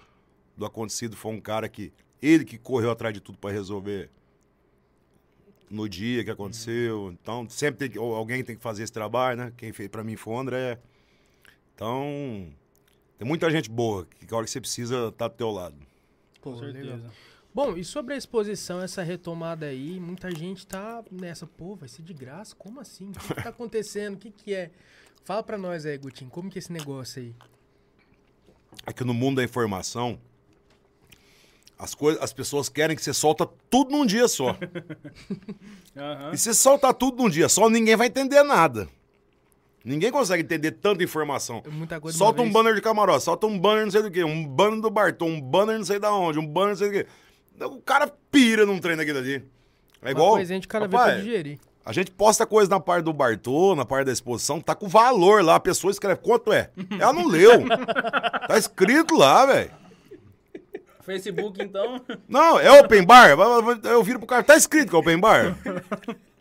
do 0.55 0.65
acontecido 0.65 1.15
foi 1.15 1.31
um 1.33 1.41
cara 1.41 1.67
que. 1.67 1.91
Ele 2.21 2.45
que 2.45 2.57
correu 2.57 2.91
atrás 2.91 3.13
de 3.13 3.19
tudo 3.19 3.37
pra 3.37 3.51
resolver 3.51 4.09
no 5.69 5.89
dia 5.89 6.23
que 6.23 6.29
aconteceu. 6.29 7.11
Então, 7.11 7.49
sempre 7.49 7.79
tem 7.79 7.89
que, 7.89 7.97
alguém 7.97 8.43
tem 8.43 8.55
que 8.55 8.61
fazer 8.61 8.83
esse 8.83 8.93
trabalho, 8.93 9.37
né? 9.37 9.53
Quem 9.57 9.73
fez 9.73 9.89
pra 9.89 10.03
mim 10.03 10.15
foi 10.15 10.33
o 10.33 10.39
André. 10.39 10.79
Então, 11.75 12.47
tem 13.17 13.27
muita 13.27 13.49
gente 13.49 13.69
boa 13.69 14.05
que 14.05 14.31
a 14.31 14.37
hora 14.37 14.45
que 14.45 14.51
você 14.51 14.61
precisa 14.61 15.11
tá 15.11 15.27
do 15.27 15.33
teu 15.33 15.49
lado. 15.49 15.75
Pô, 16.51 16.57
certeza. 16.57 16.95
legal. 16.95 17.11
Bom, 17.53 17.77
e 17.77 17.83
sobre 17.83 18.15
a 18.15 18.17
exposição, 18.17 18.81
essa 18.81 19.03
retomada 19.03 19.67
aí, 19.67 19.99
muita 19.99 20.31
gente 20.31 20.65
tá 20.65 21.03
nessa, 21.11 21.45
pô, 21.45 21.75
vai 21.75 21.87
ser 21.87 22.01
de 22.01 22.13
graça? 22.13 22.55
Como 22.55 22.79
assim? 22.79 23.09
O 23.09 23.11
que, 23.13 23.33
que 23.35 23.43
tá 23.43 23.49
acontecendo? 23.49 24.15
O 24.15 24.17
que, 24.17 24.31
que 24.31 24.53
é? 24.53 24.71
Fala 25.23 25.43
pra 25.43 25.57
nós 25.57 25.85
aí, 25.85 25.97
Gutinho, 25.97 26.29
como 26.29 26.49
que 26.49 26.57
é 26.57 26.59
esse 26.59 26.73
negócio 26.73 27.21
aí? 27.21 27.35
é 28.85 28.91
que 28.91 29.03
no 29.03 29.13
mundo 29.13 29.37
da 29.37 29.43
informação, 29.43 30.19
as, 31.77 31.93
coisas, 31.93 32.21
as 32.21 32.33
pessoas 32.33 32.69
querem 32.69 32.95
que 32.95 33.03
você 33.03 33.13
solta 33.13 33.47
tudo 33.69 33.91
num 33.91 34.05
dia 34.05 34.27
só. 34.27 34.57
Aham. 35.95 36.31
E 36.33 36.37
se 36.37 36.53
soltar 36.53 36.93
tudo 36.93 37.21
num 37.21 37.29
dia 37.29 37.47
só, 37.47 37.69
ninguém 37.69 37.95
vai 37.95 38.07
entender 38.07 38.41
nada. 38.43 38.89
Ninguém 39.83 40.11
consegue 40.11 40.43
entender 40.43 40.71
tanta 40.71 41.03
informação. 41.03 41.61
Muita 41.69 41.99
coisa 41.99 42.15
de 42.15 42.17
Solta 42.17 42.41
um 42.41 42.45
vez. 42.45 42.53
banner 42.53 42.73
de 42.75 42.81
camarote, 42.81 43.23
solta 43.23 43.45
um 43.47 43.59
banner 43.59 43.83
não 43.83 43.91
sei 43.91 44.01
do 44.01 44.09
que, 44.09 44.23
um 44.23 44.47
banner 44.47 44.79
do 44.79 44.89
Bartô, 44.89 45.25
um 45.25 45.41
banner 45.41 45.77
não 45.77 45.83
sei 45.85 45.99
da 45.99 46.13
onde, 46.13 46.39
um 46.39 46.47
banner 46.47 46.69
não 46.69 46.75
sei 46.77 46.87
do 46.87 46.93
que. 46.93 47.65
O 47.65 47.81
cara 47.81 48.11
pira 48.31 48.65
num 48.65 48.79
trem 48.79 48.95
daquele 48.95 49.17
ali. 49.17 49.45
É 50.01 50.11
igual. 50.11 50.31
coisinha 50.31 50.59
de 50.59 50.67
cada 50.67 50.87
vez 50.87 50.99
Rapaz, 50.99 51.15
pra 51.15 51.23
digerir. 51.23 51.59
A 51.85 51.91
gente 51.91 52.11
posta 52.11 52.45
coisa 52.45 52.69
na 52.69 52.79
parte 52.79 53.03
do 53.03 53.11
Bartô, 53.11 53.75
na 53.75 53.83
parte 53.83 54.05
da 54.05 54.13
exposição, 54.13 54.61
tá 54.61 54.73
com 54.73 54.87
valor 54.87 55.43
lá. 55.43 55.55
A 55.55 55.59
pessoa 55.59 55.91
escreve 55.91 56.21
quanto 56.21 56.53
é. 56.53 56.69
Ela 56.97 57.11
não 57.11 57.27
leu. 57.27 57.65
tá 58.47 58.57
escrito 58.57 59.15
lá, 59.15 59.45
velho. 59.45 59.71
Facebook, 61.01 61.61
então. 61.61 62.01
Não, 62.29 62.57
é 62.57 62.71
open 62.79 63.03
bar? 63.03 63.31
Eu 63.83 64.01
viro 64.01 64.19
pro 64.19 64.27
cara, 64.27 64.43
tá 64.43 64.55
escrito 64.55 64.89
que 64.89 64.95
é 64.95 64.99
open 64.99 65.19
bar? 65.19 65.57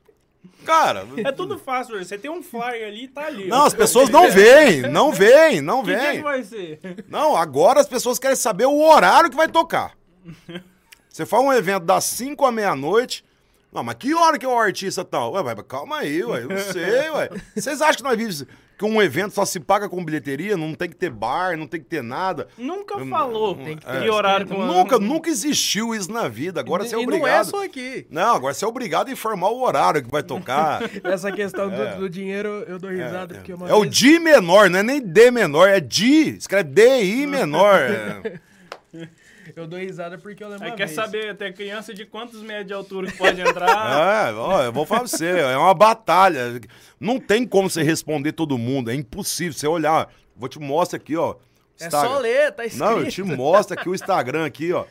Cara, 0.64 1.06
É 1.24 1.32
tudo 1.32 1.58
fácil, 1.58 1.98
você 2.02 2.16
tem 2.16 2.30
um 2.30 2.42
flyer 2.42 2.86
ali, 2.88 3.08
tá 3.08 3.26
ali. 3.26 3.48
não, 3.48 3.64
as 3.64 3.74
pessoas 3.74 4.08
não 4.08 4.30
veem, 4.30 4.82
não 4.82 5.10
veem, 5.12 5.60
não 5.60 5.80
Que 5.82 5.90
dia 5.90 5.98
que 5.98 6.06
veem. 6.12 6.22
vai 6.22 6.42
ser? 6.42 6.80
Não, 7.08 7.36
agora 7.36 7.80
as 7.80 7.88
pessoas 7.88 8.18
querem 8.18 8.36
saber 8.36 8.66
o 8.66 8.80
horário 8.80 9.28
que 9.30 9.36
vai 9.36 9.48
tocar. 9.48 9.92
Você 11.08 11.26
faz 11.26 11.42
um 11.44 11.52
evento 11.52 11.84
das 11.84 12.04
5 12.04 12.44
à 12.46 12.50
meia-noite. 12.52 13.24
Não, 13.72 13.82
mas 13.82 13.94
que 13.96 14.14
hora 14.14 14.38
que 14.38 14.46
é 14.46 14.48
o 14.48 14.56
artista 14.58 15.04
tal? 15.04 15.32
Ué, 15.32 15.42
mas 15.42 15.54
calma 15.66 15.98
aí, 15.98 16.22
ué, 16.24 16.42
eu 16.42 16.48
não 16.48 16.58
sei, 16.58 17.10
ué. 17.10 17.28
Vocês 17.54 17.80
acham 17.82 17.96
que 17.96 18.02
nós 18.02 18.16
vivemos 18.16 18.44
que 18.82 18.86
um 18.86 19.00
evento 19.00 19.32
só 19.32 19.44
se 19.44 19.60
paga 19.60 19.88
com 19.88 20.04
bilheteria? 20.04 20.56
Não 20.56 20.74
tem 20.74 20.88
que 20.88 20.96
ter 20.96 21.10
bar, 21.10 21.56
não 21.56 21.66
tem 21.66 21.80
que 21.80 21.86
ter 21.86 22.02
nada. 22.02 22.48
Nunca 22.58 22.98
falou 23.06 23.54
Tem 23.54 23.76
que 23.76 23.86
ter 23.86 24.10
horário 24.10 24.46
que 24.46 24.52
Nunca, 24.52 24.98
nunca 24.98 25.30
existiu 25.30 25.94
isso 25.94 26.10
na 26.10 26.28
vida. 26.28 26.60
Agora 26.60 26.84
e, 26.84 26.88
você 26.88 26.96
é 26.96 27.00
e 27.00 27.06
não 27.06 27.12
é 27.14 27.16
obrigado. 27.18 27.44
só 27.46 27.64
aqui. 27.64 28.06
Não, 28.10 28.34
agora 28.34 28.52
você 28.54 28.64
é 28.64 28.68
obrigado 28.68 29.08
a 29.08 29.12
informar 29.12 29.50
o 29.50 29.62
horário 29.62 30.02
que 30.02 30.10
vai 30.10 30.22
tocar. 30.22 30.82
Essa 31.04 31.30
questão 31.30 31.72
É. 31.72 31.94
do, 31.94 32.00
do 32.00 32.10
dinheiro, 32.10 32.64
eu 32.66 32.78
dou 32.78 32.90
risada, 32.90 33.34
porque 33.36 33.54
uma 33.54 33.68
É 33.68 33.74
o 33.74 33.82
vez... 33.82 33.94
Di 33.94 34.18
menor, 34.18 34.68
não 34.68 34.80
é 34.80 34.82
nem 34.82 35.00
D 35.00 35.30
menor, 35.30 35.68
é 35.68 35.78
Di. 35.80 36.36
Escreve 36.36 36.70
D-I 36.70 37.26
menor. 37.26 37.80
É. 39.46 39.52
Eu 39.56 39.66
dou 39.66 39.78
risada 39.78 40.18
porque 40.18 40.42
eu 40.42 40.48
lembro 40.48 40.64
Aí 40.64 40.72
quer 40.72 40.86
vez. 40.86 40.92
saber 40.92 41.30
até 41.30 41.52
criança 41.52 41.92
de 41.92 42.04
quantos 42.06 42.40
metros 42.42 42.66
de 42.66 42.72
altura 42.72 43.10
que 43.10 43.18
pode 43.18 43.40
entrar. 43.40 43.72
É, 44.30 44.32
ó, 44.34 44.62
eu 44.62 44.72
vou 44.72 44.86
falar 44.86 45.00
pra 45.00 45.08
você, 45.08 45.28
é 45.28 45.56
uma 45.56 45.74
batalha. 45.74 46.60
Não 47.00 47.18
tem 47.18 47.46
como 47.46 47.68
você 47.68 47.82
responder 47.82 48.32
todo 48.32 48.56
mundo, 48.58 48.90
é 48.90 48.94
impossível. 48.94 49.52
Você 49.52 49.66
olhar, 49.66 50.08
vou 50.36 50.48
te 50.48 50.58
mostrar 50.58 50.96
aqui, 50.98 51.16
ó. 51.16 51.36
É 51.80 51.86
Instagram. 51.86 52.08
só 52.08 52.18
ler, 52.18 52.52
tá 52.52 52.64
escrito. 52.64 52.84
Não, 52.84 52.98
eu 53.00 53.08
te 53.08 53.22
mostro 53.22 53.78
aqui 53.78 53.88
o 53.88 53.94
Instagram 53.96 54.46
aqui, 54.46 54.72
ó. 54.72 54.84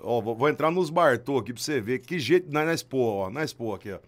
Ó, 0.00 0.20
vou, 0.20 0.34
vou 0.34 0.48
entrar 0.48 0.70
nos 0.70 0.90
Bartô 0.90 1.38
aqui 1.38 1.52
pra 1.52 1.62
você 1.62 1.80
ver 1.80 2.00
que 2.00 2.18
jeito 2.18 2.50
na, 2.52 2.64
na 2.64 2.72
Expo, 2.72 2.98
ó. 2.98 3.30
Na 3.30 3.44
Expo 3.44 3.72
aqui, 3.74 3.92
ó. 3.92 3.98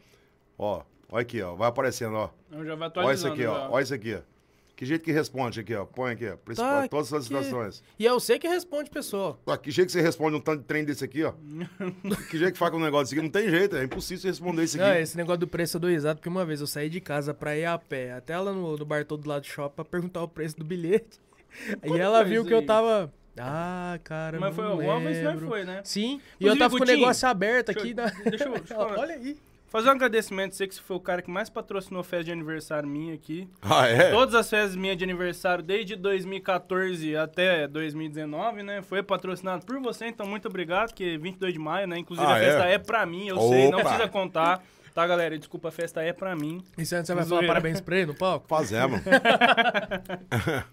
Ó, 0.58 0.82
olha 1.08 1.22
aqui, 1.22 1.40
ó. 1.40 1.54
Vai 1.54 1.68
aparecendo, 1.68 2.16
ó. 2.16 2.30
Eu 2.50 2.64
já 2.64 2.74
vai 2.74 2.90
Olha 2.96 3.14
isso 3.14 3.26
atualizando. 3.28 3.34
aqui, 3.34 3.46
ó. 3.46 3.70
Olha 3.70 3.82
isso 3.82 3.94
aqui, 3.94 4.14
ó. 4.14 4.33
Que 4.76 4.84
jeito 4.84 5.04
que 5.04 5.12
responde 5.12 5.60
aqui, 5.60 5.72
ó. 5.74 5.84
Põe 5.84 6.12
aqui, 6.12 6.28
ó. 6.28 6.36
Principal, 6.36 6.82
Tá, 6.82 6.88
todas 6.88 7.12
as 7.12 7.28
que- 7.28 7.34
situações. 7.34 7.82
E 7.96 8.06
é 8.08 8.10
você 8.10 8.38
que 8.40 8.48
responde, 8.48 8.90
pessoal. 8.90 9.40
Ah, 9.46 9.56
que 9.56 9.70
jeito 9.70 9.86
que 9.86 9.92
você 9.92 10.00
responde 10.00 10.36
um 10.36 10.40
tanto 10.40 10.60
de 10.62 10.64
trem 10.66 10.84
desse 10.84 11.04
aqui, 11.04 11.22
ó? 11.22 11.32
que 12.28 12.36
jeito 12.38 12.54
que 12.54 12.58
faz 12.58 12.72
com 12.72 12.78
um 12.78 12.80
negócio 12.82 13.04
desse 13.04 13.14
aqui? 13.14 13.22
Não 13.22 13.30
tem 13.30 13.48
jeito, 13.48 13.76
é 13.76 13.84
impossível 13.84 14.20
você 14.22 14.28
responder 14.28 14.64
isso 14.64 14.76
aqui. 14.76 14.84
Não, 14.84 14.96
esse 14.96 15.16
negócio 15.16 15.38
do 15.38 15.46
preço 15.46 15.76
eu 15.76 15.80
dou 15.80 15.90
risada, 15.90 16.16
porque 16.16 16.28
uma 16.28 16.44
vez 16.44 16.60
eu 16.60 16.66
saí 16.66 16.90
de 16.90 17.00
casa 17.00 17.32
pra 17.32 17.56
ir 17.56 17.64
a 17.66 17.78
pé, 17.78 18.12
até 18.14 18.36
lá 18.36 18.52
no, 18.52 18.76
no 18.76 18.84
bar 18.84 19.04
todo 19.04 19.22
do 19.22 19.28
lado 19.28 19.42
do 19.42 19.46
shopping, 19.46 19.76
pra 19.76 19.84
perguntar 19.84 20.22
o 20.24 20.28
preço 20.28 20.56
do 20.58 20.64
bilhete. 20.64 21.20
e 21.84 21.96
ela 21.96 22.24
viu 22.24 22.44
que 22.44 22.52
eu 22.52 22.66
tava... 22.66 23.12
Ah, 23.38 23.98
cara, 24.04 24.38
Mas 24.38 24.54
foi 24.54 24.64
não 24.64 24.70
alguma 24.72 25.00
vez 25.00 25.24
lembro. 25.24 25.46
foi, 25.48 25.64
né? 25.64 25.82
Sim, 25.84 26.20
e 26.40 26.46
eu 26.46 26.52
Inclusive, 26.54 26.58
tava 26.58 26.76
com 26.78 26.82
o 26.84 26.86
negócio 26.86 27.28
aberto 27.28 27.66
deixa 27.66 27.80
aqui. 27.80 27.90
eu- 27.90 27.94
Da... 27.94 28.06
deixa 28.06 28.44
eu- 28.44 28.52
deixa 28.52 28.74
eu 28.74 28.76
falar. 28.78 28.98
Olha 28.98 29.14
aí. 29.14 29.36
Fazer 29.74 29.88
um 29.88 29.90
agradecimento, 29.90 30.54
você 30.54 30.68
que 30.68 30.80
foi 30.80 30.94
o 30.94 31.00
cara 31.00 31.20
que 31.20 31.28
mais 31.28 31.50
patrocinou 31.50 32.04
festa 32.04 32.26
de 32.26 32.30
aniversário 32.30 32.88
minha 32.88 33.12
aqui. 33.12 33.48
Ah, 33.60 33.88
é? 33.88 34.12
Todas 34.12 34.32
as 34.36 34.48
festas 34.48 34.76
minhas 34.76 34.96
de 34.96 35.02
aniversário, 35.02 35.64
desde 35.64 35.96
2014 35.96 37.16
até 37.16 37.66
2019, 37.66 38.62
né? 38.62 38.82
Foi 38.82 39.02
patrocinado 39.02 39.66
por 39.66 39.80
você, 39.80 40.06
então 40.06 40.28
muito 40.28 40.46
obrigado, 40.46 40.94
que 40.94 41.18
22 41.18 41.54
de 41.54 41.58
maio, 41.58 41.88
né? 41.88 41.98
Inclusive 41.98 42.24
Ah, 42.24 42.36
a 42.36 42.38
festa 42.38 42.68
é? 42.68 42.74
é, 42.74 42.78
pra 42.78 43.04
mim, 43.04 43.26
eu 43.26 43.36
sei, 43.48 43.68
não 43.68 43.80
Opa! 43.80 43.88
precisa 43.88 44.08
contar. 44.08 44.62
Tá, 44.94 45.04
galera? 45.08 45.36
Desculpa, 45.36 45.70
a 45.70 45.72
festa 45.72 46.00
é 46.00 46.12
pra 46.12 46.36
mim. 46.36 46.62
E 46.78 46.86
você 46.86 47.04
você 47.04 47.12
vai 47.12 47.24
falar 47.24 47.44
parabéns 47.44 47.80
pra 47.80 47.96
ele 47.96 48.06
no 48.06 48.14
palco? 48.14 48.46
Fazemos. 48.46 49.00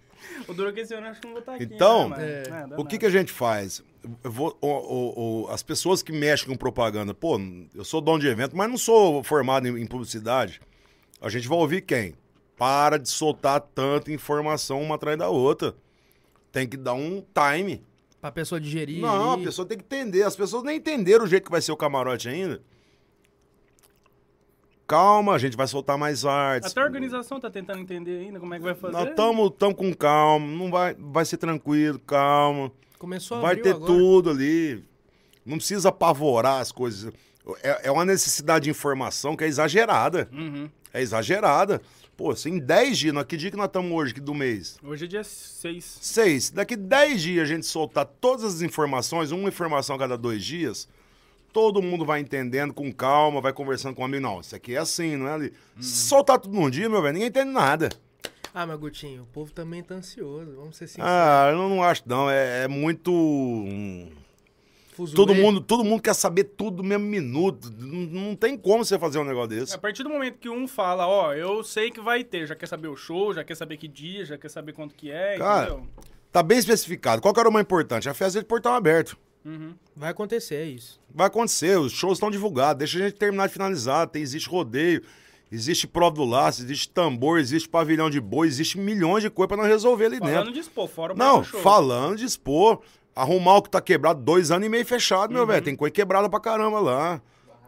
O 0.47 0.53
duro 0.53 0.69
é 0.69 0.71
que 0.73 0.79
esse 0.81 0.93
ano 0.93 1.07
eu 1.07 1.11
acho 1.11 1.21
que 1.21 1.27
não 1.27 1.33
vou 1.33 1.39
estar 1.41 1.55
aqui. 1.55 1.63
Então, 1.63 2.09
né, 2.09 2.15
mas, 2.17 2.23
é, 2.23 2.49
né, 2.49 2.67
dá 2.67 2.75
O 2.75 2.77
que, 2.77 2.83
nada. 2.83 2.97
que 2.97 3.05
a 3.05 3.09
gente 3.09 3.31
faz? 3.31 3.83
Eu 4.23 4.31
vou- 4.31 4.57
o- 4.61 4.67
o- 4.67 5.43
o- 5.43 5.47
as 5.49 5.61
pessoas 5.61 6.01
que 6.01 6.11
mexem 6.11 6.47
com 6.47 6.55
propaganda, 6.55 7.13
pô, 7.13 7.39
eu 7.75 7.83
sou 7.85 8.01
dono 8.01 8.19
de 8.19 8.27
evento, 8.27 8.55
mas 8.57 8.69
não 8.69 8.77
sou 8.77 9.23
formado 9.23 9.67
em, 9.67 9.81
em 9.81 9.85
publicidade. 9.85 10.59
A 11.21 11.29
gente 11.29 11.47
vai 11.47 11.57
ouvir 11.57 11.81
quem? 11.81 12.15
Para 12.57 12.97
de 12.97 13.09
soltar 13.09 13.59
tanta 13.61 14.11
informação 14.11 14.81
uma 14.81 14.95
atrás 14.95 15.17
da 15.17 15.29
outra. 15.29 15.75
Tem 16.51 16.67
que 16.67 16.77
dar 16.77 16.93
um 16.93 17.23
time. 17.33 17.83
Pra 18.19 18.31
pessoa 18.31 18.59
digerir. 18.61 18.99
Não, 19.01 19.33
a 19.33 19.37
pessoa 19.37 19.67
tem 19.67 19.77
que 19.77 19.83
entender. 19.83 20.23
As 20.23 20.35
pessoas 20.35 20.63
nem 20.63 20.77
entenderam 20.77 21.23
o 21.25 21.27
jeito 21.27 21.45
que 21.45 21.51
vai 21.51 21.61
ser 21.61 21.71
o 21.71 21.77
camarote 21.77 22.27
ainda. 22.29 22.61
Calma, 24.91 25.33
a 25.33 25.37
gente 25.37 25.55
vai 25.55 25.67
soltar 25.67 25.97
mais 25.97 26.25
artes. 26.25 26.69
Até 26.69 26.81
a 26.81 26.83
organização 26.83 27.39
tá 27.39 27.49
tentando 27.49 27.79
entender 27.79 28.25
ainda 28.25 28.41
como 28.41 28.53
é 28.53 28.57
que 28.57 28.63
vai 28.63 28.75
fazer. 28.75 28.91
Nós 28.91 29.09
estamos 29.09 29.53
com 29.77 29.93
calma, 29.93 30.45
não 30.45 30.69
vai, 30.69 30.93
vai 30.99 31.23
ser 31.23 31.37
tranquilo, 31.37 31.97
calma. 31.99 32.69
Começou 32.99 33.37
a 33.37 33.39
Vai 33.41 33.55
ter 33.55 33.73
agora. 33.73 33.85
tudo 33.85 34.29
ali. 34.31 34.83
Não 35.45 35.55
precisa 35.55 35.87
apavorar 35.87 36.59
as 36.59 36.73
coisas. 36.73 37.13
É, 37.63 37.87
é 37.87 37.91
uma 37.91 38.03
necessidade 38.03 38.65
de 38.65 38.69
informação 38.69 39.37
que 39.37 39.45
é 39.45 39.47
exagerada. 39.47 40.29
Uhum. 40.29 40.69
É 40.93 41.01
exagerada. 41.01 41.81
Pô, 42.17 42.35
se 42.35 42.49
em 42.49 42.59
10 42.59 42.97
dias, 42.97 43.23
que 43.23 43.37
dia 43.37 43.49
que 43.49 43.55
nós 43.55 43.67
estamos 43.67 43.89
hoje 43.93 44.11
aqui 44.11 44.19
do 44.19 44.33
mês? 44.33 44.77
Hoje 44.83 45.05
é 45.05 45.07
dia 45.07 45.23
6. 45.23 45.99
6. 46.01 46.51
Daqui 46.51 46.75
10 46.75 47.21
dias 47.21 47.43
a 47.49 47.53
gente 47.53 47.65
soltar 47.65 48.05
todas 48.05 48.43
as 48.43 48.61
informações, 48.61 49.31
uma 49.31 49.47
informação 49.47 49.95
a 49.95 49.99
cada 49.99 50.17
dois 50.17 50.43
dias, 50.43 50.89
todo 51.51 51.81
mundo 51.81 52.05
vai 52.05 52.19
entendendo 52.19 52.73
com 52.73 52.91
calma, 52.91 53.41
vai 53.41 53.53
conversando 53.53 53.95
com 53.95 54.01
o 54.01 54.05
amigo. 54.05 54.21
Não, 54.23 54.39
isso 54.39 54.55
aqui 54.55 54.75
é 54.75 54.79
assim, 54.79 55.15
não 55.15 55.27
é 55.27 55.33
ali. 55.33 55.53
Se 55.79 56.07
soltar 56.07 56.39
tudo 56.39 56.55
num 56.55 56.69
dia, 56.69 56.89
meu 56.89 57.01
velho, 57.01 57.13
ninguém 57.13 57.29
entende 57.29 57.51
nada. 57.51 57.89
Ah, 58.53 58.65
mas 58.65 58.77
Gutinho, 58.77 59.23
o 59.23 59.25
povo 59.27 59.51
também 59.51 59.81
tá 59.81 59.95
ansioso, 59.95 60.55
vamos 60.55 60.75
ser 60.75 60.87
sinceros. 60.87 61.09
Ah, 61.09 61.49
eu 61.51 61.57
não 61.57 61.81
acho, 61.83 62.03
não. 62.05 62.29
É, 62.29 62.65
é 62.65 62.67
muito. 62.67 63.11
hum, 63.11 64.09
Fuzuê. 64.91 65.15
Todo 65.15 65.33
mundo, 65.33 65.61
todo 65.61 65.83
mundo 65.85 66.01
quer 66.01 66.13
saber 66.13 66.43
tudo 66.43 66.83
no 66.83 66.89
mesmo 66.89 67.05
minuto. 67.05 67.71
Não, 67.77 68.27
não 68.27 68.35
tem 68.35 68.57
como 68.57 68.83
você 68.83 68.99
fazer 68.99 69.19
um 69.19 69.23
negócio 69.23 69.49
desse. 69.49 69.73
A 69.73 69.77
partir 69.77 70.03
do 70.03 70.09
momento 70.09 70.37
que 70.37 70.49
um 70.49 70.67
fala, 70.67 71.07
ó, 71.07 71.33
eu 71.33 71.63
sei 71.63 71.89
que 71.89 72.01
vai 72.01 72.23
ter, 72.23 72.45
já 72.45 72.55
quer 72.55 72.67
saber 72.67 72.89
o 72.89 72.95
show, 72.95 73.33
já 73.33 73.43
quer 73.43 73.55
saber 73.55 73.77
que 73.77 73.87
dia, 73.87 74.25
já 74.25 74.37
quer 74.37 74.49
saber 74.49 74.73
quanto 74.73 74.93
que 74.93 75.09
é, 75.09 75.37
Cara, 75.37 75.67
entendeu? 75.69 75.87
Tá 76.31 76.43
bem 76.43 76.57
especificado. 76.57 77.21
Qual 77.21 77.33
que 77.33 77.39
era 77.39 77.49
o 77.49 77.53
mais 77.53 77.63
importante? 77.63 78.09
A 78.09 78.13
festa 78.13 78.39
é 78.39 78.41
de 78.41 78.47
portão 78.47 78.73
aberto. 78.73 79.17
Uhum. 79.43 79.73
Vai 79.95 80.11
acontecer, 80.11 80.55
é 80.55 80.65
isso. 80.65 80.99
Vai 81.13 81.27
acontecer, 81.27 81.77
os 81.79 81.91
shows 81.91 82.13
estão 82.13 82.29
divulgados. 82.31 82.79
Deixa 82.79 82.97
a 82.99 83.01
gente 83.07 83.17
terminar 83.17 83.47
de 83.47 83.53
finalizar. 83.53 84.07
Tem, 84.07 84.21
existe 84.21 84.47
rodeio. 84.49 85.01
Existe 85.51 85.85
prova 85.85 86.15
do 86.15 86.23
laço, 86.23 86.61
existe 86.61 86.89
tambor, 86.89 87.37
existe 87.37 87.67
pavilhão 87.67 88.09
de 88.09 88.21
boi, 88.21 88.47
existe 88.47 88.77
milhões 88.77 89.21
de 89.21 89.29
coisas 89.29 89.49
pra 89.49 89.57
nós 89.57 89.67
resolver 89.67 90.05
ali 90.05 90.17
Falando 90.17 90.35
dentro. 90.37 90.53
de 90.53 90.59
expor, 90.61 90.87
fora 90.87 91.13
o 91.13 91.17
Não, 91.17 91.43
falando 91.43 92.15
de 92.15 92.23
expor, 92.23 92.79
arrumar 93.13 93.57
o 93.57 93.61
que 93.61 93.69
tá 93.69 93.81
quebrado, 93.81 94.21
dois 94.21 94.49
anos 94.49 94.65
e 94.65 94.69
meio 94.69 94.85
fechado, 94.85 95.31
Uhum. 95.31 95.35
meu 95.39 95.45
velho. 95.45 95.61
Tem 95.61 95.75
coisa 95.75 95.91
quebrada 95.91 96.29
pra 96.29 96.39
caramba 96.39 96.79
lá. 96.79 97.21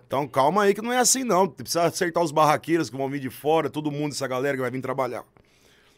Então 0.07 0.25
calma 0.25 0.63
aí 0.63 0.73
que 0.73 0.81
não 0.81 0.93
é 0.93 0.97
assim 0.99 1.25
não. 1.25 1.45
Precisa 1.45 1.83
acertar 1.83 2.23
os 2.23 2.31
barraqueiros 2.31 2.89
que 2.89 2.95
vão 2.95 3.09
vir 3.09 3.19
de 3.19 3.29
fora, 3.29 3.69
todo 3.69 3.91
mundo, 3.91 4.13
essa 4.13 4.27
galera 4.29 4.55
que 4.55 4.61
vai 4.61 4.71
vir 4.71 4.79
trabalhar. 4.79 5.25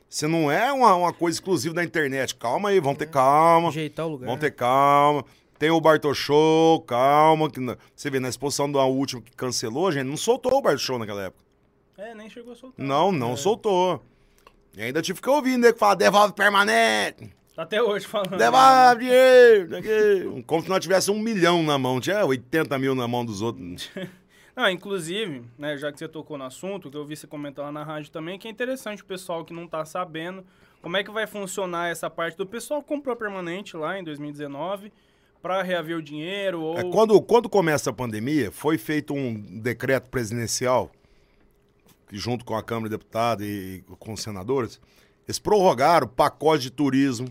Você 0.09 0.25
não 0.25 0.49
é 0.51 0.73
uma, 0.73 0.95
uma 0.95 1.13
coisa 1.13 1.35
exclusiva 1.35 1.75
da 1.75 1.83
internet. 1.83 2.33
Calma 2.35 2.69
aí, 2.69 2.79
vão 2.79 2.95
ter 2.95 3.11
calma. 3.11 3.69
Ajeitar 3.69 4.07
o 4.07 4.09
lugar. 4.09 4.25
Vão 4.25 4.37
ter 4.39 4.49
calma. 4.55 5.23
Tem 5.57 5.69
o 5.71 5.79
Bartol 5.79 6.13
Show, 6.13 6.81
calma. 6.81 7.49
Que 7.49 7.59
na- 7.59 7.77
Você 7.95 8.09
vê, 8.09 8.19
na 8.19 8.29
exposição 8.29 8.71
da 8.71 8.83
última 8.83 9.21
que 9.21 9.31
cancelou, 9.35 9.87
a 9.87 9.91
gente 9.91 10.05
não 10.07 10.17
soltou 10.17 10.53
o 10.53 10.61
Bartol 10.61 10.79
Show 10.79 10.99
naquela 10.99 11.23
época. 11.23 11.43
É, 11.97 12.13
nem 12.13 12.29
chegou 12.29 12.53
a 12.53 12.55
soltar. 12.55 12.85
Não, 12.85 13.11
não 13.11 13.37
soltou. 13.37 14.03
E 14.75 14.81
ainda 14.81 15.01
tive 15.01 15.21
que 15.21 15.29
ouvir, 15.29 15.57
né? 15.57 15.71
Que 15.71 15.79
fala, 15.79 15.95
devolve 15.95 16.33
permanente. 16.33 17.33
Tá 17.55 17.63
até 17.63 17.81
hoje 17.81 18.05
falando. 18.05 18.35
Devolve 18.37 19.05
dinheiro. 19.05 20.43
Como 20.45 20.61
se 20.61 20.67
nós 20.67 20.81
tivéssemos 20.81 21.17
um 21.19 21.23
milhão 21.23 21.63
na 21.63 21.77
mão. 21.77 22.01
Tinha 22.01 22.25
80 22.25 22.77
mil 22.77 22.93
na 22.93 23.07
mão 23.07 23.23
dos 23.25 23.41
outros. 23.41 23.89
Não, 24.53 24.69
inclusive, 24.69 25.43
né, 25.57 25.77
já 25.77 25.91
que 25.91 25.99
você 25.99 26.07
tocou 26.07 26.37
no 26.37 26.45
assunto, 26.45 26.89
que 26.89 26.95
eu 26.97 27.05
vi 27.05 27.15
você 27.17 27.27
comentar 27.27 27.65
lá 27.65 27.71
na 27.73 27.83
rádio 27.83 28.09
também, 28.09 28.39
que 28.39 28.47
é 28.47 28.51
interessante 28.51 29.01
o 29.01 29.05
pessoal 29.05 29.43
que 29.43 29.53
não 29.53 29.67
tá 29.67 29.83
sabendo 29.83 30.45
como 30.81 30.95
é 30.95 31.03
que 31.03 31.11
vai 31.11 31.27
funcionar 31.27 31.89
essa 31.89 32.09
parte 32.09 32.37
do 32.37 32.45
pessoal 32.45 32.81
comprou 32.81 33.17
permanente 33.17 33.75
lá 33.75 33.99
em 33.99 34.03
2019 34.05 34.93
para 35.45 35.61
reaver 35.61 35.95
o 35.95 36.01
dinheiro 36.01 36.59
ou 36.59 36.75
É, 36.75 36.83
quando, 36.83 37.21
quando 37.21 37.47
começa 37.47 37.91
a 37.91 37.93
pandemia, 37.93 38.51
foi 38.51 38.79
feito 38.79 39.13
um 39.13 39.35
decreto 39.61 40.09
presidencial, 40.09 40.91
que 42.09 42.17
junto 42.17 42.43
com 42.43 42.55
a 42.55 42.63
Câmara 42.63 42.89
de 42.89 42.97
Deputados 42.97 43.45
e 43.45 43.83
com 43.99 44.13
os 44.13 44.23
senadores, 44.23 44.81
eles 45.27 45.37
prorrogaram 45.37 46.07
o 46.07 46.09
pacote 46.09 46.63
de 46.63 46.71
turismo, 46.71 47.27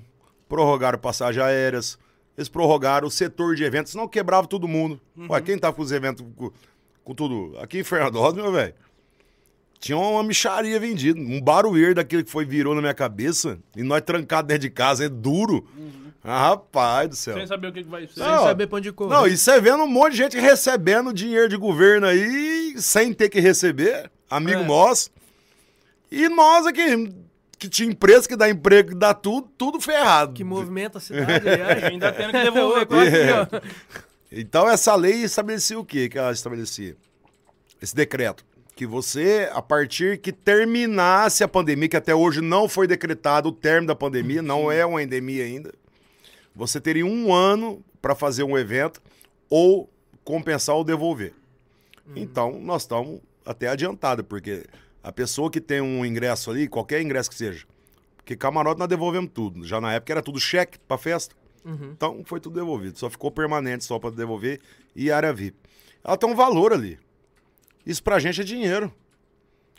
prorrogaram 0.49 0.97
passagens 0.97 1.45
aéreas, 1.45 1.99
eles 2.39 2.49
prorrogaram 2.49 3.09
o 3.09 3.11
setor 3.11 3.57
de 3.57 3.65
eventos, 3.65 3.91
senão 3.91 4.07
quebrava 4.07 4.47
todo 4.47 4.69
mundo. 4.69 5.01
Ué, 5.29 5.41
quem 5.41 5.59
tava 5.59 5.75
com 5.75 5.83
os 5.83 5.91
eventos, 5.91 6.25
com, 6.37 6.53
com 7.03 7.15
tudo... 7.17 7.59
Aqui 7.59 7.81
em 7.81 7.85
Fernando 7.85 8.21
Rosa, 8.21 8.37
meu 8.37 8.53
velho, 8.53 8.75
tinha 9.81 9.99
uma 9.99 10.23
micharia 10.23 10.79
vendida, 10.79 11.19
um 11.19 11.41
barulho 11.41 11.93
daquele 11.97 12.23
que 12.23 12.31
foi, 12.31 12.45
virou 12.45 12.77
na 12.77 12.81
minha 12.81 12.95
cabeça, 12.95 13.59
e 13.77 13.83
nós 13.83 14.03
trancados 14.03 14.47
dentro 14.47 14.63
de 14.63 14.71
casa, 14.71 15.05
é 15.05 15.09
duro. 15.09 15.67
Ah, 16.27 16.49
rapaz 16.49 17.09
do 17.11 17.17
céu. 17.17 17.35
sem 17.35 17.47
saber 17.47 17.67
o 17.69 17.73
que, 17.73 17.85
que 17.85 17.89
vai 17.91 18.07
ser. 18.07 18.15
Sem 18.15 18.23
Não, 18.23 18.45
saber 18.45 18.67
pra 18.67 18.79
onde 18.79 18.91
correr. 18.93 19.13
Não, 19.15 19.27
e 19.27 19.37
você 19.37 19.61
vendo 19.61 19.83
um 19.85 19.87
monte 19.87 20.13
de 20.13 20.17
gente 20.19 20.39
recebendo 20.39 21.13
dinheiro 21.13 21.49
de 21.51 21.57
governo 21.59 22.07
aí, 22.07 22.75
sem 22.79 23.13
ter 23.13 23.29
que 23.29 23.41
receber, 23.41 24.11
amigo 24.31 24.63
É. 24.63 24.65
nosso. 24.65 25.11
E 26.11 26.27
nós 26.31 26.67
aqui, 26.67 27.13
que 27.59 27.69
tinha 27.69 27.91
empresa 27.91 28.27
que 28.27 28.37
dá 28.37 28.49
emprego, 28.49 28.91
que 28.91 28.95
dá 28.95 29.13
tudo, 29.13 29.49
tudo 29.59 29.79
ferrado. 29.81 30.33
Que 30.33 30.43
movimenta 30.45 30.97
a 30.97 31.01
cidade, 31.01 31.47
aliás. 31.47 31.85
Ainda 31.85 32.11
tendo 32.11 32.33
que 32.33 32.43
devolver 32.43 32.87
Quase 32.87 33.11
que, 33.11 33.17
É. 33.19 33.41
ó. 33.43 33.47
Então 34.33 34.69
essa 34.69 34.95
lei 34.95 35.23
estabelecia 35.25 35.79
o 35.79 35.85
quê 35.85 36.09
que 36.09 36.17
ela 36.19 36.33
estabelecia? 36.33 36.97
Esse 37.83 37.95
decreto. 37.95 38.45
Que 38.75 38.87
você, 38.87 39.49
a 39.53 39.61
partir 39.63 40.19
que 40.19 40.33
terminasse 40.33 41.45
a 41.45 41.49
pandemia, 41.49 41.89
que 41.89 41.97
até 41.97 42.15
hoje 42.15 42.41
não 42.41 42.69
foi 42.69 42.87
decretado 42.89 43.51
o 43.51 43.53
término 43.53 43.87
da 43.89 43.95
pandemia, 43.95 44.41
não 44.43 44.73
é 44.73 44.85
uma 44.85 45.01
endemia 45.03 45.45
ainda, 45.45 45.73
você 46.55 46.81
teria 46.81 47.05
um 47.05 47.33
ano 47.33 47.83
para 48.01 48.15
fazer 48.15 48.43
um 48.45 48.57
evento 48.57 49.03
ou 49.49 49.91
compensar 50.25 50.77
ou 50.77 50.85
devolver. 50.85 51.35
Então, 52.15 52.61
nós 52.61 52.83
estamos 52.83 53.21
até 53.45 53.69
adiantados, 53.69 54.25
porque 54.29 54.67
a 55.03 55.11
pessoa 55.11 55.51
que 55.51 55.61
tem 55.61 55.81
um 55.81 56.05
ingresso 56.05 56.51
ali, 56.51 56.69
qualquer 56.69 57.01
ingresso 57.01 57.31
que 57.31 57.37
seja, 57.37 57.67
porque 58.17 58.37
camarote 58.37 58.79
nós 58.79 58.89
devolvemos 58.89 59.31
tudo. 59.33 59.67
Já 59.67 59.81
na 59.81 59.93
época 59.93 60.13
era 60.13 60.23
tudo 60.23 60.39
cheque 60.41 60.79
para 60.79 60.97
festa. 60.97 61.35
Então 61.93 62.23
foi 62.25 62.41
tudo 62.41 62.55
devolvido. 62.55 62.99
Só 62.99 63.09
ficou 63.09 63.31
permanente 63.31 63.85
só 63.85 63.99
para 63.99 64.11
devolver 64.11 64.61
e 64.95 65.11
área 65.11 65.33
VIP. 65.33 65.57
Ela 66.03 66.17
tem 66.17 66.29
um 66.29 66.35
valor 66.35 66.73
ali. 66.73 66.99
Isso 67.87 68.03
pra 68.03 68.19
gente 68.19 68.41
é 68.41 68.45
dinheiro. 68.45 68.93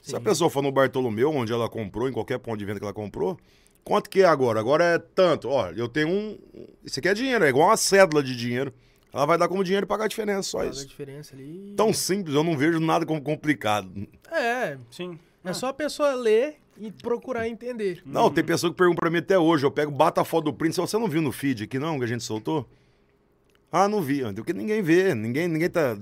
Se 0.02 0.16
a 0.16 0.20
pessoa 0.20 0.50
for 0.50 0.62
no 0.62 0.72
Bartolomeu, 0.72 1.32
onde 1.32 1.52
ela 1.52 1.68
comprou, 1.68 2.08
em 2.08 2.12
qualquer 2.12 2.38
ponto 2.38 2.58
de 2.58 2.66
venda 2.66 2.80
que 2.80 2.86
ela 2.86 2.94
comprou, 2.94 3.40
quanto 3.86 4.10
que 4.10 4.22
é 4.22 4.26
agora? 4.26 4.60
Agora 4.60 4.84
é 4.84 5.00
tanto. 5.00 5.48
Ó, 5.48 5.70
eu 5.70 5.88
tenho 5.88 6.10
um. 6.10 6.38
Isso 6.84 7.00
aqui 7.00 7.08
é 7.08 7.14
dinheiro, 7.14 7.46
é 7.46 7.50
igual 7.50 7.70
uma 7.70 7.78
cédula 7.78 8.22
de 8.22 8.36
dinheiro. 8.36 8.74
Ela 9.14 9.26
vai 9.26 9.38
dar 9.38 9.48
como 9.48 9.64
dinheiro 9.64 9.86
e 9.86 9.88
pagar 9.88 10.04
a 10.04 10.08
diferença, 10.10 10.44
só 10.44 10.58
Paga 10.58 10.70
a 10.70 10.74
isso. 10.74 10.86
diferença 10.86 11.34
ali. 11.34 11.74
Tão 11.78 11.94
simples, 11.94 12.36
eu 12.36 12.44
não 12.44 12.58
vejo 12.58 12.82
nada 12.82 13.06
como 13.06 13.22
complicado. 13.22 13.90
É, 14.30 14.78
Sim. 14.92 15.18
é 15.42 15.54
só 15.54 15.68
a 15.68 15.74
pessoa 15.74 16.14
ler 16.14 16.58
e 16.78 16.92
procurar 16.92 17.48
entender. 17.48 18.02
Não, 18.06 18.30
tem 18.30 18.44
pessoa 18.44 18.70
que 18.74 18.78
pergunta 18.78 19.00
pra 19.00 19.10
mim 19.10 19.20
até 19.20 19.40
hoje. 19.40 19.66
Eu 19.66 19.72
pego, 19.72 19.90
bato 19.90 20.20
a 20.20 20.26
foto 20.26 20.46
do 20.46 20.54
print. 20.54 20.76
Você 20.76 20.98
não 20.98 21.08
viu 21.08 21.22
no 21.22 21.32
feed 21.32 21.64
aqui, 21.64 21.80
não, 21.80 21.98
que 21.98 22.04
a 22.04 22.08
gente 22.08 22.26
soltou? 22.26 22.68
Ah, 23.72 23.88
não 23.88 24.02
vi. 24.02 24.22
Porque 24.34 24.52
ninguém 24.52 24.82
vê. 24.82 25.16
Ninguém, 25.16 25.48
ninguém 25.48 25.70
tá. 25.70 25.96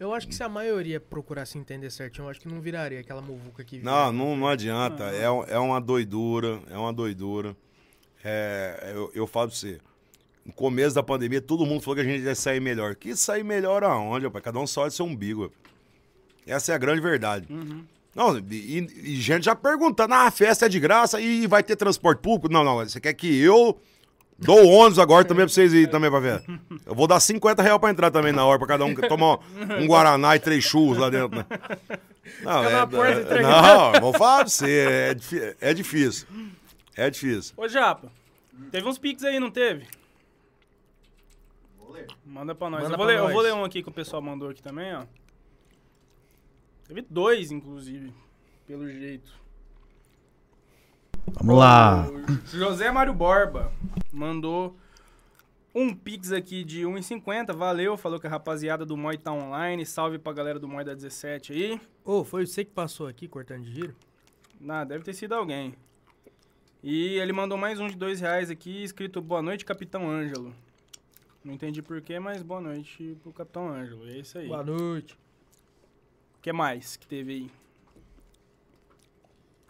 Eu 0.00 0.14
acho 0.14 0.26
que 0.26 0.34
se 0.34 0.42
a 0.42 0.48
maioria 0.48 0.98
procurasse 0.98 1.58
entender 1.58 1.90
certinho, 1.90 2.24
eu 2.24 2.30
acho 2.30 2.40
que 2.40 2.48
não 2.48 2.60
viraria 2.60 2.98
aquela 3.00 3.20
muvuca 3.20 3.62
que 3.62 3.78
vira. 3.78 3.90
Não, 3.90 4.10
não, 4.10 4.34
não 4.36 4.48
adianta. 4.48 5.04
É, 5.04 5.30
um- 5.30 5.44
é 5.44 5.58
uma 5.58 5.78
doidura. 5.80 6.58
É 6.70 6.76
uma 6.78 6.90
doidura. 6.92 7.54
É, 8.24 8.92
eu, 8.94 9.10
eu 9.14 9.26
falo 9.26 9.48
pra 9.48 9.56
você. 9.56 9.78
No 10.44 10.52
começo 10.54 10.94
da 10.94 11.02
pandemia, 11.02 11.40
todo 11.42 11.66
mundo 11.66 11.82
falou 11.82 11.96
que 11.96 12.00
a 12.00 12.04
gente 12.04 12.22
ia 12.24 12.34
sair 12.34 12.60
melhor. 12.60 12.94
Que 12.96 13.14
sair 13.14 13.44
melhor 13.44 13.84
aonde, 13.84 14.24
rapaz? 14.24 14.42
Cada 14.42 14.58
um 14.58 14.66
só 14.66 14.88
de 14.88 14.94
seu 14.94 15.04
umbigo. 15.04 15.42
rapaz. 15.42 15.60
Essa 16.46 16.72
é 16.72 16.74
a 16.74 16.78
grande 16.78 17.02
verdade. 17.02 17.46
Não, 18.16 18.38
e, 18.50 18.78
e 19.04 19.16
gente 19.16 19.44
já 19.44 19.54
perguntando, 19.54 20.14
ah, 20.14 20.26
a 20.26 20.30
festa 20.30 20.64
é 20.66 20.68
de 20.68 20.80
graça 20.80 21.20
e 21.20 21.46
vai 21.46 21.62
ter 21.62 21.76
transporte 21.76 22.20
público? 22.20 22.52
Não, 22.52 22.64
não, 22.64 22.76
você 22.78 22.98
quer 22.98 23.12
que 23.12 23.38
eu 23.40 23.78
dou 24.40 24.66
ônibus 24.68 24.98
agora 24.98 25.24
também 25.24 25.44
pra 25.44 25.52
vocês 25.52 25.72
irem 25.72 25.88
também 25.88 26.10
pra 26.10 26.20
ver? 26.20 26.42
Eu 26.86 26.94
vou 26.94 27.06
dar 27.06 27.20
50 27.20 27.62
reais 27.62 27.78
pra 27.78 27.90
entrar 27.90 28.10
também 28.10 28.32
na 28.32 28.44
hora, 28.44 28.58
pra 28.58 28.68
cada 28.68 28.84
um 28.84 28.94
tomar 28.94 29.38
um 29.80 29.86
Guaraná 29.86 30.36
e 30.36 30.40
três 30.40 30.64
churros 30.64 30.98
lá 30.98 31.10
dentro. 31.10 31.38
Né? 31.38 31.46
Não, 32.42 32.64
é, 32.64 33.92
não, 33.92 34.00
vou 34.00 34.12
falar 34.12 34.40
pra 34.40 34.48
você, 34.48 35.16
é, 35.60 35.70
é 35.70 35.74
difícil. 35.74 36.26
É 36.96 37.10
difícil. 37.10 37.54
Ô, 37.56 37.66
Japa, 37.68 38.10
teve 38.70 38.86
uns 38.88 38.98
piques 38.98 39.24
aí, 39.24 39.40
não 39.40 39.50
teve? 39.50 39.86
Vou 41.78 41.92
ler. 41.92 42.06
Manda 42.24 42.54
pra 42.54 42.70
nós. 42.70 42.82
Manda 42.82 42.94
eu, 42.94 42.98
vou 42.98 43.06
pra 43.06 43.14
ler, 43.14 43.18
eu 43.18 43.24
nós. 43.24 43.32
vou 43.32 43.42
ler 43.42 43.54
um 43.54 43.64
aqui 43.64 43.82
que 43.82 43.88
o 43.88 43.92
pessoal 43.92 44.22
mandou 44.22 44.50
aqui 44.50 44.62
também, 44.62 44.94
ó. 44.94 45.04
Teve 46.86 47.04
dois, 47.08 47.50
inclusive, 47.50 48.12
pelo 48.66 48.88
jeito. 48.88 49.39
Vamos 51.26 51.58
lá. 51.58 52.06
O 52.08 52.56
José 52.56 52.90
Mário 52.90 53.12
Borba 53.14 53.72
mandou 54.12 54.76
um 55.74 55.94
pix 55.94 56.32
aqui 56.32 56.64
de 56.64 56.82
1,50. 56.82 57.54
Valeu, 57.54 57.96
falou 57.96 58.18
que 58.18 58.26
a 58.26 58.30
rapaziada 58.30 58.84
do 58.84 58.96
Moi 58.96 59.16
tá 59.16 59.32
online. 59.32 59.86
Salve 59.86 60.18
pra 60.18 60.32
galera 60.32 60.58
do 60.58 60.68
Moi 60.68 60.84
da 60.84 60.94
17 60.94 61.52
aí. 61.52 61.80
Ô, 62.04 62.24
foi 62.24 62.46
você 62.46 62.64
que 62.64 62.72
passou 62.72 63.06
aqui 63.06 63.28
cortando 63.28 63.62
de 63.62 63.72
giro? 63.72 63.94
Ah, 64.68 64.84
deve 64.84 65.04
ter 65.04 65.14
sido 65.14 65.34
alguém. 65.34 65.74
E 66.82 67.18
ele 67.18 67.32
mandou 67.32 67.58
mais 67.58 67.78
um 67.78 67.86
de 67.86 67.96
dois 67.96 68.20
reais 68.20 68.50
aqui, 68.50 68.82
escrito 68.82 69.20
Boa 69.20 69.42
noite, 69.42 69.64
Capitão 69.64 70.10
Ângelo. 70.10 70.54
Não 71.44 71.54
entendi 71.54 71.80
porquê, 71.80 72.18
mas 72.18 72.42
boa 72.42 72.60
noite 72.60 73.16
pro 73.22 73.32
Capitão 73.32 73.68
Ângelo. 73.68 74.06
É 74.08 74.18
isso 74.18 74.38
aí. 74.38 74.48
Boa 74.48 74.62
noite. 74.62 75.14
O 76.38 76.42
que 76.42 76.52
mais 76.52 76.96
que 76.96 77.06
teve 77.06 77.32
aí? 77.32 77.50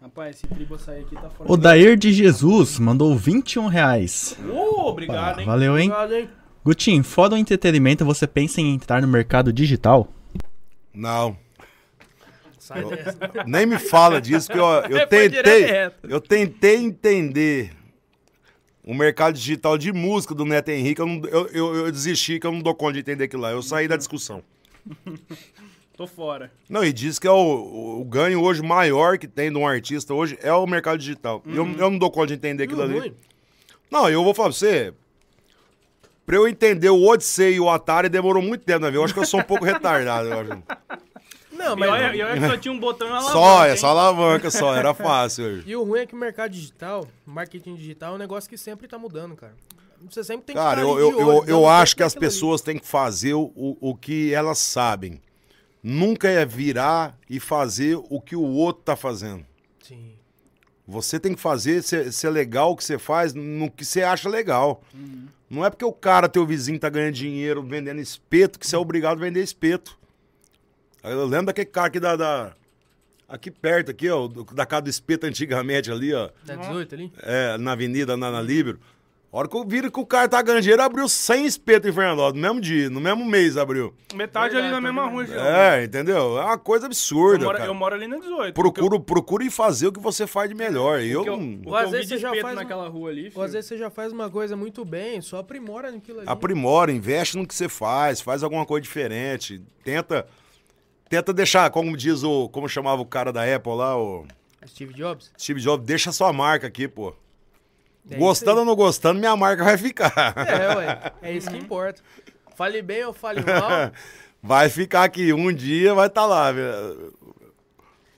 Rapaz, 0.01 0.37
esse 0.37 0.47
tribo 0.47 0.79
sair 0.79 1.01
aqui 1.03 1.15
tá 1.15 1.29
fora. 1.29 1.53
O 1.53 1.57
Dair 1.57 1.97
de 1.97 2.13
Jesus 2.13 2.79
mandou 2.79 3.15
21 3.17 3.67
reais. 3.67 4.37
Ô, 4.49 4.89
obrigado, 4.89 5.41
hein? 5.41 5.47
Valeu, 5.47 5.79
hein? 5.79 5.91
Obrigado, 5.91 6.15
hein? 6.15 6.29
Gutinho, 6.65 7.05
fora 7.05 7.35
o 7.35 7.37
entretenimento, 7.37 8.05
você 8.05 8.27
pensa 8.27 8.61
em 8.61 8.75
entrar 8.75 9.03
no 9.03 9.09
mercado 9.09 9.53
digital? 9.53 10.09
Não. 10.95 11.37
Sai 12.59 12.85
dessa. 12.85 13.19
Nem 13.47 13.67
me 13.67 13.79
fala 13.79 14.21
disso, 14.21 14.51
que 14.51 14.59
eu, 14.59 14.65
eu 14.65 15.07
tentei. 15.07 15.67
Eu 16.05 16.21
tentei 16.21 16.77
entender 16.77 17.73
o 18.85 18.95
mercado 18.95 19.35
digital 19.35 19.77
de 19.77 19.93
música 19.93 20.35
do 20.35 20.45
Neto 20.45 20.69
Henrique. 20.71 21.01
Eu, 21.01 21.07
não- 21.07 21.25
eu, 21.29 21.47
eu- 21.49 21.75
eu 21.87 21.93
desisti 21.93 22.39
que 22.39 22.47
eu 22.47 22.53
não 22.53 22.61
dou 22.61 22.75
conta 22.75 22.95
de 22.95 23.01
entender 23.01 23.25
aquilo 23.25 23.43
lá. 23.43 23.51
Eu 23.51 23.63
saí 23.63 23.87
da 23.89 23.97
discussão. 23.97 24.43
Tô 26.01 26.07
fora. 26.07 26.51
Não, 26.67 26.83
e 26.83 26.95
diz 26.95 27.19
que 27.19 27.27
é 27.27 27.31
o, 27.31 28.01
o- 28.01 28.05
ganho 28.07 28.41
hoje 28.43 28.63
maior 28.63 29.19
que 29.19 29.29
tem 29.29 29.53
de 29.53 29.59
um 29.59 29.67
artista 29.69 30.15
hoje 30.15 30.39
é 30.41 30.51
o 30.51 30.67
mercado 30.67 30.97
digital. 30.97 31.43
E 31.45 31.55
Eu, 31.55 31.67
eu 31.77 31.91
não 31.91 31.99
dou 31.99 32.11
conta 32.11 32.29
de 32.29 32.33
entender 32.33 32.65
aquilo 32.65 32.81
ali. 32.81 33.15
Não, 33.91 34.09
eu 34.09 34.25
vou 34.25 34.33
falar 34.33 34.49
pra 34.49 34.57
você. 34.57 34.95
Pra 36.25 36.37
eu 36.37 36.49
entender 36.49 36.89
o 36.89 37.05
Odyssey 37.07 37.57
e 37.57 37.61
o 37.61 37.69
Atari 37.69 38.09
demorou 38.09 38.43
muito 38.43 38.65
tempo, 38.65 38.81
né? 38.87 38.97
Eu 38.97 39.05
acho 39.05 39.13
que 39.13 39.21
eu 39.21 39.27
sou 39.27 39.41
um 39.41 39.43
pouco 39.43 39.63
retardado. 39.63 40.27
Eu 40.29 40.41
acho. 40.41 40.63
Não, 41.53 41.77
E 41.77 41.81
mas... 41.81 41.91
olha, 41.91 42.17
e 42.17 42.23
olha 42.23 42.41
que 42.41 42.49
só 42.49 42.57
tinha 42.57 42.73
um 42.73 42.81
botão 42.81 43.07
e 43.07 43.11
uma 43.11 43.19
alavanca, 43.19 43.39
Só, 43.39 43.67
é 43.67 43.77
só 43.77 43.87
alavanca, 43.89 44.51
só. 44.51 44.75
Era 44.75 44.95
fácil 44.95 45.45
hoje. 45.45 45.65
E 45.67 45.77
o 45.77 45.83
ruim 45.85 46.01
é 46.01 46.07
que 46.07 46.15
o 46.15 46.19
mercado 46.19 46.51
digital, 46.51 47.07
marketing 47.27 47.75
digital, 47.75 48.13
é 48.13 48.15
um 48.15 48.19
negócio 48.19 48.49
que 48.49 48.57
sempre 48.57 48.89
tá 48.89 48.97
mudando, 48.99 49.37
cara. 49.37 49.53
Você 50.11 50.25
sempre 50.25 50.47
tem 50.47 50.57
que 50.57 50.63
Cara, 50.63 50.81
eu, 50.81 50.99
eu, 50.99 51.21
eu, 51.21 51.45
eu 51.47 51.69
acho 51.69 51.95
que 51.95 52.03
as 52.03 52.15
naquilo 52.15 52.27
ali. 52.27 52.35
pessoas 52.35 52.63
têm 52.63 52.79
que 52.79 52.87
fazer 52.87 53.35
o, 53.35 53.53
o 53.79 53.95
que 53.95 54.33
elas 54.33 54.57
sabem. 54.59 55.21
Nunca 55.83 56.29
é 56.29 56.45
virar 56.45 57.17
e 57.29 57.39
fazer 57.41 57.97
o 58.09 58.21
que 58.21 58.37
o 58.37 58.43
outro 58.43 58.83
tá 58.83 58.97
fazendo. 58.97 59.45
Sim. 59.83 60.13
Você 60.87 61.21
tem 61.21 61.35
que 61.35 61.41
fazer 61.41 61.83
ser, 61.83 62.13
ser 62.13 62.31
legal 62.31 62.73
o 62.73 62.77
que 62.77 62.83
você 62.85 62.99
faz 62.99 63.33
no 63.33 63.71
que 63.71 63.85
você 63.85 64.03
acha 64.03 64.29
legal. 64.29 64.83
Não 65.49 65.65
é 65.65 65.71
porque 65.71 65.85
o 65.85 65.93
cara, 65.93 66.29
teu 66.29 66.45
vizinho, 66.47 66.79
tá 66.79 66.89
ganhando 66.89 67.15
dinheiro 67.15 67.63
vendendo 67.63 68.01
espeto 68.01 68.59
que 68.59 68.67
você 68.67 68.75
é 68.77 68.79
obrigado 68.79 69.19
a 69.19 69.21
vender 69.21 69.43
espeto. 69.43 69.99
Eu 71.03 71.25
lembro 71.27 71.47
daquele 71.47 71.67
cara 71.67 71.87
aqui 71.87 72.01
da. 72.01 72.17
da- 72.17 72.53
aqui 73.29 73.49
perto, 73.51 73.93
aqui, 73.93 74.11
ó, 74.11 74.27
da 74.53 74.67
casa 74.67 74.83
do 74.83 74.91
espeto 74.91 75.25
antigamente 75.25 75.91
ali, 75.91 76.13
ó. 76.13 76.29
Da 76.45 76.57
18 76.57 76.95
ali? 76.97 77.13
É, 77.23 77.57
na 77.59 77.73
avenida, 77.73 78.17
na, 78.17 78.29
na 78.31 78.43
Líbero. 78.43 78.81
A 79.33 79.39
hora 79.39 79.47
que 79.49 79.57
eu 79.57 79.65
vi 79.65 79.89
que 79.89 80.01
o 80.01 80.05
cara 80.05 80.29
tá 80.29 80.43
ganhando 80.43 80.63
dinheiro, 80.63 80.83
abriu 80.83 81.09
100 81.09 81.47
espetos 81.47 81.89
em 81.89 81.93
Fernandópolis, 81.93 82.35
no 82.35 82.49
mesmo 82.49 82.61
dia, 82.61 82.91
no 82.91 83.01
mesmo 83.01 83.25
mês 83.25 83.57
abriu. 83.57 83.95
Metade 84.13 84.57
ali 84.57 84.69
na 84.71 84.81
Verdade, 84.81 84.85
mesma 84.85 85.03
tá 85.05 85.09
rua. 85.09 85.49
É, 85.57 85.85
entendeu? 85.85 86.37
É 86.37 86.45
uma 86.47 86.59
coisa 86.59 86.87
eu, 86.87 86.89
absurda, 86.89 87.45
moro, 87.45 87.57
cara. 87.59 87.71
eu 87.71 87.75
moro 87.75 87.95
ali 87.95 88.09
na 88.09 88.17
18. 88.19 88.55
Procura, 88.55 88.99
procura 88.99 89.45
e 89.45 89.51
fazer 89.51 89.87
o 89.87 89.93
que 89.93 90.01
você 90.01 90.27
faz 90.27 90.49
de 90.49 90.57
melhor. 90.57 91.01
Eu, 91.01 91.19
Porque 91.23 91.31
eu, 91.31 91.37
não- 91.37 91.55
o 91.55 91.61
que 91.63 91.69
Ou 91.69 91.77
às 91.77 91.85
eu 91.85 91.91
vezes 91.93 92.09
você 92.09 92.19
já 92.19 92.31
faz 92.35 92.45
um- 92.57 92.61
naquela 92.61 92.89
rua 92.89 93.11
ali, 93.11 93.25
Ou 93.27 93.31
filho. 93.31 93.45
às 93.45 93.53
vezes 93.53 93.69
você 93.69 93.79
já 93.79 93.89
faz 93.89 94.13
uma 94.13 94.29
coisa 94.29 94.57
muito 94.57 94.85
bem, 94.85 95.21
só 95.21 95.39
aprimora 95.39 95.93
naquilo 95.93 96.19
ali. 96.21 96.29
aprimora, 96.29 96.91
investe 96.91 97.37
no 97.39 97.47
que 97.47 97.55
você 97.55 97.69
faz, 97.69 98.21
faz 98.21 98.43
alguma 98.43 98.67
coisa 98.67 98.83
diferente. 98.83 99.63
Tenta 99.85 100.27
tenta 101.09 101.33
deixar, 101.33 101.71
como 101.71 101.97
diz 101.97 102.25
o, 102.25 102.49
como 102.49 102.69
chamava 102.69 103.01
o 103.01 103.07
cara 103.07 103.33
da 103.33 103.43
Apple 103.45 103.75
lá, 103.77 103.97
o 103.97 104.25
Steve 104.67 104.93
Jobs? 104.93 105.31
Steve 105.39 105.61
Jobs, 105.61 105.87
deixa 105.87 106.11
sua 106.11 106.33
marca 106.33 106.67
aqui, 106.67 106.89
pô. 106.89 107.15
É 108.11 108.17
gostando 108.17 108.61
ou 108.61 108.67
não 108.67 108.75
gostando, 108.75 109.21
minha 109.21 109.37
marca 109.37 109.63
vai 109.63 109.79
ficar. 109.79 110.35
É, 110.37 110.77
ué. 110.77 111.13
É 111.23 111.33
isso 111.37 111.51
que 111.51 111.57
importa. 111.57 112.03
Fale 112.57 112.83
bem 112.83 113.05
ou 113.05 113.13
fale 113.13 113.41
mal. 113.43 113.93
Vai 114.43 114.71
ficar 114.71 115.05
aqui, 115.05 115.35
um 115.35 115.53
dia 115.53 115.93
vai 115.93 116.07
estar 116.07 116.25
lá, 116.25 116.51
velho. 116.51 117.13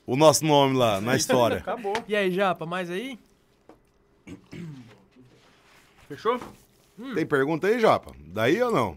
o 0.07 0.15
nosso 0.15 0.45
nome 0.45 0.77
lá 0.79 1.01
na 1.01 1.17
história. 1.17 1.57
Acabou. 1.67 1.95
E 2.07 2.15
aí, 2.15 2.31
Japa, 2.31 2.65
mais 2.65 2.89
aí? 2.89 3.19
Fechou? 6.07 6.39
Tem 7.15 7.27
pergunta 7.27 7.67
aí, 7.67 7.81
Japa? 7.81 8.13
Daí 8.21 8.63
ou 8.63 8.71
não? 8.71 8.97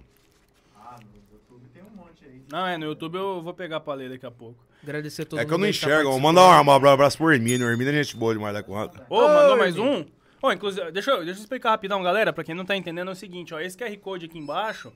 Ah, 0.75 0.99
no 1.01 1.15
YouTube 1.15 1.67
tem 1.73 1.81
um 1.81 1.95
monte 1.95 2.23
aí. 2.25 2.43
Não, 2.51 2.67
é, 2.67 2.77
no 2.77 2.85
YouTube 2.85 3.15
eu 3.15 3.41
vou 3.41 3.55
pegar 3.55 3.79
pra 3.79 3.95
ler 3.95 4.11
daqui 4.11 4.25
a 4.27 4.31
pouco. 4.31 4.63
Agradecer 4.83 5.23
a 5.23 5.25
todo 5.25 5.39
é 5.39 5.41
mundo 5.41 5.47
que 5.47 5.53
eu 5.53 5.57
não 5.57 5.65
tá 5.65 5.69
enxergo. 5.69 6.09
Participando. 6.11 6.21
mandar 6.21 6.61
um 6.61 6.89
abraço 6.91 7.17
pro 7.17 7.33
Hermínio. 7.33 7.65
O 7.65 7.71
Hermínio 7.71 7.91
é 7.91 8.03
gente 8.03 8.15
boa 8.15 8.35
demais 8.35 8.53
da 8.53 8.61
conta. 8.61 9.03
Ô, 9.09 9.21
mandou 9.27 9.53
Oi, 9.53 9.57
mais 9.57 9.79
um? 9.79 10.05
Ô, 10.45 10.51
inclusive, 10.51 10.91
deixa 10.91 11.09
eu, 11.09 11.25
deixa 11.25 11.39
eu 11.39 11.41
explicar 11.41 11.71
rapidão, 11.71 12.03
galera. 12.03 12.31
Pra 12.31 12.43
quem 12.43 12.53
não 12.53 12.63
tá 12.63 12.75
entendendo, 12.77 13.09
é 13.09 13.13
o 13.13 13.15
seguinte, 13.15 13.51
ó. 13.51 13.59
Esse 13.59 13.75
QR 13.75 13.97
Code 13.97 14.27
aqui 14.27 14.37
embaixo 14.37 14.93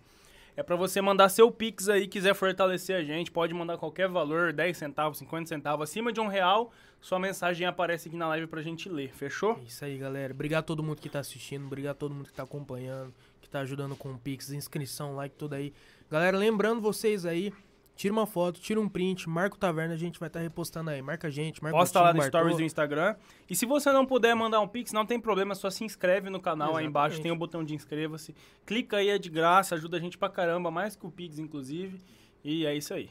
é 0.56 0.62
pra 0.62 0.76
você 0.76 1.02
mandar 1.02 1.28
seu 1.28 1.50
Pix 1.50 1.90
aí, 1.90 2.08
quiser 2.08 2.36
fortalecer 2.36 2.96
a 2.96 3.04
gente. 3.04 3.32
Pode 3.32 3.52
mandar 3.52 3.76
qualquer 3.80 4.08
valor, 4.08 4.54
10 4.54 4.78
centavos, 4.78 5.18
50 5.18 5.48
centavos. 5.48 5.90
Acima 5.90 6.14
de 6.14 6.20
um 6.20 6.28
real, 6.28 6.72
sua 7.02 7.18
mensagem 7.18 7.66
aparece 7.66 8.10
aqui 8.10 8.16
na 8.16 8.28
live 8.28 8.46
pra 8.46 8.62
gente 8.62 8.88
ler. 8.88 9.12
Fechou? 9.12 9.58
É 9.60 9.64
Isso 9.64 9.84
aí, 9.84 9.98
galera. 9.98 10.32
Obrigado 10.32 10.60
a 10.60 10.68
todo 10.68 10.84
mundo 10.84 11.02
que 11.02 11.10
tá 11.10 11.18
assistindo, 11.18 11.66
obrigado 11.66 11.96
a 11.96 11.98
todo 11.98 12.14
mundo 12.14 12.28
que 12.28 12.34
tá 12.34 12.44
acompanhando, 12.44 13.12
que 13.42 13.50
tá 13.50 13.62
ajudando 13.62 13.96
com 13.96 14.12
o 14.12 14.20
Pix, 14.20 14.52
inscrição, 14.52 15.16
like, 15.16 15.36
tudo 15.36 15.56
aí. 15.56 15.74
Galera, 16.12 16.38
lembrando 16.38 16.80
vocês 16.80 17.26
aí, 17.26 17.52
tira 18.00 18.14
uma 18.14 18.26
foto, 18.26 18.62
tira 18.62 18.80
um 18.80 18.88
print, 18.88 19.28
marca 19.28 19.58
o 19.58 19.60
Taverna, 19.60 19.94
a 19.94 19.98
gente 19.98 20.18
vai 20.22 20.28
estar 20.28 20.40
repostando 20.40 20.90
aí. 20.90 21.02
Marca 21.02 21.28
a 21.28 21.30
gente, 21.30 21.62
marca 21.62 21.78
Posta 21.78 22.00
o 22.00 22.02
lá 22.02 22.08
time, 22.14 22.20
no 22.20 22.24
Bartô. 22.24 22.38
Stories 22.38 22.58
do 22.58 22.64
Instagram. 22.64 23.16
E 23.50 23.54
se 23.54 23.66
você 23.66 23.92
não 23.92 24.06
puder 24.06 24.34
mandar 24.34 24.62
um 24.62 24.68
Pix, 24.70 24.94
não 24.94 25.06
tem 25.06 25.20
problema, 25.20 25.54
só 25.54 25.70
se 25.70 25.84
inscreve 25.84 26.30
no 26.30 26.40
canal 26.40 26.78
aí 26.78 26.86
embaixo, 26.86 27.16
Exatamente. 27.16 27.24
tem 27.24 27.32
o 27.34 27.36
botão 27.36 27.62
de 27.62 27.76
inscreva-se. 27.76 28.34
Clica 28.66 28.96
aí, 28.96 29.10
é 29.10 29.18
de 29.18 29.30
graça, 29.30 29.76
ajuda 29.76 29.98
a 29.98 30.00
gente 30.00 30.18
pra 30.18 30.30
caramba, 30.30 30.72
mais 30.72 30.96
que 30.96 31.06
o 31.06 31.12
Pix, 31.12 31.40
inclusive. 31.40 32.00
E 32.42 32.66
é 32.66 32.74
isso 32.74 32.94
aí. 32.94 33.10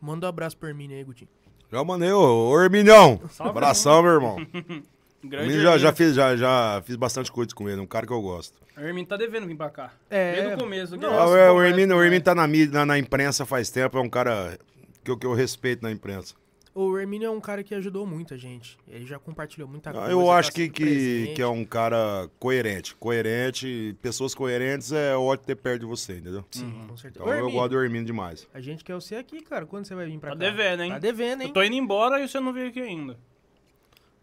Manda 0.00 0.26
um 0.26 0.28
abraço 0.28 0.56
pro 0.56 0.68
Hermínio 0.68 0.96
aí, 0.96 1.04
Gutinho. 1.04 1.30
Já 1.70 1.84
mandei, 1.84 2.10
ô, 2.10 2.50
ô 2.50 2.60
Herminião. 2.60 3.20
Salve, 3.30 3.50
Abração, 3.50 4.02
meu 4.02 4.14
irmão. 4.14 4.36
Grande 5.24 5.60
já, 5.60 5.78
já, 5.78 5.92
fiz, 5.92 6.14
já, 6.14 6.36
já 6.36 6.82
fiz 6.84 6.96
bastante 6.96 7.30
coisa 7.30 7.54
com 7.54 7.68
ele, 7.68 7.80
um 7.80 7.86
cara 7.86 8.06
que 8.06 8.12
eu 8.12 8.20
gosto. 8.20 8.60
O 8.76 8.80
Hermínio 8.80 9.06
tá 9.08 9.16
devendo 9.16 9.46
vir 9.46 9.56
pra 9.56 9.70
cá. 9.70 9.92
É. 10.10 10.34
Desde 10.34 10.54
o 10.54 10.58
começo. 10.58 10.96
Não, 10.96 11.10
nossa, 11.12 11.36
é, 11.38 11.48
o 11.50 11.54
conversa 11.54 11.70
Hermínio, 11.70 11.96
o 11.96 12.00
Hermínio 12.00 12.16
ele. 12.16 12.24
tá 12.24 12.34
na, 12.34 12.46
mídia, 12.46 12.72
na, 12.72 12.86
na 12.86 12.98
imprensa 12.98 13.46
faz 13.46 13.70
tempo, 13.70 13.96
é 13.98 14.00
um 14.00 14.08
cara 14.08 14.58
que 15.04 15.10
eu, 15.10 15.16
que 15.16 15.26
eu 15.26 15.32
respeito 15.34 15.82
na 15.82 15.90
imprensa. 15.90 16.34
O 16.74 16.96
Hermínio 16.98 17.26
é 17.26 17.30
um 17.30 17.38
cara 17.38 17.62
que 17.62 17.74
ajudou 17.74 18.06
muito 18.06 18.32
a 18.32 18.36
gente. 18.38 18.78
Ele 18.88 19.04
já 19.04 19.18
compartilhou 19.18 19.68
muita 19.68 19.90
Ah, 19.90 19.92
coisa. 19.92 20.10
Eu 20.10 20.24
tá 20.24 20.36
acho 20.38 20.52
que, 20.52 20.70
que, 20.70 21.34
que 21.36 21.42
é 21.42 21.46
um 21.46 21.66
cara 21.66 22.30
coerente. 22.38 22.94
Coerente, 22.96 23.94
pessoas 24.00 24.34
coerentes 24.34 24.90
é 24.90 25.14
ótimo 25.14 25.46
ter 25.46 25.56
perto 25.56 25.80
de 25.80 25.86
você, 25.86 26.14
entendeu? 26.14 26.42
Sim, 26.50 26.72
com 26.88 26.96
certeza. 26.96 27.22
Então 27.26 27.38
eu 27.38 27.50
gosto 27.50 27.72
do 27.72 27.80
Hermínio 27.82 28.06
demais. 28.06 28.48
A 28.54 28.60
gente 28.62 28.82
quer 28.82 28.94
você 28.94 29.16
aqui, 29.16 29.42
cara. 29.42 29.66
Quando 29.66 29.84
você 29.84 29.94
vai 29.94 30.06
vir 30.06 30.18
pra 30.18 30.30
Tá 30.30 30.36
cá? 30.36 30.40
devendo, 30.50 30.82
hein? 30.82 30.92
Tá 30.92 30.98
devendo, 30.98 31.42
hein? 31.42 31.48
Eu 31.48 31.52
tô 31.52 31.62
indo 31.62 31.76
embora 31.76 32.18
e 32.20 32.26
você 32.26 32.40
não 32.40 32.54
veio 32.54 32.68
aqui 32.68 32.80
ainda. 32.80 33.18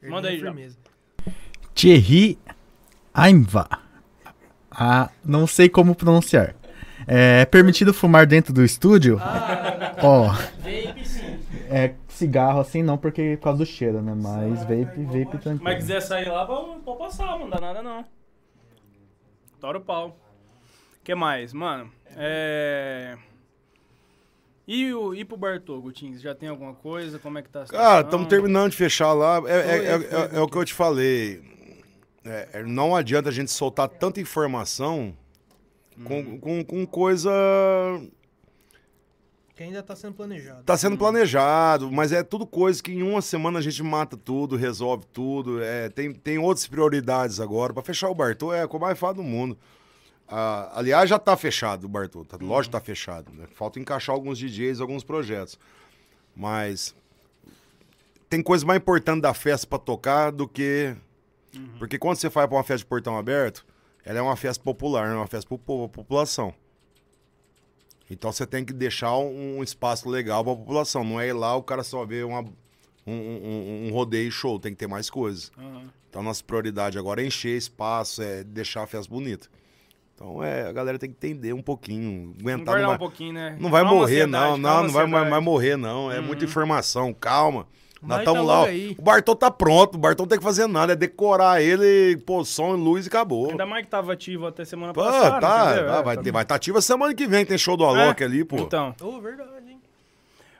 Manda 0.04 0.30
aí, 0.30 0.36
é 0.36 0.40
já. 0.40 0.46
firmeza. 0.46 0.78
Thierry 1.74 2.38
Aimva. 3.14 3.68
Ah, 4.72 5.10
não 5.26 5.46
sei 5.48 5.68
como 5.68 5.96
pronunciar. 5.96 6.56
É 7.08 7.46
permitido 7.46 7.94
fumar 7.94 8.26
dentro 8.26 8.54
do 8.54 8.64
estúdio? 8.64 9.20
Ó, 10.02 10.28
Vape 10.30 11.06
sim. 11.06 11.40
é 11.70 11.94
cigarro 12.08 12.60
assim 12.60 12.84
não, 12.84 12.98
porque 12.98 13.36
por 13.38 13.46
causa 13.46 13.60
do 13.60 13.66
cheiro, 13.66 14.02
né? 14.02 14.14
Mas 14.16 14.60
vape, 14.62 15.04
vape 15.04 15.38
tranquilo. 15.38 15.64
Mas 15.64 15.76
quiser 15.78 16.02
sair 16.02 16.30
lá, 16.30 16.46
pode 16.46 16.80
pode 16.82 17.00
passar, 17.00 17.38
não 17.40 17.50
dá 17.50 17.60
nada 17.60 17.82
não. 17.82 18.06
Tora 19.60 19.78
o 19.78 19.82
pau. 19.82 20.10
O 21.00 21.04
que 21.04 21.16
mais? 21.16 21.52
Mano, 21.54 21.92
é... 22.16 23.18
E, 24.72 24.94
o, 24.94 25.16
e 25.16 25.26
pro 25.26 25.36
Bartô, 25.36 25.82
Gutinho, 25.82 26.16
já 26.20 26.36
tem 26.36 26.48
alguma 26.48 26.76
coisa? 26.76 27.18
Como 27.18 27.40
é 27.40 27.42
que 27.42 27.50
tá 27.50 27.64
a 27.64 27.66
situação? 27.66 28.02
Estamos 28.02 28.28
terminando 28.28 28.70
de 28.70 28.78
fechar 28.78 29.14
lá. 29.14 29.42
É, 29.48 29.58
é- 29.58 29.64
Foi, 29.64 29.86
é- 29.86 30.00
foi, 30.00 30.20
é- 30.20 30.30
é 30.38 30.42
o 30.42 30.48
que 30.48 30.58
eu 30.60 30.64
te 30.64 30.76
falei. 30.76 31.42
É, 32.24 32.50
é, 32.54 32.64
não 32.64 32.96
adianta 32.96 33.30
a 33.30 33.32
gente 33.32 33.50
soltar 33.50 33.90
tanta 33.90 34.22
informação 34.22 35.18
com, 36.04 36.38
com, 36.40 36.64
com 36.64 36.86
coisa. 36.86 37.32
Que 39.56 39.64
ainda 39.64 39.82
tá 39.82 39.96
sendo 39.96 40.14
planejado. 40.14 40.62
Tá 40.64 40.78
sendo 40.78 41.00
planejado, 41.00 41.92
mas 41.92 42.12
é 42.12 42.22
tudo 42.22 42.46
coisa 42.46 42.84
que 42.84 42.92
em 42.92 43.02
uma 43.02 43.24
semana 43.24 43.58
a 43.58 43.62
gente 43.64 43.82
mata 43.82 44.16
tudo, 44.16 44.56
resolve 44.56 45.04
tudo. 45.12 45.64
É, 45.64 45.90
tem, 45.90 46.14
tem 46.14 46.38
outras 46.38 46.68
prioridades 46.68 47.40
agora. 47.40 47.74
Pra 47.74 47.82
fechar 47.82 48.08
o 48.10 48.14
Bartô 48.14 48.54
é 48.54 48.62
a 48.62 48.68
coisa 48.68 48.86
mais 48.86 49.00
fácil 49.00 49.16
do 49.16 49.24
mundo. 49.24 49.58
Ah, 50.32 50.72
aliás, 50.76 51.10
já 51.10 51.18
tá 51.18 51.36
fechado 51.36 51.86
o 51.86 51.90
Bartô. 51.90 52.24
Tá, 52.24 52.38
Lógico 52.40 52.76
que 52.76 52.80
tá 52.80 52.86
fechado. 52.86 53.32
Né? 53.34 53.48
Falta 53.56 53.80
encaixar 53.80 54.16
alguns 54.16 54.38
DJs, 54.38 54.80
alguns 54.80 55.04
projetos. 55.04 55.58
Mas 56.36 56.94
tem 58.30 58.44
coisa 58.44 58.66
mais 58.66 58.80
importante 58.80 59.22
da 59.22 59.34
festa 59.34 59.66
pra 59.66 59.80
tocar 59.80 60.32
do 60.32 60.48
que. 60.48 60.96
Porque 61.80 61.98
quando 61.98 62.18
você 62.18 62.30
vai 62.30 62.48
pra 62.48 62.58
uma 62.58 62.64
festa 62.64 62.84
de 62.84 62.86
portão 62.86 63.18
aberto, 63.18 63.66
ela 64.06 64.20
é 64.20 64.22
uma 64.22 64.36
festa 64.36 64.64
popular, 64.64 65.10
é 65.10 65.16
uma 65.16 65.26
festa 65.26 65.50
povo, 65.58 65.90
pra 65.90 66.04
população. 66.04 66.54
Então 68.10 68.32
você 68.32 68.46
tem 68.46 68.64
que 68.64 68.72
deixar 68.72 69.18
um, 69.18 69.64
espaço 69.64 70.08
legal 70.08 70.44
pra 70.44 70.56
população. 70.56 71.04
Não 71.04 71.20
é 71.20 71.28
ir 71.28 71.34
lá 71.34 71.56
o 71.56 71.64
cara 71.64 71.84
só 71.84 72.06
ver 72.06 72.24
uma, 72.26 72.42
um, 73.06 73.14
um, 73.14 73.88
um 73.88 73.92
rodeio 73.92 74.32
show, 74.32 74.60
tem 74.60 74.74
que 74.74 74.78
ter 74.78 74.88
mais 74.88 75.10
coisas. 75.10 75.52
Aham. 75.58 75.90
Então 76.10 76.24
nossa 76.24 76.44
prioridade 76.44 76.98
agora 76.98 77.22
é 77.22 77.26
encher 77.26 77.56
espaço, 77.56 78.22
é 78.22 78.44
deixar 78.44 78.84
a 78.84 78.88
festa 78.88 79.12
bonita. 79.12 79.48
Então 80.20 80.44
é, 80.44 80.68
a 80.68 80.72
galera 80.74 81.00
tem 81.00 81.10
que 81.10 81.16
entender 81.16 81.54
um 81.54 81.62
pouquinho, 81.62 82.36
aguentar. 82.42 82.90
um 82.90 82.98
pouquinho, 82.98 83.32
né? 83.32 83.56
não 83.58 83.70
vai 83.70 83.84
Calma, 83.84 83.98
morrer, 83.98 84.26
não, 84.28 84.58
não, 84.58 84.84
não 84.84 84.90
vai, 84.90 85.08
vai 85.08 85.40
morrer, 85.40 85.78
não. 85.78 86.12
É 86.12 86.20
muita 86.20 86.44
informação, 86.44 87.14
calma. 87.14 87.66
Nós 88.02 88.20
estamos 88.20 88.42
tá 88.46 88.54
lá. 88.54 88.66
aí. 88.66 88.96
O 89.00 89.02
Bartô 89.02 89.34
tá 89.34 89.50
pronto, 89.50 89.96
o 89.96 89.98
Bartô 89.98 90.24
não 90.24 90.28
tem 90.28 90.38
que 90.38 90.44
fazer 90.44 90.68
nada, 90.68 90.92
é 90.92 90.96
decorar 90.96 91.62
ele, 91.62 92.18
pôr 92.26 92.46
som 92.46 92.76
e 92.76 92.78
luz 92.78 93.06
e 93.06 93.08
acabou. 93.08 93.50
Ainda 93.52 93.66
mais 93.66 93.86
que 93.86 93.92
tava 93.92 94.12
ativo 94.12 94.46
até 94.46 94.66
semana 94.66 94.94
Pô, 94.94 95.04
passada. 95.04 95.40
tá, 95.40 95.66
entendeu? 95.72 95.86
tá, 95.92 96.00
É, 96.00 96.04
vai, 96.04 96.16
tá- 96.18 96.22
ter, 96.24 96.32
vai 96.34 96.44
estar 96.44 96.56
ativa 96.56 96.82
semana 96.82 97.14
que 97.14 97.26
vem, 97.26 97.46
tem 97.46 97.58
show 97.58 97.78
do 97.78 97.86
Alok 97.86 98.22
É, 98.22 98.26
ali, 98.26 98.44
pô. 98.44 98.58
Então, 98.58 98.94
Ô, 99.02 99.20
verdade, 99.22 99.70
hein? 99.70 99.82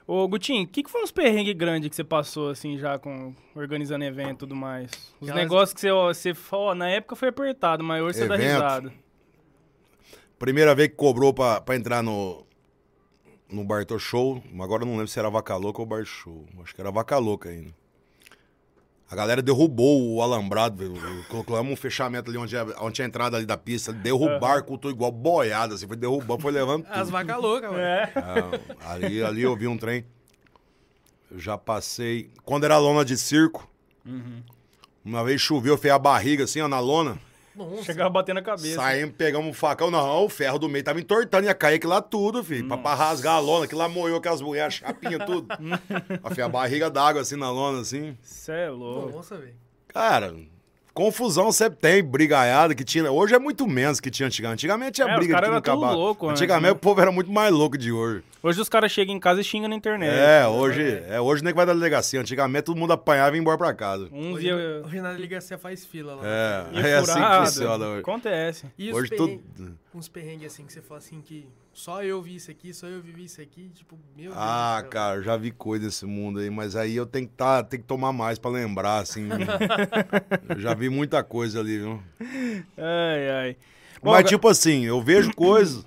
ô 0.06 0.26
Gutinho, 0.28 0.64
o 0.64 0.66
que, 0.68 0.82
que 0.82 0.90
foi 0.90 1.02
uns 1.02 1.10
perrengues 1.12 1.54
grandes 1.54 1.88
que 1.90 1.96
você 1.96 2.04
passou, 2.04 2.48
assim, 2.50 2.78
já 2.78 2.98
com 2.98 3.34
organizando 3.54 4.04
evento 4.04 4.32
e 4.32 4.38
tudo 4.38 4.56
mais? 4.56 4.90
Os 5.20 5.28
Aquelas- 5.28 5.34
negócios 5.42 5.74
que 5.74 5.80
você, 5.80 5.90
ó, 5.90 6.08
você 6.12 6.34
ó, 6.52 6.74
na 6.74 6.88
época 6.90 7.14
foi 7.16 7.28
apertado, 7.28 7.82
mas 7.84 8.02
hoje 8.02 8.18
você 8.18 8.26
dá 8.28 8.34
Evento. 8.36 8.52
risada. 8.52 8.92
Primeira 10.40 10.74
vez 10.74 10.88
que 10.88 10.94
cobrou 10.94 11.34
pra, 11.34 11.60
pra 11.60 11.76
entrar 11.76 12.02
no, 12.02 12.46
no 13.46 13.62
Bartô 13.62 13.98
Show, 13.98 14.42
agora 14.58 14.84
eu 14.84 14.86
não 14.86 14.94
lembro 14.94 15.08
se 15.08 15.18
era 15.18 15.28
Vaca 15.28 15.54
Louca 15.54 15.82
ou 15.82 15.86
Bar 15.86 16.02
Show. 16.06 16.46
Acho 16.62 16.74
que 16.74 16.80
era 16.80 16.90
Vaca 16.90 17.18
Louca 17.18 17.50
ainda. 17.50 17.74
A 19.10 19.14
galera 19.14 19.42
derrubou 19.42 20.14
o 20.14 20.22
alambrado, 20.22 20.78
velho. 20.78 21.24
colocamos 21.28 21.70
um 21.70 21.76
fechamento 21.76 22.30
ali 22.30 22.38
onde 22.38 22.56
é, 22.56 22.62
onde 22.80 22.94
tinha 22.94 23.04
a 23.04 23.08
entrada 23.08 23.36
ali 23.36 23.44
da 23.44 23.58
pista. 23.58 23.92
Derrubar, 23.92 24.62
cultou 24.62 24.90
igual 24.90 25.12
boiada, 25.12 25.74
assim. 25.74 25.86
Foi 25.86 25.96
derrubando, 25.96 26.40
foi 26.40 26.52
levando 26.52 26.84
tudo. 26.84 26.94
As 26.94 27.10
vacas 27.10 27.36
loucas, 27.36 27.70
mano. 27.70 27.82
É. 27.82 28.10
Ah, 28.16 28.92
ali, 28.94 29.22
ali 29.22 29.42
eu 29.42 29.54
vi 29.54 29.66
um 29.66 29.76
trem. 29.76 30.06
Eu 31.30 31.38
já 31.38 31.58
passei. 31.58 32.30
Quando 32.46 32.64
era 32.64 32.78
lona 32.78 33.04
de 33.04 33.18
circo, 33.18 33.70
uma 35.04 35.22
vez 35.22 35.38
choveu, 35.38 35.76
fez 35.76 35.92
a 35.92 35.98
barriga 35.98 36.44
assim, 36.44 36.62
ó, 36.62 36.68
na 36.68 36.80
lona. 36.80 37.18
Nossa. 37.54 37.82
Chegava 37.84 38.10
batendo 38.10 38.38
a 38.38 38.42
cabeça. 38.42 38.76
Saímos, 38.76 39.14
pegamos 39.16 39.50
um 39.50 39.52
facão. 39.52 39.90
Não, 39.90 40.24
o 40.24 40.28
ferro 40.28 40.58
do 40.58 40.68
meio 40.68 40.84
tava 40.84 41.00
entortando, 41.00 41.46
ia 41.46 41.54
cair 41.54 41.76
aquilo 41.76 41.92
lá 41.92 42.00
tudo, 42.00 42.44
filho. 42.44 42.68
Pra, 42.68 42.78
pra 42.78 42.94
rasgar 42.94 43.34
a 43.34 43.38
lona, 43.38 43.64
aquilo 43.64 43.80
lá 43.80 43.88
moeu 43.88 44.16
aquelas 44.16 44.40
mulheres, 44.40 44.80
a 44.82 44.86
chapinha, 44.86 45.18
tudo. 45.24 45.48
a, 45.52 46.44
a 46.44 46.48
barriga 46.48 46.88
d'água 46.88 47.22
assim 47.22 47.36
na 47.36 47.50
lona, 47.50 47.80
assim. 47.80 48.16
Cê 48.22 48.52
é 48.52 48.70
louco. 48.70 49.16
Nossa, 49.16 49.36
velho. 49.36 49.54
Cara, 49.88 50.34
confusão 51.04 51.50
sempre 51.50 51.78
tem, 51.78 52.02
brigaiada 52.04 52.74
que 52.74 52.84
tinha. 52.84 53.10
Hoje 53.10 53.34
é 53.34 53.38
muito 53.38 53.66
menos 53.66 54.00
que 54.00 54.10
tinha 54.10 54.26
antigamente. 54.26 54.66
Antigamente 54.66 54.92
tinha 54.92 55.06
É, 55.08 55.12
os 55.12 55.16
briga 55.18 55.32
caras 55.34 55.48
que 55.48 55.50
não 55.50 55.56
eram 55.74 55.80
tudo 55.88 55.98
louco 55.98 56.28
antes, 56.28 56.42
Antigamente 56.42 56.66
né? 56.66 56.70
o 56.72 56.76
povo 56.76 57.00
era 57.00 57.10
muito 57.10 57.30
mais 57.32 57.50
louco 57.52 57.78
de 57.78 57.90
hoje. 57.90 58.22
Hoje 58.42 58.60
os 58.60 58.68
caras 58.68 58.92
chegam 58.92 59.14
em 59.14 59.18
casa 59.18 59.40
e 59.40 59.44
xingam 59.44 59.68
na 59.68 59.74
internet. 59.74 60.12
É, 60.14 60.46
hoje, 60.46 61.02
é, 61.08 61.20
hoje 61.20 61.42
nem 61.42 61.52
que 61.52 61.56
vai 61.56 61.64
dar 61.64 61.72
delegacia. 61.74 62.20
Antigamente 62.20 62.64
todo 62.64 62.76
mundo 62.76 62.92
apanhava 62.92 63.34
e 63.34 63.38
ia 63.38 63.40
embora 63.40 63.56
pra 63.56 63.72
casa. 63.72 64.08
Uns 64.12 64.36
Hoje, 64.36 64.46
ia, 64.46 64.82
hoje 64.84 65.00
na 65.00 65.12
delegacia 65.12 65.56
faz 65.56 65.86
fila 65.86 66.16
lá. 66.16 66.22
É, 66.24 66.90
é 66.90 66.96
assim 66.96 67.20
que 67.20 67.46
funciona 67.46 67.86
hoje. 67.86 68.00
Acontece. 68.00 68.66
E 68.78 68.90
os 68.90 68.96
Hoje 68.98 69.10
perrengues, 69.10 69.40
tudo. 69.56 69.78
uns 69.94 70.08
perrengues 70.08 70.52
assim 70.52 70.64
que 70.66 70.72
você 70.72 70.82
fala 70.82 70.98
assim 70.98 71.20
que 71.22 71.46
só 71.72 72.02
eu 72.02 72.20
vi 72.20 72.36
isso 72.36 72.50
aqui, 72.50 72.74
só 72.74 72.86
eu 72.86 73.00
vivi 73.00 73.24
isso 73.24 73.40
aqui, 73.40 73.70
tipo, 73.74 73.98
meu 74.16 74.32
Ah, 74.34 74.78
Deus. 74.80 74.92
cara, 74.92 75.16
eu 75.16 75.22
já 75.22 75.36
vi 75.36 75.50
coisa 75.50 75.86
desse 75.86 76.04
mundo 76.04 76.40
aí, 76.40 76.50
mas 76.50 76.76
aí 76.76 76.94
eu 76.96 77.06
tenho 77.06 77.26
que, 77.28 77.34
tá, 77.34 77.62
tenho 77.62 77.82
que 77.82 77.88
tomar 77.88 78.12
mais 78.12 78.38
pra 78.38 78.50
lembrar, 78.50 78.98
assim. 78.98 79.28
eu 80.48 80.58
já 80.60 80.74
vi 80.74 80.88
muita 80.88 81.22
coisa 81.24 81.60
ali, 81.60 81.78
viu? 81.78 82.02
Ai, 82.76 83.30
ai. 83.30 83.56
Bom, 84.02 84.12
Mas, 84.12 84.28
tipo 84.28 84.48
assim, 84.48 84.84
eu 84.84 85.00
vejo 85.00 85.32
coisas. 85.34 85.84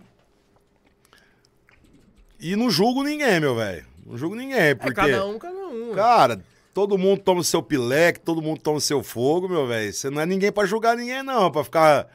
E 2.40 2.56
não 2.56 2.70
julgo 2.70 3.04
ninguém, 3.04 3.40
meu 3.40 3.56
velho. 3.56 3.86
Não 4.06 4.18
julgo 4.18 4.36
ninguém, 4.36 4.58
É 4.60 4.76
porque. 4.76 4.94
cada 4.96 5.26
um, 5.26 5.40
cada 5.40 5.56
um. 5.68 5.94
Cara, 5.96 6.42
todo 6.74 6.98
mundo 6.98 7.22
toma 7.22 7.44
seu 7.44 7.64
pileque, 7.64 8.20
todo 8.20 8.42
mundo 8.42 8.60
toma 8.62 8.80
seu 8.80 9.02
fogo, 9.02 9.48
meu 9.48 9.66
velho. 9.68 9.94
Você 9.94 10.10
não 10.10 10.22
é 10.22 10.26
ninguém 10.26 10.52
pra 10.52 10.66
julgar 10.66 10.96
ninguém, 10.98 11.24
não. 11.24 11.50
Pra 11.52 11.64
ficar 11.64 12.08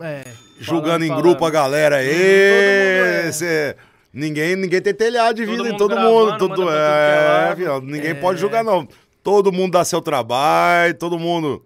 É. 0.00 0.24
julgando 0.58 1.04
em 1.04 1.08
falando. 1.08 1.22
grupo 1.22 1.44
a 1.44 1.50
galera 1.50 1.96
aí. 1.96 2.08
todo 2.08 3.44
é. 3.44 3.76
Ninguém, 4.12 4.56
ninguém 4.56 4.80
tem 4.82 4.92
telhado 4.92 5.36
de 5.36 5.46
Todo 5.46 5.50
vida 5.52 5.68
em 5.68 5.72
mundo 5.72 5.78
todo 5.78 5.96
mundo. 5.98 6.38
Todo, 6.38 6.46
pra 6.48 6.56
tudo 6.56 6.66
que 6.66 6.72
é 6.74 7.48
é, 7.52 7.56
filho, 7.56 7.80
ninguém 7.80 8.10
É. 8.10 8.14
pode 8.14 8.38
julgar, 8.40 8.62
não. 8.62 8.86
Todo 9.22 9.50
mundo 9.52 9.72
dá 9.72 9.84
seu 9.84 10.02
trabalho, 10.02 10.94
todo 10.94 11.18
mundo. 11.18 11.64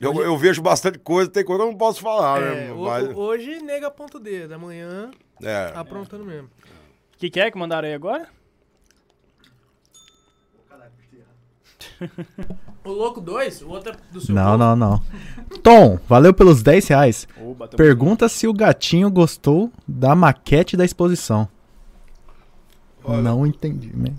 Eu, 0.00 0.20
eu 0.22 0.36
vejo 0.36 0.60
bastante 0.62 0.98
coisa, 0.98 1.30
tem 1.30 1.44
coisa 1.44 1.62
que 1.62 1.68
eu 1.68 1.70
não 1.72 1.78
posso 1.78 2.00
falar, 2.00 2.40
É, 2.42 2.54
né? 2.68 2.74
Mas- 2.76 3.16
hoje 3.16 3.60
nega 3.62 3.90
ponto 3.90 4.18
dedo, 4.18 4.52
amanhã 4.54 5.10
é. 5.42 5.68
tá 5.68 5.80
aprontando 5.80 6.24
mesmo. 6.24 6.48
O 7.14 7.18
que, 7.18 7.30
que 7.30 7.40
é 7.40 7.50
que 7.50 7.58
mandaram 7.58 7.86
aí 7.88 7.94
agora? 7.94 8.28
O 12.84 12.90
Louco 12.90 13.20
2, 13.20 13.62
o 13.62 13.68
outro 13.68 13.92
é 13.92 13.96
do 14.12 14.20
seu 14.20 14.34
Não, 14.34 14.44
povo. 14.44 14.56
não, 14.58 14.74
não. 14.76 15.02
Tom, 15.62 15.98
valeu 16.08 16.34
pelos 16.34 16.62
10 16.62 16.88
reais. 16.88 17.28
Bateu 17.56 17.76
Pergunta 17.76 18.28
se 18.28 18.48
o 18.48 18.52
gatinho 18.52 19.08
gostou 19.10 19.70
da 19.86 20.14
maquete 20.16 20.76
da 20.76 20.84
exposição. 20.84 21.46
Não 23.06 23.46
entendi, 23.46 23.90
né? 23.94 24.12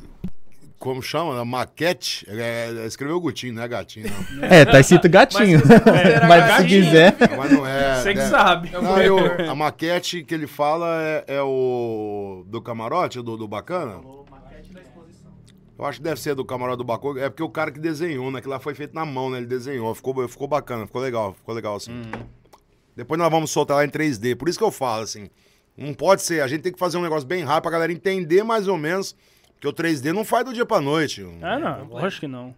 Como 0.79 1.01
chama? 1.01 1.39
A 1.39 1.45
maquete? 1.45 2.25
É, 2.29 2.73
é, 2.83 2.85
escreveu 2.85 3.19
Gutinho, 3.21 3.53
não 3.53 3.63
é 3.63 3.67
gatinho, 3.69 4.05
não. 4.35 4.43
É, 4.47 4.65
tá 4.65 4.81
escrito 4.81 5.07
gatinho. 5.09 5.61
Mas 5.65 5.77
se 5.77 5.79
Mas 6.27 6.43
se 6.43 6.49
gatinho, 6.49 6.83
quiser. 6.83 7.15
Mas 7.37 7.51
não 7.51 7.65
é. 7.65 8.01
Você 8.01 8.13
que 8.13 8.19
é- 8.19 8.27
sabe. 8.29 8.69
Não, 8.71 8.97
eu- 9.01 9.49
a 9.49 9.55
maquete 9.55 10.23
que 10.23 10.33
ele 10.33 10.45
fala 10.47 10.87
é, 11.01 11.23
é 11.27 11.41
o 11.41 12.43
do 12.47 12.61
camarote, 12.61 13.21
do, 13.21 13.37
do 13.37 13.47
bacana? 13.47 13.93
Falou 13.93 14.25
maquete 14.29 14.73
da 14.73 14.81
exposição. 14.81 15.31
Eu 15.77 15.85
acho 15.85 15.97
que 15.99 16.03
deve 16.03 16.19
ser 16.19 16.35
do 16.35 16.45
camarote 16.45 16.77
do 16.77 16.83
bacana. 16.83 17.21
É 17.21 17.29
porque 17.29 17.43
o 17.43 17.49
cara 17.49 17.71
que 17.71 17.79
desenhou, 17.79 18.29
né? 18.31 18.41
Que 18.41 18.47
lá 18.47 18.59
foi 18.59 18.75
feito 18.75 18.93
na 18.93 19.05
mão, 19.05 19.29
né? 19.29 19.37
Ele 19.37 19.47
desenhou. 19.47 19.93
Ficou, 19.95 20.27
ficou 20.27 20.47
bacana, 20.47 20.85
ficou 20.85 21.01
legal, 21.01 21.33
ficou 21.33 21.53
legal 21.53 21.75
assim. 21.75 22.03
Depois 22.95 23.17
nós 23.17 23.29
vamos 23.31 23.49
soltar 23.49 23.77
lá 23.77 23.85
em 23.85 23.89
3D. 23.89 24.35
Por 24.35 24.47
isso 24.47 24.57
que 24.57 24.63
eu 24.63 24.71
falo, 24.71 25.03
assim. 25.03 25.29
Não 25.75 25.93
pode 25.93 26.21
ser. 26.21 26.41
A 26.41 26.47
gente 26.47 26.61
tem 26.61 26.71
que 26.71 26.77
fazer 26.77 26.97
um 26.97 27.01
negócio 27.01 27.27
bem 27.27 27.43
rápido 27.43 27.63
pra 27.63 27.71
galera 27.71 27.91
entender 27.91 28.43
mais 28.43 28.67
ou 28.67 28.77
menos. 28.77 29.15
Porque 29.53 29.67
o 29.67 29.73
3D 29.73 30.11
não 30.11 30.23
faz 30.23 30.45
do 30.45 30.53
dia 30.53 30.65
pra 30.65 30.79
noite. 30.79 31.25
Ah, 31.41 31.57
não. 31.57 31.97
Acho 31.97 32.19
que 32.19 32.27
não. 32.27 32.55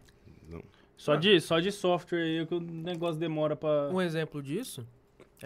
Só 0.98 1.16
de, 1.16 1.40
só 1.40 1.60
de 1.60 1.72
software 1.72 2.22
aí 2.22 2.46
que 2.46 2.56
o 2.56 2.60
negócio 2.60 3.20
demora 3.20 3.56
pra. 3.56 3.90
Um 3.92 4.02
exemplo 4.02 4.42
disso 4.42 4.86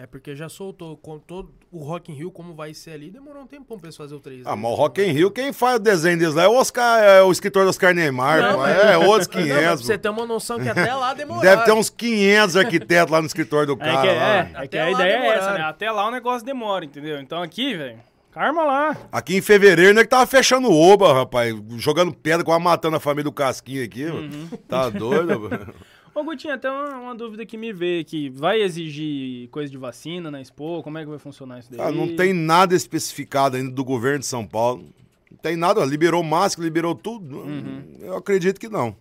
é 0.02 0.06
porque 0.06 0.34
já 0.34 0.48
soltou 0.48 0.96
com 0.96 1.18
todo 1.18 1.50
o 1.70 1.78
Rock 1.84 2.10
in 2.10 2.14
Rio 2.14 2.30
como 2.30 2.54
vai 2.54 2.72
ser 2.74 2.92
ali, 2.92 3.10
demorou 3.10 3.42
um 3.42 3.46
tempão 3.46 3.78
pra 3.78 3.86
eles 3.88 3.96
fazer 3.96 4.14
o 4.14 4.20
3D. 4.20 4.42
Ah, 4.46 4.56
mas 4.56 4.70
o 4.70 4.74
Rock 4.74 5.02
in 5.02 5.12
Rio, 5.12 5.30
quem 5.30 5.52
faz 5.52 5.76
o 5.76 5.78
desenho 5.78 6.18
deles 6.18 6.34
lá 6.34 6.44
é 6.44 6.48
o 6.48 6.54
Oscar, 6.54 7.02
é 7.02 7.22
o 7.22 7.30
escritor 7.30 7.64
do 7.64 7.68
Oscar 7.70 7.94
Neymar. 7.94 8.40
Não, 8.40 8.58
mas- 8.58 8.76
É, 8.76 8.96
outros 9.06 9.28
Não, 9.28 9.34
mas 9.34 9.44
500. 9.48 9.62
pra 9.64 9.76
você 9.76 9.98
ter 9.98 10.08
uma 10.08 10.26
noção 10.26 10.58
que 10.58 10.68
até 10.68 10.94
lá 10.94 11.12
demorou. 11.14 11.42
Deve 11.42 11.64
ter 11.64 11.72
uns 11.72 11.90
500 11.90 12.56
arquitetos 12.56 13.12
lá 13.12 13.20
no 13.20 13.26
escritório 13.26 13.66
do 13.74 13.82
É 13.82 13.84
cara. 13.84 14.00
que, 14.00 14.06
lá. 14.06 14.34
é, 14.36 14.38
é 14.40 14.44
que 14.68 14.78
Até 14.78 14.80
a 14.80 14.84
lá 14.84 14.90
ideia 14.92 15.12
é 15.16 15.26
essa, 15.28 15.52
né? 15.52 15.60
Até 15.62 15.90
lá 15.90 16.08
o 16.08 16.10
negócio 16.10 16.44
demora, 16.46 16.84
entendeu? 16.84 17.20
Então 17.20 17.42
aqui, 17.42 17.76
velho, 17.76 17.98
karma 18.32 18.64
lá. 18.64 18.96
Aqui 19.12 19.36
em 19.36 19.42
fevereiro, 19.42 19.94
né, 19.94 20.02
que 20.02 20.08
tava 20.08 20.26
fechando 20.26 20.68
o 20.68 20.74
Oba, 20.92 21.12
rapaz. 21.12 21.54
Jogando 21.76 22.12
pedra, 22.12 22.44
quase 22.44 22.62
matando 22.62 22.96
a 22.96 23.00
família 23.00 23.24
do 23.24 23.32
Casquinha 23.32 23.84
aqui. 23.84 24.04
mano. 24.06 24.20
Uhum. 24.22 24.48
Tá 24.68 24.88
doido? 24.88 25.74
Ô, 26.20 26.24
Gutinho, 26.24 26.52
até 26.52 26.70
uma, 26.70 26.98
uma 26.98 27.14
dúvida 27.14 27.46
que 27.46 27.56
me 27.56 27.72
veio 27.72 28.02
aqui. 28.02 28.28
Vai 28.28 28.60
exigir 28.60 29.48
coisa 29.48 29.70
de 29.70 29.78
vacina 29.78 30.30
na 30.30 30.38
Expo? 30.38 30.82
Como 30.82 30.98
é 30.98 31.02
que 31.02 31.08
vai 31.08 31.18
funcionar 31.18 31.60
isso 31.60 31.70
daí? 31.70 31.80
Ah, 31.80 31.90
não 31.90 32.14
tem 32.14 32.34
nada 32.34 32.74
especificado 32.74 33.56
ainda 33.56 33.70
do 33.70 33.82
governo 33.82 34.18
de 34.18 34.26
São 34.26 34.46
Paulo. 34.46 34.84
Não 35.30 35.38
tem 35.38 35.56
nada. 35.56 35.82
Liberou 35.82 36.22
máscara, 36.22 36.66
liberou 36.66 36.94
tudo. 36.94 37.38
Uhum. 37.38 37.96
Eu 38.00 38.16
acredito 38.16 38.60
que 38.60 38.68
não. 38.68 38.94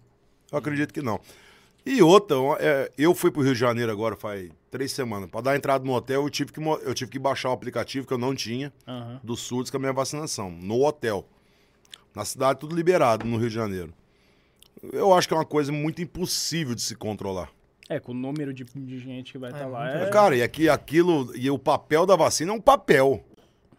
Eu 0.50 0.58
acredito 0.58 0.94
que 0.94 1.02
não. 1.02 1.20
E 1.86 2.02
outra, 2.02 2.38
é, 2.60 2.90
eu 2.98 3.14
fui 3.14 3.32
pro 3.32 3.42
Rio 3.42 3.54
de 3.54 3.60
Janeiro 3.60 3.92
agora 3.92 4.16
faz 4.16 4.50
três 4.72 4.94
semanas. 4.94 5.30
Pra 5.30 5.42
dar 5.42 5.58
entrada 5.58 5.84
no 5.84 5.94
hotel, 5.94 6.24
eu 6.24 6.30
tive 6.30 6.54
que, 6.54 6.60
eu 6.62 6.94
tive 6.94 7.12
que 7.12 7.20
baixar 7.20 7.50
o 7.50 7.52
aplicativo 7.52 8.08
que 8.08 8.14
eu 8.14 8.18
não 8.18 8.34
tinha. 8.34 8.72
Aham. 8.88 9.20
do 9.22 9.36
SUS 9.36 9.70
com 9.70 9.76
a 9.76 9.80
minha 9.80 9.94
vacinação, 9.94 10.50
no 10.52 10.86
hotel. 10.86 11.28
Na 12.16 12.24
cidade, 12.24 12.60
tudo 12.60 12.76
liberado, 12.76 13.26
no 13.26 13.38
Rio 13.38 13.50
de 13.50 13.56
Janeiro. 13.56 13.94
Eu 14.94 15.14
acho 15.14 15.28
que 15.28 15.34
é 15.34 15.38
uma 15.38 15.46
coisa 15.46 15.72
muito 15.72 16.02
impossível 16.02 16.74
de 16.76 16.82
se 16.82 16.96
controlar. 16.96 17.50
É, 17.90 18.00
com 18.00 18.12
o 18.12 18.16
número 18.16 18.54
de, 18.54 18.64
de 18.64 19.00
gente 19.00 19.32
que 19.32 19.38
vai 19.38 19.50
estar 19.52 19.64
É, 19.64 19.68
lá. 19.68 19.84
muito 19.86 19.98
É... 20.06 20.10
Cara, 20.10 20.36
e 20.36 20.44
aqui, 20.44 20.70
aquilo, 20.70 21.32
e 21.36 21.50
o 21.50 21.58
papel 21.58 22.06
da 22.06 22.16
vacina 22.16 22.52
é 22.52 22.56
um 22.56 22.62
papel. 22.62 23.24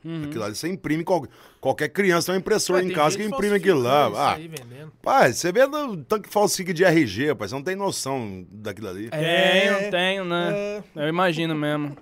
Uhum. 0.04 0.24
Aquilo 0.24 0.44
ali 0.44 0.54
você 0.56 0.66
imprime, 0.66 1.04
qual- 1.04 1.26
qualquer 1.60 1.88
criança 1.90 2.26
tem 2.28 2.34
um 2.34 2.38
impressor 2.38 2.76
Ué, 2.76 2.82
em 2.84 2.90
casa 2.90 3.16
que 3.18 3.22
imprime 3.24 3.54
aquilo 3.56 3.80
lá. 3.82 4.06
Ah, 4.16 4.34
aí, 4.34 4.48
vendendo. 4.48 4.90
pai, 5.02 5.32
você 5.32 5.52
vê 5.52 5.62
o 5.64 5.96
tanto 5.98 6.22
que 6.22 6.28
falsifica 6.32 6.72
de 6.74 6.82
RG, 6.84 7.28
rapaz, 7.28 7.50
você 7.50 7.54
não 7.56 7.62
tem 7.62 7.76
noção 7.76 8.44
daquilo 8.50 8.88
ali. 8.88 9.10
Tenho, 9.10 9.90
tenho, 9.90 10.24
né? 10.24 10.52
É. 10.52 10.82
Eu 11.04 11.08
imagino 11.08 11.54
mesmo. 11.54 11.96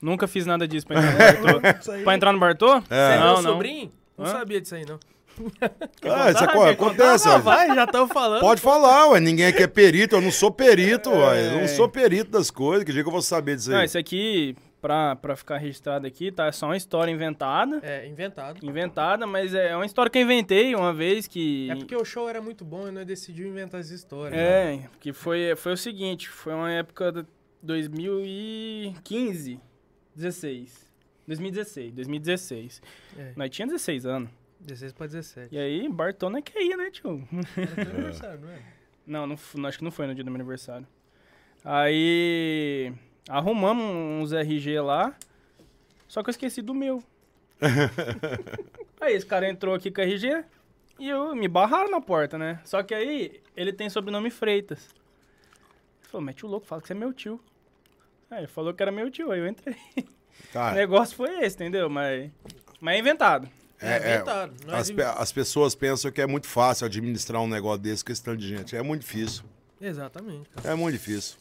Nunca 0.00 0.26
fiz 0.28 0.44
nada 0.46 0.68
disso 0.68 0.86
pra 0.86 0.98
entrar 1.00 1.40
no 1.40 1.60
Bartô. 1.60 2.02
Pra 2.04 2.14
entrar 2.14 2.32
no 2.32 2.38
Bartô? 2.38 2.80
Você 2.82 2.86
é 2.94 3.18
Não, 3.18 3.24
meu 3.34 3.42
não. 3.42 3.52
sobrinho? 3.52 3.90
Não 4.18 4.26
Hã? 4.26 4.28
sabia 4.32 4.60
disso 4.60 4.74
aí, 4.74 4.84
não. 4.86 5.00
Ah, 6.02 6.30
isso 6.30 6.46
Quer 6.46 6.68
acontece, 6.70 7.28
vai, 7.40 7.74
já 7.74 7.84
estão 7.84 8.06
falando. 8.08 8.40
Pode 8.40 8.60
falar, 8.60 9.08
ué. 9.10 9.20
Ninguém 9.20 9.46
aqui 9.46 9.62
é 9.62 9.66
perito, 9.66 10.16
eu 10.16 10.20
não 10.20 10.30
sou 10.30 10.50
perito, 10.50 11.10
ué. 11.10 11.46
Eu 11.54 11.60
não 11.60 11.68
sou 11.68 11.88
perito 11.88 12.30
das 12.30 12.50
coisas. 12.50 12.84
Que 12.84 12.92
dia 12.92 13.02
que 13.02 13.08
eu 13.08 13.12
vou 13.12 13.22
saber 13.22 13.56
disso 13.56 13.70
Não, 13.70 13.78
aí? 13.78 13.84
esse 13.86 13.96
aqui, 13.98 14.54
pra, 14.80 15.16
pra 15.16 15.34
ficar 15.36 15.58
registrado 15.58 16.06
aqui, 16.06 16.30
tá? 16.32 16.46
É 16.46 16.52
só 16.52 16.66
uma 16.66 16.76
história 16.76 17.10
inventada. 17.10 17.80
É, 17.82 18.06
inventado. 18.06 18.64
Inventada, 18.64 19.26
mas 19.26 19.54
é 19.54 19.74
uma 19.74 19.86
história 19.86 20.10
que 20.10 20.18
eu 20.18 20.22
inventei 20.22 20.74
uma 20.74 20.92
vez 20.92 21.26
que. 21.26 21.70
É 21.70 21.76
porque 21.76 21.96
o 21.96 22.04
show 22.04 22.28
era 22.28 22.40
muito 22.42 22.64
bom 22.64 22.88
e 22.88 22.90
nós 22.90 23.06
decidimos 23.06 23.50
inventar 23.52 23.80
essa 23.80 23.94
história. 23.94 24.36
né? 24.36 24.42
É, 24.74 24.80
que 25.00 25.12
foi, 25.12 25.54
foi 25.56 25.72
o 25.72 25.76
seguinte, 25.76 26.28
foi 26.28 26.52
uma 26.52 26.70
época 26.70 27.10
de 27.12 27.24
2015, 27.62 29.60
16. 30.14 30.90
2016, 31.26 31.92
2016. 31.94 32.82
É. 33.16 33.32
Nós 33.36 33.50
tinha 33.50 33.66
16 33.66 34.06
anos. 34.06 34.28
16 34.62 34.92
pra 34.92 35.06
17. 35.06 35.54
E 35.54 35.58
aí, 35.58 35.88
Bartona 35.88 36.40
que 36.40 36.58
ia, 36.58 36.76
né, 36.76 36.90
tio? 36.90 37.26
Era 37.56 37.74
teu 37.74 37.90
aniversário, 37.92 38.40
não 38.40 38.50
é? 38.50 38.58
Não, 39.06 39.26
não, 39.26 39.66
acho 39.66 39.78
que 39.78 39.84
não 39.84 39.90
foi 39.90 40.06
no 40.06 40.14
dia 40.14 40.22
do 40.22 40.30
meu 40.30 40.40
aniversário. 40.40 40.86
Aí 41.64 42.92
arrumamos 43.28 43.84
uns 43.84 44.32
RG 44.32 44.80
lá, 44.80 45.14
só 46.08 46.22
que 46.22 46.28
eu 46.28 46.32
esqueci 46.32 46.62
do 46.62 46.74
meu. 46.74 47.02
aí 49.00 49.14
esse 49.14 49.26
cara 49.26 49.48
entrou 49.48 49.74
aqui 49.74 49.90
com 49.90 50.00
RG 50.00 50.44
e 50.98 51.08
eu 51.08 51.34
me 51.34 51.48
barraram 51.48 51.90
na 51.90 52.00
porta, 52.00 52.38
né? 52.38 52.60
Só 52.64 52.82
que 52.82 52.94
aí 52.94 53.40
ele 53.56 53.72
tem 53.72 53.88
sobrenome 53.90 54.30
Freitas. 54.30 54.88
Ele 56.00 56.08
falou, 56.08 56.24
mete 56.24 56.44
o 56.44 56.48
louco, 56.48 56.66
fala 56.66 56.80
que 56.80 56.88
você 56.88 56.94
é 56.94 56.96
meu 56.96 57.12
tio. 57.12 57.40
Aí 58.30 58.40
ele 58.40 58.46
falou 58.46 58.72
que 58.72 58.82
era 58.82 58.90
meu 58.90 59.10
tio, 59.10 59.30
aí 59.30 59.40
eu 59.40 59.48
entrei. 59.48 59.76
O 60.48 60.52
Cara, 60.52 60.74
negócio 60.74 61.14
foi 61.14 61.44
esse, 61.44 61.56
entendeu? 61.56 61.90
Mas, 61.90 62.30
mas 62.80 62.96
é 62.96 62.98
inventado. 62.98 63.48
É, 63.82 63.88
É, 63.88 64.22
é, 64.68 64.74
As, 64.74 64.90
as 65.18 65.32
pessoas 65.32 65.74
pensam 65.74 66.10
que 66.10 66.20
é 66.20 66.26
muito 66.26 66.46
fácil 66.46 66.86
administrar 66.86 67.42
um 67.42 67.48
negócio 67.48 67.80
desse 67.80 68.04
com 68.04 68.12
esse 68.12 68.22
tanto 68.22 68.38
de 68.38 68.48
gente. 68.48 68.76
É 68.76 68.82
muito 68.82 69.02
difícil. 69.02 69.44
Exatamente. 69.80 70.48
cara. 70.50 70.70
É 70.70 70.74
muito 70.74 70.92
difícil. 70.92 71.36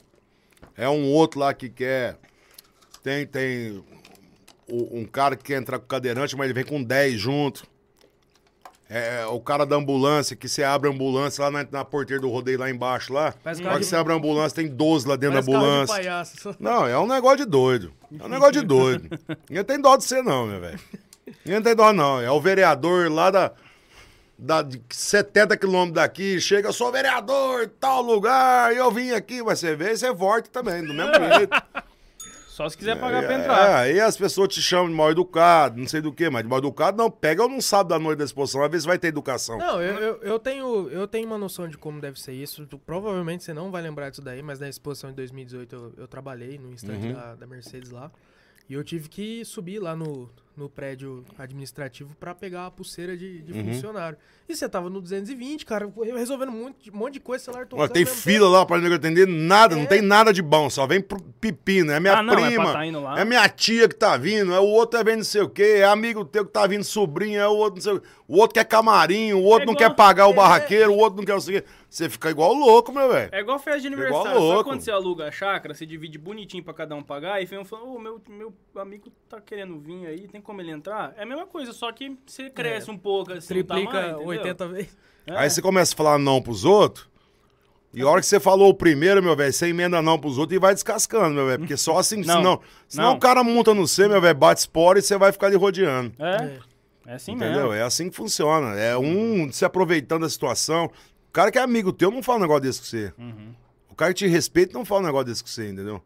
É 0.76 0.90
um 0.90 1.12
outro 1.12 1.40
lá 1.40 1.54
que 1.54 1.70
quer. 1.70 2.18
Tem, 3.04 3.26
tem 3.26 3.84
um 4.70 5.06
cara 5.06 5.36
que 5.36 5.44
quer 5.44 5.58
entrar 5.58 5.80
com 5.80 5.86
cadeirante, 5.86 6.36
mas 6.36 6.46
ele 6.46 6.54
vem 6.54 6.64
com 6.66 6.82
10 6.82 7.20
junto. 7.20 7.70
É, 8.94 9.26
o 9.28 9.40
cara 9.40 9.66
da 9.66 9.78
ambulância, 9.78 10.36
que 10.36 10.50
você 10.50 10.64
abre 10.64 10.90
a 10.90 10.92
ambulância 10.92 11.46
lá 11.46 11.50
na, 11.50 11.66
na 11.72 11.86
porteira 11.86 12.22
do 12.22 12.30
rodeio 12.30 12.60
lá 12.60 12.70
embaixo 12.70 13.14
lá. 13.14 13.34
Parece 13.42 13.64
hora 13.64 13.80
que 13.80 13.86
você 13.86 13.96
abre 13.96 14.12
a 14.12 14.18
ambulância, 14.18 14.54
tem 14.54 14.68
12 14.68 15.08
lá 15.08 15.16
dentro 15.16 15.36
Parece 15.36 15.48
da 15.48 15.54
carro 15.54 15.66
de 15.66 15.72
ambulância. 15.72 15.96
palhaço. 15.96 16.56
Não, 16.60 16.86
é 16.86 17.00
um 17.00 17.08
negócio 17.08 17.38
de 17.38 17.46
doido. 17.46 17.94
É 18.20 18.26
um 18.26 18.28
negócio 18.28 18.52
de 18.52 18.62
doido. 18.64 19.18
Ninguém 19.50 19.64
tem 19.64 19.80
dó 19.80 19.96
de 19.96 20.04
você, 20.04 20.22
não, 20.22 20.46
meu 20.46 20.60
velho. 20.60 20.80
Ninguém 21.46 21.62
tem 21.62 21.76
dó, 21.76 21.94
não. 21.94 22.20
É 22.22 22.30
o 22.32 22.42
vereador 22.42 23.12
lá 23.12 23.30
da. 23.32 23.52
da 24.38 24.62
de 24.62 24.82
70 24.90 25.56
quilômetros 25.58 25.96
daqui, 25.96 26.40
chega, 26.42 26.70
eu 26.70 26.74
sou 26.74 26.92
vereador, 26.92 27.68
tal 27.80 28.02
lugar, 28.02 28.74
e 28.74 28.78
eu 28.78 28.92
vim 28.92 29.12
aqui, 29.12 29.42
mas 29.44 29.60
você 29.60 29.76
vê, 29.76 29.96
você 29.96 30.12
volta 30.12 30.50
também, 30.50 30.84
do 30.86 30.94
mesmo 30.94 31.14
jeito. 31.38 31.52
Só 32.48 32.68
se 32.68 32.78
quiser 32.78 33.00
pagar 33.00 33.24
pra 33.24 33.34
É, 33.34 33.40
entrar. 33.40 33.76
aí 33.78 34.00
as 34.02 34.18
pessoas 34.18 34.50
te 34.54 34.62
chamam 34.62 34.90
de 34.90 34.94
mal 34.94 35.10
educado, 35.10 35.80
não 35.80 35.88
sei 35.88 36.02
do 36.02 36.12
que, 36.12 36.30
mas 36.30 36.44
de 36.44 36.50
mal 36.50 36.60
educado 36.60 36.98
não, 36.98 37.10
pega 37.10 37.42
ou 37.44 37.50
não 37.50 37.62
sabe 37.62 37.90
da 37.90 37.98
noite 37.98 38.20
da 38.20 38.26
exposição, 38.26 38.62
às 38.62 38.70
vezes 38.70 38.86
vai 38.86 39.00
ter 39.00 39.08
educação. 39.08 39.58
Não, 39.58 39.82
eu, 39.82 39.96
eu, 39.98 40.16
eu 40.22 40.38
tenho, 40.38 40.90
eu 40.90 41.08
tenho 41.08 41.26
uma 41.28 41.38
noção 41.38 41.68
de 41.68 41.78
como 41.78 42.02
deve 42.02 42.20
ser 42.20 42.34
isso. 42.34 42.66
Tu- 42.68 42.78
provavelmente 42.78 43.44
você 43.46 43.54
não 43.54 43.72
vai 43.72 43.82
lembrar 43.82 44.10
disso 44.10 44.22
daí, 44.22 44.44
mas 44.44 44.60
na 44.60 44.68
exposição 44.68 45.10
de 45.12 45.16
2018 45.16 45.74
eu, 45.76 45.94
eu 46.00 46.08
trabalhei 46.10 46.60
no 46.60 46.74
instante 46.74 47.08
Uhum. 47.08 47.14
da, 47.14 47.36
da 47.36 47.48
Mercedes 47.48 47.90
lá. 47.90 48.12
E 48.70 48.74
eu 48.74 48.84
tive 48.84 49.08
que 49.08 49.44
subir 49.46 49.80
lá 49.80 49.96
no, 49.96 50.30
no 50.62 50.70
prédio 50.70 51.24
administrativo 51.38 52.16
pra 52.20 52.36
pegar 52.36 52.68
a 52.68 52.72
pulseira 52.72 53.18
de, 53.18 53.42
de 53.42 53.52
Uhum. 53.54 53.74
funcionário. 53.74 54.18
E 54.48 54.56
você 54.56 54.68
tava 54.70 54.90
no 54.90 55.02
220, 55.02 55.66
cara, 55.66 55.92
resolvendo 56.16 56.50
um 56.50 56.64
monte, 56.66 56.76
de- 56.84 56.92
um 56.92 56.96
monte 56.98 57.14
de 57.14 57.20
coisa, 57.20 57.44
celular 57.44 57.66
tocando. 57.66 57.82
Olha, 57.82 57.90
tem 57.92 58.06
fila 58.06 58.48
lá 58.50 58.66
pra 58.66 58.78
nego 58.80 58.96
atender, 58.96 59.28
nada, 59.28 59.76
não 59.76 59.84
É. 59.84 59.88
tem 59.88 60.02
nada 60.02 60.32
de 60.34 60.42
bom, 60.42 60.70
só 60.70 60.86
vem 60.86 61.02
pro 61.02 61.22
pepino. 61.40 61.92
É 61.92 62.00
minha 62.00 62.18
Ah, 62.18 62.24
não, 62.24 62.34
é 62.34 62.48
prima, 62.48 62.74
tá 62.74 62.86
indo 62.86 63.02
lá. 63.02 63.20
é 63.20 63.26
minha 63.26 63.48
tia 63.50 63.88
que 63.88 63.96
tá 63.96 64.16
vindo, 64.18 64.54
é 64.54 64.60
o 64.60 64.66
outro 64.66 65.00
é 65.00 65.04
vendo 65.04 65.18
não 65.18 65.24
sei 65.24 65.42
o 65.42 65.50
quê, 65.50 65.78
é 65.80 65.86
amigo 65.86 66.24
teu 66.26 66.46
que 66.46 66.52
tá 66.52 66.68
vindo 66.68 66.84
sobrinho, 66.84 67.40
é 67.40 67.48
o 67.48 67.56
outro 67.56 67.76
não 67.76 67.82
sei 67.82 67.94
o 67.94 68.02
quê. 68.02 68.08
O 68.28 68.38
outro 68.38 68.54
quer 68.54 68.66
camarim, 68.66 69.34
o 69.34 69.42
outro 69.42 69.64
É 69.64 69.66
não 69.66 69.74
igual- 69.74 69.90
quer 69.90 69.96
pagar 69.96 70.28
o 70.28 70.32
é. 70.32 70.34
barraqueiro, 70.36 70.92
o 70.94 70.98
outro 70.98 71.18
não 71.18 71.26
quer 71.26 71.36
o 71.36 71.42
quê. 71.42 71.64
Você 71.92 72.10
fica 72.10 72.30
igual 72.30 72.54
louco, 72.54 72.90
meu 72.94 73.10
velho. 73.12 73.30
É 73.34 73.42
igual 73.42 73.60
festa 73.60 73.82
de 73.82 73.88
Igual 73.88 74.00
aniversário. 74.02 74.32
Sabe 74.32 74.46
louco. 74.46 74.64
quando 74.64 74.80
você 74.80 74.92
aluga 74.92 75.28
a 75.28 75.32
chácara, 75.32 75.74
você 75.74 75.86
divide 75.86 76.18
bonitinho 76.18 76.64
pra 76.64 76.74
cada 76.74 76.96
um 76.96 77.04
pagar, 77.04 77.42
e 77.42 77.46
vem 77.46 77.60
um 77.60 77.66
falando, 77.66 77.94
ô, 77.94 78.00
meu, 78.00 78.22
meu 78.30 78.54
amigo 78.78 79.12
tá 79.28 79.42
querendo 79.42 79.78
vir 79.78 80.08
aí, 80.08 80.26
tem 80.30 80.40
como 80.40 80.62
ele 80.62 80.72
entrar? 80.72 81.14
É 81.18 81.24
a 81.24 81.26
mesma 81.26 81.46
coisa, 81.46 81.74
só 81.74 81.92
que 81.92 82.18
você 82.26 82.50
cresce 82.50 82.90
um 82.90 82.98
pouco 82.98 83.34
assim, 83.34 83.46
É. 83.46 83.48
Triplica 83.58 83.92
tamanho, 83.92 84.10
entendeu? 84.12 84.28
80 84.28 84.68
vezes. 84.70 84.98
É. 85.28 85.36
Aí 85.36 85.50
você 85.50 85.62
começa 85.62 85.94
a 85.94 85.98
falar 85.98 86.18
não 86.18 86.42
pros 86.42 86.64
outros, 86.64 87.10
e 87.94 88.02
a 88.02 88.08
hora 88.08 88.22
que 88.22 88.28
você 88.28 88.40
falou 88.40 88.70
o 88.70 88.74
primeiro, 88.74 89.22
meu 89.22 89.36
velho, 89.36 89.52
você 89.52 89.68
emenda 89.68 90.02
não 90.02 90.18
pros 90.18 90.38
outros 90.38 90.56
e 90.56 90.60
vai 90.60 90.74
descascando, 90.74 91.36
meu 91.36 91.46
velho. 91.46 91.60
Porque 91.60 91.76
só 91.76 91.98
assim, 91.98 92.24
Não, 92.24 92.38
senão, 92.38 92.62
senão 92.88 93.10
não. 93.10 93.16
o 93.18 93.20
cara 93.20 93.44
monta 93.44 93.74
no 93.74 93.86
você, 93.86 94.08
meu 94.08 94.22
velho, 94.22 94.34
bate 94.34 94.62
espora 94.62 94.98
e 94.98 95.02
você 95.02 95.18
vai 95.18 95.34
ficar 95.34 95.48
ali 95.48 95.58
rodeando. 95.58 96.14
É, 96.18 96.58
é 97.06 97.16
assim 97.16 97.34
Entendeu? 97.34 97.64
mesmo. 97.64 97.74
É 97.74 97.82
assim 97.82 98.10
que 98.10 98.16
funciona. 98.16 98.80
É 98.80 98.98
um 98.98 99.52
se 99.52 99.66
aproveitando 99.66 100.22
da 100.22 100.30
situação. 100.30 100.90
O 101.32 101.34
cara 101.34 101.50
que 101.50 101.58
é 101.58 101.62
amigo 101.62 101.94
teu 101.94 102.12
não 102.12 102.22
fala 102.22 102.40
um 102.40 102.42
negócio 102.42 102.64
desse 102.64 102.80
com 102.82 102.86
você. 102.88 103.14
Uhum. 103.18 103.56
O 103.90 103.96
cara 103.96 104.14
que 104.14 104.18
te 104.20 104.28
respeita 104.28 104.78
não 104.78 104.84
fala 104.84 105.04
um 105.04 105.06
negócio 105.06 105.28
desse 105.28 105.42
com 105.42 105.48
você, 105.50 105.70
entendeu? 105.70 106.02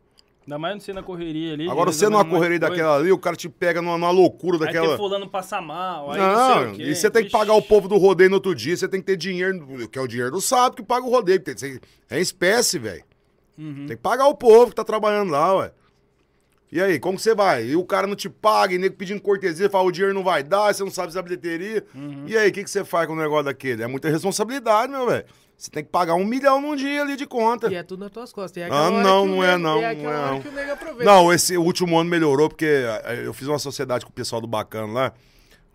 Ainda 0.46 0.60
mais 0.60 0.84
você 0.84 0.94
na 0.94 1.02
correria 1.02 1.54
ali. 1.54 1.68
Agora 1.68 1.92
você 1.92 2.08
numa 2.08 2.22
um 2.22 2.30
correria 2.30 2.60
de 2.60 2.68
coisa. 2.68 2.84
daquela 2.84 2.98
ali, 3.00 3.12
o 3.12 3.18
cara 3.18 3.36
te 3.36 3.50
pega 3.50 3.82
numa, 3.82 3.98
numa 3.98 4.12
loucura 4.12 4.58
Aí 4.58 4.66
daquela. 4.66 4.90
tem 4.90 4.98
fulano 4.98 5.28
passa 5.28 5.60
mal, 5.60 6.12
aí 6.12 6.20
não, 6.20 6.54
sei 6.54 6.66
Não, 6.68 6.76
quê. 6.76 6.84
e 6.84 6.96
você 6.96 7.10
tem 7.10 7.24
que 7.26 7.32
pagar 7.32 7.54
o 7.54 7.62
povo 7.64 7.88
do 7.88 7.98
rodeio 7.98 8.30
no 8.30 8.36
outro 8.36 8.54
dia, 8.54 8.78
você 8.78 8.88
tem 8.88 9.00
que 9.00 9.08
ter 9.08 9.18
dinheiro, 9.18 9.90
que 9.90 9.98
é 9.98 10.02
o 10.04 10.08
dinheiro 10.08 10.30
do 10.30 10.40
sábado 10.40 10.76
que 10.76 10.84
paga 10.84 11.04
o 11.04 11.10
rodeio. 11.10 11.42
É 12.08 12.20
espécie, 12.20 12.78
velho. 12.78 13.04
Uhum. 13.58 13.88
Tem 13.88 13.98
que 13.98 14.04
pagar 14.04 14.28
o 14.28 14.36
povo 14.36 14.70
que 14.70 14.76
tá 14.76 14.84
trabalhando 14.84 15.32
lá, 15.32 15.56
ué. 15.56 15.72
E 16.72 16.82
aí, 16.82 17.00
como 17.00 17.18
que 17.18 17.24
você 17.24 17.34
vai? 17.36 17.66
E 17.66 17.76
o 17.76 17.86
cara 17.86 18.08
não 18.08 18.16
te 18.16 18.28
paga, 18.30 18.74
e 18.74 18.78
nego 18.78 18.96
pedindo 18.96 19.22
cortesia, 19.22 19.70
fala 19.70 19.86
o 19.86 19.92
dinheiro 19.92 20.14
não 20.14 20.24
vai 20.24 20.44
dar, 20.44 20.74
você 20.74 20.84
não 20.84 20.92
sabe 20.92 21.12
se 21.12 21.18
é 21.18 21.22
bilheteria. 21.22 21.86
Uhum. 21.94 22.26
E 22.28 22.36
aí, 22.38 22.50
o 22.50 22.52
que, 22.52 22.64
que 22.64 22.70
você 22.70 22.84
faz 22.84 23.08
com 23.08 23.14
o 23.14 23.16
negócio 23.16 23.46
daquele? 23.46 23.84
É 23.84 23.88
muita 23.88 24.10
responsabilidade, 24.10 24.92
meu 24.92 25.06
velho. 25.08 25.26
Você 25.58 25.72
tem 25.72 25.84
que 25.84 25.90
pagar 25.90 26.16
um 26.16 26.26
milhão 26.26 26.60
num 26.60 26.76
dia 26.76 27.02
ali 27.02 27.16
de 27.16 27.26
conta. 27.26 27.72
E 27.72 27.76
é 27.76 27.84
tudo 27.84 28.02
nas 28.02 28.12
tuas 28.12 28.34
costas. 28.34 28.62
É 28.62 28.68
Ah, 28.70 28.92
não, 28.92 29.24
que 29.26 29.32
o 29.32 29.36
não 29.36 29.44
é 29.44 29.58
não, 29.58 29.82
É 29.82 29.96
não 29.96 30.12
é 30.12 30.32
não. 30.32 30.42
que 30.42 30.50
o 30.50 30.52
nego 30.52 30.72
aproveita. 30.74 31.04
Não, 31.06 31.32
esse 31.32 31.58
último 31.58 31.98
ano 31.98 32.10
melhorou, 32.10 32.50
porque 32.50 32.66
eh, 32.66 33.22
eu 33.24 33.34
fiz 33.34 33.48
uma 33.48 33.60
sociedade 33.60 34.04
com 34.04 34.12
o 34.12 34.14
pessoal 34.14 34.42
do 34.42 34.48
Bacana 34.48 34.92
lá. 34.92 35.14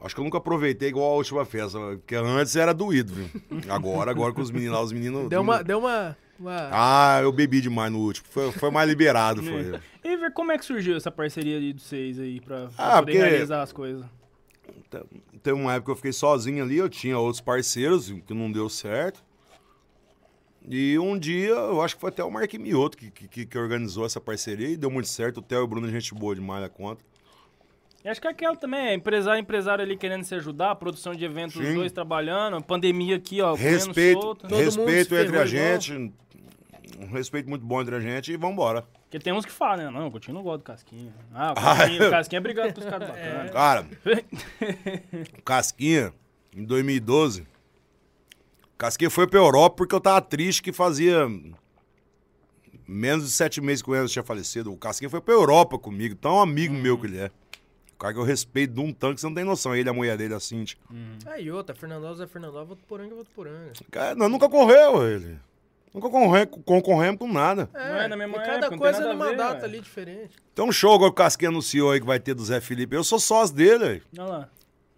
Acho 0.02 0.14
que 0.14 0.20
eu 0.20 0.24
nunca 0.24 0.38
aproveitei 0.38 0.88
igual 0.90 1.12
a 1.12 1.16
última 1.16 1.44
festa, 1.46 1.78
porque 1.78 2.14
antes 2.14 2.56
era 2.56 2.74
doído, 2.74 3.12
viu? 3.14 3.28
Agora, 3.70 4.10
agora 4.10 4.32
com 4.32 4.40
os 4.40 4.50
meninos 4.50 4.74
lá, 4.74 4.82
os 4.82 4.92
meninos... 4.92 5.28
Deu 5.28 5.40
uma. 5.40 5.62
Deu 5.62 5.78
uma, 5.78 6.16
uma- 6.40 6.68
Ah, 6.72 7.20
eu 7.22 7.30
bebi 7.32 7.60
demais 7.60 7.92
no 7.92 7.98
último. 8.00 8.26
Foi, 8.30 8.50
foi 8.52 8.70
mais 8.70 8.88
liberado, 8.88 9.42
foi. 9.42 9.78
E 10.02 10.16
ver 10.16 10.32
como 10.32 10.50
é 10.50 10.56
que 10.58 10.64
surgiu 10.64 10.96
essa 10.96 11.10
parceria 11.10 11.60
de 11.60 11.78
vocês 11.78 12.18
aí 12.18 12.40
pra, 12.40 12.68
pra 12.68 12.70
Ah, 12.78 12.98
poder 13.00 13.12
porque- 13.12 13.28
realizar 13.28 13.62
as 13.62 13.72
coisas. 13.72 14.04
Teve 15.42 15.58
uma 15.60 15.72
época 15.74 15.86
que 15.86 15.90
eu 15.92 15.96
fiquei 15.96 16.12
sozinho 16.12 16.64
ali, 16.64 16.76
eu 16.78 16.88
tinha 16.88 17.18
outros 17.18 17.40
parceiros, 17.40 18.10
que 18.26 18.32
não 18.34 18.50
deu 18.50 18.68
certo. 18.68 19.22
E 20.68 20.98
um 20.98 21.18
dia, 21.18 21.48
eu 21.50 21.80
acho 21.82 21.94
que 21.94 22.00
foi 22.00 22.10
até 22.10 22.22
o 22.22 22.30
Mark 22.30 22.52
Mioto 22.54 22.96
que, 22.96 23.10
que, 23.10 23.46
que 23.46 23.58
organizou 23.58 24.04
essa 24.04 24.20
parceria 24.20 24.68
e 24.68 24.76
deu 24.76 24.90
muito 24.90 25.08
certo. 25.08 25.38
O 25.38 25.42
Theo 25.42 25.60
e 25.60 25.62
o 25.62 25.66
Bruno, 25.66 25.88
gente 25.88 26.14
boa 26.14 26.34
demais 26.34 26.62
na 26.62 26.68
conta. 26.68 27.02
E 28.04 28.08
acho 28.08 28.20
que 28.20 28.28
aquela 28.28 28.56
também, 28.56 28.80
é 28.88 28.94
empresário, 28.94 29.40
empresário 29.40 29.82
ali 29.84 29.96
querendo 29.96 30.24
se 30.24 30.34
ajudar, 30.34 30.74
produção 30.76 31.14
de 31.14 31.24
eventos, 31.24 31.56
os 31.56 31.74
dois 31.74 31.92
trabalhando, 31.92 32.62
pandemia 32.62 33.16
aqui, 33.16 33.40
ó, 33.42 33.54
Respeito, 33.54 34.20
solto. 34.20 34.46
Respeito 34.46 35.14
entre 35.14 35.36
a 35.38 35.46
ferrou 35.46 35.46
igual. 35.46 36.12
Um 37.00 37.12
respeito 37.12 37.48
muito 37.48 37.64
bom 37.64 37.80
entre 37.80 37.94
a 37.96 38.00
gente 38.00 38.30
e 38.32 38.36
vambora. 38.36 38.82
Porque 39.04 39.18
tem 39.18 39.32
uns 39.32 39.44
que 39.46 39.50
falam, 39.52 39.90
né? 39.90 39.98
Não, 39.98 40.08
o 40.08 40.10
Coutinho 40.10 40.34
não 40.34 40.42
gosta 40.42 40.58
do 40.58 40.64
Casquinha. 40.64 41.14
Ah, 41.34 41.52
o 41.52 41.54
Ah, 41.58 41.76
Casquinha, 41.76 42.02
é. 42.02 42.06
o 42.06 42.10
Casquinha 42.10 42.38
é 42.38 42.42
brigado 42.42 42.74
com 42.74 42.80
os 42.80 42.86
caras 42.86 43.08
bacanas. 43.10 43.50
Cara, 43.50 43.86
o 45.38 45.42
Casquinha, 45.42 46.12
em 46.54 46.64
2012, 46.64 47.46
Casquinha 48.76 49.10
foi 49.10 49.26
pra 49.26 49.38
Europa 49.38 49.76
porque 49.76 49.94
eu 49.94 50.00
tava 50.00 50.20
triste 50.20 50.62
que 50.62 50.72
fazia 50.72 51.26
menos 52.86 53.24
de 53.24 53.30
sete 53.30 53.60
meses 53.60 53.82
que 53.82 53.90
o 53.90 53.96
Enzo 53.96 54.12
tinha 54.12 54.22
falecido. 54.24 54.72
O 54.72 54.76
Casquinha 54.76 55.08
foi 55.10 55.20
pra 55.20 55.34
Europa 55.34 55.78
comigo, 55.78 56.14
tão 56.14 56.40
amigo 56.40 56.74
meu 56.74 56.98
que 56.98 57.06
ele 57.06 57.18
é. 57.18 57.30
O 57.94 57.98
cara 58.00 58.14
que 58.14 58.18
eu 58.20 58.24
respeito 58.24 58.72
de 58.74 58.80
um 58.80 58.92
tanque, 58.92 59.20
você 59.20 59.26
não 59.26 59.34
tem 59.34 59.44
noção. 59.44 59.76
Ele, 59.76 59.88
a 59.88 59.92
mulher 59.92 60.16
dele, 60.16 60.32
a 60.32 60.40
Cintia. 60.40 60.78
Aí 61.26 61.50
outra, 61.50 61.74
Fernandópolis 61.74 62.20
é 62.22 62.26
Fernandópolis, 62.26 62.68
Votuporanga 62.70 63.12
é 63.12 63.16
Votuporanga. 63.16 63.72
Cara, 63.90 64.14
nós 64.14 64.30
nunca 64.30 64.48
correu, 64.48 65.06
ele. 65.06 65.38
Nunca 65.92 66.08
concorre- 66.08 66.46
concorremos 66.46 67.18
com 67.18 67.26
nada. 67.32 67.68
Não 67.72 67.80
é 67.80 68.06
na 68.08 68.16
mesma 68.16 68.36
época, 68.36 68.52
cada 68.52 68.70
não 68.70 68.78
coisa 68.78 69.12
numa 69.12 69.28
ver, 69.30 69.36
data 69.36 69.54
velho. 69.54 69.64
ali 69.64 69.80
diferente. 69.80 70.36
Tem 70.54 70.64
um 70.64 70.70
show 70.70 70.98
que 70.98 71.04
o 71.04 71.12
Casquinha 71.12 71.48
anunciou 71.48 71.90
aí 71.90 72.00
que 72.00 72.06
vai 72.06 72.20
ter 72.20 72.32
do 72.34 72.44
Zé 72.44 72.60
Felipe. 72.60 72.94
Eu 72.94 73.02
sou 73.02 73.18
sócio 73.18 73.54
dele. 73.56 73.78
velho. 73.78 74.02
Olha 74.18 74.24
lá. 74.28 74.48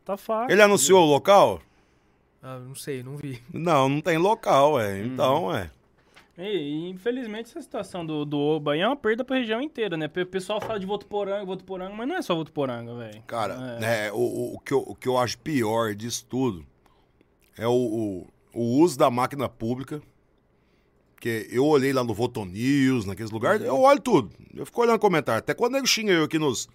Tá 0.04 0.16
fácil. 0.16 0.52
Ele 0.52 0.60
anunciou 0.62 1.02
o 1.02 1.10
local? 1.10 1.60
Ah, 2.42 2.58
não 2.58 2.74
sei, 2.74 3.02
não 3.02 3.16
vi. 3.16 3.40
Não, 3.52 3.88
não 3.88 4.00
tem 4.00 4.18
local, 4.18 4.78
é. 4.80 5.00
Então, 5.02 5.54
é. 5.54 5.70
E, 6.36 6.88
infelizmente 6.90 7.50
essa 7.50 7.60
situação 7.62 8.04
do, 8.04 8.24
do 8.24 8.38
Oba 8.38 8.72
aí 8.72 8.80
é 8.80 8.86
uma 8.86 8.96
perda 8.96 9.22
pra 9.24 9.36
região 9.36 9.60
inteira, 9.60 9.96
né? 9.96 10.06
O 10.14 10.26
pessoal 10.26 10.60
fala 10.60 10.80
de 10.80 10.86
Votuporanga, 10.86 11.44
Votuporanga, 11.44 11.94
mas 11.94 12.08
não 12.08 12.16
é 12.16 12.22
só 12.22 12.34
Votuporanga, 12.34 12.94
velho. 12.96 13.22
Cara, 13.26 13.78
É. 13.80 14.06
é, 14.08 14.12
o, 14.12 14.16
o, 14.16 14.54
o 14.56 14.58
que 14.58 14.72
eu, 14.74 14.78
o 14.80 14.94
que 14.94 15.06
eu 15.08 15.16
acho 15.18 15.38
pior 15.38 15.94
disso 15.94 16.26
tudo 16.28 16.66
é 17.56 17.66
o, 17.66 17.70
o, 17.72 18.26
o 18.52 18.80
uso 18.82 18.98
da 18.98 19.10
máquina 19.10 19.48
pública. 19.48 20.02
Que 21.22 21.46
eu 21.52 21.64
olhei 21.64 21.92
lá 21.92 22.02
no 22.02 22.12
Votonews, 22.12 23.06
naqueles 23.06 23.30
lugares, 23.30 23.64
eu 23.64 23.78
olho 23.78 24.00
tudo. 24.00 24.32
Eu 24.52 24.66
fico 24.66 24.80
olhando 24.82 24.98
comentário. 24.98 25.38
Até 25.38 25.54
quando 25.54 25.74
nego 25.74 25.86
xinga 25.86 26.10
eu 26.10 26.24
aqui 26.24 26.36
nos, 26.36 26.68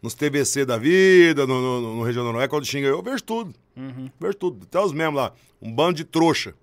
nos 0.00 0.14
TVC 0.14 0.64
da 0.64 0.78
vida, 0.78 1.46
no, 1.46 1.60
no, 1.60 1.96
no 1.96 2.02
Regional 2.02 2.32
Noroeste, 2.32 2.48
quando 2.48 2.64
xinga 2.64 2.88
eu, 2.88 2.96
eu 2.96 3.02
vejo 3.02 3.22
tudo. 3.22 3.54
Uhum. 3.76 4.08
Vejo 4.18 4.32
tudo. 4.34 4.64
Até 4.64 4.80
os 4.80 4.94
mesmos 4.94 5.16
lá. 5.16 5.34
Um 5.60 5.70
bando 5.70 5.92
de 5.92 6.04
trouxa. 6.04 6.54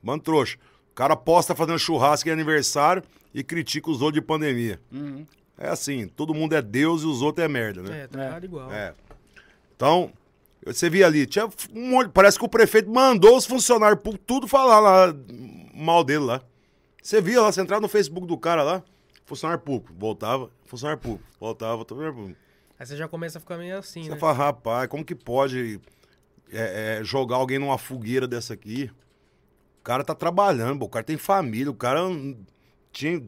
Um 0.00 0.06
bando 0.06 0.18
de 0.20 0.24
trouxa. 0.26 0.56
O 0.92 0.94
cara 0.94 1.16
posta 1.16 1.56
fazendo 1.56 1.76
churrasco 1.76 2.28
em 2.28 2.32
aniversário 2.32 3.02
e 3.34 3.42
critica 3.42 3.90
os 3.90 4.00
outros 4.00 4.22
de 4.22 4.24
pandemia. 4.24 4.80
Uhum. 4.92 5.26
É 5.58 5.68
assim, 5.70 6.06
todo 6.06 6.32
mundo 6.32 6.54
é 6.54 6.62
Deus 6.62 7.02
e 7.02 7.06
os 7.06 7.20
outros 7.20 7.44
é 7.44 7.48
merda, 7.48 7.82
né? 7.82 8.02
É, 8.02 8.06
tá 8.06 8.38
É. 8.40 8.44
igual. 8.44 8.72
É. 8.72 8.94
Então, 9.74 10.12
você 10.64 10.88
via 10.88 11.04
ali, 11.06 11.26
tinha 11.26 11.48
um 11.74 11.90
monte, 11.90 12.10
parece 12.12 12.38
que 12.38 12.44
o 12.44 12.48
prefeito 12.48 12.88
mandou 12.88 13.36
os 13.36 13.44
funcionários 13.44 14.00
públicos 14.00 14.24
tudo 14.24 14.46
falar 14.46 14.78
lá 14.78 15.14
mal 15.74 16.04
dele 16.04 16.24
lá. 16.24 16.42
Você 17.02 17.20
via 17.20 17.42
lá, 17.42 17.52
você 17.52 17.60
entrava 17.60 17.82
no 17.82 17.88
Facebook 17.88 18.26
do 18.26 18.38
cara 18.38 18.62
lá, 18.62 18.82
funcionário 19.26 19.62
público, 19.62 19.92
voltava, 19.98 20.50
funcionário 20.64 21.00
público, 21.02 21.24
voltava, 21.38 21.78
funcionário 21.78 22.14
público. 22.14 22.40
Aí 22.78 22.86
você 22.86 22.96
já 22.96 23.06
começa 23.06 23.38
a 23.38 23.40
ficar 23.40 23.56
meio 23.56 23.76
assim, 23.78 24.04
Você 24.04 24.10
né? 24.10 24.16
fala, 24.16 24.32
rapaz, 24.32 24.88
como 24.88 25.04
que 25.04 25.14
pode 25.14 25.80
é, 26.50 26.98
é, 27.00 27.04
jogar 27.04 27.36
alguém 27.36 27.58
numa 27.58 27.78
fogueira 27.78 28.26
dessa 28.26 28.54
aqui? 28.54 28.90
O 29.80 29.84
cara 29.84 30.02
tá 30.02 30.14
trabalhando, 30.14 30.78
pô, 30.78 30.86
o 30.86 30.88
cara 30.88 31.04
tem 31.04 31.16
família, 31.16 31.70
o 31.70 31.74
cara 31.74 32.08
não 32.08 32.36
tinha. 32.90 33.22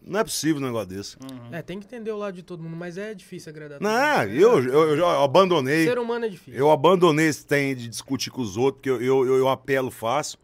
Não 0.00 0.20
é 0.20 0.24
possível 0.24 0.62
um 0.62 0.64
negócio 0.64 0.88
desse. 0.88 1.16
É, 1.52 1.60
tem 1.60 1.78
que 1.78 1.84
entender 1.84 2.10
o 2.10 2.16
lado 2.16 2.34
de 2.34 2.42
todo 2.42 2.62
mundo, 2.62 2.74
mas 2.74 2.96
é 2.96 3.12
difícil 3.12 3.50
agradar 3.50 3.78
Não, 3.78 3.90
mundo. 3.90 4.34
eu, 4.34 4.64
eu, 4.64 4.88
eu 4.90 4.96
já 4.96 5.22
abandonei. 5.22 5.84
Ser 5.84 5.98
humano 5.98 6.24
é 6.24 6.28
difícil. 6.30 6.58
Eu 6.58 6.70
abandonei 6.70 7.26
esse 7.28 7.44
trem 7.44 7.76
de 7.76 7.86
discutir 7.86 8.30
com 8.30 8.40
os 8.40 8.56
outros, 8.56 8.76
porque 8.76 8.88
eu, 8.88 9.02
eu, 9.02 9.26
eu, 9.26 9.36
eu 9.36 9.48
apelo 9.48 9.90
fácil. 9.90 10.38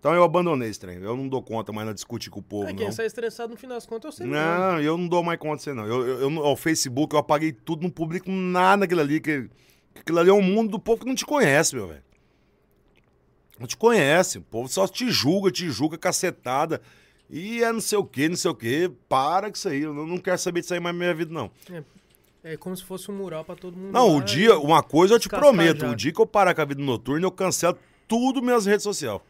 Então 0.00 0.14
eu 0.14 0.24
abandonei 0.24 0.70
esse 0.70 0.80
trem. 0.80 0.96
Eu 0.96 1.14
não 1.14 1.28
dou 1.28 1.42
conta 1.42 1.72
mais 1.72 1.86
de 1.88 1.94
discutir 1.94 2.30
com 2.30 2.40
o 2.40 2.42
povo, 2.42 2.66
É, 2.70 2.72
quem 2.72 2.86
não. 2.86 2.92
sai 2.92 3.04
estressado 3.04 3.52
no 3.52 3.58
final 3.58 3.76
das 3.76 3.84
contas, 3.84 4.06
eu 4.06 4.12
sei 4.12 4.26
mesmo. 4.26 4.42
Não, 4.42 4.80
eu 4.80 4.96
não 4.96 5.06
dou 5.06 5.22
mais 5.22 5.38
conta 5.38 5.56
disso, 5.58 5.74
não. 5.74 5.86
Eu, 5.86 6.08
eu, 6.08 6.30
eu, 6.30 6.44
ao 6.44 6.56
Facebook, 6.56 7.14
eu 7.14 7.20
apaguei 7.20 7.52
tudo, 7.52 7.82
não 7.82 7.90
publico 7.90 8.30
nada 8.30 8.78
naquilo 8.78 9.02
ali. 9.02 9.20
Que, 9.20 9.42
que 9.94 10.00
aquilo 10.00 10.18
ali 10.18 10.30
é 10.30 10.32
um 10.32 10.40
mundo 10.40 10.70
do 10.70 10.78
povo 10.78 11.02
que 11.02 11.06
não 11.06 11.14
te 11.14 11.26
conhece, 11.26 11.76
meu 11.76 11.86
velho. 11.86 12.02
Não 13.58 13.66
te 13.66 13.76
conhece. 13.76 14.38
O 14.38 14.42
povo 14.42 14.68
só 14.68 14.88
te 14.88 15.10
julga, 15.10 15.50
te 15.50 15.68
julga 15.68 15.98
cacetada. 15.98 16.80
E 17.28 17.62
é 17.62 17.70
não 17.70 17.80
sei 17.80 17.98
o 17.98 18.04
que, 18.04 18.26
não 18.26 18.36
sei 18.36 18.50
o 18.50 18.54
que. 18.54 18.90
Para 19.06 19.50
com 19.50 19.54
isso 19.56 19.68
aí. 19.68 19.82
Eu 19.82 19.92
não, 19.92 20.16
quero 20.16 20.38
saber 20.38 20.62
disso 20.62 20.72
aí 20.72 20.80
mais 20.80 20.96
na 20.96 20.98
minha 20.98 21.14
vida, 21.14 21.30
não. 21.32 21.50
É 22.42 22.56
como 22.56 22.74
se 22.74 22.82
fosse 22.82 23.10
um 23.10 23.14
mural 23.14 23.44
pra 23.44 23.54
todo 23.54 23.76
mundo. 23.76 23.92
Não, 23.92 24.16
o 24.16 24.22
dia, 24.22 24.58
uma 24.58 24.82
coisa 24.82 25.14
eu 25.14 25.20
te 25.20 25.28
prometo. 25.28 25.80
já. 25.82 25.90
O 25.90 25.94
dia 25.94 26.10
que 26.10 26.18
eu 26.20 26.26
parar 26.26 26.54
com 26.54 26.62
a 26.62 26.64
vida 26.64 26.82
noturna, 26.82 27.26
eu 27.26 27.30
cancelo 27.30 27.76
tudo 28.08 28.40
minhas 28.40 28.64
redes 28.64 28.82
sociais. 28.82 29.20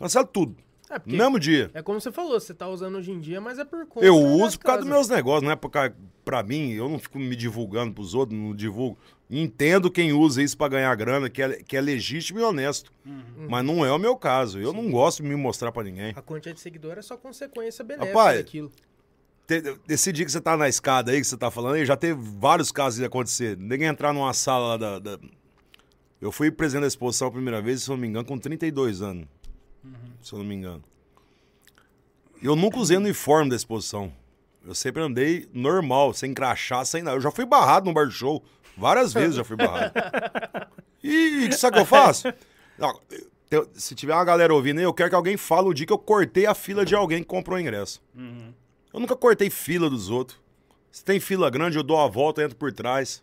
Cancelo 0.00 0.26
tudo. 0.26 0.56
É, 0.88 0.94
No 0.94 1.00
porque 1.02 1.16
mesmo 1.16 1.38
dia. 1.38 1.70
é 1.72 1.80
como 1.82 2.00
você 2.00 2.10
falou, 2.10 2.32
você 2.40 2.52
tá 2.52 2.66
usando 2.68 2.96
hoje 2.96 3.12
em 3.12 3.20
dia, 3.20 3.40
mas 3.40 3.60
é 3.60 3.64
por 3.64 3.86
conta 3.86 4.04
Eu 4.04 4.16
uso 4.16 4.58
por 4.58 4.64
causa 4.64 4.80
dos 4.80 4.90
meus 4.90 5.08
negócios, 5.08 5.44
não 5.44 5.52
é 5.52 5.54
por 5.56 5.70
causa, 5.70 5.94
pra 6.24 6.42
mim, 6.42 6.72
eu 6.72 6.88
não 6.88 6.98
fico 6.98 7.16
me 7.16 7.36
divulgando 7.36 7.92
pros 7.94 8.12
outros, 8.12 8.36
não 8.36 8.52
divulgo. 8.56 8.98
Entendo 9.30 9.88
quem 9.88 10.12
usa 10.12 10.42
isso 10.42 10.56
pra 10.58 10.66
ganhar 10.66 10.92
grana, 10.96 11.30
que 11.30 11.40
é, 11.40 11.62
que 11.62 11.76
é 11.76 11.80
legítimo 11.80 12.40
e 12.40 12.42
honesto. 12.42 12.92
Uhum. 13.06 13.46
Mas 13.48 13.64
não 13.64 13.86
é 13.86 13.92
o 13.92 13.98
meu 13.98 14.16
caso. 14.16 14.58
Eu 14.58 14.72
não 14.72 14.90
gosto 14.90 15.22
de 15.22 15.28
me 15.28 15.36
mostrar 15.36 15.70
pra 15.70 15.84
ninguém. 15.84 16.12
A 16.16 16.20
quantidade 16.22 16.56
de 16.56 16.60
seguidor 16.60 16.98
é 16.98 17.02
só 17.02 17.16
consequência 17.16 17.84
benéfica 17.84 18.12
Rapaz, 18.18 18.38
daquilo. 18.38 18.72
Te- 19.46 19.76
Esse 19.88 20.12
dia 20.12 20.24
que 20.24 20.32
você 20.32 20.40
tá 20.40 20.56
na 20.56 20.68
escada 20.68 21.12
aí, 21.12 21.20
que 21.20 21.26
você 21.26 21.36
tá 21.36 21.52
falando 21.52 21.74
aí, 21.74 21.86
já 21.86 21.96
teve 21.96 22.20
vários 22.20 22.72
casos 22.72 22.98
de 22.98 23.04
acontecer. 23.04 23.56
Ninguém 23.56 23.86
entrar 23.86 24.12
numa 24.12 24.32
sala 24.32 24.70
lá 24.70 24.76
da, 24.76 24.98
da- 24.98 25.18
Eu 26.20 26.32
fui 26.32 26.50
presidente 26.50 26.82
da 26.82 26.88
exposição 26.88 27.28
a 27.28 27.30
primeira 27.30 27.62
vez, 27.62 27.84
se 27.84 27.88
não 27.90 27.96
me 27.96 28.08
engano, 28.08 28.24
com 28.26 28.36
32 28.36 29.00
anos. 29.02 29.26
Se 30.20 30.32
eu 30.32 30.38
não 30.38 30.46
me 30.46 30.54
engano. 30.54 30.82
E 32.42 32.46
eu 32.46 32.56
nunca 32.56 32.78
usei 32.78 32.96
o 32.96 33.00
uniforme 33.00 33.50
da 33.50 33.56
exposição. 33.56 34.12
Eu 34.66 34.74
sempre 34.74 35.02
andei 35.02 35.48
normal, 35.52 36.12
sem 36.12 36.34
crachá, 36.34 36.84
sem 36.84 37.02
nada. 37.02 37.16
Eu 37.16 37.20
já 37.20 37.30
fui 37.30 37.46
barrado 37.46 37.86
no 37.86 37.92
bar 37.92 38.06
de 38.06 38.14
show. 38.14 38.42
Várias 38.76 39.12
vezes 39.12 39.36
já 39.36 39.44
fui 39.44 39.56
barrado. 39.56 39.92
E 41.02 41.50
sabe 41.52 41.72
o 41.72 41.76
que 41.76 41.82
eu 41.82 41.86
faço? 41.86 42.28
Não, 42.78 42.98
se 43.74 43.94
tiver 43.94 44.14
uma 44.14 44.24
galera 44.24 44.54
ouvindo 44.54 44.78
aí, 44.78 44.84
eu 44.84 44.94
quero 44.94 45.10
que 45.10 45.14
alguém 45.14 45.36
fale 45.36 45.68
o 45.68 45.74
dia 45.74 45.86
que 45.86 45.92
eu 45.92 45.98
cortei 45.98 46.46
a 46.46 46.54
fila 46.54 46.84
de 46.84 46.94
alguém 46.94 47.20
que 47.20 47.26
comprou 47.26 47.56
o 47.56 47.60
ingresso. 47.60 48.02
Eu 48.92 49.00
nunca 49.00 49.16
cortei 49.16 49.50
fila 49.50 49.88
dos 49.88 50.10
outros. 50.10 50.38
Se 50.90 51.04
tem 51.04 51.20
fila 51.20 51.48
grande, 51.50 51.78
eu 51.78 51.82
dou 51.82 51.98
a 51.98 52.08
volta 52.08 52.42
e 52.42 52.44
entro 52.44 52.56
por 52.56 52.72
trás. 52.72 53.22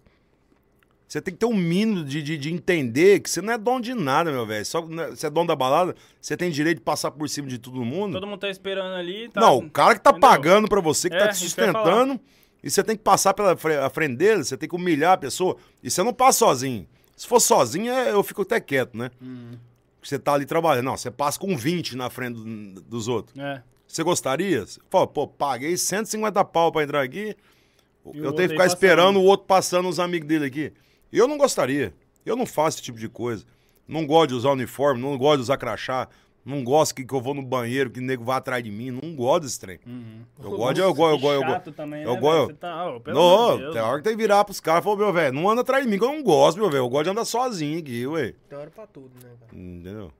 Você 1.07 1.21
tem 1.21 1.33
que 1.33 1.39
ter 1.39 1.45
um 1.45 1.55
mínimo 1.55 2.03
de, 2.03 2.21
de, 2.21 2.37
de 2.37 2.53
entender 2.53 3.21
que 3.21 3.29
você 3.29 3.41
não 3.41 3.53
é 3.53 3.57
dono 3.57 3.79
de 3.81 3.93
nada, 3.93 4.29
meu 4.31 4.45
velho. 4.45 4.65
Só 4.65 4.85
né, 4.85 5.07
você 5.11 5.27
é 5.27 5.29
dono 5.29 5.47
da 5.47 5.55
balada, 5.55 5.95
você 6.19 6.35
tem 6.35 6.51
direito 6.51 6.79
de 6.79 6.83
passar 6.83 7.11
por 7.11 7.29
cima 7.29 7.47
de 7.47 7.57
todo 7.57 7.83
mundo. 7.85 8.11
Todo 8.13 8.27
mundo 8.27 8.39
tá 8.39 8.49
esperando 8.49 8.93
ali. 8.93 9.29
Tá, 9.29 9.39
Não, 9.39 9.59
o 9.59 9.69
cara 9.69 9.95
que 9.95 10.01
tá 10.01 10.09
entendeu? 10.09 10.29
pagando 10.29 10.67
pra 10.67 10.81
você, 10.81 11.09
que 11.09 11.15
É, 11.15 11.19
tá 11.19 11.27
te 11.29 11.37
sustentando, 11.37 12.19
e 12.61 12.69
você 12.69 12.83
tem 12.83 12.97
que 12.97 13.03
passar 13.03 13.33
pela 13.33 13.55
frente 13.89 14.15
dele, 14.17 14.43
você 14.43 14.57
tem 14.57 14.67
que 14.67 14.75
humilhar 14.75 15.13
a 15.13 15.17
pessoa. 15.17 15.55
E 15.81 15.89
você 15.89 16.03
não 16.03 16.13
passa 16.13 16.39
sozinho. 16.39 16.85
Se 17.15 17.25
for 17.25 17.39
sozinho, 17.39 17.91
é- 17.91 18.11
eu 18.11 18.21
fico 18.21 18.41
até 18.41 18.59
quieto, 18.59 18.97
né? 18.97 19.09
Hum. 19.21 19.51
Você 20.03 20.19
tá 20.19 20.33
ali 20.33 20.45
trabalhando. 20.45 20.85
Não, 20.85 20.97
você 20.97 21.09
passa 21.09 21.39
com 21.39 21.55
20 21.55 21.95
na 21.95 22.09
frente 22.09 22.35
do- 22.35 22.81
dos 22.81 23.07
outros. 23.07 23.37
É. 23.37 23.61
Você 23.87 24.03
gostaria? 24.03 24.65
Você 24.65 24.79
fala, 24.89 25.07
pô, 25.07 25.25
paguei 25.25 25.77
150 25.77 26.43
pau 26.43 26.69
pra 26.71 26.83
entrar 26.83 27.01
aqui. 27.01 27.33
E 28.13 28.17
eu 28.19 28.33
tenho 28.33 28.49
que 28.49 28.55
ficar 28.55 28.65
esperando 28.67 29.19
o 29.19 29.23
outro 29.23 29.45
passando 29.47 29.87
os 29.87 29.99
amigos 29.99 30.27
dele 30.27 30.45
aqui. 30.45 30.73
Eu 31.11 31.27
não 31.27 31.37
gostaria. 31.37 31.93
Eu 32.25 32.35
não 32.35 32.45
faço 32.45 32.77
esse 32.77 32.83
tipo 32.83 32.99
de 32.99 33.07
coisa. 33.07 33.45
Não 33.87 34.05
gosto 34.05 34.29
de 34.29 34.33
usar 34.35 34.51
uniforme, 34.51 35.01
não 35.01 35.17
gosto 35.17 35.37
de 35.37 35.41
usar 35.43 35.57
crachá. 35.57 36.07
Não 36.47 36.63
gosto 36.63 36.95
que, 36.95 37.03
que 37.03 37.13
eu 37.13 37.19
vou 37.19 37.33
no 37.33 37.41
banheiro, 37.41 37.89
que 37.89 37.99
o 37.99 38.03
nego 38.03 38.23
vai 38.23 38.37
atrás 38.37 38.63
de 38.63 38.71
mim. 38.71 38.89
Não 38.89 39.13
gosto 39.13 39.43
desse 39.43 39.59
trem. 39.59 39.79
Eu 40.41 40.51
gosto 40.51 40.75
de. 40.75 40.81
Eu 40.81 40.93
gosto, 40.93 41.15
eu 41.15 41.19
gosto, 41.19 41.33
eu 41.33 41.45
gosto. 41.45 41.81
eu 41.81 41.87
né, 41.87 42.19
gosto-? 42.21 42.47
Você 42.47 42.53
tá, 42.53 42.85
Não, 43.13 43.71
tem 43.73 43.81
hora 43.81 43.97
que 43.97 44.03
tem 44.05 44.13
que 44.15 44.21
virar 44.21 44.45
pros 44.45 44.61
caras 44.61 44.81
e 44.81 44.83
falar, 44.85 44.95
meu 44.95 45.11
velho, 45.11 45.33
não 45.33 45.49
anda 45.49 45.59
atrás 45.59 45.83
de 45.83 45.89
mim, 45.91 45.97
que 45.97 46.05
eu 46.05 46.11
não 46.13 46.23
gosto, 46.23 46.57
meu 46.57 46.69
velho. 46.69 46.83
Eu 46.83 46.89
gosto 46.89 47.03
de 47.03 47.09
andar 47.09 47.25
sozinho 47.25 47.79
aqui, 47.79 48.07
ué. 48.07 48.33
Tem 48.47 48.57
hora 48.57 48.71
pra 48.71 48.87
tudo, 48.87 49.11
né, 49.21 49.29
cara? 49.41 49.51
Entendeu? 49.53 50.11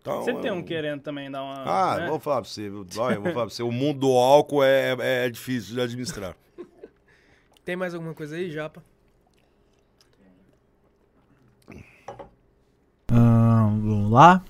Então, 0.00 0.22
Você 0.22 0.32
tem 0.34 0.50
um 0.50 0.58
eu- 0.58 0.64
querendo 0.64 1.02
também 1.02 1.30
dar 1.30 1.42
uma. 1.42 1.62
Ah, 1.66 1.98
né? 1.98 2.08
vou 2.08 2.18
falar 2.18 2.40
pra 2.40 2.50
você, 2.50 2.70
viu? 2.70 2.86
Olha, 2.96 3.16
vou 3.20 3.32
falar 3.32 3.46
pra 3.46 3.54
você. 3.54 3.62
O 3.62 3.70
mundo 3.70 4.00
do 4.00 4.12
álcool 4.12 4.64
é, 4.64 4.96
é, 4.98 5.26
é 5.26 5.28
difícil 5.28 5.74
de 5.74 5.82
administrar. 5.82 6.34
Tem 7.62 7.76
mais 7.76 7.92
alguma 7.92 8.14
coisa 8.14 8.36
aí, 8.36 8.50
Japa? 8.50 8.82
Ah, 13.10 13.68
vamos 13.70 14.10
lá. 14.10 14.42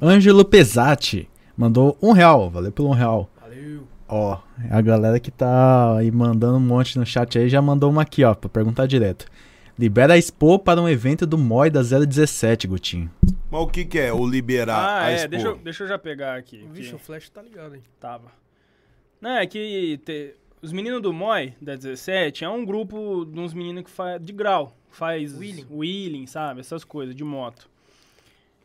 Ângelo 0.00 0.44
Pesati 0.44 1.28
mandou 1.56 1.96
um 2.00 2.12
real. 2.12 2.48
Valeu 2.50 2.70
pelo 2.72 2.88
um 2.88 2.92
real. 2.92 3.28
Valeu. 3.40 3.86
Ó, 4.08 4.38
a 4.70 4.80
galera 4.80 5.18
que 5.18 5.30
tá 5.30 5.96
aí 5.96 6.10
mandando 6.10 6.56
um 6.58 6.60
monte 6.60 6.98
no 6.98 7.04
chat 7.04 7.38
aí 7.38 7.48
já 7.48 7.60
mandou 7.60 7.90
uma 7.90 8.02
aqui, 8.02 8.22
ó, 8.22 8.34
pra 8.34 8.48
perguntar 8.48 8.86
direto. 8.86 9.26
Libera 9.78 10.14
a 10.14 10.18
Expo 10.18 10.58
para 10.58 10.80
um 10.80 10.88
evento 10.88 11.26
do 11.26 11.36
MOI 11.36 11.68
da 11.70 11.82
017, 11.82 12.66
Gutinho. 12.66 13.10
Mas 13.50 13.60
o 13.60 13.66
que, 13.66 13.84
que 13.84 13.98
é 13.98 14.12
o 14.12 14.24
liberar 14.26 14.78
Ah, 14.78 15.04
a 15.04 15.10
é, 15.10 15.14
Expo? 15.16 15.28
deixa 15.30 15.46
eu, 15.48 15.56
deixa 15.58 15.84
eu 15.84 15.88
já 15.88 15.98
pegar 15.98 16.36
aqui. 16.36 16.64
Vixe, 16.72 16.90
que 16.90 16.94
o 16.94 16.98
Flash 16.98 17.28
tá 17.28 17.42
ligado, 17.42 17.74
hein? 17.74 17.82
Tava. 18.00 18.28
Não, 19.20 19.32
é 19.32 19.46
que 19.46 20.00
te- 20.04 20.34
os 20.62 20.72
meninos 20.72 21.02
do 21.02 21.12
MOI, 21.12 21.54
da 21.60 21.74
17, 21.74 22.44
é 22.44 22.48
um 22.48 22.64
grupo 22.64 23.24
de 23.26 23.38
uns 23.38 23.52
meninos 23.52 23.82
que 23.84 23.90
faz 23.90 24.24
de 24.24 24.32
grau. 24.32 24.72
Faz 24.90 25.36
Wheeling. 25.36 25.66
wheeling, 25.70 26.26
sabe? 26.26 26.60
Essas 26.60 26.84
coisas, 26.84 27.14
de 27.14 27.24
moto. 27.24 27.68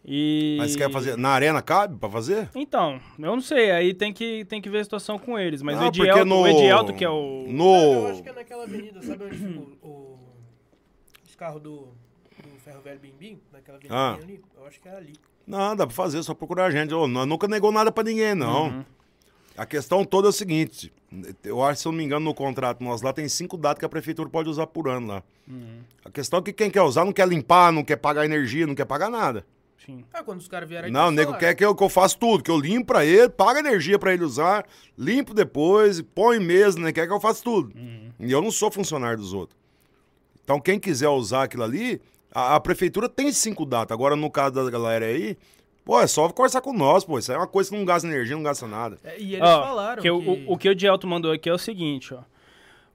E... 0.03 0.55
Mas 0.59 0.71
você 0.71 0.77
quer 0.79 0.91
fazer. 0.91 1.15
Na 1.17 1.29
arena 1.29 1.61
cabe 1.61 1.95
pra 1.97 2.09
fazer? 2.09 2.49
Então, 2.55 2.99
eu 3.19 3.35
não 3.35 3.41
sei, 3.41 3.69
aí 3.71 3.93
tem 3.93 4.11
que, 4.11 4.43
tem 4.45 4.59
que 4.61 4.69
ver 4.69 4.79
a 4.79 4.83
situação 4.83 5.19
com 5.19 5.37
eles. 5.37 5.61
Mas 5.61 5.75
Não, 5.77 5.83
o 5.85 5.87
Edielto, 5.87 6.25
no- 6.25 6.41
o 6.41 6.47
Edielto, 6.47 6.93
que 6.93 7.05
é 7.05 7.09
o... 7.09 7.45
No. 7.47 7.75
Eu 7.75 8.07
acho 8.07 8.23
que 8.23 8.29
é 8.29 8.33
naquela 8.33 8.63
avenida, 8.63 9.01
sabe 9.03 9.25
onde 9.25 9.43
o, 9.45 9.77
o- 9.87 10.19
os 11.27 11.35
carros 11.35 11.61
do, 11.61 11.69
do 12.43 12.59
Ferro 12.63 12.81
Velho 12.81 12.99
Bim 12.99 13.13
Bim? 13.19 13.39
Naquela 13.53 13.77
avenida 13.77 13.95
Ah. 13.95 14.13
ali? 14.15 14.41
Eu 14.57 14.65
acho 14.65 14.79
que 14.81 14.87
é 14.87 14.95
ali. 14.95 15.13
Não, 15.45 15.75
dá 15.75 15.85
pra 15.85 15.95
fazer, 15.95 16.21
só 16.23 16.33
procurar 16.33 16.65
a 16.65 16.71
gente. 16.71 16.89
Nós 16.91 17.27
nunca 17.27 17.47
negou 17.47 17.71
nada 17.71 17.91
pra 17.91 18.03
ninguém, 18.03 18.33
não. 18.33 18.83
A 19.57 19.65
questão 19.65 20.03
toda 20.05 20.27
é 20.27 20.29
o 20.29 20.33
seguinte: 20.33 20.91
eu 21.43 21.61
acho, 21.63 21.81
se 21.81 21.87
eu 21.87 21.91
não 21.91 21.97
me 21.99 22.03
engano, 22.05 22.23
no 22.25 22.33
contrato 22.33 22.83
nós 22.83 23.01
lá 23.01 23.11
tem 23.11 23.27
cinco 23.27 23.57
datas 23.57 23.79
que 23.79 23.85
a 23.85 23.89
prefeitura 23.89 24.29
pode 24.29 24.49
usar 24.49 24.65
por 24.67 24.87
ano 24.87 25.07
lá. 25.07 25.23
A 26.05 26.09
questão 26.09 26.39
é 26.39 26.41
que 26.41 26.53
quem 26.53 26.71
quer 26.71 26.81
usar 26.81 27.03
não 27.05 27.11
quer 27.13 27.27
limpar, 27.27 27.71
não 27.71 27.83
quer 27.83 27.97
pagar 27.97 28.23
energia, 28.25 28.65
não 28.65 28.73
quer 28.75 28.85
pagar 28.85 29.09
nada. 29.09 29.45
Sim. 29.85 30.03
Ah, 30.13 30.23
quando 30.23 30.39
os 30.39 30.47
caras 30.47 30.69
vieram 30.69 30.85
aqui. 30.85 30.93
Não, 30.93 31.07
o 31.07 31.11
nego 31.11 31.31
falaram. 31.31 31.39
quer 31.39 31.55
que 31.55 31.65
eu, 31.65 31.73
que 31.75 31.83
eu 31.83 31.89
faça 31.89 32.15
tudo, 32.17 32.43
que 32.43 32.51
eu 32.51 32.59
limpo 32.59 32.87
pra 32.87 33.03
ele, 33.05 33.29
pago 33.29 33.57
energia 33.59 33.97
pra 33.97 34.13
ele 34.13 34.23
usar, 34.23 34.65
limpo 34.97 35.33
depois, 35.33 36.01
põe 36.01 36.39
mesmo, 36.39 36.83
né? 36.83 36.91
Quer 36.91 37.07
que 37.07 37.13
eu 37.13 37.19
faça 37.19 37.43
tudo. 37.43 37.73
E 38.19 38.31
eu 38.31 38.41
não 38.41 38.51
sou 38.51 38.69
funcionário 38.71 39.17
dos 39.17 39.33
outros. 39.33 39.57
Então, 40.43 40.59
quem 40.59 40.79
quiser 40.79 41.09
usar 41.09 41.43
aquilo 41.43 41.63
ali, 41.63 42.01
a, 42.33 42.55
a 42.55 42.59
prefeitura 42.59 43.07
tem 43.09 43.31
cinco 43.31 43.65
datas. 43.65 43.93
Agora, 43.95 44.15
no 44.15 44.29
caso 44.29 44.53
da 44.53 44.69
galera 44.69 45.05
aí, 45.05 45.37
pô, 45.83 45.99
é 45.99 46.05
só 46.07 46.29
conversar 46.29 46.61
com 46.61 46.73
nós, 46.73 47.03
pô. 47.03 47.17
Isso 47.17 47.31
aí 47.31 47.35
é 47.35 47.39
uma 47.39 47.47
coisa 47.47 47.69
que 47.71 47.77
não 47.77 47.85
gasta 47.85 48.07
energia, 48.07 48.35
não 48.35 48.43
gasta 48.43 48.67
nada. 48.67 48.99
É, 49.03 49.19
e 49.19 49.35
eles 49.35 49.47
Ó, 49.47 49.63
falaram 49.63 50.01
que 50.01 50.11
o- 50.11 50.17
O, 50.47 50.53
o 50.53 50.57
que 50.57 50.67
o 50.69 50.71
Edielto 50.71 51.07
mandou 51.07 51.31
aqui 51.31 51.49
é 51.49 51.53
o 51.53 51.57
seguinte, 51.57 52.13
ó. 52.13 52.19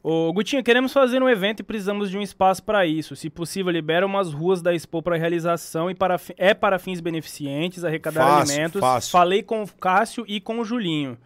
Ô, 0.08 0.32
Gutinho, 0.32 0.62
queremos 0.62 0.92
fazer 0.92 1.20
um 1.20 1.28
evento 1.28 1.60
e 1.60 1.62
precisamos 1.64 2.08
de 2.08 2.16
um 2.16 2.22
espaço 2.22 2.62
para 2.62 2.86
isso. 2.86 3.16
Se 3.16 3.28
possível, 3.28 3.72
libera 3.72 4.06
umas 4.06 4.32
ruas 4.32 4.62
da 4.62 4.72
Expo 4.72 5.02
para 5.02 5.16
realização 5.16 5.90
e 5.90 5.96
para, 5.96 6.16
fi- 6.16 6.32
é 6.38 6.54
para 6.54 6.78
fins 6.78 7.00
beneficentes, 7.00 7.82
arrecadar 7.84 8.20
Fácil, 8.20 8.52
alimentos. 8.54 8.80
fácil. 8.80 9.10
Falei 9.10 9.42
com 9.42 9.64
o 9.64 9.72
Cássio 9.74 10.24
e 10.28 10.40
com 10.40 10.60
o 10.60 10.64
Julinho. 10.64 11.18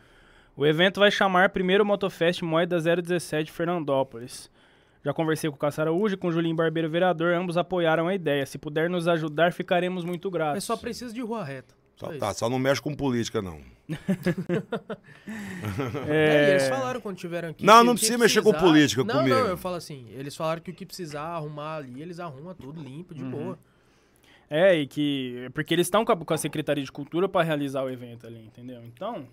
O 0.57 0.65
evento 0.65 0.99
vai 0.99 1.11
chamar 1.11 1.51
primeiro 1.51 1.85
Motofest 1.85 2.41
Moeda 2.41 2.81
017 2.81 3.53
Fernandópolis. 3.53 4.51
Já 5.05 5.13
conversei 5.13 5.51
com 5.51 5.57
o 5.57 5.59
Cássio 5.59 5.83
Araújo 5.83 6.15
e 6.15 6.17
com 6.17 6.29
o 6.29 6.33
Julinho 6.33 6.57
Barbeiro 6.57 6.89
Vereador, 6.89 7.35
ambos 7.35 7.59
apoiaram 7.59 8.09
a 8.09 8.15
ideia. 8.15 8.47
Se 8.47 8.57
puder 8.57 8.89
nos 8.89 9.07
ajudar, 9.07 9.53
ficaremos 9.53 10.07
muito 10.07 10.31
gratos. 10.31 10.57
É 10.57 10.61
só 10.67 10.75
precisa 10.75 11.13
de 11.13 11.21
rua 11.21 11.45
reta. 11.45 11.75
Só 12.01 12.09
tá, 12.19 12.35
só 12.35 12.49
não 12.49 12.59
mexe 12.59 12.81
com 12.81 12.95
política, 12.95 13.41
não. 13.43 13.61
É, 16.09 16.49
e 16.49 16.51
eles 16.53 16.69
falaram 16.69 17.01
quando 17.01 17.17
tiveram 17.17 17.51
aqui. 17.51 17.65
Não, 17.65 17.85
não 17.85 17.95
precisa 17.95 18.19
mexer 18.19 18.43
com 18.43 18.51
precisar- 18.51 18.67
política 18.69 19.05
não, 19.05 19.15
comigo. 19.17 19.35
Não, 19.37 19.47
eu 19.47 19.57
falo 19.57 19.77
assim, 19.77 20.07
eles 20.11 20.35
falaram 20.35 20.61
que 20.63 20.71
o 20.71 20.75
que 20.75 20.87
precisar 20.87 21.23
arrumar 21.23 21.77
ali, 21.77 22.01
eles 22.03 22.19
arrumam 22.19 22.55
tudo 22.55 22.83
limpo, 22.83 23.15
de 23.15 23.23
boa. 23.23 23.59
É, 24.49 24.75
e 24.77 24.87
que. 24.87 25.49
Porque 25.55 25.73
eles 25.75 25.87
estão 25.87 26.05
com, 26.05 26.13
a- 26.13 26.17
com 26.17 26.35
a 26.35 26.39
Secretaria 26.39 26.83
de 26.83 26.91
Cultura 26.91 27.29
para 27.29 27.45
realizar 27.45 27.83
o 27.85 27.91
evento 27.91 28.27
ali, 28.27 28.45
entendeu? 28.45 28.83
Então, 28.85 29.27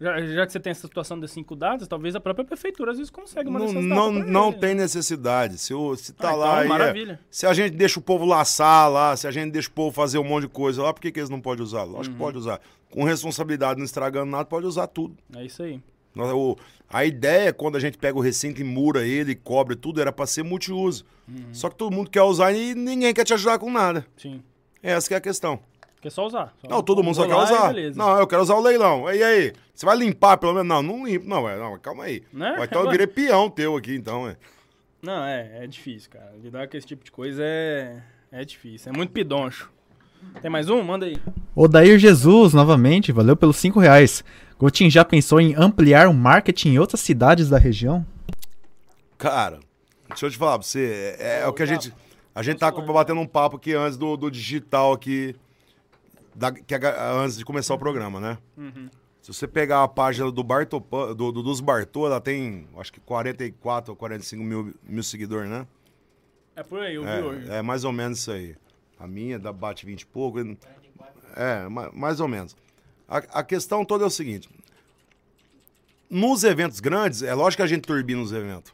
já, 0.00 0.20
já 0.20 0.46
que 0.46 0.52
você 0.52 0.60
tem 0.60 0.70
essa 0.70 0.86
situação 0.86 1.18
das 1.18 1.30
cinco 1.30 1.56
datas, 1.56 1.88
talvez 1.88 2.14
a 2.14 2.20
própria 2.20 2.44
prefeitura 2.44 2.90
às 2.92 2.98
vezes 2.98 3.10
consegue 3.10 3.48
uma 3.48 3.58
Não, 3.58 3.72
não, 3.72 4.12
não 4.12 4.48
ele. 4.50 4.58
tem 4.58 4.74
necessidade. 4.74 5.56
Se, 5.58 5.72
o, 5.72 5.96
se 5.96 6.12
tá 6.12 6.30
Ah, 6.30 6.34
lá. 6.34 6.46
então, 6.52 6.62
e 6.62 6.64
é- 6.64 6.68
maravilha. 6.68 7.20
se 7.30 7.46
a 7.46 7.54
gente 7.54 7.72
deixa 7.74 7.98
o 7.98 8.02
povo 8.02 8.24
laçar 8.24 8.90
lá, 8.90 9.16
se 9.16 9.26
a 9.26 9.30
gente 9.30 9.52
deixa 9.52 9.68
o 9.68 9.72
povo 9.72 9.94
fazer 9.94 10.18
um 10.18 10.24
monte 10.24 10.42
de 10.42 10.48
coisa 10.48 10.82
lá, 10.82 10.92
por 10.92 11.00
que, 11.00 11.10
que 11.10 11.18
eles 11.20 11.30
não 11.30 11.40
podem 11.40 11.62
usar? 11.64 11.84
Lógico 11.84 12.08
Uhum. 12.08 12.12
que 12.12 12.18
pode 12.18 12.38
usar. 12.38 12.60
Com 12.90 13.04
responsabilidade, 13.04 13.78
não 13.78 13.84
estragando 13.86 14.30
nada, 14.30 14.44
pode 14.44 14.66
usar 14.66 14.86
tudo. 14.86 15.16
É 15.34 15.44
isso 15.44 15.62
aí. 15.62 15.80
O- 16.16 16.56
a 16.88 17.04
ideia, 17.04 17.52
quando 17.52 17.76
a 17.76 17.80
gente 17.80 17.98
pega 17.98 18.16
o 18.16 18.22
recinto 18.22 18.60
e 18.60 18.64
mura 18.64 19.04
ele, 19.06 19.34
cobre 19.34 19.76
tudo, 19.76 20.00
era 20.00 20.10
pra 20.12 20.26
ser 20.26 20.42
multiuso. 20.42 21.04
Uhum. 21.28 21.52
Só 21.52 21.68
que 21.68 21.76
todo 21.76 21.92
mundo 21.94 22.08
quer 22.08 22.22
usar 22.22 22.52
e 22.52 22.74
ninguém 22.74 23.12
quer 23.12 23.24
te 23.24 23.34
ajudar 23.34 23.58
com 23.58 23.70
nada. 23.70 24.06
Sim. 24.16 24.42
Essa 24.82 25.08
que 25.08 25.14
é 25.14 25.16
a 25.16 25.20
questão. 25.20 25.58
Quer 26.06 26.10
só 26.10 26.24
usar. 26.24 26.54
Só 26.60 26.68
Não, 26.68 26.84
todo 26.84 27.02
mundo 27.02 27.16
só 27.16 27.26
quer 27.26 27.34
usar. 27.34 27.74
Não, 27.96 28.16
eu 28.16 28.28
quero 28.28 28.40
usar 28.40 28.54
o 28.54 28.60
leilão. 28.60 29.12
E 29.12 29.20
aí? 29.20 29.52
Você 29.74 29.84
vai 29.84 29.96
limpar 29.96 30.36
pelo 30.36 30.54
menos? 30.54 30.68
Não, 30.68 30.80
não 30.80 31.04
limpo. 31.04 31.26
Não, 31.26 31.48
é, 31.48 31.58
não 31.58 31.76
calma 31.80 32.04
aí. 32.04 32.22
Né? 32.32 32.54
Ou 32.56 32.64
Então 32.64 32.84
eu 32.84 32.90
virei 32.94 33.08
peão 33.08 33.50
teu 33.50 33.76
aqui, 33.76 33.96
então. 33.96 34.28
É. 34.28 34.36
Não, 35.02 35.24
é, 35.24 35.64
é 35.64 35.66
difícil, 35.66 36.08
cara. 36.08 36.32
Lidar 36.40 36.68
com 36.68 36.76
esse 36.76 36.86
tipo 36.86 37.04
de 37.04 37.10
coisa 37.10 37.42
é, 37.44 38.00
é 38.30 38.44
difícil. 38.44 38.92
É 38.92 38.96
muito 38.96 39.10
pidoncho. 39.10 39.68
Tem 40.40 40.48
mais 40.48 40.70
um? 40.70 40.80
Manda 40.80 41.06
aí. 41.06 41.16
Odair 41.56 41.98
Jesus, 41.98 42.54
novamente, 42.54 43.10
valeu 43.10 43.36
pelos 43.36 43.56
5 43.56 43.80
reais. 43.80 44.22
Gotinho, 44.60 44.88
já 44.88 45.04
pensou 45.04 45.40
em 45.40 45.56
ampliar 45.56 46.06
o 46.06 46.14
marketing 46.14 46.74
em 46.74 46.78
outras 46.78 47.00
cidades 47.00 47.48
da 47.48 47.58
região? 47.58 48.06
Cara, 49.18 49.58
deixa 50.08 50.26
eu 50.26 50.30
te 50.30 50.36
falar 50.36 50.56
pra 50.56 50.68
você, 50.68 51.16
é, 51.18 51.40
é 51.40 51.48
o 51.48 51.52
que 51.52 51.64
a 51.64 51.66
gente. 51.66 51.92
A 52.32 52.44
gente 52.44 52.58
tá 52.58 52.70
batendo 52.70 53.20
um 53.20 53.26
papo 53.26 53.56
aqui 53.56 53.74
antes 53.74 53.98
do, 53.98 54.16
do 54.16 54.30
digital 54.30 54.92
aqui. 54.92 55.34
Da- 56.36 56.52
que 56.52 56.74
a- 56.74 57.12
antes 57.20 57.36
de 57.38 57.44
começar 57.44 57.74
o 57.74 57.78
programa, 57.78 58.20
né? 58.20 58.38
Se 59.22 59.32
você 59.34 59.48
pegar 59.48 59.82
a 59.82 59.88
página 59.88 60.30
do 60.30 60.44
Bartô, 60.44 60.78
do, 60.78 61.32
do- 61.32 61.42
dos 61.42 61.60
Bartô, 61.60 62.06
ela 62.06 62.20
tem 62.20 62.68
acho 62.78 62.92
que 62.92 63.00
44 63.00 63.90
ou 63.92 63.96
45 63.96 64.42
mil, 64.44 64.72
mil 64.84 65.02
seguidores, 65.02 65.50
né? 65.50 65.66
É 66.54 66.62
por 66.62 66.80
aí, 66.80 66.94
eu 66.94 67.02
vi 67.02 67.08
hoje. 67.22 67.50
É, 67.50 67.56
é 67.58 67.62
mais 67.62 67.82
ou 67.84 67.90
menos 67.92 68.18
isso 68.20 68.30
aí. 68.30 68.54
A 68.98 69.06
minha 69.06 69.38
dá, 69.38 69.52
bate 69.52 69.84
20 69.84 70.02
e 70.02 70.06
pouco. 70.06 70.38
É, 71.34 71.68
ma- 71.68 71.90
mais 71.92 72.20
ou 72.20 72.28
menos. 72.28 72.56
A, 73.08 73.16
a 73.18 73.42
questão 73.44 73.84
toda 73.84 74.04
é 74.04 74.06
o 74.06 74.10
seguinte. 74.10 74.48
Nos 76.08 76.44
eventos 76.44 76.78
grandes, 76.80 77.22
é 77.22 77.34
lógico 77.34 77.58
que 77.58 77.64
a 77.64 77.66
gente 77.66 77.82
turbina 77.82 78.20
os 78.22 78.32
eventos. 78.32 78.72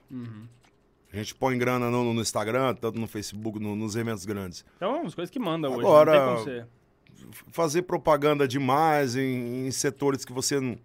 A 1.13 1.17
gente 1.17 1.35
põe 1.35 1.57
grana 1.59 1.91
no, 1.91 2.13
no 2.15 2.21
Instagram, 2.21 2.75
tanto 2.75 2.99
no 2.99 3.07
Facebook, 3.07 3.59
no- 3.59 3.75
nos 3.75 3.97
eventos 3.97 4.25
grandes. 4.27 4.65
Então, 4.77 5.07
as 5.07 5.15
coisas 5.15 5.31
que 5.31 5.39
manda 5.39 5.69
hoje. 5.69 5.81
Agora- 5.81 6.13
Não 6.13 6.27
tem 6.37 6.45
como 6.45 6.45
ser. 6.45 6.67
Fazer 7.51 7.83
propaganda 7.83 8.47
demais 8.47 9.17
em, 9.17 9.67
em 9.67 9.71
setores 9.71 10.25
que 10.25 10.33
você 10.33 10.61
não, 10.61 10.79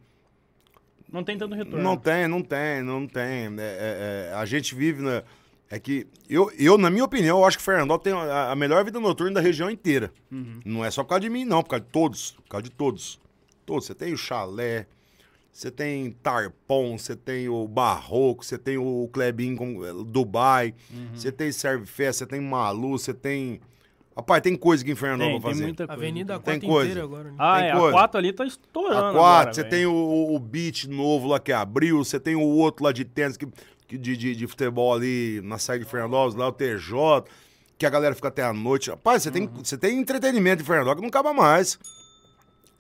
Não 1.11 1.23
tem 1.23 1.37
tanto 1.37 1.55
retorno. 1.55 1.81
Não 1.81 1.97
tem, 1.97 2.27
não 2.27 2.41
tem, 2.41 2.81
não 2.83 3.07
tem. 3.07 3.23
É, 3.23 3.53
é, 3.59 4.29
é, 4.31 4.33
a 4.35 4.45
gente 4.45 4.75
vive 4.75 5.01
na. 5.01 5.23
É 5.69 5.77
que, 5.79 6.07
eu, 6.29 6.49
eu, 6.57 6.77
na 6.77 6.89
minha 6.89 7.03
opinião, 7.03 7.39
eu 7.39 7.45
acho 7.45 7.57
que 7.57 7.63
Fernandópolis 7.63 8.03
tem 8.03 8.13
a, 8.13 8.51
a 8.51 8.55
melhor 8.55 8.85
vida 8.85 8.99
noturna 9.01 9.33
da 9.33 9.41
região 9.41 9.69
inteira. 9.69 10.13
Não 10.65 10.83
é 10.85 10.89
só 10.89 11.03
por 11.03 11.09
causa 11.09 11.21
de 11.21 11.29
mim, 11.29 11.43
não, 11.43 11.61
por 11.61 11.71
causa 11.71 11.83
de 11.83 11.91
todos. 11.91 12.31
Por 12.31 12.49
causa 12.49 12.63
de 12.63 12.71
todos. 12.71 13.19
Todos. 13.65 13.85
Você 13.85 13.93
tem 13.93 14.13
o 14.13 14.17
chalé, 14.17 14.87
você 15.57 15.71
tem 15.71 16.11
Tarpon, 16.11 16.97
você 16.99 17.15
tem 17.15 17.49
o 17.49 17.67
Barroco, 17.67 18.45
você 18.45 18.59
tem 18.59 18.77
o 18.77 19.09
Klebin 19.11 19.55
com 19.55 19.83
eh, 19.83 19.91
Dubai, 20.05 20.75
você 21.13 21.31
tem 21.31 21.51
Serve 21.51 21.87
Fest, 21.87 22.19
você 22.19 22.27
tem 22.27 22.39
Malu, 22.39 22.91
você 22.91 23.11
tem. 23.11 23.59
Rapaz, 24.17 24.41
tem 24.41 24.55
coisa 24.55 24.83
aqui 24.83 24.91
em 24.91 24.95
Tem, 24.95 24.99
Fernandópolis 24.99 25.41
pra 25.41 25.49
tem 25.49 25.53
fazer. 25.53 25.63
muita 25.65 25.87
coisa. 25.87 26.01
Avenida 26.01 26.33
Tem 26.39 26.53
Quatro 26.55 26.67
coisa. 26.67 26.89
inteira 26.91 27.05
agora. 27.05 27.23
Né? 27.29 27.35
Ah, 27.37 27.57
tem 27.59 27.67
é, 27.67 27.71
coisa. 27.73 27.87
a 27.87 27.91
4 27.91 28.17
ali 28.17 28.33
tá 28.33 28.45
estourando 28.45 28.95
A 28.95 29.09
agora, 29.09 29.43
4, 29.45 29.53
você 29.55 29.63
tem 29.63 29.85
o, 29.85 30.35
o 30.35 30.39
beat 30.39 30.85
novo 30.85 31.27
lá 31.27 31.39
que 31.39 31.51
abriu, 31.53 32.03
você 32.03 32.19
tem 32.19 32.35
o 32.35 32.41
outro 32.41 32.83
lá 32.83 32.91
de 32.91 33.05
tênis 33.05 33.37
que, 33.37 33.47
que 33.87 33.95
de, 33.97 34.17
de, 34.17 34.35
de 34.35 34.47
futebol 34.47 34.91
ali 34.93 35.39
na 35.43 35.59
saída 35.59 35.85
de 35.85 35.91
Fernandópolis, 35.91 36.33
lá 36.35 36.47
o 36.47 36.51
TJ, 36.51 37.23
que 37.77 37.85
a 37.85 37.89
galera 37.91 38.15
fica 38.15 38.27
até 38.29 38.41
a 38.43 38.51
noite. 38.51 38.89
Rapaz, 38.89 39.21
você, 39.21 39.29
Uhum. 39.29 39.33
tem, 39.33 39.49
você 39.63 39.77
tem 39.77 39.99
entretenimento 39.99 40.63
em 40.63 40.65
Fernandópolis 40.65 40.97
que 41.07 41.13
não 41.13 41.19
acaba 41.19 41.31
mais. 41.31 41.77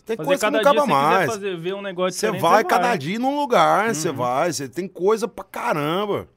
Tem 0.07 0.17
Fazer 0.17 0.27
coisa 0.27 0.45
que 0.47 0.51
não 0.53 0.59
acaba 0.59 0.85
mais. 0.87 1.31
fazer, 1.33 1.55
ver 1.57 1.75
um 1.75 1.81
negócio 1.83 2.17
Você 2.19 2.25
diferente, 2.27 2.41
vai 2.41 2.63
cada 2.63 2.95
dia 2.95 3.19
num 3.19 3.39
lugar, 3.39 3.93
você 3.93 4.11
vai, 4.11 4.51
você 4.53 4.67
tem 4.67 4.87
coisa 4.87 5.27
pra 5.27 5.43
caramba. 5.43 6.27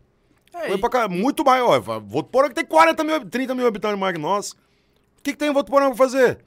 É, 0.53 0.59
Coisa 0.63 0.75
e- 0.75 0.79
pra 0.79 0.91
caramba. 0.91 1.15
Muito 1.15 1.43
maior. 1.45 1.81
Votuporanga 1.81 2.51
que 2.53 2.57
tem 2.61 2.67
40 2.67 3.03
mil, 3.05 3.25
30 3.31 3.55
mil 3.55 3.67
habitantes 3.67 3.99
mais 3.99 4.13
que 4.15 4.21
nós. 4.21 4.55
O 5.21 5.23
que, 5.23 5.33
que 5.33 5.39
tem 5.39 5.51
em 5.51 5.53
Votuporanga 5.53 5.95
pra 5.95 6.05
fazer? 6.05 6.39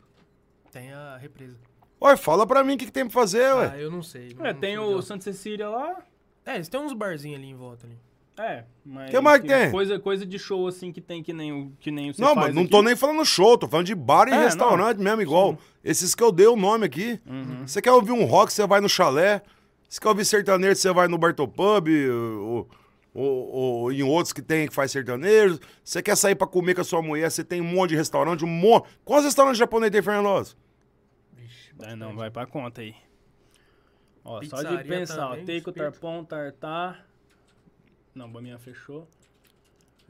Tem 0.72 0.92
a 0.92 1.18
represa. 1.18 1.56
Olha, 2.02 2.18
fala 2.18 2.46
pra 2.46 2.64
mim 2.64 2.74
o 2.74 2.78
que, 2.78 2.86
que 2.88 2.92
tem 2.92 3.06
pra 3.06 3.14
fazer, 3.14 3.54
ué. 3.54 3.72
Ah, 3.74 3.80
eu 3.80 3.92
não 3.92 4.02
sei. 4.02 4.36
É, 4.40 4.54
não 4.54 4.60
tem 4.60 4.76
sei 4.76 4.78
o 4.80 4.92
não. 4.92 5.02
Santa 5.02 5.24
Cecília 5.24 5.70
lá. 5.70 5.98
É, 6.46 6.56
eles 6.56 6.68
têm 6.68 6.80
uns 6.80 6.92
barzinhos 6.94 7.38
ali 7.40 7.50
em 7.50 7.56
volta 7.56 7.86
ali. 7.88 7.98
É, 8.36 8.64
mas. 8.84 9.12
Que 9.12 9.20
mais 9.22 9.42
que 9.42 9.48
tem? 9.48 9.70
Coisa, 9.72 10.00
coisa 10.00 10.26
de 10.26 10.40
show 10.40 10.68
assim 10.68 10.92
que 10.92 11.00
tem 11.00 11.22
que 11.22 11.32
nem 11.32 11.52
o 11.54 11.72
que 11.80 11.92
nem 11.92 12.10
o 12.10 12.14
Não, 12.18 12.34
faz 12.34 12.48
mas 12.48 12.56
não 12.56 12.64
aqui. 12.64 12.72
tô 12.72 12.82
nem 12.82 12.96
falando 12.96 13.24
show, 13.24 13.56
tô 13.58 13.68
falando 13.68 13.86
de 13.86 13.94
bar 13.94 14.28
e 14.28 14.32
É, 14.32 14.44
restaurante 14.46 14.98
mesmo, 14.98 15.22
igual. 15.22 15.56
Esses 15.84 16.16
que 16.16 16.24
eu 16.24 16.32
dei 16.32 16.48
o 16.48 16.56
nome 16.56 16.86
aqui. 16.88 17.22
Uhum. 17.28 17.68
Você 17.68 17.80
quer 17.80 17.92
ouvir 17.92 18.12
um 18.12 18.26
rock, 18.26 18.52
você 18.52 18.66
vai 18.66 18.82
no 18.82 18.90
chalé. 18.90 19.44
Você 19.88 20.02
quer 20.02 20.08
ouvir 20.10 20.26
sertanejo, 20.26 20.76
você 20.76 20.92
vai 20.92 21.08
no 21.08 21.20
Bartopub, 21.20 21.88
ou, 22.10 22.68
ou, 23.14 23.48
ou 23.52 23.92
em 23.92 24.02
outros 24.04 24.34
que 24.34 24.42
tem 24.42 24.68
que 24.68 24.74
faz 24.74 24.92
sertanejo. 24.92 25.60
Você 25.84 26.02
quer 26.02 26.16
sair 26.16 26.36
pra 26.36 26.48
comer 26.48 26.74
com 26.76 26.82
a 26.82 26.84
sua 26.84 27.02
mulher, 27.02 27.30
você 27.30 27.44
tem 27.44 27.62
um 27.62 27.66
monte 27.66 27.92
de 27.92 27.96
restaurante, 27.96 28.44
um 28.44 28.48
monte. 28.48 28.90
Quantos 29.06 29.26
restaurantes 29.26 29.60
japoneses 29.60 29.92
tem, 29.92 30.02
Fernandoso? 30.02 30.58
Vixe, 31.34 31.74
É, 31.82 31.96
não, 31.96 32.16
vai 32.16 32.32
pra 32.32 32.46
conta 32.46 32.82
aí. 32.82 32.96
Ó, 34.26 34.42
só 34.44 34.64
de 34.64 34.84
pensar, 34.86 35.28
ó, 35.28 35.30
também, 35.32 35.46
Teico, 35.46 35.70
espeto. 35.70 35.92
Tarpão, 35.92 36.24
Tartar. 36.24 37.06
Não, 38.16 38.32
Bominha 38.32 38.58
fechou. 38.58 39.08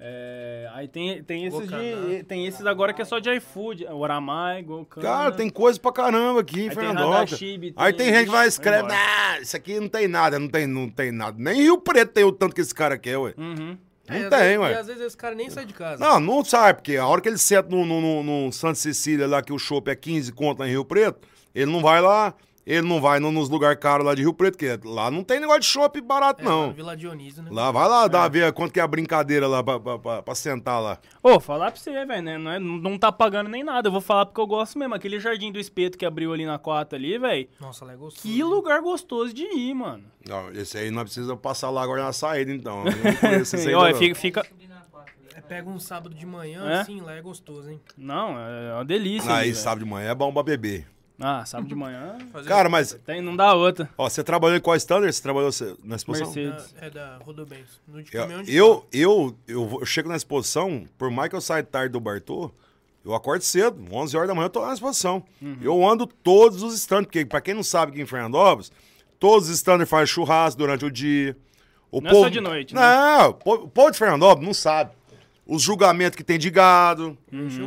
É, 0.06 0.70
aí 0.74 0.86
tem, 0.90 1.24
tem 1.24 1.46
esses 1.46 1.66
de, 1.66 2.24
tem 2.26 2.46
esses 2.46 2.66
agora 2.66 2.92
que 2.94 3.02
é 3.02 3.06
só 3.06 3.20
de 3.20 3.34
iFood, 3.38 3.86
Oramai, 3.88 4.62
Gokana. 4.62 5.08
Cara, 5.08 5.32
tem 5.32 5.50
coisa 5.50 5.80
pra 5.80 5.94
caramba 5.94 6.42
aqui 6.42 6.60
em 6.60 6.64
Aí 6.64 6.76
tem 6.76 6.76
Fernandópolis. 6.76 7.74
Aí 7.78 7.94
tem 7.94 8.14
gente 8.14 8.26
que 8.26 8.32
vai 8.32 8.46
escrever, 8.46 8.92
ah, 8.92 9.40
isso 9.40 9.56
aqui 9.56 9.80
não 9.80 9.88
tem 9.88 10.10
nada, 10.10 10.38
não 10.38 10.50
tem, 10.50 10.68
não 10.68 10.90
tem 10.90 11.10
nada. 11.10 11.38
Nem 11.40 11.62
Rio 11.62 11.78
Preto 11.80 12.12
tem 12.12 12.26
o 12.26 12.34
tanto 12.34 12.54
que 12.54 12.60
esse 12.60 12.76
cara 12.76 12.98
quer, 12.98 13.18
ué. 13.18 13.34
Uhum. 13.38 13.78
Não 14.10 14.16
É, 14.18 14.30
tem, 14.30 14.40
vezes- 14.40 14.58
ué. 14.60 14.72
E 14.72 14.76
às 14.76 14.88
vezes 14.88 15.02
esse 15.04 15.16
cara 15.16 15.36
nem 15.36 15.50
sai 15.50 15.66
de 15.66 15.74
casa. 15.74 16.04
Não, 16.04 16.20
não 16.20 16.44
sai, 16.44 16.74
porque 16.74 16.98
a 16.98 17.08
hora 17.08 17.22
que 17.22 17.30
ele 17.30 17.38
senta 17.38 17.70
no, 17.70 17.86
no, 17.86 18.02
no, 18.02 18.24
no 18.48 18.52
Santa 18.52 18.76
Cecília 18.76 19.26
lá, 19.26 19.42
que 19.42 19.54
o 19.54 19.58
chopp 19.58 19.90
é 19.90 19.96
15 19.96 20.34
conto 20.34 20.60
lá 20.60 20.68
em 20.68 20.72
Rio 20.72 20.84
Preto, 20.84 21.26
ele 21.56 21.72
não 21.72 21.82
vai 21.82 22.02
lá, 22.02 22.34
ele 22.66 22.88
não 22.88 23.02
vai 23.02 23.20
no- 23.20 23.32
nos 23.32 23.50
lugares 23.50 23.80
caros 23.80 24.06
lá 24.06 24.16
de 24.16 24.22
Rio 24.22 24.34
Preto, 24.34 24.58
porque 24.58 24.80
lá 24.88 25.10
não 25.12 25.24
tem 25.24 25.40
negócio 25.40 25.62
de 25.62 25.66
chopp 25.68 26.00
barato, 26.02 26.42
É, 26.42 26.46
lá 26.46 26.52
não. 26.52 26.74
Vila 26.74 26.96
Dionísio, 26.96 27.44
né? 27.44 27.50
Lá, 27.52 27.72
vai 27.72 27.88
lá, 27.90 28.08
dá 28.08 28.28
ver 28.28 28.52
quanto 28.54 28.72
que 28.72 28.80
é 28.80 28.84
a 28.84 28.88
brincadeira 28.88 29.48
lá 29.48 29.64
pra, 29.64 29.80
pra, 29.80 30.00
pra- 30.00 30.22
pra 30.24 30.36
sentar 30.36 30.82
lá. 30.82 30.98
Ô, 31.22 31.40
falar 31.40 31.72
pra 31.72 31.80
você, 31.80 32.06
velho, 32.06 32.22
né? 32.22 32.38
Não, 32.38 32.52
é- 32.52 32.60
não 32.60 32.98
tá 32.98 33.12
pagando 33.12 33.50
nem 33.50 33.64
nada. 33.64 33.88
Eu 33.88 33.92
vou 33.92 34.02
falar 34.02 34.26
porque 34.26 34.40
eu 34.42 34.48
gosto 34.48 34.78
mesmo. 34.80 34.94
Aquele 34.96 35.20
Jardim 35.20 35.52
do 35.52 35.60
Espeto 35.60 35.98
que 35.98 36.06
abriu 36.06 36.32
ali 36.34 36.46
na 36.46 36.58
4 36.58 36.96
ali, 36.98 37.18
velho. 37.18 37.48
Nossa, 37.60 37.86
lá 37.86 37.94
é 37.94 37.96
gostoso. 37.96 38.22
Que 38.28 38.44
lugar 38.44 38.82
gostoso 38.82 39.34
de 39.34 39.44
ir, 39.44 39.74
mano. 39.74 40.04
Não, 40.28 40.50
esse 40.52 40.78
aí 40.78 40.90
nós 40.92 41.04
precisamos 41.04 41.42
passar 41.42 41.70
lá 41.70 41.84
agora 41.84 42.04
na 42.04 42.14
saída, 42.14 42.52
então. 42.52 42.86
Eu 42.86 42.92
não 42.92 43.16
conheço 43.46 43.56
esse 43.56 43.68
aí, 43.70 43.76
Olha, 43.76 43.92
não. 43.94 44.00
fica, 44.00 44.16
fica- 44.16 44.46
É, 45.36 45.42
pega 45.42 45.68
um 45.70 45.80
sábado 45.80 46.14
de 46.16 46.26
manhã, 46.26 46.64
É? 46.70 46.82
assim, 46.82 47.02
lá 47.02 47.14
é 47.16 47.22
gostoso, 47.22 47.70
hein? 47.70 47.82
Não, 47.98 48.38
é 48.40 48.74
uma 48.76 48.86
delícia. 48.86 49.30
Aí, 49.34 49.48
ali, 49.50 49.56
sábado 49.56 49.84
de 49.84 49.90
manhã 49.90 50.12
é 50.12 50.16
bom 50.16 50.32
pra 50.32 50.44
beber. 50.44 50.88
Ah, 51.24 51.46
sábado 51.46 51.70
de 51.70 51.76
manhã. 51.76 52.18
Fazer 52.32 52.50
Cara, 52.50 52.68
mas, 52.70 52.94
Tem, 53.06 53.22
não 53.22 53.36
dá 53.36 53.54
outra. 53.54 53.90
ó, 53.98 54.10
você 54.10 54.24
trabalhou 54.24 54.58
em 54.58 54.60
qual 54.62 54.76
standard? 54.76 55.12
Você 55.14 55.22
trabalhou 55.22 55.50
na 55.84 55.96
exposição? 55.96 56.28
Mercedes. 56.34 56.74
da- 56.74 56.86
é 56.86 56.90
da 56.90 57.18
Rodobens. 57.24 57.82
No 57.88 58.04
de 58.04 58.16
Eu, 58.16 58.30
eu, 58.48 58.86
eu, 58.92 59.36
eu, 59.48 59.78
eu 59.80 59.86
chego 59.86 60.10
na 60.10 60.16
exposição, 60.18 60.86
por 60.98 61.10
mais 61.10 61.30
que 61.30 61.36
eu 61.36 61.42
saia 61.42 61.64
tarde 61.64 61.94
do 61.94 62.00
Bartô, 62.00 62.52
eu 63.06 63.14
acordo 63.14 63.42
cedo, 63.44 63.84
11 63.92 64.16
horas 64.16 64.28
da 64.30 64.36
manhã 64.36 64.46
eu 64.46 64.50
tô 64.50 64.66
na 64.66 64.74
exposição. 64.74 65.24
Uhum. 65.42 65.58
Eu 65.62 65.86
ando 65.88 66.06
todos 66.08 66.62
os 66.64 66.74
stands, 66.76 67.06
porque 67.08 67.26
pra 67.26 67.42
quem 67.42 67.54
não 67.54 67.64
sabe 67.64 67.92
aqui 67.92 68.02
em 68.02 68.06
Fernandópolis, 68.06 68.72
todos 69.20 69.50
os 69.50 69.56
stands 69.56 69.90
fazem 69.90 70.08
churrasco 70.08 70.58
durante 70.60 70.86
o 70.86 70.92
dia. 70.92 71.36
O 71.92 72.02
Não 72.02 72.10
é 72.10 72.14
só 72.14 72.28
de 72.30 72.42
noite, 72.42 72.74
né? 72.74 72.82
Não, 72.82 73.30
o 73.30 73.34
povo 73.36 73.64
o 73.66 73.68
povo 73.70 73.92
de 73.92 73.98
Fernandópolis 73.98 74.48
não 74.48 74.54
sabe. 74.54 74.92
Os 75.46 75.62
julgamentos 75.62 76.16
que 76.16 76.24
tem 76.24 76.40
de 76.40 76.50
gado, 76.50 77.18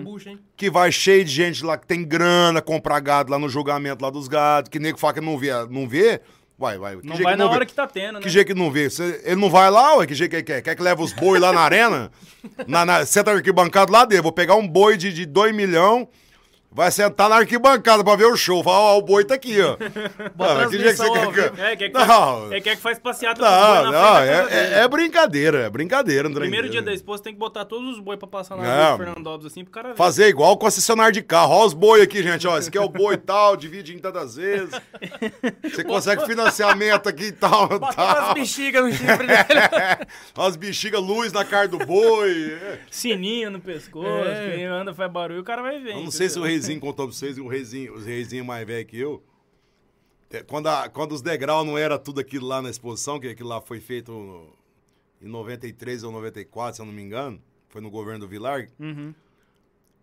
bucho, 0.03 0.31
hein? 0.31 0.39
que 0.57 0.71
vai 0.71 0.91
cheio 0.91 1.23
de 1.25 1.31
gente 1.31 1.63
lá 1.63 1.77
que 1.77 1.87
tem 1.87 2.03
grana 2.03 2.63
comprar 2.63 2.99
gado 3.01 3.31
lá 3.31 3.39
no 3.39 3.49
julgamento 3.51 4.03
lá 4.03 4.09
dos 4.11 4.29
gados, 4.29 4.71
que 4.71 4.79
nego 4.79 4.99
fala 4.99 5.13
que 5.13 5.21
não 5.21 5.37
vê, 5.37 5.51
não 5.69 5.87
vê, 5.87 6.23
vai, 6.59 6.79
vai. 6.79 6.97
Que 6.97 7.07
Não 7.07 7.17
vai 7.19 7.35
que 7.35 7.39
na 7.39 7.51
hora 7.51 7.67
que 7.67 7.75
tá 7.75 7.87
tendo, 7.87 8.15
né? 8.15 8.21
Que 8.21 8.31
jeito 8.31 8.47
que 8.47 8.55
não 8.55 8.71
vê? 8.71 8.89
Cê- 8.89 9.21
ele 9.25 9.37
não 9.39 9.51
vai 9.51 9.71
lá, 9.71 9.97
ué? 9.97 10.07
Que 10.07 10.15
jeito 10.15 10.31
que 10.31 10.37
ele 10.37 10.43
quer? 10.43 10.63
Quer 10.63 10.75
que 10.75 10.83
leve 10.83 11.03
os 11.03 11.13
boi 11.13 11.39
lá 11.39 11.53
na 11.53 11.61
arena? 11.61 12.11
Na, 12.67 12.87
na, 12.87 13.05
senta 13.05 13.33
na 13.33 13.39
arquibancada 13.39 13.91
lá 13.93 14.05
dele. 14.05 14.23
Vou 14.23 14.33
pegar 14.33 14.55
um 14.55 14.67
boi 14.67 14.97
de 14.97 15.27
2 15.27 15.55
milhões, 15.55 16.07
vai 16.77 16.91
sentar 16.91 17.31
na 17.31 17.37
arquibancada 17.37 18.05
pra 18.05 18.15
ver 18.17 18.27
o 18.27 18.37
show. 18.37 18.63
Fala, 18.63 18.77
ó, 18.79 18.99
o 18.99 19.03
boi 19.03 19.25
tá 19.25 19.35
aqui, 19.35 19.59
ó. 19.63 19.77
Bota 20.37 20.65
Ah, 20.65 20.69
que 20.69 20.79
jeito 20.79 20.91
que 20.91 20.97
você 20.97 21.11
quer 21.11 21.21
vivo. 21.33 21.33
que... 21.57 21.61
É, 21.63 21.77
quer 21.77 21.89
que, 21.89 21.95
Não. 21.99 22.07
faz, 22.07 22.53
é, 22.53 22.61
quer 22.61 22.77
que 22.77 22.83
faz 22.83 22.99
passeata 22.99 23.41
com 23.41 23.47
Não, 23.47 23.85
na 23.85 23.91
não, 23.91 24.19
é, 24.19 24.47
é, 24.51 24.79
é 24.81 24.89
brincadeira, 24.89 25.61
é 25.65 25.71
brincadeira. 25.71 26.29
André. 26.29 26.41
Primeiro 26.43 26.69
dia 26.69 26.83
da 26.83 26.93
esposa 26.93 27.23
tem 27.23 27.33
que 27.33 27.39
botar 27.39 27.65
todos 27.65 27.95
os 27.95 27.99
boi 28.01 28.19
pra 28.19 28.29
passar 28.29 28.57
na 28.57 28.63
Não. 28.63 28.89
rua 28.89 28.99
de 28.99 29.05
Fernandópolis 29.05 29.53
assim 29.53 29.65
pro 29.65 29.73
cara 29.73 29.89
ver. 29.89 29.97
Fazer 29.97 30.29
igual 30.29 30.53
o 30.53 30.57
concessionário 30.59 31.13
de 31.13 31.23
carro. 31.23 31.55
Ó 31.55 31.65
os 31.65 31.73
boi 31.73 32.03
aqui, 32.03 32.23
gente. 32.23 32.47
Ó, 32.47 32.59
esse 32.59 32.69
aqui 32.69 32.77
é 32.77 32.83
o 32.83 32.89
boi 32.91 33.15
e 33.15 33.19
tal, 33.19 33.57
divide 33.57 33.95
em 33.95 33.99
tantas 33.99 34.37
vezes. 34.37 34.71
Você 35.63 35.83
consegue 35.85 36.27
financiamento 36.27 37.09
aqui 37.09 37.25
e 37.29 37.33
tal. 37.33 37.69
Bota 37.69 37.95
tal. 37.97 38.07
umas 38.25 38.35
bexigas 38.35 38.85
no 38.85 38.93
chifre 38.93 39.27
dele. 39.27 39.61
As 40.37 40.57
bexigas, 40.57 41.01
luz 41.01 41.33
na 41.33 41.45
cara 41.45 41.69
do 41.69 41.79
boi. 41.79 42.53
É. 42.63 42.79
Sininho 42.91 43.51
no 43.51 43.61
pescoço, 43.61 44.29
É. 44.29 44.51
quem 44.55 44.65
anda 44.67 44.93
faz 44.93 45.11
barulho, 45.11 45.41
o 45.41 45.45
cara 45.45 45.63
vai 45.63 45.79
ver. 45.79 45.93
Eu 45.93 46.03
não 46.03 46.11
sei 46.11 46.29
se 46.29 46.39
o 46.39 46.47
entendeu? 46.47 46.66
Reizinho 46.67 46.81
contou 46.81 47.07
pra 47.07 47.15
vocês, 47.17 47.39
o 47.39 47.47
Reizinho, 47.49 47.95
os 47.95 48.05
Reizinho 48.05 48.45
mais 48.45 48.67
velho 48.67 48.87
que 48.87 48.99
eu. 48.99 49.23
é, 50.31 50.43
Quando, 50.43 50.67
a- 50.69 50.89
quando 50.89 51.13
os 51.13 51.23
degraus 51.23 51.65
não 51.67 51.77
era 51.79 51.99
tudo 51.99 52.21
aquilo 52.21 52.47
lá 52.47 52.61
na 52.63 52.69
exposição, 52.71 53.19
que 53.21 53.29
aquilo 53.29 53.49
lá 53.49 53.61
foi 53.61 53.81
feito 53.81 54.13
no- 54.13 54.53
em 55.23 55.29
93 55.29 56.03
ou 56.03 56.13
94, 56.13 56.77
se 56.77 56.83
eu 56.83 56.87
não 56.87 56.93
me 56.93 57.03
engano, 57.03 57.41
foi 57.69 57.81
no 57.81 57.91
governo 57.91 58.21
do 58.21 58.29
Vilar. 58.29 58.69
Uhum. 58.79 59.15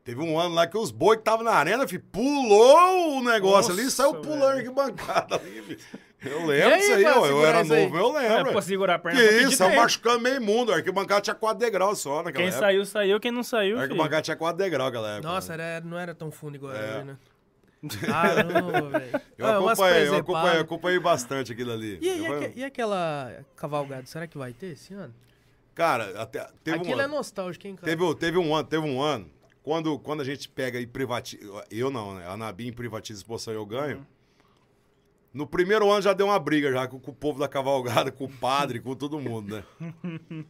Teve 0.03 0.21
um 0.21 0.37
ano 0.37 0.53
lá 0.55 0.67
que 0.67 0.77
os 0.77 0.91
boi 0.91 1.15
que 1.15 1.21
estavam 1.21 1.45
na 1.45 1.51
arena, 1.53 1.87
filho, 1.87 2.03
pulou 2.11 3.19
o 3.19 3.23
negócio 3.23 3.71
ali 3.71 3.81
e 3.81 3.85
Nossa, 3.85 3.95
saiu 3.95 4.15
pulando 4.21 4.59
aqui 4.59 4.69
bancada 4.69 5.35
ali, 5.35 5.61
filho. 5.61 5.79
Eu 6.25 6.45
lembro 6.45 6.73
aí, 6.73 6.79
disso 6.79 6.93
aí, 6.93 7.03
pra 7.03 7.19
ó. 7.19 7.25
Eu 7.25 7.45
era 7.45 7.59
aí? 7.61 7.67
novo, 7.67 7.97
eu 7.97 8.17
É, 8.17 8.35
lembro. 8.37 8.51
pra 8.53 8.61
segurar 8.61 8.95
a 8.95 8.97
que 8.99 9.03
perna 9.03 9.19
pedir 9.19 9.41
isso, 9.47 9.57
saiu 9.57 9.69
tempo. 9.71 9.81
machucando 9.81 10.19
meio 10.21 10.41
mundo. 10.41 10.71
A 10.71 10.75
arquibancada 10.77 11.21
tinha 11.21 11.35
4 11.35 11.59
degraus 11.59 11.99
só 11.99 12.17
naquela 12.23 12.33
Quem 12.33 12.45
época. 12.47 12.59
saiu, 12.59 12.85
saiu. 12.85 13.19
Quem 13.19 13.31
não 13.31 13.43
saiu, 13.43 13.77
A 13.77 13.81
filho. 13.81 13.91
arquibancada 13.91 14.21
tinha 14.21 14.35
4 14.37 14.57
degraus 14.57 14.91
naquela 14.91 15.11
época. 15.17 15.27
Nossa, 15.27 15.57
né? 15.57 15.75
era, 15.77 15.85
não 15.85 15.97
era 15.99 16.13
tão 16.15 16.31
fundo 16.31 16.55
igual 16.55 16.73
É. 16.73 16.77
é. 16.77 16.95
hoje, 16.97 17.03
né? 17.05 17.17
Caramba, 18.07 18.89
velho. 18.99 19.21
Eu 19.37 19.45
Ah, 19.45 19.57
acompanhei, 19.57 20.07
eu 20.07 20.15
acompanhei, 20.15 20.57
eu 20.57 20.61
acompanhei 20.61 20.99
bastante 20.99 21.51
aquilo 21.51 21.71
ali. 21.73 21.99
E, 22.01 22.07
e, 22.07 22.25
Eu- 22.25 22.33
aque- 22.37 22.53
e 22.59 22.63
aquela 22.63 23.33
cavalgada, 23.57 24.05
será 24.05 24.25
que 24.25 24.37
vai 24.37 24.53
ter 24.53 24.67
esse 24.67 24.93
ano? 24.93 25.13
Cara, 25.75 26.21
até, 26.21 26.47
teve 26.63 26.77
Aquilo 26.77 26.97
um 26.97 27.01
é 27.01 27.05
ano. 27.05 27.15
nostálgico, 27.15 27.67
hein, 27.67 27.75
cara? 27.75 27.85
Teve, 27.87 28.15
teve 28.15 28.37
um 28.37 28.55
ano, 28.55 28.67
teve 28.67 28.85
um 28.87 29.01
ano. 29.01 29.29
Quando, 29.63 29.97
quando 29.99 30.21
a 30.21 30.23
gente 30.23 30.47
pega 30.47 30.79
e 30.79 30.85
privatiza. 30.85 31.43
Eu 31.71 31.89
não, 31.89 32.15
né? 32.15 32.25
A 32.27 32.37
Nabim 32.37 32.71
privatiza 32.71 33.19
exposição 33.19 33.53
e 33.53 33.57
eu 33.57 33.65
ganho. 33.65 33.97
Uhum. 33.97 34.05
No 35.33 35.47
primeiro 35.47 35.89
ano 35.91 36.01
já 36.01 36.13
deu 36.13 36.27
uma 36.27 36.37
briga 36.39 36.71
já 36.71 36.87
com, 36.87 36.99
com 36.99 37.11
o 37.11 37.15
povo 37.15 37.39
da 37.39 37.47
cavalgada, 37.47 38.11
com 38.11 38.25
o 38.25 38.29
padre, 38.29 38.79
com 38.79 38.95
todo 38.95 39.19
mundo, 39.19 39.55
né? 39.55 39.63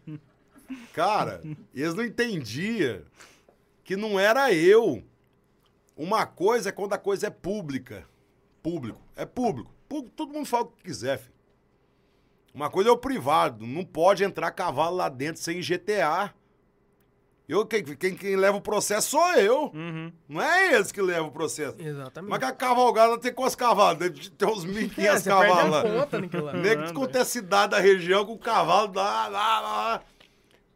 Cara, 0.91 1.41
eles 1.73 1.93
não 1.93 2.03
entendiam 2.03 3.01
que 3.84 3.95
não 3.95 4.19
era 4.19 4.53
eu. 4.53 5.03
Uma 5.95 6.26
coisa 6.26 6.69
é 6.69 6.72
quando 6.72 6.93
a 6.93 6.97
coisa 6.97 7.27
é 7.27 7.30
pública. 7.30 8.05
Público. 8.61 9.01
É 9.15 9.26
público. 9.26 9.73
Público, 9.88 10.15
todo 10.15 10.34
mundo 10.34 10.45
fala 10.45 10.64
o 10.64 10.68
que 10.68 10.84
quiser, 10.84 11.19
filho. 11.19 11.34
Uma 12.53 12.69
coisa 12.69 12.89
é 12.89 12.91
o 12.93 12.97
privado. 12.97 13.65
Não 13.65 13.85
pode 13.85 14.23
entrar 14.23 14.51
cavalo 14.51 14.97
lá 14.97 15.10
dentro 15.10 15.41
sem 15.41 15.61
GTA. 15.61 16.34
Eu, 17.48 17.65
quem, 17.65 17.84
quem, 17.84 18.15
quem 18.15 18.36
leva 18.38 18.57
o 18.57 18.61
processo 18.61 19.10
sou 19.11 19.34
eu. 19.34 19.64
Uhum. 19.74 20.11
Não 20.30 20.41
é 20.41 20.74
eles 20.76 20.91
que 20.94 21.02
levam 21.02 21.28
o 21.28 21.32
processo. 21.32 21.76
Exatamente. 21.78 22.30
Mas 22.30 22.40
que 22.40 22.45
a 22.45 22.52
cavalgada 22.53 23.18
tem 23.18 23.34
quantos 23.34 23.56
cavalos? 23.56 23.99
Deve 23.99 24.30
ter 24.30 24.45
uns 24.45 24.64
1.500 24.65 24.98
É, 24.98 25.18
você 25.20 25.30
cavalos 25.30 25.82
perde 25.82 26.38
lá. 26.38 26.52
a 26.52 27.22
é 27.22 27.24
cidade 27.26 27.72
da 27.72 27.80
região 27.80 28.26
com 28.26 28.38
cavalo 28.38 28.94
lá, 28.95 29.28
lá, 29.28 29.60
lá. 29.60 30.02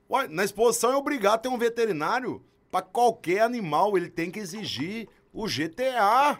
Ué, 0.09 0.27
na 0.27 0.43
exposição 0.43 0.91
é 0.91 0.95
obrigado 0.97 1.35
a 1.35 1.37
ter 1.37 1.49
um 1.49 1.57
veterinário. 1.57 2.43
Para 2.69 2.81
qualquer 2.81 3.41
animal, 3.41 3.97
ele 3.97 4.09
tem 4.09 4.29
que 4.29 4.39
exigir 4.39 5.07
o 5.33 5.45
GTA. 5.45 6.37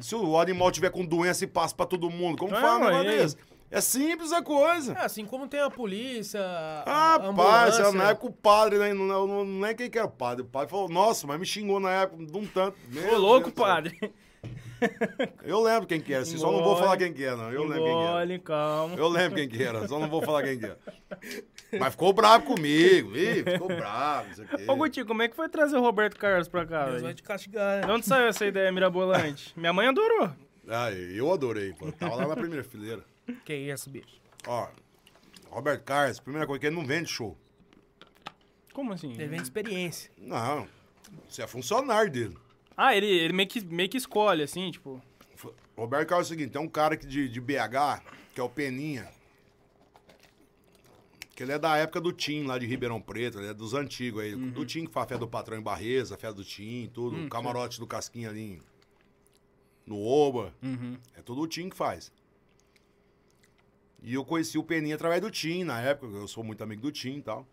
Se 0.00 0.14
o 0.14 0.38
animal 0.40 0.70
tiver 0.70 0.90
com 0.90 1.04
doença 1.04 1.44
e 1.44 1.46
passa 1.46 1.74
para 1.74 1.84
todo 1.86 2.08
mundo, 2.08 2.38
como 2.38 2.54
É, 2.54 2.60
faz 2.60 2.76
um 2.76 2.84
negócio 2.84 3.04
desse? 3.10 3.36
É 3.70 3.80
simples 3.80 4.32
a 4.32 4.40
coisa. 4.42 4.92
É, 4.92 5.04
assim 5.04 5.24
como 5.24 5.48
tem 5.48 5.60
a 5.60 5.68
polícia, 5.70 6.40
a 6.40 6.82
Ah, 6.86 7.14
a 7.16 7.18
pai, 7.18 7.28
ambulância. 7.28 7.92
na 7.92 8.10
época 8.10 8.26
o 8.26 8.32
padre, 8.32 8.78
né, 8.78 8.94
não, 8.94 9.26
não, 9.26 9.44
não 9.44 9.66
é 9.66 9.74
quem 9.74 9.90
que 9.90 9.98
era 9.98 10.06
o 10.06 10.10
padre. 10.10 10.42
O 10.42 10.46
padre 10.46 10.70
falou, 10.70 10.88
nossa, 10.88 11.26
mas 11.26 11.38
me 11.38 11.44
xingou 11.46 11.80
na 11.80 11.90
época 11.90 12.24
de 12.24 12.36
um 12.36 12.46
tanto. 12.46 12.76
Meu 12.88 13.14
Ô, 13.14 13.18
louco, 13.18 13.50
Deus 13.50 13.54
céu. 13.56 13.64
padre. 13.66 14.12
Eu 15.42 15.60
lembro 15.60 15.86
quem 15.86 16.00
que 16.00 16.12
era, 16.12 16.22
assim, 16.22 16.36
só 16.36 16.52
não 16.52 16.62
vou 16.62 16.76
falar 16.76 16.96
quem 16.96 17.12
que 17.12 17.24
era, 17.24 17.36
não. 17.36 17.50
Eu 17.50 17.64
lembro 17.64 17.84
quem 17.84 17.96
que 17.96 18.04
era. 18.04 18.38
Calma. 18.40 18.94
Eu 18.96 19.08
lembro 19.08 19.36
quem 19.38 19.48
que 19.48 19.62
era, 19.62 19.88
só 19.88 19.98
não 19.98 20.08
vou 20.08 20.22
falar 20.22 20.42
quem 20.42 20.58
que 20.58 20.66
era. 20.66 20.78
Mas 21.80 21.90
ficou 21.92 22.12
bravo 22.12 22.44
comigo, 22.44 23.16
ih, 23.16 23.42
ficou 23.42 23.68
bravo, 23.68 24.28
não 24.28 24.34
sei 24.34 24.44
o 24.44 24.48
quê. 24.48 24.64
Ô, 24.68 24.76
Guti, 24.76 25.04
como 25.04 25.22
é 25.22 25.28
que 25.28 25.34
foi 25.34 25.48
trazer 25.48 25.76
o 25.76 25.80
Roberto 25.80 26.16
Carlos 26.18 26.46
pra 26.46 26.64
cá, 26.66 26.86
Deus 26.86 27.02
vai 27.02 27.14
te 27.14 27.22
castigar. 27.22 27.80
De 27.80 27.86
né? 27.86 27.92
onde 27.92 28.06
saiu 28.06 28.28
essa 28.28 28.44
ideia 28.46 28.70
mirabolante? 28.70 29.52
Minha 29.56 29.72
mãe 29.72 29.88
adorou. 29.88 30.30
Ah, 30.68 30.90
eu 30.92 31.32
adorei, 31.32 31.72
pô. 31.72 31.90
Tava 31.92 32.14
lá 32.16 32.28
na 32.28 32.36
primeira 32.36 32.62
fileira. 32.62 33.02
Que 33.44 33.54
isso, 33.54 33.90
bicho. 33.90 34.20
Ó, 34.46 34.68
Roberto 35.50 35.82
Carlos, 35.84 36.20
primeira 36.20 36.46
coisa 36.46 36.60
que 36.60 36.66
ele 36.66 36.76
não 36.76 36.86
vende 36.86 37.08
show. 37.10 37.36
Como 38.72 38.92
assim? 38.92 39.12
Ele 39.12 39.26
vem 39.28 39.38
de 39.38 39.44
experiência. 39.44 40.10
Não, 40.18 40.68
você 41.28 41.42
é 41.42 41.46
funcionário 41.46 42.10
dele. 42.10 42.36
Ah, 42.76 42.94
ele, 42.94 43.06
ele 43.06 43.32
meio, 43.32 43.48
que, 43.48 43.64
meio 43.64 43.88
que 43.88 43.96
escolhe, 43.96 44.42
assim, 44.42 44.70
tipo... 44.70 45.00
Roberto 45.76 46.08
Carlos 46.08 46.26
é 46.30 46.34
o 46.34 46.36
seguinte, 46.36 46.52
tem 46.52 46.60
um 46.62 46.68
cara 46.68 46.96
que 46.96 47.06
de, 47.06 47.28
de 47.28 47.40
BH, 47.40 48.02
que 48.34 48.40
é 48.40 48.42
o 48.42 48.48
Peninha, 48.48 49.08
que 51.34 51.42
ele 51.42 51.52
é 51.52 51.58
da 51.58 51.76
época 51.76 52.00
do 52.00 52.12
Tim, 52.12 52.44
lá 52.44 52.58
de 52.58 52.66
Ribeirão 52.66 53.00
Preto, 53.00 53.38
ele 53.38 53.48
é 53.48 53.54
dos 53.54 53.74
antigos 53.74 54.22
aí. 54.22 54.34
Do 54.34 54.64
Tim 54.64 54.86
que 54.86 54.92
faz 54.92 55.04
a 55.04 55.08
festa 55.08 55.20
do 55.20 55.28
patrão 55.28 55.58
em 55.58 55.62
Barreza, 55.62 56.14
a 56.14 56.18
festa 56.18 56.34
do 56.34 56.44
Tim, 56.44 56.90
tudo. 56.94 57.24
o 57.26 57.28
camarote 57.28 57.78
do 57.78 57.86
Casquinha 57.86 58.30
ali 58.30 58.40
em- 58.54 58.60
no 59.86 60.02
Oba. 60.02 60.54
É 61.14 61.20
tudo 61.22 61.42
o 61.42 61.46
Tim 61.46 61.68
que 61.68 61.76
faz. 61.76 62.10
E 64.06 64.14
eu 64.14 64.24
conheci 64.24 64.56
o 64.56 64.62
Peninha 64.62 64.94
através 64.94 65.20
do 65.20 65.28
Tim, 65.28 65.64
na 65.64 65.80
época, 65.80 66.16
eu 66.16 66.28
sou 66.28 66.44
muito 66.44 66.62
amigo 66.62 66.80
do 66.80 66.92
Tim 66.92 67.16
e 67.16 67.22
tal. 67.22 67.44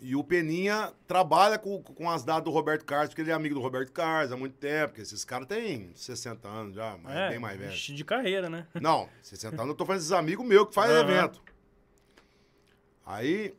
E 0.00 0.16
o 0.16 0.24
Peninha 0.24 0.92
trabalha 1.06 1.56
com, 1.56 1.80
com 1.80 2.10
as 2.10 2.24
dadas 2.24 2.42
do 2.42 2.50
Roberto 2.50 2.84
Carlos, 2.84 3.10
porque 3.10 3.22
ele 3.22 3.30
é 3.30 3.32
amigo 3.32 3.54
do 3.54 3.60
Roberto 3.60 3.92
Carlos 3.92 4.32
há 4.32 4.36
muito 4.36 4.56
tempo, 4.56 4.88
porque 4.88 5.02
esses 5.02 5.24
caras 5.24 5.46
têm 5.46 5.92
60 5.94 6.48
anos 6.48 6.74
já, 6.74 6.98
mas 7.00 7.16
é, 7.16 7.28
bem 7.30 7.38
mais 7.38 7.56
velho. 7.56 7.70
De 7.72 8.04
carreira, 8.04 8.50
né? 8.50 8.66
Não, 8.74 9.08
60 9.22 9.54
anos 9.54 9.68
eu 9.68 9.74
tô 9.76 9.86
falando 9.86 10.00
desses 10.00 10.12
amigos 10.12 10.44
meus 10.44 10.66
que 10.66 10.74
fazem 10.74 10.96
Aham. 10.96 11.08
evento. 11.08 11.40
Aí, 13.06 13.54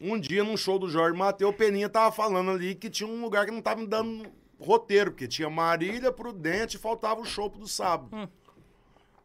um 0.00 0.18
dia 0.18 0.42
num 0.42 0.56
show 0.56 0.76
do 0.76 0.90
Jorge 0.90 1.16
Mateus, 1.16 1.52
o 1.52 1.56
Peninha 1.56 1.88
tava 1.88 2.10
falando 2.10 2.50
ali 2.50 2.74
que 2.74 2.90
tinha 2.90 3.08
um 3.08 3.20
lugar 3.20 3.46
que 3.46 3.52
não 3.52 3.62
tava 3.62 3.80
me 3.80 3.86
dando 3.86 4.26
roteiro, 4.58 5.12
porque 5.12 5.28
tinha 5.28 5.48
Marília, 5.48 6.10
Prudente 6.10 6.78
e 6.78 6.80
faltava 6.80 7.20
o 7.20 7.24
show 7.24 7.48
do 7.48 7.68
sábado. 7.68 8.10
Hum. 8.12 8.26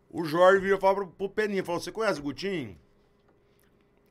O 0.09 0.23
Jorge 0.23 0.61
vira 0.61 0.75
e 0.77 0.79
fala 0.79 0.95
pro, 0.95 1.07
pro 1.07 1.29
Peninha, 1.29 1.63
falou, 1.63 1.79
você 1.79 1.91
conhece 1.91 2.19
o 2.19 2.23
Gutinho? 2.23 2.77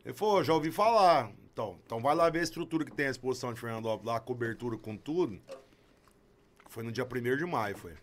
Ele 0.04 0.14
falou, 0.14 0.42
já 0.44 0.54
ouvi 0.54 0.70
falar. 0.70 1.32
Então, 1.52 1.78
então 1.84 2.00
vai 2.00 2.14
lá 2.14 2.30
ver 2.30 2.38
a 2.40 2.42
estrutura 2.42 2.84
que 2.84 2.92
tem 2.92 3.06
a 3.06 3.10
exposição 3.10 3.52
de 3.52 3.60
Fernandópolis, 3.60 4.06
lá, 4.06 4.16
a 4.16 4.20
cobertura 4.20 4.76
com 4.78 4.96
tudo. 4.96 5.40
Foi 6.68 6.82
no 6.84 6.92
dia 6.92 7.04
1 7.04 7.36
de 7.36 7.44
maio, 7.44 7.76
foi. 7.76 7.94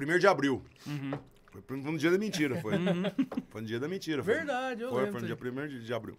1 0.00 0.18
de 0.18 0.26
abril. 0.26 0.62
Foi 1.52 1.60
pro- 1.60 1.82
foi 1.82 1.92
no 1.92 1.98
dia 1.98 2.10
da 2.10 2.18
mentira, 2.18 2.60
foi. 2.60 2.72
Foi 3.50 3.60
no 3.60 3.66
dia 3.68 3.78
da 3.78 3.86
mentira. 3.86 4.24
Foi. 4.24 4.34
Verdade, 4.34 4.82
eu 4.82 4.88
foi, 4.90 5.04
lembro 5.04 5.12
Foi 5.20 5.28
no 5.28 5.36
dia 5.36 5.64
1 5.64 5.68
de, 5.68 5.84
de 5.84 5.94
abril. 5.94 6.18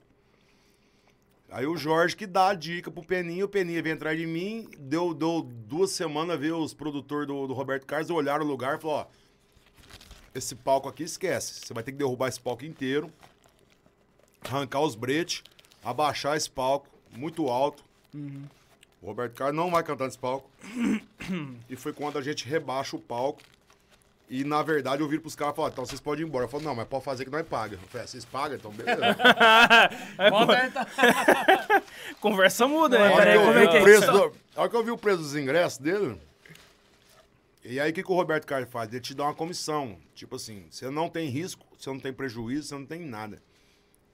Aí 1.50 1.66
o 1.66 1.76
Jorge 1.76 2.16
que 2.16 2.26
dá 2.26 2.50
a 2.50 2.54
dica 2.54 2.90
pro 2.90 3.04
Peninha, 3.04 3.44
o 3.46 3.50
Peninha 3.50 3.82
vem 3.82 3.94
atrás 3.94 4.18
de 4.18 4.26
mim, 4.26 4.68
deu, 4.80 5.14
deu 5.14 5.42
duas 5.42 5.92
semanas 5.92 6.36
a 6.36 6.40
ver 6.40 6.54
os 6.54 6.74
produtores 6.74 7.28
do, 7.28 7.48
do 7.48 7.54
Roberto 7.54 7.86
Carlos, 7.86 8.10
olharam 8.10 8.46
o 8.46 8.48
lugar 8.48 8.78
e 8.78 8.82
falou, 8.82 8.98
ó, 8.98 9.08
esse 10.36 10.53
palco 10.56 10.88
aqui 10.90 11.03
esquece, 11.03 11.62
você 11.66 11.74
vai 11.74 11.82
ter 11.84 11.91
que 11.91 11.98
derrubar 11.98 12.28
esse 12.28 12.40
palco 12.40 12.66
inteiro, 12.66 13.12
arrancar 14.44 14.82
os 14.82 14.95
bretes, 14.95 15.41
abaixar 15.84 16.36
esse 16.38 16.49
palco, 16.49 16.88
muito 17.16 17.48
alto. 17.48 17.84
O 19.02 19.07
Roberto 19.07 19.34
Carlos 19.34 19.56
não 19.56 19.72
vai 19.72 19.84
cantar 19.84 20.06
nesse 20.06 20.18
palco. 20.20 20.49
e 21.70 21.76
foi 21.76 21.94
quando 21.94 22.18
a 22.18 22.22
gente 22.22 22.48
rebaixa 22.48 22.95
o 22.95 22.99
palco. 22.99 23.41
E, 24.28 24.44
na 24.44 24.64
verdade, 24.64 25.03
eu 25.03 25.07
viro 25.07 25.22
pros 25.22 25.36
caras 25.36 25.53
e 25.53 25.56
falo, 25.56 25.68
então 25.68 25.86
vocês 25.86 26.02
podem 26.02 26.26
ir 26.26 26.28
embora. 26.28 26.45
Eu 26.45 26.49
falo, 26.49 26.64
não, 26.64 26.74
mas 26.74 26.88
pode 26.88 27.03
fazer 27.06 27.26
que 27.26 27.30
nós 27.32 27.45
paga. 27.48 27.76
Eu 27.76 27.80
falei, 27.90 28.03
"Ah, 28.06 28.07
vocês 28.07 28.26
pagam? 28.26 28.57
Então, 28.57 28.72
beleza. 28.72 28.98
Tá. 30.74 30.88
conversa 32.20 32.68
muda, 32.68 32.98
né? 32.98 33.07
A 33.07 33.12
hora, 33.12 33.18
peraí, 33.18 33.34
que 33.34 33.38
eu 33.38 33.45
como 33.45 33.53
vi 33.60 33.66
é 33.66 33.68
que 33.70 33.78
é 33.78 33.80
o 33.80 33.84
preço 33.84 34.12
do- 34.12 34.34
a 34.56 34.62
hora 34.62 34.70
que 34.70 34.76
eu 34.76 34.84
vi 34.84 34.91
o 34.91 34.98
preço 34.98 35.18
dos 35.20 35.36
ingressos 35.36 35.78
dele, 35.78 36.20
e 37.66 37.80
aí 37.80 37.92
o 37.92 37.94
que, 37.94 38.04
que 38.04 38.12
o 38.12 38.16
Roberto 38.16 38.46
Carlos 38.46 38.70
faz? 38.70 38.90
Ele 38.92 39.00
te 39.02 39.14
dá 39.14 39.24
uma 39.26 39.34
comissão. 39.34 39.98
Tipo 40.14 40.36
assim, 40.36 40.66
você 40.70 40.90
não 40.90 41.10
tem 41.10 41.28
risco, 41.30 41.66
você 41.78 41.90
não 41.90 42.00
tem 42.00 42.14
prejuízo, 42.14 42.68
você 42.68 42.76
não 42.76 42.86
tem 42.86 43.00
nada. 43.02 43.42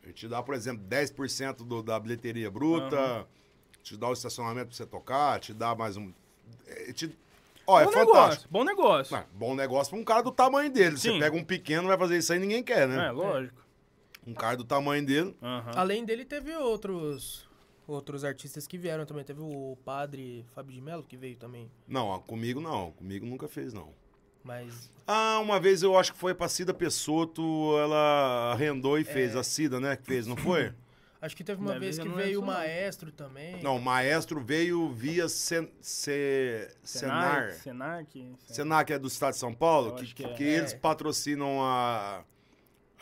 Ele 0.03 0.13
te 0.13 0.27
dá, 0.27 0.41
por 0.41 0.55
exemplo, 0.55 0.83
10% 0.87 1.57
do, 1.57 1.83
da 1.83 1.99
bilheteria 1.99 2.49
bruta, 2.49 3.27
te 3.83 3.95
dá 3.97 4.07
o 4.09 4.13
estacionamento 4.13 4.67
pra 4.67 4.75
você 4.75 4.85
tocar, 4.85 5.39
te 5.39 5.53
dá 5.53 5.75
mais 5.75 5.97
um. 5.97 6.11
é, 6.67 6.91
te- 6.93 7.15
Ó, 7.67 7.79
é 7.79 7.85
Bom 7.85 7.91
fantástico. 7.91 8.15
negócio, 8.17 8.47
bom 8.49 8.63
negócio. 8.63 9.15
Ué, 9.15 9.25
bom 9.33 9.55
negócio 9.55 9.91
pra 9.91 9.99
um 9.99 10.03
cara 10.03 10.23
do 10.23 10.31
tamanho 10.31 10.71
dele. 10.71 10.97
Você 10.97 11.11
Sim. 11.11 11.19
pega 11.19 11.35
um 11.37 11.43
pequeno, 11.43 11.87
vai 11.87 11.97
fazer 11.97 12.17
isso 12.17 12.33
aí, 12.33 12.39
ninguém 12.39 12.63
quer, 12.63 12.87
né? 12.87 13.07
É, 13.07 13.11
lógico. 13.11 13.61
Um 14.25 14.33
cara 14.33 14.57
do 14.57 14.63
tamanho 14.63 15.05
dele. 15.05 15.35
Aham. 15.41 15.71
Além 15.75 16.03
dele, 16.03 16.25
teve 16.25 16.53
outros 16.55 17.47
outros 17.91 18.23
artistas 18.23 18.65
que 18.67 18.77
vieram 18.77 19.05
também. 19.05 19.23
Teve 19.23 19.41
o 19.41 19.77
padre 19.85 20.45
Fábio 20.53 20.73
de 20.73 20.81
Mello, 20.81 21.03
que 21.03 21.17
veio 21.17 21.35
também. 21.37 21.69
Não, 21.87 22.19
comigo 22.21 22.59
não. 22.61 22.91
Comigo 22.91 23.25
nunca 23.25 23.47
fez, 23.47 23.73
não. 23.73 23.93
Mas 24.43 24.89
Ah, 25.05 25.39
uma 25.39 25.59
vez 25.59 25.83
eu 25.83 25.95
acho 25.97 26.13
que 26.13 26.19
foi 26.19 26.33
pra 26.33 26.47
Cida 26.47 26.73
Pessoto, 26.73 27.41
ela 27.77 28.51
arrendou 28.53 28.97
e 28.97 29.03
fez. 29.03 29.35
A 29.35 29.43
Cida, 29.43 29.79
né, 29.79 29.95
que 29.95 30.03
fez, 30.05 30.25
não 30.25 30.35
foi? 30.35 30.73
acho 31.21 31.35
que 31.35 31.43
teve 31.43 31.61
uma 31.61 31.73
Deve 31.73 31.85
vez 31.85 31.99
que 31.99 32.07
não 32.07 32.15
veio 32.15 32.41
o 32.41 32.45
maestro 32.45 33.11
também. 33.11 33.61
Não, 33.61 33.77
o 33.77 33.81
maestro 33.81 34.41
veio 34.43 34.89
via 34.91 35.29
Sen, 35.29 35.69
Se, 35.79 36.67
Senar. 36.81 37.51
Senar, 37.51 38.05
que... 38.05 38.33
Senar, 38.47 38.83
que 38.85 38.93
é 38.93 38.97
do 38.97 39.07
estado 39.07 39.33
de 39.33 39.37
São 39.37 39.53
Paulo, 39.53 39.89
Eu 39.89 39.95
que, 39.95 40.03
acho 40.05 40.15
que 40.15 40.23
é. 40.23 40.33
que 40.33 40.43
eles 40.43 40.73
É. 40.73 40.77
patrocinam 40.77 41.61
a, 41.61 42.23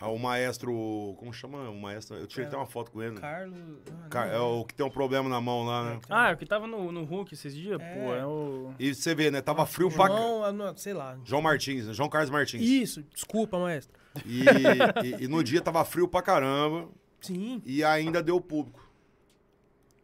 a- 0.01 0.07
o 0.07 0.17
maestro. 0.17 1.15
Como 1.17 1.31
chama 1.33 1.69
o 1.69 1.79
maestro? 1.79 2.15
Eu 2.17 2.27
tirei 2.27 2.45
É. 2.45 2.47
até 2.47 2.57
uma 2.57 2.65
foto 2.65 2.91
com 2.91 3.01
ele. 3.01 3.15
Carlos. 3.19 3.57
ah, 4.03 4.07
Ca- 4.09 4.25
não. 4.27 4.33
É 4.33 4.39
o 4.39 4.65
que 4.65 4.73
tem 4.73 4.85
um 4.85 4.89
problema 4.89 5.27
na 5.29 5.39
mão 5.41 5.63
lá, 5.65 5.83
né? 5.95 5.99
Ah, 6.09 6.29
é 6.29 6.33
o 6.33 6.37
que 6.37 6.45
tava 6.45 6.65
no, 6.67 6.91
no 6.91 7.03
Hulk 7.03 7.33
esses 7.33 7.53
dias, 7.55 7.79
É. 7.81 7.93
pô, 7.93 8.13
é 8.13 8.25
o... 8.25 8.73
E 8.79 8.93
você 8.93 9.13
vê, 9.15 9.29
né? 9.31 9.41
Tava 9.41 9.65
frio 9.65 9.89
pra. 9.91 10.07
João, 10.07 10.43
ah, 10.43 10.51
não, 10.51 10.75
sei 10.77 10.93
lá. 10.93 11.17
João 11.23 11.41
Martins, 11.41 11.85
né? 11.87 11.93
João 11.93 12.09
Carlos 12.09 12.29
Martins. 12.29 12.61
Isso, 12.61 13.03
desculpa, 13.13 13.57
maestro. 13.59 13.97
E, 14.25 14.41
e- 14.41 15.23
e 15.23 15.27
no 15.27 15.43
dia 15.43 15.61
tava 15.61 15.83
frio 15.85 16.07
pra 16.07 16.21
caramba 16.21 16.87
Sim. 17.21 17.61
e 17.65 17.83
ainda 17.83 18.21
deu 18.23 18.39
público. 18.41 18.87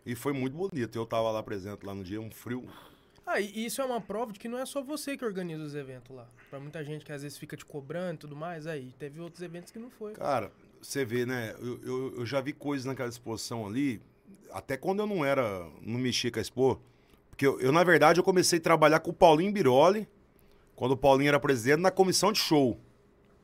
E 0.06 0.14
foi 0.14 0.34
muito 0.34 0.56
bonito. 0.56 0.96
Eu 0.96 1.06
tava 1.06 1.32
lá 1.32 1.42
presente 1.42 1.84
lá 1.86 1.94
no 1.94 2.04
dia, 2.04 2.22
um 2.22 2.30
frio. 2.30 2.64
Ah, 3.26 3.40
e 3.40 3.66
isso 3.66 3.82
é 3.82 3.86
uma 3.86 4.00
prova 4.00 4.32
de 4.32 4.40
que 4.40 4.48
não 4.48 4.60
é 4.60 4.66
só 4.66 4.84
você 4.84 5.18
que 5.18 5.26
organiza 5.26 5.64
os 5.64 5.74
eventos 5.74 6.16
lá. 6.16 6.28
Pra 6.50 6.60
muita 6.60 6.84
gente 6.84 7.04
que 7.04 7.12
às 7.12 7.24
vezes 7.24 7.38
fica 7.38 7.58
te 7.58 7.66
cobrando 7.66 8.16
e 8.16 8.18
tudo 8.20 8.36
mais, 8.36 8.68
aí 8.68 8.94
teve 9.00 9.20
outros 9.20 9.42
eventos 9.42 9.72
que 9.72 9.80
não 9.80 9.90
foi. 9.90 10.14
Cara, 10.14 10.52
você 10.80 11.04
vê, 11.04 11.26
né? 11.26 11.56
Eu, 11.60 11.80
eu, 11.84 12.20
eu 12.20 12.26
já 12.26 12.40
vi 12.40 12.54
coisas 12.54 12.86
naquela 12.86 13.10
exposição 13.10 13.66
ali, 13.66 14.00
até 14.52 14.78
quando 14.78 15.00
eu 15.00 15.08
não 15.08 15.26
era, 15.26 15.68
não 15.82 16.00
mexia 16.00 16.32
com 16.32 16.38
a 16.38 16.42
Expo. 16.42 16.80
Porque 17.32 17.48
eu, 17.48 17.60
eu, 17.60 17.72
na 17.72 17.84
verdade, 17.84 18.20
eu 18.20 18.24
comecei 18.24 18.60
a 18.60 18.62
trabalhar 18.62 19.00
com 19.00 19.10
o 19.10 19.14
Paulinho 19.14 19.52
Biroli, 19.52 20.08
quando 20.76 20.92
o 20.92 20.98
Paulinho 20.98 21.30
era 21.30 21.40
presidente, 21.40 21.82
na 21.82 21.92
comissão 21.92 22.32
de 22.32 22.40
show. 22.40 22.80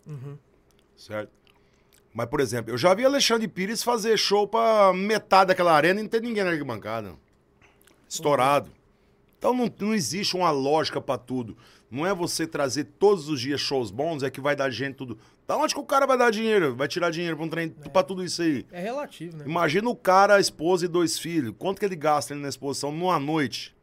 Uhum. 0.06 0.38
Certo? 0.95 1.32
Mas, 2.14 2.28
por 2.28 2.40
exemplo, 2.40 2.72
eu 2.72 2.78
já 2.78 2.94
vi 2.94 3.03
Alexandre 3.03 3.48
Pires 3.48 3.82
fazer 3.82 4.18
show 4.18 4.48
pra 4.48 4.94
metade 4.94 5.48
daquela 5.48 5.74
arena 5.74 5.99
e 5.99 6.03
não 6.03 6.10
ter 6.10 6.22
ninguém 6.22 6.44
na 6.44 6.52
arquibancada. 6.52 7.16
Estourado. 8.08 8.72
Então 9.41 9.55
não, 9.55 9.73
não 9.80 9.95
existe 9.95 10.35
uma 10.35 10.51
lógica 10.51 11.01
pra 11.01 11.18
tudo. 11.18 11.57
Não 11.89 12.05
é 12.05 12.13
você 12.13 12.45
trazer 12.45 12.84
todos 12.99 13.27
os 13.27 13.41
dias 13.41 13.59
shows 13.59 13.89
bons, 13.89 14.22
é 14.22 14.30
que 14.30 14.39
vai 14.39 14.55
dar 14.55 14.69
gente 14.69 14.93
tudo. 14.93 15.18
Da 15.47 15.57
onde 15.57 15.73
que 15.73 15.80
o 15.80 15.84
cara 15.84 16.05
vai 16.05 16.15
dar 16.15 16.30
dinheiro? 16.30 16.76
Vai 16.76 16.88
tirar 16.88 17.09
dinheiro 17.09 17.35
pra, 17.35 17.45
um 17.47 17.49
trem, 17.49 17.69
pra 17.69 18.03
tudo 18.03 18.23
isso 18.23 18.43
aí? 18.43 18.63
É 18.72 18.80
relativo, 18.80 19.38
né? 19.38 19.45
Imagina 19.47 19.89
o 19.89 19.95
cara, 19.95 20.35
a 20.35 20.39
esposa 20.39 20.85
e 20.85 20.88
dois 20.88 21.18
filhos. 21.18 21.55
Quanto 21.57 21.80
que 21.80 21.85
ele 21.85 21.95
gasta 21.95 22.35
ali 22.35 22.41
na 22.43 22.49
exposição 22.49 22.91
numa 22.91 23.18
noite? 23.18 23.76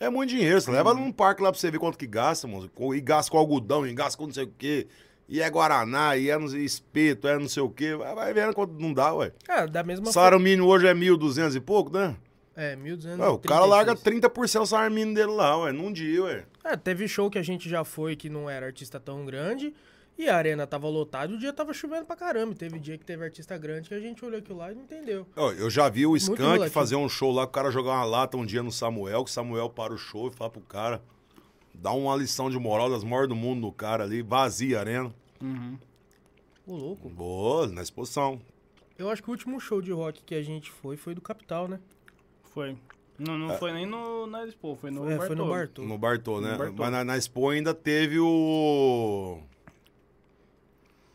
É 0.00 0.08
muito 0.08 0.30
dinheiro. 0.30 0.58
Você 0.58 0.70
leva 0.70 0.94
num 0.94 1.12
parque 1.12 1.42
lá 1.42 1.52
pra 1.52 1.60
você 1.60 1.70
ver 1.70 1.78
quanto 1.78 1.98
que 1.98 2.06
gasta, 2.06 2.48
moço. 2.48 2.70
E 2.94 3.00
gasta 3.02 3.30
com 3.30 3.36
algodão, 3.36 3.86
e 3.86 3.92
gasta 3.92 4.16
com 4.16 4.24
não 4.24 4.32
sei 4.32 4.44
o 4.44 4.52
quê. 4.56 4.86
E 5.28 5.42
é 5.42 5.50
Guaraná, 5.50 6.16
e 6.16 6.30
é 6.30 6.38
no 6.38 6.46
espeto, 6.56 7.28
é 7.28 7.38
não 7.38 7.46
sei 7.46 7.62
o 7.62 7.68
quê. 7.68 7.94
Vai, 7.94 8.14
vai 8.14 8.32
vendo 8.32 8.54
quanto 8.54 8.72
não 8.72 8.94
dá, 8.94 9.12
ué. 9.12 9.32
É, 9.46 9.66
da 9.66 9.82
mesma 9.82 10.10
Salário 10.10 10.40
mínimo 10.40 10.66
hoje 10.66 10.86
é 10.86 10.94
1.200 10.94 11.54
e 11.56 11.60
pouco, 11.60 11.92
né? 11.92 12.16
É, 12.60 12.74
1.200. 12.74 13.20
Ué, 13.20 13.28
o 13.28 13.38
cara 13.38 13.64
larga 13.64 13.94
30% 13.94 14.58
do 14.58 14.66
salário 14.66 14.92
mínimo 14.92 15.14
dele 15.14 15.30
lá, 15.30 15.56
ué, 15.58 15.70
num 15.70 15.92
dia, 15.92 16.24
ué. 16.24 16.44
É, 16.64 16.76
teve 16.76 17.06
show 17.06 17.30
que 17.30 17.38
a 17.38 17.42
gente 17.42 17.68
já 17.68 17.84
foi 17.84 18.16
que 18.16 18.28
não 18.28 18.50
era 18.50 18.66
artista 18.66 18.98
tão 18.98 19.24
grande. 19.24 19.72
E 20.18 20.28
a 20.28 20.36
arena 20.36 20.66
tava 20.66 20.88
lotada 20.88 21.32
e 21.32 21.36
o 21.36 21.38
dia 21.38 21.52
tava 21.52 21.72
chovendo 21.72 22.04
pra 22.04 22.16
caramba. 22.16 22.52
Teve 22.56 22.80
dia 22.80 22.98
que 22.98 23.04
teve 23.04 23.22
artista 23.22 23.56
grande 23.56 23.88
que 23.88 23.94
a 23.94 24.00
gente 24.00 24.24
olhou 24.24 24.40
aquilo 24.40 24.58
lá 24.58 24.72
e 24.72 24.74
não 24.74 24.82
entendeu. 24.82 25.24
Ó, 25.36 25.52
Eu 25.52 25.70
já 25.70 25.88
vi 25.88 26.04
o 26.04 26.16
Skank 26.16 26.68
fazer 26.70 26.96
um 26.96 27.08
show 27.08 27.30
lá, 27.30 27.44
o 27.44 27.46
cara 27.46 27.70
jogar 27.70 27.92
uma 27.92 28.04
lata 28.04 28.36
um 28.36 28.44
dia 28.44 28.60
no 28.60 28.72
Samuel, 28.72 29.22
que 29.22 29.30
o 29.30 29.32
Samuel 29.32 29.70
para 29.70 29.94
o 29.94 29.96
show 29.96 30.26
e 30.26 30.32
fala 30.32 30.50
pro 30.50 30.60
cara, 30.60 31.00
dá 31.72 31.92
uma 31.92 32.16
lição 32.16 32.50
de 32.50 32.58
moral 32.58 32.90
das 32.90 33.04
maiores 33.04 33.28
do 33.28 33.36
mundo 33.36 33.60
no 33.60 33.70
cara 33.72 34.02
ali, 34.02 34.20
vazia 34.20 34.78
a 34.78 34.80
arena. 34.80 35.14
Ô, 36.66 36.74
louco. 36.74 37.08
Boa, 37.08 37.68
na 37.68 37.82
exposição. 37.82 38.40
Eu 38.98 39.08
acho 39.08 39.22
que 39.22 39.28
o 39.28 39.30
último 39.30 39.60
show 39.60 39.80
de 39.80 39.92
rock 39.92 40.24
que 40.24 40.34
a 40.34 40.42
gente 40.42 40.68
foi 40.72 40.96
foi 40.96 41.14
do 41.14 41.20
Capital, 41.20 41.68
né? 41.68 41.78
Foi. 42.58 42.76
Não, 43.20 43.38
não 43.38 43.56
foi 43.56 43.72
nem 43.72 43.86
no, 43.86 44.26
na 44.26 44.44
Expo, 44.44 44.76
foi 44.80 44.90
no 44.90 45.08
é, 45.08 45.16
foi 45.16 45.36
no. 45.36 45.48
Bartô. 45.48 45.82
No 45.82 45.96
Bartô, 45.96 46.40
né? 46.40 46.52
No 46.52 46.58
Bartô. 46.58 46.74
Mas 46.76 46.90
na, 46.90 47.04
na 47.04 47.16
Expo 47.16 47.50
ainda 47.50 47.72
teve 47.72 48.18
o... 48.18 49.38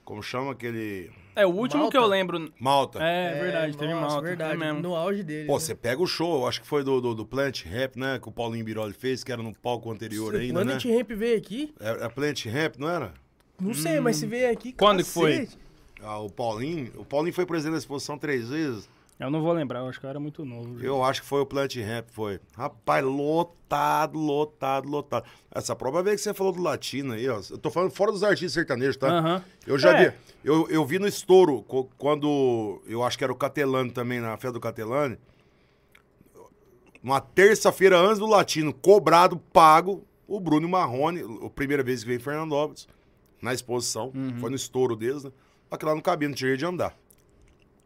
Como 0.06 0.24
chama 0.24 0.54
aquele... 0.54 1.12
É, 1.36 1.46
o 1.46 1.50
último 1.50 1.82
Malta? 1.82 1.98
que 1.98 2.02
eu 2.02 2.08
lembro... 2.08 2.50
Malta. 2.58 3.04
É, 3.04 3.42
verdade, 3.42 3.76
teve 3.76 3.94
nossa, 3.94 4.08
malta. 4.08 4.22
verdade. 4.22 4.54
É 4.54 4.58
mesmo. 4.58 4.82
No 4.82 4.96
auge 4.96 5.22
dele. 5.22 5.48
Pô, 5.48 5.56
né? 5.56 5.60
você 5.60 5.76
pega 5.76 6.02
o 6.02 6.08
show, 6.08 6.48
acho 6.48 6.62
que 6.62 6.68
foi 6.68 6.82
do, 6.82 7.02
do, 7.02 7.14
do 7.14 7.26
Plant 7.26 7.66
Rap, 7.66 8.00
né? 8.00 8.18
Que 8.20 8.30
o 8.30 8.32
Paulinho 8.32 8.64
Biroli 8.64 8.94
fez, 8.94 9.22
que 9.22 9.32
era 9.32 9.44
no 9.44 9.54
palco 9.54 9.92
anterior 9.92 10.34
ainda, 10.36 10.54
Quando 10.54 10.68
né? 10.68 10.76
a 10.76 10.80
gente 10.80 10.96
Ramp 10.96 11.10
veio 11.10 11.38
aqui, 11.38 11.74
É, 11.78 12.06
é 12.06 12.10
Plant 12.10 12.46
Rap, 12.46 12.80
não 12.80 12.88
era? 12.88 13.14
não 13.60 13.74
sei, 13.74 14.00
mas 14.00 14.16
se 14.16 14.26
veio 14.26 14.50
aqui. 14.50 14.72
Quando 14.72 15.04
que 15.04 15.10
foi? 15.10 15.40
cacete. 15.40 15.58
Ah, 16.02 16.20
o 16.20 16.30
Paulinho, 16.30 16.90
o 16.96 17.04
Paulinho 17.04 17.34
foi 17.34 17.46
presidente 17.46 17.74
da 17.74 17.80
exposição 17.80 18.18
três 18.18 18.48
vezes. 18.48 18.88
Eu 19.24 19.32
não 19.32 19.42
vou 19.42 19.54
lembrar, 19.54 19.80
eu 19.80 19.88
acho 19.88 20.00
que 20.00 20.06
eu 20.06 20.10
era 20.10 20.20
muito 20.20 20.44
novo. 20.44 20.78
já. 20.80 20.86
Eu 20.86 21.04
acho 21.04 21.22
que 21.22 21.28
foi 21.28 21.42
o 21.42 21.46
Plant 21.46 21.76
Rap, 21.76 22.10
foi. 22.12 22.40
Rapaz, 22.58 23.04
lotado, 23.06 24.18
lotado, 24.20 24.88
lotado. 24.90 25.26
Essa 25.50 25.76
prova 25.76 26.04
veio 26.04 26.16
que 26.16 26.22
você 26.22 26.34
falou 26.34 26.52
do 26.52 26.62
latino 26.62 27.14
aí, 27.14 27.28
ó. 27.30 27.40
Eu 27.50 27.58
tô 27.58 27.70
falando 27.72 27.92
fora 27.92 28.12
dos 28.12 28.24
artistas 28.24 28.52
sertanejos, 28.54 28.98
tá? 28.98 29.08
Aham. 29.08 29.44
Eu 29.66 29.78
já 29.80 29.98
É. 29.98 30.10
vi. 30.10 30.18
Eu, 30.44 30.68
eu 30.70 30.86
vi 30.86 31.00
no 31.00 31.08
estouro, 31.08 31.64
quando. 31.98 32.82
Eu 32.86 33.02
acho 33.04 33.18
que 33.18 33.24
era 33.24 33.32
o 33.32 33.36
Catelane 33.36 33.92
também, 33.92 34.20
na 34.20 34.32
festa 34.38 34.52
do 34.54 34.60
Catelane. 34.60 35.18
Uma 37.02 37.20
terça-feira 37.20 37.98
antes 38.00 38.20
do 38.20 38.26
latino, 38.28 38.74
cobrado, 38.74 39.38
pago, 39.38 40.06
o 40.28 40.40
Bruno 40.40 40.68
Marrone, 40.70 41.22
a 41.46 41.50
primeira 41.50 41.84
vez 41.84 42.02
que 42.02 42.08
veio 42.08 42.18
em 42.18 42.22
Fernandópolis, 42.24 42.88
na 43.42 43.54
exposição. 43.54 44.12
Uhum. 44.16 44.38
Foi 44.40 44.50
no 44.50 44.56
estouro 44.56 44.96
deles, 44.96 45.24
né? 45.24 45.32
Que 45.78 45.86
lá 45.86 45.94
não 45.96 46.02
cabia, 46.02 46.28
não 46.30 46.36
tinha 46.36 46.56
de 46.56 46.66
andar. 46.66 46.96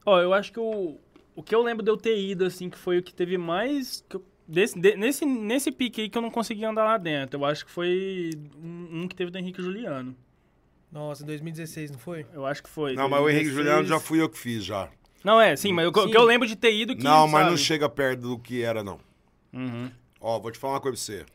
Ó, 0.06 0.20
eu 0.22 0.34
acho 0.34 0.52
que 0.52 0.60
o, 0.60 0.98
o 1.38 1.44
que 1.44 1.54
eu 1.56 1.62
lembro 1.62 1.84
de 1.84 1.90
eu 1.92 1.96
ter 1.98 2.18
ido, 2.20 2.44
assim, 2.46 2.70
que 2.70 2.78
foi 2.78 2.98
o 2.98 3.04
que 3.04 3.14
teve 3.14 3.38
mais... 3.38 4.04
que 4.10 4.16
eu- 4.18 4.26
desse, 4.48 4.80
de- 4.80 4.96
nesse, 4.96 5.26
nesse 5.26 5.72
pique 5.72 6.02
aí 6.02 6.10
que 6.10 6.18
eu 6.18 6.22
não 6.22 6.32
consegui 6.32 6.66
andar 6.66 6.84
lá 6.86 6.98
dentro. 6.98 7.40
Eu 7.40 7.46
acho 7.46 7.66
que 7.66 7.72
foi 7.72 8.32
um, 8.62 9.02
um 9.04 9.08
que 9.08 9.16
teve 9.16 9.30
do 9.32 9.38
Henrique 9.38 9.62
Juliano. 9.62 10.16
Nossa, 10.92 11.24
2016, 11.26 11.92
não 11.92 12.00
foi? 12.00 12.26
Eu 12.34 12.46
acho 12.46 12.64
que 12.64 12.70
foi. 12.70 12.94
Não, 12.94 13.08
mas 13.10 13.20
o 13.22 13.30
Henrique 13.30 13.46
2016. 13.52 13.56
Juliano 13.56 13.88
já 13.88 14.00
fui 14.00 14.22
eu 14.22 14.30
que 14.30 14.38
fiz, 14.38 14.64
já. 14.64 14.90
Não, 15.24 15.40
é, 15.42 15.56
sim, 15.56 15.74
mas 15.74 15.88
o 15.88 15.92
que- 15.92 16.00
o 16.00 16.04
Sim. 16.04 16.12
que 16.12 16.18
eu 16.18 16.24
lembro 16.24 16.48
de 16.48 16.56
ter 16.56 16.74
ido 16.74 16.96
que. 16.96 17.04
não, 17.04 17.28
mas 17.28 17.42
sabe? 17.42 17.50
não 17.52 17.58
chega 17.58 17.90
perto 17.90 18.22
do 18.22 18.40
que 18.40 18.62
era, 18.62 18.84
não. 18.84 19.00
Uhum. 19.54 19.92
Ó, 20.22 20.40
vou 20.40 20.52
te 20.52 20.58
falar 20.58 20.76
uma 20.76 20.80
coisa 20.82 20.96
pra 20.96 21.04
você. 21.04 21.26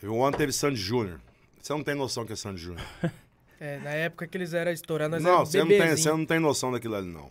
Teve 0.00 0.12
um 0.12 0.24
ano 0.24 0.36
teve 0.36 0.52
Sandy 0.52 0.76
Júnior. 0.76 1.20
Você 1.60 1.72
não 1.72 1.82
tem 1.82 1.94
noção 1.94 2.24
que 2.24 2.32
é 2.32 2.36
Sandy 2.36 2.60
Júnior. 2.60 2.86
É, 3.60 3.78
na 3.78 3.90
época 3.90 4.26
que 4.26 4.36
eles 4.36 4.52
eram 4.52 4.72
estourados, 4.72 5.22
nós 5.22 5.32
Não, 5.32 5.46
você 5.46 5.58
não, 5.60 5.68
tem, 5.68 5.96
você 5.96 6.10
não 6.10 6.26
tem 6.26 6.38
noção 6.40 6.72
daquilo 6.72 6.96
ali, 6.96 7.06
não. 7.06 7.30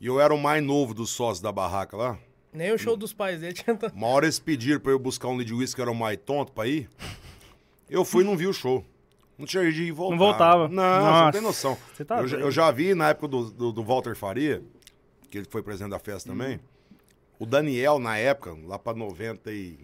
E 0.00 0.06
eu 0.06 0.18
era 0.18 0.34
o 0.34 0.38
mais 0.38 0.64
novo 0.64 0.94
dos 0.94 1.10
sócios 1.10 1.40
da 1.40 1.52
barraca 1.52 1.94
lá. 1.94 2.18
Nem 2.52 2.72
o 2.72 2.78
show 2.78 2.96
dos 2.96 3.12
pais 3.12 3.40
dele 3.40 3.52
tinha 3.52 3.76
tanto. 3.76 3.94
Uma 3.94 4.06
hora 4.08 4.24
eles 4.24 4.38
pediram 4.38 4.80
pra 4.80 4.92
eu 4.92 4.98
buscar 4.98 5.28
um 5.28 5.36
lead 5.36 5.52
whisky 5.52 5.76
que 5.76 5.82
era 5.82 5.90
o 5.90 5.94
mais 5.94 6.18
tonto 6.24 6.52
pra 6.52 6.66
ir. 6.66 6.88
Eu 7.88 8.04
fui 8.04 8.24
e 8.24 8.26
não 8.26 8.36
vi 8.36 8.46
o 8.46 8.52
show. 8.52 8.84
Não 9.38 9.46
tinha 9.46 9.62
jeito 9.64 9.76
de 9.76 9.82
ir 9.84 9.92
voltar. 9.92 10.16
Não 10.16 10.18
voltava. 10.18 10.68
Não, 10.68 10.82
você 10.82 11.00
não 11.00 11.10
Nossa. 11.12 11.32
tem 11.32 11.40
noção. 11.40 11.78
Você 11.94 12.04
tá 12.04 12.18
eu, 12.18 12.28
já, 12.28 12.38
eu 12.38 12.50
já 12.50 12.70
vi 12.70 12.94
na 12.94 13.10
época 13.10 13.28
do, 13.28 13.50
do, 13.50 13.72
do 13.72 13.84
Walter 13.84 14.16
Faria, 14.16 14.62
que 15.30 15.38
ele 15.38 15.46
foi 15.48 15.62
presidente 15.62 15.90
da 15.90 15.98
festa 15.98 16.30
também. 16.30 16.58
O 17.38 17.44
Daniel, 17.46 17.98
na 17.98 18.16
época, 18.16 18.56
lá 18.66 18.78
pra 18.78 18.94
90 18.94 19.52
e... 19.52 19.78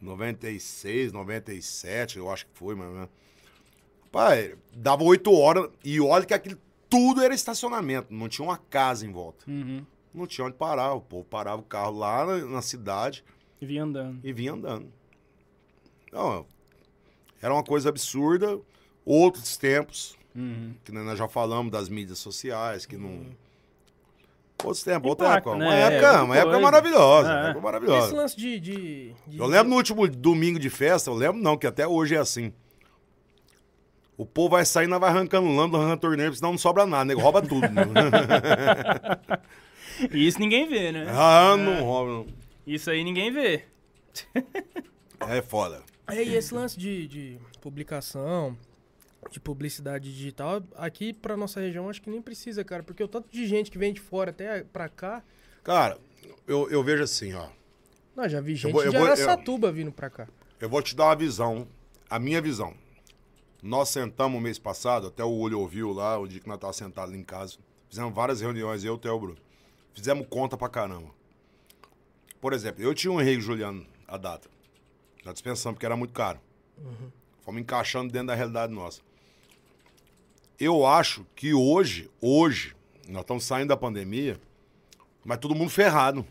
96, 0.00 1.12
97, 1.12 2.18
eu 2.18 2.30
acho 2.30 2.46
que 2.46 2.52
foi, 2.54 2.74
mas... 2.74 3.08
Pai, 4.10 4.54
dava 4.74 5.04
8 5.04 5.32
horas 5.32 5.70
e 5.84 6.00
olha 6.00 6.24
que 6.24 6.34
aquilo 6.34 6.58
tudo 6.92 7.22
era 7.22 7.34
estacionamento, 7.34 8.08
não 8.12 8.28
tinha 8.28 8.46
uma 8.46 8.56
casa 8.58 9.06
em 9.06 9.10
volta. 9.12 9.44
Uhum. 9.50 9.84
Não 10.14 10.26
tinha 10.26 10.46
onde 10.46 10.56
parar, 10.56 10.92
o 10.92 11.00
povo 11.00 11.24
parava 11.24 11.60
o 11.60 11.64
carro 11.64 11.96
lá 11.98 12.26
na, 12.26 12.36
na 12.44 12.62
cidade 12.62 13.24
E 13.60 13.64
vinha 13.66 13.82
andando. 13.84 14.20
e 14.22 14.32
vinha 14.32 14.52
andando. 14.52 14.92
Não, 16.12 16.44
era 17.40 17.52
uma 17.54 17.64
coisa 17.64 17.88
absurda. 17.88 18.60
Outros 19.04 19.56
tempos, 19.56 20.16
Uhum. 20.34 20.74
que 20.84 20.92
nós 20.92 21.18
já 21.18 21.26
falamos 21.28 21.72
das 21.72 21.88
mídias 21.88 22.18
sociais, 22.18 22.86
que 22.86 22.96
não. 22.96 23.26
Outros 24.64 24.84
tempos, 24.84 25.08
outra 25.10 25.36
época. 25.36 25.56
né? 25.56 25.64
Uma 25.64 25.74
É, 25.74 25.80
época, 25.80 26.06
outra 26.10 26.24
uma 26.24 26.36
época 26.36 26.60
maravilhosa. 26.60 27.28
É. 27.28 27.32
Uma 27.32 27.38
época 27.40 27.50
Esse 27.58 27.62
maravilhosa. 27.62 28.14
lance 28.16 28.36
de, 28.36 28.60
de, 28.60 29.14
de- 29.26 29.38
Eu 29.38 29.46
lembro 29.46 29.70
no 29.70 29.76
último 29.76 30.06
domingo 30.08 30.58
de 30.58 30.70
festa, 30.70 31.10
eu 31.10 31.14
lembro 31.14 31.42
não, 31.42 31.56
que 31.56 31.66
até 31.66 31.86
hoje 31.86 32.14
é 32.14 32.18
assim. 32.18 32.52
O 34.16 34.24
povo 34.26 34.50
vai 34.50 34.64
saindo, 34.64 34.98
vai 35.00 35.10
arrancando 35.10 35.48
lâmpada, 35.48 35.82
arrancando 35.84 36.00
torneio, 36.00 36.34
senão 36.34 36.52
não 36.52 36.58
sobra 36.58 36.86
nada, 36.86 37.04
nego 37.06 37.20
rouba 37.20 37.42
tudo. 37.42 37.66
isso 40.12 40.38
ninguém 40.38 40.68
vê, 40.68 40.92
né? 40.92 41.06
ah, 41.10 41.56
não 41.56 41.82
rouba, 41.82 42.10
não. 42.12 42.26
Isso 42.66 42.90
aí 42.90 43.02
ninguém 43.02 43.32
vê. 43.32 43.64
É 45.28 45.42
foda. 45.42 45.82
É, 46.08 46.22
e 46.22 46.34
esse 46.34 46.54
lance 46.54 46.78
de, 46.78 47.06
de 47.08 47.38
publicação, 47.60 48.56
de 49.30 49.40
publicidade 49.40 50.12
digital, 50.12 50.62
aqui 50.76 51.12
pra 51.12 51.36
nossa 51.36 51.60
região 51.60 51.88
acho 51.88 52.02
que 52.02 52.10
nem 52.10 52.20
precisa, 52.20 52.64
cara, 52.64 52.82
porque 52.82 53.02
o 53.02 53.08
tanto 53.08 53.28
de 53.30 53.46
gente 53.46 53.70
que 53.70 53.78
vem 53.78 53.92
de 53.92 54.00
fora 54.00 54.30
até 54.30 54.62
pra 54.64 54.88
cá, 54.88 55.22
Cara, 55.64 55.96
eu, 56.46 56.68
eu 56.70 56.82
vejo 56.82 57.04
assim, 57.04 57.32
ó. 57.34 57.46
não, 58.16 58.28
já 58.28 58.40
vi 58.40 58.56
gente 58.56 58.72
vou- 58.72 58.82
eu 58.82 58.90
de 58.90 58.96
vou- 58.98 59.06
eu- 59.06 59.12
Araçatuba 59.12 59.70
vindo 59.70 59.92
pra 59.92 60.10
cá. 60.10 60.26
Eu 60.60 60.68
vou 60.68 60.82
te 60.82 60.94
dar 60.94 61.04
uma 61.06 61.16
visão, 61.16 61.66
a 62.10 62.18
minha 62.18 62.40
visão. 62.42 62.74
Nós 63.62 63.90
sentamos 63.90 64.42
mês 64.42 64.58
passado, 64.58 65.06
até 65.06 65.22
o 65.22 65.30
olho 65.30 65.60
ouviu 65.60 65.92
lá, 65.92 66.18
o 66.18 66.26
dia 66.26 66.40
que 66.40 66.48
nós 66.48 66.56
estávamos 66.56 66.76
sentados 66.76 67.14
em 67.14 67.22
casa. 67.22 67.58
Fizemos 67.88 68.12
várias 68.12 68.40
reuniões, 68.40 68.82
eu 68.82 68.94
e 68.94 68.96
o 68.96 68.98
Theo 68.98 69.20
Bruno. 69.20 69.38
Fizemos 69.94 70.26
conta 70.28 70.56
pra 70.56 70.68
caramba. 70.68 71.10
Por 72.40 72.52
exemplo, 72.52 72.82
eu 72.82 72.92
tinha 72.92 73.12
um 73.12 73.20
Henrique 73.20 73.40
Juliano 73.40 73.86
a 74.08 74.16
data. 74.16 74.50
Já 75.24 75.32
dispensamos, 75.32 75.76
porque 75.76 75.86
era 75.86 75.96
muito 75.96 76.12
caro. 76.12 76.40
Fomos 77.42 77.60
encaixando 77.60 78.12
dentro 78.12 78.28
da 78.28 78.34
realidade 78.34 78.72
nossa. 78.72 79.00
Eu 80.58 80.84
acho 80.84 81.24
que 81.36 81.54
hoje, 81.54 82.10
hoje, 82.20 82.74
nós 83.08 83.22
estamos 83.22 83.44
saindo 83.44 83.68
da 83.68 83.76
pandemia, 83.76 84.40
mas 85.24 85.38
todo 85.38 85.54
mundo 85.54 85.70
ferrado. 85.70 86.26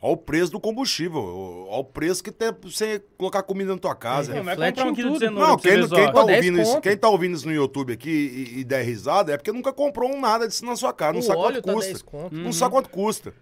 Olha 0.00 0.12
o 0.12 0.16
preço 0.16 0.52
do 0.52 0.60
combustível. 0.60 1.20
Olha 1.68 1.80
o 1.80 1.84
preço 1.84 2.22
que 2.22 2.30
tem 2.30 2.52
pra 2.52 2.70
você 2.70 3.02
colocar 3.16 3.42
comida 3.42 3.72
na 3.72 3.78
tua 3.78 3.96
casa. 3.96 4.32
Não, 4.32 4.44
vai 4.44 4.54
reflete 4.54 4.76
comprar 4.76 4.88
um 4.88 4.92
em 4.92 4.94
quilo 4.94 5.08
de 5.08 5.14
tudo. 5.14 5.24
cenoura 5.24 5.48
Não, 5.48 5.56
quem, 5.56 5.88
quem 5.88 6.06
tá 6.06 6.12
Pô, 6.12 6.24
10 6.24 6.36
ouvindo 6.38 6.62
isso, 6.62 6.80
quem 6.80 6.96
tá 6.96 7.08
ouvindo 7.08 7.36
isso 7.36 7.46
no 7.46 7.52
YouTube 7.52 7.92
aqui 7.92 8.10
e, 8.10 8.60
e 8.60 8.64
der 8.64 8.82
risada 8.84 9.32
é 9.32 9.36
porque 9.36 9.50
nunca 9.50 9.72
comprou 9.72 10.08
um 10.14 10.20
nada 10.20 10.46
disso 10.46 10.64
na 10.64 10.76
sua 10.76 10.92
casa. 10.92 11.14
Não 11.14 11.20
O 11.20 11.22
sabe 11.22 11.40
quanto 11.40 11.62
tá 11.62 11.72
custa. 11.72 11.90
10 11.90 12.02
conto. 12.02 12.36
Não 12.36 12.52
sabe 12.52 12.72
quanto 12.72 12.90
custa. 12.90 13.34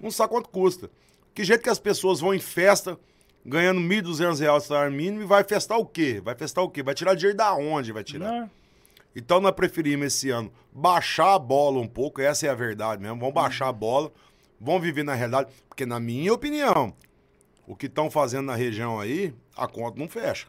Não 0.00 0.10
sabe 0.10 0.28
quanto 0.30 0.48
custa. 0.50 0.90
Que 1.34 1.42
jeito 1.42 1.62
que 1.62 1.70
as 1.70 1.78
pessoas 1.78 2.20
vão 2.20 2.34
em 2.34 2.40
festa 2.40 2.98
ganhando 3.44 3.80
1.200 3.80 4.40
reais 4.40 4.62
de 4.64 4.68
salário 4.68 4.92
mínimo 4.92 5.22
e 5.22 5.24
vai 5.24 5.42
festar 5.42 5.78
o 5.78 5.86
quê? 5.86 6.20
Vai 6.22 6.34
festar 6.34 6.62
o 6.62 6.68
quê? 6.68 6.82
Vai 6.82 6.94
tirar 6.94 7.14
dinheiro 7.14 7.36
da 7.36 7.54
onde 7.54 7.92
vai 7.92 8.04
tirar? 8.04 8.30
Não. 8.30 8.50
Então 9.16 9.40
nós 9.40 9.52
preferimos 9.52 10.06
esse 10.08 10.28
ano 10.30 10.52
baixar 10.70 11.34
a 11.34 11.38
bola 11.38 11.80
um 11.80 11.88
pouco, 11.88 12.20
essa 12.20 12.46
é 12.46 12.50
a 12.50 12.54
verdade 12.54 13.02
mesmo. 13.02 13.18
Vamos 13.18 13.34
baixar 13.34 13.68
a 13.68 13.72
bola, 13.72 14.12
vamos 14.60 14.82
viver 14.82 15.02
na 15.02 15.14
realidade. 15.14 15.50
Porque, 15.68 15.86
na 15.86 16.00
minha 16.00 16.32
opinião, 16.32 16.94
o 17.66 17.76
que 17.76 17.86
estão 17.86 18.10
fazendo 18.10 18.46
na 18.46 18.54
região 18.54 18.98
aí, 18.98 19.34
a 19.56 19.66
conta 19.66 19.98
não 19.98 20.08
fecha. 20.08 20.46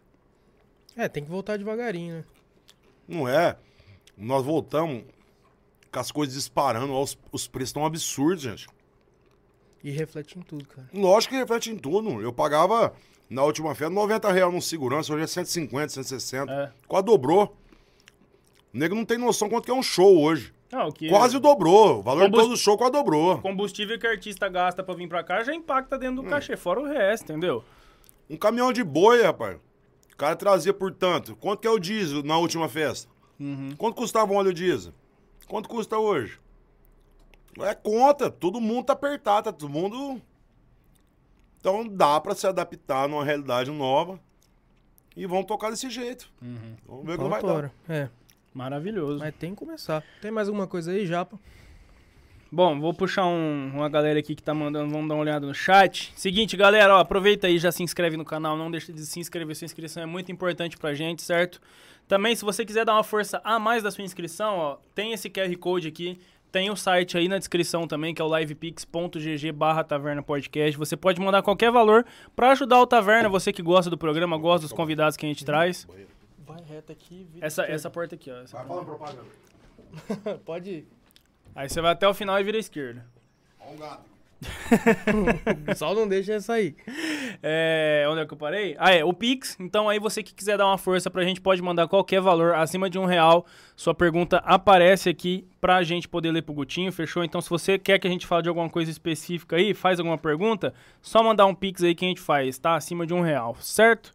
É, 0.95 1.07
tem 1.07 1.23
que 1.23 1.29
voltar 1.29 1.57
devagarinho, 1.57 2.15
né? 2.15 2.23
Não 3.07 3.27
é. 3.27 3.57
Nós 4.17 4.43
voltamos 4.43 5.03
com 5.91 5.99
as 5.99 6.11
coisas 6.11 6.35
disparando, 6.35 6.93
ó, 6.93 7.01
os, 7.01 7.17
os 7.31 7.47
preços 7.47 7.69
estão 7.69 7.85
absurdos, 7.85 8.43
gente. 8.43 8.67
E 9.83 9.91
reflete 9.91 10.37
em 10.37 10.41
tudo, 10.41 10.65
cara. 10.65 10.89
Lógico 10.93 11.33
que 11.33 11.39
reflete 11.39 11.71
em 11.71 11.77
tudo. 11.77 12.21
Eu 12.21 12.33
pagava, 12.33 12.93
na 13.29 13.43
última 13.43 13.73
festa, 13.73 13.89
90 13.89 14.31
reais 14.31 14.53
no 14.53 14.61
segurança, 14.61 15.13
hoje 15.13 15.23
é 15.23 15.27
150, 15.27 15.89
160. 15.89 16.51
É. 16.51 16.71
Quase 16.87 17.05
dobrou. 17.05 17.57
O 18.73 18.77
nego 18.77 18.93
não 18.93 19.05
tem 19.05 19.17
noção 19.17 19.49
quanto 19.49 19.65
que 19.65 19.71
é 19.71 19.73
um 19.73 19.81
show 19.81 20.21
hoje. 20.21 20.53
Não, 20.71 20.87
o 20.89 20.93
que 20.93 21.09
Quase 21.09 21.39
dobrou. 21.39 21.99
O 21.99 22.01
valor 22.03 22.25
Combust- 22.25 22.43
todo 22.47 22.57
show 22.57 22.77
quase 22.77 22.91
dobrou. 22.93 23.39
combustível 23.41 23.97
que 23.99 24.05
o 24.05 24.09
artista 24.09 24.47
gasta 24.47 24.83
pra 24.83 24.93
vir 24.93 25.07
pra 25.09 25.23
cá 25.23 25.43
já 25.43 25.53
impacta 25.53 25.97
dentro 25.97 26.17
do 26.17 26.21
Hum. 26.27 26.29
cachê, 26.29 26.55
fora 26.55 26.79
o 26.79 26.85
resto, 26.85 27.31
entendeu? 27.31 27.63
Um 28.29 28.37
caminhão 28.37 28.71
de 28.71 28.83
boi, 28.83 29.23
rapaz. 29.23 29.57
O 30.13 30.15
cara 30.17 30.35
trazia 30.35 30.73
por 30.73 30.93
tanto. 30.93 31.35
Quanto 31.37 31.61
que 31.61 31.67
é 31.67 31.71
o 31.71 31.79
diesel 31.79 32.21
na 32.23 32.37
última 32.37 32.69
festa? 32.69 33.09
Quanto 33.77 33.95
custava 33.95 34.31
um 34.31 34.35
óleo 34.35 34.53
diesel? 34.53 34.93
Quanto 35.47 35.67
custa 35.69 35.97
hoje? 35.97 36.39
É 37.61 37.73
conta. 37.73 38.29
Todo 38.29 38.59
mundo 38.61 38.85
tá 38.85 38.93
apertado, 38.93 39.45
tá 39.45 39.51
todo 39.53 39.69
mundo. 39.69 40.21
Então 41.59 41.87
dá 41.87 42.19
pra 42.21 42.35
se 42.35 42.45
adaptar 42.45 43.07
numa 43.09 43.23
realidade 43.23 43.71
nova. 43.71 44.19
E 45.15 45.25
vamos 45.25 45.45
tocar 45.45 45.69
desse 45.71 45.89
jeito. 45.89 46.29
Vamos 46.85 47.05
ver 47.05 47.15
o 47.15 47.23
que 47.23 47.29
vai 47.29 47.41
dar. 47.41 47.71
É, 47.89 48.09
Maravilhoso. 48.59 49.19
mas 49.19 49.33
tem 49.35 49.51
que 49.51 49.57
começar. 49.57 50.03
Tem 50.21 50.29
mais 50.31 50.47
alguma 50.47 50.67
coisa 50.67 50.91
aí, 50.91 51.05
Japa? 51.05 51.39
Bom, 52.51 52.79
vou 52.79 52.93
puxar 52.93 53.25
um- 53.27 53.71
uma 53.75 53.87
galera 53.87 54.17
aqui 54.19 54.33
que 54.33 54.41
tá 54.41 54.55
mandando, 54.55 54.89
vamos 54.91 55.07
dar 55.07 55.13
uma 55.15 55.21
olhada 55.21 55.45
no 55.45 55.53
chat. 55.53 56.11
Seguinte, 56.15 56.57
galera, 56.57 56.95
ó, 56.95 56.99
aproveita 56.99 57.45
aí, 57.45 57.59
já 57.59 57.71
se 57.71 57.83
inscreve 57.83 58.17
no 58.17 58.25
canal, 58.25 58.57
não 58.57 58.71
deixa 58.71 58.91
de 58.91 59.05
se 59.05 59.19
inscrever, 59.19 59.55
sua 59.55 59.65
inscrição 59.65 60.01
é 60.01 60.05
muito 60.07 60.31
importante 60.31 60.75
pra 60.75 60.93
gente, 60.95 61.21
certo? 61.21 61.61
Também, 62.07 62.35
se 62.35 62.43
você 62.43 62.65
quiser 62.65 62.85
dar 62.85 62.93
uma 62.93 63.03
força 63.03 63.39
a 63.43 63.59
mais 63.59 63.83
da 63.83 63.91
sua 63.91 64.03
inscrição, 64.03 64.57
ó, 64.57 64.77
tem 64.95 65.13
esse 65.13 65.29
QR 65.29 65.55
Code 65.57 65.87
aqui, 65.89 66.19
tem 66.51 66.71
o 66.71 66.75
site 66.75 67.15
aí 67.15 67.27
na 67.27 67.37
descrição 67.37 67.85
também, 67.87 68.15
que 68.15 68.21
é 68.21 68.25
o 68.25 68.35
livepix.gg 68.35 69.51
barra 69.51 69.83
Taverna 69.83 70.23
Podcast. 70.23 70.75
Você 70.75 70.97
pode 70.97 71.21
mandar 71.21 71.43
qualquer 71.43 71.69
valor 71.71 72.03
pra 72.35 72.49
ajudar 72.53 72.79
o 72.81 72.87
Taverna, 72.87 73.29
você 73.29 73.53
que 73.53 73.61
gosta 73.61 73.91
do 73.91 73.97
programa, 73.99 74.35
gosta 74.39 74.61
dos 74.65 74.73
convidados 74.73 75.15
que 75.15 75.23
a 75.23 75.29
gente 75.29 75.45
traz. 75.45 75.87
Vai 76.49 76.63
reto 76.63 76.91
aqui. 76.91 77.27
vira 77.31 77.45
Essa, 77.45 77.61
esquerda. 77.61 77.75
essa 77.75 77.89
porta 77.91 78.15
aqui, 78.15 78.31
ó. 78.31 78.41
essa 78.41 78.57
Vai 78.57 78.65
falando 78.65 78.85
propaganda. 78.85 79.23
Pode 80.43 80.69
ir. 80.71 80.87
Aí 81.53 81.69
você 81.69 81.79
vai 81.79 81.91
até 81.91 82.07
o 82.07 82.13
final 82.13 82.39
e 82.39 82.43
vira 82.43 82.57
à 82.57 82.59
esquerda. 82.59 83.05
Ó 83.59 83.71
um 83.71 83.77
gato. 83.77 84.09
Só 85.75 85.93
não 85.93 86.07
deixa 86.07 86.33
essa 86.33 86.53
aí. 86.53 86.75
É, 87.43 88.05
onde 88.09 88.21
é 88.21 88.25
que 88.25 88.33
eu 88.33 88.37
parei? 88.37 88.75
Ah, 88.79 88.91
é, 88.91 89.03
o 89.03 89.13
Pix. 89.13 89.57
Então 89.59 89.87
aí 89.87 89.99
você 89.99 90.23
que 90.23 90.33
quiser 90.33 90.57
dar 90.57 90.65
uma 90.65 90.77
força 90.77 91.11
pra 91.11 91.23
gente, 91.23 91.39
pode 91.39 91.61
mandar 91.61 91.87
qualquer 91.87 92.21
valor 92.21 92.55
acima 92.55 92.89
de 92.89 92.97
um 92.97 93.05
real. 93.05 93.45
Sua 93.75 93.93
pergunta 93.93 94.37
aparece 94.37 95.07
aqui 95.07 95.45
pra 95.61 95.83
gente 95.83 96.07
poder 96.07 96.31
ler 96.31 96.41
pro 96.41 96.53
Gutinho, 96.53 96.91
fechou? 96.91 97.23
Então 97.23 97.41
se 97.41 97.49
você 97.49 97.77
quer 97.77 97.99
que 97.99 98.07
a 98.07 98.09
gente 98.09 98.25
fale 98.25 98.43
de 98.43 98.49
alguma 98.49 98.69
coisa 98.69 98.89
específica 98.89 99.55
aí, 99.57 99.73
faz 99.75 99.99
alguma 99.99 100.17
pergunta, 100.17 100.73
só 101.01 101.21
mandar 101.21 101.45
um 101.45 101.53
Pix 101.53 101.83
aí 101.83 101.93
que 101.93 102.05
a 102.05 102.07
gente 102.07 102.21
faz, 102.21 102.57
tá? 102.57 102.75
Acima 102.75 103.05
de 103.05 103.13
um 103.13 103.21
real, 103.21 103.55
certo? 103.59 104.13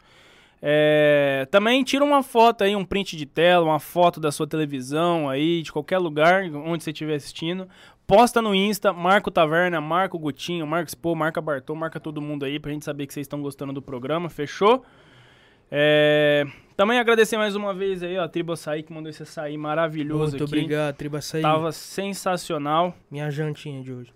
É, 0.66 1.46
também 1.50 1.84
tira 1.84 2.02
uma 2.02 2.22
foto 2.22 2.64
aí, 2.64 2.74
um 2.74 2.86
print 2.86 3.18
de 3.18 3.26
tela, 3.26 3.66
uma 3.66 3.78
foto 3.78 4.18
da 4.18 4.32
sua 4.32 4.46
televisão 4.46 5.28
aí, 5.28 5.60
de 5.60 5.70
qualquer 5.70 5.98
lugar 5.98 6.42
onde 6.54 6.82
você 6.82 6.90
estiver 6.90 7.16
assistindo. 7.16 7.68
Posta 8.06 8.40
no 8.40 8.54
Insta, 8.54 8.90
marca 8.90 9.28
o 9.28 9.30
Taverna, 9.30 9.78
marca 9.78 10.16
o 10.16 10.18
Gutinho, 10.18 10.66
marca 10.66 10.86
o 10.86 10.88
Expo, 10.88 11.14
marca 11.14 11.38
Bartô, 11.38 11.74
marca 11.74 12.00
todo 12.00 12.18
mundo 12.18 12.46
aí 12.46 12.58
pra 12.58 12.72
gente 12.72 12.82
saber 12.82 13.06
que 13.06 13.12
vocês 13.12 13.24
estão 13.24 13.42
gostando 13.42 13.74
do 13.74 13.82
programa, 13.82 14.30
fechou? 14.30 14.82
É, 15.70 16.46
também 16.74 16.98
agradecer 16.98 17.36
mais 17.36 17.54
uma 17.54 17.74
vez 17.74 18.02
aí, 18.02 18.16
ó, 18.16 18.24
a 18.24 18.28
Tribo 18.28 18.52
Açaí 18.52 18.82
que 18.82 18.92
mandou 18.92 19.10
esse 19.10 19.22
açaí 19.22 19.58
maravilhoso 19.58 20.30
Muito 20.30 20.44
aqui. 20.44 20.54
obrigado, 20.54 20.96
Triba 20.96 21.18
Açaí. 21.18 21.42
Tava 21.42 21.72
sensacional. 21.72 22.94
Minha 23.10 23.30
jantinha 23.30 23.82
de 23.82 23.92
hoje. 23.92 24.14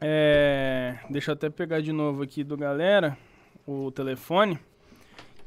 É, 0.00 0.96
deixa 1.10 1.30
eu 1.30 1.34
até 1.34 1.50
pegar 1.50 1.80
de 1.82 1.92
novo 1.92 2.22
aqui 2.22 2.42
do 2.42 2.56
galera 2.56 3.18
o 3.66 3.90
telefone. 3.90 4.58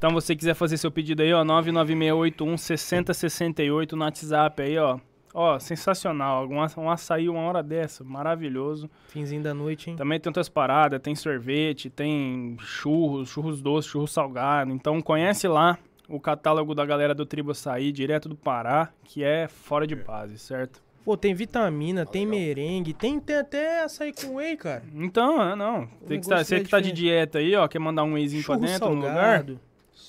Então, 0.02 0.10
você 0.10 0.34
quiser 0.34 0.54
fazer 0.54 0.76
seu 0.78 0.90
pedido 0.90 1.22
aí, 1.22 1.32
ó, 1.32 1.44
996816068 1.44 3.92
no 3.92 4.02
WhatsApp 4.02 4.60
aí, 4.60 4.76
ó. 4.76 4.98
Ó, 5.32 5.60
sensacional. 5.60 6.48
Um, 6.48 6.60
aça- 6.60 6.80
um 6.80 6.90
açaí 6.90 7.28
uma 7.28 7.42
hora 7.42 7.62
dessa, 7.62 8.02
maravilhoso. 8.02 8.90
Finzinho 9.06 9.44
da 9.44 9.54
noite, 9.54 9.90
hein? 9.90 9.96
Também 9.96 10.18
tem 10.18 10.28
outras 10.28 10.48
paradas, 10.48 11.00
tem 11.00 11.14
sorvete, 11.14 11.88
tem 11.88 12.56
churros, 12.58 13.28
churros 13.28 13.62
doces, 13.62 13.92
churros 13.92 14.12
salgados. 14.12 14.74
Então, 14.74 15.00
conhece 15.00 15.46
lá 15.46 15.78
o 16.08 16.18
catálogo 16.18 16.74
da 16.74 16.84
galera 16.84 17.14
do 17.14 17.24
Tribo 17.24 17.52
Açaí, 17.52 17.92
direto 17.92 18.28
do 18.28 18.34
Pará, 18.34 18.88
que 19.04 19.22
é 19.22 19.46
fora 19.46 19.86
de 19.86 19.94
base, 19.94 20.36
certo? 20.36 20.82
Pô, 21.04 21.16
tem 21.16 21.32
vitamina, 21.32 22.04
tem 22.04 22.26
merengue, 22.26 22.92
tem, 22.92 23.20
tem 23.20 23.36
até 23.36 23.84
açaí 23.84 24.12
com 24.12 24.34
whey, 24.34 24.56
cara. 24.56 24.82
Então, 24.92 25.40
é, 25.40 25.54
não. 25.54 25.86
Tem 26.08 26.20
que 26.20 26.28
tá, 26.28 26.42
você 26.42 26.56
é 26.56 26.60
que 26.60 26.68
tá 26.68 26.80
de 26.80 26.90
dieta 26.90 27.38
aí, 27.38 27.54
ó, 27.54 27.68
quer 27.68 27.78
mandar 27.78 28.02
um 28.02 28.14
wheyzinho 28.14 28.42
pra 28.44 28.56
dentro 28.56 28.88
no 28.88 28.96
lugar, 28.96 29.14
salgado, 29.14 29.60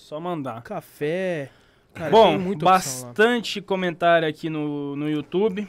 só 0.04 0.20
mandar. 0.20 0.62
café. 0.62 1.50
Cara, 1.94 2.10
Bom, 2.10 2.56
bastante 2.58 3.62
comentário 3.62 4.28
aqui 4.28 4.50
no, 4.50 4.96
no 4.96 5.10
YouTube. 5.10 5.68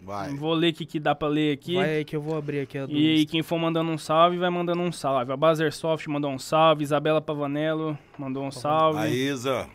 Vai. 0.00 0.34
Vou 0.34 0.52
ler 0.52 0.72
o 0.72 0.74
que, 0.74 0.84
que 0.84 1.00
dá 1.00 1.14
pra 1.14 1.26
ler 1.28 1.54
aqui. 1.54 1.76
Vai 1.76 1.96
aí 1.96 2.04
que 2.04 2.14
eu 2.14 2.20
vou 2.20 2.36
abrir 2.36 2.60
aqui 2.60 2.76
a 2.76 2.84
do 2.84 2.92
E 2.92 3.22
Insta. 3.22 3.30
quem 3.32 3.42
for 3.42 3.58
mandando 3.58 3.90
um 3.90 3.96
salve, 3.96 4.36
vai 4.36 4.50
mandando 4.50 4.82
um 4.82 4.92
salve. 4.92 5.32
A 5.32 5.36
Bazersoft 5.36 6.06
mandou 6.08 6.30
um 6.30 6.38
salve, 6.38 6.84
Isabela 6.84 7.22
Pavanello 7.22 7.98
mandou 8.18 8.44
um 8.44 8.50
salve. 8.50 8.98
A 8.98 9.08
Isa. 9.08 9.66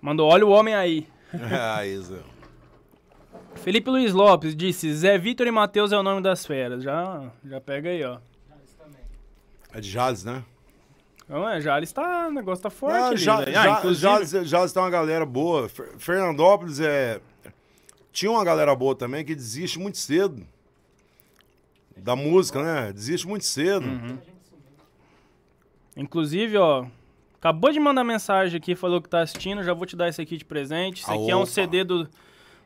Mandou, 0.00 0.28
olha 0.28 0.44
o 0.44 0.50
homem 0.50 0.74
aí. 0.74 1.06
a 1.32 1.86
Isa. 1.86 2.24
Felipe 3.54 3.88
Luiz 3.88 4.12
Lopes 4.12 4.56
disse, 4.56 4.92
Zé 4.92 5.16
Vitor 5.16 5.46
e 5.46 5.50
Matheus 5.52 5.92
é 5.92 5.96
o 5.96 6.02
nome 6.02 6.20
das 6.20 6.44
feras. 6.44 6.82
Já, 6.82 7.30
já 7.44 7.60
pega 7.60 7.88
aí, 7.90 8.02
ó. 8.02 8.18
É 9.72 9.80
de 9.80 9.88
Jales, 9.88 10.24
né? 10.24 10.42
Então, 11.32 11.48
é, 11.48 11.62
já 11.62 11.80
está, 11.80 12.28
o 12.28 12.30
negócio 12.30 12.62
tá 12.62 12.68
forte 12.68 12.94
Ah, 12.94 13.06
ali, 13.06 13.16
já, 13.16 13.36
velho. 13.38 13.52
já, 13.52 13.62
Ah, 13.62 13.78
inclusive, 13.78 14.02
Jales, 14.02 14.30
Jales 14.50 14.70
tem 14.74 14.82
uma 14.82 14.90
galera 14.90 15.24
boa. 15.24 15.66
Fer- 15.66 15.94
Fernandópolis 15.96 16.78
é. 16.78 17.22
Tinha 18.12 18.30
uma 18.30 18.44
galera 18.44 18.74
boa 18.76 18.94
também 18.94 19.24
que 19.24 19.34
desiste 19.34 19.78
muito 19.78 19.96
cedo. 19.96 20.46
Da 21.96 22.14
música, 22.14 22.62
né? 22.62 22.92
Desiste 22.92 23.26
muito 23.26 23.46
cedo. 23.46 23.86
Uhum. 23.86 24.18
inclusive, 25.96 26.56
ó, 26.58 26.84
acabou 27.38 27.72
de 27.72 27.80
mandar 27.80 28.04
mensagem 28.04 28.58
aqui, 28.58 28.74
falou 28.74 29.00
que 29.00 29.08
tá 29.08 29.20
assistindo, 29.22 29.62
já 29.62 29.72
vou 29.72 29.86
te 29.86 29.96
dar 29.96 30.08
esse 30.08 30.20
aqui 30.20 30.36
de 30.36 30.44
presente. 30.44 31.00
Isso 31.02 31.10
Ah, 31.10 31.14
aqui 31.14 31.30
é 31.30 31.36
um 31.36 31.40
opa. 31.42 31.46
CD 31.50 31.82
do 31.82 32.06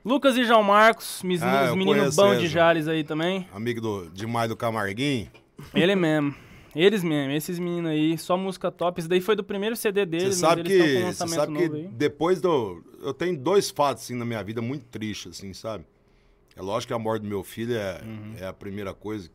Lucas 0.05 0.37
e 0.37 0.45
João 0.45 0.65
Marcos, 0.65 1.23
Ah, 1.41 1.63
os 1.65 1.69
eu 1.69 1.77
meninos 1.77 2.19
eles, 2.19 2.41
de. 2.41 2.49
Jales 2.49 2.89
aí 2.89 3.05
também. 3.05 3.49
Amigo 3.55 3.81
do, 3.81 4.11
demais 4.11 4.49
do 4.49 4.57
Camarguinho. 4.57 5.31
Ele 5.75 5.95
mesmo. 5.95 6.35
Eles 6.79 7.03
mesmo, 7.03 7.33
esses 7.33 7.59
meninos 7.59 7.91
aí, 7.91 8.19
só 8.19 8.37
música 8.37 8.71
top. 8.71 9.01
Esse 9.01 9.09
daí 9.09 9.21
foi 9.21 9.35
do 9.35 9.43
primeiro 9.43 9.75
CD 9.75 10.01
Você 10.01 10.07
deles, 10.07 10.37
sabe 10.37 10.61
eles 10.61 10.73
estão 10.73 10.87
que, 10.87 10.99
um 10.99 11.13
você 11.13 11.29
sabe 11.35 11.53
que 11.57 11.77
aí. 11.77 11.89
depois 11.89 12.41
do. 12.41 12.85
Eu 13.03 13.15
tenho 13.15 13.37
dois 13.39 13.71
fatos 13.71 14.05
assim, 14.05 14.15
na 14.15 14.25
minha 14.25 14.43
vida 14.45 14.61
muito 14.61 14.85
tristes, 14.87 15.39
assim, 15.39 15.55
sabe? 15.55 15.85
É 16.55 16.61
lógico 16.63 16.89
que 16.89 16.95
a 16.95 16.99
morte 16.99 17.23
do 17.23 17.29
meu 17.29 17.43
filho 17.43 17.75
é, 17.75 18.03
Uhum. 18.05 18.35
é 18.39 18.47
a 18.47 18.53
primeira 18.53 18.93
coisa, 18.93 19.29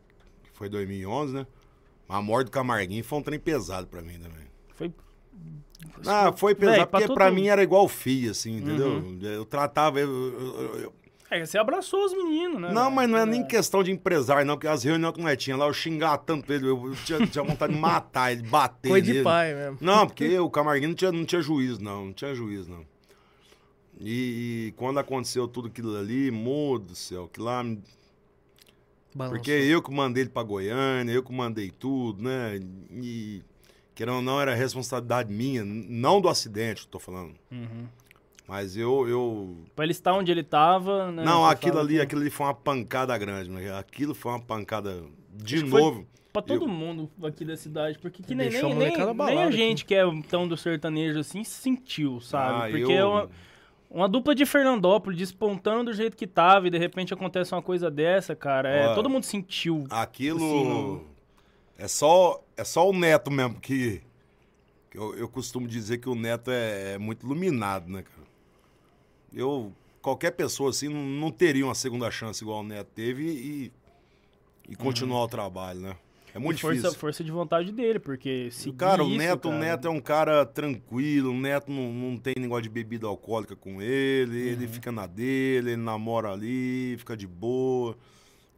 que 0.43 0.49
foi 0.53 0.69
2011, 0.69 1.33
né? 1.33 1.47
Mas 2.07 2.17
a 2.17 2.21
morte 2.21 2.45
do 2.47 2.51
Camarguinho 2.51 3.03
foi 3.03 3.19
um 3.19 3.23
trem 3.23 3.39
pesado 3.39 3.87
pra 3.87 4.01
mim 4.01 4.13
também. 4.19 4.45
Foi 4.75 4.91
Ah, 6.05 6.31
foi 6.31 6.53
pesado, 6.53 6.75
Véi, 6.77 6.85
pra 6.85 6.91
porque 6.91 7.07
todo- 7.07 7.15
pra 7.15 7.31
mim 7.31 7.47
era 7.47 7.63
igual 7.63 7.87
filho, 7.87 8.31
assim, 8.31 8.57
entendeu? 8.57 8.87
Uhum. 8.97 9.19
Eu 9.21 9.45
tratava. 9.45 9.99
eu- 9.99 10.09
eu- 10.09 10.75
eu- 10.79 10.93
É, 11.31 11.45
você 11.45 11.57
abraçou 11.57 12.03
os 12.03 12.13
meninos, 12.13 12.61
né? 12.61 12.73
não, 12.73 12.91
mas 12.91 13.09
não 13.09 13.17
é 13.17 13.25
nem 13.25 13.41
questão 13.41 13.81
de 13.81 13.89
empresário, 13.89 14.45
não, 14.45 14.55
porque 14.55 14.67
as 14.67 14.83
reuniões 14.83 15.15
que 15.15 15.21
nós 15.21 15.37
tinha 15.37 15.55
lá, 15.55 15.65
eu 15.65 15.73
xingava 15.73 16.17
tanto 16.17 16.51
ele, 16.51 16.67
eu 16.67 16.93
tinha, 17.05 17.25
tinha 17.25 17.41
vontade 17.41 17.73
de 17.73 17.79
matar 17.79 18.33
ele, 18.33 18.43
bater 18.43 18.89
Foi 18.89 19.01
nele. 19.01 19.19
de 19.19 19.23
pai 19.23 19.53
mesmo. 19.53 19.77
Não, 19.79 20.05
porque 20.05 20.37
o 20.37 20.49
Camarguinho 20.49 20.89
não 20.89 20.95
tinha, 20.95 21.09
não 21.09 21.23
tinha 21.23 21.41
juízo, 21.41 21.81
não. 21.81 22.07
Não 22.07 22.13
tinha 22.13 22.35
juízo, 22.35 22.69
não. 22.69 22.85
E, 23.97 24.67
e 24.67 24.73
quando 24.75 24.99
aconteceu 24.99 25.47
tudo 25.47 25.69
aquilo 25.69 25.95
ali, 25.95 26.31
mudo 26.31 26.87
do 26.87 26.95
céu, 26.95 27.29
que 27.31 27.39
lá. 27.39 27.63
Balançou. 29.13 29.37
Porque 29.37 29.51
eu 29.51 29.81
que 29.81 29.89
mandei 29.89 30.23
ele 30.23 30.29
pra 30.29 30.43
Goiânia, 30.43 31.13
eu 31.13 31.23
que 31.23 31.31
mandei 31.31 31.71
tudo, 31.71 32.23
né? 32.23 32.59
E, 32.91 33.41
querendo 33.95 34.15
ou 34.15 34.21
não, 34.21 34.41
era 34.41 34.53
responsabilidade 34.53 35.31
minha, 35.31 35.63
não 35.63 36.19
do 36.19 36.27
acidente, 36.27 36.85
tô 36.87 36.99
falando. 36.99 37.35
Uhum. 37.49 37.87
Mas 38.51 38.75
eu. 38.75 39.07
eu... 39.07 39.55
Pra 39.73 39.85
ele 39.85 39.93
estar 39.93 40.11
onde 40.13 40.29
ele 40.29 40.43
tava, 40.43 41.09
né? 41.09 41.23
não, 41.23 41.45
aquilo 41.45 41.79
ali, 41.79 41.95
que- 41.95 42.01
aquilo 42.01 42.19
ali 42.19 42.29
foi 42.29 42.45
uma 42.47 42.53
pancada 42.53 43.17
grande, 43.17 43.49
né? 43.49 43.71
Aquilo 43.79 44.13
foi 44.13 44.33
uma 44.33 44.41
pancada 44.41 45.01
de 45.33 45.55
Acho 45.55 45.67
novo. 45.67 46.05
Pra 46.33 46.41
todo 46.41 46.65
Eu- 46.65 46.67
mundo 46.67 47.09
aqui 47.23 47.45
da 47.45 47.55
cidade, 47.55 47.97
porque 47.97 48.21
que 48.21 48.35
nem, 48.35 48.49
nem, 48.49 48.59
a 48.59 48.63
nem, 48.63 48.75
nem 48.97 49.41
a 49.41 49.47
aqui. 49.47 49.55
gente 49.55 49.85
que 49.85 49.95
é 49.95 50.03
tão 50.27 50.49
do 50.49 50.57
sertanejo 50.57 51.17
assim 51.19 51.45
sentiu, 51.45 52.19
sabe? 52.19 52.55
Ah, 52.57 52.69
porque 52.77 52.91
eu- 52.91 52.97
é 52.97 53.05
uma, 53.05 53.29
uma 53.89 54.09
dupla 54.09 54.35
de 54.35 54.45
Fernandópolis 54.45 55.17
despontando 55.17 55.85
do 55.85 55.93
jeito 55.93 56.17
que 56.17 56.27
tava 56.27 56.67
e 56.67 56.69
de 56.69 56.77
repente 56.77 57.13
acontece 57.13 57.53
uma 57.55 57.61
coisa 57.61 57.89
dessa, 57.89 58.35
cara. 58.35 58.67
É, 58.67 58.87
Ó, 58.89 58.95
todo 58.95 59.09
mundo 59.09 59.23
sentiu. 59.23 59.85
Aquilo. 59.89 60.97
Assim, 60.97 61.01
é, 61.77 61.87
só, 61.87 62.43
é 62.57 62.65
só 62.65 62.89
o 62.89 62.91
Neto 62.91 63.31
mesmo 63.31 63.61
que. 63.61 64.01
que 64.89 64.97
eu, 64.97 65.15
eu 65.17 65.29
costumo 65.29 65.65
dizer 65.69 65.99
que 65.99 66.09
o 66.09 66.15
Neto 66.15 66.51
é, 66.51 66.95
é 66.95 66.97
muito 66.97 67.25
iluminado, 67.25 67.89
né, 67.89 68.03
cara? 68.03 68.20
Eu. 69.33 69.73
Qualquer 70.01 70.31
pessoa 70.31 70.71
assim 70.71 70.89
não, 70.89 71.29
teria 71.31 71.63
uma 71.63 71.75
segunda 71.75 72.09
chance 72.09 72.43
igual 72.43 72.61
o 72.61 72.63
Neto 72.63 72.89
teve 72.95 73.23
e. 73.23 73.71
E 74.69 74.75
continuar 74.75 75.23
o 75.23 75.27
trabalho, 75.27 75.79
né? 75.81 75.95
É 76.33 76.39
muito 76.39 76.57
E 76.57 76.61
força, 76.61 76.75
difícil. 76.77 76.99
força 76.99 77.23
de 77.25 77.31
vontade 77.31 77.71
dele, 77.73 77.99
porque 77.99 78.49
se 78.51 78.71
Cara, 78.71 79.03
o 79.03 79.09
Neto, 79.09 79.49
o 79.49 79.51
cara, 79.51 79.59
Neto 79.59 79.87
é 79.87 79.91
um 79.91 79.99
cara 79.99 80.45
tranquilo, 80.45 81.31
o 81.31 81.37
Neto 81.37 81.69
não, 81.69 81.91
não 81.91 82.17
tem 82.17 82.33
negócio 82.39 82.63
de 82.63 82.69
bebida 82.69 83.05
alcoólica 83.05 83.53
com 83.55 83.81
ele, 83.81 84.39
ele 84.39 84.65
Uhum. 84.65 84.71
fica 84.71 84.91
na 84.93 85.05
dele, 85.07 85.71
ele 85.71 85.75
namora 85.81 86.31
ali, 86.31 86.95
fica 86.97 87.17
de 87.17 87.27
boa. 87.27 87.97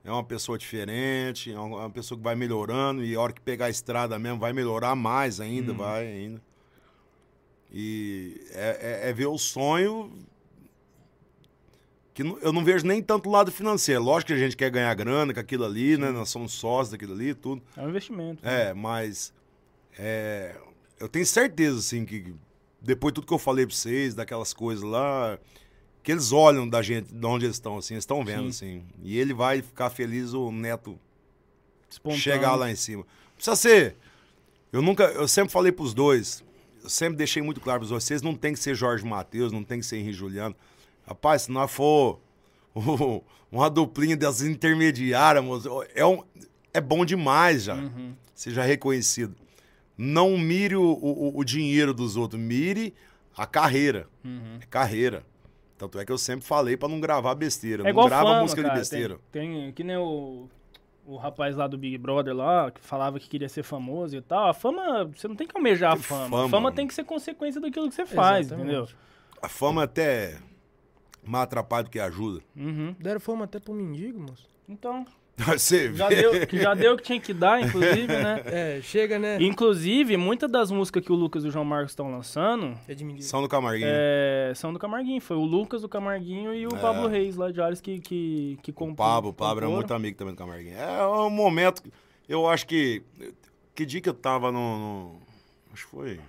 É 0.06 0.12
uma 0.12 0.24
pessoa 0.24 0.56
diferente, 0.58 1.52
é 1.52 1.58
uma 1.60 1.78
uma 1.80 1.90
pessoa 1.90 2.16
que 2.18 2.24
vai 2.24 2.36
melhorando 2.36 3.04
e 3.04 3.16
a 3.16 3.20
hora 3.20 3.34
que 3.34 3.42
pegar 3.42 3.66
a 3.66 3.70
estrada 3.72 4.20
mesmo 4.20 4.38
vai 4.38 4.54
melhorar 4.54 4.96
mais 4.96 5.40
ainda, 5.40 5.72
Uhum. 5.72 5.78
vai 5.80 6.06
ainda. 6.06 6.42
E 7.72 8.40
é, 8.52 9.02
é- 9.06 9.10
é 9.10 9.14
ver 9.14 9.26
o 9.28 9.38
sonho 9.38 10.12
que 12.14 12.22
eu 12.22 12.54
não 12.54 12.64
vejo 12.64 12.86
nem 12.86 13.02
tanto 13.02 13.28
o 13.28 13.32
lado 13.32 13.52
financeiro. 13.52 14.04
Lógico 14.04 14.28
que 14.28 14.34
a 14.34 14.38
gente 14.38 14.56
quer 14.56 14.70
ganhar 14.70 14.94
grana 14.94 15.34
com 15.34 15.40
aquilo 15.40 15.66
ali, 15.66 15.98
né? 15.98 16.12
Nós 16.12 16.30
somos 16.30 16.54
sócios 16.54 16.92
daquilo 16.92 17.14
ali, 17.14 17.34
tudo. 17.34 17.62
É 17.76 17.82
um 17.82 17.90
investimento. 17.90 18.48
É, 18.48 18.74
mas 18.74 19.34
é, 19.98 20.56
eu 21.00 21.10
tenho 21.10 21.26
certeza, 21.26 21.80
assim, 21.80 22.06
que 22.06 22.34
depois 22.80 23.12
de 23.12 23.16
tudo 23.16 23.28
que 23.28 23.34
eu 23.34 23.40
falei 23.40 23.66
pra 23.66 23.76
vocês, 23.76 24.14
daquelas 24.14 24.54
coisas 24.54 24.84
lá, 24.84 25.40
que 26.04 26.12
eles 26.12 26.32
olham 26.32 26.68
da 26.68 26.82
gente, 26.82 27.12
de 27.12 27.26
onde 27.26 27.46
eles 27.46 27.56
estão, 27.56 27.78
assim, 27.78 27.96
eles 27.96 28.04
estão 28.04 28.24
vendo, 28.24 28.50
assim. 28.50 28.84
E 29.02 29.18
ele 29.18 29.34
vai 29.34 29.62
ficar 29.62 29.90
feliz 29.90 30.34
o 30.34 30.52
neto 30.52 31.00
Espontâneo. 31.90 32.22
chegar 32.22 32.56
lá 32.56 32.70
em 32.70 32.76
cima. 32.76 33.06
Precisa 33.36 33.56
ser. 33.56 33.96
Eu 34.72 34.82
nunca, 34.82 35.06
eu 35.06 35.28
sempre 35.28 35.52
falei 35.52 35.72
pros 35.72 35.94
dois, 35.94 36.44
eu 36.84 36.90
sempre 36.90 37.18
deixei 37.18 37.42
muito 37.42 37.62
claro 37.62 37.80
pros 37.80 37.90
dois, 37.90 38.04
vocês 38.04 38.22
não 38.22 38.36
tem 38.36 38.54
que 38.54 38.60
ser 38.60 38.76
Jorge 38.76 39.06
Matheus, 39.06 39.52
não 39.52 39.64
tem 39.64 39.80
que 39.80 39.86
ser 39.86 39.98
Henrique 39.98 40.14
Juliano. 40.14 40.56
Rapaz, 41.06 41.44
se 41.44 41.52
nós 41.52 41.72
for 41.72 42.20
uma 43.52 43.70
duplinha 43.70 44.18
das 44.18 44.42
intermediárias, 44.42 45.44
é, 45.96 46.06
um, 46.06 46.24
é 46.74 46.82
bom 46.82 47.06
demais 47.06 47.64
já. 47.64 47.76
Uhum. 47.76 48.14
Seja 48.34 48.64
reconhecido. 48.64 49.36
Não 49.98 50.38
mire 50.38 50.76
o, 50.76 50.84
o, 50.84 51.38
o 51.38 51.44
dinheiro 51.44 51.94
dos 51.94 52.18
outros, 52.18 52.42
mire 52.42 52.94
a 53.38 53.46
carreira. 53.46 54.08
Uhum. 54.24 54.58
É 54.62 54.66
carreira. 54.66 55.24
Tanto 55.78 56.00
é 56.00 56.06
que 56.06 56.12
eu 56.12 56.18
sempre 56.18 56.46
falei 56.46 56.78
pra 56.78 56.88
não 56.88 57.00
gravar 57.00 57.36
besteira. 57.36 57.88
É 57.88 57.94
não 57.94 58.06
grava 58.06 58.30
fama, 58.30 58.42
música 58.42 58.62
cara. 58.62 58.74
de 58.74 58.80
besteira. 58.80 59.20
Tem, 59.32 59.52
tem 59.52 59.72
que 59.74 59.84
nem 59.84 59.98
o, 59.98 60.48
o 61.06 61.18
rapaz 61.18 61.56
lá 61.56 61.68
do 61.68 61.78
Big 61.78 61.98
Brother 61.98 62.34
lá, 62.36 62.72
que 62.72 62.80
falava 62.82 63.20
que 63.20 63.28
queria 63.28 63.50
ser 63.50 63.64
famoso 63.64 64.16
e 64.16 64.22
tal. 64.22 64.50
A 64.50 64.54
fama, 64.54 65.06
você 65.06 65.28
não 65.28 65.36
tem 65.36 65.48
que 65.48 65.56
almejar 65.56 65.94
a 65.94 65.98
fama. 65.98 66.30
fama, 66.30 66.46
A 66.46 66.50
fama 66.50 66.72
tem 66.72 66.88
que 66.88 66.94
ser 66.94 67.04
consequência 67.04 67.60
daquilo 67.60 67.90
que 67.90 67.96
você 67.96 68.06
faz, 68.06 68.48
Exatamente. 68.48 68.76
entendeu? 68.76 68.96
A 69.42 69.50
fama 69.50 69.84
até 69.84 70.38
mais 71.26 71.44
atrapalha 71.44 71.84
do 71.84 71.90
que 71.90 72.00
ajuda. 72.00 72.42
Uhum. 72.56 72.96
Deram 73.00 73.20
fama 73.20 73.46
até 73.46 73.60
pro 73.60 73.74
mendigo, 73.74 74.20
moço. 74.20 74.48
Então, 74.68 75.06
Você 75.36 75.90
vê. 75.90 75.96
já 75.98 76.10
deu, 76.10 76.46
que 76.48 76.58
já 76.60 76.74
deu 76.76 76.94
o 76.94 76.98
que 76.98 77.04
tinha 77.04 77.20
que 77.20 77.34
dar, 77.34 77.60
inclusive, 77.60 78.06
né? 78.08 78.42
É, 78.46 78.82
chega, 78.84 79.18
né? 79.18 79.38
Inclusive, 79.42 80.16
muitas 80.16 80.50
das 80.52 80.70
músicas 80.70 81.04
que 81.04 81.12
o 81.12 81.16
Lucas 81.16 81.44
e 81.44 81.48
o 81.48 81.52
João 81.52 81.66
Marcos 81.66 81.92
estão 81.94 82.12
lançando 82.12 82.78
É 82.88 82.94
de 82.94 83.04
mendigo. 83.04 83.24
São 83.26 83.42
do 83.42 83.50
Camarguinho. 83.50 83.88
é, 83.90 84.54
são 84.56 84.72
do 84.72 84.78
Camarguinho. 84.78 85.20
Foi 85.20 85.36
o 85.36 85.44
Lucas 85.44 85.82
do 85.82 85.90
Camarguinho 85.90 86.54
e 86.54 86.68
o 86.68 86.76
É. 86.76 86.80
Pablo 86.80 87.08
Reis 87.08 87.36
lá 87.36 87.52
de 87.52 87.60
Ares 87.60 87.82
que, 87.82 88.00
que, 88.00 88.60
que 88.62 88.70
O 88.70 88.74
compôs. 88.76 88.96
Pablo, 88.98 89.32
o 89.32 89.34
Pablo 89.34 89.58
era 89.58 89.66
comporam. 89.66 89.76
muito 89.78 89.94
amigo 89.96 90.16
também 90.18 90.36
do 90.36 90.38
Camarguinho. 90.38 90.78
É 90.78 91.08
um 91.08 91.32
momento. 91.32 91.82
que- 91.82 91.92
Eu 92.30 92.48
acho 92.48 92.68
que. 92.68 93.02
Que 93.74 93.88
dia 93.88 94.02
que 94.02 94.10
eu 94.10 94.14
tava 94.14 94.52
no. 94.52 94.60
no- 95.14 95.20
acho 95.74 95.86
que 95.86 95.90
foi. 95.92 96.20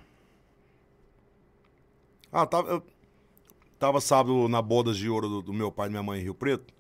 Ah, 2.32 2.46
tava. 2.46 2.68
Eu 2.70 2.82
tava 3.84 4.00
sábado 4.00 4.48
na 4.48 4.62
bodas 4.62 4.96
de 4.96 5.10
ouro 5.10 5.28
do, 5.28 5.42
do 5.42 5.52
meu 5.52 5.70
pai 5.70 5.88
e 5.88 5.90
minha 5.90 6.02
mãe 6.02 6.18
em 6.18 6.22
Rio 6.22 6.34
Preto. 6.34 6.72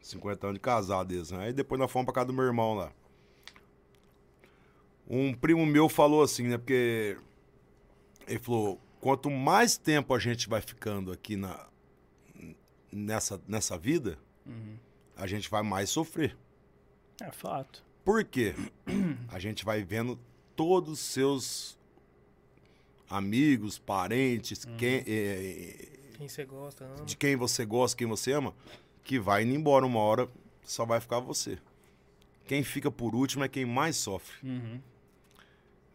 50 0.00 0.46
anos 0.46 0.54
de 0.54 0.60
casado 0.60 1.12
eles, 1.12 1.30
né? 1.32 1.46
Aí 1.46 1.52
depois 1.52 1.78
nós 1.80 1.90
fomos 1.90 2.04
pra 2.04 2.14
casa 2.14 2.26
do 2.26 2.32
meu 2.32 2.44
irmão 2.44 2.74
lá. 2.74 2.92
Um 5.08 5.34
primo 5.34 5.66
meu 5.66 5.88
falou 5.88 6.22
assim, 6.22 6.44
né? 6.44 6.56
Porque. 6.56 7.16
Ele 8.28 8.38
falou: 8.38 8.80
quanto 9.00 9.28
mais 9.30 9.76
tempo 9.76 10.14
a 10.14 10.18
gente 10.18 10.48
vai 10.48 10.60
ficando 10.60 11.10
aqui 11.10 11.36
na, 11.36 11.66
nessa, 12.92 13.40
nessa 13.48 13.76
vida, 13.76 14.16
Uhum. 14.46 14.76
a 15.16 15.26
gente 15.26 15.50
vai 15.50 15.62
mais 15.62 15.90
sofrer. 15.90 16.36
É 17.20 17.32
fato. 17.32 17.84
Por 18.04 18.22
quê? 18.24 18.54
A 19.28 19.38
gente 19.38 19.64
vai 19.64 19.82
vendo 19.82 20.18
todos 20.54 20.92
os 20.92 21.00
seus 21.00 21.78
amigos, 23.08 23.78
parentes, 23.78 24.64
quem, 24.78 25.02
eh, 25.06 25.93
Quem 26.14 26.28
você 26.28 26.44
gosta, 26.44 26.84
ama. 26.84 27.04
de 27.04 27.16
quem 27.16 27.36
você 27.36 27.64
gosta, 27.64 27.96
quem 27.96 28.06
você 28.06 28.32
ama, 28.32 28.54
que 29.02 29.18
vai 29.18 29.42
indo 29.42 29.54
embora 29.54 29.84
uma 29.84 30.00
hora, 30.00 30.28
só 30.62 30.84
vai 30.86 31.00
ficar 31.00 31.20
você. 31.20 31.58
Quem 32.46 32.62
fica 32.62 32.90
por 32.90 33.14
último 33.14 33.44
é 33.44 33.48
quem 33.48 33.64
mais 33.64 33.96
sofre. 33.96 34.36
Uhum. 34.42 34.80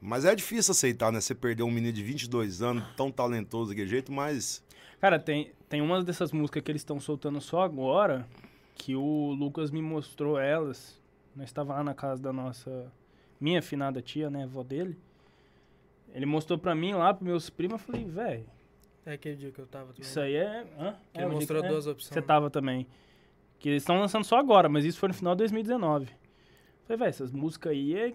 Mas 0.01 0.25
é 0.25 0.33
difícil 0.33 0.71
aceitar, 0.71 1.11
né? 1.11 1.19
Você 1.19 1.35
perder 1.35 1.63
um 1.63 1.71
menino 1.71 1.91
de 1.91 2.03
22 2.03 2.61
anos, 2.61 2.83
tão 2.95 3.11
talentoso 3.11 3.69
daquele 3.69 3.89
jeito, 3.89 4.11
mas 4.11 4.63
Cara, 4.99 5.17
tem, 5.17 5.51
tem 5.69 5.81
umas 5.81 6.03
dessas 6.03 6.31
músicas 6.31 6.61
que 6.61 6.71
eles 6.71 6.81
estão 6.81 6.99
soltando 6.99 7.39
só 7.39 7.61
agora, 7.61 8.27
que 8.75 8.95
o 8.95 9.31
Lucas 9.31 9.71
me 9.71 9.81
mostrou 9.81 10.37
elas. 10.37 10.99
Nós 11.33 11.47
estava 11.47 11.73
lá 11.73 11.83
na 11.83 11.93
casa 11.93 12.21
da 12.21 12.33
nossa, 12.33 12.91
minha 13.39 13.61
finada 13.61 14.01
tia, 14.01 14.29
né, 14.29 14.43
avó 14.43 14.61
dele. 14.61 14.97
Ele 16.13 16.25
mostrou 16.25 16.59
pra 16.59 16.75
mim 16.75 16.93
lá, 16.93 17.13
pros 17.13 17.27
meus 17.27 17.49
primos, 17.49 17.79
eu 17.79 17.85
falei, 17.85 18.05
velho, 18.05 18.45
É 19.05 19.13
aquele 19.13 19.35
dia 19.35 19.51
que 19.51 19.59
eu 19.59 19.65
tava 19.67 19.87
também. 19.87 20.01
isso 20.01 20.19
aí 20.19 20.35
é... 20.35 20.65
Hã? 20.79 20.95
Que 21.13 21.19
é, 21.19 21.23
ele 21.23 21.25
o 21.25 21.29
dia 21.29 21.39
mostrou 21.39 21.61
que- 21.61 21.67
é, 21.67 21.71
duas 21.71 21.87
opções. 21.87 22.13
Você 22.13 22.21
tava 22.21 22.49
também. 22.49 22.85
Que 23.57 23.69
eles 23.69 23.81
estão 23.83 23.99
lançando 23.99 24.23
só 24.23 24.37
agora, 24.37 24.69
mas 24.69 24.85
isso 24.85 24.99
foi 24.99 25.09
no 25.09 25.13
final 25.15 25.33
de 25.35 25.39
2019. 25.39 26.05
Eu 26.05 26.09
falei, 26.85 26.97
velho, 26.99 27.09
essas 27.09 27.31
músicas 27.31 27.71
aí 27.71 27.95
é... 27.95 28.13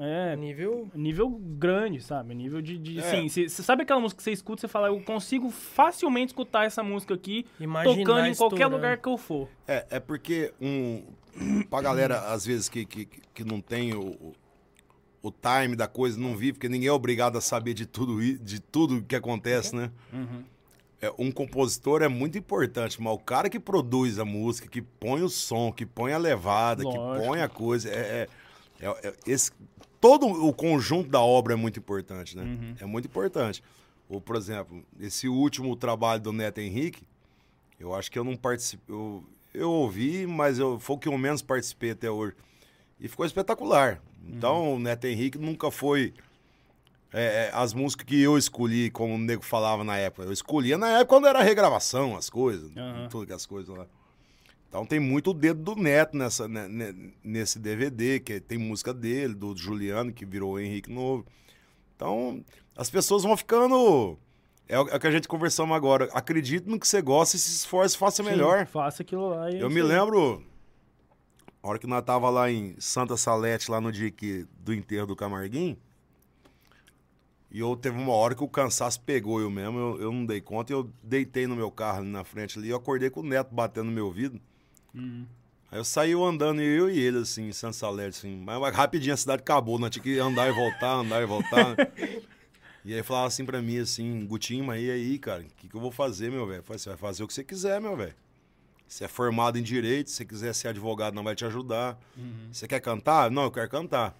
É, 0.00 0.36
Nível. 0.36 0.88
nível 0.94 1.28
grande, 1.28 2.00
sabe? 2.00 2.32
Nível 2.32 2.62
de. 2.62 2.78
de 2.78 3.00
É. 3.00 3.02
assim, 3.02 3.28
você 3.28 3.48
sabe 3.64 3.82
aquela 3.82 3.98
música 3.98 4.18
que 4.18 4.22
você 4.22 4.30
escuta 4.30 4.60
e 4.60 4.62
você 4.62 4.68
fala, 4.68 4.86
eu 4.86 5.02
consigo 5.02 5.50
facilmente 5.50 6.28
escutar 6.28 6.66
essa 6.66 6.84
música 6.84 7.14
aqui, 7.14 7.44
Imaginar 7.58 7.96
tocando 7.96 8.26
em 8.26 8.34
qualquer 8.36 8.54
estourando. 8.58 8.76
lugar 8.76 8.98
que 8.98 9.08
eu 9.08 9.16
for. 9.18 9.48
É, 9.66 9.84
é 9.90 9.98
porque 9.98 10.52
um. 10.60 11.02
Pra 11.68 11.82
galera, 11.82 12.30
às 12.32 12.46
vezes, 12.46 12.68
que, 12.68 12.84
que, 12.86 13.06
que 13.06 13.42
não 13.42 13.60
tem 13.60 13.92
o, 13.92 14.32
o- 15.22 15.30
time 15.32 15.74
da 15.76 15.86
coisa, 15.88 16.18
não 16.18 16.36
vive, 16.36 16.54
porque 16.54 16.68
ninguém 16.68 16.88
é 16.88 16.92
obrigado 16.92 17.36
a 17.36 17.40
saber 17.40 17.74
de 17.74 17.86
tudo, 17.86 18.20
de 18.38 18.60
tudo 18.60 19.02
que 19.02 19.14
acontece, 19.16 19.74
né? 19.74 19.90
É, 21.00 21.12
um 21.16 21.30
compositor 21.30 22.02
é 22.02 22.08
muito 22.08 22.36
importante, 22.36 23.00
mas 23.00 23.12
o 23.14 23.18
cara 23.18 23.48
que 23.48 23.60
produz 23.60 24.18
a 24.18 24.24
música, 24.24 24.66
que 24.68 24.82
põe 24.82 25.22
o 25.22 25.28
som, 25.28 25.70
que 25.72 25.86
põe 25.86 26.12
a 26.12 26.18
levada, 26.18 26.82
que 26.82 26.88
Lógico. 26.96 27.26
põe 27.26 27.40
a 27.40 27.48
coisa, 27.48 27.88
é, 27.88 28.28
é- 28.80 28.84
é- 28.86 29.08
é- 29.08 29.14
esse, 29.24 29.52
todo 30.00 30.26
o 30.26 30.52
conjunto 30.52 31.08
da 31.08 31.20
obra 31.20 31.52
é 31.52 31.56
muito 31.56 31.78
importante, 31.78 32.36
né? 32.36 32.42
Uhum. 32.42 32.74
É 32.80 32.84
muito 32.84 33.06
importante. 33.06 33.62
Ou, 34.08 34.20
por 34.20 34.34
exemplo, 34.34 34.82
esse 34.98 35.28
último 35.28 35.76
trabalho 35.76 36.20
do 36.20 36.32
Neto 36.32 36.58
Henrique, 36.60 37.02
eu 37.78 37.94
acho 37.94 38.10
que 38.10 38.18
eu 38.18 38.24
não 38.24 38.34
participei. 38.36 38.92
Eu, 38.92 39.22
eu 39.54 39.70
ouvi, 39.70 40.26
mas 40.26 40.58
eu, 40.58 40.80
foi 40.80 40.96
o 40.96 40.98
que 40.98 41.08
eu 41.08 41.16
menos 41.16 41.42
participei 41.42 41.90
até 41.92 42.10
hoje. 42.10 42.34
E 42.98 43.06
ficou 43.06 43.24
espetacular. 43.24 44.02
Então, 44.28 44.74
o 44.74 44.78
Neto 44.78 45.06
Henrique 45.06 45.38
nunca 45.38 45.70
foi. 45.70 46.12
é, 47.12 47.46
é, 47.46 47.50
as 47.54 47.72
músicas 47.72 48.04
que 48.04 48.20
eu 48.20 48.36
escolhi, 48.36 48.90
como 48.90 49.14
o 49.14 49.18
nego 49.18 49.42
falava 49.42 49.82
na 49.82 49.96
época. 49.96 50.24
Eu 50.24 50.32
escolhia 50.32 50.76
na 50.76 50.88
época 50.88 51.06
quando 51.06 51.26
era 51.26 51.42
regravação, 51.42 52.16
as 52.16 52.28
coisas, 52.28 52.70
Aham. 52.76 53.08
todas 53.08 53.34
as 53.34 53.46
coisas 53.46 53.74
lá. 53.74 53.86
Então 54.68 54.84
tem 54.84 55.00
muito 55.00 55.30
o 55.30 55.34
dedo 55.34 55.62
do 55.62 55.74
Neto 55.80 56.16
nessa, 56.16 56.46
né, 56.46 56.68
né, 56.68 56.94
nesse 57.24 57.58
DVD, 57.58 58.20
que 58.20 58.38
tem 58.38 58.58
música 58.58 58.92
dele, 58.92 59.34
do 59.34 59.56
Juliano, 59.56 60.12
que 60.12 60.26
virou 60.26 60.52
o 60.52 60.60
Henrique 60.60 60.92
Novo. 60.92 61.24
Então, 61.96 62.44
as 62.76 62.90
pessoas 62.90 63.22
vão 63.22 63.36
ficando. 63.36 64.18
É 64.68 64.78
o 64.78 64.86
é 64.88 64.98
que 64.98 65.06
a 65.06 65.10
gente 65.10 65.26
conversamos 65.26 65.74
agora. 65.74 66.10
Acredite 66.12 66.68
no 66.68 66.78
que 66.78 66.86
você 66.86 67.00
gosta 67.00 67.36
e 67.36 67.38
se 67.38 67.50
esforce, 67.50 67.96
faça 67.96 68.22
Sim, 68.22 68.28
melhor. 68.28 68.66
Faça 68.66 69.02
aquilo 69.02 69.30
lá 69.30 69.48
é 69.50 69.54
Eu 69.54 69.68
isso 69.68 69.70
me 69.70 69.82
lembro. 69.82 70.44
A 71.62 71.68
hora 71.68 71.78
que 71.78 71.86
nós 71.86 72.04
tava 72.04 72.30
lá 72.30 72.50
em 72.50 72.74
Santa 72.78 73.16
Salete, 73.16 73.70
lá 73.70 73.80
no 73.80 73.90
dia 73.90 74.10
que, 74.10 74.46
do 74.60 74.72
enterro 74.72 75.06
do 75.06 75.16
Camarguinho, 75.16 75.76
e 77.50 77.60
eu 77.60 77.74
teve 77.76 77.98
uma 77.98 78.12
hora 78.12 78.34
que 78.34 78.44
o 78.44 78.48
cansaço 78.48 79.00
pegou 79.00 79.40
eu 79.40 79.50
mesmo, 79.50 79.78
eu, 79.78 80.02
eu 80.02 80.12
não 80.12 80.26
dei 80.26 80.40
conta, 80.40 80.72
e 80.72 80.74
eu 80.74 80.90
deitei 81.02 81.46
no 81.46 81.56
meu 81.56 81.70
carro 81.70 81.98
ali 81.98 82.08
na 82.08 82.22
frente 82.22 82.58
ali, 82.58 82.68
eu 82.68 82.76
acordei 82.76 83.08
com 83.10 83.20
o 83.20 83.26
neto 83.26 83.54
batendo 83.54 83.86
no 83.86 83.92
meu 83.92 84.06
ouvido. 84.06 84.40
Aí 85.70 85.78
eu 85.78 85.84
saí 85.84 86.12
andando, 86.12 86.60
eu 86.60 86.90
e 86.90 86.98
ele, 86.98 87.18
assim, 87.18 87.48
em 87.48 87.52
Santa 87.52 87.74
Salete, 87.74 88.18
assim. 88.18 88.36
Mas, 88.36 88.60
mas 88.60 88.74
rapidinho 88.74 89.14
a 89.14 89.16
cidade 89.16 89.40
acabou, 89.40 89.78
nós 89.78 89.90
tinha 89.90 90.02
que 90.02 90.18
andar 90.18 90.48
e 90.48 90.52
voltar, 90.52 90.94
andar 90.94 91.22
e 91.22 91.26
voltar. 91.26 91.76
e 92.84 92.94
aí 92.94 93.02
falava 93.02 93.26
assim 93.26 93.44
pra 93.44 93.60
mim, 93.60 93.78
assim, 93.78 94.26
Gutinho, 94.26 94.64
mas 94.64 94.82
e 94.82 94.90
aí, 94.90 95.18
cara, 95.18 95.42
o 95.42 95.44
que, 95.44 95.68
que 95.68 95.74
eu 95.74 95.80
vou 95.80 95.90
fazer, 95.90 96.30
meu 96.30 96.46
velho? 96.46 96.60
Eu 96.60 96.62
falei, 96.62 96.78
Você 96.78 96.88
vai 96.88 96.98
fazer 96.98 97.24
o 97.24 97.26
que 97.26 97.34
você 97.34 97.44
quiser, 97.44 97.80
meu 97.80 97.96
velho. 97.96 98.14
Você 98.88 99.04
é 99.04 99.08
formado 99.08 99.58
em 99.58 99.62
direito, 99.62 100.08
se 100.08 100.16
você 100.16 100.24
quiser 100.24 100.54
ser 100.54 100.68
advogado, 100.68 101.14
não 101.14 101.22
vai 101.22 101.34
te 101.34 101.44
ajudar. 101.44 101.98
Você 102.50 102.66
quer 102.66 102.80
cantar? 102.80 103.30
Não, 103.30 103.42
eu 103.44 103.50
quero 103.50 103.68
cantar. 103.68 104.18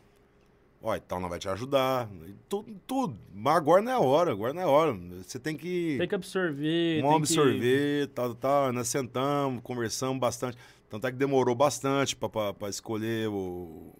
Ó, 0.80 0.94
então 0.94 1.18
não 1.18 1.28
vai 1.28 1.38
te 1.38 1.48
ajudar. 1.48 2.08
Tudo, 2.48 2.76
tudo. 2.86 3.18
Mas 3.34 3.56
agora 3.56 3.82
não 3.82 3.90
é 3.90 3.94
a 3.94 3.98
hora, 3.98 4.30
agora 4.30 4.52
não 4.52 4.60
é 4.60 4.64
a 4.64 4.68
hora. 4.68 4.92
Você 5.26 5.38
tem 5.38 5.56
que. 5.56 5.96
Tem 5.98 6.06
que 6.06 6.14
absorver. 6.14 7.00
Vamos 7.02 7.28
tem 7.30 7.36
que- 7.36 7.42
absorver, 7.42 8.06
tal, 8.08 8.34
tal. 8.34 8.72
Nós 8.72 8.88
sentamos, 8.88 9.60
conversamos 9.62 10.20
bastante. 10.20 10.56
Tanto 10.88 11.06
é 11.06 11.10
que 11.10 11.16
demorou 11.16 11.54
bastante 11.54 12.14
pra 12.14 12.68
escolher 12.68 13.28
o, 13.28 13.92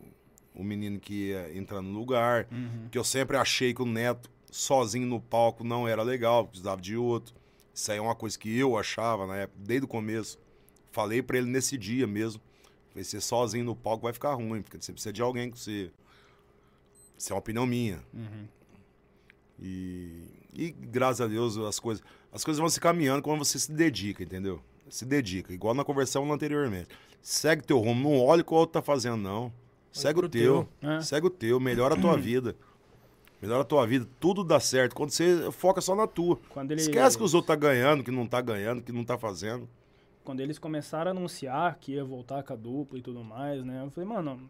o 0.54 0.62
menino 0.62 1.00
que 1.00 1.30
ia 1.30 1.56
entrar 1.56 1.80
no 1.82 1.90
lugar. 1.98 2.46
Uhum. 2.52 2.88
Que 2.92 2.98
eu 2.98 3.04
sempre 3.04 3.36
achei 3.36 3.74
que 3.74 3.82
o 3.82 3.86
Neto, 3.86 4.30
sozinho 4.50 5.06
no 5.06 5.20
palco, 5.20 5.64
não 5.64 5.88
era 5.88 6.02
legal, 6.02 6.46
precisava 6.46 6.80
de 6.80 6.96
outro. 6.96 7.34
Isso 7.74 7.90
aí 7.90 7.98
é 7.98 8.00
uma 8.00 8.14
coisa 8.14 8.38
que 8.38 8.56
eu 8.56 8.76
achava 8.78 9.26
na 9.26 9.36
época, 9.38 9.58
desde 9.64 9.84
o 9.84 9.88
começo. 9.88 10.38
Falei 10.98 11.22
pra 11.22 11.38
ele 11.38 11.46
nesse 11.48 11.78
dia 11.78 12.08
mesmo. 12.08 12.40
Falei, 12.90 13.04
você 13.04 13.20
sozinho 13.20 13.64
no 13.64 13.76
palco 13.76 14.02
vai 14.02 14.12
ficar 14.12 14.34
ruim, 14.34 14.60
porque 14.62 14.82
você 14.82 14.92
precisa 14.92 15.12
de 15.12 15.22
alguém 15.22 15.48
que 15.48 15.56
você. 15.56 15.92
Isso 17.16 17.32
é 17.32 17.34
uma 17.34 17.38
opinião 17.38 17.64
minha. 17.64 18.00
Uhum. 18.12 18.48
E, 19.60 20.24
e 20.52 20.70
graças 20.72 21.20
a 21.20 21.28
Deus 21.28 21.56
as 21.56 21.78
coisas, 21.78 22.02
as 22.32 22.42
coisas 22.42 22.58
vão 22.58 22.68
se 22.68 22.80
caminhando 22.80 23.22
quando 23.22 23.44
você 23.44 23.60
se 23.60 23.70
dedica, 23.70 24.24
entendeu? 24.24 24.60
Se 24.90 25.04
dedica, 25.04 25.52
igual 25.52 25.72
na 25.72 25.84
conversão 25.84 26.32
anteriormente. 26.32 26.88
Segue 27.22 27.62
teu 27.62 27.78
rumo, 27.78 28.10
não 28.10 28.20
olha 28.20 28.42
o 28.42 28.44
que 28.44 28.52
o 28.52 28.56
outro 28.56 28.72
tá 28.72 28.82
fazendo, 28.82 29.18
não. 29.18 29.52
Segue 29.92 30.18
o 30.18 30.28
teu, 30.28 30.68
teu, 30.80 30.90
é. 30.90 31.00
segue 31.00 31.28
o 31.28 31.30
teu, 31.30 31.60
melhora 31.60 31.94
a 31.94 32.00
tua 32.00 32.16
vida. 32.18 32.56
Melhora 33.40 33.60
a 33.62 33.64
tua 33.64 33.86
vida, 33.86 34.04
tudo 34.18 34.42
dá 34.42 34.58
certo. 34.58 34.96
Quando 34.96 35.10
você 35.10 35.48
foca 35.52 35.80
só 35.80 35.94
na 35.94 36.08
tua. 36.08 36.40
Quando 36.48 36.72
ele- 36.72 36.80
Esquece 36.80 37.16
que 37.16 37.22
os 37.22 37.34
outros 37.34 37.46
tá 37.46 37.54
ganhando, 37.54 38.02
que 38.02 38.10
não 38.10 38.26
tá 38.26 38.40
ganhando, 38.40 38.82
que 38.82 38.90
não 38.90 39.04
tá 39.04 39.16
fazendo. 39.16 39.68
Quando 40.28 40.40
eles 40.40 40.58
começaram 40.58 41.10
a 41.10 41.12
anunciar 41.12 41.78
que 41.80 41.92
ia 41.92 42.04
voltar 42.04 42.42
com 42.42 42.52
a 42.52 42.56
dupla 42.56 42.98
e 42.98 43.00
tudo 43.00 43.24
mais, 43.24 43.64
né? 43.64 43.82
Eu 43.82 43.90
falei, 43.90 44.06
mano, 44.06 44.46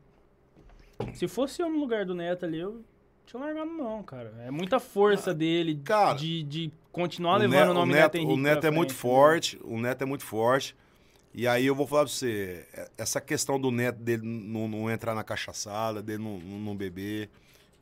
se 1.14 1.28
fosse 1.28 1.62
eu 1.62 1.70
no 1.70 1.78
lugar 1.78 2.04
do 2.04 2.16
Neto 2.16 2.44
ali, 2.44 2.58
eu 2.58 2.82
tinha 3.24 3.40
largado 3.40 3.70
não, 3.70 4.02
cara. 4.02 4.34
É 4.40 4.50
muita 4.50 4.80
força 4.80 5.32
dele 5.32 5.80
cara, 5.84 6.18
de, 6.18 6.42
de 6.42 6.72
continuar 6.90 7.36
O 7.36 7.38
levando 7.38 7.66
Ne- 7.66 7.70
o 7.70 7.74
nome 7.74 7.92
o 7.92 7.94
Neto, 7.94 8.02
Neto 8.02 8.16
Henrique 8.16 8.32
o 8.32 8.36
Neto 8.42 8.66
é 8.66 8.70
muito 8.72 8.88
frente, 8.92 9.00
forte, 9.00 9.60
o 9.62 9.78
Neto 9.78 10.02
é 10.02 10.04
muito 10.04 10.24
forte. 10.24 10.74
E 11.32 11.46
aí 11.46 11.64
eu 11.64 11.76
vou 11.76 11.86
falar 11.86 12.02
pra 12.06 12.12
você, 12.12 12.66
é- 12.72 12.90
essa 12.98 13.20
questão 13.20 13.60
do 13.60 13.70
Neto 13.70 14.00
dele 14.02 14.26
não, 14.26 14.66
não 14.66 14.90
entrar 14.90 15.14
na 15.14 15.22
cachaçada, 15.22 16.02
dele 16.02 16.20
não, 16.20 16.40
não 16.40 16.74
beber, 16.76 17.30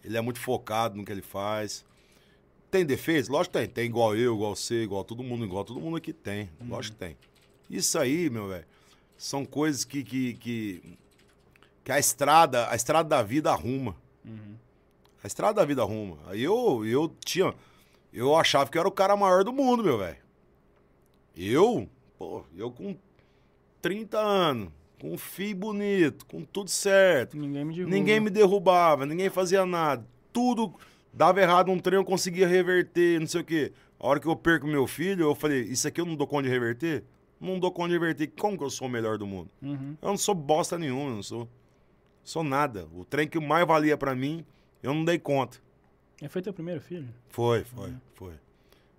ele 0.05 0.19
é 0.19 0.21
muito 0.21 0.39
focado 0.39 0.99
no 0.99 1.03
que 1.03 1.11
ele 1.11 1.23
faz. 1.23 1.83
Tem 2.71 2.85
defeitos? 2.85 3.31
Lógico 3.31 3.55
que 3.55 3.59
tem. 3.61 3.69
Tem 3.71 3.87
igual 3.87 4.15
eu, 4.15 4.35
igual 4.35 4.55
você, 4.55 4.83
igual 4.83 5.03
todo 5.03 5.23
mundo, 5.23 5.47
igual 5.47 5.65
todo 5.65 5.81
mundo 5.81 5.97
aqui 5.97 6.13
tem. 6.13 6.51
Lógico 6.61 6.95
que 6.99 7.07
tem. 7.07 7.17
Isso 7.69 7.99
aí, 7.99 8.31
meu 8.31 8.49
velho, 8.49 8.65
são 9.17 9.45
coisas 9.45 9.85
que, 9.85 10.05
que, 10.05 10.35
que, 10.35 10.99
que 11.85 11.93
a 11.93 11.99
estrada, 11.99 12.71
a 12.71 12.77
estrada 12.77 13.09
da 13.09 13.23
vida 13.23 13.51
arruma. 13.51 13.97
A 15.23 15.27
estrada 15.27 15.55
da 15.55 15.65
vida 15.65 15.83
arruma. 15.83 16.19
Aí 16.27 16.43
eu, 16.43 16.85
eu 16.87 17.13
tinha. 17.25 17.53
Eu 18.13 18.37
achava 18.37 18.71
que 18.71 18.79
eu 18.79 18.81
era 18.81 18.89
o 18.89 18.93
cara 18.93 19.17
maior 19.17 19.43
do 19.43 19.53
mundo, 19.53 19.83
meu 19.83 19.99
velho. 19.99 20.19
Eu, 21.37 21.89
pô, 22.19 22.45
eu 22.57 22.71
com 22.71 22.97
30 23.83 24.19
anos, 24.19 24.69
com 25.01 25.13
um 25.13 25.19
filho 25.19 25.57
bonito, 25.57 26.25
com 26.27 26.43
tudo 26.43 26.71
certo. 26.71 27.37
Ninguém 27.37 27.65
me. 27.65 27.85
Ninguém 27.85 28.21
me 28.21 28.31
derrubava, 28.31 29.05
ninguém 29.05 29.29
fazia 29.29 29.67
nada. 29.67 30.07
Tudo 30.33 30.75
dava 31.13 31.41
errado 31.41 31.69
num 31.69 31.79
trem, 31.79 31.99
eu 31.99 32.05
conseguia 32.05 32.47
reverter, 32.47 33.19
não 33.19 33.27
sei 33.27 33.41
o 33.41 33.45
quê. 33.45 33.73
A 33.99 34.07
hora 34.07 34.21
que 34.21 34.27
eu 34.27 34.37
perco 34.37 34.67
meu 34.67 34.87
filho, 34.87 35.25
eu 35.25 35.35
falei, 35.35 35.63
isso 35.63 35.89
aqui 35.89 36.01
eu 36.01 36.05
não 36.05 36.15
dou 36.15 36.27
conta 36.27 36.45
de 36.45 36.51
reverter? 36.51 37.03
Não 37.47 37.59
dou 37.61 37.71
conta 37.71 37.89
de 37.89 37.95
reverter. 37.95 38.27
Como 38.39 38.57
que 38.59 38.65
eu 38.65 38.71
sou 38.71 38.89
o 38.89 38.91
melhor 38.91 39.17
do 39.19 39.27
mundo? 39.27 39.51
Uhum. 39.63 39.97
Eu 40.03 40.09
não 40.09 40.17
sou 40.17 40.35
bosta 40.35 40.79
nenhuma, 40.79 41.11
eu 41.11 41.15
não 41.17 41.23
sou. 41.23 41.49
Sou 42.25 42.43
nada. 42.43 42.89
O 42.95 43.05
trem 43.05 43.29
que 43.29 43.39
mais 43.39 43.67
valia 43.67 43.97
pra 43.97 44.15
mim, 44.15 44.45
eu 44.83 44.93
não 44.93 45.05
dei 45.05 45.19
conta. 45.19 45.59
E 46.21 46.29
foi 46.29 46.43
teu 46.43 46.53
primeiro 46.53 46.81
filho? 46.81 47.09
Foi, 47.29 47.63
foi, 47.65 47.93
foi. 48.15 48.35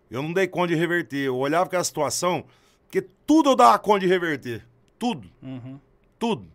Eu 0.09 0.21
não 0.21 0.31
dei 0.31 0.47
conta 0.47 0.67
de 0.69 0.75
reverter. 0.75 1.25
Eu 1.25 1.35
olhava 1.35 1.65
aquela 1.65 1.83
situação, 1.83 2.45
porque 2.85 3.01
tudo 3.01 3.49
eu 3.49 3.55
dava 3.55 3.77
conta 3.79 3.99
de 4.01 4.07
reverter. 4.07 4.65
Tudo, 4.97 5.29
Uhum. 5.41 5.79
tudo. 6.17 6.47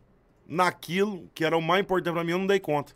Naquilo 0.46 1.28
que 1.34 1.44
era 1.44 1.56
o 1.56 1.62
mais 1.62 1.82
importante 1.82 2.14
pra 2.14 2.24
mim, 2.24 2.32
eu 2.32 2.38
não 2.38 2.46
dei 2.46 2.58
conta. 2.60 2.92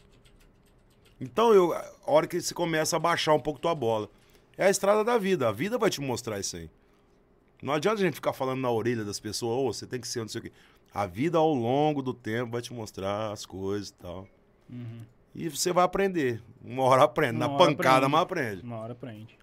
Então, 1.20 1.52
eu, 1.55 1.73
a 1.73 1.85
hora 2.06 2.27
que 2.27 2.40
você 2.40 2.52
começa 2.52 2.97
a 2.97 2.98
baixar 2.98 3.32
um 3.35 3.40
pouco 3.40 3.59
tua 3.60 3.74
bola. 3.74 4.09
É 4.56 4.66
a 4.66 4.70
estrada 4.70 5.02
da 5.05 5.16
vida. 5.18 5.48
A 5.48 5.52
vida 5.52 5.78
vai 5.78 5.89
te 5.90 6.01
mostrar 6.01 6.39
isso 6.39 6.56
aí. 6.56 6.70
Não 7.62 7.73
adianta 7.73 8.01
a 8.01 8.05
gente 8.05 8.15
ficar 8.15 8.33
falando 8.33 8.61
na 8.61 8.70
orelha 8.70 9.05
das 9.05 9.19
pessoas, 9.19 9.59
ô, 9.59 9.73
você 9.73 9.87
tem 9.87 10.01
que 10.01 10.09
ser, 10.09 10.20
não 10.20 10.28
sei 10.28 10.41
o 10.41 10.45
quê. 10.45 10.53
A 10.93 11.07
vida 11.07 11.39
ao 11.39 11.53
longo 11.53 12.03
do 12.03 12.15
tempo 12.15 12.53
vai 12.53 12.62
te 12.62 12.73
mostrar 12.73 13.33
as 13.33 13.45
coisas 13.45 13.89
e 13.91 13.95
tal. 13.95 14.27
E 15.35 15.49
você 15.49 15.73
vai 15.73 15.85
aprender. 15.85 16.43
Uma 16.65 16.85
hora 16.85 17.05
aprende. 17.05 17.37
Uma 17.37 17.47
na 17.47 17.55
hora 17.55 17.65
pancada, 17.66 18.07
aprende. 18.07 18.12
mas 18.12 18.23
aprende. 18.23 18.62
Uma 18.62 18.77
hora 18.78 18.93
aprende. 18.93 19.39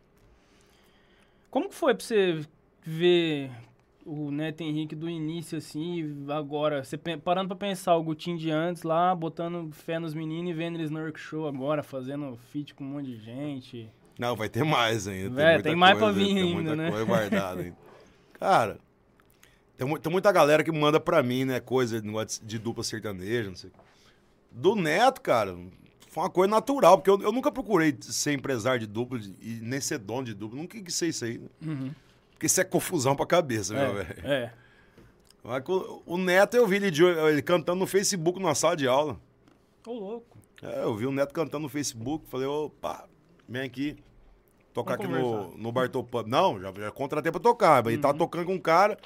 Como 1.51 1.69
que 1.69 1.75
foi 1.75 1.93
pra 1.93 2.03
você 2.03 2.43
ver 2.81 3.51
o 4.03 4.31
Neto 4.31 4.61
Henrique 4.61 4.95
do 4.95 5.07
início, 5.07 5.57
assim, 5.59 6.25
agora? 6.29 6.83
Você 6.83 6.97
parando 6.97 7.49
pra 7.49 7.55
pensar 7.55 7.95
o 7.95 8.03
Gutinho 8.03 8.37
de 8.37 8.49
antes 8.49 8.81
lá, 8.81 9.13
botando 9.13 9.71
fé 9.71 9.99
nos 9.99 10.15
meninos 10.15 10.49
e 10.49 10.53
vendo 10.53 10.77
eles 10.79 10.89
no 10.89 10.99
work 10.99 11.19
show 11.19 11.47
agora, 11.47 11.83
fazendo 11.83 12.35
feat 12.51 12.73
com 12.73 12.83
um 12.83 12.87
monte 12.87 13.05
de 13.05 13.17
gente. 13.17 13.89
Não, 14.17 14.35
vai 14.35 14.49
ter 14.49 14.63
mais 14.63 15.07
ainda. 15.07 15.29
Muita 15.29 15.63
tem 15.63 15.75
mais 15.75 15.97
pra 15.97 16.07
coisa, 16.07 16.19
vir 16.19 16.33
tem 16.33 16.57
ainda, 16.57 16.75
né? 16.75 16.89
coisa 16.89 17.05
guardada 17.05 17.61
ainda. 17.61 17.82
Cara, 18.43 18.77
tem, 19.77 19.87
tem 19.99 20.11
muita 20.11 20.29
galera 20.33 20.65
que 20.65 20.71
manda 20.71 20.99
pra 20.99 21.23
mim, 21.23 21.45
né? 21.45 21.61
Coisa 21.61 22.01
de, 22.01 22.09
de 22.43 22.59
dupla 22.59 22.83
sertaneja, 22.83 23.47
não 23.49 23.55
sei. 23.55 23.71
Do 24.51 24.75
Neto, 24.75 25.21
cara, 25.21 25.57
foi 26.09 26.23
uma 26.23 26.29
coisa 26.29 26.51
natural, 26.51 26.97
porque 26.97 27.09
eu, 27.09 27.21
eu 27.21 27.31
nunca 27.31 27.49
procurei 27.49 27.95
ser 28.01 28.33
empresário 28.33 28.81
de 28.81 28.85
dupla 28.85 29.17
de- 29.17 29.33
e 29.41 29.59
nem 29.61 29.79
ser 29.79 29.97
dono 29.97 30.25
de 30.25 30.33
dupla. 30.33 30.57
Nunca 30.59 30.77
quis 30.81 30.93
ser 30.93 31.07
isso 31.07 31.23
aí. 31.23 31.37
né? 31.37 31.47
Porque 32.31 32.47
isso 32.47 32.59
é 32.59 32.65
confusão 32.65 33.15
pra 33.15 33.25
cabeça, 33.25 33.73
meu 33.73 33.93
velho. 33.93 34.15
É, 34.23 34.33
é. 34.43 34.53
Mas 35.41 35.63
o, 35.69 36.03
o 36.05 36.17
Neto, 36.17 36.57
eu 36.57 36.67
vi 36.67 36.75
ele, 36.75 36.91
de- 36.91 37.01
ele 37.05 37.41
cantando 37.41 37.79
no 37.79 37.87
Facebook 37.87 38.41
na 38.41 38.53
sala 38.53 38.75
de 38.75 38.89
aula. 38.89 39.17
Ô, 39.87 39.93
louco. 39.93 40.37
É, 40.61 40.83
eu 40.83 40.93
vi 40.97 41.05
o 41.05 41.13
Neto 41.13 41.33
cantando 41.33 41.63
no 41.63 41.69
Facebook, 41.69 42.25
falei, 42.27 42.45
opa, 42.47 43.07
vem 43.47 43.61
aqui, 43.61 43.95
tocar 44.73 44.97
Vamos 44.97 45.13
aqui 45.15 45.21
no, 45.23 45.31
conversar. 45.31 45.57
no 45.57 45.71
Bartol 45.71 46.03
Pub. 46.03 46.27
Não, 46.27 46.59
já, 46.59 46.73
já 46.77 46.91
contratei 46.91 47.31
pra 47.31 47.39
tocar, 47.41 47.85
ele 47.85 47.95
Uhum. 47.95 48.01
tava 48.01 48.17
tocando 48.17 48.45
com 48.45 48.53
um 48.55 48.59
cara. 48.59 48.97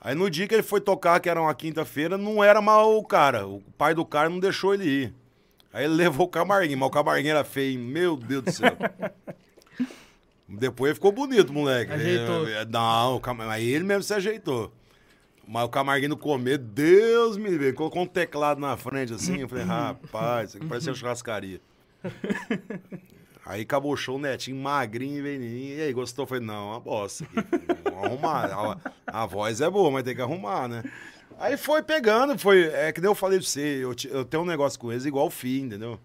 Aí 0.00 0.14
no 0.14 0.30
dia 0.30 0.46
que 0.46 0.54
ele 0.54 0.62
foi 0.62 0.80
tocar, 0.80 1.18
que 1.20 1.28
era 1.28 1.40
uma 1.40 1.54
quinta-feira, 1.54 2.16
não 2.18 2.44
era 2.44 2.60
mal 2.60 2.96
o 2.96 3.04
cara. 3.04 3.46
O 3.46 3.60
pai 3.78 3.94
do 3.94 4.04
cara 4.04 4.28
não 4.28 4.38
deixou 4.38 4.74
ele 4.74 4.84
ir. 4.84 5.14
Aí 5.72 5.84
ele 5.84 5.94
levou 5.96 6.26
o 6.26 6.30
Camarguinho, 6.30 6.78
mas 6.78 6.88
o 6.88 6.92
Camarguinho 6.92 7.30
era 7.32 7.44
feio, 7.44 7.78
meu 7.78 8.16
Deus 8.16 8.42
do 8.44 8.52
céu. 8.52 8.76
Depois 10.48 10.94
ficou 10.94 11.10
bonito, 11.10 11.52
moleque. 11.52 11.92
Ajeitou. 11.92 12.46
É, 12.48 12.64
Não, 12.64 13.16
o 13.16 13.20
Cam- 13.20 13.50
aí 13.50 13.68
ele 13.68 13.84
mesmo 13.84 14.02
se 14.04 14.14
ajeitou. 14.14 14.72
Mas 15.48 15.64
o 15.64 15.68
Camarguinho 15.68 16.10
no 16.10 16.16
comer, 16.16 16.58
Deus 16.58 17.36
me 17.36 17.48
livre, 17.50 17.72
colocou 17.72 18.02
um 18.02 18.06
teclado 18.06 18.60
na 18.60 18.76
frente 18.76 19.12
assim, 19.12 19.38
eu 19.40 19.48
falei, 19.48 19.62
rapaz, 19.66 20.50
isso 20.50 20.56
aqui 20.58 20.66
parece 20.66 20.88
uma 20.88 20.94
churrascaria. 20.96 21.60
Aí 23.46 23.62
acabou 23.62 23.92
o 23.92 23.96
show, 23.96 24.16
o 24.16 24.18
netinho 24.18 24.56
magrinho, 24.56 25.22
velhinho. 25.22 25.78
E 25.78 25.80
aí, 25.80 25.92
gostou? 25.92 26.24
Eu 26.24 26.26
falei, 26.26 26.44
não, 26.44 26.70
uma 26.70 26.80
bosta 26.80 27.24
aqui. 27.24 27.36
Vamos 27.84 28.04
arrumar. 28.04 28.80
A, 29.06 29.22
a 29.22 29.26
voz 29.26 29.60
é 29.60 29.70
boa, 29.70 29.88
mas 29.88 30.02
tem 30.02 30.16
que 30.16 30.20
arrumar, 30.20 30.66
né? 30.66 30.82
Aí 31.38 31.56
foi 31.56 31.80
pegando, 31.80 32.36
foi. 32.36 32.64
É 32.64 32.90
que 32.90 33.00
nem 33.00 33.08
eu 33.08 33.14
falei 33.14 33.38
pra 33.38 33.46
você, 33.46 33.84
eu, 33.84 33.94
eu 34.10 34.24
tenho 34.24 34.42
um 34.42 34.46
negócio 34.46 34.78
com 34.80 34.90
eles 34.90 35.04
igual 35.04 35.26
o 35.26 35.30
fim, 35.30 35.62
entendeu? 35.62 36.00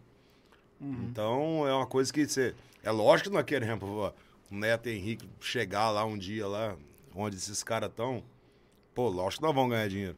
Então 0.79 1.67
é 1.67 1.73
uma 1.73 1.87
coisa 1.87 2.13
que 2.13 2.27
você. 2.27 2.53
É 2.83 2.91
lógico 2.91 3.29
que 3.29 3.35
nós 3.35 3.45
queremos 3.45 3.79
pô, 3.79 4.11
o 4.51 4.55
Neto 4.55 4.87
Henrique 4.87 5.27
chegar 5.39 5.89
lá 5.89 6.05
um 6.05 6.17
dia 6.17 6.47
lá, 6.47 6.75
onde 7.15 7.37
esses 7.37 7.63
caras 7.63 7.89
estão. 7.89 8.23
Pô, 8.93 9.07
lógico 9.09 9.41
que 9.41 9.47
nós 9.47 9.55
vamos 9.55 9.71
ganhar 9.71 9.87
dinheiro. 9.87 10.17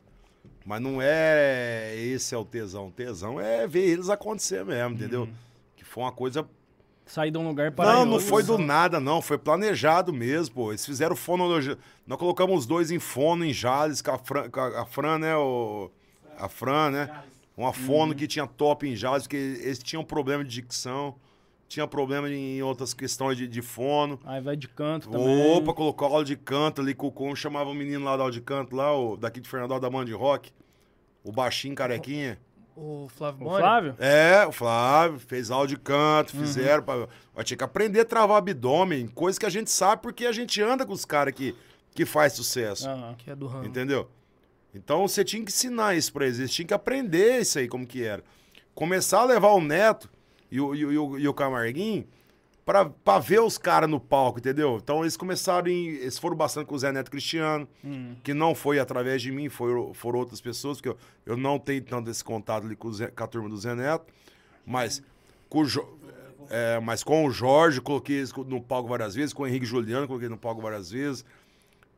Mas 0.66 0.82
não 0.82 1.02
é 1.02 1.96
esse 1.96 2.36
é 2.36 2.38
o 2.38 2.44
tesão. 2.44 2.88
O 2.88 2.92
tesão 2.92 3.40
é 3.40 3.66
ver 3.66 3.88
eles 3.88 4.10
acontecer 4.10 4.66
mesmo, 4.66 4.96
entendeu? 4.96 5.30
Que 5.76 5.86
foi 5.86 6.04
uma 6.04 6.12
coisa 6.12 6.48
Sair 7.06 7.32
de 7.32 7.38
um 7.38 7.48
lugar 7.48 7.72
para 7.72 7.94
não, 7.94 8.06
não 8.06 8.20
foi 8.20 8.44
do 8.44 8.58
nada, 8.58 9.00
não. 9.00 9.22
Foi 9.22 9.38
planejado 9.38 10.14
mesmo, 10.14 10.56
pô. 10.56 10.72
Eles 10.72 10.86
fizeram 10.86 11.16
fonologia. 11.16 11.78
Nós 12.08 12.18
colocamos 12.18 12.60
os 12.60 12.66
dois 12.66 12.92
em 12.92 13.00
fono, 13.00 13.44
em 13.46 13.54
Jales, 13.54 14.02
com 14.02 14.12
a 14.12 14.18
Fran, 14.18 14.50
com 14.50 14.60
a, 14.60 14.86
Fran, 14.86 15.20
né? 15.20 15.36
O... 15.36 15.92
A 16.38 16.48
Fran, 16.48 16.92
né? 16.92 17.24
Uma 17.56 17.72
fono 17.72 18.16
que 18.16 18.26
tinha 18.26 18.48
top 18.48 18.88
em 18.88 18.96
Jales, 18.96 19.24
porque 19.24 19.38
eles 19.38 19.78
tinham 19.78 20.04
problema 20.04 20.44
de 20.44 20.50
dicção, 20.50 21.16
tinha 21.68 21.86
problema 21.86 22.28
em 22.30 22.62
outras 22.64 22.94
questões 22.94 23.38
de, 23.38 23.48
de 23.48 23.62
fono. 23.62 24.20
Aí 24.26 24.42
vai 24.42 24.56
de 24.56 24.68
canto 24.68 25.10
também. 25.10 25.52
Opa, 25.52 25.74
colocou 25.74 26.08
aula 26.08 26.24
de 26.24 26.36
canto 26.36 26.82
ali 26.82 26.96
com 26.96 27.08
o 27.08 27.12
com, 27.12 27.36
chamava 27.36 27.70
o 27.70 27.74
menino 27.74 28.04
lá 28.06 28.18
da 28.18 28.24
aula 28.24 28.32
de 28.32 28.42
canto, 28.42 28.76
lá, 28.76 28.96
o, 28.98 29.18
daqui 29.18 29.40
de 29.40 29.48
Fernando 29.48 29.80
da 29.80 29.90
Band 29.90 30.06
Rock. 30.16 30.52
O 31.24 31.32
baixinho 31.32 31.76
carequinha. 31.76 32.40
O 32.76 33.08
Flávio 33.16 33.42
O 33.42 33.50
Boni. 33.50 33.60
Flávio? 33.60 33.96
É, 34.00 34.46
o 34.48 34.52
Flávio 34.52 35.20
fez 35.20 35.52
aula 35.52 35.68
de 35.68 35.78
canto, 35.78 36.32
fizeram. 36.36 36.84
Pra, 36.84 37.08
eu 37.36 37.44
tinha 37.44 37.58
que 37.58 37.64
aprender 37.64 38.00
a 38.00 38.06
travar 38.06 38.38
abdômen, 38.38 39.08
coisa 39.08 39.40
que 39.40 39.46
a 39.46 39.50
gente 39.50 39.70
sabe 39.70 40.02
porque 40.02 40.26
a 40.26 40.32
gente 40.32 40.62
anda 40.62 40.86
com 40.86 40.94
os 40.94 41.06
caras 41.06 41.34
que, 41.34 41.56
que 41.94 42.06
faz 42.06 42.34
sucesso. 42.34 42.90
Aham. 42.90 43.16
Que 43.18 43.30
é 43.32 43.36
do 43.36 43.46
ramo. 43.48 43.66
Entendeu? 43.66 44.10
Então 44.74 45.08
você 45.08 45.24
tinha 45.24 45.44
que 45.44 45.52
ensinar 45.52 45.96
isso 45.96 46.12
pra 46.12 46.26
eles, 46.26 46.40
eles 46.40 46.52
tinham 46.52 46.68
que 46.68 46.74
aprender 46.74 47.40
isso 47.42 47.60
aí, 47.60 47.68
como 47.68 47.86
que 47.86 48.04
era. 48.04 48.24
Começar 48.74 49.20
a 49.20 49.26
levar 49.26 49.50
o 49.50 49.62
Neto 49.62 50.10
e 50.52 50.60
o, 50.60 50.74
e 50.74 50.86
o, 50.86 50.92
e 50.92 50.98
o, 50.98 51.20
e 51.20 51.28
o 51.28 51.34
Camarguinho 51.34 52.08
pra, 52.66 52.86
pra 52.86 53.20
ver 53.20 53.42
os 53.42 53.58
caras 53.58 53.90
no 53.90 54.00
palco, 54.00 54.40
entendeu? 54.40 54.80
Então 54.82 55.02
eles 55.02 55.18
começaram, 55.18 55.68
em, 55.70 55.88
eles 55.88 56.18
foram 56.18 56.36
bastante 56.36 56.68
com 56.68 56.76
o 56.76 56.80
Zé 56.80 56.92
Neto 56.92 57.12
Cristiano, 57.12 57.68
Hum. 57.84 58.16
que 58.24 58.34
não 58.34 58.56
foi 58.56 58.80
através 58.80 59.22
de 59.22 59.32
mim, 59.32 59.50
foi, 59.50 59.70
foram 59.94 60.20
outras 60.20 60.40
pessoas, 60.42 60.78
porque 60.78 60.90
eu, 60.90 60.98
eu 61.26 61.38
não 61.38 61.60
tenho 61.60 61.82
tanto 61.84 62.10
esse 62.10 62.24
contato 62.24 62.66
ali 62.66 62.76
com, 62.76 62.92
Zé- 62.92 63.08
com 63.12 63.24
a 63.24 63.28
turma 63.28 63.50
do 63.50 63.58
Zé 63.58 63.76
Neto, 63.76 64.06
mas 64.66 65.02
com 65.50 65.60
o, 65.60 65.66
Jo- 65.66 65.88
é, 66.50 66.80
mas 66.80 67.04
com 67.04 67.26
o 67.26 67.32
Jorge, 67.32 67.80
coloquei 67.82 68.18
eles 68.18 68.34
no 68.34 68.62
palco 68.62 68.88
várias 68.90 69.14
vezes, 69.16 69.34
com 69.34 69.44
o 69.44 69.48
Henrique 69.48 69.66
Juliano, 69.66 70.08
coloquei 70.08 70.30
no 70.30 70.38
palco 70.38 70.62
várias 70.62 70.90
vezes, 70.92 71.26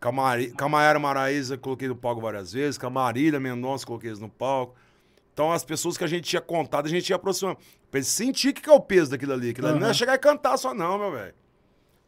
com 0.02 0.10
a, 0.10 0.12
Mari, 0.12 0.52
com 0.52 0.66
a 0.66 0.70
Mayara 0.70 1.00
Maraíza, 1.00 1.58
coloquei 1.58 1.88
no 1.88 1.96
palco 1.96 2.22
várias 2.22 2.52
vezes, 2.54 2.78
com 2.78 2.86
a 2.88 2.90
Marília 2.90 3.40
Mendonça, 3.40 3.86
coloquei 3.86 4.10
eles 4.10 4.20
no 4.20 4.30
palco. 4.30 4.76
Então, 5.34 5.52
as 5.52 5.66
pessoas 5.66 5.98
que 5.98 6.04
a 6.04 6.08
gente 6.08 6.24
tinha 6.30 6.42
contado, 6.42 6.86
a 6.86 6.90
gente 6.90 7.10
ia 7.10 7.16
aproximando. 7.18 7.58
Pra 7.96 8.00
eles 8.00 8.10
sentir 8.10 8.50
o 8.50 8.54
que 8.54 8.62
que 8.62 8.70
é 8.70 8.74
o 8.74 8.80
peso 8.82 9.12
daquilo 9.12 9.32
ali. 9.32 9.52
Aquilo 9.52 9.70
ali 9.70 9.80
não 9.80 9.88
é 9.88 9.94
chegar 9.94 10.16
e 10.16 10.18
cantar 10.18 10.58
só, 10.58 10.74
não, 10.74 11.00
meu 11.00 11.14
velho. 11.14 11.34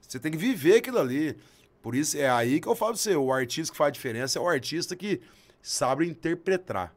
Você 0.01 0.19
tem 0.19 0.29
que 0.29 0.37
viver 0.37 0.79
aquilo 0.79 0.99
ali. 0.99 1.37
Por 1.81 1.95
isso, 1.95 2.17
é 2.17 2.29
aí 2.29 2.59
que 2.59 2.67
eu 2.67 2.75
falo 2.75 2.91
pra 2.91 2.99
você, 3.01 3.15
o 3.15 3.31
artista 3.31 3.71
que 3.71 3.77
faz 3.77 3.93
diferença 3.93 4.37
é 4.37 4.41
o 4.41 4.49
artista 4.49 4.97
que 4.97 5.21
sabe 5.61 6.05
interpretar. 6.05 6.93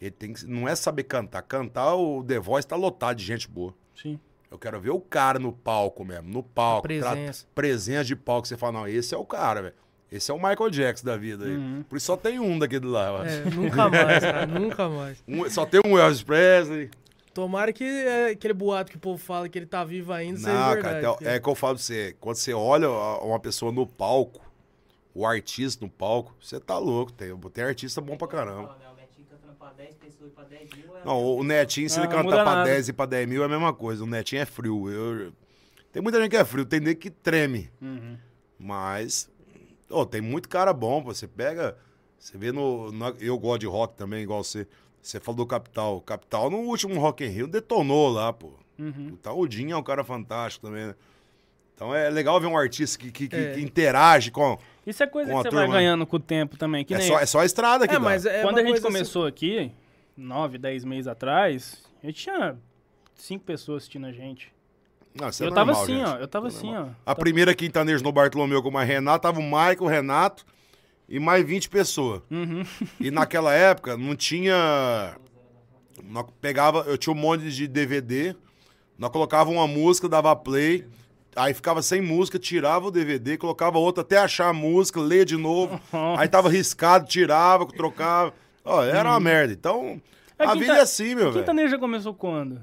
Ele 0.00 0.10
tem 0.10 0.32
que, 0.32 0.44
não 0.44 0.66
é 0.68 0.74
saber 0.74 1.04
cantar. 1.04 1.42
Cantar, 1.42 1.94
o 1.94 2.24
The 2.24 2.40
Voice 2.40 2.66
tá 2.66 2.74
lotado 2.74 3.18
de 3.18 3.24
gente 3.24 3.46
boa. 3.46 3.72
Sim. 3.94 4.18
Eu 4.50 4.58
quero 4.58 4.80
ver 4.80 4.90
o 4.90 4.98
cara 5.00 5.38
no 5.38 5.52
palco 5.52 6.04
mesmo, 6.04 6.28
no 6.28 6.42
palco. 6.42 6.78
A 6.86 6.88
presença. 6.88 7.46
presença 7.54 8.04
de 8.04 8.16
palco. 8.16 8.48
Você 8.48 8.56
fala, 8.56 8.72
não, 8.80 8.88
esse 8.88 9.14
é 9.14 9.16
o 9.16 9.24
cara, 9.24 9.62
velho. 9.62 9.74
Esse 10.10 10.28
é 10.28 10.34
o 10.34 10.38
Michael 10.38 10.70
Jackson 10.70 11.06
da 11.06 11.16
vida. 11.16 11.44
Uhum. 11.44 11.84
Por 11.88 11.96
isso 11.98 12.06
só 12.06 12.16
tem 12.16 12.40
um 12.40 12.58
daquele 12.58 12.86
lá, 12.86 13.08
eu 13.10 13.16
acho. 13.18 13.32
É, 13.32 13.44
nunca 13.44 13.88
mais, 13.88 14.18
cara. 14.24 14.46
Nunca 14.58 14.88
mais. 14.88 15.22
Um- 15.28 15.48
só 15.48 15.64
tem 15.64 15.80
um 15.86 15.96
Elvis 15.96 16.20
Presley. 16.24 16.90
Tomara 17.34 17.72
que 17.72 17.82
é, 17.84 18.28
aquele 18.30 18.54
boato 18.54 18.90
que 18.92 18.96
o 18.96 19.00
povo 19.00 19.18
fala 19.18 19.48
que 19.48 19.58
ele 19.58 19.66
tá 19.66 19.82
vivo 19.84 20.12
ainda 20.12 20.38
seja 20.38 20.52
Não, 20.52 20.72
verdade. 20.74 20.82
cara, 20.82 20.98
então, 21.16 21.28
é 21.28 21.40
que 21.40 21.48
eu 21.48 21.54
falo 21.54 21.74
pra 21.74 21.82
você. 21.82 22.16
Quando 22.20 22.36
você 22.36 22.52
olha 22.54 22.88
uma 22.88 23.40
pessoa 23.40 23.72
no 23.72 23.86
palco, 23.86 24.40
o 25.12 25.26
artista 25.26 25.84
no 25.84 25.90
palco, 25.90 26.32
você 26.40 26.60
tá 26.60 26.78
louco. 26.78 27.12
Tem, 27.12 27.36
tem 27.36 27.64
artista 27.64 28.00
bom 28.00 28.16
pra 28.16 28.28
caramba. 28.28 28.76
Né, 28.78 28.86
O 28.92 28.96
Netinho 28.96 29.26
cantando 29.28 29.54
pra 29.58 29.70
10 29.72 29.94
pessoas 29.96 30.30
e 30.30 30.34
pra 30.34 30.44
10 30.44 30.70
mil 30.72 30.96
é 30.96 31.04
Não, 31.04 31.22
o, 31.24 31.42
Netinho, 31.44 31.90
se 31.90 31.98
Ah, 31.98 32.04
ele 32.04 32.12
cantar 32.12 32.44
pra 32.44 32.44
nada. 32.44 32.64
10 32.70 32.88
e 32.88 32.92
pra 32.92 33.06
10 33.06 33.28
mil, 33.28 33.42
é 33.42 33.46
a 33.46 33.48
mesma 33.48 33.72
coisa. 33.74 34.04
O 34.04 34.06
Netinho 34.06 34.40
é 34.42 34.46
frio. 34.46 34.88
Eu, 34.88 35.32
tem 35.92 36.00
muita 36.00 36.20
gente 36.20 36.30
que 36.30 36.36
é 36.36 36.44
frio, 36.44 36.64
tem 36.64 36.78
nego 36.80 37.00
que 37.00 37.10
treme. 37.10 37.68
Uhum. 37.82 38.16
Mas, 38.58 39.28
ô, 39.90 40.06
tem 40.06 40.20
muito 40.20 40.48
cara 40.48 40.72
bom. 40.72 41.02
pô. 41.02 41.12
Você 41.12 41.26
pega, 41.26 41.76
você 42.18 42.38
vê 42.38 42.52
no, 42.52 42.90
no- 42.92 43.16
Eu 43.20 43.36
gosto 43.38 43.60
de 43.60 43.66
rock 43.66 43.96
também, 43.96 44.22
igual 44.22 44.42
você. 44.42 44.66
Você 45.04 45.20
falou 45.20 45.36
do 45.36 45.46
Capital. 45.46 45.98
O 45.98 46.00
Capital, 46.00 46.48
no 46.50 46.58
último 46.60 46.98
Rock 46.98 47.22
in 47.24 47.28
Rio, 47.28 47.46
detonou 47.46 48.08
lá, 48.08 48.32
pô. 48.32 48.52
Uhum. 48.78 49.10
O 49.12 49.16
Taudinho 49.18 49.74
é 49.74 49.76
um 49.76 49.82
cara 49.82 50.02
fantástico 50.02 50.66
também, 50.66 50.86
né? 50.86 50.94
Então 51.74 51.94
é 51.94 52.08
legal 52.08 52.40
ver 52.40 52.46
um 52.46 52.56
artista 52.56 52.98
que, 52.98 53.10
que, 53.28 53.36
É. 53.36 53.52
que 53.52 53.60
interage 53.60 54.30
com. 54.30 54.58
Isso 54.86 55.02
é 55.02 55.06
coisa 55.06 55.30
Com 55.30 55.36
que 55.42 55.42
você 55.50 55.54
vai 55.54 55.64
turma. 55.64 55.74
ganhando 55.78 56.06
com 56.06 56.16
o 56.16 56.20
tempo 56.20 56.56
também. 56.56 56.84
Que 56.84 56.94
É 56.94 56.98
nem 56.98 57.06
só, 57.06 57.18
é 57.20 57.26
só 57.26 57.40
a 57.40 57.44
estrada 57.44 57.86
que 57.86 57.94
É, 57.94 57.98
dá. 57.98 58.04
mas 58.04 58.24
é 58.24 58.40
Quando 58.42 58.56
a 58.58 58.60
gente 58.62 58.70
coisa 58.70 58.86
assim- 58.88 58.94
começou 58.96 59.26
aqui, 59.26 59.70
9, 60.16 60.56
10 60.56 60.84
meses 60.84 61.06
atrás, 61.06 61.82
eu 62.02 62.12
tinha 62.12 62.56
cinco 63.14 63.44
pessoas 63.44 63.82
assistindo 63.82 64.06
a 64.06 64.12
gente. 64.12 64.52
Não, 65.20 65.28
isso 65.28 65.44
é 65.44 65.46
eu 65.46 65.52
tava 65.52 65.72
normal, 65.72 65.82
assim, 65.84 65.96
gente. 65.98 66.08
ó. 66.08 66.16
Eu 66.16 66.28
tava 66.28 66.46
é 66.46 66.48
assim, 66.48 66.66
normal. 66.72 66.94
ó. 67.06 67.10
A 67.10 67.14
primeira 67.14 67.54
quintaneja 67.54 68.02
no 68.02 68.10
Bartolomeu 68.12 68.62
com 68.62 68.70
mais 68.70 68.88
Renato, 68.88 69.22
tava 69.22 69.38
o 69.38 69.42
Michael, 69.42 69.82
o 69.82 69.86
Renato 69.86 70.44
e 71.08 71.18
mais 71.20 71.44
20 71.44 71.68
pessoas. 71.68 72.22
Uhum. 72.30 72.62
E 73.00 73.10
naquela 73.10 73.52
época 73.54 73.96
não 73.96 74.14
tinha. 74.16 75.16
Nós 76.02 76.24
pegava, 76.40 76.80
eu 76.86 76.98
tinha 76.98 77.12
um 77.12 77.18
monte 77.18 77.50
de 77.50 77.66
DVD, 77.68 78.34
nós 78.98 79.10
colocava 79.10 79.50
uma 79.50 79.66
música, 79.66 80.08
dava 80.08 80.34
play, 80.34 80.86
aí 81.36 81.54
ficava 81.54 81.82
sem 81.82 82.00
música, 82.00 82.38
tirava 82.38 82.88
o 82.88 82.90
DVD, 82.90 83.36
colocava 83.36 83.78
outra 83.78 84.02
até 84.02 84.18
achar 84.18 84.48
a 84.48 84.52
música, 84.52 85.00
ler 85.00 85.24
de 85.24 85.36
novo. 85.36 85.80
aí 86.18 86.28
tava 86.28 86.48
riscado, 86.48 87.06
tirava, 87.06 87.66
trocava. 87.66 88.34
Ó, 88.64 88.82
era 88.82 89.08
uma 89.10 89.20
merda. 89.20 89.52
Então, 89.52 90.00
É, 90.38 90.44
a 90.44 90.48
quinta- 90.52 90.58
vida 90.58 90.72
é 90.78 90.80
assim, 90.80 91.14
meu 91.14 91.30
velho. 91.30 91.44
Quintaneja 91.44 91.78
começou 91.78 92.12
quando? 92.14 92.60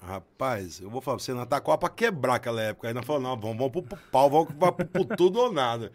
Rapaz, 0.00 0.80
eu 0.80 0.88
vou 0.88 1.00
falar 1.02 1.16
pra 1.16 1.24
você, 1.24 1.34
nós 1.34 1.46
tá 1.46 1.60
quase 1.60 1.80
pra 1.80 1.88
quebrar 1.90 2.36
aquela 2.36 2.62
época. 2.62 2.88
Aí 2.88 2.94
nós 2.94 3.04
falamos, 3.04 3.28
não, 3.28 3.36
vamos, 3.38 3.58
vamos 3.58 3.72
pro, 3.72 3.82
pro 3.82 3.98
pau, 4.10 4.30
vamos 4.30 4.54
pro 4.90 5.04
tudo 5.16 5.38
ou 5.40 5.52
nada. 5.52 5.92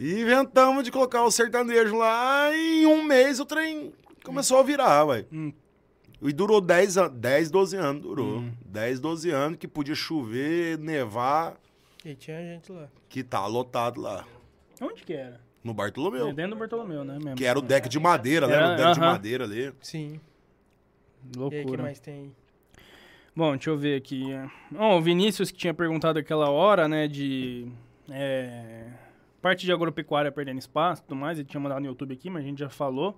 E 0.00 0.20
inventamos 0.22 0.84
de 0.84 0.90
colocar 0.90 1.22
o 1.24 1.30
sertanejo 1.30 1.96
lá 1.96 2.50
e 2.54 2.82
em 2.82 2.86
um 2.86 3.02
mês 3.02 3.38
o 3.40 3.44
trem 3.44 3.92
começou 4.24 4.58
a 4.58 4.62
virar, 4.62 5.04
ué. 5.06 5.24
Hum. 5.32 5.52
E 6.22 6.32
durou 6.32 6.60
10, 6.60 6.96
an- 6.96 7.10
10 7.10 7.50
12 7.50 7.76
anos, 7.76 8.02
durou. 8.02 8.38
Hum. 8.38 8.52
10, 8.64 9.00
12 9.00 9.30
anos 9.30 9.58
que 9.58 9.68
podia 9.68 9.94
chover, 9.94 10.78
nevar, 10.78 11.56
E 12.04 12.14
tinha 12.14 12.40
gente 12.40 12.72
lá. 12.72 12.88
que 13.08 13.22
tá 13.22 13.46
lotado 13.46 14.00
lá. 14.00 14.24
Onde 14.80 15.02
que 15.02 15.12
era? 15.12 15.40
No 15.62 15.74
Bartolomeu. 15.74 16.32
Dentro 16.32 16.52
do 16.52 16.58
Bartolomeu, 16.58 17.04
né? 17.04 17.14
Mesmo. 17.18 17.34
Que 17.34 17.44
era 17.44 17.58
o 17.58 17.62
deck 17.62 17.88
de 17.88 17.98
madeira? 17.98 18.46
Era, 18.46 18.66
O 18.72 18.76
deck 18.76 18.92
de 18.94 19.00
aham. 19.00 19.12
madeira 19.12 19.44
ali. 19.44 19.72
Sim. 19.82 20.20
E 21.34 21.38
aí, 21.38 21.44
o 21.44 21.50
que 21.50 21.56
Loucura. 21.56 21.82
mais 21.82 21.98
tem? 21.98 22.34
Bom, 23.34 23.50
deixa 23.52 23.70
eu 23.70 23.76
ver 23.76 23.96
aqui. 23.98 24.24
Bom, 24.70 24.96
o 24.96 25.02
Vinícius 25.02 25.50
que 25.50 25.58
tinha 25.58 25.74
perguntado 25.74 26.18
aquela 26.18 26.48
hora, 26.50 26.88
né, 26.88 27.06
de 27.08 27.66
é, 28.10 28.86
parte 29.46 29.64
de 29.64 29.72
agropecuária 29.72 30.32
perdendo 30.32 30.58
espaço 30.58 31.02
e 31.02 31.04
tudo 31.04 31.14
mais, 31.16 31.38
ele 31.38 31.46
tinha 31.46 31.60
mandado 31.60 31.80
no 31.80 31.86
YouTube 31.86 32.12
aqui, 32.12 32.28
mas 32.28 32.42
a 32.42 32.46
gente 32.48 32.58
já 32.58 32.68
falou. 32.68 33.16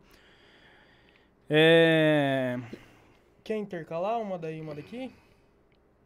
É, 1.48 2.58
Quer 3.42 3.56
intercalar 3.56 4.20
uma 4.20 4.36
daí 4.38 4.58
e 4.58 4.60
uma 4.60 4.74
daqui? 4.74 5.10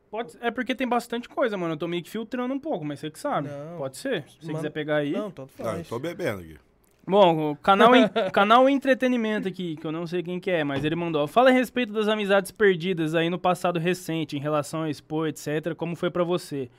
pode, 0.09 0.37
é 0.41 0.51
porque 0.53 0.75
tem 0.77 0.87
bastante 0.87 1.29
coisa, 1.29 1.57
mano. 1.57 1.75
Eu 1.75 1.77
tô 1.79 1.89
meio 1.89 2.03
que 2.05 2.11
filtrando 2.11 2.55
um 2.55 2.59
pouco, 2.61 2.85
mas 2.85 3.01
você 3.01 3.11
que 3.11 3.19
sabe. 3.19 3.49
Não. 3.49 3.79
Pode 3.79 3.97
ser. 3.97 4.23
Se 4.29 4.37
você 4.41 4.47
Mano- 4.47 4.59
quiser 4.59 4.71
pegar 4.71 4.97
aí. 4.97 5.11
Não, 5.13 5.31
tanto 5.31 5.51
Não, 5.59 5.65
faz. 5.65 5.79
eu 5.79 5.85
tô 5.87 5.99
bebendo 5.99 6.41
aqui. 6.41 6.57
Bom, 7.05 7.51
o 7.51 7.57
canal, 7.57 7.97
em- 7.97 8.07
canal 8.33 8.69
Entretenimento 8.69 9.49
aqui, 9.49 9.75
que 9.75 9.85
eu 9.85 9.91
não 9.91 10.07
sei 10.07 10.23
quem 10.23 10.39
que 10.39 10.51
é, 10.53 10.63
mas 10.63 10.85
ele 10.85 10.95
mandou. 10.95 11.27
Fala 11.27 11.49
a 11.51 11.53
respeito 11.53 11.93
das 11.93 12.07
amizades 12.07 12.53
perdidas 12.53 13.17
aí 13.17 13.29
no 13.29 13.41
passado 13.41 13.81
recente, 13.81 14.37
em 14.37 14.41
relação 14.41 14.83
a 14.83 14.89
Expo, 14.91 15.27
etc. 15.27 15.75
Como 15.77 15.97
foi 15.97 16.11
pra 16.13 16.23
você? 16.23 16.71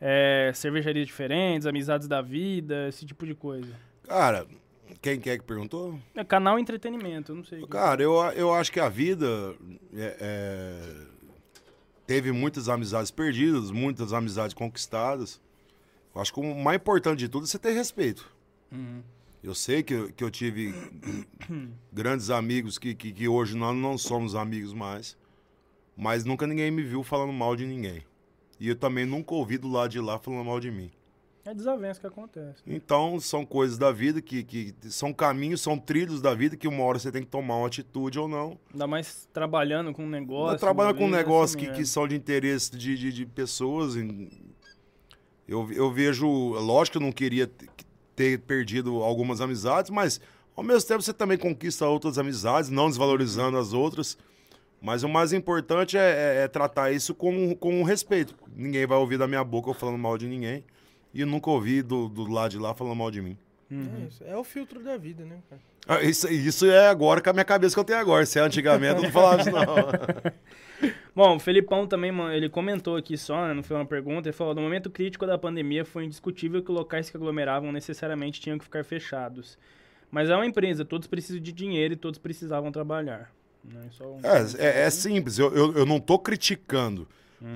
É, 0.00 0.50
cervejarias 0.54 1.06
diferentes, 1.06 1.66
amizades 1.66 2.06
da 2.06 2.20
vida, 2.20 2.88
esse 2.88 3.06
tipo 3.06 3.24
de 3.26 3.34
coisa. 3.34 3.72
Cara, 4.06 4.46
quem 5.00 5.18
que 5.18 5.30
é 5.30 5.38
que 5.38 5.44
perguntou? 5.44 5.98
É 6.14 6.22
canal 6.22 6.58
Entretenimento, 6.58 7.34
não 7.34 7.42
sei. 7.44 7.66
Cara, 7.66 8.02
eu, 8.02 8.14
eu 8.34 8.52
acho 8.52 8.70
que 8.70 8.78
a 8.80 8.88
vida 8.88 9.54
é, 9.94 10.16
é, 10.20 11.06
teve 12.06 12.30
muitas 12.32 12.68
amizades 12.68 13.10
perdidas, 13.10 13.70
muitas 13.70 14.12
amizades 14.12 14.54
conquistadas. 14.54 15.40
Eu 16.14 16.20
acho 16.20 16.32
que 16.32 16.40
o 16.40 16.54
mais 16.54 16.76
importante 16.76 17.18
de 17.18 17.28
tudo 17.28 17.44
é 17.44 17.46
você 17.46 17.58
ter 17.58 17.72
respeito. 17.72 18.30
Uhum. 18.70 19.02
Eu 19.42 19.54
sei 19.54 19.82
que, 19.82 19.94
eu- 19.94 20.12
que 20.12 20.24
eu 20.24 20.30
tive 20.30 20.74
grandes 21.92 22.30
amigos 22.30 22.78
que, 22.78 22.94
que, 22.94 23.12
que 23.12 23.28
hoje 23.28 23.56
nós 23.56 23.76
não 23.76 23.96
somos 23.96 24.34
amigos 24.34 24.72
mais, 24.72 25.16
mas 25.96 26.24
nunca 26.24 26.46
ninguém 26.46 26.70
me 26.70 26.82
viu 26.82 27.02
falando 27.02 27.32
mal 27.32 27.54
de 27.56 27.66
ninguém. 27.66 28.02
E 28.58 28.68
eu 28.68 28.76
também 28.76 29.04
nunca 29.04 29.34
ouvi 29.34 29.58
do 29.58 29.68
lado 29.68 29.90
de 29.90 30.00
lá 30.00 30.18
falando 30.18 30.44
mal 30.44 30.60
de 30.60 30.70
mim. 30.70 30.90
É 31.44 31.54
desavença 31.54 32.00
que 32.00 32.06
acontece. 32.08 32.60
Então, 32.66 33.20
são 33.20 33.46
coisas 33.46 33.78
da 33.78 33.92
vida 33.92 34.20
que, 34.20 34.42
que 34.42 34.74
são 34.90 35.12
caminhos, 35.12 35.60
são 35.60 35.78
trilhos 35.78 36.20
da 36.20 36.34
vida 36.34 36.56
que 36.56 36.66
uma 36.66 36.82
hora 36.82 36.98
você 36.98 37.12
tem 37.12 37.22
que 37.22 37.28
tomar 37.28 37.58
uma 37.58 37.68
atitude 37.68 38.18
ou 38.18 38.26
não. 38.26 38.58
Ainda 38.72 38.86
mais 38.88 39.28
trabalhando 39.32 39.92
com 39.92 40.04
um 40.04 40.08
negócio. 40.08 40.48
Ainda 40.48 40.58
trabalha 40.58 40.92
com 40.92 41.04
envolvido, 41.04 41.16
negócios 41.16 41.56
assim, 41.56 41.66
que, 41.66 41.70
é. 41.70 41.74
que 41.76 41.86
são 41.86 42.08
de 42.08 42.16
interesse 42.16 42.76
de, 42.76 42.96
de, 42.96 43.12
de 43.12 43.26
pessoas. 43.26 43.94
Eu, 45.46 45.70
eu 45.70 45.92
vejo, 45.92 46.26
lógico 46.26 46.98
que 46.98 47.04
eu 47.04 47.06
não 47.06 47.12
queria 47.12 47.48
ter 48.16 48.40
perdido 48.40 49.04
algumas 49.04 49.40
amizades, 49.40 49.88
mas 49.92 50.20
ao 50.56 50.64
mesmo 50.64 50.88
tempo 50.88 51.02
você 51.02 51.12
também 51.12 51.38
conquista 51.38 51.86
outras 51.86 52.18
amizades, 52.18 52.70
não 52.70 52.88
desvalorizando 52.88 53.56
as 53.56 53.72
outras. 53.72 54.18
Mas 54.86 55.02
o 55.02 55.08
mais 55.08 55.32
importante 55.32 55.98
é, 55.98 56.00
é- 56.00 56.44
é 56.44 56.48
tratar 56.48 56.92
isso 56.92 57.12
com, 57.12 57.56
com 57.56 57.82
respeito. 57.82 58.36
Ninguém 58.54 58.86
vai 58.86 58.96
ouvir 58.96 59.18
da 59.18 59.26
minha 59.26 59.42
boca 59.42 59.68
eu 59.70 59.74
falando 59.74 59.98
mal 59.98 60.16
de 60.16 60.28
ninguém. 60.28 60.62
E 61.12 61.22
eu 61.22 61.26
nunca 61.26 61.50
ouvi 61.50 61.82
do, 61.82 62.08
do 62.08 62.22
lado 62.30 62.52
de 62.52 62.58
lá 62.60 62.72
falando 62.72 62.94
mal 62.94 63.10
de 63.10 63.20
mim. 63.20 63.36
É, 63.68 64.06
isso. 64.06 64.22
é 64.24 64.36
o 64.36 64.44
filtro 64.44 64.80
da 64.84 64.96
vida, 64.96 65.24
né, 65.24 65.38
cara? 65.50 65.60
Ah, 65.88 66.00
Isso, 66.04 66.28
isso 66.32 66.66
é 66.66 66.86
agora 66.88 67.20
com 67.20 67.30
a 67.30 67.32
minha 67.32 67.44
cabeça 67.44 67.74
que 67.74 67.80
eu 67.80 67.84
tenho 67.84 67.98
agora. 67.98 68.24
Se 68.24 68.38
é 68.38 68.42
antigamente, 68.42 68.98
eu 68.98 69.02
não 69.02 69.10
falava 69.10 69.40
isso, 69.40 69.50
não. 69.50 69.64
Bom, 71.16 71.34
o 71.34 71.40
Felipão 71.40 71.84
também, 71.88 72.12
mano, 72.12 72.32
ele 72.32 72.48
comentou 72.48 72.96
aqui 72.96 73.16
só, 73.18 73.48
né, 73.48 73.54
não 73.54 73.64
foi 73.64 73.74
uma 73.76 73.86
pergunta, 73.86 74.28
ele 74.28 74.36
falou, 74.36 74.54
no 74.54 74.60
momento 74.62 74.88
crítico 74.88 75.26
da 75.26 75.36
pandemia 75.36 75.84
foi 75.84 76.04
indiscutível 76.04 76.62
que 76.62 76.70
locais 76.70 77.10
que 77.10 77.16
aglomeravam 77.16 77.72
necessariamente 77.72 78.40
tinham 78.40 78.56
que 78.56 78.64
ficar 78.64 78.84
fechados. 78.84 79.58
Mas 80.12 80.30
é 80.30 80.36
uma 80.36 80.46
empresa, 80.46 80.84
todos 80.84 81.08
precisam 81.08 81.42
de 81.42 81.50
dinheiro 81.52 81.94
e 81.94 81.96
todos 81.96 82.20
precisavam 82.20 82.70
trabalhar. 82.70 83.32
Né? 83.72 83.88
Só 83.90 84.04
um- 84.04 84.20
É, 84.22 84.46
é, 84.58 84.80
é 84.86 84.90
simples, 84.90 85.38
eu, 85.38 85.54
eu, 85.54 85.72
eu 85.78 85.86
não 85.86 85.98
tô 86.00 86.18
criticando. 86.18 87.06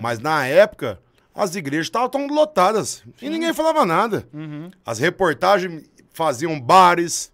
Mas 0.01 0.19
na 0.19 0.47
época, 0.47 1.01
as 1.35 1.57
igrejas 1.57 1.87
estavam 1.87 2.09
tão 2.09 2.27
lotadas 2.29 3.03
e 3.21 3.29
ninguém 3.31 3.53
falava 3.55 3.85
nada. 3.87 4.29
Uhum. 4.33 4.71
As 4.85 4.99
reportagens 4.99 5.89
faziam 6.13 6.61
bares, 6.61 7.33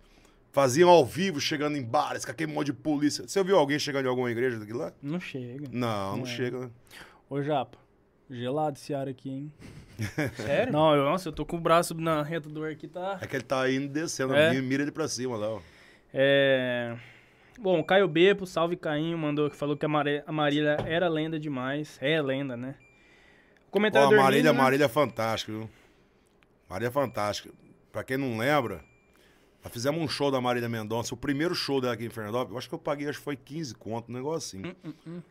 faziam 0.52 0.88
ao 0.88 1.04
vivo, 1.04 1.40
chegando 1.40 1.76
em 1.76 1.82
bares, 1.82 2.24
com 2.24 2.30
aquele 2.30 2.52
monte 2.52 2.66
de 2.66 2.72
polícia. 2.72 3.26
Você 3.26 3.42
viu 3.42 3.58
alguém 3.58 3.78
chegando 3.78 4.06
em 4.06 4.08
alguma 4.08 4.30
igreja 4.30 4.58
daqui 4.58 4.72
lá? 4.72 4.92
Não 5.02 5.18
chega. 5.20 5.68
Não, 5.72 6.18
não 6.18 6.22
É. 6.24 6.26
chega, 6.26 6.58
né? 6.60 6.70
Ô, 7.28 7.42
Japa, 7.42 7.76
gelado 8.30 8.78
esse 8.78 8.94
ar 8.94 9.08
aqui, 9.08 9.28
hein? 9.28 9.52
Sério? 10.36 10.72
Não, 10.72 10.94
eu, 10.94 11.04
nossa, 11.04 11.28
eu 11.28 11.32
tô 11.32 11.44
com 11.44 11.56
o 11.56 11.60
braço 11.60 11.94
na 11.94 12.22
reta 12.22 12.48
do 12.48 12.62
ar 12.62 12.70
aqui, 12.70 12.86
tá... 12.86 13.18
É 13.20 13.26
que 13.26 13.34
ele 13.36 13.44
tá 13.44 13.68
indo 13.70 13.88
descendo, 13.88 14.34
É. 14.34 14.52
mi- 14.54 14.62
mira 14.62 14.82
ele 14.82 14.92
pra 14.92 15.08
cima 15.08 15.36
lá, 15.36 15.48
ó. 15.50 15.60
É... 16.14 16.96
Bom, 17.58 17.80
o 17.80 17.84
Caio 17.84 18.06
Bepo, 18.06 18.46
salve 18.46 18.76
Cainho, 18.76 19.16
mandou 19.16 19.48
que 19.48 19.56
falou 19.56 19.76
que 19.76 19.86
a, 19.86 19.88
a 20.26 20.32
Marília 20.32 20.76
era 20.86 21.08
lenda 21.08 21.38
demais. 21.38 21.98
É 22.00 22.20
lenda, 22.20 22.56
né? 22.56 22.76
O 23.64 23.68
Ó, 23.68 23.70
comentário 23.70 24.08
a 24.08 24.10
do 24.10 24.16
Marília, 24.16 24.38
Hermínio, 24.38 24.52
né? 24.52 24.62
Marília 24.62 24.84
é 24.84 24.88
fantástica, 24.88 25.52
viu? 25.52 25.70
Marília 26.68 26.88
é 26.88 26.92
fantástica. 26.92 27.50
Pra 27.90 28.04
quem 28.04 28.16
não 28.16 28.36
lembra, 28.36 28.84
nós 29.64 29.72
fizemos 29.72 30.00
um 30.00 30.08
show 30.08 30.30
da 30.30 30.40
Marília 30.40 30.68
Mendonça, 30.68 31.14
o 31.14 31.16
primeiro 31.16 31.54
show 31.54 31.80
dela 31.80 31.94
aqui 31.94 32.04
em 32.04 32.10
Fernandópolis, 32.10 32.52
eu 32.52 32.58
acho 32.58 32.68
que 32.68 32.74
eu 32.74 32.78
paguei, 32.78 33.08
acho 33.08 33.18
que 33.18 33.24
foi 33.24 33.36
15 33.36 33.74
conto, 33.74 34.10
um 34.10 34.14
negócio 34.14 34.60
assim. 34.60 34.74
Hum, 34.84 35.22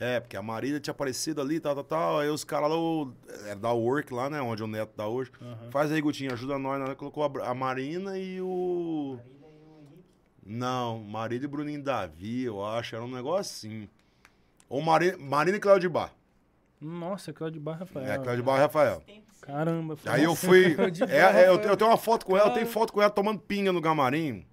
É, 0.00 0.18
porque 0.18 0.36
a 0.36 0.42
Marília 0.42 0.80
tinha 0.80 0.92
aparecido 0.92 1.40
ali, 1.40 1.60
tal, 1.60 1.74
tal, 1.74 1.84
tal, 1.84 2.18
aí 2.18 2.28
os 2.28 2.42
caras 2.42 2.68
lá, 2.68 2.76
o, 2.76 3.12
é 3.46 3.54
da 3.54 3.70
Work 3.70 4.12
lá, 4.12 4.28
né, 4.28 4.40
onde 4.40 4.62
o 4.62 4.66
Neto 4.66 4.92
tá 4.96 5.06
hoje. 5.06 5.30
Faz 5.70 5.92
aí, 5.92 6.00
Gutinho, 6.00 6.32
ajuda 6.32 6.58
nós, 6.58 6.80
né? 6.80 6.94
Colocou 6.96 7.22
a, 7.22 7.50
a 7.50 7.54
Marina 7.54 8.18
e 8.18 8.40
o... 8.40 9.18
Não, 10.46 10.98
Marília 11.02 11.46
e 11.46 11.48
Bruninho 11.48 11.82
Davi, 11.82 12.42
eu 12.44 12.64
acho, 12.64 12.94
era 12.94 13.04
um 13.04 13.10
negócio 13.10 13.40
assim. 13.68 13.88
Ou 14.68 14.82
Marina, 14.82 15.16
Marina 15.18 15.56
e 15.56 15.60
Cláudio 15.60 15.88
Bar. 15.90 16.12
Nossa, 16.80 17.32
Claudio 17.32 17.60
Barra 17.60 17.78
Rafael. 17.80 18.06
É, 18.12 18.18
Cláudio 18.18 18.44
Bar 18.44 18.56
e 18.56 18.60
Rafael. 18.60 19.02
Caramba. 19.40 19.96
foi- 19.96 20.12
Aí 20.12 20.24
eu 20.24 20.34
fui. 20.34 20.76
É, 21.08 21.44
é, 21.44 21.48
eu, 21.48 21.54
eu 21.60 21.76
tenho 21.76 21.90
uma 21.90 21.96
foto 21.96 22.26
com 22.26 22.36
ela, 22.36 22.48
eu 22.50 22.54
tenho 22.54 22.66
foto 22.66 22.92
com 22.92 23.00
ela 23.00 23.10
tomando 23.10 23.38
pinga 23.40 23.72
no 23.72 23.80
Gamarim. 23.80 24.44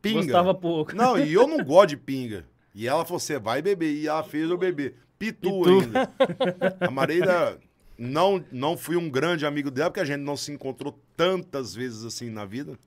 Pinga. 0.00 0.22
Gostava 0.22 0.54
pouco. 0.54 0.94
Não, 0.94 1.18
e 1.18 1.32
eu 1.32 1.46
não 1.48 1.58
gosto 1.64 1.88
de 1.90 1.96
pinga. 1.96 2.46
E 2.74 2.86
ela 2.86 3.04
falou: 3.04 3.18
você 3.18 3.38
vai 3.38 3.60
beber. 3.62 3.92
E 3.92 4.06
ela 4.06 4.22
fez 4.22 4.48
eu 4.48 4.58
beber. 4.58 4.96
Pitu, 5.18 5.40
Pitu. 5.62 5.68
ainda. 5.80 6.12
A 6.80 6.90
Marília, 6.90 7.58
não, 7.98 8.44
não 8.52 8.76
fui 8.76 8.96
um 8.96 9.08
grande 9.08 9.46
amigo 9.46 9.70
dela, 9.70 9.90
porque 9.90 10.00
a 10.00 10.04
gente 10.04 10.20
não 10.20 10.36
se 10.36 10.52
encontrou 10.52 10.96
tantas 11.16 11.74
vezes 11.74 12.04
assim 12.04 12.28
na 12.30 12.44
vida. 12.44 12.78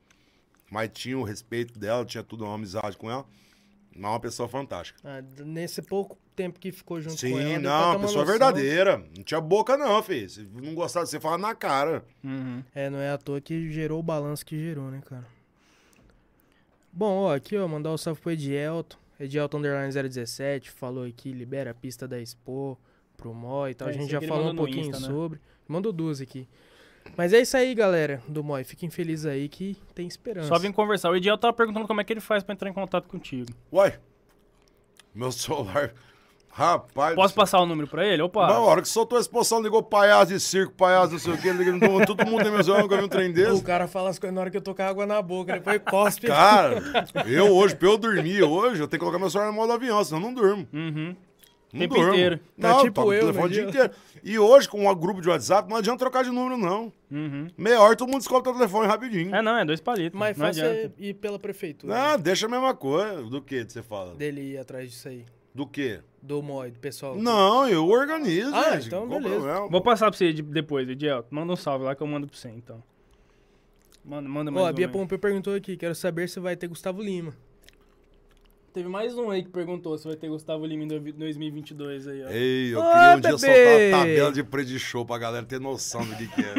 Mas 0.70 0.90
tinha 0.92 1.18
o 1.18 1.22
respeito 1.22 1.78
dela, 1.78 2.04
tinha 2.04 2.22
tudo 2.22 2.44
uma 2.44 2.54
amizade 2.54 2.96
com 2.96 3.10
ela. 3.10 3.26
Mas 3.94 4.10
uma 4.10 4.20
pessoa 4.20 4.48
fantástica. 4.48 5.00
Ah, 5.04 5.22
nesse 5.44 5.82
pouco 5.82 6.16
tempo 6.36 6.60
que 6.60 6.70
ficou 6.70 7.00
junto 7.00 7.14
com 7.14 7.18
Sim, 7.20 7.32
ela. 7.32 7.42
deu 7.42 7.50
pra 7.50 7.58
ter 7.60 7.62
não, 7.62 7.90
uma 7.90 8.00
pessoa 8.00 8.24
noção. 8.24 8.26
verdadeira. 8.26 9.04
Não 9.16 9.24
tinha 9.24 9.40
boca, 9.40 9.76
não, 9.76 10.02
filho. 10.02 10.30
Se 10.30 10.42
não 10.42 10.74
gostava, 10.74 11.04
você 11.06 11.18
fala 11.18 11.36
na 11.36 11.54
cara. 11.54 12.04
Uhum. 12.22 12.62
É, 12.74 12.88
não 12.88 12.98
é 12.98 13.10
à 13.10 13.18
toa 13.18 13.40
que 13.40 13.70
gerou 13.70 13.98
o 13.98 14.02
balanço 14.02 14.46
que 14.46 14.56
gerou, 14.56 14.90
né, 14.90 15.02
cara? 15.04 15.26
Bom, 16.92 17.22
ó, 17.22 17.34
aqui, 17.34 17.56
ó, 17.56 17.66
mandar 17.68 17.90
o 17.90 17.94
um 17.94 17.98
salve 17.98 18.20
pro 18.20 18.30
Edielton. 18.30 18.96
Edielton 19.18 19.58
Underline 19.58 19.92
017, 19.92 20.70
falou 20.70 21.04
aqui, 21.04 21.30
libera 21.32 21.72
a 21.72 21.74
pista 21.74 22.08
da 22.08 22.18
Expo 22.18 22.78
pro 23.16 23.34
Moi 23.34 23.72
e 23.72 23.74
tal. 23.74 23.88
É, 23.88 23.90
a 23.90 23.94
gente 23.94 24.10
já 24.10 24.20
falou 24.22 24.52
um 24.52 24.56
pouquinho 24.56 24.88
Insta, 24.88 25.00
né? 25.00 25.06
sobre. 25.06 25.40
Mandou 25.68 25.92
duas 25.92 26.20
aqui. 26.20 26.48
Mas 27.16 27.32
é 27.32 27.40
isso 27.40 27.56
aí, 27.56 27.74
galera, 27.74 28.22
do 28.26 28.42
Moi. 28.42 28.64
Fiquem 28.64 28.88
felizes 28.90 29.26
aí 29.26 29.48
que 29.48 29.76
tem 29.94 30.06
esperança. 30.06 30.48
Só 30.48 30.58
vim 30.58 30.72
conversar. 30.72 31.10
O 31.10 31.16
Ediel 31.16 31.36
tava 31.36 31.52
perguntando 31.52 31.86
como 31.86 32.00
é 32.00 32.04
que 32.04 32.12
ele 32.12 32.20
faz 32.20 32.42
pra 32.42 32.54
entrar 32.54 32.70
em 32.70 32.72
contato 32.72 33.08
contigo. 33.08 33.50
Uai, 33.72 33.98
meu 35.14 35.30
celular. 35.32 35.92
Rapaz. 36.52 37.14
Posso 37.14 37.32
passar 37.32 37.60
o 37.60 37.66
número 37.66 37.86
pra 37.86 38.04
ele? 38.04 38.20
Opa! 38.22 38.48
Na 38.48 38.58
hora 38.58 38.82
que 38.82 38.88
soltou 38.88 39.16
a 39.16 39.20
exposição, 39.20 39.62
ligou 39.62 39.84
palhaço 39.84 40.32
de 40.32 40.40
circo, 40.40 40.72
palhaço 40.72 41.12
não 41.12 41.18
sei 41.20 41.32
o 41.34 41.38
quê, 41.38 41.52
ligou, 41.52 42.04
todo 42.04 42.26
mundo 42.26 42.42
tem 42.42 42.50
meu 42.50 42.62
celular, 42.64 42.82
nunca 42.82 42.96
vi 42.96 43.04
um 43.04 43.08
trem 43.08 43.30
O 43.30 43.32
desse. 43.32 43.62
cara 43.62 43.86
fala 43.86 44.10
as 44.10 44.18
coisas 44.18 44.34
na 44.34 44.40
hora 44.40 44.50
que 44.50 44.56
eu 44.56 44.60
tô 44.60 44.74
com 44.74 44.82
água 44.82 45.06
na 45.06 45.22
boca, 45.22 45.52
depois 45.52 45.80
cospe. 45.88 46.26
Cara, 46.26 46.82
eu 47.26 47.54
hoje, 47.54 47.76
pra 47.76 47.88
eu 47.88 47.96
dormir 47.96 48.42
hoje, 48.42 48.82
eu 48.82 48.88
tenho 48.88 48.98
que 48.98 49.04
colocar 49.04 49.18
meu 49.20 49.30
celular 49.30 49.48
no 49.52 49.56
modo 49.56 49.72
avião, 49.72 50.02
senão 50.02 50.20
eu 50.20 50.26
não 50.26 50.34
durmo. 50.34 50.66
Uhum. 50.72 51.14
Não 51.72 51.80
Tempo 51.80 51.94
durmo. 51.94 52.12
inteiro. 52.12 52.40
Tá 52.60 52.68
Não, 52.70 52.82
tipo 52.82 53.12
eu, 53.12 53.20
telefone 53.20 53.38
no 53.40 53.46
o 53.46 53.48
dia 53.48 53.60
dia. 53.62 53.68
inteiro. 53.70 53.92
E 54.24 54.38
hoje, 54.38 54.68
com 54.68 54.88
um 54.88 54.94
grupo 54.94 55.20
de 55.20 55.28
WhatsApp, 55.28 55.68
não 55.70 55.76
adianta 55.76 55.98
trocar 56.00 56.24
de 56.24 56.30
número, 56.30 56.56
não. 56.56 56.92
Uhum. 57.10 57.48
Meia 57.56 57.80
hora 57.80 57.94
todo 57.96 58.08
mundo 58.08 58.18
descobre 58.18 58.50
o 58.50 58.52
telefone 58.54 58.88
rapidinho. 58.88 59.34
É, 59.34 59.40
não, 59.40 59.56
é 59.56 59.64
dois 59.64 59.80
palitos. 59.80 60.18
Mais 60.18 60.36
não 60.36 60.46
fácil 60.46 60.64
é 60.64 60.90
ir 60.98 61.14
pela 61.14 61.38
prefeitura. 61.38 61.94
Ah, 61.96 62.16
deixa 62.16 62.46
a 62.46 62.48
mesma 62.48 62.74
coisa. 62.74 63.22
Do 63.22 63.40
que 63.40 63.62
você 63.64 63.82
fala? 63.82 64.14
Dele 64.16 64.40
ir 64.54 64.58
atrás 64.58 64.90
disso 64.90 65.08
aí. 65.08 65.24
Do 65.54 65.66
que? 65.66 66.00
Do 66.22 66.42
Moi, 66.42 66.70
do 66.70 66.78
pessoal. 66.78 67.16
Não, 67.16 67.68
eu 67.68 67.86
organizo, 67.86 68.54
Ah, 68.54 68.72
gente. 68.76 68.86
então 68.88 69.06
Qual 69.08 69.20
beleza. 69.20 69.40
problema? 69.40 69.68
Vou 69.68 69.80
passar 69.80 70.10
pra 70.10 70.18
você 70.18 70.32
de- 70.32 70.42
depois, 70.42 70.88
Ediel. 70.88 71.24
Manda 71.30 71.52
um 71.52 71.56
salve 71.56 71.84
lá 71.84 71.94
que 71.94 72.02
eu 72.02 72.06
mando 72.06 72.26
pra 72.26 72.36
você, 72.36 72.48
então. 72.50 72.82
Manda, 74.04 74.28
manda 74.28 74.50
mais 74.50 74.64
Ó, 74.64 74.68
a 74.68 74.72
Bia. 74.72 74.88
Pompeu 74.88 75.18
perguntou 75.18 75.54
aqui, 75.54 75.76
quero 75.76 75.94
saber 75.94 76.28
se 76.28 76.40
vai 76.40 76.56
ter 76.56 76.66
Gustavo 76.68 77.02
Lima. 77.02 77.34
Teve 78.72 78.88
mais 78.88 79.16
um 79.18 79.30
aí 79.30 79.42
que 79.42 79.48
perguntou 79.48 79.98
se 79.98 80.06
vai 80.06 80.14
ter 80.14 80.28
Gustavo 80.28 80.64
Lima 80.64 80.84
em 80.84 80.86
dois- 80.86 81.02
2022 81.14 82.06
aí, 82.06 82.22
ó. 82.24 82.28
Ei, 82.30 82.72
eu 82.72 82.78
Ô, 82.78 82.82
queria 82.84 83.16
um 83.16 83.20
dia 83.20 83.30
bebê! 83.30 83.38
soltar 83.38 83.94
a 83.94 83.98
tabela 84.04 84.32
de 84.32 84.44
preço 84.44 84.68
de 84.68 84.78
show 84.78 85.04
pra 85.04 85.18
galera 85.18 85.44
ter 85.44 85.58
noção 85.58 86.06
do 86.06 86.14
que, 86.16 86.28
que 86.28 86.40
é. 86.40 86.54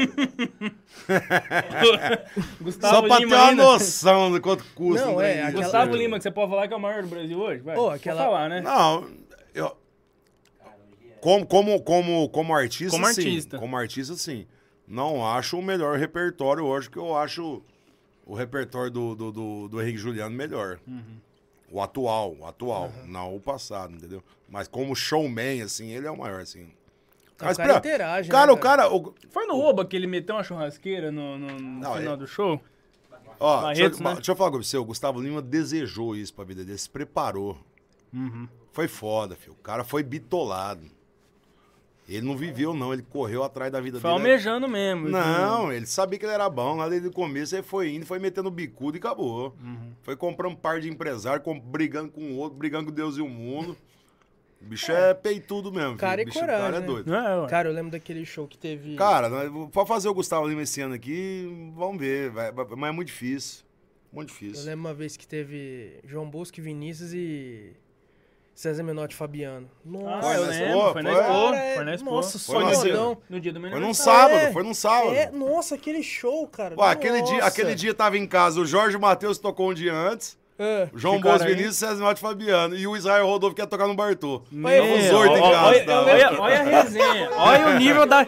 Gustavo 2.59 2.95
Só 2.95 3.01
pra 3.07 3.17
Lima 3.19 3.29
ter 3.29 3.35
uma 3.37 3.49
ainda. 3.49 3.63
noção 3.63 4.29
do 4.31 4.41
quanto 4.41 4.65
custa. 4.75 5.05
Não, 5.05 5.21
é, 5.21 5.45
desse. 5.45 5.53
Gustavo 5.63 5.95
Lima, 5.95 6.17
que 6.17 6.23
você 6.23 6.31
pode 6.31 6.49
falar 6.49 6.67
que 6.67 6.73
é 6.73 6.77
o 6.77 6.81
maior 6.81 7.01
do 7.01 7.07
Brasil 7.07 7.39
hoje? 7.39 7.61
Vai. 7.61 7.75
Pode 7.77 7.95
aquela- 7.95 8.23
falar, 8.25 8.49
né? 8.49 8.59
Não, 8.61 9.07
eu... 9.53 9.77
Como, 11.21 11.45
como, 11.45 11.81
como, 11.81 12.29
como 12.29 12.53
artista, 12.53 12.91
Como 12.91 13.05
sim. 13.13 13.21
artista. 13.21 13.57
Como 13.57 13.77
artista, 13.77 14.15
sim. 14.15 14.45
Não 14.85 15.25
acho 15.25 15.57
o 15.57 15.61
melhor 15.61 15.97
repertório 15.97 16.65
hoje, 16.65 16.89
que 16.89 16.97
eu 16.97 17.15
acho 17.15 17.61
o 18.25 18.35
repertório 18.35 18.91
do, 18.91 19.15
do, 19.15 19.31
do, 19.31 19.67
do 19.69 19.81
Henrique 19.81 19.97
Juliano 19.99 20.35
melhor. 20.35 20.77
Uhum. 20.85 21.21
O 21.71 21.81
atual, 21.81 22.35
o 22.37 22.45
atual, 22.45 22.91
não 23.05 23.35
o 23.35 23.39
passado, 23.39 23.93
entendeu? 23.93 24.21
Mas 24.49 24.67
como 24.67 24.93
showman, 24.95 25.61
assim, 25.61 25.89
ele 25.91 26.05
é 26.05 26.11
o 26.11 26.17
maior, 26.17 26.41
assim. 26.41 26.63
O 27.39 27.43
Mas, 27.45 27.57
cara 27.57 27.69
pra- 27.69 27.77
interage, 27.79 28.27
né, 28.29 28.31
Cara, 28.31 28.53
o 28.53 28.57
cara? 28.57 28.83
cara... 28.83 28.93
o- 28.95 29.15
Foi 29.29 29.45
no 29.45 29.57
Oba 29.57 29.85
que 29.85 29.95
ele 29.95 30.05
meteu 30.05 30.35
uma 30.35 30.43
churrasqueira 30.43 31.11
no, 31.11 31.37
no- 31.37 31.47
no 31.57 31.79
Não, 31.79 31.93
final 31.95 32.13
é- 32.13 32.17
do 32.17 32.27
show? 32.27 32.61
Ó, 33.39 33.61
Barretos, 33.61 33.97
deixa, 33.97 34.03
eu, 34.03 34.09
né? 34.09 34.15
deixa 34.15 34.31
eu 34.31 34.35
falar 34.35 34.51
com 34.51 34.57
você, 34.61 34.77
o 34.77 34.85
Gustavo 34.85 35.19
Lima 35.21 35.41
desejou 35.41 36.15
isso 36.15 36.33
pra 36.33 36.43
vida 36.43 36.63
dele, 36.63 36.77
se 36.77 36.89
preparou. 36.89 37.57
Uhum. 38.13 38.47
Foi 38.71 38.87
foda, 38.87 39.35
filho. 39.35 39.53
O 39.53 39.63
cara 39.63 39.83
foi 39.83 40.03
bitolado. 40.03 40.85
Ele 42.09 42.25
não 42.25 42.35
viveu, 42.35 42.73
não. 42.73 42.91
Ele 42.93 43.03
correu 43.03 43.43
atrás 43.43 43.71
da 43.71 43.79
vida 43.79 43.99
Foi 43.99 44.09
dele. 44.11 44.21
almejando 44.23 44.67
mesmo. 44.67 45.07
Não, 45.09 45.71
ele 45.71 45.85
sabia 45.85 46.19
que 46.19 46.25
ele 46.25 46.33
era 46.33 46.49
bom. 46.49 46.75
Lá 46.75 46.89
desde 46.89 47.07
o 47.07 47.11
começo 47.11 47.55
ele 47.55 47.63
foi 47.63 47.89
indo, 47.93 48.05
foi 48.05 48.19
metendo 48.19 48.51
bicudo 48.51 48.97
e 48.97 48.99
acabou. 48.99 49.55
Uhum. 49.63 49.91
Foi 50.01 50.15
comprando 50.17 50.51
um 50.51 50.55
par 50.55 50.81
de 50.81 50.89
empresário, 50.89 51.41
com- 51.41 51.57
brigando 51.59 52.11
com 52.11 52.21
o 52.21 52.35
outro, 52.37 52.57
brigando 52.57 52.87
com 52.87 52.91
Deus 52.91 53.17
e 53.17 53.21
o 53.21 53.29
mundo. 53.29 53.77
O 54.61 54.65
bicho 54.65 54.91
é, 54.91 55.13
peitudo 55.13 55.71
mesmo. 55.71 55.95
Cara 55.97 56.17
filho. 56.17 56.21
e 56.21 56.23
o 56.23 56.25
bicho, 56.27 56.39
coragem, 56.39 56.61
o 56.61 56.65
cara 56.65 56.77
é 56.77 56.79
né? 56.81 56.85
doido. 56.85 57.15
É. 57.15 57.47
Cara, 57.49 57.69
eu 57.69 57.73
lembro 57.73 57.91
daquele 57.91 58.25
show 58.25 58.47
que 58.47 58.57
teve. 58.57 58.95
Cara, 58.95 59.29
pra 59.71 59.85
fazer 59.85 60.09
o 60.09 60.13
Gustavo 60.13 60.47
Lima 60.47 60.63
esse 60.63 60.81
ano 60.81 60.93
aqui, 60.93 61.71
vamos 61.75 61.97
ver. 61.99 62.29
vai- 62.29 62.51
vai- 62.51 62.65
mas 62.77 62.89
é 62.89 62.91
muito 62.91 63.07
difícil. 63.07 63.63
Muito 64.11 64.29
Eu 64.29 64.33
difícil. 64.33 64.65
lembro 64.65 64.81
uma 64.81 64.93
vez 64.93 65.15
que 65.15 65.25
teve 65.25 65.99
João 66.05 66.29
Bosco 66.29 66.59
e 66.59 66.61
Vinícius 66.61 67.13
e 67.13 67.71
César 68.53 68.83
Menotti 68.83 69.13
e 69.15 69.17
Fabiano. 69.17 69.69
Nossa, 69.83 70.27
Ah, 70.29 70.35
eu 70.35 70.45
lembro, 70.45 70.91
foi 70.93 71.01
na? 71.01 71.11
Expo, 71.11 71.75
foi 71.75 71.83
na 71.85 71.93
Expo. 71.93 72.11
nossa, 72.11 72.39
Foi 72.39 72.63
no 73.29 73.39
dia 73.39 73.53
do 73.53 73.59
meu 73.59 73.71
Foi 73.71 73.79
num 73.79 73.93
sábado, 73.93 74.35
É, 74.35 74.51
foi 74.51 74.63
num 74.63 74.73
sábado. 74.73 75.15
É, 75.15 75.31
nossa, 75.31 75.75
aquele 75.75 76.03
show, 76.03 76.47
cara. 76.47 76.75
Ué, 76.79 76.89
aquele, 76.91 77.21
dia, 77.23 77.43
aquele 77.45 77.73
dia 77.75 77.93
tava 77.93 78.17
em 78.17 78.27
casa, 78.27 78.59
o 78.61 78.65
Jorge 78.65 78.97
Matheus 78.97 79.37
tocou 79.37 79.71
um 79.71 79.73
dia 79.73 79.93
antes. 79.93 80.37
Ah. 80.63 80.87
João 80.93 81.15
Ficaram 81.17 81.37
Bos 81.37 81.41
aí? 81.45 81.49
Vinícius, 81.53 81.77
César 81.77 82.03
Mate 82.03 82.19
Fabiano. 82.21 82.75
E 82.75 82.85
o 82.85 82.95
Israel 82.95 83.25
Rodolfo 83.25 83.55
quer 83.55 83.65
tocar 83.65 83.87
no 83.87 83.95
Bartô. 83.95 84.43
Meu, 84.51 84.83
Os 84.83 84.89
oito 85.11 85.37
em 85.37 85.41
Olha- 85.41 85.51
casa. 85.55 85.65
olha, 85.67 85.85
tá? 85.85 86.01
olha, 86.03 86.41
olha 86.41 86.59
a 86.59 86.63
resenha. 86.63 87.29
Olha 87.35 87.67
o 87.67 87.73
nível 87.79 88.05
da. 88.05 88.25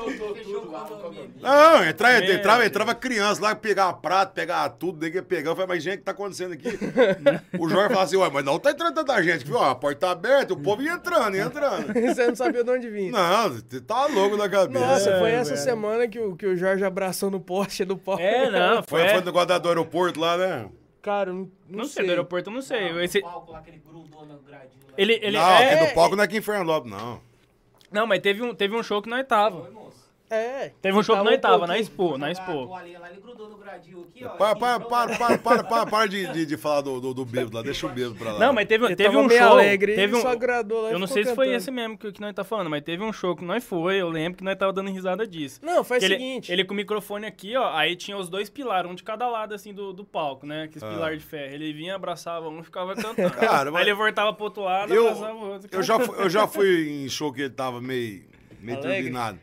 Não, 1.41 1.85
entrava, 1.85 2.25
entrava, 2.25 2.65
entrava 2.65 2.95
criança 2.95 3.41
lá, 3.41 3.53
pegava 3.55 3.93
prato, 3.93 4.33
pegava 4.33 4.69
tudo, 4.69 4.99
daí 4.99 5.11
que 5.11 5.17
ia 5.17 5.23
pegar. 5.23 5.51
Eu 5.51 5.55
falei, 5.55 5.67
mas 5.67 5.83
gente, 5.83 5.95
o 5.95 5.97
que 5.99 6.03
tá 6.05 6.11
acontecendo 6.11 6.53
aqui? 6.53 6.67
o 7.59 7.67
Jorge 7.69 7.87
falava 7.89 8.03
assim, 8.03 8.15
ué, 8.17 8.29
mas 8.31 8.45
não 8.45 8.57
tá 8.57 8.71
entrando 8.71 8.95
tanta 8.95 9.21
gente. 9.21 9.45
Viu? 9.45 9.59
A 9.61 9.75
porta 9.75 9.99
tá 10.07 10.11
aberta, 10.11 10.53
o 10.53 10.57
povo 10.57 10.81
ia 10.81 10.93
entrando, 10.93 11.35
ia 11.35 11.43
entrando. 11.43 11.93
Você 11.93 12.27
não 12.27 12.35
sabia 12.35 12.63
de 12.63 12.69
onde 12.69 12.89
vinha. 12.89 13.11
Não, 13.11 13.49
você 13.51 13.81
tá 13.81 14.05
louco 14.07 14.37
da 14.37 14.47
cabeça. 14.49 14.79
Nossa, 14.85 15.09
É, 15.09 15.19
foi 15.19 15.31
essa 15.31 15.51
velho. 15.51 15.63
semana 15.63 16.07
que 16.07 16.19
o, 16.19 16.35
que 16.35 16.45
o 16.45 16.55
Jorge 16.55 16.83
abraçou 16.83 17.29
no 17.29 17.39
poste 17.39 17.83
do 17.85 17.97
pau. 17.97 18.17
É, 18.19 18.49
não, 18.49 18.83
Foi, 18.83 19.01
foi. 19.01 19.09
foi 19.09 19.19
no 19.19 19.25
negócio 19.25 19.59
do 19.59 19.67
aeroporto 19.69 20.19
lá, 20.19 20.37
né? 20.37 20.65
Cara, 21.03 21.33
não, 21.33 21.41
não, 21.67 21.79
Não 21.79 21.83
sei, 21.83 21.95
sei. 21.95 22.05
do 22.05 22.09
aeroporto 22.11 22.49
eu 22.49 22.53
não 22.53 22.61
sei. 22.61 23.03
Esse, 23.03 23.19
O 23.19 23.23
palco 23.23 23.51
lá 23.51 23.61
que 23.61 23.69
ele 23.69 23.83
grudou 23.85 24.25
lá. 24.25 24.61
ele, 24.97 25.19
ele, 25.21 25.37
não, 25.37 25.43
é, 25.57 25.87
no 25.87 25.93
palco 25.93 26.15
não 26.15 26.23
é 26.23 26.25
aqui 26.25 26.37
em 26.37 26.41
Fernando 26.41 26.67
Lopes, 26.67 26.89
não. 26.89 27.19
Não, 27.91 28.07
mas 28.07 28.21
teve 28.21 28.41
um, 28.41 28.55
teve 28.55 28.73
um 28.75 28.81
show 28.81 29.01
que 29.01 29.09
nós 29.09 29.27
tava. 29.27 29.69
É. 30.33 30.71
Teve 30.81 30.97
um 30.97 31.03
show 31.03 31.15
que 31.15 31.21
Tava 31.21 31.29
nós 31.29 31.37
um 31.37 31.41
tava, 31.41 31.67
na. 31.67 31.79
Expo, 31.79 32.17
na 32.17 32.31
Expo. 32.31 32.67
toalhinha 32.67 32.99
lá, 32.99 33.09
ele 33.09 33.21
grudou 33.21 33.49
no 33.49 33.57
gradinho 33.57 34.01
aqui, 34.09 34.25
ó. 34.25 34.29
Para, 34.29 34.51
aqui, 34.51 34.59
para, 34.59 34.79
pronto. 34.79 34.89
para, 34.89 35.17
para, 35.17 35.37
para, 35.37 35.63
para, 35.63 35.85
para 35.85 36.05
de, 36.07 36.27
de, 36.31 36.45
de 36.45 36.57
falar 36.57 36.81
do, 36.81 36.99
do, 36.99 37.13
do 37.13 37.25
bêbado 37.25 37.55
lá, 37.57 37.61
deixa 37.63 37.85
o 37.85 37.89
bêbado 37.89 38.15
pra 38.15 38.33
lá. 38.33 38.39
Não, 38.39 38.53
mas 38.53 38.67
teve, 38.67 38.95
teve 38.95 39.15
um 39.17 39.29
show. 39.29 39.39
alegre, 39.39 39.95
teve 39.95 40.15
um, 40.15 40.21
só 40.21 40.29
agradou 40.29 40.81
lá 40.83 40.91
eu 40.91 40.99
não 40.99 41.07
sei 41.07 41.23
se 41.23 41.35
foi 41.35 41.45
cantando. 41.45 41.57
esse 41.57 41.71
mesmo 41.71 41.97
que, 41.97 42.11
que 42.11 42.21
nós 42.21 42.33
tá 42.33 42.43
falando, 42.43 42.69
mas 42.69 42.81
teve 42.83 43.03
um 43.03 43.13
show 43.13 43.35
que 43.35 43.43
nós 43.43 43.63
foi, 43.63 43.95
eu 44.01 44.09
lembro 44.09 44.37
que 44.37 44.43
nós 44.43 44.57
tava 44.57 44.73
dando 44.73 44.89
risada 44.91 45.25
disso. 45.27 45.59
Não, 45.63 45.83
foi 45.83 45.97
o 45.99 46.03
ele, 46.03 46.15
seguinte. 46.15 46.51
ele 46.51 46.63
com 46.65 46.73
o 46.73 46.77
microfone 46.77 47.25
aqui, 47.25 47.55
ó, 47.55 47.71
aí 47.75 47.95
tinha 47.95 48.17
os 48.17 48.29
dois 48.29 48.49
pilares, 48.49 48.89
um 48.89 48.95
de 48.95 49.03
cada 49.03 49.27
lado, 49.27 49.53
assim, 49.53 49.73
do, 49.73 49.93
do 49.93 50.03
palco, 50.03 50.45
né? 50.45 50.63
Aqueles 50.63 50.83
Ah. 50.83 50.89
pilares 50.89 51.19
de 51.19 51.25
ferro. 51.25 51.53
Ele 51.53 51.71
vinha, 51.73 51.95
abraçava 51.95 52.49
um 52.49 52.59
e 52.59 52.63
ficava 52.63 52.93
cantando. 52.95 53.31
Cara, 53.31 53.71
mas- 53.71 53.81
Aí 53.83 53.87
ele 53.89 53.93
voltava 53.95 54.33
pro 54.33 54.45
outro 54.45 54.63
lado, 54.63 54.93
Eu- 54.93 55.07
abraçava 55.09 55.33
o 55.35 55.49
outro. 55.53 55.69
Eu 55.71 55.83
já, 55.83 55.99
fui, 55.99 56.23
eu 56.23 56.29
já 56.29 56.47
fui 56.47 56.89
em 57.05 57.09
show 57.09 57.31
que 57.33 57.41
ele 57.41 57.49
tava 57.49 57.79
meio, 57.81 58.23
meio 58.61 58.79
turbinado. 58.81 59.39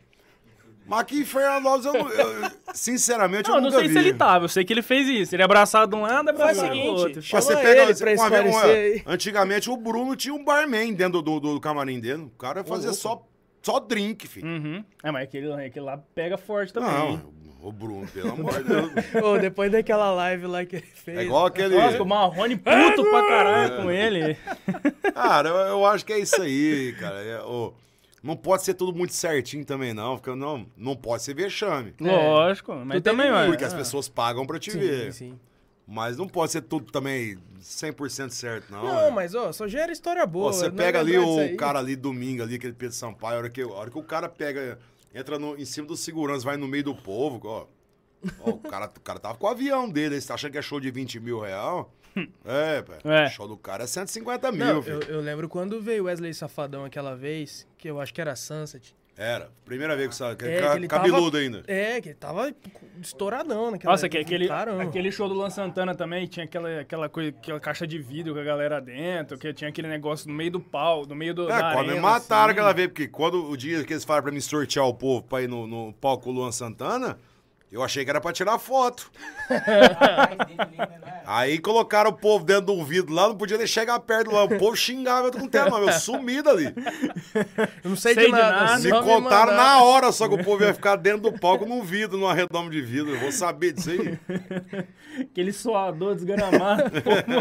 Mas 0.90 0.98
aqui 1.00 1.20
em 1.20 1.24
Fernando 1.24 1.62
Lopes, 1.64 1.86
eu, 1.86 1.92
não- 1.94 2.10
eu- 2.10 2.50
sinceramente, 2.74 3.48
Não, 3.48 3.54
eu 3.54 3.58
eu 3.58 3.62
não 3.62 3.70
nunca 3.70 3.78
sei 3.78 3.88
vi. 3.88 3.94
se 3.94 3.98
ele 4.00 4.12
tava, 4.14 4.44
eu 4.46 4.48
sei 4.48 4.64
que 4.64 4.72
ele 4.72 4.82
fez 4.82 5.06
isso. 5.08 5.34
Ele 5.36 5.42
abraçava 5.44 5.86
de 5.86 5.94
um 5.94 6.02
lado, 6.02 6.26
Faz 6.26 6.26
o 6.26 6.42
abraçava 6.42 6.68
do 6.68 6.72
seguinte, 6.74 6.88
outro. 7.00 7.22
chama 7.22 7.38
Mas 7.38 7.44
você 7.44 7.56
pega, 7.56 7.82
ele 7.84 7.94
pra 7.94 8.10
uma 8.12 8.16
uma- 8.16 8.24
esclarecer 8.50 8.76
aí. 8.76 9.02
Antigamente 9.06 9.70
o 9.70 9.76
Bruno 9.76 10.16
tinha 10.16 10.34
um 10.34 10.44
barman 10.44 10.92
dentro 10.92 11.22
do, 11.22 11.38
do, 11.38 11.54
do 11.54 11.60
camarim 11.60 12.00
dele. 12.00 12.22
O 12.24 12.30
cara 12.30 12.64
fazia 12.64 12.92
só, 12.92 13.24
só 13.62 13.78
drink, 13.78 14.26
filho. 14.26 14.48
Uhum. 14.48 14.84
É, 15.02 15.10
mas 15.12 15.22
aquele, 15.22 15.52
aquele 15.52 15.84
lá 15.84 15.96
pega 16.14 16.36
forte 16.36 16.72
também. 16.72 16.90
Não, 16.90 17.32
o 17.62 17.70
Bruno, 17.70 18.08
pelo 18.08 18.32
amor 18.32 18.54
de 18.60 18.64
Deus. 18.68 18.90
Ô, 19.22 19.38
depois 19.38 19.70
daquela 19.70 20.10
live 20.10 20.46
lá 20.48 20.64
que 20.64 20.76
ele 20.76 20.86
fez. 20.92 21.18
É 21.18 21.22
igual 21.22 21.46
aquele. 21.46 21.76
Nossa, 21.76 22.02
o 22.02 22.06
Marrone 22.06 22.56
puto 22.56 23.04
pra 23.10 23.26
caralho 23.28 23.76
com 23.82 23.90
ele. 23.92 24.36
Cara, 25.14 25.48
eu, 25.50 25.54
eu 25.56 25.86
acho 25.86 26.04
que 26.04 26.12
é 26.12 26.18
isso 26.18 26.40
aí, 26.42 26.94
cara. 26.98 27.22
É, 27.22 27.40
ô, 27.42 27.72
não 28.22 28.36
pode 28.36 28.62
ser 28.64 28.74
tudo 28.74 28.97
muito 28.97 29.14
certinho 29.14 29.64
também, 29.64 29.92
não. 29.94 30.16
Porque 30.18 30.34
não, 30.38 30.66
não 30.76 30.94
pode 30.97 31.22
ser 31.22 31.34
vexame. 31.34 31.94
Lógico, 32.01 32.74
mas 32.84 33.01
também. 33.02 33.30
Porque 33.47 33.64
as 33.64 33.74
pessoas 33.74 34.09
pagam 34.09 34.47
pra 34.47 34.59
te 34.59 34.70
ver. 34.70 35.12
Sim, 35.12 35.30
sim. 35.30 35.40
Mas 35.86 36.16
não 36.16 36.28
pode 36.28 36.52
ser 36.52 36.62
tudo 36.62 36.92
também 36.92 37.36
100% 37.60 38.30
certo, 38.30 38.70
não. 38.70 38.84
Não, 38.84 39.01
é. 39.06 39.10
mas 39.10 39.34
ó, 39.34 39.51
só 39.51 39.66
gera 39.66 39.90
história 39.90 40.24
boa. 40.24 40.52
Você 40.52 40.68
não 40.68 40.76
pega 40.76 41.01
ali 41.01 41.18
o 41.18 41.56
cara 41.56 41.80
ali 41.80 41.97
domingo 41.97 42.42
ali, 42.44 42.55
aquele 42.55 42.72
Pedro 42.74 42.94
Sampaio, 42.94 43.34
a 43.34 43.38
hora 43.38 43.51
que, 43.51 43.60
a 43.60 43.66
hora 43.66 43.90
que 43.90 43.98
o 43.98 44.02
cara 44.05 44.28
pega, 44.28 44.78
entra 45.12 45.36
no- 45.36 45.56
em 45.59 45.64
cima 45.64 45.88
do 45.88 45.97
segurança, 45.97 46.44
vai 46.44 46.56
no 46.56 46.68
meio 46.68 46.84
do 46.84 46.94
povo, 46.94 47.40
ó. 47.44 47.66
ó, 48.40 48.51
o, 48.51 48.59
cara, 48.59 48.86
o 48.86 49.01
cara 49.01 49.18
tava 49.18 49.36
com 49.36 49.47
o 49.47 49.51
avião 49.51 49.88
dele, 49.90 50.14
aí 50.14 50.20
você 50.20 50.28
tá 50.28 50.34
achando 50.34 50.52
que 50.52 50.59
é 50.59 50.62
show 50.62 50.78
de 50.78 50.92
20 50.92 51.18
mil 51.18 51.40
real? 51.40 51.92
É, 52.44 52.82
pé. 52.82 52.98
É. 53.04 53.28
Show 53.30 53.46
do 53.48 53.56
cara 53.56 53.84
é 53.84 53.86
150 53.86 54.50
mil, 54.52 54.64
Não, 54.66 54.82
filho. 54.82 55.00
eu, 55.08 55.16
eu 55.16 55.20
lembro 55.20 55.48
quando 55.48 55.80
veio 55.80 56.04
Wesley 56.04 56.34
Safadão 56.34 56.84
aquela 56.84 57.14
vez, 57.16 57.66
que 57.78 57.88
eu 57.88 58.00
acho 58.00 58.12
que 58.12 58.20
era 58.20 58.34
Sunset. 58.36 58.94
Era. 59.16 59.50
Primeira 59.66 59.94
vez 59.96 60.08
que 60.08 60.14
você. 60.14 60.24
É, 60.24 60.34
ca- 60.34 60.70
que 60.70 60.76
ele 60.78 60.88
cabeludo 60.88 61.30
tava- 61.32 61.38
ainda. 61.42 61.62
É, 61.66 62.00
que 62.00 62.08
ele 62.08 62.14
tava 62.14 62.54
estouradão 63.02 63.70
naquela 63.70 63.92
Nossa, 63.92 64.08
que- 64.08 64.16
aquele, 64.16 64.48
Caramba. 64.48 64.82
aquele 64.82 65.12
show 65.12 65.28
do 65.28 65.34
Luan 65.34 65.50
Santana 65.50 65.94
também 65.94 66.26
tinha 66.26 66.44
aquela, 66.44 66.80
aquela, 66.80 67.08
coisa, 67.08 67.28
aquela 67.30 67.60
caixa 67.60 67.86
de 67.86 67.98
vidro 67.98 68.32
com 68.34 68.40
a 68.40 68.44
galera 68.44 68.80
dentro, 68.80 69.36
que 69.38 69.52
tinha 69.52 69.68
aquele 69.68 69.88
negócio 69.88 70.26
no 70.28 70.34
meio 70.34 70.50
do 70.52 70.60
pau, 70.60 71.04
no 71.06 71.14
meio 71.14 71.34
do. 71.34 71.50
É, 71.50 71.58
quase 71.74 71.88
me 71.92 72.00
mataram 72.00 72.44
assim. 72.44 72.52
aquela 72.52 72.72
vez, 72.72 72.88
porque 72.88 73.08
quando 73.08 73.44
o 73.50 73.56
dia 73.56 73.84
que 73.84 73.92
eles 73.92 74.04
falaram 74.04 74.24
pra 74.24 74.32
me 74.32 74.40
sortear 74.40 74.86
o 74.86 74.94
povo 74.94 75.22
pra 75.22 75.42
ir 75.42 75.48
no, 75.48 75.66
no 75.66 75.92
palco 75.94 76.24
com 76.24 76.30
o 76.30 76.32
Luan 76.32 76.52
Santana, 76.52 77.18
eu 77.70 77.82
achei 77.82 78.05
que 78.05 78.10
era 78.10 78.20
pra 78.20 78.32
tirar 78.32 78.59
foto. 78.59 79.10
Ali? 79.48 80.56
Aí 81.24 81.59
colocaram 81.60 82.10
o 82.10 82.12
povo 82.12 82.44
dentro 82.44 82.66
do 82.66 82.84
vidro 82.84 83.14
lá, 83.14 83.28
não 83.28 83.36
podia 83.36 83.56
nem 83.56 83.66
chegar 83.66 84.01
perto 84.01 84.32
lá. 84.32 84.42
O 84.44 84.59
povo 84.59 84.74
xingava 84.76 85.28
eu 85.28 85.32
com 85.32 85.44
o 85.44 85.48
tema, 85.48 85.78
eu 85.78 85.92
sumi 85.92 86.42
dali. 86.42 86.74
Eu 87.84 87.90
não 87.90 87.97
sei, 87.97 88.14
Sei 88.14 88.24
de 88.26 88.32
de 88.32 88.36
nada. 88.36 88.64
nada. 88.64 88.78
Me 88.80 88.88
só 88.88 89.02
contaram 89.02 89.55
na 89.55 89.82
hora 89.84 90.10
só 90.10 90.28
que 90.28 90.34
o 90.34 90.44
povo 90.44 90.64
ia 90.64 90.74
ficar 90.74 90.97
dentro 90.97 91.30
do 91.30 91.38
palco 91.38 91.64
num 91.64 91.82
vidro, 91.82 92.18
num 92.18 92.26
arredomo 92.26 92.68
de 92.70 92.80
vidro. 92.82 93.14
Eu 93.14 93.20
vou 93.20 93.30
saber 93.30 93.72
disso 93.72 93.90
aí. 93.90 94.18
Aquele 95.20 95.52
suador 95.52 96.14
desgramado, 96.16 96.84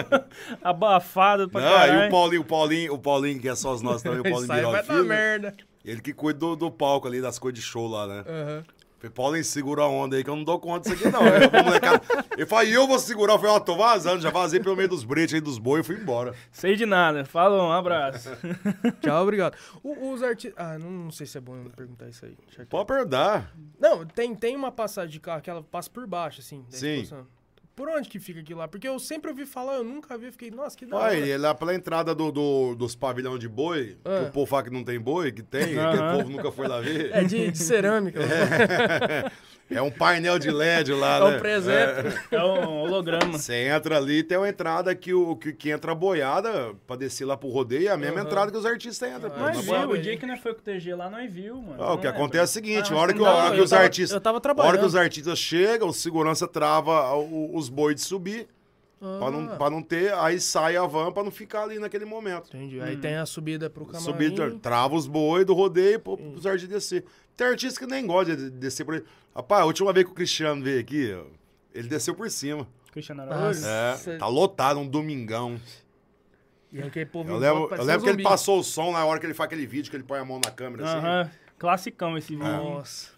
abafado 0.62 1.50
pra 1.50 1.62
Não, 1.62 1.70
caralho. 1.72 2.02
aí 2.02 2.08
o 2.08 2.12
Paulinho, 2.12 2.42
o 2.42 2.46
Paulinho, 2.46 2.94
o 2.94 3.00
Paulinho, 3.00 3.40
que 3.40 3.50
é 3.50 3.56
só 3.56 3.74
os 3.74 3.82
nossos 3.82 4.04
também, 4.04 4.20
o 4.20 4.24
Paulinho 4.30 4.44
Isso 4.44 4.52
aí 4.52 4.62
vai 4.64 4.84
dar 4.84 5.04
merda. 5.04 5.56
Ele 5.84 6.02
que 6.02 6.14
cuida 6.14 6.38
do, 6.40 6.56
do 6.56 6.70
palco 6.70 7.08
ali, 7.08 7.22
das 7.22 7.40
coisas 7.40 7.60
de 7.60 7.66
show 7.66 7.88
lá, 7.88 8.06
né? 8.06 8.24
Aham. 8.28 8.64
Falei, 9.00 9.12
Paulinho, 9.14 9.44
segura 9.46 9.84
a 9.84 9.88
onda 9.88 10.18
aí 10.18 10.24
que 10.26 10.30
eu 10.30 10.36
não 10.36 10.44
dou 10.44 10.60
conta 10.60 10.90
disso 10.90 11.08
aqui, 11.08 11.12
não. 11.16 11.26
Eu, 11.26 11.50
vou 11.50 11.64
molecada. 11.64 12.02
Ele 12.36 12.46
falou, 12.46 12.66
e 12.66 12.74
eu 12.74 12.86
vou 12.86 13.00
segurar. 13.00 13.34
Eu 13.36 13.40
falei, 13.40 13.54
ó, 13.56 13.60
tô 13.60 13.78
vazando, 13.78 14.22
já 14.22 14.30
vazei 14.30 14.60
pelo 14.60 14.76
meio 14.76 14.90
dos 14.90 15.06
bretes 15.06 15.34
aí 15.36 15.40
dos 15.42 15.58
boi 15.58 15.80
e 15.80 15.84
fui 15.84 15.96
embora. 15.96 16.34
Sei 16.52 16.76
de 16.76 16.86
nada. 16.86 17.24
Fala 17.24 17.64
um 17.64 17.72
abraço. 17.72 18.30
Tchau, 19.02 19.24
obrigado. 19.24 19.56
O- 19.82 20.12
os 20.12 20.22
artistas. 20.22 20.54
Ah, 20.58 20.78
não, 20.78 20.90
não 20.92 21.12
sei 21.12 21.26
se 21.26 21.38
é 21.38 21.42
bom 21.42 21.56
eu 21.56 21.70
perguntar 21.70 22.10
isso 22.10 22.26
aí. 22.26 22.36
Eu- 22.58 22.66
Pode 22.66 22.88
perguntar. 22.88 23.54
Não, 23.80 24.06
tem, 24.06 24.36
tem 24.36 24.56
uma 24.56 24.72
passagem 24.72 25.12
de 25.12 25.20
carro 25.22 25.42
que 25.42 25.50
ela 25.50 25.64
passa 25.64 25.90
por 25.90 26.06
baixo, 26.06 26.42
assim. 26.42 26.66
da 26.70 26.78
Sim. 26.78 26.88
exposição. 27.02 27.28
Por 27.80 27.88
onde 27.88 28.10
que 28.10 28.20
fica 28.20 28.42
aquilo 28.42 28.60
lá? 28.60 28.68
Porque 28.68 28.86
eu 28.86 29.00
sempre 29.00 29.30
ouvi 29.32 29.46
falar, 29.46 29.76
eu 29.76 29.86
nunca 29.86 30.18
vi, 30.18 30.26
eu 30.26 30.32
fiquei, 30.34 30.52
nossa, 30.52 30.76
que 30.78 30.86
da 30.86 30.98
hora. 30.98 31.16
ele 31.16 31.32
é 31.32 31.38
lá 31.38 31.56
pela 31.56 31.74
entrada 31.74 32.14
do, 32.14 32.30
do- 32.30 32.76
dos 32.76 32.94
pavilhão 32.94 33.38
de 33.38 33.48
boi, 33.48 33.96
Ah. 34.04 34.20
que 34.24 34.30
o 34.30 34.32
povo 34.34 34.46
fala 34.46 34.64
que 34.64 34.70
não 34.70 34.84
tem 34.84 35.00
boi, 35.00 35.32
que 35.32 35.42
tem, 35.42 35.68
que 35.76 35.80
o 35.80 36.18
povo 36.18 36.30
nunca 36.30 36.52
foi 36.52 36.68
lá 36.68 36.82
ver. 36.82 37.10
É 37.14 37.24
de, 37.24 37.50
de 37.52 37.58
cerâmica. 37.58 38.20
É 38.30 39.32
um 39.82 39.92
painel 39.92 40.40
de 40.40 40.50
LED 40.50 40.92
lá, 40.94 41.18
É 41.20 41.24
um 41.24 41.30
né? 41.32 41.38
presépio. 41.40 42.14
É 42.32 42.44
um 42.44 42.80
holograma. 42.82 43.38
Você 43.38 43.54
entra 43.68 43.98
ali, 43.98 44.24
tem 44.24 44.38
uma 44.38 44.50
entrada 44.50 44.96
que, 44.96 45.14
o, 45.14 45.36
que, 45.36 45.54
que 45.54 45.70
entra 45.70 45.92
a 45.92 45.96
boiada 45.96 46.74
pra 46.88 46.96
descer 46.96 47.26
lá 47.26 47.38
pro 47.38 47.50
rodeio, 47.50 47.88
é 47.90 47.92
a 47.92 47.98
mesma 47.98 48.18
Aham. 48.22 48.26
entrada 48.26 48.52
que 48.52 48.58
os 48.58 48.66
artistas 48.66 49.10
entram. 49.16 49.30
pô, 49.30 49.40
Nós 49.40 49.58
viu, 49.58 49.66
boiada. 49.68 49.88
o 49.90 49.98
dia 49.98 50.18
que 50.18 50.26
nós 50.26 50.40
foi 50.40 50.54
com 50.54 50.60
o 50.60 50.64
TG 50.64 50.96
lá, 50.96 51.10
nós 51.10 51.32
viu, 51.32 51.62
mano. 51.62 51.82
Ah, 51.84 51.94
o 51.94 51.98
que 52.00 52.08
é, 52.08 52.10
acontece 52.10 52.40
é 52.42 52.44
o 52.44 52.48
seguinte, 52.66 52.92
Ah, 52.92 52.96
a 52.96 53.00
hora 53.00 53.14
que, 53.14 53.20
não, 53.20 53.28
a 53.28 53.34
hora 53.46 53.54
que 53.54 53.60
eu 53.60 53.64
os 53.66 53.70
tava- 53.70 53.84
artistas. 53.84 54.12
eu 54.16 54.22
tava 54.22 54.42
a 54.58 54.66
hora 54.66 54.78
que 54.78 54.86
os 54.86 54.96
artistas 54.96 55.38
chegam, 55.38 55.88
o 55.90 55.94
segurança 55.94 56.48
trava 56.48 57.16
os 57.16 57.70
bois 57.70 57.96
de 57.96 58.02
subir. 58.02 58.48
Pra, 59.00 59.32
não, 59.32 59.54
Ah, 59.54 59.56
pra 59.56 59.70
não 59.70 59.82
ter, 59.82 60.14
aí 60.14 60.42
sai 60.42 60.76
a 60.76 60.86
van 60.86 61.12
pra 61.14 61.24
não 61.24 61.32
ficar 61.32 61.64
ali 61.64 61.80
naquele 61.80 62.04
momento. 62.04 62.50
Entendi. 62.54 62.82
Aí 62.82 62.98
tem 62.98 63.16
a 63.16 63.26
subida 63.26 63.70
pro 63.70 63.86
camarim. 63.86 64.04
Subir, 64.04 64.60
trava 64.60 64.94
os 64.96 65.08
boi 65.08 65.46
do 65.46 65.54
rodeio 65.54 66.00
pro, 66.02 66.18
pros 66.18 66.46
artistas 66.46 66.70
descer. 66.84 67.06
Tem 67.38 67.48
artista 67.48 67.80
que 67.80 67.86
nem 67.86 68.06
gosta 68.06 68.36
de 68.36 68.50
descer 68.50 68.84
por 68.84 68.96
aí. 68.96 69.04
Rapaz, 69.34 69.62
a 69.62 69.66
última 69.66 69.94
vez 69.94 70.06
que 70.06 70.12
o 70.12 70.16
Cristiano 70.16 70.62
veio 70.62 70.82
aqui, 70.82 71.18
ele 71.74 71.88
desceu 71.88 72.14
por 72.14 72.30
cima. 72.30 72.68
Cristiano 72.92 73.22
Araújo. 73.22 73.62
Nossa. 73.62 74.12
É, 74.12 74.18
tá 74.18 74.28
lotado, 74.28 74.80
um 74.80 74.88
domingão. 74.88 75.58
E 76.72 76.82
aquele 76.82 77.06
povo 77.06 77.30
Eu 77.30 77.38
em 77.38 77.40
lembro, 77.40 77.74
eu 77.76 77.84
lembro 77.84 78.02
um 78.02 78.04
que 78.04 78.10
ele 78.10 78.24
passou 78.24 78.60
o 78.60 78.64
som 78.64 78.92
na 78.92 79.04
hora 79.06 79.20
que 79.20 79.26
ele 79.26 79.34
faz 79.34 79.48
aquele 79.48 79.66
vídeo 79.66 79.90
que 79.90 79.96
ele 79.96 80.04
põe 80.04 80.20
a 80.20 80.26
mão 80.26 80.42
na 80.44 80.52
câmera 80.52 80.84
assim. 80.86 80.98
Aham. 80.98 81.32
Classicão 81.58 82.18
esse 82.18 82.36
vídeo. 82.36 82.46
Nossa. 82.46 83.12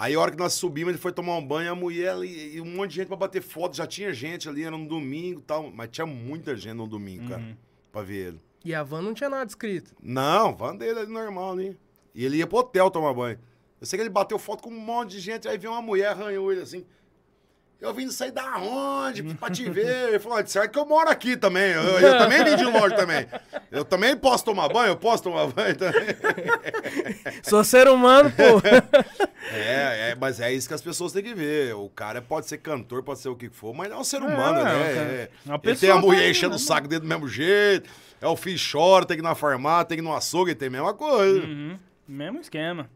Aí 0.00 0.14
a 0.14 0.18
hora 0.18 0.30
que 0.30 0.38
nós 0.38 0.54
subimos, 0.54 0.94
ele 0.94 0.98
foi 0.98 1.12
tomar 1.12 1.36
um 1.36 1.46
banho, 1.46 1.70
a 1.70 1.74
mulher 1.74 2.12
ali, 2.12 2.56
e 2.56 2.60
um 2.62 2.64
monte 2.64 2.92
de 2.92 2.96
gente 2.96 3.08
pra 3.08 3.18
bater 3.18 3.42
foto. 3.42 3.76
Já 3.76 3.86
tinha 3.86 4.14
gente 4.14 4.48
ali, 4.48 4.64
era 4.64 4.74
no 4.74 4.88
domingo 4.88 5.40
e 5.40 5.42
tal. 5.42 5.70
Mas 5.70 5.90
tinha 5.90 6.06
muita 6.06 6.56
gente 6.56 6.72
no 6.72 6.86
domingo, 6.86 7.28
cara, 7.28 7.58
pra 7.92 8.00
ver 8.00 8.28
ele. 8.28 8.40
E 8.64 8.74
a 8.74 8.82
van 8.82 9.02
não 9.02 9.12
tinha 9.12 9.28
nada 9.28 9.44
escrito. 9.44 9.94
Não, 10.02 10.56
van 10.56 10.74
dele 10.74 11.00
ali 11.00 11.12
normal 11.12 11.52
ali. 11.52 11.76
E 12.14 12.24
ele 12.24 12.38
ia 12.38 12.46
pro 12.46 12.60
hotel 12.60 12.90
tomar 12.90 13.12
banho. 13.12 13.38
Eu 13.78 13.86
sei 13.86 13.98
que 13.98 14.02
ele 14.02 14.08
bateu 14.08 14.38
foto 14.38 14.62
com 14.62 14.70
um 14.70 14.80
monte 14.80 15.10
de 15.10 15.20
gente, 15.20 15.46
aí 15.46 15.58
veio 15.58 15.74
uma 15.74 15.82
mulher, 15.82 16.12
arranhou 16.12 16.50
ele 16.50 16.62
assim. 16.62 16.86
Eu 17.80 17.94
vim 17.94 18.10
sair 18.10 18.30
da 18.30 18.58
onde 18.58 19.22
pra 19.34 19.48
te 19.50 19.64
ver? 19.70 20.08
Ele 20.10 20.18
falou, 20.18 20.36
"Ah, 20.38 20.42
de 20.42 20.50
certo 20.50 20.70
que 20.72 20.78
eu 20.78 20.84
moro 20.84 21.08
aqui 21.08 21.34
também. 21.36 21.72
Eu, 21.72 21.82
eu 21.82 22.18
também 22.18 22.44
vim 22.44 22.56
de 22.56 22.64
longe 22.64 22.94
também. 22.94 23.26
Eu 23.70 23.84
também 23.84 24.14
posso 24.16 24.44
tomar 24.44 24.68
banho? 24.68 24.88
Eu 24.88 24.96
posso 24.96 25.22
tomar 25.22 25.46
banho 25.46 25.74
também. 25.76 26.06
Sou 27.42 27.64
ser 27.64 27.88
humano, 27.88 28.30
pô. 28.30 28.60
É, 29.52 30.10
é, 30.10 30.16
mas 30.20 30.40
é 30.40 30.52
isso 30.52 30.68
que 30.68 30.74
as 30.74 30.82
pessoas 30.82 31.12
têm 31.12 31.22
que 31.22 31.34
ver. 31.34 31.74
O 31.74 31.88
cara 31.88 32.20
pode 32.20 32.46
ser 32.46 32.58
cantor, 32.58 33.02
pode 33.02 33.20
ser 33.20 33.30
o 33.30 33.36
que 33.36 33.48
for, 33.48 33.74
mas 33.74 33.90
é 33.90 33.96
um 33.96 34.04
ser 34.04 34.18
humano, 34.20 34.60
é, 34.60 34.64
né? 34.64 34.72
É, 34.74 35.30
Uma 35.46 35.60
ele 35.64 35.76
tem 35.76 35.90
a 35.90 35.96
mulher 35.96 36.28
enchendo 36.30 36.50
né, 36.50 36.56
o 36.56 36.58
saco 36.58 36.86
dele 36.86 37.00
do 37.00 37.06
mesmo 37.08 37.26
jeito. 37.28 37.88
É 38.20 38.26
o 38.26 38.36
filho 38.36 38.58
chora, 38.70 39.06
tem 39.06 39.16
que 39.16 39.22
ir 39.22 39.24
na 39.24 39.34
farmácia, 39.34 39.86
tem 39.86 39.96
que 39.98 40.02
ir 40.02 40.06
no 40.06 40.14
açougue, 40.14 40.54
tem 40.54 40.68
a 40.68 40.70
mesma 40.70 40.92
coisa. 40.92 41.40
Uhum. 41.46 41.78
Mesmo 42.06 42.40
esquema. 42.40 42.90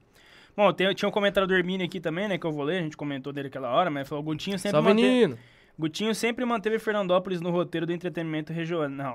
Bom, 0.57 0.73
tem, 0.73 0.93
tinha 0.95 1.09
um 1.09 1.13
comentário 1.13 1.47
do 1.49 1.55
Hermínio 1.55 1.85
aqui 1.87 2.01
também, 2.01 2.29
né? 2.29 2.39
Que 2.39 2.47
eu 2.47 2.53
vou 2.53 2.65
ler, 2.65 2.79
a 2.79 2.83
gente 2.83 2.97
comentou 2.97 3.33
dele 3.33 3.49
aquela 3.49 3.71
hora, 3.71 3.91
mas 3.91 4.09
falou: 4.09 4.23
o 4.23 4.25
Gutinho 4.25 4.59
sempre 4.59 4.73
Salve, 4.73 4.89
manteve, 4.89 5.09
menino. 5.09 5.39
Gutinho 5.79 6.15
sempre 6.15 6.45
manteve 6.45 6.79
Fernandópolis 6.79 7.41
no 7.41 7.51
roteiro 7.51 7.87
do 7.87 7.93
entretenimento 7.93 8.53
regional. 8.53 9.15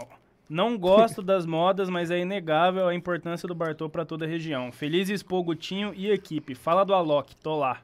Não 0.50 0.78
gosto 0.78 1.22
das 1.22 1.46
modas, 1.46 1.90
mas 1.90 2.10
é 2.10 2.20
inegável 2.20 2.88
a 2.88 2.96
importância 2.96 3.48
do 3.48 3.54
Bartô 3.54 3.88
pra 3.88 4.04
toda 4.04 4.26
a 4.26 4.28
região. 4.28 4.72
Feliz 4.72 5.08
expor 5.08 5.44
Gutinho 5.44 5.94
e 5.96 6.10
equipe. 6.10 6.56
Fala 6.56 6.84
do 6.84 6.94
Alok, 6.94 7.36
tô 7.36 7.56
lá. 7.56 7.82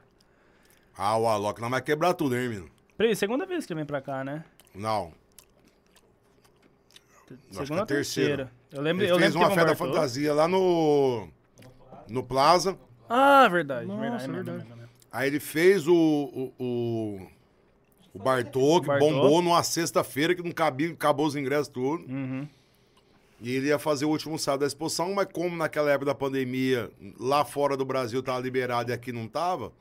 Ah, 0.98 1.16
o 1.16 1.26
Alok 1.26 1.60
não 1.60 1.70
vai 1.70 1.80
quebrar 1.80 2.12
tudo, 2.14 2.36
hein, 2.36 2.48
menino? 2.48 2.68
Peraí, 2.96 3.14
segunda 3.14 3.46
vez 3.46 3.64
que 3.64 3.72
ele 3.72 3.80
vem 3.80 3.86
pra 3.86 4.00
cá, 4.00 4.24
né? 4.24 4.44
Não. 4.74 5.12
Acho 7.26 7.38
que 7.50 7.54
Segunda 7.54 7.80
é 7.80 7.84
a 7.84 7.86
terceira. 7.86 8.36
terceira. 8.36 8.52
Eu 8.72 8.82
lembro, 8.82 9.04
Ele 9.04 9.12
eu 9.12 9.18
fez 9.18 9.34
lembro 9.34 9.48
uma 9.48 9.54
festa 9.54 9.76
fantasia 9.76 10.34
lá 10.34 10.48
no. 10.48 11.28
No 12.08 12.22
Plaza. 12.22 12.78
Ah, 13.08 13.48
verdade, 13.48 13.86
Nossa, 13.86 14.26
verdade, 14.30 14.58
verdade. 14.64 14.86
Aí 15.12 15.28
ele 15.28 15.40
fez 15.40 15.86
o. 15.86 15.94
O, 15.94 16.52
o, 16.58 17.26
o 18.14 18.18
Bartô, 18.18 18.80
que 18.80 18.86
Bartô. 18.86 19.06
bombou 19.08 19.42
numa 19.42 19.62
sexta-feira 19.62 20.34
que 20.34 20.42
não 20.42 20.52
cabia, 20.52 20.92
acabou 20.92 21.26
os 21.26 21.36
ingressos 21.36 21.68
tudo. 21.68 22.04
Uhum. 22.10 22.46
E 23.40 23.50
ele 23.54 23.68
ia 23.68 23.78
fazer 23.78 24.06
o 24.06 24.08
último 24.08 24.38
sábado 24.38 24.60
da 24.60 24.66
exposição, 24.66 25.12
mas 25.14 25.28
como 25.30 25.54
naquela 25.56 25.90
época 25.90 26.06
da 26.06 26.14
pandemia, 26.14 26.90
lá 27.20 27.44
fora 27.44 27.76
do 27.76 27.84
Brasil 27.84 28.22
tava 28.22 28.40
liberado 28.40 28.90
e 28.90 28.94
aqui 28.94 29.12
não 29.12 29.28
tava, 29.28 29.72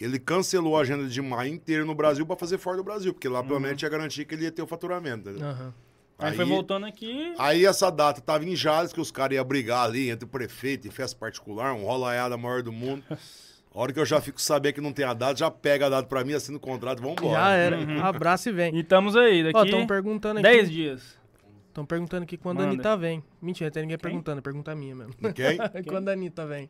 ele 0.00 0.18
cancelou 0.18 0.78
a 0.78 0.80
agenda 0.80 1.06
de 1.06 1.20
maio 1.20 1.52
inteiro 1.52 1.84
no 1.84 1.94
Brasil 1.94 2.24
pra 2.24 2.36
fazer 2.36 2.56
fora 2.56 2.78
do 2.78 2.82
Brasil, 2.84 3.12
porque 3.12 3.28
lá 3.28 3.42
pelo 3.44 3.60
menos 3.60 3.76
tinha 3.76 3.90
garantia 3.90 4.24
que 4.24 4.34
ele 4.34 4.44
ia 4.44 4.50
ter 4.50 4.62
o 4.62 4.66
faturamento. 4.66 5.28
entendeu? 5.28 5.46
Aham. 5.46 5.74
Aí, 6.20 6.36
foi 6.36 6.44
voltando 6.44 6.86
aqui. 6.86 7.34
Aí 7.38 7.64
essa 7.64 7.90
data 7.90 8.20
tava 8.20 8.44
em 8.44 8.54
Jales, 8.54 8.92
que 8.92 9.00
os 9.00 9.10
caras 9.10 9.36
iam 9.36 9.44
brigar 9.44 9.84
ali 9.84 10.10
entre 10.10 10.24
o 10.24 10.28
prefeito 10.28 10.86
e 10.86 10.90
festa 10.90 11.18
particular, 11.18 11.72
um 11.74 11.84
rolaiada 11.84 12.36
maior 12.36 12.62
do 12.62 12.72
mundo. 12.72 13.02
A 13.10 13.80
hora 13.80 13.92
que 13.92 14.00
eu 14.00 14.04
já 14.04 14.20
fico 14.20 14.40
sabendo 14.40 14.74
que 14.74 14.80
não 14.80 14.92
tem 14.92 15.04
a 15.04 15.14
data, 15.14 15.36
já 15.36 15.50
pega 15.50 15.86
a 15.86 15.88
data 15.88 16.08
pra 16.08 16.24
mim, 16.24 16.34
assina 16.34 16.56
o 16.56 16.60
contrato 16.60 16.98
e 16.98 17.02
vambora. 17.02 17.38
Já 17.38 17.50
era. 17.52 18.06
Abraço 18.06 18.48
e 18.48 18.52
vem. 18.52 18.74
E 18.74 18.80
estamos 18.80 19.16
aí, 19.16 19.40
Ó, 19.40 19.52
daqui 19.52 19.68
estão 19.68 19.86
perguntando 19.86 20.40
aqui. 20.40 20.48
10 20.48 20.70
dias. 20.70 21.20
Estão 21.68 21.86
perguntando 21.86 22.24
aqui 22.24 22.36
quando 22.36 22.58
a 22.58 22.62
Manda. 22.62 22.74
Anitta 22.74 22.96
vem. 22.96 23.22
Mentira, 23.40 23.70
tem 23.70 23.82
ninguém 23.82 23.96
perguntando, 23.96 24.42
pergunta 24.42 24.74
minha 24.74 24.94
mesmo. 24.94 25.14
Quem? 25.32 25.56
quando 25.84 26.08
a 26.08 26.12
Anitta 26.12 26.44
vem. 26.44 26.68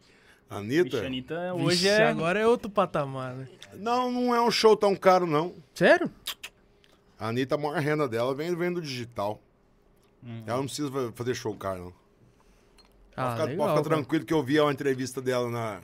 Anitta? 0.50 0.82
Vixe, 0.82 1.06
Anitta, 1.06 1.54
Vixe, 1.54 1.64
hoje 1.64 1.88
é... 1.88 2.08
agora 2.08 2.38
é 2.38 2.46
outro 2.46 2.68
patamar, 2.68 3.34
né? 3.34 3.48
Não, 3.76 4.10
não 4.10 4.34
é 4.34 4.42
um 4.42 4.50
show 4.50 4.76
tão 4.76 4.94
caro, 4.96 5.26
não. 5.26 5.54
Sério? 5.72 6.10
A 7.20 7.28
Anitta, 7.28 7.54
a 7.54 7.58
maior 7.58 7.76
renda 7.78 8.08
dela 8.08 8.34
vem, 8.34 8.54
vem 8.56 8.72
do 8.72 8.80
digital. 8.80 9.40
Uhum. 10.22 10.42
Ela 10.46 10.56
não 10.56 10.64
precisa 10.64 10.90
fa- 10.90 11.12
fazer 11.14 11.34
show 11.34 11.54
caro, 11.54 11.84
não. 11.84 11.92
Ah, 13.16 13.22
pode 13.24 13.32
ficar, 13.32 13.44
legal. 13.44 13.66
pode 13.66 13.78
ficar 13.84 13.94
tranquilo 13.96 14.24
que 14.24 14.32
eu 14.34 14.42
vi 14.42 14.58
a 14.58 14.72
entrevista 14.72 15.20
dela 15.20 15.50
na. 15.50 15.80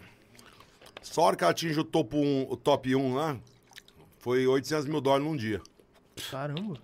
Só 1.02 1.20
a 1.20 1.24
hora 1.26 1.36
que 1.36 1.44
ela 1.44 1.50
atinge 1.50 1.78
o, 1.78 1.84
topo 1.84 2.16
um, 2.16 2.46
o 2.50 2.56
top 2.56 2.94
1 2.96 3.14
lá, 3.14 3.38
foi 4.18 4.46
800 4.46 4.86
mil 4.86 5.00
dólares 5.00 5.26
num 5.26 5.36
dia. 5.36 5.60
Caramba. 6.30 6.78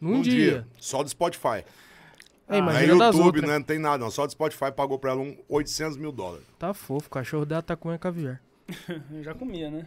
Num 0.00 0.20
dia. 0.22 0.66
Só 0.78 1.02
do 1.02 1.08
Spotify. 1.08 1.64
É, 2.48 2.54
Aí 2.54 2.58
imagina 2.58 2.98
das 2.98 3.16
YouTube 3.16 3.40
né, 3.42 3.58
não 3.58 3.64
tem 3.64 3.78
nada, 3.78 3.98
não. 3.98 4.10
Só 4.10 4.26
do 4.26 4.32
Spotify 4.32 4.70
pagou 4.72 4.98
pra 4.98 5.12
ela 5.12 5.20
um 5.20 5.36
800 5.48 5.96
mil 5.96 6.12
dólares. 6.12 6.44
Tá 6.58 6.74
fofo, 6.74 7.06
o 7.06 7.10
cachorro 7.10 7.46
dela 7.46 7.62
tá 7.62 7.76
com 7.76 7.96
caviar. 7.98 8.40
Já 9.22 9.34
comia, 9.34 9.70
né? 9.70 9.86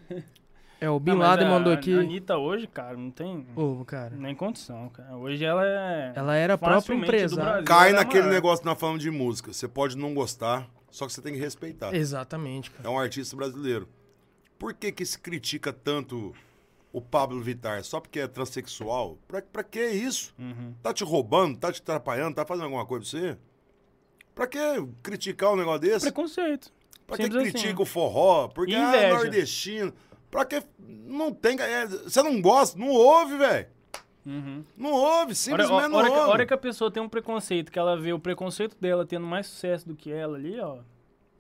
É, 0.82 0.90
o 0.90 1.00
Bin 1.00 1.12
Ah, 1.12 1.16
Laden 1.16 1.48
a- 1.48 1.50
mandou 1.50 1.74
A 1.74 1.76
aqui. 1.76 1.94
Anitta 1.98 2.38
hoje, 2.38 2.66
cara, 2.66 2.96
não 2.96 3.12
tem 3.12 3.46
Ô, 3.56 3.84
cara. 3.86 4.16
nem 4.16 4.34
condição, 4.34 4.88
cara. 4.90 5.18
Hoje 5.18 5.44
ela 5.44 5.66
é... 5.66 6.14
Ela 6.16 6.36
era 6.36 6.54
a 6.54 6.58
própria. 6.58 6.98
Brasil, 6.98 7.38
Cai 7.66 7.90
é 7.90 7.94
naquele 7.94 8.22
maior. 8.24 8.34
negócio 8.34 8.60
que 8.62 8.66
nós 8.66 8.80
falamos 8.80 9.02
de 9.02 9.12
música. 9.12 9.52
Você 9.52 9.68
pode 9.68 9.98
não 9.98 10.14
gostar, 10.14 10.70
só 10.90 11.06
que 11.06 11.12
você 11.12 11.22
tem 11.22 11.34
que 11.34 11.40
respeitar. 11.40 11.94
Exatamente, 11.94 12.72
cara. 12.72 12.88
É 12.88 12.92
um 12.92 12.98
artista 12.98 13.36
brasileiro. 13.36 13.90
Por 14.58 14.74
que 14.74 14.92
que 14.92 15.06
se 15.06 15.20
critica 15.20 15.74
tanto 15.74 16.34
o 16.94 17.02
Pablo 17.02 17.42
Vittar? 17.42 17.84
Só 17.84 18.00
porque 18.00 18.20
é 18.22 18.28
transexual? 18.28 19.18
Pra, 19.28 19.42
pra 19.42 19.64
que 19.64 19.86
isso? 19.86 20.34
Uhum. 20.40 20.74
Tá 20.82 20.94
te 20.94 21.04
roubando? 21.04 21.58
Tá 21.58 21.72
te 21.74 21.82
atrapalhando? 21.82 22.36
Tá 22.36 22.46
fazendo 22.46 22.66
alguma 22.66 22.86
coisa 22.86 23.04
pra 23.10 23.20
você? 23.20 23.38
Pra 24.34 24.48
que 24.48 24.58
criticar 25.04 25.52
um 25.52 25.56
negócio 25.58 25.82
desse? 25.82 26.06
Preconceito. 26.06 26.72
Pra 27.06 27.18
que 27.18 27.24
Simples 27.24 27.42
critica 27.52 27.74
assim. 27.74 27.82
o 27.82 27.86
forró? 27.86 28.48
Porque 28.48 28.74
é 28.74 28.80
inveja. 28.88 29.14
nordestino. 29.16 29.94
Pra 30.32 30.46
que... 30.46 30.62
Não 30.80 31.34
tem... 31.34 31.60
é, 31.60 31.86
Você 31.88 32.22
não 32.22 32.42
gosta? 32.42 32.78
Não 32.78 32.88
ouve, 32.90 33.38
velho. 33.38 33.68
Uhum. 34.26 34.64
Não 34.78 34.92
ouve, 34.92 35.24
Hora, 35.32 35.34
simplesmente 35.36 35.74
hora, 35.74 35.88
não 35.90 35.98
hora 35.98 36.10
que, 36.12 36.18
ouve. 36.18 36.30
hora 36.30 36.46
que 36.46 36.54
a 36.54 36.58
pessoa 36.58 36.92
tem 36.92 37.02
um 37.02 37.10
preconceito, 37.10 37.72
que 37.72 37.80
ela 37.80 38.00
vê 38.00 38.14
o 38.14 38.20
preconceito 38.20 38.76
dela 38.80 39.06
tendo 39.06 39.26
mais 39.26 39.48
sucesso 39.48 39.88
do 39.88 39.96
que 39.96 40.12
ela 40.12 40.38
ali, 40.38 40.60
ó. 40.60 40.78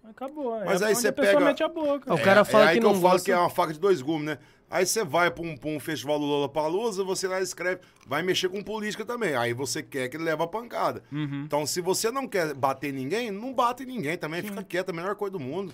Acabou. 0.09 0.59
Mas 0.65 0.81
é 0.81 0.85
aí 0.85 0.91
onde 0.93 1.01
você 1.01 1.11
pega- 1.11 1.39
mete 1.39 1.61
a 1.63 1.67
boca. 1.67 2.11
O 2.13 2.19
cara 2.19 2.43
fala 2.43 2.65
aí 2.65 2.69
que 2.75 2.79
que 2.79 2.83
não 2.83 2.91
eu 2.95 3.01
falo 3.01 3.11
gosta- 3.13 3.25
que 3.25 3.31
é 3.31 3.37
uma 3.37 3.49
faca 3.49 3.73
de 3.73 3.79
dois 3.79 4.01
gumes, 4.01 4.25
né? 4.25 4.39
Aí 4.71 4.85
você 4.85 5.03
vai 5.03 5.29
pra 5.29 5.43
um, 5.43 5.55
pra 5.55 5.69
um 5.69 5.79
festival 5.79 6.17
do 6.19 6.25
Lollapalooza, 6.25 7.03
você 7.03 7.27
lá 7.27 7.39
escreve, 7.41 7.81
vai 8.07 8.23
mexer 8.23 8.49
com 8.49 8.63
política 8.63 9.05
também. 9.05 9.35
Aí 9.35 9.53
você 9.53 9.83
quer 9.83 10.07
que 10.09 10.17
ele 10.17 10.23
leve 10.23 10.41
a 10.41 10.47
pancada. 10.47 11.03
Uhum. 11.11 11.43
Então, 11.45 11.65
se 11.65 11.81
você 11.81 12.09
não 12.09 12.27
quer 12.27 12.53
bater 12.55 12.89
em 12.89 12.93
ninguém, 12.97 13.29
não 13.29 13.53
bate 13.53 13.83
em 13.83 13.85
ninguém 13.87 14.17
também. 14.17 14.41
Fica 14.41 14.63
quieto, 14.63 14.89
é 14.89 14.91
a 14.91 14.95
melhor 14.95 15.15
coisa 15.15 15.33
do 15.33 15.39
mundo. 15.39 15.73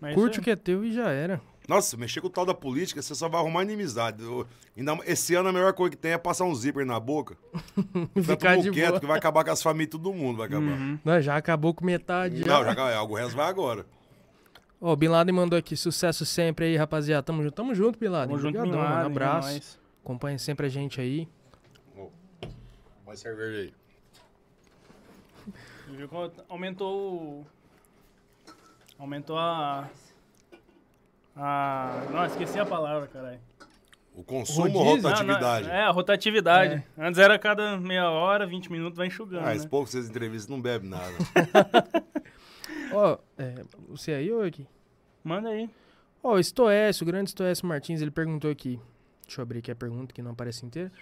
Mas 0.00 0.14
Curte 0.14 0.38
o 0.38 0.42
que 0.42 0.50
é 0.50 0.56
teu 0.56 0.82
e 0.84 0.92
já 0.92 1.10
era. 1.10 1.40
Nossa, 1.70 1.96
mexer 1.96 2.20
com 2.20 2.26
o 2.26 2.30
tal 2.30 2.44
da 2.44 2.52
política, 2.52 3.00
você 3.00 3.14
só 3.14 3.28
vai 3.28 3.40
arrumar 3.40 3.62
inimizade. 3.62 4.24
Eu- 4.24 4.44
ainda, 4.76 4.98
esse 5.06 5.36
ano 5.36 5.50
a 5.50 5.52
melhor 5.52 5.72
coisa 5.72 5.92
que 5.92 5.96
tem 5.96 6.10
é 6.10 6.18
passar 6.18 6.42
um 6.44 6.52
zíper 6.52 6.84
na 6.84 6.98
boca. 6.98 7.36
Fica 8.12 8.22
Ficar 8.24 8.56
de 8.56 8.72
quieto, 8.72 8.88
boa. 8.88 9.00
que 9.00 9.06
vai 9.06 9.16
acabar 9.16 9.44
com 9.44 9.52
as 9.52 9.62
famílias, 9.62 9.90
todo 9.92 10.12
mundo 10.12 10.38
vai 10.38 10.48
acabar. 10.48 10.66
Uhum. 10.66 10.98
Não, 11.04 11.20
já 11.20 11.36
acabou 11.36 11.72
com 11.72 11.84
metade. 11.84 12.44
Não, 12.44 12.64
já 12.64 12.72
acabou. 12.72 13.16
O 13.16 13.20
resto 13.20 13.36
vai 13.36 13.48
agora. 13.48 13.86
Ó, 14.80 14.92
o 14.92 14.96
Bin 14.96 15.06
Laden 15.06 15.32
mandou 15.32 15.56
aqui, 15.56 15.76
sucesso 15.76 16.26
sempre 16.26 16.64
aí, 16.64 16.76
rapaziada. 16.76 17.22
Tamo 17.22 17.40
junto, 17.40 17.54
tamo 17.54 17.72
junto, 17.72 18.00
Bin 18.00 18.08
Laden. 18.08 18.36
Tamo 18.36 18.38
junto, 18.40 18.58
Obrigadão, 18.58 18.72
Bin 18.72 18.88
mano. 18.88 18.94
Laden, 18.96 19.12
Abraço. 19.12 19.48
é 19.48 19.52
nóis. 19.52 19.78
Acompanha 20.02 20.38
sempre 20.40 20.66
a 20.66 20.68
gente 20.68 21.00
aí. 21.00 21.28
Vai 23.06 23.16
cerveja 23.16 23.58
aí. 23.60 23.72
Viu 25.96 26.08
como 26.08 26.32
Aumentou 26.48 27.12
o... 27.14 27.46
Aumentou 28.98 29.38
a... 29.38 29.88
A... 31.42 32.06
Não, 32.10 32.26
esqueci 32.26 32.58
a 32.58 32.66
palavra, 32.66 33.08
caralho. 33.08 33.40
O 34.14 34.22
consumo 34.22 34.76
ou 34.78 34.84
rotatividade? 34.84 35.66
Não, 35.66 35.72
não, 35.72 35.80
é, 35.80 35.84
a 35.84 35.90
rotatividade. 35.90 36.84
Antes 36.98 37.18
era 37.18 37.38
cada 37.38 37.78
meia 37.78 38.10
hora, 38.10 38.46
20 38.46 38.70
minutos, 38.70 38.98
vai 38.98 39.06
enxugando, 39.06 39.44
Ah, 39.44 39.46
né? 39.46 39.56
esse 39.56 39.66
pouco 39.66 39.86
que 39.86 39.92
vocês 39.92 40.10
entrevistam 40.10 40.56
não 40.56 40.62
bebe 40.62 40.86
nada. 40.86 41.12
Ó, 42.92 43.16
é, 43.38 43.64
você 43.88 44.12
aí 44.12 44.30
ou 44.30 44.42
aqui? 44.42 44.66
Manda 45.24 45.48
aí. 45.48 45.70
Ó, 46.22 46.34
o 46.34 46.42
Stoés, 46.42 47.00
o 47.00 47.04
grande 47.06 47.30
Stoés 47.30 47.62
Martins, 47.62 48.02
ele 48.02 48.10
perguntou 48.10 48.50
aqui. 48.50 48.78
Deixa 49.26 49.40
eu 49.40 49.42
abrir 49.44 49.60
aqui 49.60 49.70
a 49.70 49.76
pergunta 49.76 50.12
que 50.12 50.20
não 50.20 50.32
aparece 50.32 50.66
inteira. 50.66 50.92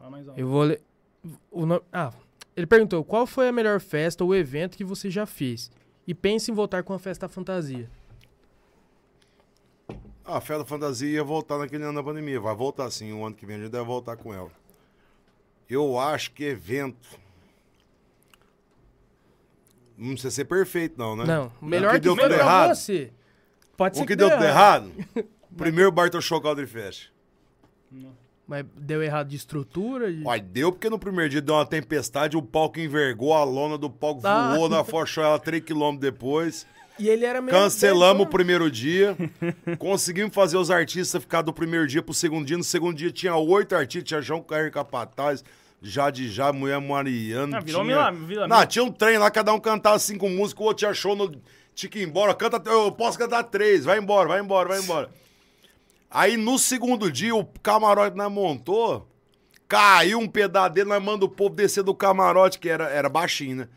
Alto. 0.00 0.32
Eu 0.36 0.48
vou 0.48 0.62
ler. 0.62 0.82
O 1.50 1.66
no- 1.66 1.82
Ah, 1.92 2.12
ele 2.56 2.66
perguntou: 2.66 3.04
qual 3.04 3.26
foi 3.26 3.48
a 3.48 3.52
melhor 3.52 3.80
festa 3.80 4.24
ou 4.24 4.34
evento 4.34 4.76
que 4.76 4.84
você 4.84 5.10
já 5.10 5.26
fez? 5.26 5.70
E 6.06 6.14
pense 6.14 6.50
em 6.50 6.54
voltar 6.54 6.82
com 6.82 6.92
a 6.94 6.98
festa 6.98 7.28
fantasia. 7.28 7.88
A 10.26 10.40
Festa 10.40 10.64
Fantasia 10.64 11.08
ia 11.08 11.22
voltar 11.24 11.58
naquele 11.58 11.84
ano 11.84 11.94
da 11.94 12.02
pandemia. 12.02 12.40
Vai 12.40 12.54
voltar 12.54 12.90
sim, 12.90 13.12
o 13.12 13.24
ano 13.24 13.34
que 13.34 13.46
vem 13.46 13.56
a 13.56 13.60
gente 13.60 13.70
deve 13.70 13.84
voltar 13.84 14.16
com 14.16 14.34
ela. 14.34 14.50
Eu 15.70 15.98
acho 15.98 16.32
que 16.32 16.44
evento. 16.44 17.08
Não 19.96 20.10
precisa 20.12 20.30
ser 20.30 20.44
perfeito, 20.44 20.94
não, 20.98 21.16
né? 21.16 21.24
Não, 21.24 21.52
o 21.60 21.64
melhor 21.64 21.92
que 21.92 22.00
que, 22.00 22.04
deu 22.04 22.16
tudo 22.16 22.34
errado. 22.34 22.74
você. 22.74 23.10
Pode 23.76 23.96
ser 23.96 24.02
O 24.02 24.06
que 24.06 24.16
deu 24.16 24.30
tudo 24.30 24.44
errado? 24.44 24.90
Primeiro 25.56 25.90
Bartol 25.90 26.20
Show 26.20 26.40
Country 26.40 26.66
Fest. 26.66 27.08
Mas 28.46 28.64
deu 28.76 29.02
errado 29.02 29.28
de 29.28 29.36
estrutura? 29.36 30.12
de- 30.12 30.22
Uai, 30.22 30.40
deu 30.40 30.70
porque 30.70 30.88
no 30.90 30.98
primeiro 30.98 31.30
dia 31.30 31.40
deu 31.40 31.54
uma 31.54 31.66
tempestade, 31.66 32.36
o 32.36 32.42
palco 32.42 32.78
envergou, 32.78 33.34
a 33.34 33.42
lona 33.42 33.76
do 33.76 33.90
palco 33.90 34.20
Ah. 34.24 34.54
voou 34.54 34.68
na 34.70 34.84
Forchou 34.84 35.24
ela 35.24 35.38
3km 35.40 35.98
depois. 35.98 36.66
E 36.98 37.08
ele 37.08 37.24
era 37.24 37.40
meio. 37.42 37.56
Cancelamos 37.56 38.26
o 38.26 38.28
primeiro 38.28 38.70
dia. 38.70 39.16
Conseguimos 39.78 40.34
fazer 40.34 40.56
os 40.56 40.70
artistas 40.70 41.20
ficar 41.20 41.42
do 41.42 41.52
primeiro 41.52 41.86
dia 41.86 42.02
pro 42.02 42.14
segundo 42.14 42.46
dia. 42.46 42.56
No 42.56 42.64
segundo 42.64 42.96
dia 42.96 43.10
tinha 43.10 43.36
oito 43.36 43.74
artistas, 43.74 44.08
tinha 44.08 44.22
João 44.22 44.42
Caio 44.42 44.70
Capataz, 44.70 45.44
Jade 45.82 46.28
Já, 46.30 46.52
Mulher 46.52 46.80
Mariana. 46.80 47.58
Ah, 47.58 47.60
virou 47.60 47.82
tinha... 47.82 47.96
Milá- 47.96 48.10
Vila 48.10 48.48
Não, 48.48 48.66
tinha 48.66 48.84
um 48.84 48.90
trem 48.90 49.18
lá, 49.18 49.30
cada 49.30 49.52
um 49.52 49.60
cantava 49.60 49.98
cinco 49.98 50.28
músicas, 50.28 50.60
o 50.62 50.64
outro 50.68 50.78
tinha 50.78 50.94
show 50.94 51.14
no. 51.14 51.34
Tinha 51.74 51.90
que 51.90 51.98
ir 51.98 52.08
embora, 52.08 52.34
canta, 52.34 52.62
eu 52.70 52.90
posso 52.90 53.18
cantar 53.18 53.42
três, 53.44 53.84
vai 53.84 53.98
embora, 53.98 54.28
vai 54.28 54.40
embora, 54.40 54.68
vai 54.70 54.80
embora. 54.80 55.10
Aí 56.10 56.38
no 56.38 56.58
segundo 56.58 57.12
dia, 57.12 57.34
o 57.34 57.44
camarote 57.62 58.16
nós 58.16 58.32
montou, 58.32 59.06
caiu 59.68 60.18
um 60.18 60.26
pedaço 60.26 60.70
dele, 60.72 60.88
nós 60.88 61.02
mandamos 61.02 61.26
o 61.26 61.28
povo 61.28 61.54
descer 61.54 61.82
do 61.84 61.94
camarote, 61.94 62.58
que 62.58 62.70
era, 62.70 62.88
era 62.88 63.10
baixinho, 63.10 63.56
né? 63.56 63.68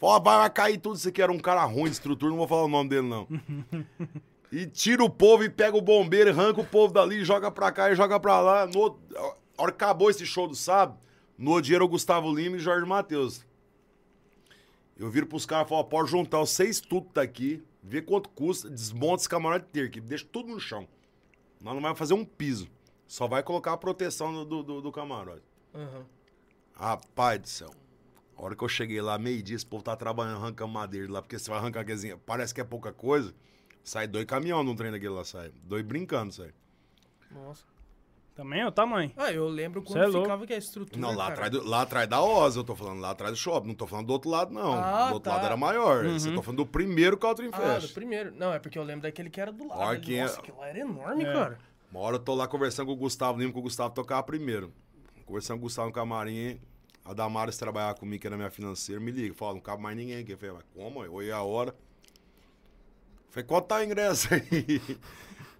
Falou, 0.00 0.16
"Ó, 0.16 0.20
vai, 0.20 0.38
vai 0.38 0.50
cair 0.50 0.78
tudo 0.78 0.96
isso 0.96 1.08
aqui, 1.08 1.20
era 1.22 1.30
um 1.30 1.38
cara 1.38 1.62
ruim 1.64 1.84
de 1.84 1.90
estrutura, 1.92 2.30
não 2.30 2.38
vou 2.38 2.48
falar 2.48 2.64
o 2.64 2.68
nome 2.68 2.88
dele, 2.88 3.06
não. 3.06 3.28
e 4.50 4.66
tira 4.66 5.04
o 5.04 5.10
povo 5.10 5.44
e 5.44 5.50
pega 5.50 5.76
o 5.76 5.82
bombeiro, 5.82 6.30
arranca 6.30 6.60
o 6.60 6.66
povo 6.66 6.92
dali, 6.92 7.22
joga 7.24 7.50
pra 7.50 7.70
cá 7.70 7.92
e 7.92 7.94
joga 7.94 8.18
pra 8.18 8.40
lá. 8.40 8.66
No, 8.66 8.78
outro- 8.78 9.00
a 9.58 9.62
hora 9.62 9.70
que 9.72 9.84
acabou 9.84 10.08
esse 10.10 10.24
show 10.24 10.48
do 10.48 10.54
sábado, 10.56 10.98
no 11.36 11.50
outro 11.50 11.64
dia 11.66 11.76
era 11.76 11.84
o 11.84 11.88
Gustavo 11.88 12.34
Lima 12.34 12.56
e 12.56 12.60
Jorge 12.60 12.86
Matheus. 12.86 13.44
Eu 14.96 15.10
viro 15.10 15.26
pros 15.26 15.44
caras 15.46 15.66
e 15.66 15.68
falo, 15.70 15.84
pode 15.84 16.10
juntar 16.10 16.40
os 16.40 16.50
seis 16.50 16.80
tudo 16.80 17.08
daqui, 17.12 17.62
ver 17.82 18.02
quanto 18.02 18.28
custa, 18.30 18.68
desmonta 18.70 19.16
esse 19.22 19.28
camarote 19.28 19.66
inteiro 19.68 19.88
aqui, 19.88 20.00
deixa 20.00 20.26
tudo 20.30 20.48
no 20.50 20.58
chão. 20.60 20.86
Nós 21.60 21.74
não 21.74 21.80
vamos 21.82 21.98
fazer 21.98 22.14
um 22.14 22.24
piso. 22.24 22.68
Só 23.06 23.26
vai 23.28 23.42
colocar 23.42 23.72
a 23.74 23.76
proteção 23.76 24.32
do, 24.44 24.62
do, 24.62 24.80
do- 24.80 24.92
camarote. 24.92 25.42
Aham. 25.74 26.04
Rapaz 26.74 27.38
do 27.40 27.48
céu. 27.48 27.70
A 28.40 28.44
hora 28.44 28.56
que 28.56 28.64
eu 28.64 28.68
cheguei 28.68 29.02
lá, 29.02 29.18
meio-dia, 29.18 29.54
esse 29.54 29.66
povo 29.66 29.82
tá 29.84 29.94
trabalhando, 29.94 30.36
arrancando 30.38 30.72
madeira 30.72 31.12
lá, 31.12 31.20
porque 31.20 31.38
você 31.38 31.50
vai 31.50 31.58
arrancar 31.58 31.80
aquezinha, 31.80 32.16
parece 32.24 32.54
que 32.54 32.60
é 32.60 32.64
pouca 32.64 32.90
coisa. 32.90 33.34
Sai 33.84 34.06
dois 34.06 34.24
caminhões 34.24 34.64
num 34.64 34.74
trem 34.74 34.90
daquele 34.90 35.12
lá, 35.12 35.24
sai. 35.24 35.50
Dois 35.62 35.82
brincando, 35.84 36.32
sai. 36.32 36.50
Nossa. 37.30 37.64
Também 38.34 38.60
é 38.62 38.66
o 38.66 38.72
tamanho. 38.72 39.12
Ah, 39.18 39.30
eu 39.30 39.46
lembro 39.46 39.82
quando 39.82 40.02
é 40.02 40.22
ficava 40.22 40.46
que 40.46 40.54
a 40.54 40.56
estrutura. 40.56 40.98
Não, 40.98 41.10
lá 41.10 41.24
cara. 41.24 41.32
atrás, 41.34 41.50
do- 41.50 41.68
lá 41.68 41.82
atrás 41.82 42.08
da 42.08 42.22
Osa, 42.22 42.60
eu 42.60 42.64
tô 42.64 42.74
falando, 42.74 43.00
lá 43.00 43.10
atrás 43.10 43.32
do 43.34 43.36
shopping. 43.36 43.68
Não 43.68 43.74
tô 43.74 43.86
falando 43.86 44.06
do 44.06 44.12
outro 44.14 44.30
lado, 44.30 44.54
não. 44.54 44.72
Ah, 44.72 45.08
do 45.08 45.14
outro 45.14 45.30
tá. 45.30 45.36
lado 45.36 45.44
era 45.46 45.56
maior. 45.58 46.06
Uhum. 46.06 46.18
Você 46.18 46.32
tô 46.32 46.40
falando 46.40 46.58
do 46.58 46.66
primeiro 46.66 47.18
Country 47.18 47.50
Ah, 47.52 47.58
do 47.74 47.80
Fest. 47.82 47.92
primeiro. 47.92 48.32
Não, 48.34 48.54
é 48.54 48.58
porque 48.58 48.78
eu 48.78 48.82
lembro 48.82 49.02
daquele 49.02 49.28
que 49.28 49.38
era 49.40 49.52
do 49.52 49.68
lado. 49.68 49.82
Ali. 49.82 50.00
que 50.00 50.14
é- 50.14 50.22
Nossa, 50.22 50.40
aquilo 50.40 50.58
lá 50.58 50.68
era 50.68 50.78
enorme, 50.78 51.24
É. 51.24 51.32
cara. 51.32 51.58
Uma 51.90 52.00
hora 52.00 52.16
eu 52.16 52.20
tô 52.20 52.34
lá 52.34 52.48
conversando 52.48 52.86
com 52.86 52.92
o 52.92 52.96
Gustavo 52.96 53.38
Lima, 53.38 53.52
que 53.52 53.58
o 53.58 53.62
Gustavo 53.62 53.92
tocava 53.92 54.22
primeiro. 54.22 54.72
Conversando 55.26 55.56
com 55.58 55.64
o 55.64 55.66
Gustavo 55.66 55.88
no 55.88 55.92
camarim. 55.94 56.58
A 57.10 57.14
Damares 57.14 57.56
trabalhava 57.58 57.94
comigo, 57.94 58.20
que 58.20 58.26
era 58.28 58.36
minha 58.36 58.50
financeira, 58.50 59.00
me 59.00 59.10
liga. 59.10 59.34
Fala, 59.34 59.54
não 59.54 59.60
cabe 59.60 59.82
mais 59.82 59.96
ninguém 59.96 60.18
aqui. 60.18 60.32
Eu 60.32 60.38
falei, 60.38 60.54
mas 60.54 60.64
como? 60.72 61.04
Eu 61.04 61.12
olhei 61.14 61.32
a 61.32 61.42
hora. 61.42 61.74
Falei, 63.30 63.44
quanto 63.46 63.66
tá 63.66 63.78
o 63.78 63.82
ingresso 63.82 64.28
aí? 64.32 64.80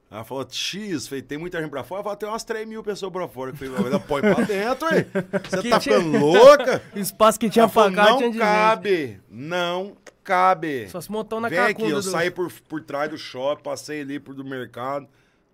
Ela 0.08 0.24
falou, 0.24 0.46
X, 0.48 1.06
falei, 1.06 1.22
tem 1.22 1.38
muita 1.38 1.60
gente 1.60 1.70
pra 1.70 1.84
fora? 1.84 2.00
Eu 2.00 2.04
falei, 2.04 2.18
tem 2.18 2.28
umas 2.28 2.42
3 2.44 2.68
mil 2.68 2.82
pessoas 2.82 3.12
pra 3.12 3.26
fora. 3.28 3.50
Eu 3.50 3.56
falei, 3.56 3.90
mas 3.90 4.02
põe 4.04 4.20
pra 4.20 4.34
dentro, 4.44 4.86
aí. 4.88 5.04
Você 5.04 5.62
Que 5.62 5.70
tá 5.70 5.78
tinha- 5.80 6.00
ficando 6.00 6.18
louca? 6.18 6.82
Espaço 6.94 7.38
que 7.38 7.48
tinha 7.50 7.64
Ela 7.64 7.68
falou, 7.68 7.92
pra 7.92 8.04
cá, 8.04 8.10
não 8.20 8.32
cabe, 8.32 9.20
não 9.28 9.96
cabe. 10.24 10.88
Só 10.88 11.00
se 11.00 11.10
montou 11.10 11.40
na 11.40 11.48
Vem 11.48 11.58
aqui, 11.58 11.82
eu 11.82 11.96
do... 11.96 12.02
saí 12.02 12.30
por, 12.30 12.50
por 12.68 12.80
trás 12.82 13.08
do 13.10 13.16
shopping, 13.18 13.62
passei 13.62 14.00
ali 14.02 14.18
por 14.20 14.34
do 14.34 14.44
mercado. 14.44 15.08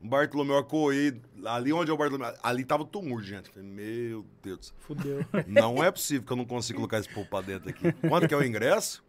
Bartolomeu 0.06 0.56
Acoí, 0.56 1.20
ali 1.44 1.72
onde 1.72 1.90
é 1.90 1.94
o 1.94 1.96
Bartolomeu, 1.96 2.34
ali 2.42 2.64
tava 2.64 2.82
o 2.82 2.86
tumor, 2.86 3.22
gente. 3.22 3.50
Falei, 3.50 3.68
meu 3.68 4.24
Deus. 4.42 4.74
Fudeu. 4.78 5.24
Não 5.46 5.82
é 5.82 5.90
possível 5.90 6.26
que 6.26 6.32
eu 6.32 6.36
não 6.36 6.44
consiga 6.44 6.76
colocar 6.78 6.98
esse 6.98 7.08
povo 7.08 7.28
pra 7.28 7.40
dentro 7.40 7.68
aqui. 7.68 7.92
Quanto 8.08 8.28
que 8.28 8.34
é 8.34 8.36
o 8.36 8.44
ingresso? 8.44 9.04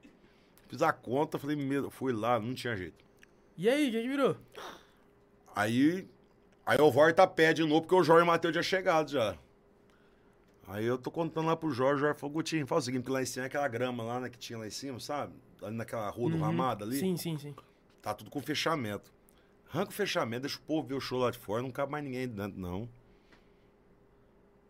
Fiz 0.67 0.81
a 0.81 0.91
conta, 0.91 1.39
falei, 1.39 1.55
meu, 1.55 1.89
fui 1.89 2.11
lá, 2.11 2.39
não 2.39 2.53
tinha 2.53 2.75
jeito. 2.75 3.05
E 3.57 3.69
aí, 3.69 3.87
o 3.87 3.91
que 3.91 4.01
que 4.01 4.07
virou? 4.07 4.37
Aí, 5.55 6.07
aí 6.65 6.77
eu 6.77 6.91
volto 6.91 7.19
a 7.19 7.27
pé 7.27 7.53
de 7.53 7.63
novo, 7.63 7.81
porque 7.81 7.95
o 7.95 8.03
Jorge 8.03 8.21
e 8.21 8.23
o 8.23 8.27
Matheus 8.27 8.53
já 8.53 8.61
chegado 8.61 9.09
já. 9.09 9.37
Aí 10.67 10.85
eu 10.85 10.97
tô 10.97 11.09
contando 11.09 11.47
lá 11.47 11.55
pro 11.55 11.71
Jorge, 11.71 11.95
o 11.95 12.05
Jorge 12.05 12.19
falou, 12.19 12.33
Gutinho, 12.33 12.67
fala 12.67 12.79
o 12.79 12.83
seguinte, 12.83 13.03
porque 13.03 13.13
lá 13.13 13.23
em 13.23 13.25
cima 13.25 13.45
é 13.45 13.47
aquela 13.47 13.67
grama 13.69 14.03
lá, 14.03 14.19
né, 14.19 14.29
que 14.29 14.37
tinha 14.37 14.59
lá 14.59 14.67
em 14.67 14.71
cima, 14.71 14.99
sabe? 14.99 15.33
Ali 15.63 15.75
naquela 15.75 16.09
rua 16.09 16.29
do 16.29 16.37
Ramado 16.37 16.83
ali. 16.83 16.99
Sim, 16.99 17.15
sim, 17.15 17.37
sim. 17.37 17.55
Tá 18.01 18.13
tudo 18.13 18.29
com 18.29 18.41
fechamento. 18.41 19.11
Arranca 19.69 19.89
o 19.91 19.93
fechamento, 19.93 20.41
deixa 20.41 20.57
o 20.57 20.61
povo 20.61 20.87
ver 20.87 20.93
o 20.95 20.99
show 21.01 21.19
lá 21.19 21.29
de 21.31 21.37
fora, 21.37 21.61
não 21.61 21.71
cabe 21.71 21.91
mais 21.91 22.03
ninguém 22.03 22.27
dentro, 22.27 22.59
não. 22.59 22.87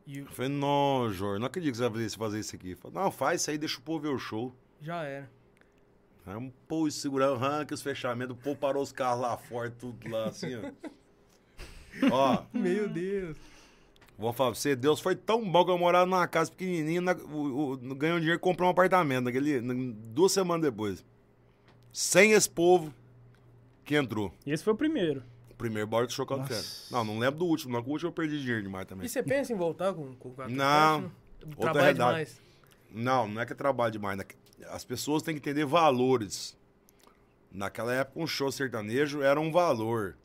E 0.05 0.19
Eu 0.19 0.25
falei, 0.27 0.49
não, 0.51 1.11
Jorge, 1.11 1.39
não 1.39 1.47
acredito 1.47 1.71
que 1.73 1.77
você 1.77 1.83
vai 1.89 2.07
fazer 2.17 2.39
isso, 2.39 2.55
aqui. 2.55 2.71
Eu 2.71 2.77
falei, 2.77 2.97
não, 2.97 3.11
faz 3.11 3.41
isso 3.41 3.51
aí, 3.51 3.57
deixa 3.57 3.77
o 3.77 3.81
povo 3.81 3.99
ver 3.99 4.09
o 4.09 4.17
show. 4.17 4.53
já 4.81 5.03
era. 5.03 5.29
Aí 6.25 6.35
um 6.35 6.49
povo 6.67 6.89
segurando, 6.91 7.35
arranca 7.43 7.73
os 7.73 7.81
fechamentos, 7.81 8.35
o 8.35 8.39
povo 8.39 8.57
parou 8.57 8.83
os 8.83 8.91
carros 8.91 9.21
lá 9.21 9.37
fora, 9.37 9.69
tudo 9.71 10.09
lá 10.09 10.25
assim, 10.25 10.49
ó. 10.55 10.71
ó, 12.11 12.43
Meu 12.51 12.89
Deus. 12.89 13.37
vou 14.17 14.33
falar 14.33 14.51
pra 14.51 14.59
você, 14.59 14.75
Deus 14.75 14.99
foi 14.99 15.15
tão 15.15 15.49
bom 15.49 15.63
que 15.63 15.71
eu 15.71 15.77
morava 15.77 16.05
numa 16.05 16.27
casa 16.27 16.51
pequenininha, 16.51 16.99
na, 16.99 17.13
o, 17.13 17.73
o, 17.73 17.77
ganhou 17.95 18.17
dinheiro 18.19 18.37
e 18.37 18.41
comprou 18.41 18.67
um 18.67 18.71
apartamento, 18.71 19.23
naquele, 19.25 19.61
na- 19.61 19.73
duas 20.13 20.31
semanas 20.33 20.63
depois. 20.63 21.05
Sem 21.93 22.31
esse 22.33 22.49
povo 22.49 22.93
que 23.87 23.95
entrou. 23.95 24.31
E 24.45 24.51
esse 24.51 24.63
foi 24.63 24.73
o 24.73 24.75
primeiro. 24.75 25.23
O 25.49 25.55
primeiro 25.55 25.89
Chocado 26.09 26.41
Nossa. 26.41 26.53
Fera. 26.53 26.65
Não, 26.91 27.03
não 27.13 27.19
lembro 27.19 27.39
do 27.39 27.45
último, 27.45 27.73
não, 27.73 27.81
que 27.81 27.89
o 27.89 27.91
último 27.93 28.09
eu 28.09 28.13
perdi 28.13 28.39
dinheiro 28.39 28.61
demais 28.61 28.85
também. 28.85 29.05
E 29.05 29.09
você 29.09 29.23
pensa 29.23 29.51
em 29.51 29.55
voltar 29.55 29.93
com, 29.93 30.13
com 30.15 30.29
o 30.29 30.33
Quack 30.33 30.51
Não. 30.53 31.11
Outra 31.41 31.55
Trabalha 31.61 31.81
realidade. 31.83 32.11
demais. 32.11 32.41
Não, 32.91 33.27
não 33.27 33.41
é 33.41 33.45
que 33.45 33.53
é 33.53 33.55
trabalho 33.55 33.91
demais. 33.91 34.17
né? 34.17 34.25
As 34.69 34.83
pessoas 34.85 35.23
têm 35.23 35.33
que 35.35 35.39
entender 35.39 35.65
valores. 35.65 36.55
Naquela 37.51 37.93
época, 37.93 38.19
um 38.19 38.27
show 38.27 38.51
sertanejo 38.51 39.21
era 39.21 39.39
um 39.39 39.51
valor. 39.51 40.15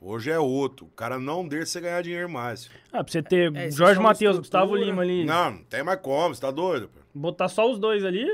Hoje 0.00 0.30
é 0.30 0.38
outro. 0.38 0.86
O 0.86 0.90
cara 0.90 1.18
não 1.18 1.46
deixa 1.48 1.66
você 1.66 1.80
ganhar 1.80 2.02
dinheiro 2.02 2.28
mais. 2.28 2.70
Ah, 2.92 3.02
pra 3.02 3.10
você 3.12 3.22
ter 3.22 3.54
É, 3.56 3.66
esse 3.66 3.76
Jorge 3.78 3.94
show 3.94 4.02
Matheus, 4.02 4.36
estrutura- 4.36 4.64
Gustavo 4.66 4.76
Lima 4.76 5.02
ali. 5.02 5.24
Não, 5.24 5.50
não 5.52 5.64
tem 5.64 5.82
mais 5.82 6.00
como, 6.00 6.34
você 6.34 6.40
tá 6.40 6.50
doido? 6.52 6.88
pô? 6.88 7.00
Botar 7.14 7.48
só 7.48 7.68
os 7.70 7.78
dois 7.80 8.04
ali. 8.04 8.24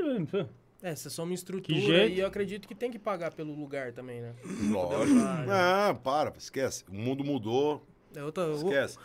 É, 0.87 0.95
você 0.95 1.09
só 1.09 1.23
uma 1.23 1.29
Que 1.31 1.35
estrutura 1.37 1.81
jeito. 1.81 2.15
e 2.17 2.21
eu 2.21 2.27
acredito 2.27 2.69
que 2.69 2.75
tem 2.75 2.91
que 2.91 2.99
pagar 2.99 3.33
pelo 3.33 3.55
lugar 3.59 3.93
também, 3.93 4.21
né? 4.21 4.35
Lógico. 4.71 5.19
Ah, 5.19 5.89
Não, 5.89 5.97
para, 5.97 6.31
esquece. 6.37 6.85
O 6.91 6.95
mundo 6.95 7.25
mudou, 7.25 7.83
É 8.15 8.23
outra... 8.23 8.51
esquece. 8.53 8.99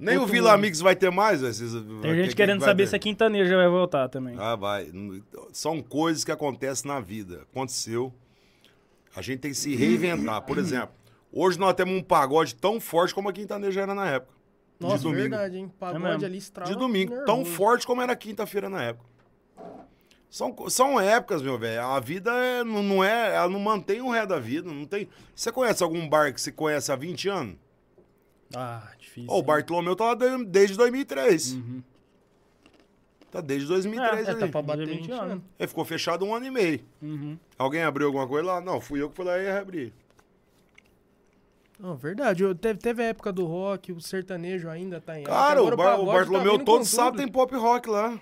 Nem 0.00 0.16
o 0.16 0.22
outro 0.22 0.32
Vila 0.32 0.50
mundo. 0.56 0.62
Mix 0.62 0.80
vai 0.80 0.96
ter 0.96 1.12
mais. 1.12 1.40
Esses, 1.40 1.72
Tem 2.02 2.14
gente 2.16 2.34
querendo 2.34 2.64
saber 2.64 2.88
se 2.88 2.96
a 2.96 2.98
quintaneja 2.98 3.56
vai 3.56 3.68
voltar 3.68 4.08
também. 4.08 4.34
Ah, 4.36 4.56
vai. 4.56 4.90
São 5.52 5.80
coisas 5.80 6.24
que 6.24 6.32
acontecem 6.32 6.90
na 6.90 6.98
vida. 6.98 7.42
Aconteceu. 7.52 8.12
A 9.14 9.22
gente 9.22 9.38
tem 9.38 9.52
que 9.52 9.56
se 9.56 9.76
reinventar. 9.76 10.42
Por 10.42 10.58
exemplo, 10.58 10.90
hoje 11.30 11.56
nós 11.56 11.72
temos 11.74 11.94
um 11.94 12.02
pagode 12.02 12.56
tão 12.56 12.80
forte 12.80 13.14
como 13.14 13.28
a 13.28 13.32
quintaneja 13.32 13.80
era 13.82 13.94
na 13.94 14.08
época. 14.10 14.34
Nossa, 14.80 14.96
de 14.96 15.02
domingo. 15.04 15.20
verdade, 15.20 15.56
hein? 15.58 15.70
É 15.72 15.78
Pagode 15.78 16.02
mesmo. 16.02 16.24
ali 16.24 16.38
estrala. 16.38 16.68
De 16.72 16.76
domingo. 16.76 17.24
Tão 17.24 17.44
forte 17.44 17.86
como 17.86 18.02
era 18.02 18.16
quinta-feira 18.16 18.68
na 18.68 18.82
época. 18.82 19.11
São, 20.32 20.56
são 20.70 20.98
épocas, 20.98 21.42
meu 21.42 21.58
velho. 21.58 21.82
A 21.82 22.00
vida 22.00 22.30
é- 22.32 22.64
não, 22.64 22.82
não 22.82 23.04
é. 23.04 23.34
Ela 23.36 23.50
não 23.50 23.60
mantém 23.60 24.00
o 24.00 24.08
ré 24.10 24.24
da 24.24 24.38
vida. 24.38 24.72
Não 24.72 24.86
tem. 24.86 25.06
Você 25.36 25.52
conhece 25.52 25.82
algum 25.82 26.08
bar 26.08 26.32
que 26.32 26.40
você 26.40 26.50
conhece 26.50 26.90
há 26.90 26.96
20 26.96 27.28
anos? 27.28 27.56
Ah, 28.56 28.90
difícil. 28.98 29.28
Ó, 29.30 29.38
o 29.38 29.42
Bartolomeu 29.42 29.94
tá 29.94 30.06
lá 30.06 30.14
de- 30.14 30.44
desde 30.46 30.74
2003. 30.78 31.58
Tá 33.30 33.42
desde 33.42 33.68
2003 33.68 34.26
É, 34.26 34.30
ali. 34.30 34.40
Tá 34.40 34.48
pra 34.48 34.62
bater 34.62 34.86
20 34.86 35.00
20 35.02 35.10
anos. 35.12 35.32
anos. 35.32 35.44
Ele 35.58 35.68
ficou 35.68 35.84
fechado 35.84 36.24
um 36.24 36.34
ano 36.34 36.46
e 36.46 36.50
meio. 36.50 36.80
Uhum. 37.02 37.38
Alguém 37.58 37.82
abriu 37.82 38.06
alguma 38.06 38.26
coisa 38.26 38.46
lá? 38.46 38.60
Não, 38.62 38.80
fui 38.80 39.02
eu 39.02 39.10
que 39.10 39.16
fui 39.16 39.26
lá 39.26 39.36
e 39.38 39.50
abri. 39.50 39.92
Não, 41.78 41.94
verdade. 41.94 42.42
Eu- 42.42 42.54
teve, 42.54 42.78
teve 42.78 43.02
a 43.02 43.06
época 43.06 43.30
do 43.32 43.44
rock, 43.44 43.92
o 43.92 44.00
sertanejo 44.00 44.68
ainda 44.70 44.98
tá 44.98 45.18
em. 45.18 45.24
Cara, 45.24 45.62
o, 45.62 45.76
Bar- 45.76 46.00
o 46.00 46.06
tá 46.06 46.12
Bartolomeu 46.12 46.58
com 46.58 46.64
todo 46.64 46.84
sábado 46.86 47.16
tem 47.18 47.28
pop 47.28 47.54
rock 47.54 47.88
lá. 47.90 48.18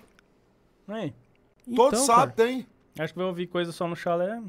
Aí, 0.88 1.12
todo 1.74 1.94
Então, 1.94 2.04
sábado 2.06 2.34
tem. 2.34 2.66
acho 2.98 3.12
que 3.12 3.18
vai 3.18 3.28
ouvir 3.28 3.46
coisa 3.46 3.72
só 3.72 3.86
no 3.88 3.96
chalé. 3.96 4.40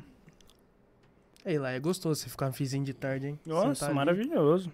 Ei, 1.46 1.58
lá 1.58 1.72
é 1.72 1.80
gostoso 1.80 2.22
você 2.22 2.30
ficar 2.30 2.48
no 2.48 2.54
fizinho 2.54 2.84
de 2.84 2.94
tarde, 2.94 3.28
hein? 3.28 3.40
Nossa, 3.46 3.74
Sentar 3.76 3.90
ali. 3.90 3.96
maravilhoso. 3.96 4.72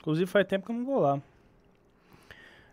Inclusive 0.00 0.26
faz 0.30 0.46
tempo 0.46 0.66
que 0.66 0.72
eu 0.72 0.76
não 0.76 0.84
vou 0.84 1.00
lá. 1.00 1.20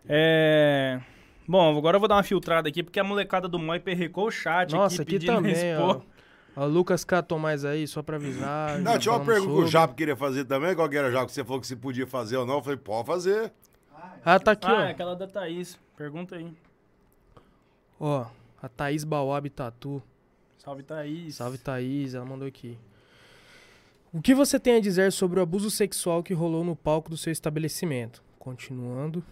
É. 0.08 1.00
Bom, 1.48 1.76
agora 1.76 1.96
eu 1.96 2.00
vou 2.00 2.08
dar 2.08 2.16
uma 2.16 2.22
filtrada 2.22 2.68
aqui, 2.68 2.82
porque 2.82 2.98
a 2.98 3.04
molecada 3.04 3.48
do 3.48 3.58
Moi 3.58 3.78
perrecou 3.80 4.26
o 4.26 4.30
chat 4.30 4.72
Nossa, 4.72 5.02
aqui, 5.02 5.16
aqui 5.16 5.26
pedindo 5.26 5.34
também, 5.36 5.52
expor. 5.72 6.02
ó. 6.56 6.62
Ó, 6.62 6.64
Lucas 6.64 7.04
K. 7.04 7.22
Tomás 7.22 7.64
aí, 7.64 7.86
só 7.86 8.02
pra 8.02 8.16
avisar. 8.16 8.78
Não, 8.78 8.98
tinha 8.98 9.12
uma 9.14 9.24
pergunta 9.24 9.52
que 9.62 9.66
o. 9.66 9.66
Japo 9.68 9.94
queria 9.94 10.16
fazer 10.16 10.44
também. 10.46 10.74
Qual 10.74 10.88
que 10.88 10.96
era, 10.96 11.10
Japo? 11.12 11.26
Que 11.26 11.32
você 11.32 11.44
falou 11.44 11.60
que 11.60 11.66
se 11.66 11.76
podia 11.76 12.06
fazer 12.06 12.36
ou 12.38 12.46
não. 12.46 12.54
Eu 12.54 12.62
falei, 12.62 12.78
pode 12.78 13.06
fazer. 13.06 13.52
Ah, 14.24 14.40
tá 14.40 14.52
aqui, 14.52 14.66
ah, 14.66 14.84
é 14.84 14.86
ó. 14.86 14.90
aquela 14.90 15.14
da 15.14 15.26
Thaís. 15.26 15.78
Pergunta 15.96 16.34
aí. 16.36 16.50
Ó, 18.00 18.24
a 18.60 18.68
Thaís 18.68 19.04
Bawab 19.04 19.48
Tatu. 19.50 20.02
Salve, 20.58 20.82
Thaís. 20.82 21.36
Salve, 21.36 21.58
Thaís, 21.58 22.14
ela 22.14 22.24
mandou 22.24 22.48
aqui. 22.48 22.78
O 24.12 24.20
que 24.22 24.34
você 24.34 24.58
tem 24.58 24.76
a 24.76 24.80
dizer 24.80 25.12
sobre 25.12 25.38
o 25.38 25.42
abuso 25.42 25.70
sexual 25.70 26.22
que 26.22 26.32
rolou 26.32 26.64
no 26.64 26.74
palco 26.74 27.10
do 27.10 27.16
seu 27.16 27.32
estabelecimento? 27.32 28.22
Continuando. 28.38 29.22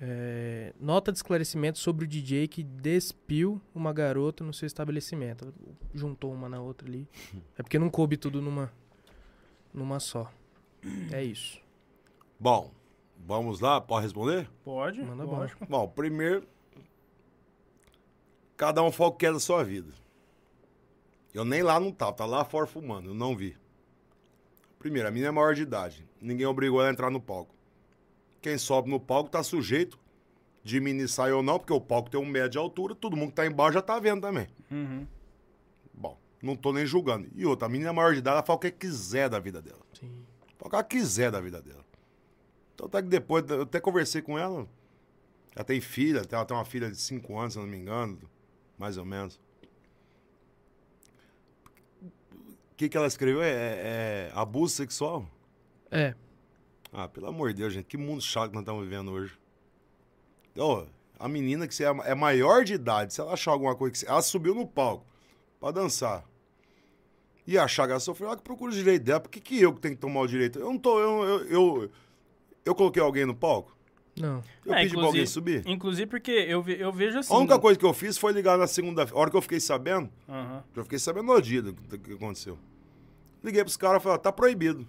É, 0.00 0.72
nota 0.80 1.10
de 1.10 1.18
esclarecimento 1.18 1.76
sobre 1.78 2.04
o 2.04 2.08
DJ 2.08 2.46
que 2.46 2.62
despiu 2.62 3.60
uma 3.74 3.92
garota 3.92 4.44
no 4.44 4.54
seu 4.54 4.66
estabelecimento. 4.66 5.52
Juntou 5.92 6.32
uma 6.32 6.48
na 6.48 6.60
outra 6.60 6.86
ali. 6.86 7.08
É 7.58 7.62
porque 7.62 7.78
não 7.78 7.90
coube 7.90 8.16
tudo 8.16 8.40
numa, 8.40 8.72
numa 9.74 9.98
só. 9.98 10.30
É 11.10 11.24
isso. 11.24 11.60
Bom, 12.38 12.70
vamos 13.26 13.58
lá. 13.58 13.80
Pode 13.80 14.04
responder? 14.04 14.48
Pode? 14.62 15.02
Manda 15.02 15.24
lógico. 15.24 15.66
Bom, 15.68 15.88
primeiro, 15.88 16.46
cada 18.58 18.82
um 18.82 18.92
fala 18.92 19.10
o 19.10 19.12
que 19.12 19.20
quer 19.20 19.32
da 19.32 19.40
sua 19.40 19.64
vida. 19.64 19.90
Eu 21.32 21.44
nem 21.44 21.62
lá 21.62 21.78
não 21.78 21.92
tava, 21.92 22.12
tá 22.12 22.26
lá 22.26 22.44
fora 22.44 22.66
fumando, 22.66 23.10
eu 23.10 23.14
não 23.14 23.34
vi. 23.34 23.56
Primeiro, 24.78 25.08
a 25.08 25.10
minha 25.10 25.28
é 25.28 25.30
maior 25.30 25.54
de 25.54 25.62
idade. 25.62 26.06
Ninguém 26.20 26.44
obrigou 26.44 26.80
ela 26.80 26.90
a 26.90 26.92
entrar 26.92 27.10
no 27.10 27.20
palco. 27.20 27.54
Quem 28.42 28.58
sobe 28.58 28.90
no 28.90 28.98
palco 28.98 29.30
tá 29.30 29.42
sujeito 29.42 29.98
de 30.64 30.80
mini 30.80 31.08
saia 31.08 31.36
ou 31.36 31.42
não, 31.42 31.58
porque 31.58 31.72
o 31.72 31.80
palco 31.80 32.10
tem 32.10 32.20
um 32.20 32.26
metro 32.26 32.50
de 32.50 32.58
altura, 32.58 32.94
todo 32.94 33.16
mundo 33.16 33.30
que 33.30 33.36
tá 33.36 33.46
embaixo 33.46 33.74
já 33.74 33.82
tá 33.82 33.98
vendo 33.98 34.20
também. 34.20 34.48
Uhum. 34.70 35.06
Bom, 35.94 36.18
não 36.42 36.56
tô 36.56 36.72
nem 36.72 36.84
julgando. 36.84 37.28
E 37.34 37.46
outra, 37.46 37.66
a 37.66 37.68
menina 37.68 37.90
é 37.90 37.92
maior 37.92 38.12
de 38.12 38.18
idade, 38.18 38.34
ela 38.34 38.44
fala 38.44 38.56
o 38.56 38.60
que 38.60 38.70
quiser 38.70 39.28
da 39.28 39.38
vida 39.38 39.62
dela. 39.62 39.80
Sim. 39.94 40.24
Fala 40.58 40.66
o 40.66 40.70
que 40.70 40.76
ela 40.76 40.84
quiser 40.84 41.30
da 41.30 41.40
vida 41.40 41.62
dela. 41.62 41.84
Então 42.74 42.86
até 42.86 43.02
que 43.02 43.08
depois, 43.08 43.48
eu 43.48 43.62
até 43.62 43.80
conversei 43.80 44.20
com 44.20 44.36
ela. 44.38 44.68
Ela 45.54 45.64
tem 45.64 45.80
filha, 45.80 46.22
ela 46.30 46.44
tem 46.44 46.56
uma 46.56 46.64
filha 46.64 46.90
de 46.90 46.96
5 46.96 47.38
anos, 47.38 47.52
se 47.54 47.58
não 47.58 47.66
me 47.66 47.76
engano. 47.76 48.18
Mais 48.78 48.96
ou 48.96 49.04
menos. 49.04 49.40
O 52.02 52.74
que, 52.76 52.88
que 52.88 52.96
ela 52.96 53.06
escreveu? 53.06 53.42
É, 53.42 53.50
é 53.50 54.32
abuso 54.34 54.74
sexual? 54.74 55.28
É. 55.90 56.14
Ah, 56.92 57.08
pelo 57.08 57.26
amor 57.26 57.52
de 57.52 57.60
Deus, 57.60 57.72
gente, 57.72 57.86
que 57.86 57.96
mundo 57.96 58.22
chato 58.22 58.50
que 58.50 58.54
nós 58.54 58.62
estamos 58.62 58.84
vivendo 58.84 59.10
hoje. 59.10 59.36
Ô, 60.56 60.86
a 61.18 61.28
menina 61.28 61.66
que 61.66 61.74
você 61.74 61.84
é 61.84 61.94
é 62.04 62.14
maior 62.14 62.64
de 62.64 62.74
idade, 62.74 63.12
se 63.12 63.20
ela 63.20 63.32
achar 63.32 63.50
alguma 63.50 63.74
coisa 63.74 63.92
que 63.92 63.98
você... 63.98 64.08
Ela 64.08 64.22
subiu 64.22 64.54
no 64.54 64.66
palco 64.66 65.04
pra 65.58 65.72
dançar. 65.72 66.24
E 67.46 67.58
achar 67.58 67.86
que 67.86 67.92
ela 67.92 68.00
sofreu, 68.00 68.28
ela 68.28 68.36
que 68.36 68.42
procura 68.42 68.70
o 68.70 68.74
direito 68.74 69.04
dela. 69.04 69.20
Por 69.20 69.30
que, 69.30 69.40
que 69.40 69.60
eu 69.60 69.72
que 69.72 69.80
tenho 69.80 69.94
que 69.94 70.00
tomar 70.00 70.20
o 70.20 70.26
direito? 70.26 70.58
Eu 70.58 70.66
não 70.66 70.78
tô. 70.78 71.00
Eu, 71.00 71.24
eu, 71.24 71.46
eu, 71.46 71.90
eu 72.62 72.74
coloquei 72.74 73.02
alguém 73.02 73.24
no 73.24 73.34
palco? 73.34 73.74
Não. 74.20 74.42
Eu 74.64 74.74
É, 74.74 74.82
pedi 74.82 74.94
pra 74.94 75.04
alguém 75.06 75.22
inclusive- 75.22 75.26
subir? 75.26 75.62
Inclusive 75.66 76.06
porque 76.06 76.30
eu, 76.30 76.62
ve- 76.62 76.76
eu 76.80 76.92
vejo 76.92 77.18
assim. 77.18 77.32
A 77.32 77.36
única 77.38 77.58
coisa 77.58 77.78
que 77.78 77.84
eu 77.84 77.92
fiz 77.92 78.16
foi 78.18 78.32
ligar 78.32 78.56
na 78.58 78.66
segunda. 78.66 79.02
A 79.04 79.18
hora 79.18 79.30
que 79.30 79.36
eu 79.36 79.42
fiquei 79.42 79.60
sabendo, 79.60 80.10
Aham. 80.28 80.62
eu 80.74 80.82
fiquei 80.84 80.98
sabendo 80.98 81.26
no 81.26 81.40
dia 81.42 81.62
do, 81.62 81.72
do 81.72 81.98
que 81.98 82.12
aconteceu. 82.12 82.58
Liguei 83.42 83.62
pros 83.62 83.76
caras 83.76 84.00
e 84.00 84.04
falei, 84.04 84.18
tá 84.18 84.32
proibido. 84.32 84.86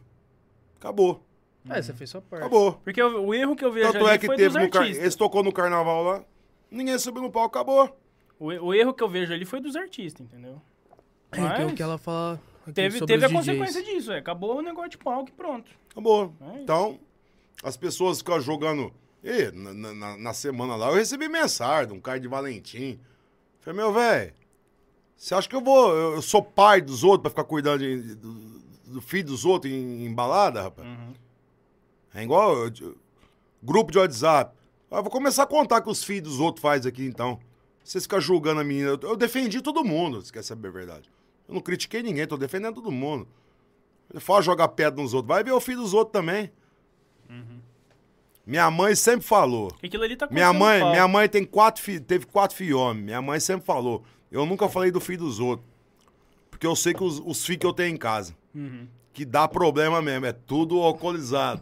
Acabou. 0.78 1.24
É, 1.70 1.82
você 1.82 1.94
fez 1.94 2.10
sua 2.10 2.22
parte. 2.22 2.42
Acabou. 2.44 2.74
Porque 2.84 3.02
o, 3.02 3.26
o 3.28 3.34
erro 3.34 3.56
que 3.56 3.64
eu 3.66 3.72
vejo 3.72 3.92
Tanto 3.92 4.06
ali 4.06 4.16
é 4.16 4.18
que 4.18 4.26
foi 4.26 4.36
teve 4.38 4.50
dos 4.54 4.64
no 4.64 4.70
car... 4.70 4.82
artistas. 4.82 5.04
Eles 5.04 5.16
tocou 5.16 5.44
no 5.44 5.52
carnaval 5.52 6.04
lá, 6.04 6.24
ninguém 6.72 6.98
subiu 6.98 7.22
no 7.22 7.30
palco, 7.32 7.58
acabou. 7.58 7.96
O, 8.40 8.46
o 8.48 8.74
erro 8.74 8.94
que 8.94 9.04
eu 9.04 9.10
vejo 9.10 9.34
ali 9.34 9.46
foi 9.46 9.60
dos 9.60 9.76
artistas, 9.76 10.26
entendeu? 10.26 10.62
É, 11.32 11.36
que 11.36 11.42
é 11.42 11.44
o 11.44 11.66
Mas 11.66 11.74
que 11.74 11.84
ela 11.84 11.98
fala 11.98 12.42
Teve, 12.74 13.04
teve 13.06 13.26
a 13.26 13.30
consequência 13.32 13.84
disso, 13.84 14.12
é. 14.12 14.20
Acabou 14.20 14.58
o 14.58 14.62
negócio 14.62 14.92
de 14.92 14.98
palco 14.98 15.30
e 15.30 15.32
pronto. 15.32 15.72
Acabou. 15.92 16.34
É. 16.42 16.62
Então, 16.62 17.00
as 17.64 17.76
pessoas 17.76 18.20
ficam 18.20 18.40
jogando. 18.40 18.94
Ih, 19.24 19.52
na, 19.54 19.74
na- 19.74 19.94
na- 19.94 20.18
na 20.18 20.34
semana 20.34 20.76
lá, 20.76 20.88
eu 20.88 20.96
recebi 20.96 21.28
mensagem 21.28 21.88
de 21.88 21.94
um 21.94 22.00
cara 22.00 22.20
de 22.20 22.28
Valentim. 22.28 23.00
Falei, 23.60 23.78
meu 23.80 23.92
velho, 23.94 24.34
você 25.16 25.36
acha 25.36 25.50
que 25.50 25.56
eu 25.56 25.62
vou. 25.62 25.94
Eu, 25.96 26.14
eu 26.16 26.22
sou 26.22 26.42
pai 26.42 26.80
dos 26.82 27.04
outros 27.04 27.22
pra 27.24 27.30
ficar 27.30 27.44
cuidando 27.44 27.80
de- 27.80 28.16
do, 28.16 28.34
do 28.94 29.02
filho 29.02 29.26
dos 29.28 29.44
outros 29.46 29.72
em, 29.74 30.06
em 30.06 30.14
balada, 30.14 30.62
rapaz? 30.62 30.88
Uhum. 30.88 31.14
É 32.14 32.24
igual 32.24 32.56
eu- 32.56 32.72
eu- 32.82 32.98
grupo 33.62 33.92
de 33.92 33.98
WhatsApp. 34.00 34.56
Ah, 34.90 35.02
vou 35.02 35.12
começar 35.12 35.44
a 35.44 35.48
contar 35.48 35.82
que 35.82 35.90
os 35.90 36.04
filhos 36.04 36.30
dos 36.32 36.40
outros 36.40 36.62
fazem 36.62 36.90
aqui, 36.90 37.06
então. 37.06 37.40
Vocês 37.84 38.04
ficam 38.06 38.22
julgando 38.22 38.62
a 38.62 38.64
menina. 38.64 38.90
Eu, 38.90 39.00
eu 39.10 39.16
defendi 39.18 39.62
todo 39.62 39.84
mundo, 39.84 40.22
se 40.22 40.32
quer 40.32 40.44
saber 40.44 40.70
a 40.70 40.72
verdade. 40.72 41.10
Eu 41.48 41.54
não 41.56 41.62
critiquei 41.62 42.02
ninguém, 42.02 42.26
tô 42.26 42.38
defendendo 42.38 42.76
todo 42.76 42.90
mundo. 42.92 43.28
Ele 44.12 44.20
fala 44.20 44.42
jogar 44.42 44.70
pedra 44.70 45.02
nos 45.04 45.14
outros. 45.14 45.28
Vai 45.28 45.44
ver 45.44 45.52
o 45.52 45.60
filho 45.60 45.82
dos 45.82 45.94
outros 45.94 46.14
também. 46.14 46.52
Minha 48.50 48.72
mãe 48.72 48.96
sempre 48.96 49.28
falou. 49.28 49.72
Aquilo 49.84 50.04
ali 50.04 50.16
tá 50.16 50.28
Minha 50.32 50.52
mãe, 50.52 50.80
minha 50.90 51.08
mãe 51.08 51.30
tem 51.30 51.46
quatro 51.46 51.84
filhos, 51.84 52.02
teve 52.08 52.26
quatro 52.26 52.58
filhos 52.58 52.80
homens. 52.80 53.06
Minha 53.06 53.22
mãe 53.22 53.40
sempre 53.40 53.64
falou. 53.64 54.04
Eu 54.32 54.44
nunca 54.44 54.68
falei 54.68 54.90
do 54.90 55.00
filho 55.00 55.20
dos 55.20 55.40
outros. 55.40 55.68
Porque 56.50 56.66
eu 56.66 56.76
sei 56.76 56.96
que 56.96 57.04
os, 57.04 57.22
os 57.24 57.46
filhos 57.46 57.60
que 57.60 57.66
eu 57.68 57.74
tenho 57.74 57.94
em 57.94 57.98
casa, 57.98 58.36
Uhum. 58.56 58.88
que 59.14 59.24
dá 59.24 59.48
problema 59.48 60.02
mesmo, 60.02 60.26
é 60.26 60.34
tudo 60.34 60.82
alcoolizado. 60.82 61.62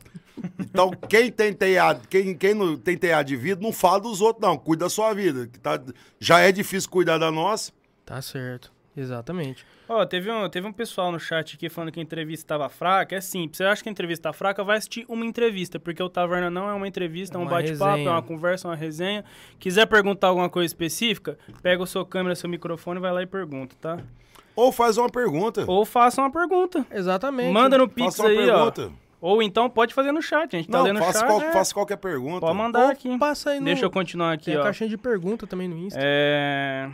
Então, 0.57 0.89
quem 1.09 1.29
tem 1.29 1.51
TEA, 1.51 1.99
quem, 2.09 2.33
quem 2.33 2.53
não 2.53 2.77
tem 2.77 2.97
TEA 2.97 3.21
de 3.21 3.35
vida, 3.35 3.61
não 3.61 3.73
fala 3.73 3.99
dos 3.99 4.21
outros, 4.21 4.41
não. 4.47 4.57
Cuida 4.57 4.85
da 4.85 4.89
sua 4.89 5.13
vida. 5.13 5.45
Que 5.47 5.59
tá, 5.59 5.77
já 6.19 6.39
é 6.39 6.53
difícil 6.53 6.89
cuidar 6.89 7.17
da 7.17 7.29
nossa. 7.29 7.73
Tá 8.05 8.21
certo. 8.21 8.71
Exatamente. 8.97 9.63
Ó, 9.87 10.03
teve 10.05 10.31
um, 10.31 10.49
teve 10.49 10.65
um 10.67 10.73
pessoal 10.73 11.11
no 11.11 11.19
chat 11.19 11.55
aqui 11.55 11.69
falando 11.69 11.91
que 11.91 11.99
a 11.99 12.03
entrevista 12.03 12.43
estava 12.43 12.67
fraca. 12.67 13.15
É 13.15 13.21
simples. 13.21 13.57
Você 13.57 13.63
acha 13.63 13.83
que 13.83 13.89
a 13.89 13.91
entrevista 13.91 14.23
tá 14.29 14.33
fraca? 14.33 14.63
Vai 14.63 14.77
assistir 14.77 15.05
uma 15.07 15.23
entrevista, 15.25 15.79
porque 15.79 16.01
o 16.01 16.09
Taverna 16.09 16.49
não 16.49 16.67
é 16.67 16.73
uma 16.73 16.87
entrevista, 16.87 17.37
é 17.37 17.41
É 17.41 17.43
um 17.43 17.47
bate-papo, 17.47 17.99
é 18.01 18.09
uma 18.09 18.21
conversa, 18.23 18.67
uma 18.67 18.75
resenha. 18.75 19.23
Quiser 19.59 19.85
perguntar 19.85 20.27
alguma 20.29 20.49
coisa 20.49 20.65
específica, 20.65 21.37
pega 21.61 21.81
o 21.83 21.87
seu 21.87 22.03
câmera, 22.05 22.35
seu 22.35 22.49
microfone, 22.49 22.99
vai 22.99 23.13
lá 23.13 23.21
e 23.21 23.27
pergunta, 23.27 23.75
tá? 23.79 23.99
Ou 24.55 24.71
faz 24.71 24.97
uma 24.97 25.09
pergunta. 25.09 25.63
Ou 25.67 25.85
faça 25.85 26.19
uma 26.19 26.31
pergunta. 26.31 26.83
Exatamente. 26.91 27.51
Manda 27.53 27.77
no 27.77 27.87
Pix 27.87 28.19
aí, 28.19 28.35
pergunta. 28.37 28.91
ó. 29.03 29.07
Ou 29.19 29.41
então 29.41 29.69
pode 29.69 29.93
fazer 29.93 30.11
no 30.11 30.21
chat, 30.21 30.55
a 30.55 30.59
gente 30.59 30.69
tá 30.69 30.77
Não, 30.79 30.85
lendo 30.85 30.97
o 30.99 31.03
faça, 31.03 31.19
chat. 31.19 31.27
qual- 31.27 31.41
é. 31.41 31.51
faça 31.51 31.73
qualquer 31.73 31.97
pergunta. 31.97 32.39
Pode 32.39 32.57
mandar 32.57 32.85
Ou 32.85 32.89
aqui. 32.91 33.17
passa 33.17 33.51
aí 33.51 33.59
no... 33.59 33.65
Deixa 33.65 33.85
eu 33.85 33.91
continuar 33.91 34.33
aqui, 34.33 34.45
Tem 34.45 34.55
a 34.55 34.59
ó. 34.59 34.63
caixinha 34.63 34.89
de 34.89 34.97
pergunta 34.97 35.45
também 35.47 35.67
no 35.67 35.77
Insta. 35.77 35.99
É. 36.01 36.89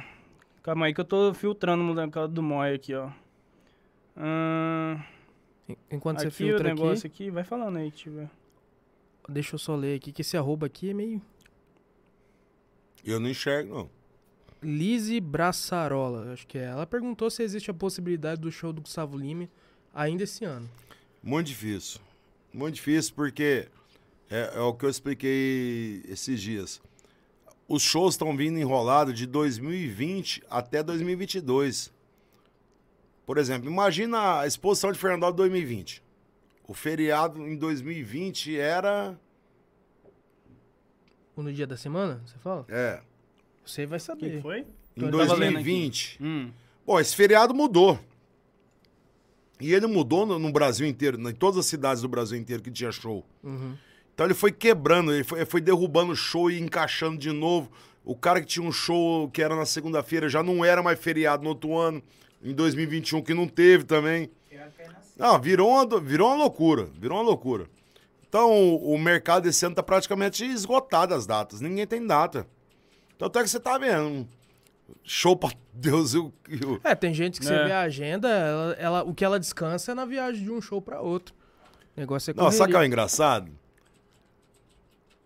Calma 0.64 0.86
aí 0.86 0.94
que 0.94 1.02
eu 1.02 1.06
tô 1.06 1.34
filtrando 1.34 1.84
o 1.84 1.94
negócio 1.94 2.30
do 2.30 2.42
Moi 2.42 2.74
aqui, 2.74 2.96
ó. 2.96 3.12
Enquanto 5.92 6.22
você 6.22 6.28
aqui 6.28 6.44
o 6.44 6.48
filtra 6.48 6.70
negócio 6.70 7.06
aqui, 7.06 7.24
aqui, 7.26 7.32
vai 7.32 7.44
falando 7.44 7.78
aí 7.78 7.92
que 7.92 7.98
tiver. 7.98 8.30
deixa 9.28 9.56
eu 9.56 9.60
só 9.60 9.76
ler 9.76 9.98
aqui, 9.98 10.14
que 10.14 10.22
esse 10.22 10.38
arroba 10.38 10.66
aqui 10.68 10.92
é 10.92 10.94
meio... 10.94 11.22
Eu 13.04 13.20
não 13.20 13.30
enxergo, 13.30 13.76
não. 13.76 13.90
Lise 14.62 15.20
Braçarola, 15.20 16.32
acho 16.32 16.48
que 16.48 16.58
é. 16.58 16.64
Ela 16.64 16.88
perguntou 16.88 17.30
se 17.30 17.44
existe 17.44 17.70
a 17.70 17.74
possibilidade 17.74 18.40
do 18.40 18.50
show 18.50 18.72
do 18.72 18.82
Gustavo 18.82 19.18
Lima 19.18 19.50
ainda 19.94 20.24
esse 20.24 20.46
ano. 20.46 20.70
Muito 21.22 21.48
difícil. 21.48 22.00
Muito 22.54 22.76
difícil 22.76 23.14
porque 23.14 23.68
é, 24.30 24.54
é 24.56 24.60
o 24.62 24.74
que 24.74 24.86
eu 24.86 24.90
expliquei 24.90 26.02
esses 26.08 26.42
dias. 26.42 26.82
Os 27.68 27.82
shows 27.82 28.14
estão 28.16 28.36
vindo 28.36 28.60
enrolados 28.60 29.18
de 29.18 29.26
2020 29.26 30.44
até 30.50 30.84
2022. 30.84 31.92
Por 33.26 33.38
exemplo, 33.38 33.70
imagina 33.70 34.40
a 34.42 34.48
exposição 34.48 34.92
de 34.92 35.00
Fernando 35.00 35.32
de 35.32 35.38
2020. 35.38 36.04
O 36.68 36.74
feriado 36.74 37.42
em 37.48 37.56
2020 37.56 38.58
era. 38.58 39.18
Ou 41.36 41.44
no 41.44 41.52
dia 41.54 41.66
da 41.66 41.78
semana, 41.78 42.22
você 42.26 42.38
fala? 42.38 42.66
É, 42.70 43.02
Você 43.66 43.86
vai 43.86 43.98
O 43.98 44.00
que 44.02 44.06
saber. 44.06 44.42
foi? 44.42 44.66
em 44.96 45.02
Eu 45.04 45.12
tava 45.12 45.34
lendo 45.34 45.58
aqui. 45.58 45.64
2020. 45.64 46.18
Hum. 46.22 46.52
Bom, 46.86 47.00
esse 47.00 47.16
feriado 47.16 47.54
mudou. 47.54 48.00
E 49.60 49.74
ele 49.74 49.88
mudou 49.88 50.26
no, 50.26 50.38
no 50.38 50.52
Brasil 50.52 50.86
inteiro, 50.86 51.18
em 51.30 51.34
todas 51.34 51.58
as 51.58 51.66
cidades 51.66 52.02
do 52.02 52.10
Brasil 52.10 52.38
inteiro 52.38 52.62
que 52.62 52.70
tinha 52.70 52.92
show. 52.92 53.26
Uhum. 53.42 53.76
Então 54.14 54.26
ele 54.28 54.34
foi 54.34 54.52
quebrando, 54.52 55.12
ele 55.14 55.24
foi, 55.24 55.40
ele 55.40 55.46
foi 55.46 55.62
derrubando 55.62 56.12
o 56.12 56.16
show 56.16 56.50
e 56.52 56.60
encaixando 56.60 57.18
de 57.18 57.32
novo. 57.32 57.72
O 58.06 58.16
cara 58.16 58.40
que 58.42 58.46
tinha 58.48 58.66
um 58.68 58.72
show 58.72 59.30
que 59.30 59.42
era 59.42 59.56
na 59.56 59.66
segunda-feira 59.66 60.28
já 60.30 60.44
não 60.44 60.64
era 60.64 60.84
mais 60.84 61.00
feriado 61.00 61.44
no 61.44 61.50
outro 61.50 61.76
ano, 61.78 62.02
em 62.44 62.54
2021, 62.54 63.22
que 63.22 63.34
não 63.34 63.48
teve 63.48 63.84
também. 63.86 64.30
Não, 65.18 65.40
virou 65.40 65.70
uma, 65.70 66.00
virou 66.00 66.28
uma 66.30 66.36
loucura, 66.38 66.90
virou 67.00 67.18
uma 67.18 67.24
loucura. 67.24 67.68
Então 68.28 68.52
o, 68.52 68.94
o 68.94 68.98
mercado 69.00 69.48
esse 69.48 69.66
ano 69.66 69.76
tá 69.76 69.84
praticamente 69.84 70.44
esgotado 70.44 71.14
as 71.14 71.26
datas, 71.26 71.62
ninguém 71.62 71.86
tem 71.88 72.06
data. 72.06 72.46
Tanto 73.18 73.40
é 73.40 73.44
que 73.44 73.50
você 73.50 73.60
tá 73.60 73.78
vendo, 73.78 74.28
show 75.04 75.36
pra 75.36 75.52
Deus 75.72 76.14
e 76.14 76.18
o... 76.18 76.34
e 76.50 76.56
o- 76.66 76.82
É, 76.84 76.94
tem 76.96 77.14
gente 77.14 77.40
que 77.40 77.46
você 77.46 77.54
É. 77.54 77.66
vê 77.66 77.72
a 77.72 77.82
agenda, 77.82 78.28
ela, 78.28 78.74
ela- 78.74 79.04
o 79.04 79.14
que 79.14 79.24
ela 79.24 79.40
descansa 79.40 79.92
é 79.92 79.96
na 79.96 80.04
viagem 80.06 80.44
de 80.44 80.52
um 80.52 80.60
show 80.60 80.82
pra 80.82 81.00
outro. 81.00 81.34
O 81.96 82.00
negócio 82.00 82.32
é 82.32 82.34
Não, 82.34 82.46
sabe 82.52 82.54
o 82.54 82.58
que 82.58 82.62
é 82.64 82.66
correria. 82.74 82.82
o 82.82 82.86
engraçado? 82.88 83.52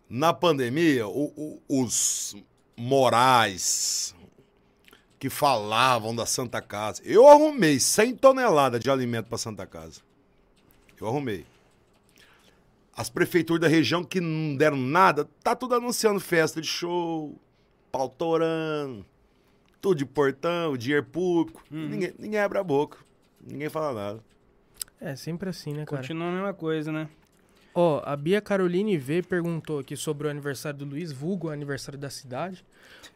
Na 0.10 0.34
pandemia, 0.34 1.08
o- 1.08 1.34
o- 1.36 1.62
os 1.84 2.36
morais 2.76 4.16
que 5.20 5.30
falavam 5.30 6.16
da 6.16 6.26
Santa 6.26 6.62
Casa. 6.62 7.02
Eu 7.04 7.28
arrumei 7.28 7.80
100 7.80 8.16
toneladas 8.16 8.80
de 8.80 8.90
alimento 8.90 9.28
para 9.28 9.38
Santa 9.38 9.66
Casa. 9.66 10.02
Eu 11.00 11.08
arrumei. 11.08 11.46
As 12.96 13.10
prefeituras 13.10 13.62
da 13.62 13.68
região 13.68 14.04
que 14.04 14.20
não 14.22 14.56
deram 14.56 14.78
nada, 14.78 15.28
tá 15.44 15.56
tudo 15.56 15.76
anunciando 15.76 16.20
festa 16.20 16.60
de 16.62 16.68
show, 16.68 17.36
pau 17.92 18.10
torando, 18.10 19.06
tudo 19.82 19.98
de 19.98 20.06
portão, 20.06 20.76
dinheiro 20.78 21.06
público. 21.06 21.64
Ninguém, 21.70 22.14
ninguém 22.18 22.40
abre 22.40 22.58
a 22.58 22.64
boca. 22.64 22.98
Ninguém 23.42 23.70
fala 23.70 23.94
nada. 23.94 24.24
É 25.00 25.16
sempre 25.16 25.50
assim, 25.50 25.74
né, 25.74 25.86
cara? 25.86 25.98
Continua 26.02 26.28
a 26.28 26.32
mesma 26.32 26.54
coisa, 26.54 26.92
né? 26.92 27.08
Ó, 27.80 28.02
a 28.04 28.16
Bia 28.16 28.42
Caroline 28.42 28.98
V 28.98 29.22
perguntou 29.22 29.78
aqui 29.78 29.96
sobre 29.96 30.26
o 30.26 30.32
aniversário 30.32 30.80
do 30.80 30.86
Luiz, 30.86 31.12
vulgo 31.12 31.52
aniversário 31.52 32.00
da 32.00 32.10
cidade. 32.10 32.66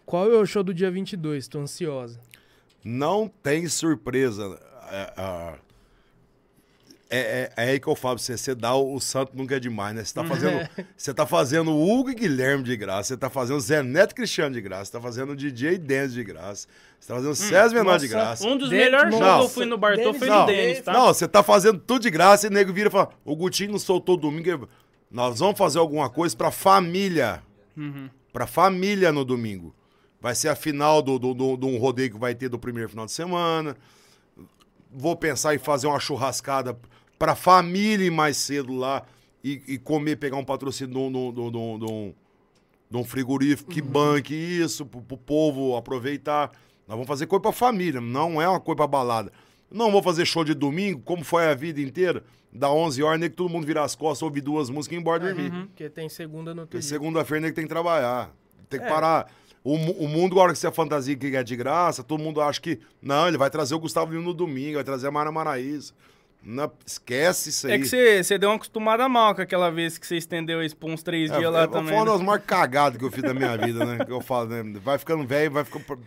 Qual 0.05 0.31
é 0.31 0.37
o 0.37 0.45
show 0.45 0.61
do 0.61 0.71
dia 0.71 0.91
22? 0.91 1.47
Tô 1.47 1.61
ansiosa. 1.61 2.19
Não 2.83 3.27
tem 3.27 3.67
surpresa. 3.67 4.59
É, 4.91 5.55
é, 7.11 7.19
é- 7.19 7.51
é 7.65 7.69
aí 7.71 7.79
que 7.79 7.87
eu 7.87 7.95
falo 7.95 8.15
pra 8.15 8.23
você, 8.23 8.37
você 8.37 8.55
dá 8.55 8.73
o, 8.73 8.95
o 8.95 8.99
santo 9.01 9.35
nunca 9.35 9.57
é 9.57 9.59
demais, 9.59 9.93
né? 9.95 10.03
Você 10.03 10.13
tá 10.13 10.23
fazendo, 10.23 10.69
você 10.97 11.13
tá 11.13 11.25
fazendo 11.25 11.71
o 11.71 11.91
Hugo 11.91 12.09
e 12.09 12.15
Guilherme 12.15 12.63
de 12.63 12.75
graça, 12.77 13.09
você 13.09 13.17
tá 13.17 13.29
fazendo 13.29 13.57
o 13.57 13.59
Zé 13.59 13.83
Neto 13.83 14.15
Cristiano 14.15 14.53
de 14.55 14.61
graça, 14.61 14.85
você 14.85 14.91
tá 14.93 15.01
fazendo 15.01 15.31
o 15.33 15.35
DJ 15.35 15.77
Dance 15.77 16.13
de 16.13 16.23
graça, 16.23 16.67
você 16.99 17.07
tá 17.09 17.15
fazendo 17.15 17.31
o 17.31 17.35
César 17.35 17.75
Menor 17.75 17.99
de 17.99 18.07
graça. 18.07 18.47
Um 18.47 18.57
dos 18.57 18.69
De- 18.69 18.75
melhores 18.77 19.13
shows 19.13 19.37
que 19.37 19.43
eu 19.43 19.49
fui 19.49 19.65
no 19.65 19.77
Bartô 19.77 20.03
Denis 20.03 20.17
foi 20.19 20.27
não, 20.29 20.39
no 20.41 20.45
Denis, 20.47 20.81
tá? 20.81 20.93
Não, 20.93 21.05
você 21.07 21.27
tá 21.27 21.43
fazendo 21.43 21.79
tudo 21.79 22.01
de 22.01 22.09
graça 22.09 22.47
e 22.47 22.49
o 22.49 22.53
nego 22.53 22.71
vira 22.73 22.87
e 22.87 22.91
fala, 22.91 23.09
o 23.25 23.35
Gutinho 23.35 23.71
não 23.73 23.79
soltou 23.79 24.15
domingo, 24.17 24.67
nós 25.11 25.39
vamos 25.39 25.57
fazer 25.57 25.79
alguma 25.79 26.09
coisa 26.09 26.35
pra 26.35 26.49
família. 26.51 27.43
Uhum. 27.75 28.09
Pra 28.31 28.47
família 28.47 29.11
no 29.11 29.25
domingo. 29.25 29.75
Vai 30.21 30.33
ser 30.35 30.47
a 30.47 30.55
final 30.55 31.01
do, 31.01 31.19
do, 31.19 31.33
do, 31.33 31.57
de 31.57 31.65
um 31.65 31.77
rodeio 31.77 32.11
que 32.11 32.17
vai 32.17 32.33
ter 32.33 32.47
do 32.47 32.57
primeiro 32.57 32.87
final 32.89 33.05
de 33.05 33.11
semana. 33.11 33.75
Vou 34.93 35.15
pensar 35.15 35.55
em 35.55 35.57
fazer 35.57 35.87
uma 35.87 35.99
churrascada 35.99 36.77
pra 37.21 37.35
família 37.35 38.03
ir 38.07 38.09
mais 38.09 38.35
cedo 38.35 38.73
lá 38.75 39.03
e, 39.43 39.61
e 39.67 39.77
comer, 39.77 40.15
pegar 40.15 40.37
um 40.37 40.43
patrocínio 40.43 40.91
de 40.91 40.99
um- 40.99 42.13
de 42.89 42.97
um- 42.97 43.03
frigorífico 43.03 43.69
que 43.69 43.79
banque 43.79 44.33
isso, 44.33 44.85
pro, 44.87 45.01
pro 45.03 45.17
povo 45.17 45.75
aproveitar. 45.77 46.49
Nós 46.87 46.95
vamos 46.97 47.07
fazer 47.07 47.27
coisa 47.27 47.41
pra 47.43 47.51
família, 47.51 48.01
não 48.01 48.41
é 48.41 48.49
uma 48.49 48.59
coisa 48.59 48.77
pra 48.77 48.87
balada. 48.87 49.31
Não 49.69 49.91
vou 49.91 50.01
fazer 50.01 50.25
show 50.25 50.43
de 50.43 50.55
domingo, 50.55 50.99
como 51.05 51.23
foi 51.23 51.45
a 51.45 51.53
vida 51.53 51.79
inteira. 51.79 52.23
Da 52.51 52.71
11 52.71 53.01
horas, 53.03 53.19
nem 53.19 53.29
que 53.29 53.35
todo 53.35 53.49
mundo 53.51 53.67
virar 53.67 53.83
as 53.83 53.95
costas, 53.95 54.23
ouvir 54.23 54.41
duas 54.41 54.69
músicas 54.71 54.95
e 54.95 54.97
ir 54.97 55.01
embora 55.01 55.19
dormir. 55.19 55.51
Porque 55.67 55.89
tem 55.89 56.09
segunda 56.09 56.55
no 56.55 56.65
dia. 56.65 56.81
segunda-feira 56.81 57.41
nem 57.41 57.51
que 57.51 57.55
tem 57.55 57.65
que 57.65 57.69
trabalhar. 57.69 58.33
Tem 58.67 58.79
que 58.79 58.85
É. 58.87 58.89
parar. 58.89 59.31
O, 59.63 59.75
o 59.75 60.07
mundo, 60.09 60.33
agora 60.33 60.51
que 60.53 60.57
você 60.59 60.65
é 60.67 60.71
fantasia 60.71 61.15
que 61.15 61.35
é 61.35 61.43
de 61.43 61.55
graça, 61.55 62.03
todo 62.03 62.19
mundo 62.19 62.41
acha 62.41 62.59
que. 62.59 62.79
Não, 62.99 63.27
ele 63.27 63.37
vai 63.37 63.49
trazer 63.51 63.75
o 63.75 63.79
Gustavo 63.79 64.11
Lima 64.11 64.23
no 64.25 64.33
domingo, 64.33 64.73
vai 64.75 64.83
trazer 64.83 65.07
a 65.07 65.11
Mara 65.11 65.31
Maraíza. 65.31 65.93
Não, 66.43 66.71
esquece 66.85 67.49
isso 67.49 67.67
aí. 67.67 67.73
É 67.73 67.77
que 67.77 68.23
você 68.23 68.37
deu 68.37 68.49
uma 68.49 68.55
acostumada 68.55 69.07
mal 69.07 69.35
com 69.35 69.41
aquela 69.41 69.69
vez 69.69 69.97
que 69.97 70.07
você 70.07 70.17
estendeu 70.17 70.63
isso 70.63 70.75
por 70.75 70.89
uns 70.89 71.03
três 71.03 71.29
É, 71.29 71.37
dias 71.37 71.51
lá 71.51 71.63
é, 71.63 71.67
também. 71.67 71.89
Foi 71.89 71.97
uma 71.97 72.05
né? 72.05 72.11
das 72.11 72.21
maiores 72.21 72.45
cagadas 72.45 72.97
que 72.97 73.05
eu 73.05 73.11
fiz 73.11 73.21
da 73.21 73.33
minha 73.33 73.55
vida, 73.57 73.85
né? 73.85 74.03
Que 74.03 74.11
eu 74.11 74.21
falo, 74.21 74.49
né? 74.49 74.63
Vai 74.83 74.97
ficando 74.97 75.25
velho, 75.25 75.51
vai 75.51 75.63
ficando. 75.63 75.99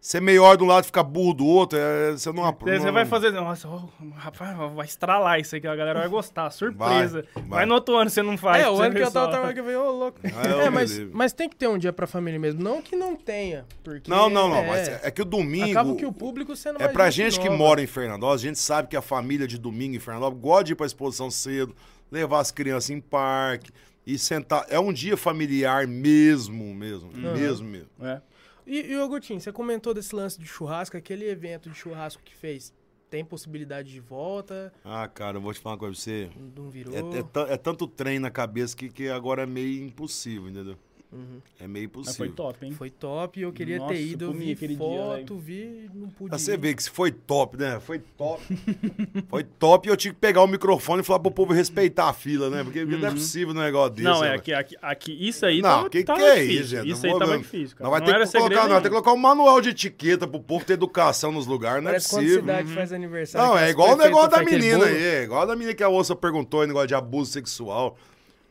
Ser 0.00 0.20
melhor 0.20 0.56
de 0.56 0.62
um 0.62 0.66
lado 0.68 0.84
e 0.84 0.86
ficar 0.86 1.02
burro 1.02 1.34
do 1.34 1.44
outro, 1.44 1.76
é, 1.76 2.12
você 2.12 2.30
não 2.32 2.44
Você 2.60 2.78
não- 2.78 2.92
vai 2.92 3.04
fazer. 3.04 3.32
Nossa, 3.32 3.66
ó, 3.68 3.82
rapaz, 4.14 4.56
vai 4.74 4.86
estralar 4.86 5.40
isso 5.40 5.56
aqui, 5.56 5.66
a 5.66 5.74
galera 5.74 5.98
vai 5.98 6.08
gostar. 6.08 6.48
Surpresa. 6.50 7.24
Vai, 7.34 7.42
vai. 7.48 7.66
no 7.66 7.74
outro 7.74 7.96
ano 7.96 8.08
você 8.08 8.22
não 8.22 8.38
faz. 8.38 8.62
É, 8.62 8.68
o 8.68 8.76
você 8.76 8.82
ano 8.84 8.94
que 8.94 9.02
eu 9.02 9.10
tava 9.10 9.26
trabalhando 9.32 9.54
que 9.54 9.60
eu 9.60 9.64
falei, 9.64 9.78
ô, 9.78 9.90
louco. 9.90 10.20
Ah, 10.24 10.46
É, 10.64 10.64
me 10.66 10.76
mas, 10.76 10.98
mas 11.12 11.32
tem 11.32 11.48
que 11.48 11.56
ter 11.56 11.66
um 11.66 11.76
dia 11.76 11.92
pra 11.92 12.06
família 12.06 12.38
mesmo. 12.38 12.62
Não 12.62 12.80
que 12.80 12.94
não 12.94 13.16
tenha. 13.16 13.64
Porque 13.82 14.08
Não, 14.08 14.30
não, 14.30 14.48
não. 14.48 14.56
é, 14.58 14.66
Mas 14.68 14.88
é 15.04 15.10
que 15.10 15.22
o 15.22 15.24
domingo. 15.24 15.70
Acaba 15.72 15.96
que 15.96 16.06
o 16.06 16.12
público 16.12 16.54
sendo 16.54 16.76
É 16.76 16.84
mais 16.84 16.92
pra 16.92 17.10
gente 17.10 17.40
que 17.40 17.46
nova. 17.46 17.58
mora 17.58 17.82
em 17.82 17.86
Fernandópolis, 17.88 18.42
a 18.42 18.46
gente 18.46 18.58
sabe 18.60 18.86
que 18.88 18.96
a 18.96 19.02
família 19.02 19.48
de 19.48 19.58
domingo 19.58 19.96
em 19.96 20.00
Fernandópolis 20.00 20.40
gosta 20.42 20.64
de 20.64 20.72
ir 20.72 20.76
pra 20.76 20.86
exposição 20.86 21.30
cedo, 21.32 21.74
levar 22.12 22.38
as 22.38 22.52
crianças 22.52 22.90
em 22.90 23.00
parque 23.00 23.72
e 24.06 24.16
sentar. 24.16 24.64
É 24.68 24.78
um 24.78 24.92
dia 24.92 25.16
familiar 25.16 25.84
mesmo, 25.88 26.72
mesmo. 26.72 27.10
Mesmo, 27.12 27.66
mesmo. 27.66 27.88
É. 28.02 28.20
E, 28.66 28.92
e 28.92 28.96
ô, 28.98 29.08
Gutinho, 29.08 29.40
você 29.40 29.52
comentou 29.52 29.94
desse 29.94 30.14
lance 30.14 30.38
de 30.38 30.46
churrasco, 30.46 30.96
aquele 30.96 31.28
evento 31.28 31.70
de 31.70 31.76
churrasco 31.76 32.22
que 32.22 32.34
fez. 32.34 32.74
Tem 33.08 33.24
possibilidade 33.24 33.92
de 33.92 34.00
volta? 34.00 34.72
Ah, 34.84 35.06
cara, 35.06 35.36
eu 35.36 35.40
vou 35.40 35.54
te 35.54 35.60
falar 35.60 35.74
uma 35.74 35.78
coisa 35.78 35.94
pra 35.94 36.02
você. 36.02 36.30
Não 36.56 36.68
virou? 36.68 36.92
É, 36.92 37.50
é 37.50 37.54
é 37.54 37.56
tanto 37.56 37.86
trem 37.86 38.18
na 38.18 38.30
cabeça 38.30 38.76
que, 38.76 38.88
que 38.88 39.08
agora 39.08 39.44
é 39.44 39.46
meio 39.46 39.84
impossível, 39.84 40.48
entendeu? 40.48 40.76
Uhum. 41.12 41.40
É 41.60 41.68
meio 41.68 41.90
Mas 41.94 42.16
foi 42.16 42.28
top, 42.28 42.66
hein? 42.66 42.72
Foi 42.72 42.90
top, 42.90 43.40
eu 43.40 43.52
queria 43.52 43.78
Nossa, 43.78 43.94
ter 43.94 44.00
ido, 44.00 44.32
vi 44.32 44.76
foto, 44.76 45.38
vi, 45.38 45.88
não 45.94 46.08
pude 46.08 46.30
Pra 46.30 46.38
você 46.38 46.56
ver 46.56 46.74
que 46.74 46.82
se 46.82 46.90
foi 46.90 47.12
top, 47.12 47.56
né? 47.56 47.78
Foi 47.80 48.00
top. 48.18 48.42
foi 49.30 49.44
top 49.44 49.88
e 49.88 49.90
eu 49.90 49.96
tive 49.96 50.14
que 50.14 50.20
pegar 50.20 50.42
o 50.42 50.48
microfone 50.48 51.02
e 51.02 51.04
falar 51.04 51.20
pro 51.20 51.30
povo 51.30 51.52
respeitar 51.52 52.08
a 52.08 52.12
fila, 52.12 52.50
né? 52.50 52.64
Porque, 52.64 52.80
porque 52.80 52.96
não 52.96 53.08
é 53.08 53.12
possível 53.12 53.54
um 53.54 53.58
negócio 53.58 53.94
desse. 53.94 54.08
Não, 54.08 54.24
é 54.24 54.30
né? 54.30 54.34
aqui, 54.34 54.52
aqui, 54.52 54.76
aqui. 54.82 55.28
Isso 55.28 55.46
aí 55.46 55.62
Não, 55.62 55.68
tava, 55.70 55.90
que 55.90 56.04
tava 56.04 56.18
que 56.18 56.24
é 56.24 56.34
difícil. 56.34 56.60
isso, 56.60 56.68
gente? 56.68 56.90
Isso 56.90 57.06
Não 57.06 57.12
aí 57.12 57.18
tava 57.18 57.38
difícil, 57.38 57.76
cara. 57.76 57.90
Nós 57.90 57.90
vai 57.90 58.00
não 58.00 58.06
ter 58.06 58.14
era 58.14 58.26
que 58.26 58.32
colocar, 58.32 58.62
não, 58.62 58.68
vai 58.68 58.82
ter 58.82 58.88
que 58.88 58.90
colocar 58.90 59.12
um 59.12 59.16
manual 59.16 59.60
de 59.60 59.68
etiqueta 59.70 60.26
pro 60.26 60.40
povo 60.40 60.64
ter 60.64 60.72
educação 60.72 61.30
nos 61.30 61.46
lugares, 61.46 61.82
não 61.82 61.90
é 61.90 61.92
Parece 61.92 62.10
quando 62.10 62.18
a 62.18 62.24
possível. 62.24 62.40
cidade 62.40 62.74
faz 62.74 62.92
aniversário. 62.92 63.48
Não, 63.48 63.56
é 63.58 63.70
igual 63.70 63.92
o 63.92 63.96
negócio 63.96 64.30
da 64.30 64.42
menina 64.42 64.84
aí. 64.84 65.02
É 65.02 65.22
igual 65.22 65.42
a 65.42 65.46
da 65.46 65.54
menina 65.54 65.72
que 65.72 65.84
a 65.84 65.88
moça 65.88 66.16
perguntou, 66.16 66.66
negócio 66.66 66.88
de 66.88 66.94
abuso 66.94 67.30
sexual. 67.30 67.96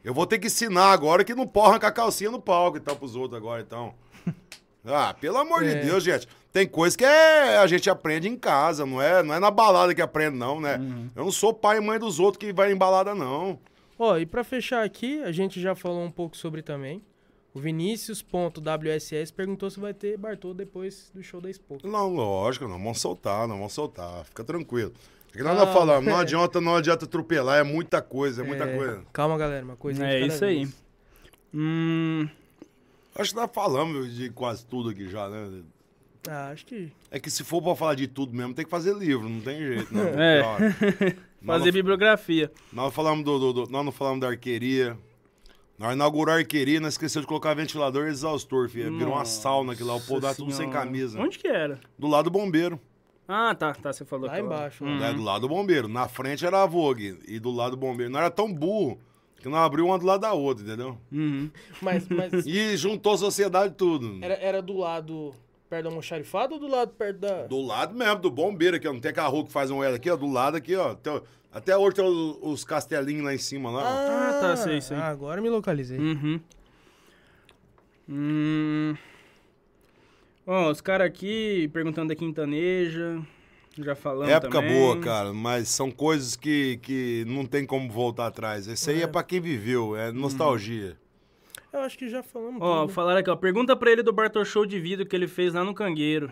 Eu 0.05 0.13
vou 0.13 0.25
ter 0.27 0.37
que 0.37 0.47
ensinar 0.47 0.91
agora 0.91 1.23
que 1.23 1.33
não 1.33 1.47
pode 1.47 1.69
arrancar 1.71 1.91
calcinha 1.91 2.29
no 2.29 2.39
palco 2.39 2.77
e 2.77 2.79
tal 2.79 2.95
pros 2.95 3.15
outros 3.15 3.37
agora, 3.37 3.61
então. 3.61 3.93
Ah, 4.87 5.15
pelo 5.19 5.37
amor 5.39 5.65
É. 5.65 5.73
de 5.79 5.85
Deus, 5.87 6.03
gente. 6.03 6.27
Tem 6.53 6.67
coisa 6.67 6.95
que 6.95 7.03
é, 7.03 7.57
a 7.57 7.65
gente 7.65 7.89
aprende 7.89 8.27
em 8.29 8.37
casa, 8.37 8.85
não 8.85 9.01
é, 9.01 9.23
não 9.23 9.33
é 9.33 9.39
na 9.39 9.49
balada 9.49 9.95
que 9.95 10.01
aprende, 10.01 10.37
não, 10.37 10.61
né? 10.61 10.77
Uhum. 10.77 11.09
Eu 11.15 11.23
não 11.25 11.31
sou 11.31 11.51
pai 11.51 11.77
e 11.77 11.81
mãe 11.81 11.97
dos 11.97 12.19
outros 12.19 12.37
que 12.39 12.53
vai 12.53 12.71
em 12.71 12.75
balada, 12.75 13.15
não. 13.15 13.57
Ó, 13.97 14.15
e 14.19 14.27
pra 14.27 14.43
fechar 14.43 14.85
aqui, 14.85 15.23
a 15.23 15.31
gente 15.31 15.59
já 15.59 15.73
falou 15.73 16.03
um 16.03 16.11
pouco 16.11 16.37
sobre 16.37 16.61
também. 16.61 17.01
O 17.51 17.59
Vinícius.wss 17.59 19.31
perguntou 19.31 19.69
se 19.71 19.79
vai 19.79 19.93
ter 19.93 20.17
Bartô 20.17 20.53
depois 20.53 21.09
do 21.15 21.23
show 21.23 21.41
da 21.41 21.49
Expo. 21.49 21.77
Não, 21.83 22.13
lógico, 22.13 22.67
não 22.67 22.77
vamos 22.77 22.99
soltar, 23.01 23.47
não 23.47 23.57
vamos 23.57 23.73
soltar. 23.73 24.23
Fica 24.25 24.43
tranquilo. 24.43 24.93
É 25.35 25.37
que 25.37 25.43
nós 25.43 25.59
Ah, 25.59 25.65
não 25.65 25.73
falamos, 25.73 26.05
não 26.09 26.17
é. 26.17 26.21
adianta, 26.21 26.61
não 26.61 26.75
adianta 26.77 27.03
atropelar, 27.05 27.59
é 27.59 27.63
muita 27.63 28.01
coisa, 28.01 28.41
é 28.41 28.45
muita 28.45 28.63
É, 28.63 28.77
coisa. 28.77 29.03
Calma, 29.11 29.37
galera, 29.37 29.65
uma 29.65 29.75
coisa 29.75 30.05
É 30.07 30.25
isso 30.25 30.43
aí. 30.45 30.67
Hum, 31.53 32.27
Acho 33.17 33.29
que 33.31 33.35
nós 33.39 33.49
falamos 33.53 34.13
de 34.13 34.29
quase 34.29 34.65
tudo 34.65 34.89
aqui 34.89 35.07
já, 35.09 35.29
né? 35.29 35.61
Ah, 36.27 36.49
acho 36.51 36.65
que. 36.65 36.91
É 37.11 37.17
que 37.19 37.29
se 37.31 37.43
for 37.45 37.61
pra 37.61 37.75
falar 37.75 37.95
de 37.95 38.07
tudo 38.07 38.33
mesmo, 38.35 38.53
tem 38.53 38.65
que 38.65 38.71
fazer 38.71 38.93
livro, 38.95 39.29
não 39.29 39.39
tem 39.39 39.57
jeito, 39.59 39.93
não. 39.93 40.03
É. 40.03 40.41
Nós, 41.41 41.57
fazer 41.59 41.65
não, 41.65 41.73
bibliografia. 41.73 42.51
nós 42.73 42.91
falamos 42.93 43.23
do, 43.23 43.37
do- 43.37 43.53
do- 43.65 43.71
nós 43.71 43.85
não 43.85 43.91
falamos 43.91 44.19
da 44.21 44.27
arqueria. 44.29 44.97
Nós 45.77 45.93
inauguramos 45.93 46.39
a 46.39 46.41
arqueria, 46.41 46.79
nós 46.79 46.93
esquecemos 46.95 47.21
de 47.23 47.27
colocar 47.27 47.53
ventilador 47.53 48.07
e 48.07 48.09
exaustor, 48.09 48.67
filho. 48.67 48.97
Virou 48.97 49.13
uma 49.13 49.25
sauna 49.25 49.73
aqui 49.73 49.83
lá, 49.83 49.93
o 49.95 50.01
povo 50.01 50.21
dá 50.21 50.33
tudo 50.33 50.51
sem 50.51 50.69
camisa. 50.71 51.19
Onde 51.19 51.37
que 51.37 51.47
era? 51.47 51.79
Do 51.99 52.07
lado 52.07 52.25
do 52.25 52.31
bombeiro. 52.31 52.79
Ah, 53.27 53.55
tá, 53.55 53.73
tá, 53.73 53.91
você 53.91 54.05
falou. 54.05 54.27
Lá 54.27 54.33
aquela- 54.33 54.45
embaixo, 54.55 54.85
Hum. 54.85 54.99
né, 54.99 55.11
do 55.13 55.21
lado 55.23 55.41
do 55.41 55.49
bombeiro. 55.49 55.87
Na 55.87 56.07
frente 56.07 56.45
era 56.45 56.61
a 56.63 56.65
Vogue 56.65 57.19
e 57.27 57.39
do 57.39 57.51
lado 57.51 57.71
do 57.71 57.77
bombeiro. 57.77 58.11
Não 58.11 58.19
era 58.19 58.29
tão 58.29 58.53
burro 58.53 58.99
que 59.39 59.49
não 59.49 59.57
abriu 59.57 59.85
uma 59.87 59.97
do 59.97 60.05
lado 60.05 60.21
da 60.21 60.33
outra, 60.33 60.63
entendeu? 60.63 60.97
Uhum. 61.11 61.49
Mas, 61.81 62.07
mas 62.07 62.31
E 62.45 62.77
juntou 62.77 63.13
a 63.13 63.17
sociedade 63.17 63.73
tudo. 63.75 64.19
era, 64.23 64.35
era 64.35 64.61
do 64.61 64.77
lado 64.77 65.33
perto 65.69 65.83
da 65.85 65.89
almoxarifada 65.89 66.53
ou 66.53 66.59
do 66.59 66.67
lado 66.67 66.91
perto 66.93 67.17
da. 67.19 67.47
Do 67.47 67.61
lado 67.61 67.95
mesmo, 67.95 68.19
do 68.19 68.29
bombeiro 68.29 68.75
aqui, 68.77 68.87
ó. 68.87 68.93
Não 68.93 68.99
tem 68.99 69.09
aquela 69.11 69.27
rua 69.27 69.43
que 69.45 69.51
faz 69.51 69.71
um 69.71 69.83
L 69.83 69.95
aqui, 69.95 70.09
ó. 70.09 70.15
Do 70.15 70.31
lado 70.31 70.55
aqui, 70.57 70.75
ó. 70.75 70.93
Tem- 70.93 71.21
até 71.51 71.75
hoje 71.75 71.95
tem 71.95 72.05
os, 72.05 72.37
os 72.41 72.63
castelinhos 72.63 73.23
lá 73.25 73.33
em 73.33 73.37
cima, 73.39 73.71
lá. 73.71 73.81
ó. 73.81 73.85
Ah, 73.87 74.39
tá, 74.41 74.55
sei, 74.57 74.79
sei. 74.81 74.97
Ah, 74.97 75.07
agora 75.07 75.41
me 75.41 75.49
localizei. 75.49 75.97
Uhum. 75.97 76.39
Hum. 78.07 78.95
Bom, 80.45 80.69
os 80.69 80.79
caras 80.81 81.07
aqui 81.07 81.69
perguntando 81.73 82.09
da 82.09 82.15
Quintaneja. 82.15 83.21
Já 83.77 83.95
falamos 83.95 84.29
Época 84.33 84.59
também. 84.61 84.73
boa, 84.73 84.99
cara, 85.01 85.33
mas 85.33 85.67
são 85.67 85.91
coisas 85.91 86.35
que, 86.37 86.77
que 86.81 87.25
não 87.27 87.45
tem 87.45 87.65
como 87.65 87.91
voltar 87.91 88.27
atrás. 88.27 88.67
Esse 88.67 88.91
aí 88.91 89.01
é, 89.01 89.03
É. 89.03 89.07
pra 89.07 89.21
quem 89.23 89.41
viveu, 89.41 89.97
é 89.97 90.11
nostalgia. 90.13 90.97
Eu 91.73 91.81
acho 91.81 91.97
que 91.97 92.07
já 92.07 92.23
falamos. 92.23 92.61
Ó, 92.61 92.81
tudo, 92.83 92.93
falaram 92.93 93.19
aqui, 93.19 93.29
ó. 93.29 93.35
Pergunta 93.35 93.75
pra 93.75 93.91
ele 93.91 94.01
do 94.01 94.13
Bartol 94.13 94.45
Show 94.45 94.65
de 94.65 94.79
vidro 94.79 95.05
que 95.05 95.13
ele 95.13 95.27
fez 95.27 95.53
lá 95.53 95.63
no 95.63 95.73
Cangueiro. 95.73 96.31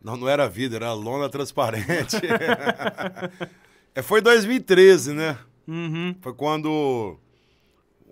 Não, 0.00 0.16
não 0.16 0.28
era 0.28 0.48
vida, 0.48 0.76
era 0.76 0.92
lona 0.92 1.28
transparente. 1.28 2.16
é, 3.92 4.00
foi 4.02 4.20
2013, 4.20 5.12
né? 5.14 5.36
Uhum. 5.66 6.14
Foi 6.20 6.32
quando 6.32 7.18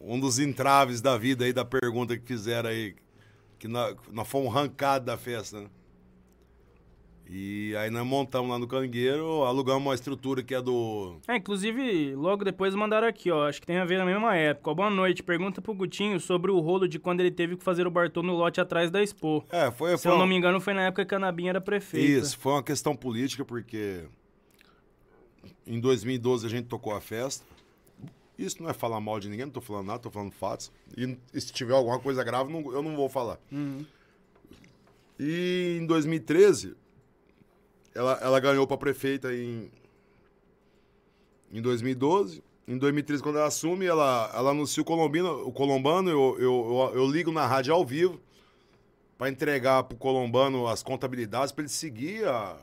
um 0.00 0.18
dos 0.18 0.40
entraves 0.40 1.00
da 1.00 1.16
vida 1.16 1.44
aí, 1.44 1.52
da 1.52 1.64
pergunta 1.64 2.16
que 2.18 2.26
fizeram 2.26 2.68
aí, 2.68 2.96
que 3.58 3.66
nós, 3.68 3.96
nós 4.12 4.28
fomos 4.28 4.54
arrancados 4.54 5.06
da 5.06 5.16
festa, 5.16 5.60
né? 5.60 5.66
E 7.28 7.74
aí 7.76 7.90
nós 7.90 8.06
montamos 8.06 8.48
lá 8.48 8.56
no 8.56 8.68
Cangueiro, 8.68 9.42
alugamos 9.42 9.82
uma 9.82 9.94
estrutura 9.96 10.44
que 10.44 10.54
é 10.54 10.62
do... 10.62 11.16
É, 11.26 11.34
inclusive, 11.36 12.14
logo 12.14 12.44
depois 12.44 12.72
mandaram 12.72 13.08
aqui, 13.08 13.32
ó. 13.32 13.48
Acho 13.48 13.60
que 13.60 13.66
tem 13.66 13.78
a 13.78 13.84
ver 13.84 13.98
na 13.98 14.04
mesma 14.04 14.36
época. 14.36 14.70
Ó, 14.70 14.74
boa 14.74 14.88
noite. 14.90 15.24
Pergunta 15.24 15.60
pro 15.60 15.74
Gutinho 15.74 16.20
sobre 16.20 16.52
o 16.52 16.60
rolo 16.60 16.86
de 16.86 17.00
quando 17.00 17.18
ele 17.18 17.32
teve 17.32 17.56
que 17.56 17.64
fazer 17.64 17.84
o 17.84 17.90
Bartol 17.90 18.22
no 18.22 18.32
lote 18.32 18.60
atrás 18.60 18.92
da 18.92 19.02
Expo. 19.02 19.44
É, 19.50 19.72
foi... 19.72 19.96
Se 19.96 20.04
foi 20.04 20.12
eu 20.12 20.14
uma- 20.14 20.20
não 20.20 20.28
me 20.28 20.36
engano, 20.36 20.60
foi 20.60 20.72
na 20.72 20.82
época 20.82 21.04
que 21.04 21.14
a 21.16 21.18
Nabinha 21.18 21.50
era 21.50 21.60
prefeita. 21.60 22.06
Isso, 22.26 22.38
foi 22.38 22.52
uma 22.52 22.62
questão 22.62 22.94
política, 22.94 23.44
porque 23.44 24.04
em 25.66 25.80
2012 25.80 26.46
a 26.46 26.48
gente 26.48 26.68
tocou 26.68 26.94
a 26.94 27.00
festa. 27.00 27.44
Isso 28.38 28.62
não 28.62 28.68
é 28.68 28.74
falar 28.74 29.00
mal 29.00 29.18
de 29.18 29.28
ninguém, 29.28 29.46
não 29.46 29.52
tô 29.52 29.60
falando 29.60 29.86
nada, 29.86 29.98
tô 29.98 30.10
falando 30.10 30.30
fatos. 30.32 30.70
E, 30.96 31.16
e 31.32 31.40
se 31.40 31.52
tiver 31.52 31.74
alguma 31.74 31.98
coisa 31.98 32.22
grave, 32.22 32.52
não- 32.52 32.72
eu 32.72 32.82
não 32.82 32.94
vou 32.94 33.08
falar. 33.08 33.38
Uhum. 33.50 33.84
E 35.18 35.78
em 35.80 35.86
2013, 35.86 36.76
ela, 37.94 38.18
ela 38.20 38.38
ganhou 38.40 38.66
para 38.66 38.76
prefeita 38.76 39.32
em, 39.34 39.70
em 41.50 41.62
2012. 41.62 42.42
Em 42.68 42.76
2013, 42.76 43.22
quando 43.22 43.36
ela 43.38 43.46
assume, 43.46 43.86
ela, 43.86 44.30
ela 44.34 44.50
anuncia 44.50 44.82
o 44.82 44.86
Colombino, 44.86 45.46
o 45.46 45.52
Colombano. 45.52 46.10
Eu, 46.10 46.36
eu, 46.38 46.90
eu, 46.92 47.00
eu 47.02 47.10
ligo 47.10 47.32
na 47.32 47.46
rádio 47.46 47.72
ao 47.72 47.84
vivo 47.86 48.20
para 49.16 49.30
entregar 49.30 49.84
pro 49.84 49.96
Colombano 49.96 50.66
as 50.66 50.82
contabilidades 50.82 51.52
para 51.52 51.62
ele 51.62 51.70
seguir 51.70 52.26
a. 52.26 52.58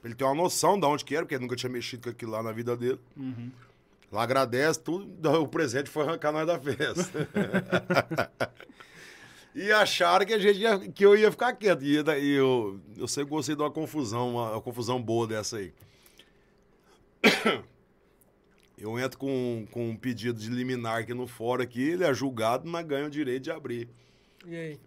Pra 0.00 0.08
ele 0.10 0.14
ter 0.16 0.24
uma 0.24 0.34
noção 0.34 0.80
de 0.80 0.84
onde 0.86 1.04
que 1.04 1.14
era, 1.14 1.24
porque 1.24 1.36
ele 1.36 1.42
nunca 1.44 1.54
tinha 1.54 1.70
mexido 1.70 2.02
com 2.02 2.10
aquilo 2.10 2.32
lá 2.32 2.42
na 2.42 2.50
vida 2.50 2.76
dele. 2.76 2.98
Ela 4.12 4.22
agradece 4.22 4.78
tudo, 4.78 5.08
o 5.40 5.48
presente 5.48 5.88
foi 5.88 6.04
arrancar 6.06 6.30
nós 6.32 6.46
da 6.46 6.58
festa. 6.60 7.28
E 9.54 9.70
acharam 9.70 10.24
que, 10.24 10.32
a 10.32 10.38
gente 10.38 10.60
ia- 10.60 10.78
que 10.78 11.04
eu 11.04 11.14
ia 11.14 11.30
ficar 11.30 11.52
quieto. 11.52 11.84
E 11.84 12.02
daí 12.02 12.30
eu, 12.30 12.80
eu 12.96 13.06
sempre 13.06 13.28
gostei 13.28 13.54
de 13.54 13.60
uma 13.60 13.70
confusão, 13.70 14.30
uma, 14.30 14.52
uma 14.52 14.62
confusão 14.62 14.98
boa 14.98 15.26
dessa 15.26 15.58
aí. 15.58 15.74
Eu 18.78 18.98
entro 18.98 19.18
com, 19.18 19.66
com 19.70 19.90
um 19.90 19.96
pedido 19.96 20.40
de 20.40 20.48
liminar 20.48 21.00
aqui 21.00 21.12
no 21.14 21.26
fórum 21.26 21.62
aqui, 21.62 21.82
ele 21.90 22.02
é 22.02 22.12
julgado, 22.12 22.66
mas 22.66 22.84
ganha 22.86 23.06
o 23.06 23.10
direito 23.10 23.44
de 23.44 23.50
abrir. 23.50 23.88
E 24.46 24.56
aí? 24.56 24.80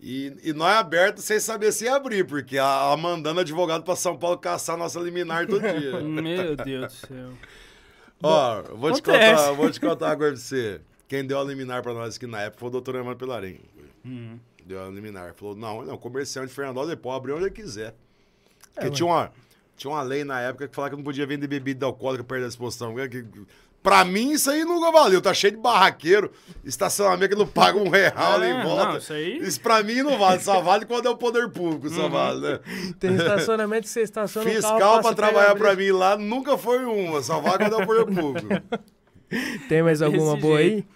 E, 0.00 0.32
e 0.42 0.52
nós 0.54 0.76
aberto 0.76 1.20
sem 1.20 1.38
saber 1.38 1.70
se 1.72 1.84
ia 1.84 1.96
abrir, 1.96 2.24
porque 2.24 2.56
a, 2.56 2.92
a 2.92 2.96
mandando 2.96 3.40
advogado 3.40 3.82
para 3.82 3.96
São 3.96 4.16
Paulo 4.16 4.38
caçar 4.38 4.78
nossa 4.78 4.98
liminar 5.00 5.46
todo 5.46 5.60
dia. 5.60 6.00
Meu 6.00 6.56
Deus 6.56 6.92
do 7.00 7.06
céu. 7.08 7.32
Ó, 8.22 8.62
vou 8.76 8.92
te, 8.92 9.02
contar, 9.02 9.52
vou 9.52 9.70
te 9.70 9.80
contar 9.80 10.06
uma 10.06 10.16
coisa 10.16 10.34
pra 10.34 10.42
você. 10.42 10.80
Quem 11.08 11.24
deu 11.26 11.40
a 11.40 11.44
liminar 11.44 11.82
pra 11.82 11.92
nós 11.94 12.16
aqui 12.16 12.26
na 12.26 12.40
época 12.42 12.60
foi 12.60 12.68
o 12.68 12.72
doutor 12.72 12.94
Emmanuel 12.94 13.16
Pelarim. 13.16 13.60
Deu 14.64 14.84
a 14.84 14.88
liminar. 14.88 15.34
Falou, 15.34 15.56
não, 15.56 15.84
não, 15.84 15.96
comerciante 15.98 16.52
ele 16.60 16.96
pode 16.96 17.16
abrir 17.16 17.32
onde 17.32 17.44
ele 17.44 17.50
quiser. 17.50 17.94
Porque 18.74 18.88
ué. 18.88 18.94
tinha, 18.94 19.06
uma, 19.06 19.32
Tinha 19.76 19.90
uma 19.92 20.02
lei 20.02 20.22
na 20.24 20.40
época 20.40 20.68
que 20.68 20.74
falava 20.74 20.90
que 20.90 20.96
não 20.96 21.04
podia 21.04 21.26
vender 21.26 21.46
bebida 21.48 21.86
alcoólica 21.86 22.22
perto 22.22 22.42
da 22.42 22.48
exposição. 22.48 22.94
Que- 22.94 23.08
que- 23.08 23.46
Pra 23.82 24.04
mim, 24.04 24.32
isso 24.32 24.50
aí 24.50 24.62
nunca 24.64 24.92
valeu. 24.92 25.22
Tá 25.22 25.32
cheio 25.32 25.54
de 25.54 25.58
barraqueiro, 25.58 26.30
estacionamento 26.62 27.30
que 27.34 27.38
não 27.38 27.46
paga 27.46 27.78
um 27.78 27.88
real 27.88 28.42
É, 28.42 28.52
nem 28.52 28.62
volta. 28.62 28.84
não, 28.90 28.96
isso 28.98 29.12
aí- 29.12 29.38
Isso 29.38 29.58
pra 29.60 29.82
mim 29.82 30.02
não 30.02 30.18
vale. 30.18 30.40
Só 30.42 30.60
vale 30.60 30.84
quando 30.84 31.06
é 31.06 31.10
o 31.10 31.16
poder 31.16 31.48
público, 31.50 31.88
só 31.88 32.02
Uhum. 32.02 32.10
vale, 32.10 32.40
né? 32.40 32.60
Tem 32.98 33.14
estacionamento 33.14 33.82
que 33.84 33.88
você 33.88 34.02
estaciona 34.02 34.46
o 34.46 34.52
carro, 34.52 34.62
Fiscal 34.62 34.96
passa, 34.96 35.02
pra 35.02 35.14
trabalhar 35.14 35.54
pra 35.56 35.74
mim 35.74 35.90
lá 35.92 36.16
nunca 36.16 36.58
foi 36.58 36.84
uma. 36.84 37.22
Só 37.22 37.40
vale 37.40 37.58
quando 37.68 37.80
é 37.80 37.82
o 37.82 37.86
poder 37.86 38.06
público. 38.14 38.48
Tem 39.68 39.82
mais 39.82 40.02
alguma 40.02 40.32
Desse 40.34 40.42
boa 40.46 40.58
aí? 40.58 40.68
jeito. 40.70 40.88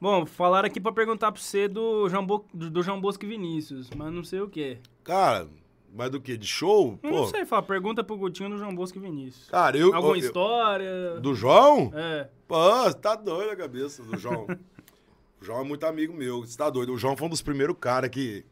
Bom, 0.00 0.26
falaram 0.26 0.66
aqui 0.66 0.80
pra 0.80 0.90
perguntar 0.92 1.30
pra 1.32 1.40
você 1.40 1.68
do 1.68 2.08
João, 2.08 2.26
Bo... 2.26 2.44
do 2.52 2.68
do 2.68 2.82
João 2.82 3.00
Bosco 3.00 3.24
e 3.24 3.28
Vinícius, 3.28 3.88
mas 3.96 4.12
não 4.12 4.24
sei 4.24 4.40
o 4.40 4.48
quê. 4.48 4.78
Cara, 5.04 5.46
mas 5.94 6.10
do 6.10 6.20
que? 6.20 6.36
De 6.36 6.46
show? 6.46 6.98
Eu 7.02 7.10
Pô, 7.10 7.16
não 7.18 7.26
sei, 7.28 7.46
fala, 7.46 7.62
pergunta 7.62 8.02
pro 8.02 8.16
Gutinho 8.16 8.50
do 8.50 8.58
João 8.58 8.74
Bosco 8.74 8.98
e 8.98 9.00
Vinícius. 9.00 9.48
Cara, 9.48 9.78
eu. 9.78 9.94
Alguma 9.94 10.14
eu- 10.16 10.18
história? 10.18 11.20
Do 11.20 11.36
João? 11.36 11.92
É. 11.94 12.28
Pô, 12.48 12.92
tá 12.94 13.14
doido 13.14 13.52
a 13.52 13.56
cabeça 13.56 14.02
do 14.02 14.18
João. 14.18 14.44
o 15.40 15.44
João 15.44 15.60
é 15.60 15.64
muito 15.64 15.86
amigo 15.86 16.12
meu, 16.12 16.40
você 16.40 16.58
tá 16.58 16.68
doido. 16.68 16.92
O 16.92 16.98
João 16.98 17.16
foi 17.16 17.28
um 17.28 17.30
dos 17.30 17.42
primeiros 17.42 17.76
caras 17.80 18.10
que, 18.10 18.44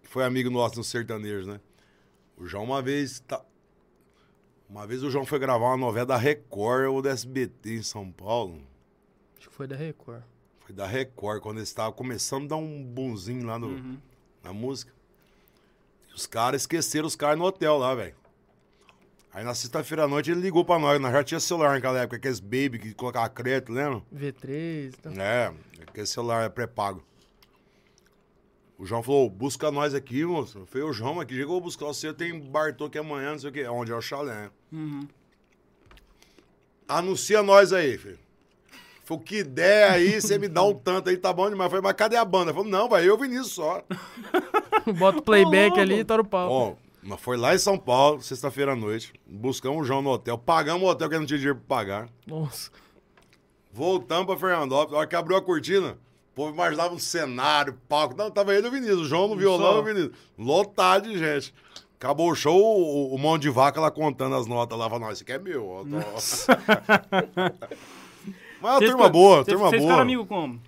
que 0.00 0.08
foi 0.08 0.24
amigo 0.24 0.48
nosso 0.48 0.78
no 0.78 0.84
sertanejo, 0.84 1.46
né? 1.46 1.60
O 2.38 2.46
João 2.46 2.64
uma 2.64 2.80
vez. 2.80 3.20
Tá... 3.20 3.44
Uma 4.66 4.86
vez 4.86 5.02
o 5.02 5.10
João 5.10 5.26
foi 5.26 5.38
gravar 5.38 5.66
uma 5.66 5.76
novela 5.76 6.06
da 6.06 6.16
Record 6.16 6.88
ou 6.88 7.02
da 7.02 7.10
SBT 7.10 7.76
em 7.76 7.82
São 7.82 8.10
Paulo. 8.10 8.62
Acho 9.38 9.50
que 9.50 9.54
foi 9.54 9.66
da 9.66 9.76
Record. 9.76 10.22
Foi 10.60 10.74
da 10.74 10.86
Record, 10.86 11.42
quando 11.42 11.58
eles 11.58 11.68
estavam 11.68 11.92
começando 11.92 12.44
a 12.44 12.48
dar 12.48 12.56
um 12.56 12.82
bonzinho 12.82 13.46
lá 13.46 13.58
no, 13.58 13.98
na 14.42 14.52
música. 14.52 14.97
Os 16.14 16.26
caras 16.26 16.62
esqueceram 16.62 17.06
os 17.06 17.14
caras 17.16 17.38
no 17.38 17.44
hotel 17.44 17.78
lá, 17.78 17.94
velho. 17.94 18.14
Aí 19.32 19.44
na 19.44 19.54
sexta-feira 19.54 20.04
à 20.04 20.08
noite 20.08 20.30
ele 20.30 20.40
ligou 20.40 20.64
pra 20.64 20.78
nós. 20.78 21.00
Nós 21.00 21.12
já 21.12 21.22
tinha 21.22 21.40
celular 21.40 21.74
naquela 21.74 22.00
época, 22.00 22.16
aqueles 22.16 22.40
baby 22.40 22.78
que 22.78 22.94
colocava 22.94 23.28
crédito, 23.28 23.72
lembra? 23.72 24.02
V3 24.12 24.88
e 24.88 24.96
tal. 25.00 25.12
É, 25.12 25.54
aquele 25.86 26.06
celular 26.06 26.44
é 26.44 26.48
pré-pago. 26.48 27.04
O 28.78 28.86
João 28.86 29.02
falou, 29.02 29.28
busca 29.28 29.70
nós 29.70 29.92
aqui, 29.92 30.24
moço. 30.24 30.64
Falei, 30.66 30.86
o 30.86 30.92
João 30.92 31.20
aqui, 31.20 31.34
chegou 31.34 31.58
a 31.58 31.60
buscar 31.60 31.86
você, 31.86 32.12
tem 32.12 32.38
Bartô 32.38 32.84
aqui 32.84 32.98
amanhã, 32.98 33.32
não 33.32 33.38
sei 33.38 33.50
o 33.50 33.52
quê. 33.52 33.66
Onde 33.66 33.90
é 33.90 33.94
o 33.94 34.00
chalé. 34.00 34.50
Anuncia 36.86 37.42
nós 37.42 37.72
aí, 37.72 37.98
filho. 37.98 38.18
Falei, 39.08 39.22
o 39.22 39.24
que 39.24 39.42
der 39.42 39.90
aí, 39.90 40.20
você 40.20 40.38
me 40.38 40.48
dá 40.48 40.62
um 40.62 40.74
tanto 40.84 41.08
aí, 41.08 41.16
tá 41.16 41.32
bom 41.32 41.48
demais. 41.48 41.66
Eu 41.66 41.70
falei, 41.70 41.82
mas 41.82 41.94
cadê 41.94 42.16
a 42.16 42.24
banda? 42.26 42.52
Falei, 42.52 42.70
não, 42.70 42.88
vai 42.88 43.02
eu 43.02 43.06
e 43.06 43.10
o 43.10 43.16
Vinícius 43.16 43.52
só. 43.52 43.82
Bota 44.98 45.18
o 45.18 45.22
playback 45.22 45.68
louco. 45.68 45.80
ali 45.80 46.00
e 46.00 46.04
tora 46.04 46.20
o 46.20 46.24
pau. 46.26 46.50
Ó, 46.50 46.74
nós 47.02 47.18
foi 47.18 47.38
lá 47.38 47.54
em 47.54 47.58
São 47.58 47.78
Paulo, 47.78 48.20
sexta-feira 48.20 48.72
à 48.72 48.76
noite. 48.76 49.14
Buscamos 49.26 49.80
o 49.80 49.84
João 49.84 50.02
no 50.02 50.10
hotel. 50.10 50.36
Pagamos 50.36 50.86
o 50.86 50.90
hotel 50.90 51.08
que 51.08 51.18
não 51.18 51.24
tinha 51.24 51.38
dinheiro 51.38 51.58
pra 51.66 51.76
pagar. 51.76 52.08
Nossa. 52.26 52.70
Voltamos 53.72 54.26
pra 54.26 54.36
Fernandópolis. 54.36 54.94
A 54.94 54.98
hora 54.98 55.06
que 55.06 55.16
abriu 55.16 55.36
a 55.38 55.42
cortina, 55.42 55.92
o 55.92 56.34
povo 56.34 56.52
imaginava 56.52 56.94
um 56.94 56.98
cenário, 56.98 57.78
palco. 57.88 58.14
Não, 58.16 58.30
tava 58.30 58.54
ele 58.54 58.66
e 58.66 58.68
o 58.68 58.72
Vinícius. 58.72 59.00
O 59.00 59.04
João 59.06 59.28
no 59.28 59.36
violão 59.36 59.76
e 59.76 59.80
o 59.80 59.84
Vinícius. 59.84 60.12
Lotado 60.38 61.08
de 61.08 61.18
gente. 61.18 61.54
Acabou 61.98 62.30
o 62.30 62.34
show, 62.34 62.56
o, 62.56 63.14
o 63.14 63.18
mão 63.18 63.38
de 63.38 63.50
vaca 63.50 63.80
lá 63.80 63.90
contando 63.90 64.36
as 64.36 64.46
notas 64.46 64.78
lá. 64.78 64.86
Falando, 64.88 65.04
não, 65.04 65.12
isso 65.12 65.22
aqui 65.22 65.32
é 65.32 65.38
meu. 65.38 65.66
ó, 65.66 65.84
Mas 68.60 68.70
é 68.70 68.74
uma 68.74 68.78
Vocês 68.78 68.90
turma 68.90 69.08
boa, 69.08 69.36
vocês- 69.36 69.46
turma 69.46 69.68
Vocês 69.70 69.82
boa. 69.82 69.92
ficaram 69.92 70.02
amigo 70.02 70.26
como? 70.26 70.60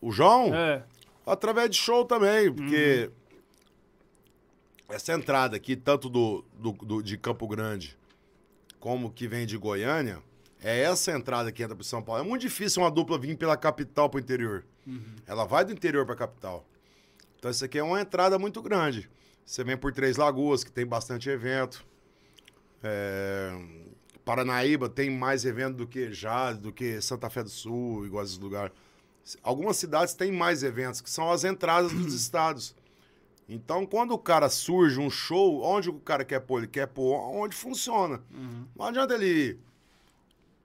O 0.00 0.10
João, 0.12 0.54
É. 0.54 0.82
através 1.26 1.70
de 1.70 1.76
show 1.76 2.04
também, 2.04 2.52
porque 2.52 3.10
essa 4.88 5.12
entrada 5.12 5.56
aqui, 5.56 5.76
tanto 5.76 6.08
do, 6.08 6.44
do- 6.54 6.72
do- 6.72 7.02
de 7.02 7.16
Campo 7.16 7.46
Grande 7.46 7.96
como 8.78 9.10
que 9.10 9.28
vem 9.28 9.46
de 9.46 9.56
Goiânia, 9.56 10.22
é 10.62 10.80
essa 10.80 11.12
entrada 11.12 11.52
que 11.52 11.62
entra 11.62 11.74
para 11.76 11.84
São 11.84 12.02
Paulo. 12.02 12.22
É 12.22 12.24
muito 12.26 12.42
difícil 12.42 12.82
uma 12.82 12.90
dupla 12.90 13.18
vir 13.18 13.36
pela 13.36 13.56
capital 13.56 14.08
para 14.08 14.18
o 14.18 14.20
interior. 14.20 14.64
Ela 15.26 15.44
vai 15.44 15.64
do 15.64 15.72
interior 15.72 16.04
para 16.04 16.14
a 16.14 16.18
capital. 16.18 16.64
Então 17.38 17.50
isso 17.50 17.64
aqui 17.64 17.78
é 17.78 17.82
uma 17.82 18.00
entrada 18.00 18.38
muito 18.38 18.60
grande. 18.60 19.08
Você 19.46 19.62
vem 19.64 19.76
por 19.76 19.92
Três 19.92 20.16
Lagoas, 20.16 20.64
que 20.64 20.70
tem 20.72 20.84
bastante 20.86 21.28
evento. 21.30 21.84
É, 22.82 23.52
Paranaíba 24.24 24.88
tem 24.88 25.10
mais 25.10 25.44
evento 25.44 25.76
do 25.76 25.86
que 25.86 26.12
Jales, 26.12 26.58
do 26.58 26.72
que 26.72 27.00
Santa 27.00 27.28
Fé 27.30 27.42
do 27.42 27.50
Sul, 27.50 28.06
igual 28.06 28.24
esses 28.24 28.38
lugares. 28.38 28.72
Algumas 29.42 29.76
cidades 29.76 30.14
têm 30.14 30.32
mais 30.32 30.62
eventos, 30.62 31.00
que 31.00 31.10
são 31.10 31.30
as 31.30 31.44
entradas 31.44 31.92
dos 31.92 32.14
estados. 32.14 32.74
Então, 33.48 33.84
quando 33.84 34.12
o 34.12 34.18
cara 34.18 34.48
surge 34.48 35.00
um 35.00 35.10
show, 35.10 35.62
onde 35.62 35.90
o 35.90 35.94
cara 35.94 36.24
quer 36.24 36.40
pôr? 36.40 36.58
Ele 36.58 36.66
quer 36.68 36.86
pôr 36.86 37.14
onde 37.34 37.56
funciona. 37.56 38.22
Não 38.76 38.86
adianta 38.86 39.14
ele. 39.14 39.58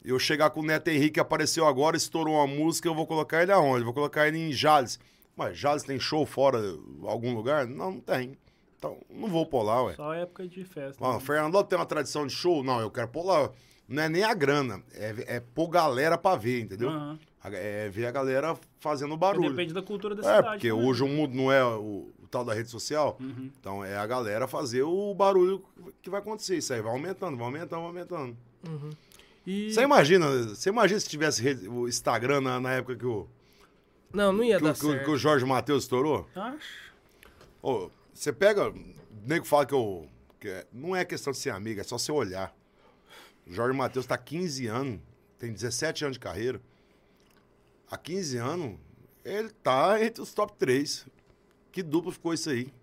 Eu 0.04 0.20
chegar 0.20 0.52
com 0.52 0.60
o 0.60 0.64
Neto 0.64 0.90
Henrique, 0.90 1.16
que 1.16 1.20
apareceu 1.20 1.66
agora, 1.66 1.98
estourou 1.98 2.36
uma 2.36 2.46
música, 2.46 2.88
eu 2.88 2.94
vou 2.94 3.08
colocar 3.08 3.42
ele 3.42 3.52
aonde? 3.52 3.84
Vou 3.84 3.94
colocar 3.94 4.28
ele 4.28 4.38
em 4.38 4.52
Jales. 4.52 5.00
Mas 5.36 5.58
Jales 5.58 5.82
tem 5.82 6.00
show 6.00 6.26
fora 6.28 6.60
algum 7.04 7.34
lugar? 7.34 7.66
Não, 7.66 7.94
não 7.94 8.00
tem. 8.00 8.38
Então, 8.86 8.98
não 9.10 9.28
vou 9.28 9.46
lá, 9.64 9.84
ué. 9.84 9.94
Só 9.96 10.14
época 10.14 10.48
de 10.48 10.64
festa. 10.64 11.04
Ó, 11.04 11.20
Fernando 11.20 11.64
tem 11.64 11.78
uma 11.78 11.86
tradição 11.86 12.26
de 12.28 12.34
show? 12.34 12.64
Não, 12.64 12.80
eu 12.80 12.90
quero 12.92 13.08
lá. 13.26 13.50
Não 13.88 14.02
é 14.04 14.10
nem 14.10 14.24
a 14.24 14.34
grana, 14.34 14.82
é, 14.94 15.36
é 15.36 15.40
pôr 15.40 15.68
galera 15.70 16.18
pra 16.18 16.36
ver, 16.36 16.62
entendeu? 16.62 16.90
Aham. 16.90 17.20
É 17.44 17.88
ver 17.90 18.08
a 18.08 18.12
galera 18.12 18.58
fazendo 18.80 19.16
barulho. 19.16 19.52
Depende 19.52 19.72
da 19.72 19.82
cultura 19.84 20.16
da 20.16 20.22
É, 20.24 20.26
cidade. 20.38 20.48
porque 20.56 20.70
também. 20.70 20.84
hoje 20.88 21.04
o 21.04 21.08
mundo 21.08 21.36
não 21.36 21.52
é 21.52 21.64
o, 21.64 22.12
o 22.20 22.28
tal 22.32 22.44
da 22.44 22.56
rede 22.56 22.72
social. 22.72 23.18
Uhum. 23.22 23.52
Então 23.60 23.86
é 23.86 23.96
a 23.96 24.08
galera 24.08 24.48
fazer 24.48 24.82
o 24.82 25.14
barulho 25.14 25.64
que 26.02 26.10
vai 26.10 26.20
acontecer. 26.22 26.58
Isso 26.58 26.74
aí 26.74 26.82
vai 26.82 26.92
aumentando, 26.92 27.38
vai 27.38 27.46
aumentando, 27.46 27.82
vai 27.82 27.90
aumentando. 27.90 28.36
E... 29.46 29.72
Você 29.72 29.82
imagina, 29.84 30.28
você 30.48 30.70
imagina 30.70 31.00
se 31.00 31.08
tivesse 31.08 31.44
rede- 31.44 31.68
o 31.70 31.88
Instagram 31.88 32.42
na, 32.42 32.60
na 32.60 32.72
época 32.74 32.96
que 32.96 33.06
o, 33.06 33.28
Não, 34.12 34.34
não 34.34 34.44
ia 34.44 34.58
que, 34.58 34.64
dar 34.64 34.74
que 34.74 34.80
certo. 34.80 35.04
que 35.06 35.12
o 35.12 35.18
Jorge 35.18 35.46
Matheus 35.46 35.84
estourou? 35.84 36.28
Acho. 36.36 36.92
Ô, 37.62 37.92
você 38.16 38.34
pega. 38.34 38.70
O 38.70 38.76
nego 39.26 39.46
fala 39.46 39.66
que 39.66 39.74
eu. 39.74 40.08
que 40.40 40.48
é- 40.48 40.66
não 40.72 40.96
é 40.96 41.04
questão 41.06 41.32
de 41.32 41.40
ser 41.40 41.50
amigo, 41.52 41.80
é 41.80 41.84
só 41.84 41.98
você 41.98 42.12
olhar. 42.12 42.56
O 43.46 43.54
Jorge 43.54 43.78
Matheus 43.78 44.06
tá 44.06 44.16
há 44.16 44.18
15 44.18 44.66
anos, 44.68 45.00
tem 45.38 45.52
17 45.54 46.04
anos 46.06 46.16
de 46.16 46.20
carreira. 46.20 46.60
Há 47.90 47.98
15 47.98 48.38
anos, 48.38 48.80
ele 49.24 49.50
tá 49.50 50.04
entre 50.04 50.22
os 50.22 50.34
top 50.34 50.54
3. 50.58 51.06
Que 51.72 51.84
duplo 51.84 52.12
ficou 52.12 52.34
isso 52.34 52.50
aí? 52.50 52.74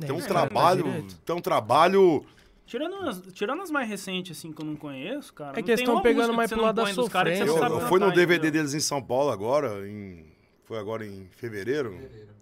É, 0.00 0.06
Tem 0.06 0.12
um 0.14 0.18
isso, 0.18 0.28
trabalho. 0.28 0.84
Tem 1.24 1.34
um 1.34 1.40
trabalho. 1.40 2.24
Tirando 2.66 2.94
as, 3.08 3.20
tirando 3.32 3.62
as 3.62 3.70
mais 3.70 3.88
recentes, 3.88 4.36
assim, 4.36 4.52
que 4.52 4.60
eu 4.60 4.66
não 4.66 4.76
conheço, 4.76 5.32
cara. 5.32 5.52
É 5.52 5.56
não 5.56 5.62
que 5.64 5.70
eles 5.70 5.80
tem 5.80 5.86
tão 5.86 5.94
uma 5.96 6.02
pegando 6.02 6.34
mais 6.34 6.50
pro 6.50 6.60
lado 6.60 6.76
da 6.76 6.82
Eu, 6.88 6.94
sofrência. 6.94 7.46
sabe 7.48 7.74
eu 7.74 7.80
fui 7.88 7.98
no 7.98 8.10
DVD 8.10 8.34
entendeu? 8.34 8.52
deles 8.52 8.74
em 8.74 8.80
São 8.80 9.02
Paulo 9.02 9.30
agora, 9.30 9.88
em, 9.88 10.30
foi 10.64 10.78
agora 10.78 11.04
em 11.06 11.28
fevereiro. 11.30 11.92
Fevereiro. 11.92 12.37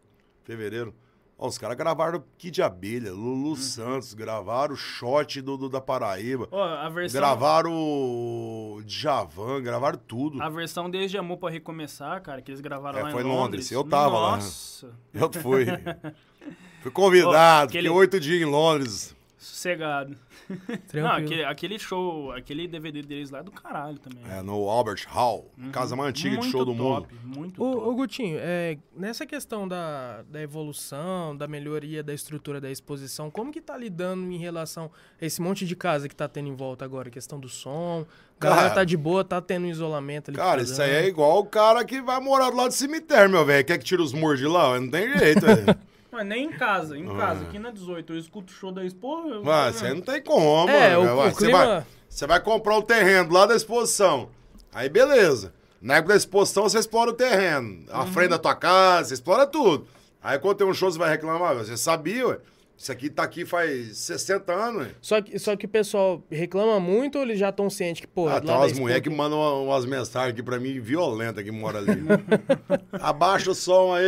Ó, 1.38 1.48
os 1.48 1.58
caras 1.58 1.76
gravaram 1.76 2.24
Kid 2.38 2.54
de 2.54 2.62
Abelha, 2.62 3.12
Lulu 3.12 3.50
Uhum. 3.50 3.56
Santos, 3.56 4.14
gravaram 4.14 4.72
o 4.72 4.76
Shot 4.76 5.42
do, 5.42 5.58
do- 5.58 5.68
da 5.68 5.82
Paraíba, 5.82 6.48
Ó, 6.50 6.62
a 6.64 6.88
versão... 6.88 7.20
gravaram 7.20 7.70
o 7.74 8.80
Djavan, 8.86 9.60
gravaram 9.62 9.98
tudo. 9.98 10.40
A 10.42 10.48
versão 10.48 10.88
Desde 10.88 11.18
Amor 11.18 11.36
pra 11.36 11.50
Recomeçar, 11.50 12.22
cara, 12.22 12.40
que 12.40 12.50
eles 12.50 12.60
gravaram 12.62 13.00
É, 13.00 13.02
lá 13.02 13.10
foi 13.10 13.20
em 13.20 13.24
Londres. 13.24 13.40
Londres. 13.40 13.70
Eu 13.72 13.84
tava 13.84 14.18
lá. 14.18 14.30
Nossa, 14.36 14.90
Eu 15.12 15.30
fui. 15.32 15.66
Fui 16.82 16.90
convidado, 16.92 17.34
Ó, 17.34 17.64
aquele- 17.64 17.88
fiquei 17.88 17.98
oito 17.98 18.20
dias 18.20 18.40
em 18.40 18.44
Londres. 18.44 19.15
Sossegado. 19.38 20.16
Não, 20.94 21.10
aquele, 21.10 21.44
aquele 21.44 21.78
show, 21.78 22.32
aquele 22.32 22.66
DVD 22.66 23.02
deles 23.02 23.30
lá 23.30 23.40
é 23.40 23.42
do 23.42 23.50
caralho 23.50 23.98
também. 23.98 24.22
É, 24.30 24.40
no 24.42 24.68
Albert 24.68 25.04
Hall, 25.08 25.50
casa 25.72 25.94
mais 25.94 26.10
antiga 26.10 26.30
de 26.30 26.36
Muito 26.38 26.50
show 26.50 26.64
do 26.64 26.74
mundo. 26.74 27.06
Muito 27.22 27.62
Ô, 27.62 27.74
top. 27.74 27.88
ô 27.88 27.94
Gutinho, 27.94 28.38
é, 28.40 28.78
nessa 28.96 29.26
questão 29.26 29.68
da, 29.68 30.22
da 30.22 30.40
evolução, 30.40 31.36
da 31.36 31.46
melhoria 31.46 32.02
da 32.02 32.14
estrutura 32.14 32.60
da 32.60 32.70
exposição, 32.70 33.30
como 33.30 33.52
que 33.52 33.60
tá 33.60 33.76
lidando 33.76 34.30
em 34.32 34.38
relação 34.38 34.90
a 35.20 35.24
esse 35.24 35.40
monte 35.42 35.66
de 35.66 35.76
casa 35.76 36.08
que 36.08 36.16
tá 36.16 36.28
tendo 36.28 36.48
em 36.48 36.54
volta 36.54 36.84
agora? 36.84 37.10
Questão 37.10 37.38
do 37.38 37.48
som, 37.48 38.06
a 38.40 38.42
galera 38.42 38.62
Cara, 38.62 38.74
tá 38.74 38.84
de 38.84 38.96
boa, 38.96 39.24
tá 39.24 39.40
tendo 39.40 39.66
um 39.66 39.70
isolamento 39.70 40.30
ali. 40.30 40.38
Cara, 40.38 40.62
isso 40.62 40.80
aí 40.80 40.90
é 40.90 41.06
igual 41.06 41.40
o 41.40 41.46
cara 41.46 41.84
que 41.84 42.00
vai 42.00 42.20
morar 42.20 42.50
do 42.50 42.56
lado 42.56 42.68
do 42.68 42.74
cemitério, 42.74 43.30
meu 43.30 43.44
velho. 43.44 43.64
Quer 43.64 43.78
que 43.78 43.84
tire 43.84 44.00
os 44.00 44.12
muros 44.12 44.38
de 44.38 44.46
lá? 44.46 44.78
Não 44.80 44.90
tem 44.90 45.16
jeito, 45.18 45.44
velho. 45.44 45.76
Mas 46.16 46.26
nem 46.26 46.44
em 46.46 46.50
casa, 46.50 46.96
em 46.96 47.06
Ah. 47.10 47.14
casa, 47.14 47.42
aqui 47.44 47.58
na 47.58 47.70
18, 47.70 48.14
eu 48.14 48.18
escuto 48.18 48.50
o 48.50 48.56
show 48.56 48.72
da 48.72 48.82
Expo. 48.82 49.28
Eu... 49.28 49.44
Mas 49.44 49.76
você 49.76 49.92
não 49.92 50.00
tem 50.00 50.22
como, 50.22 50.66
É, 50.70 50.96
mano. 50.96 51.12
o- 51.14 51.18
Ué, 51.18 51.26
o 51.28 51.30
você 51.30 51.44
clima- 51.44 51.66
vai, 51.66 51.84
você 52.08 52.26
vai 52.26 52.40
comprar 52.40 52.78
o 52.78 52.82
terreno 52.82 53.30
lá 53.30 53.44
da 53.44 53.54
exposição. 53.54 54.30
Aí, 54.72 54.88
beleza. 54.88 55.52
Na 55.78 55.96
época 55.96 56.14
da 56.14 56.16
exposição, 56.16 56.62
você 56.62 56.78
explora 56.78 57.10
o 57.10 57.12
terreno. 57.12 57.84
A 57.90 58.00
Uhum. 58.00 58.06
frente 58.12 58.30
da 58.30 58.38
tua 58.38 58.54
casa, 58.54 59.08
você 59.08 59.14
explora 59.14 59.46
tudo. 59.46 59.86
Aí, 60.22 60.38
quando 60.38 60.56
tem 60.56 60.66
um 60.66 60.72
show, 60.72 60.90
você 60.90 60.98
vai 60.98 61.10
reclamar. 61.10 61.54
Você 61.56 61.76
sabia, 61.76 62.26
ué. 62.28 62.38
Isso 62.78 62.92
aqui 62.92 63.08
tá 63.08 63.22
aqui 63.22 63.46
faz 63.46 63.96
60 63.96 64.52
anos, 64.52 64.82
ué. 64.82 64.88
Só 65.00 65.22
que, 65.22 65.38
só 65.38 65.56
que 65.56 65.64
o 65.64 65.68
pessoal 65.68 66.22
reclama 66.30 66.78
muito 66.78 67.16
ou 67.16 67.24
eles 67.24 67.38
já 67.38 67.48
estão 67.48 67.70
cientes 67.70 68.02
que, 68.02 68.06
pô, 68.06 68.28
Ah, 68.28 68.38
da 68.38 68.58
umas 68.58 68.78
mulheres 68.78 69.02
que 69.02 69.08
mandam 69.08 69.38
uma- 69.38 69.72
umas 69.74 69.86
mensagens 69.86 70.32
aqui 70.34 70.42
pra 70.42 70.60
mim 70.60 70.78
violentas 70.78 71.42
que 71.42 71.50
moram 71.50 71.78
ali. 71.80 71.92
Abaixa 73.00 73.50
o 73.50 73.54
som 73.54 73.94
aí. 73.94 74.04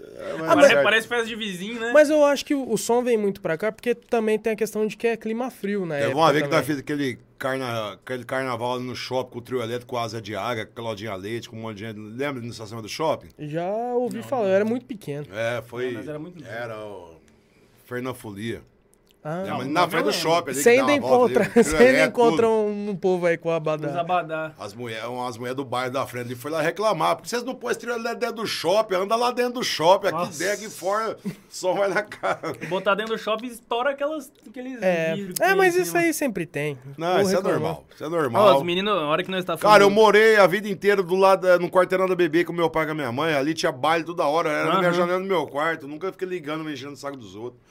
É, 0.00 0.32
mas 0.38 0.46
Parece, 0.46 0.68
certo. 0.68 0.84
parece 0.84 1.08
festa 1.08 1.26
de 1.26 1.34
vizinho, 1.36 1.80
né? 1.80 1.90
Mas 1.92 2.10
eu 2.10 2.24
acho 2.24 2.44
que 2.44 2.54
o, 2.54 2.70
o 2.70 2.78
som 2.78 3.02
vem 3.02 3.16
muito 3.16 3.40
pra 3.40 3.56
cá, 3.58 3.72
porque 3.72 3.94
também 3.94 4.38
tem 4.38 4.52
a 4.52 4.56
questão 4.56 4.86
de 4.86 4.96
que 4.96 5.06
é 5.08 5.16
clima 5.16 5.50
frio, 5.50 5.84
né? 5.84 6.00
Teve 6.02 6.14
uma 6.14 6.32
vez 6.32 6.44
que 6.44 6.50
nós 6.50 6.60
fizemos 6.60 6.80
aquele, 6.82 7.18
carna... 7.38 7.94
aquele 7.94 8.24
carnaval 8.24 8.74
ali 8.74 8.84
no 8.84 8.94
shopping 8.94 9.32
com 9.32 9.38
o 9.38 9.42
trio 9.42 9.62
elétrico, 9.62 9.86
com 9.90 9.98
asa 9.98 10.22
de 10.22 10.36
água, 10.36 10.64
com 10.64 10.74
Claudinha 10.74 11.14
Leite, 11.16 11.48
com 11.50 11.56
um 11.56 11.62
monte 11.62 11.78
de 11.78 11.86
gente. 11.86 11.98
Lembra 11.98 12.40
na 12.40 12.48
estação 12.48 12.80
do 12.80 12.88
shopping? 12.88 13.28
Já 13.38 13.66
ouvi 13.94 14.22
falar, 14.22 14.46
eu 14.48 14.54
era 14.54 14.64
muito 14.64 14.86
pequeno. 14.86 15.26
É, 15.32 15.62
foi. 15.66 15.86
Não, 15.88 15.94
mas 15.94 16.08
era 16.08 16.18
muito. 16.18 16.44
Era 16.44 16.78
o 16.78 17.14
Fernando 17.84 18.14
Folia. 18.14 18.62
Ah, 19.24 19.42
É, 19.46 19.50
mas 19.52 19.66
na 19.68 19.88
frente 19.88 20.04
do 20.04 20.12
shopping 20.12 20.50
ali. 20.50 20.62
você 20.62 20.68
ainda 20.70 21.00
volta 21.00 21.32
encontra, 21.42 21.62
você 21.64 21.76
ainda 21.76 22.04
encontra 22.04 22.46
um, 22.48 22.90
um 22.90 22.94
povo 22.96 23.24
aí 23.24 23.38
com 23.38 23.48
a 23.50 23.52
Os 23.54 23.56
abadá. 23.56 24.00
abadá. 24.00 24.52
As 24.58 24.74
mulheres 24.74 25.04
as 25.26 25.38
mulher 25.38 25.54
do 25.54 25.64
bairro 25.64 25.90
da 25.92 26.06
frente 26.06 26.26
ali 26.26 26.34
foi 26.34 26.50
lá 26.50 26.60
reclamar. 26.60 27.16
Porque 27.16 27.30
vocês 27.30 27.42
não 27.42 27.54
põem 27.54 27.72
elétrico 27.72 28.16
dentro 28.20 28.36
do 28.36 28.46
shopping, 28.46 28.96
anda 28.96 29.16
lá 29.16 29.30
dentro 29.30 29.54
do 29.54 29.62
shopping, 29.64 30.08
aqui 30.08 30.38
dentro, 30.38 30.52
aqui 30.54 30.68
fora, 30.70 31.16
só 31.48 31.72
vai 31.72 31.88
na 31.88 32.02
cara. 32.02 32.52
Botar 32.68 32.94
dentro 32.94 33.16
do 33.16 33.18
shopping 33.18 33.46
estoura 33.46 33.90
aquelas, 33.92 34.30
aqueles 34.46 34.82
É, 34.82 35.14
vidros 35.14 35.40
é, 35.40 35.54
mas 35.54 35.74
isso 35.74 35.96
aí 35.96 36.12
sempre 36.12 36.44
tem. 36.44 36.76
Não, 36.98 37.12
Vou 37.14 37.20
isso 37.22 37.30
é 37.32 37.36
reclamar. 37.36 37.60
normal. 37.60 37.84
Isso 37.94 38.04
é 38.04 38.08
normal. 38.10 38.56
os 38.58 38.62
meninos, 38.62 38.92
a 38.92 39.06
hora 39.06 39.22
que 39.22 39.30
nós 39.30 39.44
tá 39.44 39.56
falando... 39.56 39.72
Cara, 39.72 39.84
eu 39.84 39.90
morei 39.90 40.36
a 40.36 40.46
vida 40.46 40.68
inteira 40.68 41.02
do 41.02 41.14
lado, 41.16 41.48
eh, 41.48 41.58
no 41.58 41.70
quarteirão 41.70 42.06
da 42.06 42.14
bebê 42.14 42.44
com 42.44 42.52
meu 42.52 42.68
pai 42.68 42.82
e 42.82 42.86
com 42.86 42.92
a 42.92 42.94
minha 42.94 43.10
mãe. 43.12 43.32
Ali 43.34 43.54
tinha 43.54 43.72
baile 43.72 44.04
toda 44.04 44.24
hora, 44.26 44.50
era 44.50 44.72
na 44.74 44.78
minha 44.80 44.92
janela 44.92 45.18
do 45.18 45.24
meu 45.26 45.46
quarto. 45.46 45.88
Nunca 45.88 46.12
fiquei 46.12 46.28
ligando, 46.28 46.62
mexendo 46.62 46.90
no 46.90 46.96
saco 46.96 47.16
dos 47.16 47.34
outros. 47.34 47.62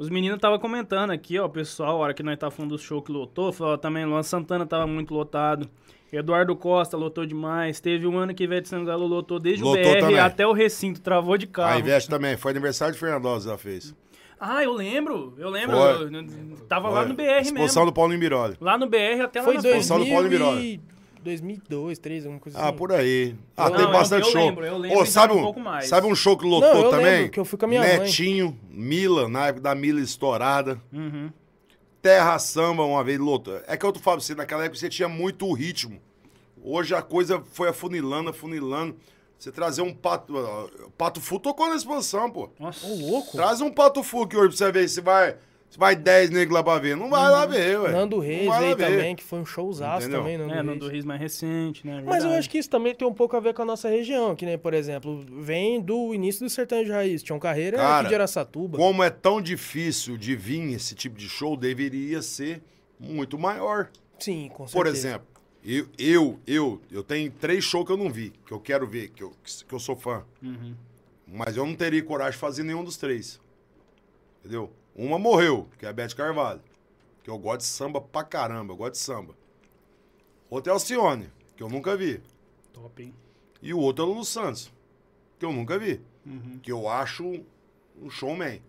Os 0.00 0.08
meninos 0.08 0.36
estavam 0.36 0.58
comentando 0.58 1.10
aqui, 1.10 1.38
ó, 1.38 1.44
o 1.44 1.48
pessoal, 1.50 1.96
a 1.96 2.04
hora 2.04 2.14
que 2.14 2.22
nós 2.22 2.38
tá 2.38 2.50
falando 2.50 2.70
do 2.70 2.78
show 2.78 3.02
que 3.02 3.12
lotou, 3.12 3.52
falou, 3.52 3.74
ó, 3.74 3.76
também 3.76 4.06
Luan 4.06 4.22
Santana 4.22 4.64
tava 4.64 4.86
muito 4.86 5.12
lotado. 5.12 5.68
Eduardo 6.10 6.56
Costa 6.56 6.96
lotou 6.96 7.26
demais. 7.26 7.78
Teve 7.80 8.06
um 8.06 8.16
ano 8.18 8.34
que 8.34 8.42
Ivete 8.44 8.66
Sangalo 8.68 9.06
lotou 9.06 9.38
desde 9.38 9.62
Lotou 9.62 9.80
o 9.80 9.84
BR 9.94 10.00
também. 10.00 10.18
até 10.18 10.46
o 10.46 10.52
recinto, 10.52 11.00
travou 11.02 11.36
de 11.36 11.44
A 11.44 11.48
carro. 11.48 11.78
Ivete 11.80 12.08
também, 12.08 12.36
foi 12.36 12.50
aniversário 12.50 12.94
de 12.94 12.98
Fernandosa, 12.98 13.50
ela 13.50 13.58
fez. 13.58 13.94
Ah, 14.40 14.64
eu 14.64 14.72
lembro, 14.72 15.34
eu 15.36 15.50
lembro. 15.50 15.76
Foi. 15.76 15.86
eu- 16.06 16.10
eu 16.12 16.56
tava 16.66 16.88
lá 16.88 17.00
Foi. 17.00 17.08
no 17.10 17.14
BR 17.14 17.22
Exposição 17.42 17.82
mesmo. 17.82 17.86
do 17.86 17.92
Paulo 17.92 18.14
Imbiroli. 18.14 18.56
Lá 18.58 18.78
no 18.78 18.88
BR 18.88 19.20
até 19.22 19.40
lá 19.40 19.44
Foi 19.44 19.54
na. 19.54 19.60
Exposição 19.60 19.98
do 19.98 20.06
Paulo 20.06 20.28
Miró. 20.30 20.54
e... 20.54 20.80
2002, 21.22 21.98
2003, 21.98 22.24
alguma 22.26 22.40
coisa 22.40 22.58
Ah, 22.58 22.68
assim. 22.68 22.76
por 22.78 22.92
aí. 22.92 23.34
Ah, 23.56 23.68
Não, 23.70 23.76
tem 23.76 23.84
eu- 23.86 23.92
bastante 23.92 24.26
eu 24.26 24.32
show. 24.32 24.40
lembro, 24.40 24.64
eu 24.64 24.78
lembro 24.78 25.02
e 25.02 25.06
sabe, 25.06 25.32
um 25.34 25.38
um, 25.38 25.42
pouco 25.42 25.60
mais. 25.60 25.86
sabe 25.88 26.06
um 26.06 26.14
show 26.14 26.36
que 26.36 26.44
lotou 26.46 26.74
Não, 26.74 26.84
eu 26.84 26.90
também? 26.90 27.04
lembro, 27.06 27.30
que 27.30 27.40
eu 27.40 27.44
fui 27.44 27.58
com 27.58 27.64
a 27.64 27.68
minha 27.68 27.80
mãe. 27.80 27.98
Netinho, 27.98 28.58
Mila, 28.70 29.28
na 29.28 29.46
época 29.48 29.60
da 29.62 29.74
Mila 29.74 30.00
estourada. 30.00 30.80
Uhum. 30.92 31.30
Terra 32.02 32.38
Samba 32.38 32.82
uma 32.84 33.04
vez 33.04 33.18
lotou. 33.18 33.60
É 33.66 33.76
que 33.76 33.84
eu 33.84 33.92
tô 33.92 34.00
falando 34.00 34.20
pra 34.20 34.26
você, 34.26 34.34
naquela 34.34 34.64
época 34.64 34.78
você 34.78 34.88
tinha 34.88 35.08
muito 35.08 35.50
ritmo. 35.52 36.00
Hoje 36.62 36.94
a 36.94 37.02
coisa 37.02 37.42
foi 37.52 37.68
afunilando, 37.68 38.30
afunilando. 38.30 38.96
Você 39.38 39.50
trazer 39.50 39.80
um 39.82 39.92
pato. 39.94 40.34
Pato 40.98 41.20
Fu 41.20 41.38
tocou 41.38 41.68
na 41.68 41.74
exposição, 41.76 42.30
pô. 42.30 42.50
Nossa. 42.58 42.86
Ô, 42.86 42.94
louco. 42.94 43.32
Traz 43.32 43.60
um 43.62 43.70
pato 43.70 44.02
fu 44.02 44.22
aqui 44.22 44.36
hoje 44.36 44.48
pra 44.48 44.56
você 44.58 44.72
ver 44.72 44.88
se 44.88 45.00
vai. 45.00 45.36
Se 45.70 45.78
vai 45.78 45.94
10 45.94 46.30
negros 46.30 46.52
lá 46.52 46.64
pra 46.64 46.80
ver. 46.80 46.96
Não 46.96 47.08
vai 47.08 47.30
lá 47.30 47.46
ver, 47.46 47.78
ué. 47.78 47.92
Nando 47.92 48.18
Reis 48.18 48.52
ver. 48.58 48.76
também, 48.76 49.14
que 49.14 49.22
foi 49.22 49.38
um 49.38 49.46
showzaço 49.46 50.08
Entendeu? 50.08 50.18
também, 50.20 50.36
Nando 50.36 50.50
É, 50.50 50.54
Reis. 50.56 50.66
Nando 50.66 50.88
Reis 50.88 51.04
mais 51.04 51.20
recente, 51.20 51.86
né? 51.86 52.02
Mas 52.04 52.24
eu 52.24 52.30
acho 52.30 52.50
que 52.50 52.58
isso 52.58 52.68
também 52.68 52.92
tem 52.92 53.06
um 53.06 53.14
pouco 53.14 53.36
a 53.36 53.40
ver 53.40 53.54
com 53.54 53.62
a 53.62 53.64
nossa 53.64 53.88
região, 53.88 54.34
que 54.34 54.44
nem, 54.44 54.58
por 54.58 54.74
exemplo, 54.74 55.24
vem 55.40 55.80
do 55.80 56.12
início 56.12 56.44
do 56.44 56.50
sertão 56.50 56.82
de 56.82 56.90
raiz. 56.90 57.22
Tião 57.22 57.38
Carreira 57.38 57.76
é 57.76 57.80
Cara, 57.80 58.00
aqui 58.00 58.08
de 58.08 58.14
Araçatuba. 58.16 58.78
Como 58.78 59.00
é 59.00 59.10
tão 59.10 59.40
difícil 59.40 60.16
de 60.16 60.34
vir 60.34 60.72
esse 60.72 60.96
tipo 60.96 61.16
de 61.16 61.28
show, 61.28 61.56
deveria 61.56 62.20
ser 62.20 62.60
muito 62.98 63.38
maior. 63.38 63.90
Sim, 64.18 64.50
com 64.52 64.66
certeza. 64.66 64.72
Por 64.72 64.86
exemplo, 64.88 65.26
eu, 65.64 65.86
eu, 65.96 66.40
eu, 66.48 66.80
eu 66.90 67.02
tenho 67.04 67.30
três 67.30 67.62
shows 67.62 67.86
que 67.86 67.92
eu 67.92 67.96
não 67.96 68.10
vi, 68.10 68.32
que 68.44 68.50
eu 68.50 68.58
quero 68.58 68.88
ver, 68.88 69.10
que 69.10 69.22
eu, 69.22 69.32
que 69.68 69.72
eu 69.72 69.78
sou 69.78 69.94
fã. 69.94 70.24
Uhum. 70.42 70.74
Mas 71.32 71.56
eu 71.56 71.64
não 71.64 71.76
teria 71.76 72.02
coragem 72.02 72.32
de 72.32 72.38
fazer 72.38 72.64
nenhum 72.64 72.82
dos 72.82 72.96
três. 72.96 73.40
Entendeu? 74.40 74.72
Uma 75.00 75.18
morreu, 75.18 75.66
que 75.78 75.86
é 75.86 75.88
a 75.88 75.92
Beth 75.94 76.14
Carvalho. 76.14 76.60
Que 77.24 77.30
eu 77.30 77.38
gosto 77.38 77.60
de 77.60 77.66
samba 77.66 78.02
pra 78.02 78.22
caramba, 78.22 78.74
eu 78.74 78.76
gosto 78.76 78.92
de 78.92 78.98
samba. 78.98 79.34
Outra 80.50 80.72
é 80.72 80.74
Alcione, 80.74 81.30
que 81.56 81.62
eu 81.62 81.70
nunca 81.70 81.96
vi. 81.96 82.20
Top, 82.70 83.02
hein? 83.02 83.14
E 83.62 83.72
o 83.72 83.78
outro 83.78 84.04
é 84.04 84.06
o 84.06 84.10
Lulu 84.10 84.24
Santos, 84.26 84.70
que 85.38 85.44
eu 85.46 85.52
nunca 85.54 85.78
vi. 85.78 86.02
Uhum. 86.26 86.58
Que 86.62 86.70
eu 86.70 86.86
acho 86.86 87.42
um 87.98 88.10
showman. 88.10 88.60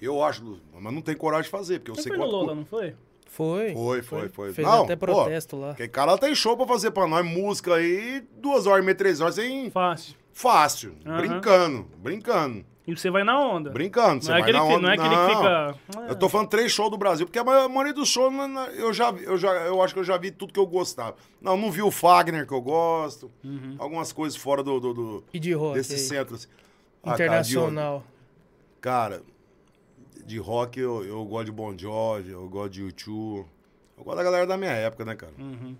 Eu 0.00 0.24
acho, 0.24 0.60
mas 0.72 0.92
não 0.92 1.00
tenho 1.00 1.16
coragem 1.16 1.44
de 1.44 1.50
fazer, 1.50 1.78
porque 1.78 1.92
eu 1.92 1.94
Você 1.94 2.02
sei 2.02 2.10
foi 2.10 2.18
no 2.18 2.24
quanto. 2.24 2.32
Lola, 2.32 2.54
não 2.56 2.64
foi? 2.64 2.96
Foi. 3.28 3.72
Foi, 3.74 4.02
foi, 4.02 4.28
foi. 4.28 4.52
Fez 4.52 4.66
Não, 4.66 4.82
até 4.84 4.96
pô, 4.96 5.06
protesto 5.06 5.56
lá. 5.56 5.68
Porque 5.68 5.86
cara 5.86 6.18
tem 6.18 6.34
show 6.34 6.56
pra 6.56 6.66
fazer 6.66 6.90
pra 6.90 7.06
nós, 7.06 7.24
música 7.24 7.74
aí, 7.76 8.26
duas 8.38 8.66
horas 8.66 8.82
e 8.82 8.86
meia, 8.86 8.96
três 8.96 9.20
horas, 9.20 9.36
sem 9.36 9.70
Fácil. 9.70 10.16
fácil, 10.32 10.96
Aham. 11.06 11.16
brincando, 11.18 11.82
brincando, 11.98 12.66
E 12.88 12.96
você 12.96 13.10
vai 13.10 13.22
na 13.22 13.38
onda. 13.38 13.68
brincando. 13.70 14.24
Você 14.24 14.30
não, 14.30 14.38
é 14.38 14.40
vai 14.40 14.50
aquele 14.50 14.58
na 14.58 14.66
que, 14.66 14.72
onda. 14.72 14.82
não 14.82 14.88
é 14.90 14.94
aquele 14.94 15.14
que 15.14 15.36
fica... 15.36 16.08
Eu 16.08 16.16
tô 16.16 16.28
falando 16.28 16.48
três 16.48 16.72
shows 16.72 16.90
do 16.90 16.96
Brasil, 16.96 17.26
porque 17.26 17.38
a 17.38 17.44
ma- 17.44 17.68
maioria 17.68 17.92
dos 17.92 18.08
shows 18.08 18.32
eu 18.76 18.92
já, 18.94 19.10
vi- 19.10 19.24
eu 19.24 19.36
já, 19.36 19.50
eu 19.66 19.82
acho 19.82 19.92
que 19.92 20.00
eu 20.00 20.04
já 20.04 20.16
vi 20.16 20.30
tudo 20.30 20.52
que 20.54 20.58
eu 20.58 20.66
gostava. 20.66 21.14
Não, 21.40 21.54
não 21.56 21.70
vi 21.70 21.82
o 21.82 21.90
Fagner 21.90 22.46
que 22.46 22.52
eu 22.54 22.60
gosto, 22.62 23.30
Uhum. 23.44 23.76
algumas 23.78 24.10
coisas 24.10 24.36
fora 24.38 24.62
do, 24.62 24.80
do, 24.80 24.94
do- 24.94 25.24
E 25.34 25.38
de 25.38 25.52
rock. 25.52 25.74
desse 25.74 25.92
aí. 25.92 25.98
centro. 25.98 26.34
assim. 26.36 26.48
Ah, 27.04 27.12
Internacional. 27.12 28.02
Cara, 28.80 29.16
de, 29.18 29.22
cara, 29.22 30.24
de 30.26 30.38
rock 30.38 30.80
eu, 30.80 31.04
eu 31.04 31.24
gosto 31.26 31.44
de 31.46 31.52
Bon 31.52 31.76
Jovi, 31.76 32.30
eu 32.30 32.48
gosto 32.48 32.70
de 32.70 32.82
U2. 32.84 33.44
Eu 33.98 34.04
gosto 34.04 34.16
da 34.16 34.24
galera 34.24 34.46
da 34.46 34.56
minha 34.56 34.72
época, 34.72 35.04
né, 35.04 35.14
cara? 35.14 35.32
Uhum. 35.38 35.76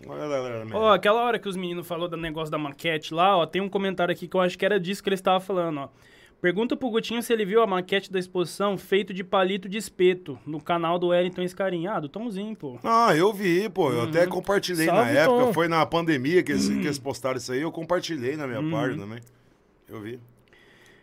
Eu 0.00 0.08
gosto 0.08 0.20
da 0.20 0.28
galera 0.28 0.58
da 0.60 0.64
minha 0.64 0.76
Ó, 0.78 0.92
aquela 0.92 1.22
hora 1.22 1.38
que 1.38 1.48
os 1.48 1.56
meninos 1.56 1.86
falou 1.86 2.08
do 2.08 2.16
negócio 2.16 2.50
da 2.50 2.58
maquete 2.58 3.12
lá, 3.12 3.36
ó, 3.36 3.46
tem 3.46 3.60
um 3.62 3.68
comentário 3.68 4.12
aqui 4.12 4.26
que 4.28 4.36
eu 4.36 4.40
acho 4.40 4.56
que 4.58 4.64
era 4.64 4.78
disso 4.80 5.02
que 5.02 5.08
eles 5.08 5.18
estavam 5.20 5.40
falando, 5.40 5.80
ó. 5.80 5.88
Pergunta 6.40 6.76
pro 6.76 6.90
Gutinho 6.90 7.22
se 7.22 7.32
ele 7.32 7.44
viu 7.46 7.62
a 7.62 7.66
maquete 7.66 8.12
da 8.12 8.18
exposição 8.18 8.76
feito 8.76 9.12
de 9.14 9.24
palito 9.24 9.68
de 9.68 9.78
espeto 9.78 10.38
no 10.46 10.60
canal 10.60 10.98
do 10.98 11.08
Wellington 11.08 11.42
Escarim. 11.42 11.86
Ah, 11.86 11.98
do 11.98 12.08
Tomzinho, 12.08 12.54
pô. 12.54 12.78
Ah, 12.84 13.16
eu 13.16 13.32
vi, 13.32 13.68
pô. 13.68 13.90
Eu 13.90 14.02
até 14.02 14.26
compartilhei 14.26 14.86
Salve, 14.86 15.12
na 15.12 15.18
época. 15.20 15.44
Tom. 15.46 15.52
Foi 15.52 15.66
na 15.66 15.84
pandemia 15.86 16.42
que 16.42 16.52
eles, 16.52 16.68
que 16.68 16.74
eles 16.74 16.98
postaram 16.98 17.38
isso 17.38 17.50
aí. 17.52 17.60
Eu 17.62 17.72
compartilhei 17.72 18.36
na 18.36 18.46
minha 18.46 18.60
Uhum. 18.60 18.70
página 18.70 19.02
também. 19.02 19.18
Eu 19.88 20.00
vi. 20.00 20.20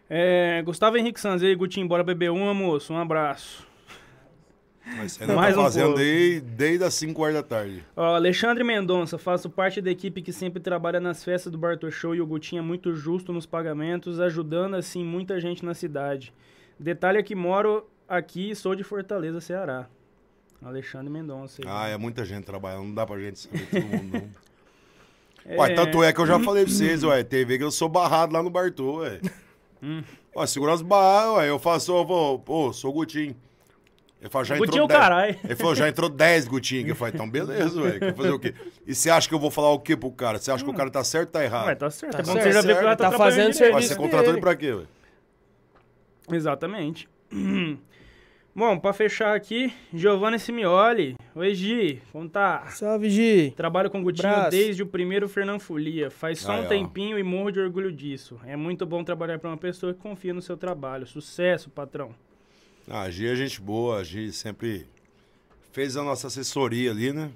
É, 0.09 0.61
Gustavo 0.63 0.97
Henrique 0.97 1.19
Sanz, 1.19 1.41
aí, 1.41 1.55
Gutinho, 1.55 1.87
bora 1.87 2.03
beber 2.03 2.29
uma, 2.29 2.53
moço? 2.53 2.93
Um 2.93 2.97
abraço. 2.97 3.65
Mas 4.97 5.13
você 5.13 5.23
ainda 5.23 5.35
Mais 5.35 5.55
tá 5.55 5.61
um 5.61 5.63
fazendo 5.63 5.83
pouco. 5.85 5.99
desde, 5.99 6.41
desde 6.41 6.83
as 6.83 6.93
5 6.93 7.21
horas 7.21 7.35
da 7.35 7.43
tarde. 7.43 7.83
Ó, 7.95 8.15
Alexandre 8.15 8.63
Mendonça, 8.63 9.17
faço 9.17 9.49
parte 9.49 9.81
da 9.81 9.91
equipe 9.91 10.21
que 10.21 10.31
sempre 10.33 10.59
trabalha 10.61 10.99
nas 10.99 11.23
festas 11.23 11.51
do 11.51 11.57
Bartô 11.57 11.89
Show 11.91 12.13
e 12.15 12.21
o 12.21 12.25
Gutinho 12.27 12.59
é 12.59 12.63
muito 12.63 12.93
justo 12.95 13.31
nos 13.33 13.45
pagamentos, 13.45 14.19
ajudando 14.19 14.75
assim 14.75 15.03
muita 15.03 15.39
gente 15.39 15.63
na 15.65 15.73
cidade. 15.73 16.33
Detalhe 16.79 17.17
é 17.17 17.23
que 17.23 17.35
moro 17.35 17.87
aqui 18.07 18.51
e 18.51 18.55
sou 18.55 18.75
de 18.75 18.83
Fortaleza, 18.83 19.39
Ceará. 19.41 19.87
Alexandre 20.63 21.09
Mendonça. 21.09 21.61
aí. 21.61 21.67
Ah, 21.69 21.87
é 21.89 21.97
muita 21.97 22.23
gente 22.23 22.45
trabalhando. 22.45 22.85
Não 22.85 22.93
dá 22.95 23.05
pra 23.05 23.19
gente 23.19 23.39
saber 23.39 23.67
todo 23.69 23.81
mundo, 23.85 24.13
não. 24.13 24.29
É, 25.45 25.57
Ué, 25.59 25.73
tanto 25.75 26.01
é 26.01 26.13
que 26.13 26.21
eu 26.21 26.25
já 26.25 26.39
falei 26.39 26.63
pra 26.63 26.71
vocês, 26.73 27.03
ué. 27.03 27.21
TV 27.21 27.57
que 27.57 27.65
eu 27.65 27.69
sou 27.69 27.89
barrado 27.89 28.31
lá 28.31 28.41
no 28.41 28.49
Bartô, 28.49 28.99
ué. 28.99 29.19
Hum. 29.81 30.01
Ó, 30.33 30.45
segura 30.45 30.71
as 30.71 30.81
barras, 30.81 31.35
ué. 31.35 31.49
Eu 31.49 31.59
faço, 31.59 31.91
eu 31.91 32.05
vou, 32.05 32.39
pô, 32.39 32.71
sou 32.71 32.91
o 32.91 32.93
Gutinho. 32.93 33.35
Ele 34.23 34.29
falou, 34.29 34.45
já 34.45 34.57
Gutinho 34.57 34.83
é 34.83 34.83
entrou 34.83 34.85
o 34.85 34.87
10. 34.87 34.99
caralho. 35.01 35.39
Ele 35.43 35.55
falou, 35.57 35.75
já 35.75 35.89
entrou 35.89 36.09
10 36.09 36.47
Gutinho. 36.47 36.87
Eu 36.87 36.95
falei, 36.95 37.13
então 37.13 37.29
beleza, 37.29 37.81
ué. 37.81 37.99
Quer 37.99 38.15
fazer 38.15 38.31
o 38.31 38.39
quê? 38.39 38.53
E 38.87 38.95
você 38.95 39.09
acha 39.09 39.27
que 39.27 39.35
eu 39.35 39.39
vou 39.39 39.51
falar 39.51 39.71
o 39.71 39.79
quê 39.79 39.97
pro 39.97 40.09
cara? 40.11 40.39
Você 40.39 40.49
acha 40.49 40.63
que 40.63 40.69
o 40.69 40.73
cara 40.73 40.89
tá 40.89 41.03
certo 41.03 41.27
ou 41.27 41.33
tá 41.33 41.43
errado? 41.43 41.67
Ué, 41.67 41.75
tá 41.75 41.89
certo. 41.91 42.13
Tá 42.13 42.19
é 42.19 42.21
bom 42.21 42.31
certo, 42.31 42.37
que 42.37 42.49
você 42.49 42.53
já 42.53 42.61
vê 42.61 42.73
que 42.73 42.79
o 42.79 42.83
cara 42.83 42.95
tá 42.95 43.11
tá 43.11 43.17
fazendo 43.17 43.51
serviço 43.53 43.89
ser 43.89 43.95
contratado 43.97 44.23
dele. 44.23 44.35
ele 44.37 44.41
pra 44.41 44.55
quê, 44.55 44.71
ué? 44.73 44.83
Exatamente. 46.31 47.09
Bom, 48.55 48.77
pra 48.77 48.93
fechar 48.93 49.35
aqui, 49.35 49.73
Giovanni 49.91 50.37
Simioli. 50.37 51.15
Oi, 51.35 51.55
Gi, 51.55 52.01
como 52.11 52.29
tá? 52.29 52.67
Salve, 52.67 53.09
Gi. 53.09 53.51
Trabalho 53.57 53.89
com 53.89 53.99
o 53.99 54.03
Gutinho 54.03 54.29
Abraço. 54.29 54.51
desde 54.51 54.83
o 54.83 54.85
primeiro 54.85 55.27
Fernão 55.27 55.59
Folia. 55.59 56.11
Faz 56.11 56.39
só 56.39 56.51
Aí, 56.51 56.61
um 56.61 56.65
ó. 56.65 56.67
tempinho 56.67 57.17
e 57.17 57.23
morro 57.23 57.49
de 57.51 57.59
orgulho 57.59 57.91
disso. 57.91 58.39
É 58.45 58.55
muito 58.55 58.85
bom 58.85 59.03
trabalhar 59.03 59.39
pra 59.39 59.49
uma 59.49 59.57
pessoa 59.57 59.91
que 59.91 59.99
confia 59.99 60.35
no 60.35 60.41
seu 60.41 60.55
trabalho. 60.55 61.07
Sucesso, 61.07 61.71
patrão. 61.71 62.11
Ah, 62.89 63.01
a 63.03 63.09
Gi 63.09 63.27
é 63.27 63.35
gente 63.35 63.61
boa, 63.61 63.97
a 63.99 64.03
Gi 64.03 64.31
sempre 64.33 64.85
fez 65.71 65.95
a 65.97 66.03
nossa 66.03 66.27
assessoria 66.27 66.91
ali, 66.91 67.11
né? 67.13 67.29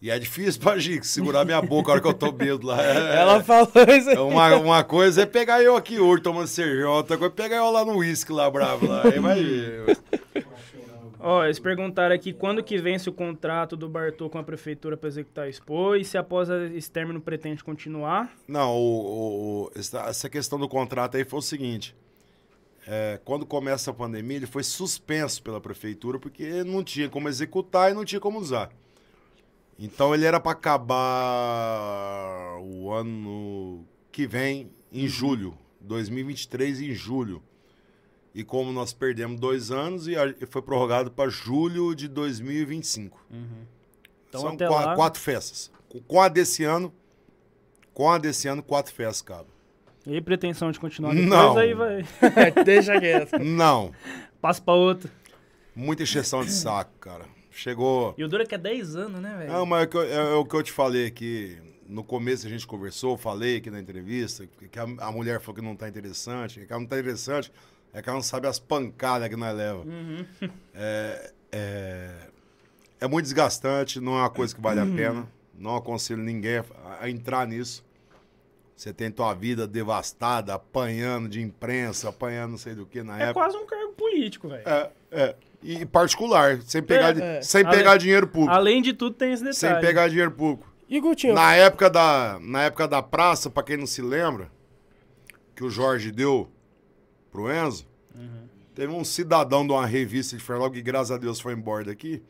E 0.00 0.10
é 0.10 0.18
difícil 0.18 0.60
pra 0.60 0.76
Gi 0.78 1.00
segurar 1.04 1.44
minha 1.44 1.62
boca 1.62 1.90
a 1.90 1.92
hora 1.92 2.00
que 2.00 2.08
eu 2.08 2.14
tô 2.14 2.32
bêbado 2.32 2.66
lá. 2.66 2.78
É, 2.82 3.16
Ela 3.20 3.42
falou 3.42 3.68
isso 3.96 4.08
aí. 4.10 4.16
é 4.16 4.20
uma, 4.20 4.56
uma 4.56 4.82
coisa 4.84 5.22
é 5.22 5.26
pegar 5.26 5.62
eu 5.62 5.76
aqui 5.76 6.00
hoje 6.00 6.22
tomando 6.22 6.48
cerveja, 6.48 6.88
outra 6.88 7.16
coisa 7.16 7.32
é 7.32 7.36
pegar 7.36 7.56
eu 7.56 7.70
lá 7.70 7.84
no 7.84 7.98
uísque 7.98 8.32
lá 8.32 8.50
bravo 8.50 8.86
lá. 8.88 9.02
Aí 9.04 9.20
vai 9.20 9.42
ver. 9.42 9.98
Ó, 11.24 11.44
eles 11.44 11.60
perguntaram 11.60 12.12
aqui 12.12 12.32
quando 12.32 12.64
que 12.64 12.76
vence 12.78 13.08
o 13.08 13.12
contrato 13.12 13.76
do 13.76 13.88
Bartô 13.88 14.28
com 14.28 14.38
a 14.38 14.42
prefeitura 14.42 14.96
pra 14.96 15.06
executar 15.08 15.44
a 15.44 15.48
Expo 15.48 15.94
e 15.94 16.04
se 16.04 16.18
após 16.18 16.48
esse 16.50 16.90
término 16.90 17.20
pretende 17.20 17.62
continuar. 17.62 18.28
Não, 18.48 18.72
o- 18.76 19.66
o- 19.66 19.70
essa 20.08 20.28
questão 20.28 20.58
do 20.58 20.68
contrato 20.68 21.16
aí 21.16 21.24
foi 21.24 21.38
o 21.38 21.42
seguinte. 21.42 21.94
É, 22.86 23.20
quando 23.24 23.46
começa 23.46 23.90
a 23.90 23.94
pandemia, 23.94 24.38
ele 24.38 24.46
foi 24.46 24.62
suspenso 24.62 25.42
pela 25.42 25.60
prefeitura 25.60 26.18
porque 26.18 26.64
não 26.64 26.82
tinha 26.82 27.08
como 27.08 27.28
executar 27.28 27.90
e 27.90 27.94
não 27.94 28.04
tinha 28.04 28.20
como 28.20 28.38
usar. 28.38 28.70
Então 29.78 30.14
ele 30.14 30.24
era 30.24 30.40
para 30.40 30.52
acabar 30.52 30.98
o 32.60 32.90
ano 32.92 33.84
que 34.10 34.26
vem, 34.26 34.70
em 34.92 35.08
julho 35.08 35.56
2023 35.80 36.80
em 36.80 36.94
julho. 36.94 37.42
E 38.34 38.42
como 38.42 38.72
nós 38.72 38.94
perdemos 38.94 39.38
dois 39.38 39.70
anos, 39.70 40.08
e 40.08 40.14
foi 40.48 40.62
prorrogado 40.62 41.10
para 41.10 41.28
julho 41.28 41.94
de 41.94 42.08
2025. 42.08 43.20
Então 44.28 44.40
São 44.40 44.50
até 44.50 44.66
qua- 44.66 44.86
lá- 44.86 44.96
quatro 44.96 45.20
festas. 45.20 45.70
Com- 46.08 46.20
a 46.20 46.28
desse 46.28 46.64
ano, 46.64 46.90
com 47.92 48.10
a 48.10 48.16
desse 48.16 48.48
ano, 48.48 48.62
quatro 48.62 48.94
festas, 48.94 49.20
cara. 49.20 49.46
E 50.06 50.14
aí, 50.14 50.20
pretensão 50.20 50.70
de 50.72 50.80
continuar 50.80 51.10
depois, 51.14 51.28
Não. 51.30 51.56
aí 51.56 51.74
vai. 51.74 52.04
Deixa 52.64 52.98
quieto. 52.98 53.38
Não. 53.38 53.92
Passa 54.40 54.60
pra 54.60 54.74
outro. 54.74 55.08
Muita 55.74 56.02
encheção 56.02 56.44
de 56.44 56.50
saco, 56.52 56.90
cara. 57.00 57.24
Chegou. 57.50 58.14
E 58.18 58.24
o 58.24 58.28
dura 58.28 58.44
que 58.46 58.54
é 58.54 58.58
10 58.58 58.96
anos, 58.96 59.20
né, 59.20 59.34
velho? 59.38 59.52
Não, 59.52 59.64
mas 59.66 59.82
é, 59.82 59.84
o 59.84 59.88
que 59.88 59.96
eu- 59.96 60.02
é 60.12 60.34
o 60.34 60.44
que 60.44 60.54
eu 60.56 60.62
te 60.62 60.72
falei 60.72 61.06
aqui. 61.06 61.56
No 61.86 62.02
começo 62.02 62.46
a 62.46 62.50
gente 62.50 62.66
conversou, 62.66 63.16
falei 63.18 63.58
aqui 63.58 63.70
na 63.70 63.78
entrevista, 63.78 64.48
que 64.70 64.78
a, 64.78 64.82
a 64.82 65.12
mulher 65.12 65.40
falou 65.40 65.56
que 65.56 65.60
não 65.62 65.76
tá 65.76 65.86
interessante, 65.88 66.64
que 66.64 66.72
ela 66.72 66.80
não 66.80 66.86
tá 66.88 66.98
interessante, 66.98 67.52
é 67.92 68.00
que 68.00 68.08
ela 68.08 68.16
não 68.16 68.22
sabe 68.22 68.46
as 68.46 68.58
pancadas 68.58 69.28
que 69.28 69.36
nós 69.36 69.54
leva. 69.54 69.84
É, 70.74 71.32
é, 71.52 72.10
é 73.02 73.06
muito 73.06 73.24
desgastante, 73.26 74.00
não 74.00 74.14
é 74.16 74.20
uma 74.22 74.30
coisa 74.30 74.54
que 74.54 74.60
vale 74.60 74.80
a 74.80 74.86
pena. 74.96 75.28
Não 75.58 75.76
aconselho 75.76 76.22
ninguém 76.22 76.58
a, 76.58 76.64
a 77.02 77.10
entrar 77.10 77.46
nisso. 77.46 77.84
Você 78.82 78.92
tem 78.92 79.12
tua 79.12 79.32
vida 79.32 79.64
devastada, 79.64 80.54
apanhando 80.54 81.28
de 81.28 81.40
imprensa, 81.40 82.08
apanhando 82.08 82.50
não 82.50 82.58
sei 82.58 82.74
do 82.74 82.84
que 82.84 83.00
na 83.00 83.16
É 83.16 83.22
época. 83.26 83.34
quase 83.34 83.56
um 83.56 83.64
cargo 83.64 83.92
político, 83.92 84.48
velho. 84.48 84.68
É, 84.68 84.90
é. 85.12 85.36
E 85.62 85.86
particular, 85.86 86.60
sem 86.62 86.82
pegar, 86.82 87.16
É, 87.16 87.36
é. 87.38 87.42
sem 87.42 87.64
pegar 87.64 87.96
dinheiro 87.96 88.26
público. 88.26 88.52
Além 88.52 88.82
de 88.82 88.92
tudo, 88.92 89.14
tem 89.14 89.32
esse 89.32 89.52
Sem 89.52 89.68
detalhe. 89.68 89.86
pegar 89.86 90.08
dinheiro 90.08 90.32
público. 90.32 90.66
E 90.88 90.98
Gutinho, 90.98 91.32
Na 91.32 91.54
época 91.54 91.88
da, 91.88 92.40
na 92.42 92.62
época 92.64 92.88
da 92.88 93.00
praça, 93.00 93.48
pra 93.48 93.62
quem 93.62 93.76
não 93.76 93.86
se 93.86 94.02
lembra, 94.02 94.50
que 95.54 95.62
o 95.62 95.70
Jorge 95.70 96.10
deu 96.10 96.50
pro 97.30 97.52
Enzo, 97.54 97.86
teve 98.74 98.92
um 98.92 99.04
cidadão 99.04 99.64
de 99.64 99.72
uma 99.72 99.86
revista 99.86 100.36
de 100.36 100.42
Ferlog, 100.42 100.74
que 100.74 100.82
graças 100.82 101.12
a 101.12 101.18
Deus 101.18 101.38
foi 101.38 101.52
embora 101.52 101.84
daqui, 101.84 102.20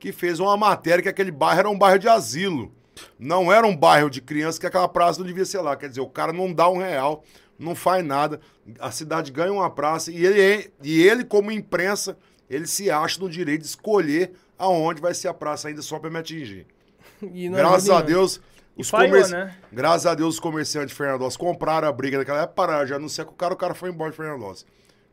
que 0.00 0.10
fez 0.10 0.40
uma 0.40 0.56
matéria 0.56 1.00
que 1.00 1.08
aquele 1.08 1.30
bairro 1.30 1.60
era 1.60 1.70
um 1.70 1.78
bairro 1.78 2.00
de 2.00 2.08
asilo. 2.08 2.74
Não 3.18 3.52
era 3.52 3.66
um 3.66 3.76
bairro 3.76 4.08
de 4.10 4.20
criança 4.20 4.58
que 4.60 4.66
aquela 4.66 4.88
praça 4.88 5.18
não 5.20 5.26
devia 5.26 5.44
ser 5.44 5.60
lá. 5.60 5.76
Quer 5.76 5.88
dizer, 5.88 6.00
o 6.00 6.08
cara 6.08 6.32
não 6.32 6.52
dá 6.52 6.68
um 6.68 6.78
real, 6.78 7.24
não 7.58 7.74
faz 7.74 8.04
nada. 8.04 8.40
A 8.78 8.90
cidade 8.90 9.30
ganha 9.32 9.52
uma 9.52 9.70
praça 9.70 10.10
e 10.10 10.24
ele, 10.24 10.40
é- 10.40 10.70
e 10.82 11.02
ele 11.02 11.24
como 11.24 11.50
imprensa, 11.50 12.16
ele 12.48 12.66
se 12.66 12.90
acha 12.90 13.20
no 13.20 13.28
direito 13.28 13.62
de 13.62 13.68
escolher 13.68 14.32
aonde 14.58 15.00
vai 15.00 15.12
ser 15.14 15.28
a 15.28 15.34
praça 15.34 15.68
ainda 15.68 15.82
só 15.82 15.98
pra 15.98 16.10
me 16.10 16.18
atingir. 16.18 16.66
e 17.32 17.48
não 17.48 17.56
Graças 17.58 17.90
a 17.90 18.00
Deus, 18.02 18.40
os 18.76 18.88
falhou, 18.90 19.10
comerci- 19.10 19.32
né? 19.32 19.56
Graças 19.72 20.06
a 20.06 20.14
Deus, 20.14 20.34
os 20.34 20.40
comerciantes 20.40 20.90
de 20.90 20.94
Fernandópolis 20.96 21.36
compraram 21.36 21.88
a 21.88 21.92
briga 21.92 22.18
daquela 22.18 22.42
época, 22.42 22.54
pararam, 22.54 22.86
já 22.86 22.96
anunciaram 22.96 23.28
que 23.30 23.34
o 23.34 23.36
cara, 23.38 23.54
o 23.54 23.56
cara 23.56 23.74
foi 23.74 23.90
embora 23.90 24.10
de 24.10 24.16
Fernandópolis. 24.16 24.64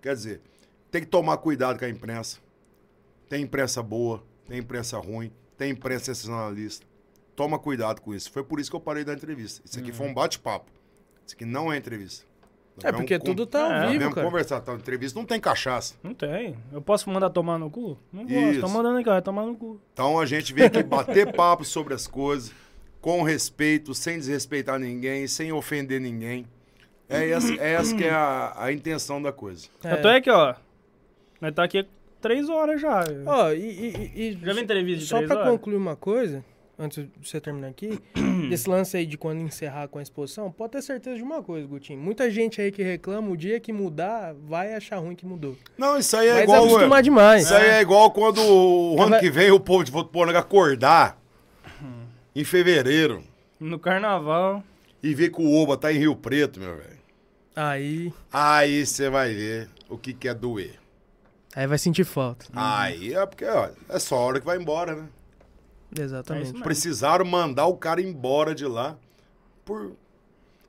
Quer 0.02 0.14
dizer, 0.16 0.42
tem 0.92 1.02
que 1.02 1.08
tomar 1.08 1.38
cuidado 1.38 1.80
com 1.80 1.86
a 1.86 1.90
imprensa. 1.90 2.38
Tem 3.30 3.42
imprensa 3.44 3.82
boa, 3.82 4.24
tem 4.48 4.60
imprensa 4.60 4.98
ruim, 4.98 5.32
tem 5.58 5.72
imprensa 5.72 6.06
sensacionalista. 6.06 6.86
Toma 7.36 7.58
cuidado 7.58 8.02
com 8.02 8.14
isso. 8.14 8.32
Foi 8.32 8.44
por 8.44 8.60
isso 8.60 8.70
que 8.70 8.76
eu 8.76 8.80
parei 8.82 9.04
da 9.04 9.14
entrevista. 9.14 9.62
Isso 9.66 9.80
aqui 9.80 9.92
foi 9.92 10.08
um 10.08 10.14
bate-papo. 10.14 10.70
Isso 11.26 11.36
aqui 11.36 11.46
não 11.46 11.72
é 11.74 11.78
entrevista. 11.78 12.26
Nós 12.76 12.86
É 12.86 12.92
vamos 12.92 13.02
porque 13.02 13.20
com- 13.20 13.26
tudo 13.26 13.46
tá 13.46 13.60
É, 13.60 13.64
ao 13.64 13.70
nós 13.82 13.92
vivo, 13.92 14.00
vamos 14.02 14.16
cara. 14.16 14.28
conversar. 14.28 14.58
Então, 14.58 14.76
entrevista 14.76 15.18
não 15.20 15.26
tem 15.26 15.40
cachaça. 15.40 15.96
Não 16.04 16.14
tem. 16.14 16.56
Eu 16.72 16.82
posso 16.82 17.10
mandar 17.10 17.30
tomar 17.30 17.58
no 17.60 17.70
cu? 17.70 17.98
Não 18.12 18.24
posso. 18.26 18.36
Isso. 18.40 18.62
Tô 18.62 18.68
mandando 18.70 18.98
aqui, 19.00 19.10
ó. 19.10 19.22
Tomar 19.22 19.46
no 19.46 19.56
cu. 19.56 19.80
Então 19.94 20.20
a 20.20 20.26
gente 20.26 20.54
vem 20.54 20.66
aqui 20.66 20.82
bater 20.84 21.32
papo 21.34 21.64
sobre 21.64 21.94
as 21.94 22.08
coisas, 22.08 22.52
com 23.00 23.22
respeito, 23.22 23.94
sem 23.94 24.18
desrespeitar 24.18 24.80
ninguém, 24.80 25.28
sem 25.28 25.52
ofender 25.52 26.02
ninguém. 26.02 26.46
É 27.10 27.30
essa, 27.30 27.54
é 27.56 27.74
essa 27.74 27.96
que 27.96 28.04
é 28.06 28.12
a, 28.12 28.54
a 28.58 28.72
intenção 28.72 29.22
da 29.22 29.32
coisa. 29.32 29.68
É. 29.84 29.92
Até 29.92 30.20
que, 30.22 30.32
ó. 30.32 30.56
Nós 31.40 31.54
tá 31.54 31.64
aqui 31.64 31.86
três 32.22 32.50
horas 32.50 32.82
já. 32.82 33.04
Ó, 33.28 33.52
e, 33.52 33.58
e- 33.60 34.12
e- 34.16 34.40
Já 34.44 34.54
vi 34.54 34.62
entrevista 34.62 35.00
de 35.02 35.06
Só 35.08 35.18
três 35.18 35.30
pra 35.32 35.42
horas? 35.42 35.52
concluir 35.52 35.76
uma 35.76 35.96
coisa, 35.96 36.44
antes 36.78 37.04
de 37.04 37.12
você 37.30 37.40
terminar 37.40 37.68
aqui, 37.70 38.00
esse 38.52 38.70
lance 38.70 38.98
aí 38.98 39.06
de 39.06 39.18
quando 39.18 39.40
encerrar 39.42 39.88
com 39.88 40.00
a 40.00 40.02
exposição, 40.02 40.52
pode 40.52 40.72
ter 40.74 40.82
certeza 40.82 41.18
de 41.18 41.24
uma 41.24 41.42
coisa, 41.44 41.68
Gutinho. 41.68 42.00
Muita 42.00 42.30
gente 42.32 42.60
aí 42.62 42.72
que 42.72 42.82
reclama, 42.84 43.30
o 43.30 43.38
dia 43.38 43.60
que 43.60 43.72
mudar, 43.72 44.34
vai 44.34 44.74
achar 44.74 44.98
ruim 44.98 45.16
que 45.16 45.26
mudou. 45.26 45.56
Não, 45.78 45.98
isso 45.98 46.16
aí 46.18 46.28
é 46.28 46.34
Mas 46.34 46.44
igual. 46.44 46.66
acostumar 46.66 47.04
demais. 47.04 47.44
Isso 47.46 47.54
aí 47.54 47.70
é 47.70 47.82
igual 47.82 48.12
quando 48.12 48.40
o 48.42 49.00
ano 49.02 49.12
Vai- 49.12 49.20
que 49.20 49.30
vem 49.30 49.52
o 49.52 49.60
povo 49.60 49.84
de 49.84 49.92
Votuporanga 49.92 50.40
acordar 50.40 51.18
em 52.36 52.44
fevereiro 52.44 53.24
No 53.60 53.78
carnaval. 53.78 54.64
e 55.02 55.14
ver 55.14 55.30
que 55.32 55.42
o 55.42 55.54
Oba 55.62 55.78
tá 55.78 55.94
em 55.94 55.98
Rio 56.00 56.16
Preto, 56.16 56.60
meu 56.60 56.76
velho. 56.76 56.94
Aí, 57.56 58.12
Aí 58.32 58.84
você 58.86 59.10
vai 59.12 59.32
ver 59.34 59.70
o 59.88 59.96
que, 59.98 60.12
que 60.14 60.28
é 60.28 60.34
doer. 60.34 60.80
aí 61.56 61.68
vai 61.68 61.78
sentir 61.78 62.04
falta. 62.04 62.46
Aí 62.56 63.14
é 63.14 63.24
porque, 63.28 63.46
ó, 63.46 63.70
é 63.90 64.00
só 64.00 64.16
a 64.16 64.20
hora 64.22 64.40
que 64.40 64.46
vai 64.48 64.58
embora, 64.58 64.96
né? 64.96 65.08
É 65.98 66.04
Exatamente. 66.04 66.46
mesmo. 66.52 66.64
Precisaram 66.64 67.26
mandar 67.26 67.68
o 67.68 67.76
cara 67.78 68.02
embora 68.02 68.54
de 68.56 68.66
lá 68.66 68.98
por 69.66 69.94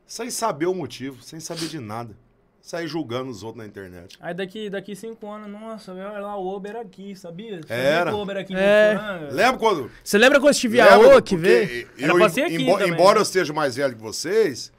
sem 0.07 0.31
saber 0.31 0.67
o 0.67 0.75
motivo, 0.75 1.23
sem 1.23 1.41
saber 1.41 1.67
de 1.69 1.79
nada. 1.81 2.15
Sair 2.61 2.87
julgando 2.89 3.31
os 3.31 3.43
outros 3.43 3.63
na 3.63 3.69
internet. 3.69 4.17
Aí 4.19 4.33
daqui, 4.33 4.71
daqui 4.71 4.97
cinco 4.97 5.31
anos, 5.31 5.51
nossa, 5.51 5.93
olha 5.93 6.19
lá 6.19 6.35
o 6.37 6.57
Uber 6.57 6.77
aqui, 6.77 7.15
sabia? 7.15 7.57
Sabia 7.61 7.75
Era. 7.77 8.15
o 8.17 8.23
Uber 8.23 8.39
aqui 8.39 8.55
em 8.55 8.57
É. 8.57 9.29
Lembra 9.31 9.59
quando. 9.59 9.91
Você 10.03 10.17
lembra 10.17 10.39
quando 10.39 10.47
eu 10.47 10.51
estive 10.53 10.81
a? 10.81 10.99
O 10.99 11.21
que 11.23 11.37
veio? 11.37 11.87
Eu, 11.99 12.05
Era 12.05 12.15
pra 12.15 12.29
ser 12.31 12.45
aqui 12.45 12.55
embo- 12.63 12.79
também, 12.79 12.89
embora 12.95 13.17
né? 13.17 13.21
eu 13.21 13.25
seja 13.27 13.53
mais 13.53 13.77
velho 13.77 13.95
que 13.95 14.01
vocês, 14.01 14.73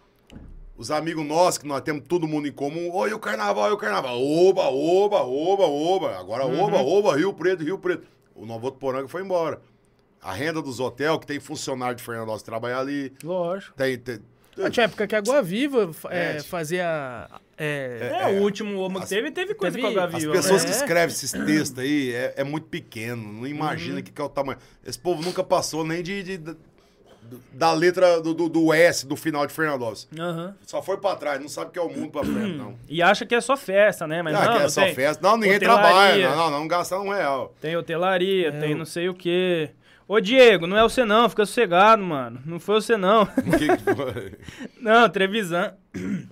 os 0.75 0.89
amigos 0.89 1.23
nossos, 1.23 1.59
que 1.59 1.67
nós 1.67 1.81
temos 1.81 2.03
todo 2.07 2.27
mundo 2.27 2.47
em 2.47 2.51
comum, 2.51 2.89
oi, 2.91 3.13
o 3.13 3.19
carnaval, 3.19 3.69
e 3.69 3.73
o 3.73 3.77
carnaval. 3.77 4.19
Oba, 4.19 4.63
oba, 4.63 5.17
oba, 5.21 5.63
oba. 5.67 6.17
Agora 6.19 6.43
Uhum. 6.47 6.63
oba, 6.63 6.77
oba, 6.81 7.15
Rio 7.15 7.33
Preto, 7.33 7.63
Rio 7.63 7.77
Preto. 7.77 8.07
O 8.33 8.47
Novo 8.47 8.61
Votuporanga 8.61 9.07
foi 9.07 9.21
embora. 9.21 9.61
A 10.25 10.33
renda 10.33 10.61
dos 10.61 10.79
hotéis, 10.79 11.17
que 11.19 11.27
tem 11.27 11.39
funcionário 11.39 11.95
de 11.95 12.01
Fernandópolis 12.03 12.41
que 12.41 12.45
trabalha 12.49 12.79
ali. 12.79 13.13
Lógico. 13.23 13.73
Tem, 13.77 13.97
tem, 13.97 14.19
Tinha 14.71 14.85
época 14.85 15.05
que 15.05 15.13
a 15.13 15.19
Água 15.19 15.41
Viva 15.43 15.91
é, 16.09 16.37
É. 16.37 16.39
fazia. 16.41 17.29
É, 17.57 18.11
É, 18.23 18.27
o 18.39 18.41
último 18.41 18.79
Oma 18.79 18.99
que 18.99 19.03
As- 19.03 19.09
teve, 19.09 19.29
teve 19.31 19.53
coisa 19.53 19.77
teve- 19.77 19.93
com 19.93 19.99
a 19.99 20.05
As 20.05 20.11
Gaviva. 20.11 20.31
pessoas 20.33 20.63
né? 20.63 20.69
que 20.71 20.75
escrevem 20.75 21.07
esses 21.13 21.31
textos 21.31 21.77
aí 21.79 22.11
é, 22.13 22.33
é 22.37 22.43
muito 22.43 22.67
pequeno, 22.67 23.21
não 23.33 23.45
imagina 23.47 23.99
o 23.99 24.03
que, 24.03 24.11
que 24.11 24.19
é 24.21 24.23
o 24.23 24.29
tamanho. 24.29 24.57
Esse 24.85 24.97
povo 24.99 25.21
nunca 25.21 25.43
passou 25.43 25.85
nem 25.85 26.01
de, 26.01 26.23
de- 26.23 26.37
de- 26.37 26.57
da 27.53 27.71
letra 27.73 28.21
do, 28.21 28.33
do- 28.33 28.49
do 28.49 28.73
S 28.73 29.05
do 29.05 29.15
final 29.15 29.45
de 29.47 29.53
Fernandópolis. 29.53 30.07
Aham. 30.17 30.55
Só 30.65 30.81
foi 30.81 30.97
pra 30.97 31.15
trás, 31.15 31.39
não 31.41 31.49
sabe 31.49 31.69
o 31.69 31.71
que 31.73 31.79
é 31.79 31.81
o 31.81 31.89
mundo 31.89 32.09
pra 32.11 32.23
frente, 32.23 32.57
não. 32.57 32.75
E 32.89 33.01
acha 33.01 33.25
que 33.25 33.33
é 33.35 33.41
só 33.41 33.55
festa, 33.57 34.05
né? 34.07 34.21
Mas 34.21 34.35
ah, 34.35 34.43
não, 34.45 34.51
que 34.53 34.59
é 34.59 34.61
não 34.63 34.69
só 34.69 34.81
tem. 34.83 34.95
festa. 34.95 35.27
Não, 35.27 35.35
ninguém 35.37 35.55
Hotelaria. 35.57 35.83
trabalha. 35.83 36.29
Não, 36.29 36.51
não, 36.51 36.59
não 36.59 36.67
gasta 36.67 36.97
um 36.99 37.09
real. 37.09 37.53
Tem 37.61 37.75
hotelaria, 37.75 38.49
É, 38.49 38.51
tem 38.59 38.73
não 38.75 38.85
sei 38.85 39.09
o 39.09 39.13
quê. 39.13 39.69
Ô, 40.07 40.19
Diego, 40.19 40.67
não 40.67 40.77
é 40.77 40.83
você 40.83 41.03
não, 41.03 41.27
fica 41.27 41.45
sossegado, 41.45 42.03
mano. 42.03 42.39
Não 42.45 42.59
foi 42.59 42.75
você 42.75 42.95
não. 42.95 43.23
O 43.37 43.57
que 43.57 43.67
que 43.77 43.95
foi? 43.95 44.33
Não, 44.79 45.09
Trevisan. 45.09 45.73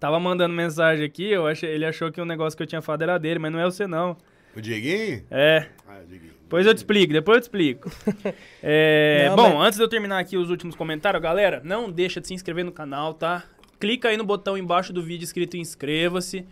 Tava 0.00 0.18
mandando 0.18 0.54
mensagem 0.54 1.04
aqui, 1.04 1.30
eu 1.30 1.46
achei, 1.46 1.70
ele 1.70 1.84
achou 1.84 2.10
que 2.10 2.20
o 2.20 2.24
negócio 2.24 2.56
que 2.56 2.62
eu 2.62 2.66
tinha 2.66 2.82
falado 2.82 3.02
era 3.02 3.18
dele, 3.18 3.38
mas 3.38 3.52
não 3.52 3.60
é 3.60 3.64
você 3.64 3.86
não. 3.86 4.16
o 4.56 4.60
Dieguinho? 4.60 5.22
É, 5.30 5.66
Ah, 5.86 5.98
é 5.98 6.02
o 6.02 6.06
Dieguinho. 6.06 6.32
depois 6.42 6.66
eu 6.66 6.74
te 6.74 6.78
explico, 6.78 7.12
depois 7.12 7.36
eu 7.36 7.40
te 7.40 7.44
explico. 7.44 7.90
É, 8.62 9.26
Não, 9.28 9.36
bom, 9.36 9.54
mas- 9.58 9.66
antes 9.68 9.76
de 9.78 9.84
eu 9.84 9.88
terminar 9.88 10.18
aqui 10.18 10.36
os 10.36 10.50
últimos 10.50 10.74
comentários, 10.74 11.22
galera, 11.22 11.60
não 11.64 11.88
deixa 11.90 12.20
de 12.20 12.26
se 12.26 12.34
inscrever 12.34 12.64
no 12.64 12.72
canal, 12.72 13.14
tá? 13.14 13.44
Clica 13.78 14.08
aí 14.08 14.16
no 14.16 14.24
botão 14.24 14.56
embaixo 14.58 14.92
do 14.92 15.02
vídeo 15.02 15.24
escrito 15.24 15.56
inscreva-se. 15.56 16.44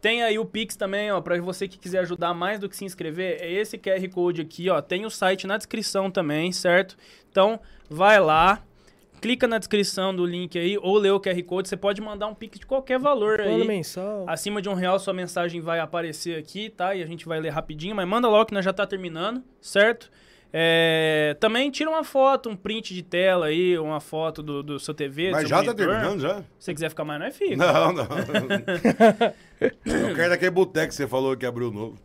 Tem 0.00 0.22
aí 0.22 0.38
o 0.38 0.44
Pix 0.44 0.76
também, 0.76 1.10
ó, 1.10 1.20
pra 1.20 1.40
você 1.40 1.66
que 1.66 1.78
quiser 1.78 2.00
ajudar 2.00 2.34
mais 2.34 2.60
do 2.60 2.68
que 2.68 2.76
se 2.76 2.84
inscrever, 2.84 3.38
é 3.40 3.50
esse 3.50 3.78
QR 3.78 4.08
Code 4.10 4.42
aqui, 4.42 4.68
ó. 4.70 4.80
Tem 4.80 5.04
o 5.04 5.10
site 5.10 5.46
na 5.46 5.56
descrição 5.56 6.10
também, 6.10 6.52
certo? 6.52 6.96
Então, 7.30 7.58
vai 7.88 8.20
lá, 8.20 8.62
clica 9.20 9.48
na 9.48 9.58
descrição 9.58 10.14
do 10.14 10.24
link 10.24 10.58
aí, 10.58 10.78
ou 10.78 10.96
lê 10.98 11.10
o 11.10 11.18
QR 11.18 11.42
Code, 11.42 11.68
você 11.68 11.76
pode 11.76 12.00
mandar 12.00 12.26
um 12.26 12.34
Pix 12.34 12.58
de 12.60 12.66
qualquer 12.66 12.98
valor 12.98 13.38
plano 13.38 13.62
aí. 13.62 13.66
mensal. 13.66 14.24
Acima 14.28 14.60
de 14.62 14.68
um 14.68 14.74
real, 14.74 14.98
sua 14.98 15.14
mensagem 15.14 15.60
vai 15.60 15.80
aparecer 15.80 16.38
aqui, 16.38 16.70
tá? 16.70 16.94
E 16.94 17.02
a 17.02 17.06
gente 17.06 17.26
vai 17.26 17.40
ler 17.40 17.50
rapidinho, 17.50 17.96
mas 17.96 18.06
manda 18.06 18.28
logo 18.28 18.46
que 18.46 18.54
nós 18.54 18.64
já 18.64 18.72
tá 18.72 18.86
terminando, 18.86 19.42
certo? 19.60 20.10
É, 20.52 21.36
Também 21.40 21.70
tira 21.70 21.90
uma 21.90 22.04
foto, 22.04 22.48
um 22.48 22.56
print 22.56 22.94
de 22.94 23.02
tela 23.02 23.46
aí, 23.46 23.78
uma 23.78 24.00
foto 24.00 24.42
do, 24.42 24.62
do 24.62 24.78
seu 24.78 24.94
TV. 24.94 25.30
Mas 25.30 25.40
seu 25.40 25.48
já 25.48 25.56
tá 25.56 25.64
monitor. 25.64 25.86
terminando, 25.86 26.20
já? 26.20 26.36
Se 26.38 26.44
você 26.58 26.74
quiser 26.74 26.88
ficar 26.88 27.04
mais, 27.04 27.20
nós 27.20 27.36
fica. 27.36 27.56
Não, 27.56 27.92
não. 27.92 28.06
Eu 29.84 30.14
quero 30.14 30.30
daquele 30.30 30.50
boteco 30.50 30.88
que 30.88 30.94
você 30.94 31.06
falou 31.06 31.36
que 31.36 31.46
abriu 31.46 31.70
novo. 31.70 31.98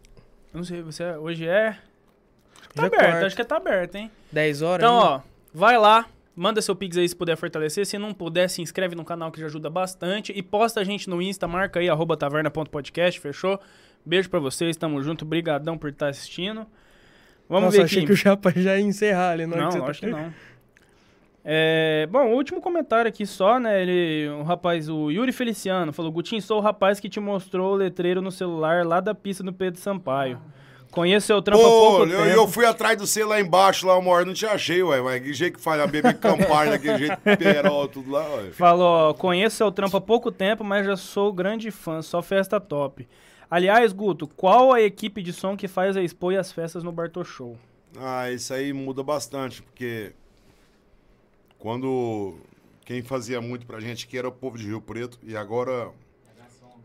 Não 0.53 0.63
sei, 0.63 0.81
você 0.81 1.03
hoje 1.15 1.47
é. 1.47 1.77
Tá 2.73 2.83
Já 2.83 2.83
é 2.83 2.87
aberto, 2.87 3.09
quarta. 3.11 3.25
acho 3.25 3.35
que 3.35 3.43
tá 3.43 3.57
aberto, 3.57 3.95
hein? 3.95 4.11
10 4.31 4.61
horas. 4.61 4.83
Então, 4.83 4.97
né? 4.99 5.05
ó, 5.05 5.21
vai 5.53 5.77
lá, 5.77 6.05
manda 6.35 6.61
seu 6.61 6.75
Pix 6.75 6.97
aí 6.97 7.07
se 7.07 7.15
puder 7.15 7.35
fortalecer. 7.37 7.85
Se 7.85 7.97
não 7.97 8.13
puder, 8.13 8.49
se 8.49 8.61
inscreve 8.61 8.95
no 8.95 9.03
canal 9.05 9.31
que 9.31 9.39
já 9.39 9.45
ajuda 9.47 9.69
bastante. 9.69 10.31
E 10.35 10.41
posta 10.41 10.79
a 10.79 10.83
gente 10.83 11.09
no 11.09 11.21
Insta, 11.21 11.47
marca 11.47 11.79
aí, 11.79 11.89
arroba 11.89 12.15
taverna.podcast, 12.17 13.19
fechou? 13.19 13.59
Beijo 14.05 14.29
pra 14.29 14.39
vocês, 14.39 14.75
tamo 14.75 15.01
junto, 15.01 15.23
brigadão 15.25 15.77
por 15.77 15.89
estar 15.89 16.07
assistindo. 16.07 16.65
Vamos 17.51 17.65
Nossa, 17.65 17.77
ver 17.79 17.83
achei 17.83 17.97
aqui. 17.99 18.07
que 18.07 18.13
o 18.13 18.15
Chapa 18.15 18.51
já 18.55 18.77
ia 18.77 18.81
encerrar 18.81 19.31
ali. 19.31 19.45
Não, 19.45 19.57
que 19.57 19.73
você 19.73 19.79
tá- 19.79 19.85
acho 19.87 19.99
que 19.99 20.07
não. 20.07 20.33
É, 21.43 22.07
bom, 22.09 22.27
o 22.27 22.35
último 22.35 22.61
comentário 22.61 23.09
aqui 23.09 23.25
só, 23.25 23.59
né? 23.59 23.81
Ele, 23.81 24.29
o 24.29 24.43
rapaz, 24.43 24.87
o 24.87 25.09
Yuri 25.11 25.31
Feliciano, 25.31 25.91
falou: 25.91 26.11
Gutinho, 26.11 26.41
sou 26.41 26.59
o 26.59 26.61
rapaz 26.61 26.99
que 26.99 27.09
te 27.09 27.19
mostrou 27.19 27.73
o 27.73 27.75
letreiro 27.75 28.21
no 28.21 28.31
celular 28.31 28.85
lá 28.85 28.99
da 28.99 29.13
pista 29.13 29.43
do 29.43 29.51
Pedro 29.51 29.79
Sampaio. 29.81 30.39
Conheço 30.91 31.27
seu 31.27 31.41
trampo 31.41 31.61
há 31.61 31.65
Pô, 31.65 31.69
pouco 31.79 32.03
eu, 32.03 32.09
tempo. 32.25 32.29
eu 32.29 32.47
fui 32.47 32.65
atrás 32.65 32.97
do 32.97 33.07
C 33.07 33.23
lá 33.23 33.39
embaixo, 33.39 33.87
lá 33.87 33.97
uma 33.97 34.11
hora, 34.11 34.25
não 34.25 34.33
te 34.33 34.45
achei, 34.45 34.83
ué. 34.83 35.01
Mas 35.01 35.21
que 35.21 35.33
jeito 35.33 35.57
que 35.57 35.63
faz 35.63 35.81
a 35.81 35.87
bebê 35.87 36.13
campar 36.15 36.69
daquele 36.69 36.97
jeito, 36.97 37.17
perol, 37.39 37.87
tudo 37.87 38.11
lá, 38.11 38.27
ué. 38.35 38.51
Falou, 38.51 39.09
ó, 39.09 39.13
conheço 39.13 39.55
seu 39.55 39.71
trampo 39.71 39.95
há 39.97 40.01
pouco 40.01 40.31
tempo, 40.31 40.63
mas 40.63 40.85
já 40.85 40.95
sou 40.97 41.31
grande 41.33 41.71
fã, 41.71 42.01
só 42.01 42.21
festa 42.21 42.59
top. 42.59 43.07
Aliás, 43.51 43.91
Guto, 43.91 44.29
qual 44.29 44.71
a 44.71 44.81
equipe 44.81 45.21
de 45.21 45.33
som 45.33 45.57
que 45.57 45.67
faz 45.67 45.97
a 45.97 46.01
expo 46.01 46.31
e 46.31 46.37
as 46.37 46.53
festas 46.53 46.85
no 46.85 46.91
Bartô 46.93 47.21
Show? 47.21 47.57
Ah, 47.97 48.31
isso 48.31 48.53
aí 48.53 48.71
muda 48.71 49.03
bastante, 49.03 49.61
porque 49.61 50.13
quando 51.59 52.37
quem 52.85 53.01
fazia 53.01 53.41
muito 53.41 53.65
pra 53.65 53.81
gente 53.81 54.05
aqui 54.05 54.17
era 54.17 54.29
o 54.29 54.31
povo 54.31 54.57
de 54.57 54.67
Rio 54.67 54.79
Preto, 54.79 55.19
e 55.21 55.35
agora 55.35 55.91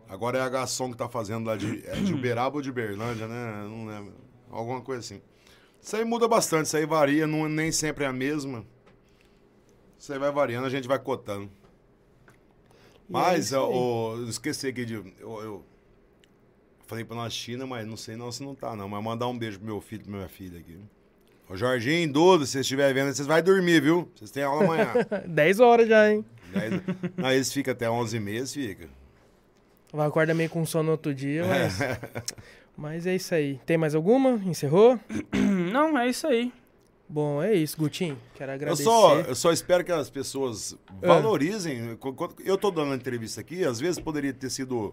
agora 0.09 0.39
é 0.39 0.41
a 0.41 0.47
H-Som 0.47 0.91
que 0.91 0.97
tá 0.97 1.09
fazendo 1.09 1.47
lá 1.47 1.57
de, 1.57 1.86
é 1.86 2.01
de 2.01 2.12
Uberaba 2.15 2.57
ou 2.57 2.62
de 2.62 2.73
Berlândia, 2.73 3.28
né? 3.28 3.65
Não 3.69 3.86
lembro. 3.86 4.15
Alguma 4.51 4.81
coisa 4.81 4.99
assim. 4.99 5.23
Isso 5.81 5.95
aí 5.95 6.05
muda 6.05 6.27
bastante, 6.27 6.67
isso 6.67 6.77
aí 6.77 6.85
varia, 6.85 7.28
não, 7.28 7.49
nem 7.49 7.70
sempre 7.70 8.03
é 8.03 8.09
a 8.09 8.12
mesma. 8.12 8.67
Isso 9.97 10.12
aí 10.12 10.19
vai 10.19 10.33
variando, 10.33 10.67
a 10.67 10.70
gente 10.70 10.89
vai 10.89 10.99
cotando. 10.99 11.49
Mas, 13.09 13.47
isso 13.47 13.57
aí. 13.57 13.62
eu, 13.62 14.15
eu 14.19 14.28
esqueci 14.28 14.67
aqui 14.67 14.85
de. 14.85 14.95
Eu, 14.95 15.41
eu 15.41 15.76
falei 16.86 17.05
pra 17.05 17.16
nós 17.16 17.32
China, 17.32 17.66
mas 17.66 17.86
não 17.86 17.97
sei 17.97 18.16
não 18.16 18.31
se 18.32 18.42
não 18.42 18.55
tá, 18.55 18.74
não. 18.76 18.89
Mas 18.89 19.02
mandar 19.02 19.26
um 19.28 19.36
beijo 19.39 19.58
pro 19.58 19.66
meu 19.66 19.81
filho 19.81 20.02
e 20.02 20.05
pra 20.05 20.12
minha 20.16 20.28
filha 20.28 20.58
aqui. 20.58 20.78
Ô 21.48 21.56
Jorginho, 21.56 22.12
Duda, 22.12 22.44
se 22.44 22.52
vocês 22.52 22.62
estiverem 22.66 22.92
vendo, 22.94 23.15
vocês 23.15 23.26
vão 23.26 23.40
dormir, 23.42 23.81
viu? 23.81 24.08
Vocês 24.16 24.31
têm 24.31 24.42
aula 24.42 24.65
amanhã. 24.65 24.92
10 25.26 25.60
horas 25.60 25.89
já, 25.89 26.10
hein? 26.10 26.24
Dez- 26.52 26.82
Não, 27.16 27.31
eles 27.31 27.52
ficam 27.52 27.73
até 27.73 27.89
11 27.89 28.18
meses, 28.18 28.52
fica. 28.52 28.89
Vai 29.92 30.06
acordar 30.08 30.34
meio 30.34 30.50
com 30.50 30.66
sono 30.66 30.84
no 30.84 30.90
outro 30.92 31.15
dia, 31.15 31.44
mas... 31.44 31.78
mas 32.76 33.06
é 33.06 33.15
isso 33.15 33.34
aí. 33.34 33.60
Tem 33.65 33.76
mais 33.78 33.94
alguma? 33.94 34.31
Encerrou? 34.44 34.98
Não, 35.73 35.97
é 35.97 36.08
isso 36.08 36.26
aí. 36.26 36.52
Bom, 37.08 37.40
é 37.40 37.55
isso, 37.55 37.76
Gutinho. 37.78 38.18
Quero 38.34 38.50
Eu 38.50 38.55
agradecer. 38.56 38.82
só, 38.82 39.20
eu 39.20 39.34
só 39.36 39.52
espero 39.52 39.84
que 39.84 39.92
as 39.92 40.10
pessoas 40.10 40.76
valorizem. 41.00 41.94
Qu- 41.97 42.12
quando- 42.12 42.34
Eu 42.44 42.58
tô 42.58 42.73
dando 42.73 42.92
a 42.92 42.97
entrevista 42.97 43.40
aqui, 43.40 43.65
às 43.65 43.78
vezes 43.78 44.00
poderia 44.00 44.32
ter 44.32 44.50
sido 44.50 44.92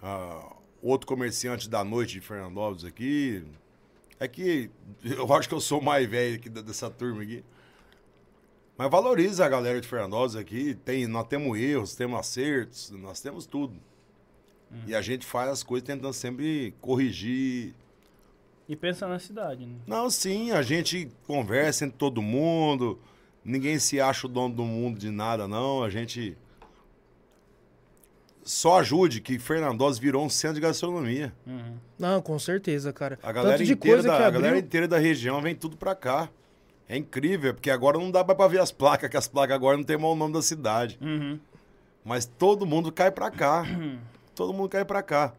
ah, 0.00 0.52
outro 0.82 1.06
comerciante 1.06 1.68
da 1.68 1.84
noite 1.84 2.14
de 2.14 2.20
Fernandópolis 2.20 2.84
aqui. 2.84 3.44
É 4.20 4.26
que 4.26 4.70
eu 5.04 5.32
acho 5.32 5.48
que 5.48 5.54
eu 5.54 5.60
sou 5.60 5.80
o 5.80 5.84
mais 5.84 6.08
velho 6.08 6.36
aqui 6.36 6.48
dessa 6.48 6.90
turma 6.90 7.22
aqui. 7.22 7.44
Mas 8.76 8.90
valoriza 8.90 9.44
a 9.44 9.48
galera 9.48 9.80
de 9.80 9.88
Fernandópolis 9.88 10.36
aqui. 10.36 10.74
Tem, 10.84 11.06
nós 11.06 11.26
temos 11.26 11.58
erros, 11.58 11.94
temos 11.96 12.18
acertos, 12.20 12.90
nós 12.90 13.20
temos 13.20 13.44
tudo. 13.44 13.74
E 14.86 14.94
a 14.94 15.00
gente 15.00 15.24
faz 15.24 15.50
as 15.50 15.62
coisas 15.62 15.86
tentando 15.86 16.12
sempre 16.12 16.74
corrigir. 16.80 17.74
E 18.68 18.76
pensa 18.76 19.08
na 19.08 19.18
cidade, 19.18 19.64
né? 19.64 19.76
Não, 19.86 20.10
sim, 20.10 20.50
a 20.50 20.60
gente 20.60 21.10
conversa 21.26 21.86
entre 21.86 21.96
todo 21.96 22.20
mundo. 22.20 22.98
Ninguém 23.42 23.78
se 23.78 23.98
acha 23.98 24.26
o 24.26 24.30
dono 24.30 24.54
do 24.54 24.64
mundo 24.64 24.98
de 24.98 25.10
nada, 25.10 25.48
não. 25.48 25.82
A 25.82 25.88
gente. 25.88 26.36
Só 28.48 28.80
ajude 28.80 29.20
que 29.20 29.38
Fernandópolis 29.38 29.98
virou 29.98 30.24
um 30.24 30.30
centro 30.30 30.54
de 30.54 30.62
gastronomia. 30.62 31.34
Não, 31.98 32.22
com 32.22 32.38
certeza, 32.38 32.94
cara. 32.94 33.18
A 33.22 33.30
galera, 33.30 33.58
Tanto 33.58 33.66
de 33.66 33.74
inteira 33.74 33.96
coisa 33.98 34.08
da, 34.08 34.16
que 34.16 34.22
a 34.22 34.26
abriu... 34.26 34.40
galera 34.40 34.58
inteira 34.58 34.88
da 34.88 34.96
região 34.96 35.42
vem 35.42 35.54
tudo 35.54 35.76
pra 35.76 35.94
cá. 35.94 36.30
É 36.88 36.96
incrível, 36.96 37.52
porque 37.52 37.70
agora 37.70 37.98
não 37.98 38.10
dá 38.10 38.24
mais 38.24 38.34
pra 38.38 38.48
ver 38.48 38.60
as 38.60 38.72
placas, 38.72 39.10
que 39.10 39.18
as 39.18 39.28
placas 39.28 39.54
agora 39.54 39.76
não 39.76 39.84
tem 39.84 39.98
mais 39.98 40.10
o 40.14 40.16
nome 40.16 40.32
da 40.32 40.40
cidade. 40.40 40.98
Uhum. 40.98 41.38
Mas 42.02 42.24
todo 42.24 42.64
mundo 42.64 42.90
cai 42.90 43.10
pra 43.10 43.30
cá. 43.30 43.66
todo 44.34 44.54
mundo 44.54 44.70
cai 44.70 44.82
pra 44.82 45.02
cá. 45.02 45.34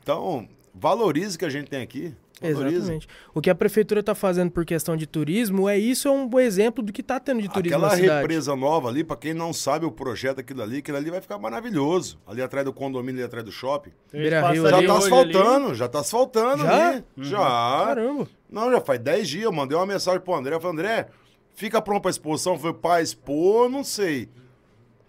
Então, 0.00 0.48
valorize 0.72 1.34
o 1.34 1.38
que 1.40 1.44
a 1.44 1.50
gente 1.50 1.68
tem 1.68 1.82
aqui. 1.82 2.14
Exatamente. 2.48 3.08
O 3.34 3.40
que 3.40 3.48
a 3.50 3.54
prefeitura 3.54 4.02
tá 4.02 4.14
fazendo 4.14 4.50
por 4.50 4.64
questão 4.64 4.96
de 4.96 5.06
turismo 5.06 5.68
é 5.68 5.78
isso, 5.78 6.08
é 6.08 6.10
um 6.10 6.26
bom 6.26 6.40
exemplo 6.40 6.82
do 6.82 6.92
que 6.92 7.02
tá 7.02 7.18
tendo 7.20 7.40
de 7.42 7.48
turismo 7.48 7.76
Aquela 7.78 7.90
na 7.92 7.96
cidade. 7.96 8.20
represa 8.20 8.56
nova 8.56 8.88
ali, 8.88 9.04
pra 9.04 9.16
quem 9.16 9.32
não 9.34 9.52
sabe 9.52 9.84
o 9.86 9.90
projeto 9.92 10.40
aquilo 10.40 10.62
ali, 10.62 10.78
aquilo 10.78 10.96
ali 10.96 11.10
vai 11.10 11.20
ficar 11.20 11.38
maravilhoso. 11.38 12.18
Ali 12.26 12.42
atrás 12.42 12.64
do 12.64 12.72
condomínio, 12.72 13.20
ali 13.20 13.24
atrás 13.24 13.44
do 13.44 13.52
shopping. 13.52 13.90
Beira 14.12 14.50
Rio 14.50 14.64
Já 14.68 14.70
tá 14.70 14.78
hoje 14.78 14.92
asfaltando, 15.06 15.74
já 15.74 15.88
tá 15.88 16.00
asfaltando 16.00 16.62
Já? 16.64 16.88
ali. 16.90 17.04
Já. 17.18 17.38
Caramba. 17.86 18.28
Não, 18.50 18.70
já 18.70 18.80
faz 18.80 19.00
10 19.00 19.28
dias. 19.28 19.44
Eu 19.44 19.52
mandei 19.52 19.76
uma 19.76 19.86
mensagem 19.86 20.20
pro 20.20 20.34
André. 20.34 20.54
Eu 20.54 20.60
falei, 20.60 20.76
André, 20.76 21.08
fica 21.54 21.80
pronto 21.80 22.02
pra 22.02 22.10
exposição? 22.10 22.54
Eu 22.54 22.58
falei, 22.58 22.76
pra 22.76 23.00
expor, 23.02 23.68
não 23.70 23.82
sei. 23.82 24.28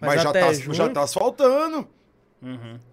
Mas 0.00 0.14
Mas, 0.16 0.22
já, 0.22 0.32
tá, 0.32 0.52
junho? 0.52 0.74
já 0.74 0.88
tá 0.88 1.02
asfaltando. 1.02 1.86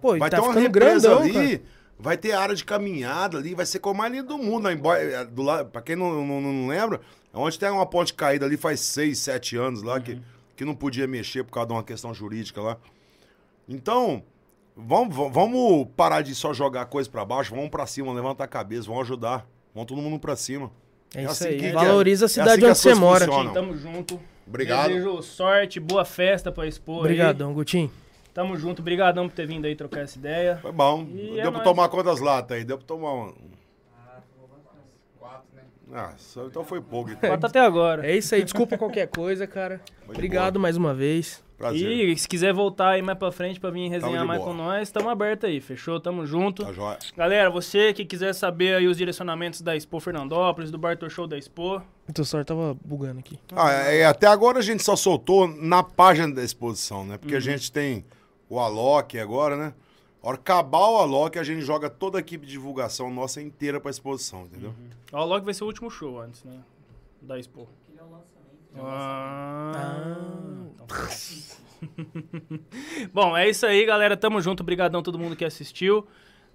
Pô, 0.02 0.16
e 0.16 0.20
Vai 0.20 0.30
tá 0.30 0.38
ter 0.38 0.44
uma 0.44 0.50
ficando 0.54 0.64
represa 0.64 1.10
grandão, 1.10 1.24
ali. 1.24 1.58
cara. 1.58 1.62
Vai 2.02 2.18
ter 2.18 2.32
área 2.34 2.56
de 2.56 2.66
caminhada 2.66 3.38
ali, 3.38 3.54
vai 3.54 3.66
ser 3.66 3.80
como 3.80 4.00
mais 4.00 4.12
lindo 4.12 4.28
do 4.30 4.38
mundo. 4.38 4.70
Embora, 4.72 5.00
é, 5.02 5.24
do 5.26 5.42
lado, 5.44 5.70
pra 5.70 5.82
quem 5.82 5.96
não, 5.96 6.26
não, 6.26 6.42
não 6.42 6.68
lembra, 6.68 7.00
é 7.34 7.38
onde 7.38 7.60
tem 7.60 7.70
uma 7.70 7.86
ponte 7.86 8.14
caída 8.14 8.46
ali 8.46 8.58
faz 8.58 8.80
6, 8.80 9.18
7 9.20 9.56
anos 9.56 9.84
lá, 9.84 10.00
que, 10.00 10.20
que 10.56 10.66
não 10.66 10.74
podia 10.74 11.08
mexer 11.08 11.44
por 11.44 11.52
causa 11.52 11.68
de 11.68 11.74
uma 11.74 11.84
questão 11.84 12.14
jurídica 12.14 12.60
lá. 12.62 12.78
Então, 13.70 14.24
vamos, 14.76 15.16
vamos- 15.16 15.88
parar 15.96 16.22
de 16.22 16.34
só 16.36 16.54
jogar 16.54 16.86
coisa 16.86 17.10
pra 17.10 17.24
baixo, 17.24 17.54
vamos 17.54 17.70
pra 17.70 17.86
cima, 17.86 18.12
levantar 18.14 18.46
a 18.46 18.48
cabeça, 18.48 18.88
vamos 18.88 19.04
ajudar. 19.04 19.48
Vamos 19.74 19.88
todo 19.88 20.02
mundo 20.02 20.20
pra 20.20 20.36
cima. 20.36 20.72
É 21.14 21.20
É 21.20 21.24
isso 21.24 21.32
assim 21.32 21.46
aí. 21.50 21.58
que- 21.60 21.72
Valoriza 21.72 22.26
a 22.26 22.26
é 22.26 22.28
assim 22.28 22.34
cidade 22.42 22.58
que 22.60 22.64
onde 22.66 22.72
as 22.72 22.78
você 22.80 22.94
mora. 22.96 23.26
funcionam. 23.26 23.54
Tamo 23.54 23.78
junto. 23.78 24.20
Obrigado. 24.48 24.90
Desejo 24.90 25.22
sorte, 25.22 25.80
boa 25.80 26.04
festa 26.04 26.52
pra 26.52 26.68
expor. 26.68 27.00
Obrigadão, 27.00 27.54
Gutinho. 27.54 27.92
Tamo 28.34 28.56
junto. 28.58 28.82
Obrigadão 28.82 29.28
por 29.28 29.36
ter 29.36 29.46
vindo 29.46 29.66
aí 29.66 29.76
trocar 29.76 30.02
essa 30.02 30.18
ideia. 30.18 30.58
Foi 30.62 30.72
bom. 30.72 31.06
E 31.14 31.16
Deu 31.32 31.40
é 31.40 31.42
pra 31.44 31.52
nóis. 31.52 31.64
tomar 31.64 31.90
quantas 31.90 32.20
latas 32.20 32.58
aí? 32.58 32.64
Deu 32.64 32.78
pra 32.78 32.88
tomar 32.88 33.12
uma. 33.14 33.34
Quatro, 35.20 35.48
né? 35.54 35.62
Ah, 35.94 36.14
só- 36.18 36.46
então 36.48 36.64
foi 36.64 36.82
pouco. 36.82 37.12
Então. 37.12 37.30
Bota 37.30 37.48
até 37.48 37.60
agora. 37.60 38.06
É 38.08 38.16
isso 38.16 38.34
aí. 38.34 38.44
Desculpa 38.44 38.78
qualquer 38.78 39.08
coisa, 39.08 39.46
cara. 39.46 39.82
de 40.06 40.12
Obrigado 40.12 40.60
mais 40.60 40.78
uma 40.78 40.94
vez. 40.94 41.44
Prazer. 41.58 42.10
E 42.10 42.18
se 42.18 42.28
quiser 42.28 42.52
voltar 42.54 42.90
aí 42.90 43.04
mais 43.04 43.20
pra 43.20 43.32
frente 43.32 43.60
pra 43.60 43.70
vir 43.70 43.88
resenhar 43.88 44.26
mais 44.26 44.40
boa. 44.42 44.52
com 44.52 44.58
nós, 44.58 44.90
tamo 44.90 45.10
aberto 45.10 45.46
aí, 45.46 45.62
fechou? 45.62 46.00
Tamo 46.00 46.26
junto. 46.26 46.66
Tá 46.66 46.74
joia. 46.74 46.98
Galera, 47.16 47.52
você 47.52 47.94
que 47.94 48.04
quiser 48.04 48.34
saber 48.34 48.74
aí 48.78 48.88
os 48.88 48.98
direcionamentos 48.98 49.62
da 49.62 49.76
Expo 49.76 50.00
Fernandópolis, 50.00 50.72
do 50.72 50.80
Bartô 50.80 51.08
Show 51.08 51.28
da 51.28 51.38
Expo, 51.38 51.80
O 52.10 52.14
teu 52.14 52.26
celular 52.26 52.46
tava 52.46 52.76
bugando 52.84 53.20
aqui. 53.20 53.38
Ah, 53.56 53.72
é, 53.72 54.04
até 54.06 54.26
agora 54.26 54.58
a 54.58 54.62
gente 54.64 54.82
só 54.82 54.96
soltou 54.96 55.48
na 55.48 55.84
página 55.84 56.34
da 56.34 56.44
exposição, 56.44 57.06
né? 57.06 57.20
Porque 57.20 57.36
a 57.36 57.40
gente 57.40 57.72
tem 57.72 58.04
o 58.52 58.60
Alok 58.60 59.18
agora, 59.18 59.56
né? 59.56 59.74
A 60.22 60.28
hora 60.28 60.38
que 60.38 60.42
acabar 60.52 60.90
o 60.90 60.98
Alok, 60.98 61.40
a 61.40 61.44
gente 61.44 61.62
joga 61.62 61.90
toda 61.90 62.18
a 62.18 62.20
equipe 62.20 62.46
de 62.46 62.52
divulgação 62.52 63.10
nossa 63.10 63.42
inteira 63.42 63.80
pra 63.80 63.90
exposição, 63.90 64.44
entendeu? 64.44 64.74
ó, 65.14 65.24
logo 65.24 65.46
vai 65.46 65.54
ser 65.54 65.64
o 65.64 65.68
último 65.68 65.90
show 65.90 66.20
antes, 66.20 66.44
né? 66.44 66.60
Da 67.22 67.40
Expo. 67.40 67.68
Aquele 67.88 68.00
é 68.00 68.04
o 68.04 68.12
lançamento. 68.12 68.86
Ah, 68.86 70.18
então 70.76 70.86
tá. 70.86 70.96
Bom, 73.14 73.38
é 73.38 73.50
isso 73.50 73.66
aí, 73.66 73.86
galera. 73.86 74.18
Tamo 74.18 74.42
junto. 74.42 74.62
Obrigadão 74.62 75.00
a 75.00 75.04
todo 75.04 75.18
mundo 75.18 75.36
que 75.36 75.46
assistiu. 75.46 76.06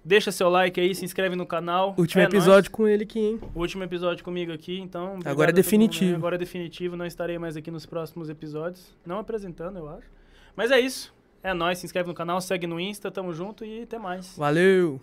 Deixa 0.05 0.31
seu 0.31 0.49
like 0.49 0.79
aí, 0.79 0.93
se 0.93 1.03
inscreve 1.03 1.35
no 1.35 1.45
canal. 1.45 1.95
Último 1.97 2.21
É 2.21 2.25
episódio 2.25 2.71
com 2.71 2.87
ele 2.87 3.03
aqui, 3.03 3.19
hein? 3.19 3.41
Último 3.55 3.83
episódio 3.83 4.23
comigo 4.23 4.53
aqui, 4.53 4.79
então. 4.79 5.19
Agora 5.25 5.49
é 5.49 5.53
definitivo. 5.53 6.15
Agora 6.15 6.35
é 6.35 6.37
definitivo. 6.37 6.95
Não 6.95 7.05
estarei 7.05 7.37
mais 7.39 7.57
aqui 7.57 7.71
nos 7.71 7.85
próximos 7.85 8.29
episódios. 8.29 8.95
Não 9.05 9.19
apresentando, 9.19 9.77
eu 9.79 9.89
acho. 9.89 10.07
Mas 10.55 10.71
é 10.71 10.79
isso. 10.79 11.16
É 11.47 11.53
nóis. 11.53 11.79
Se 11.79 11.85
inscreve 11.85 12.09
no 12.09 12.13
canal, 12.13 12.41
segue 12.41 12.67
no 12.67 12.77
Insta. 12.77 13.09
Tamo 13.09 13.31
junto 13.33 13.63
e 13.63 13.83
até 13.83 13.97
mais. 13.97 14.35
Valeu! 14.37 14.99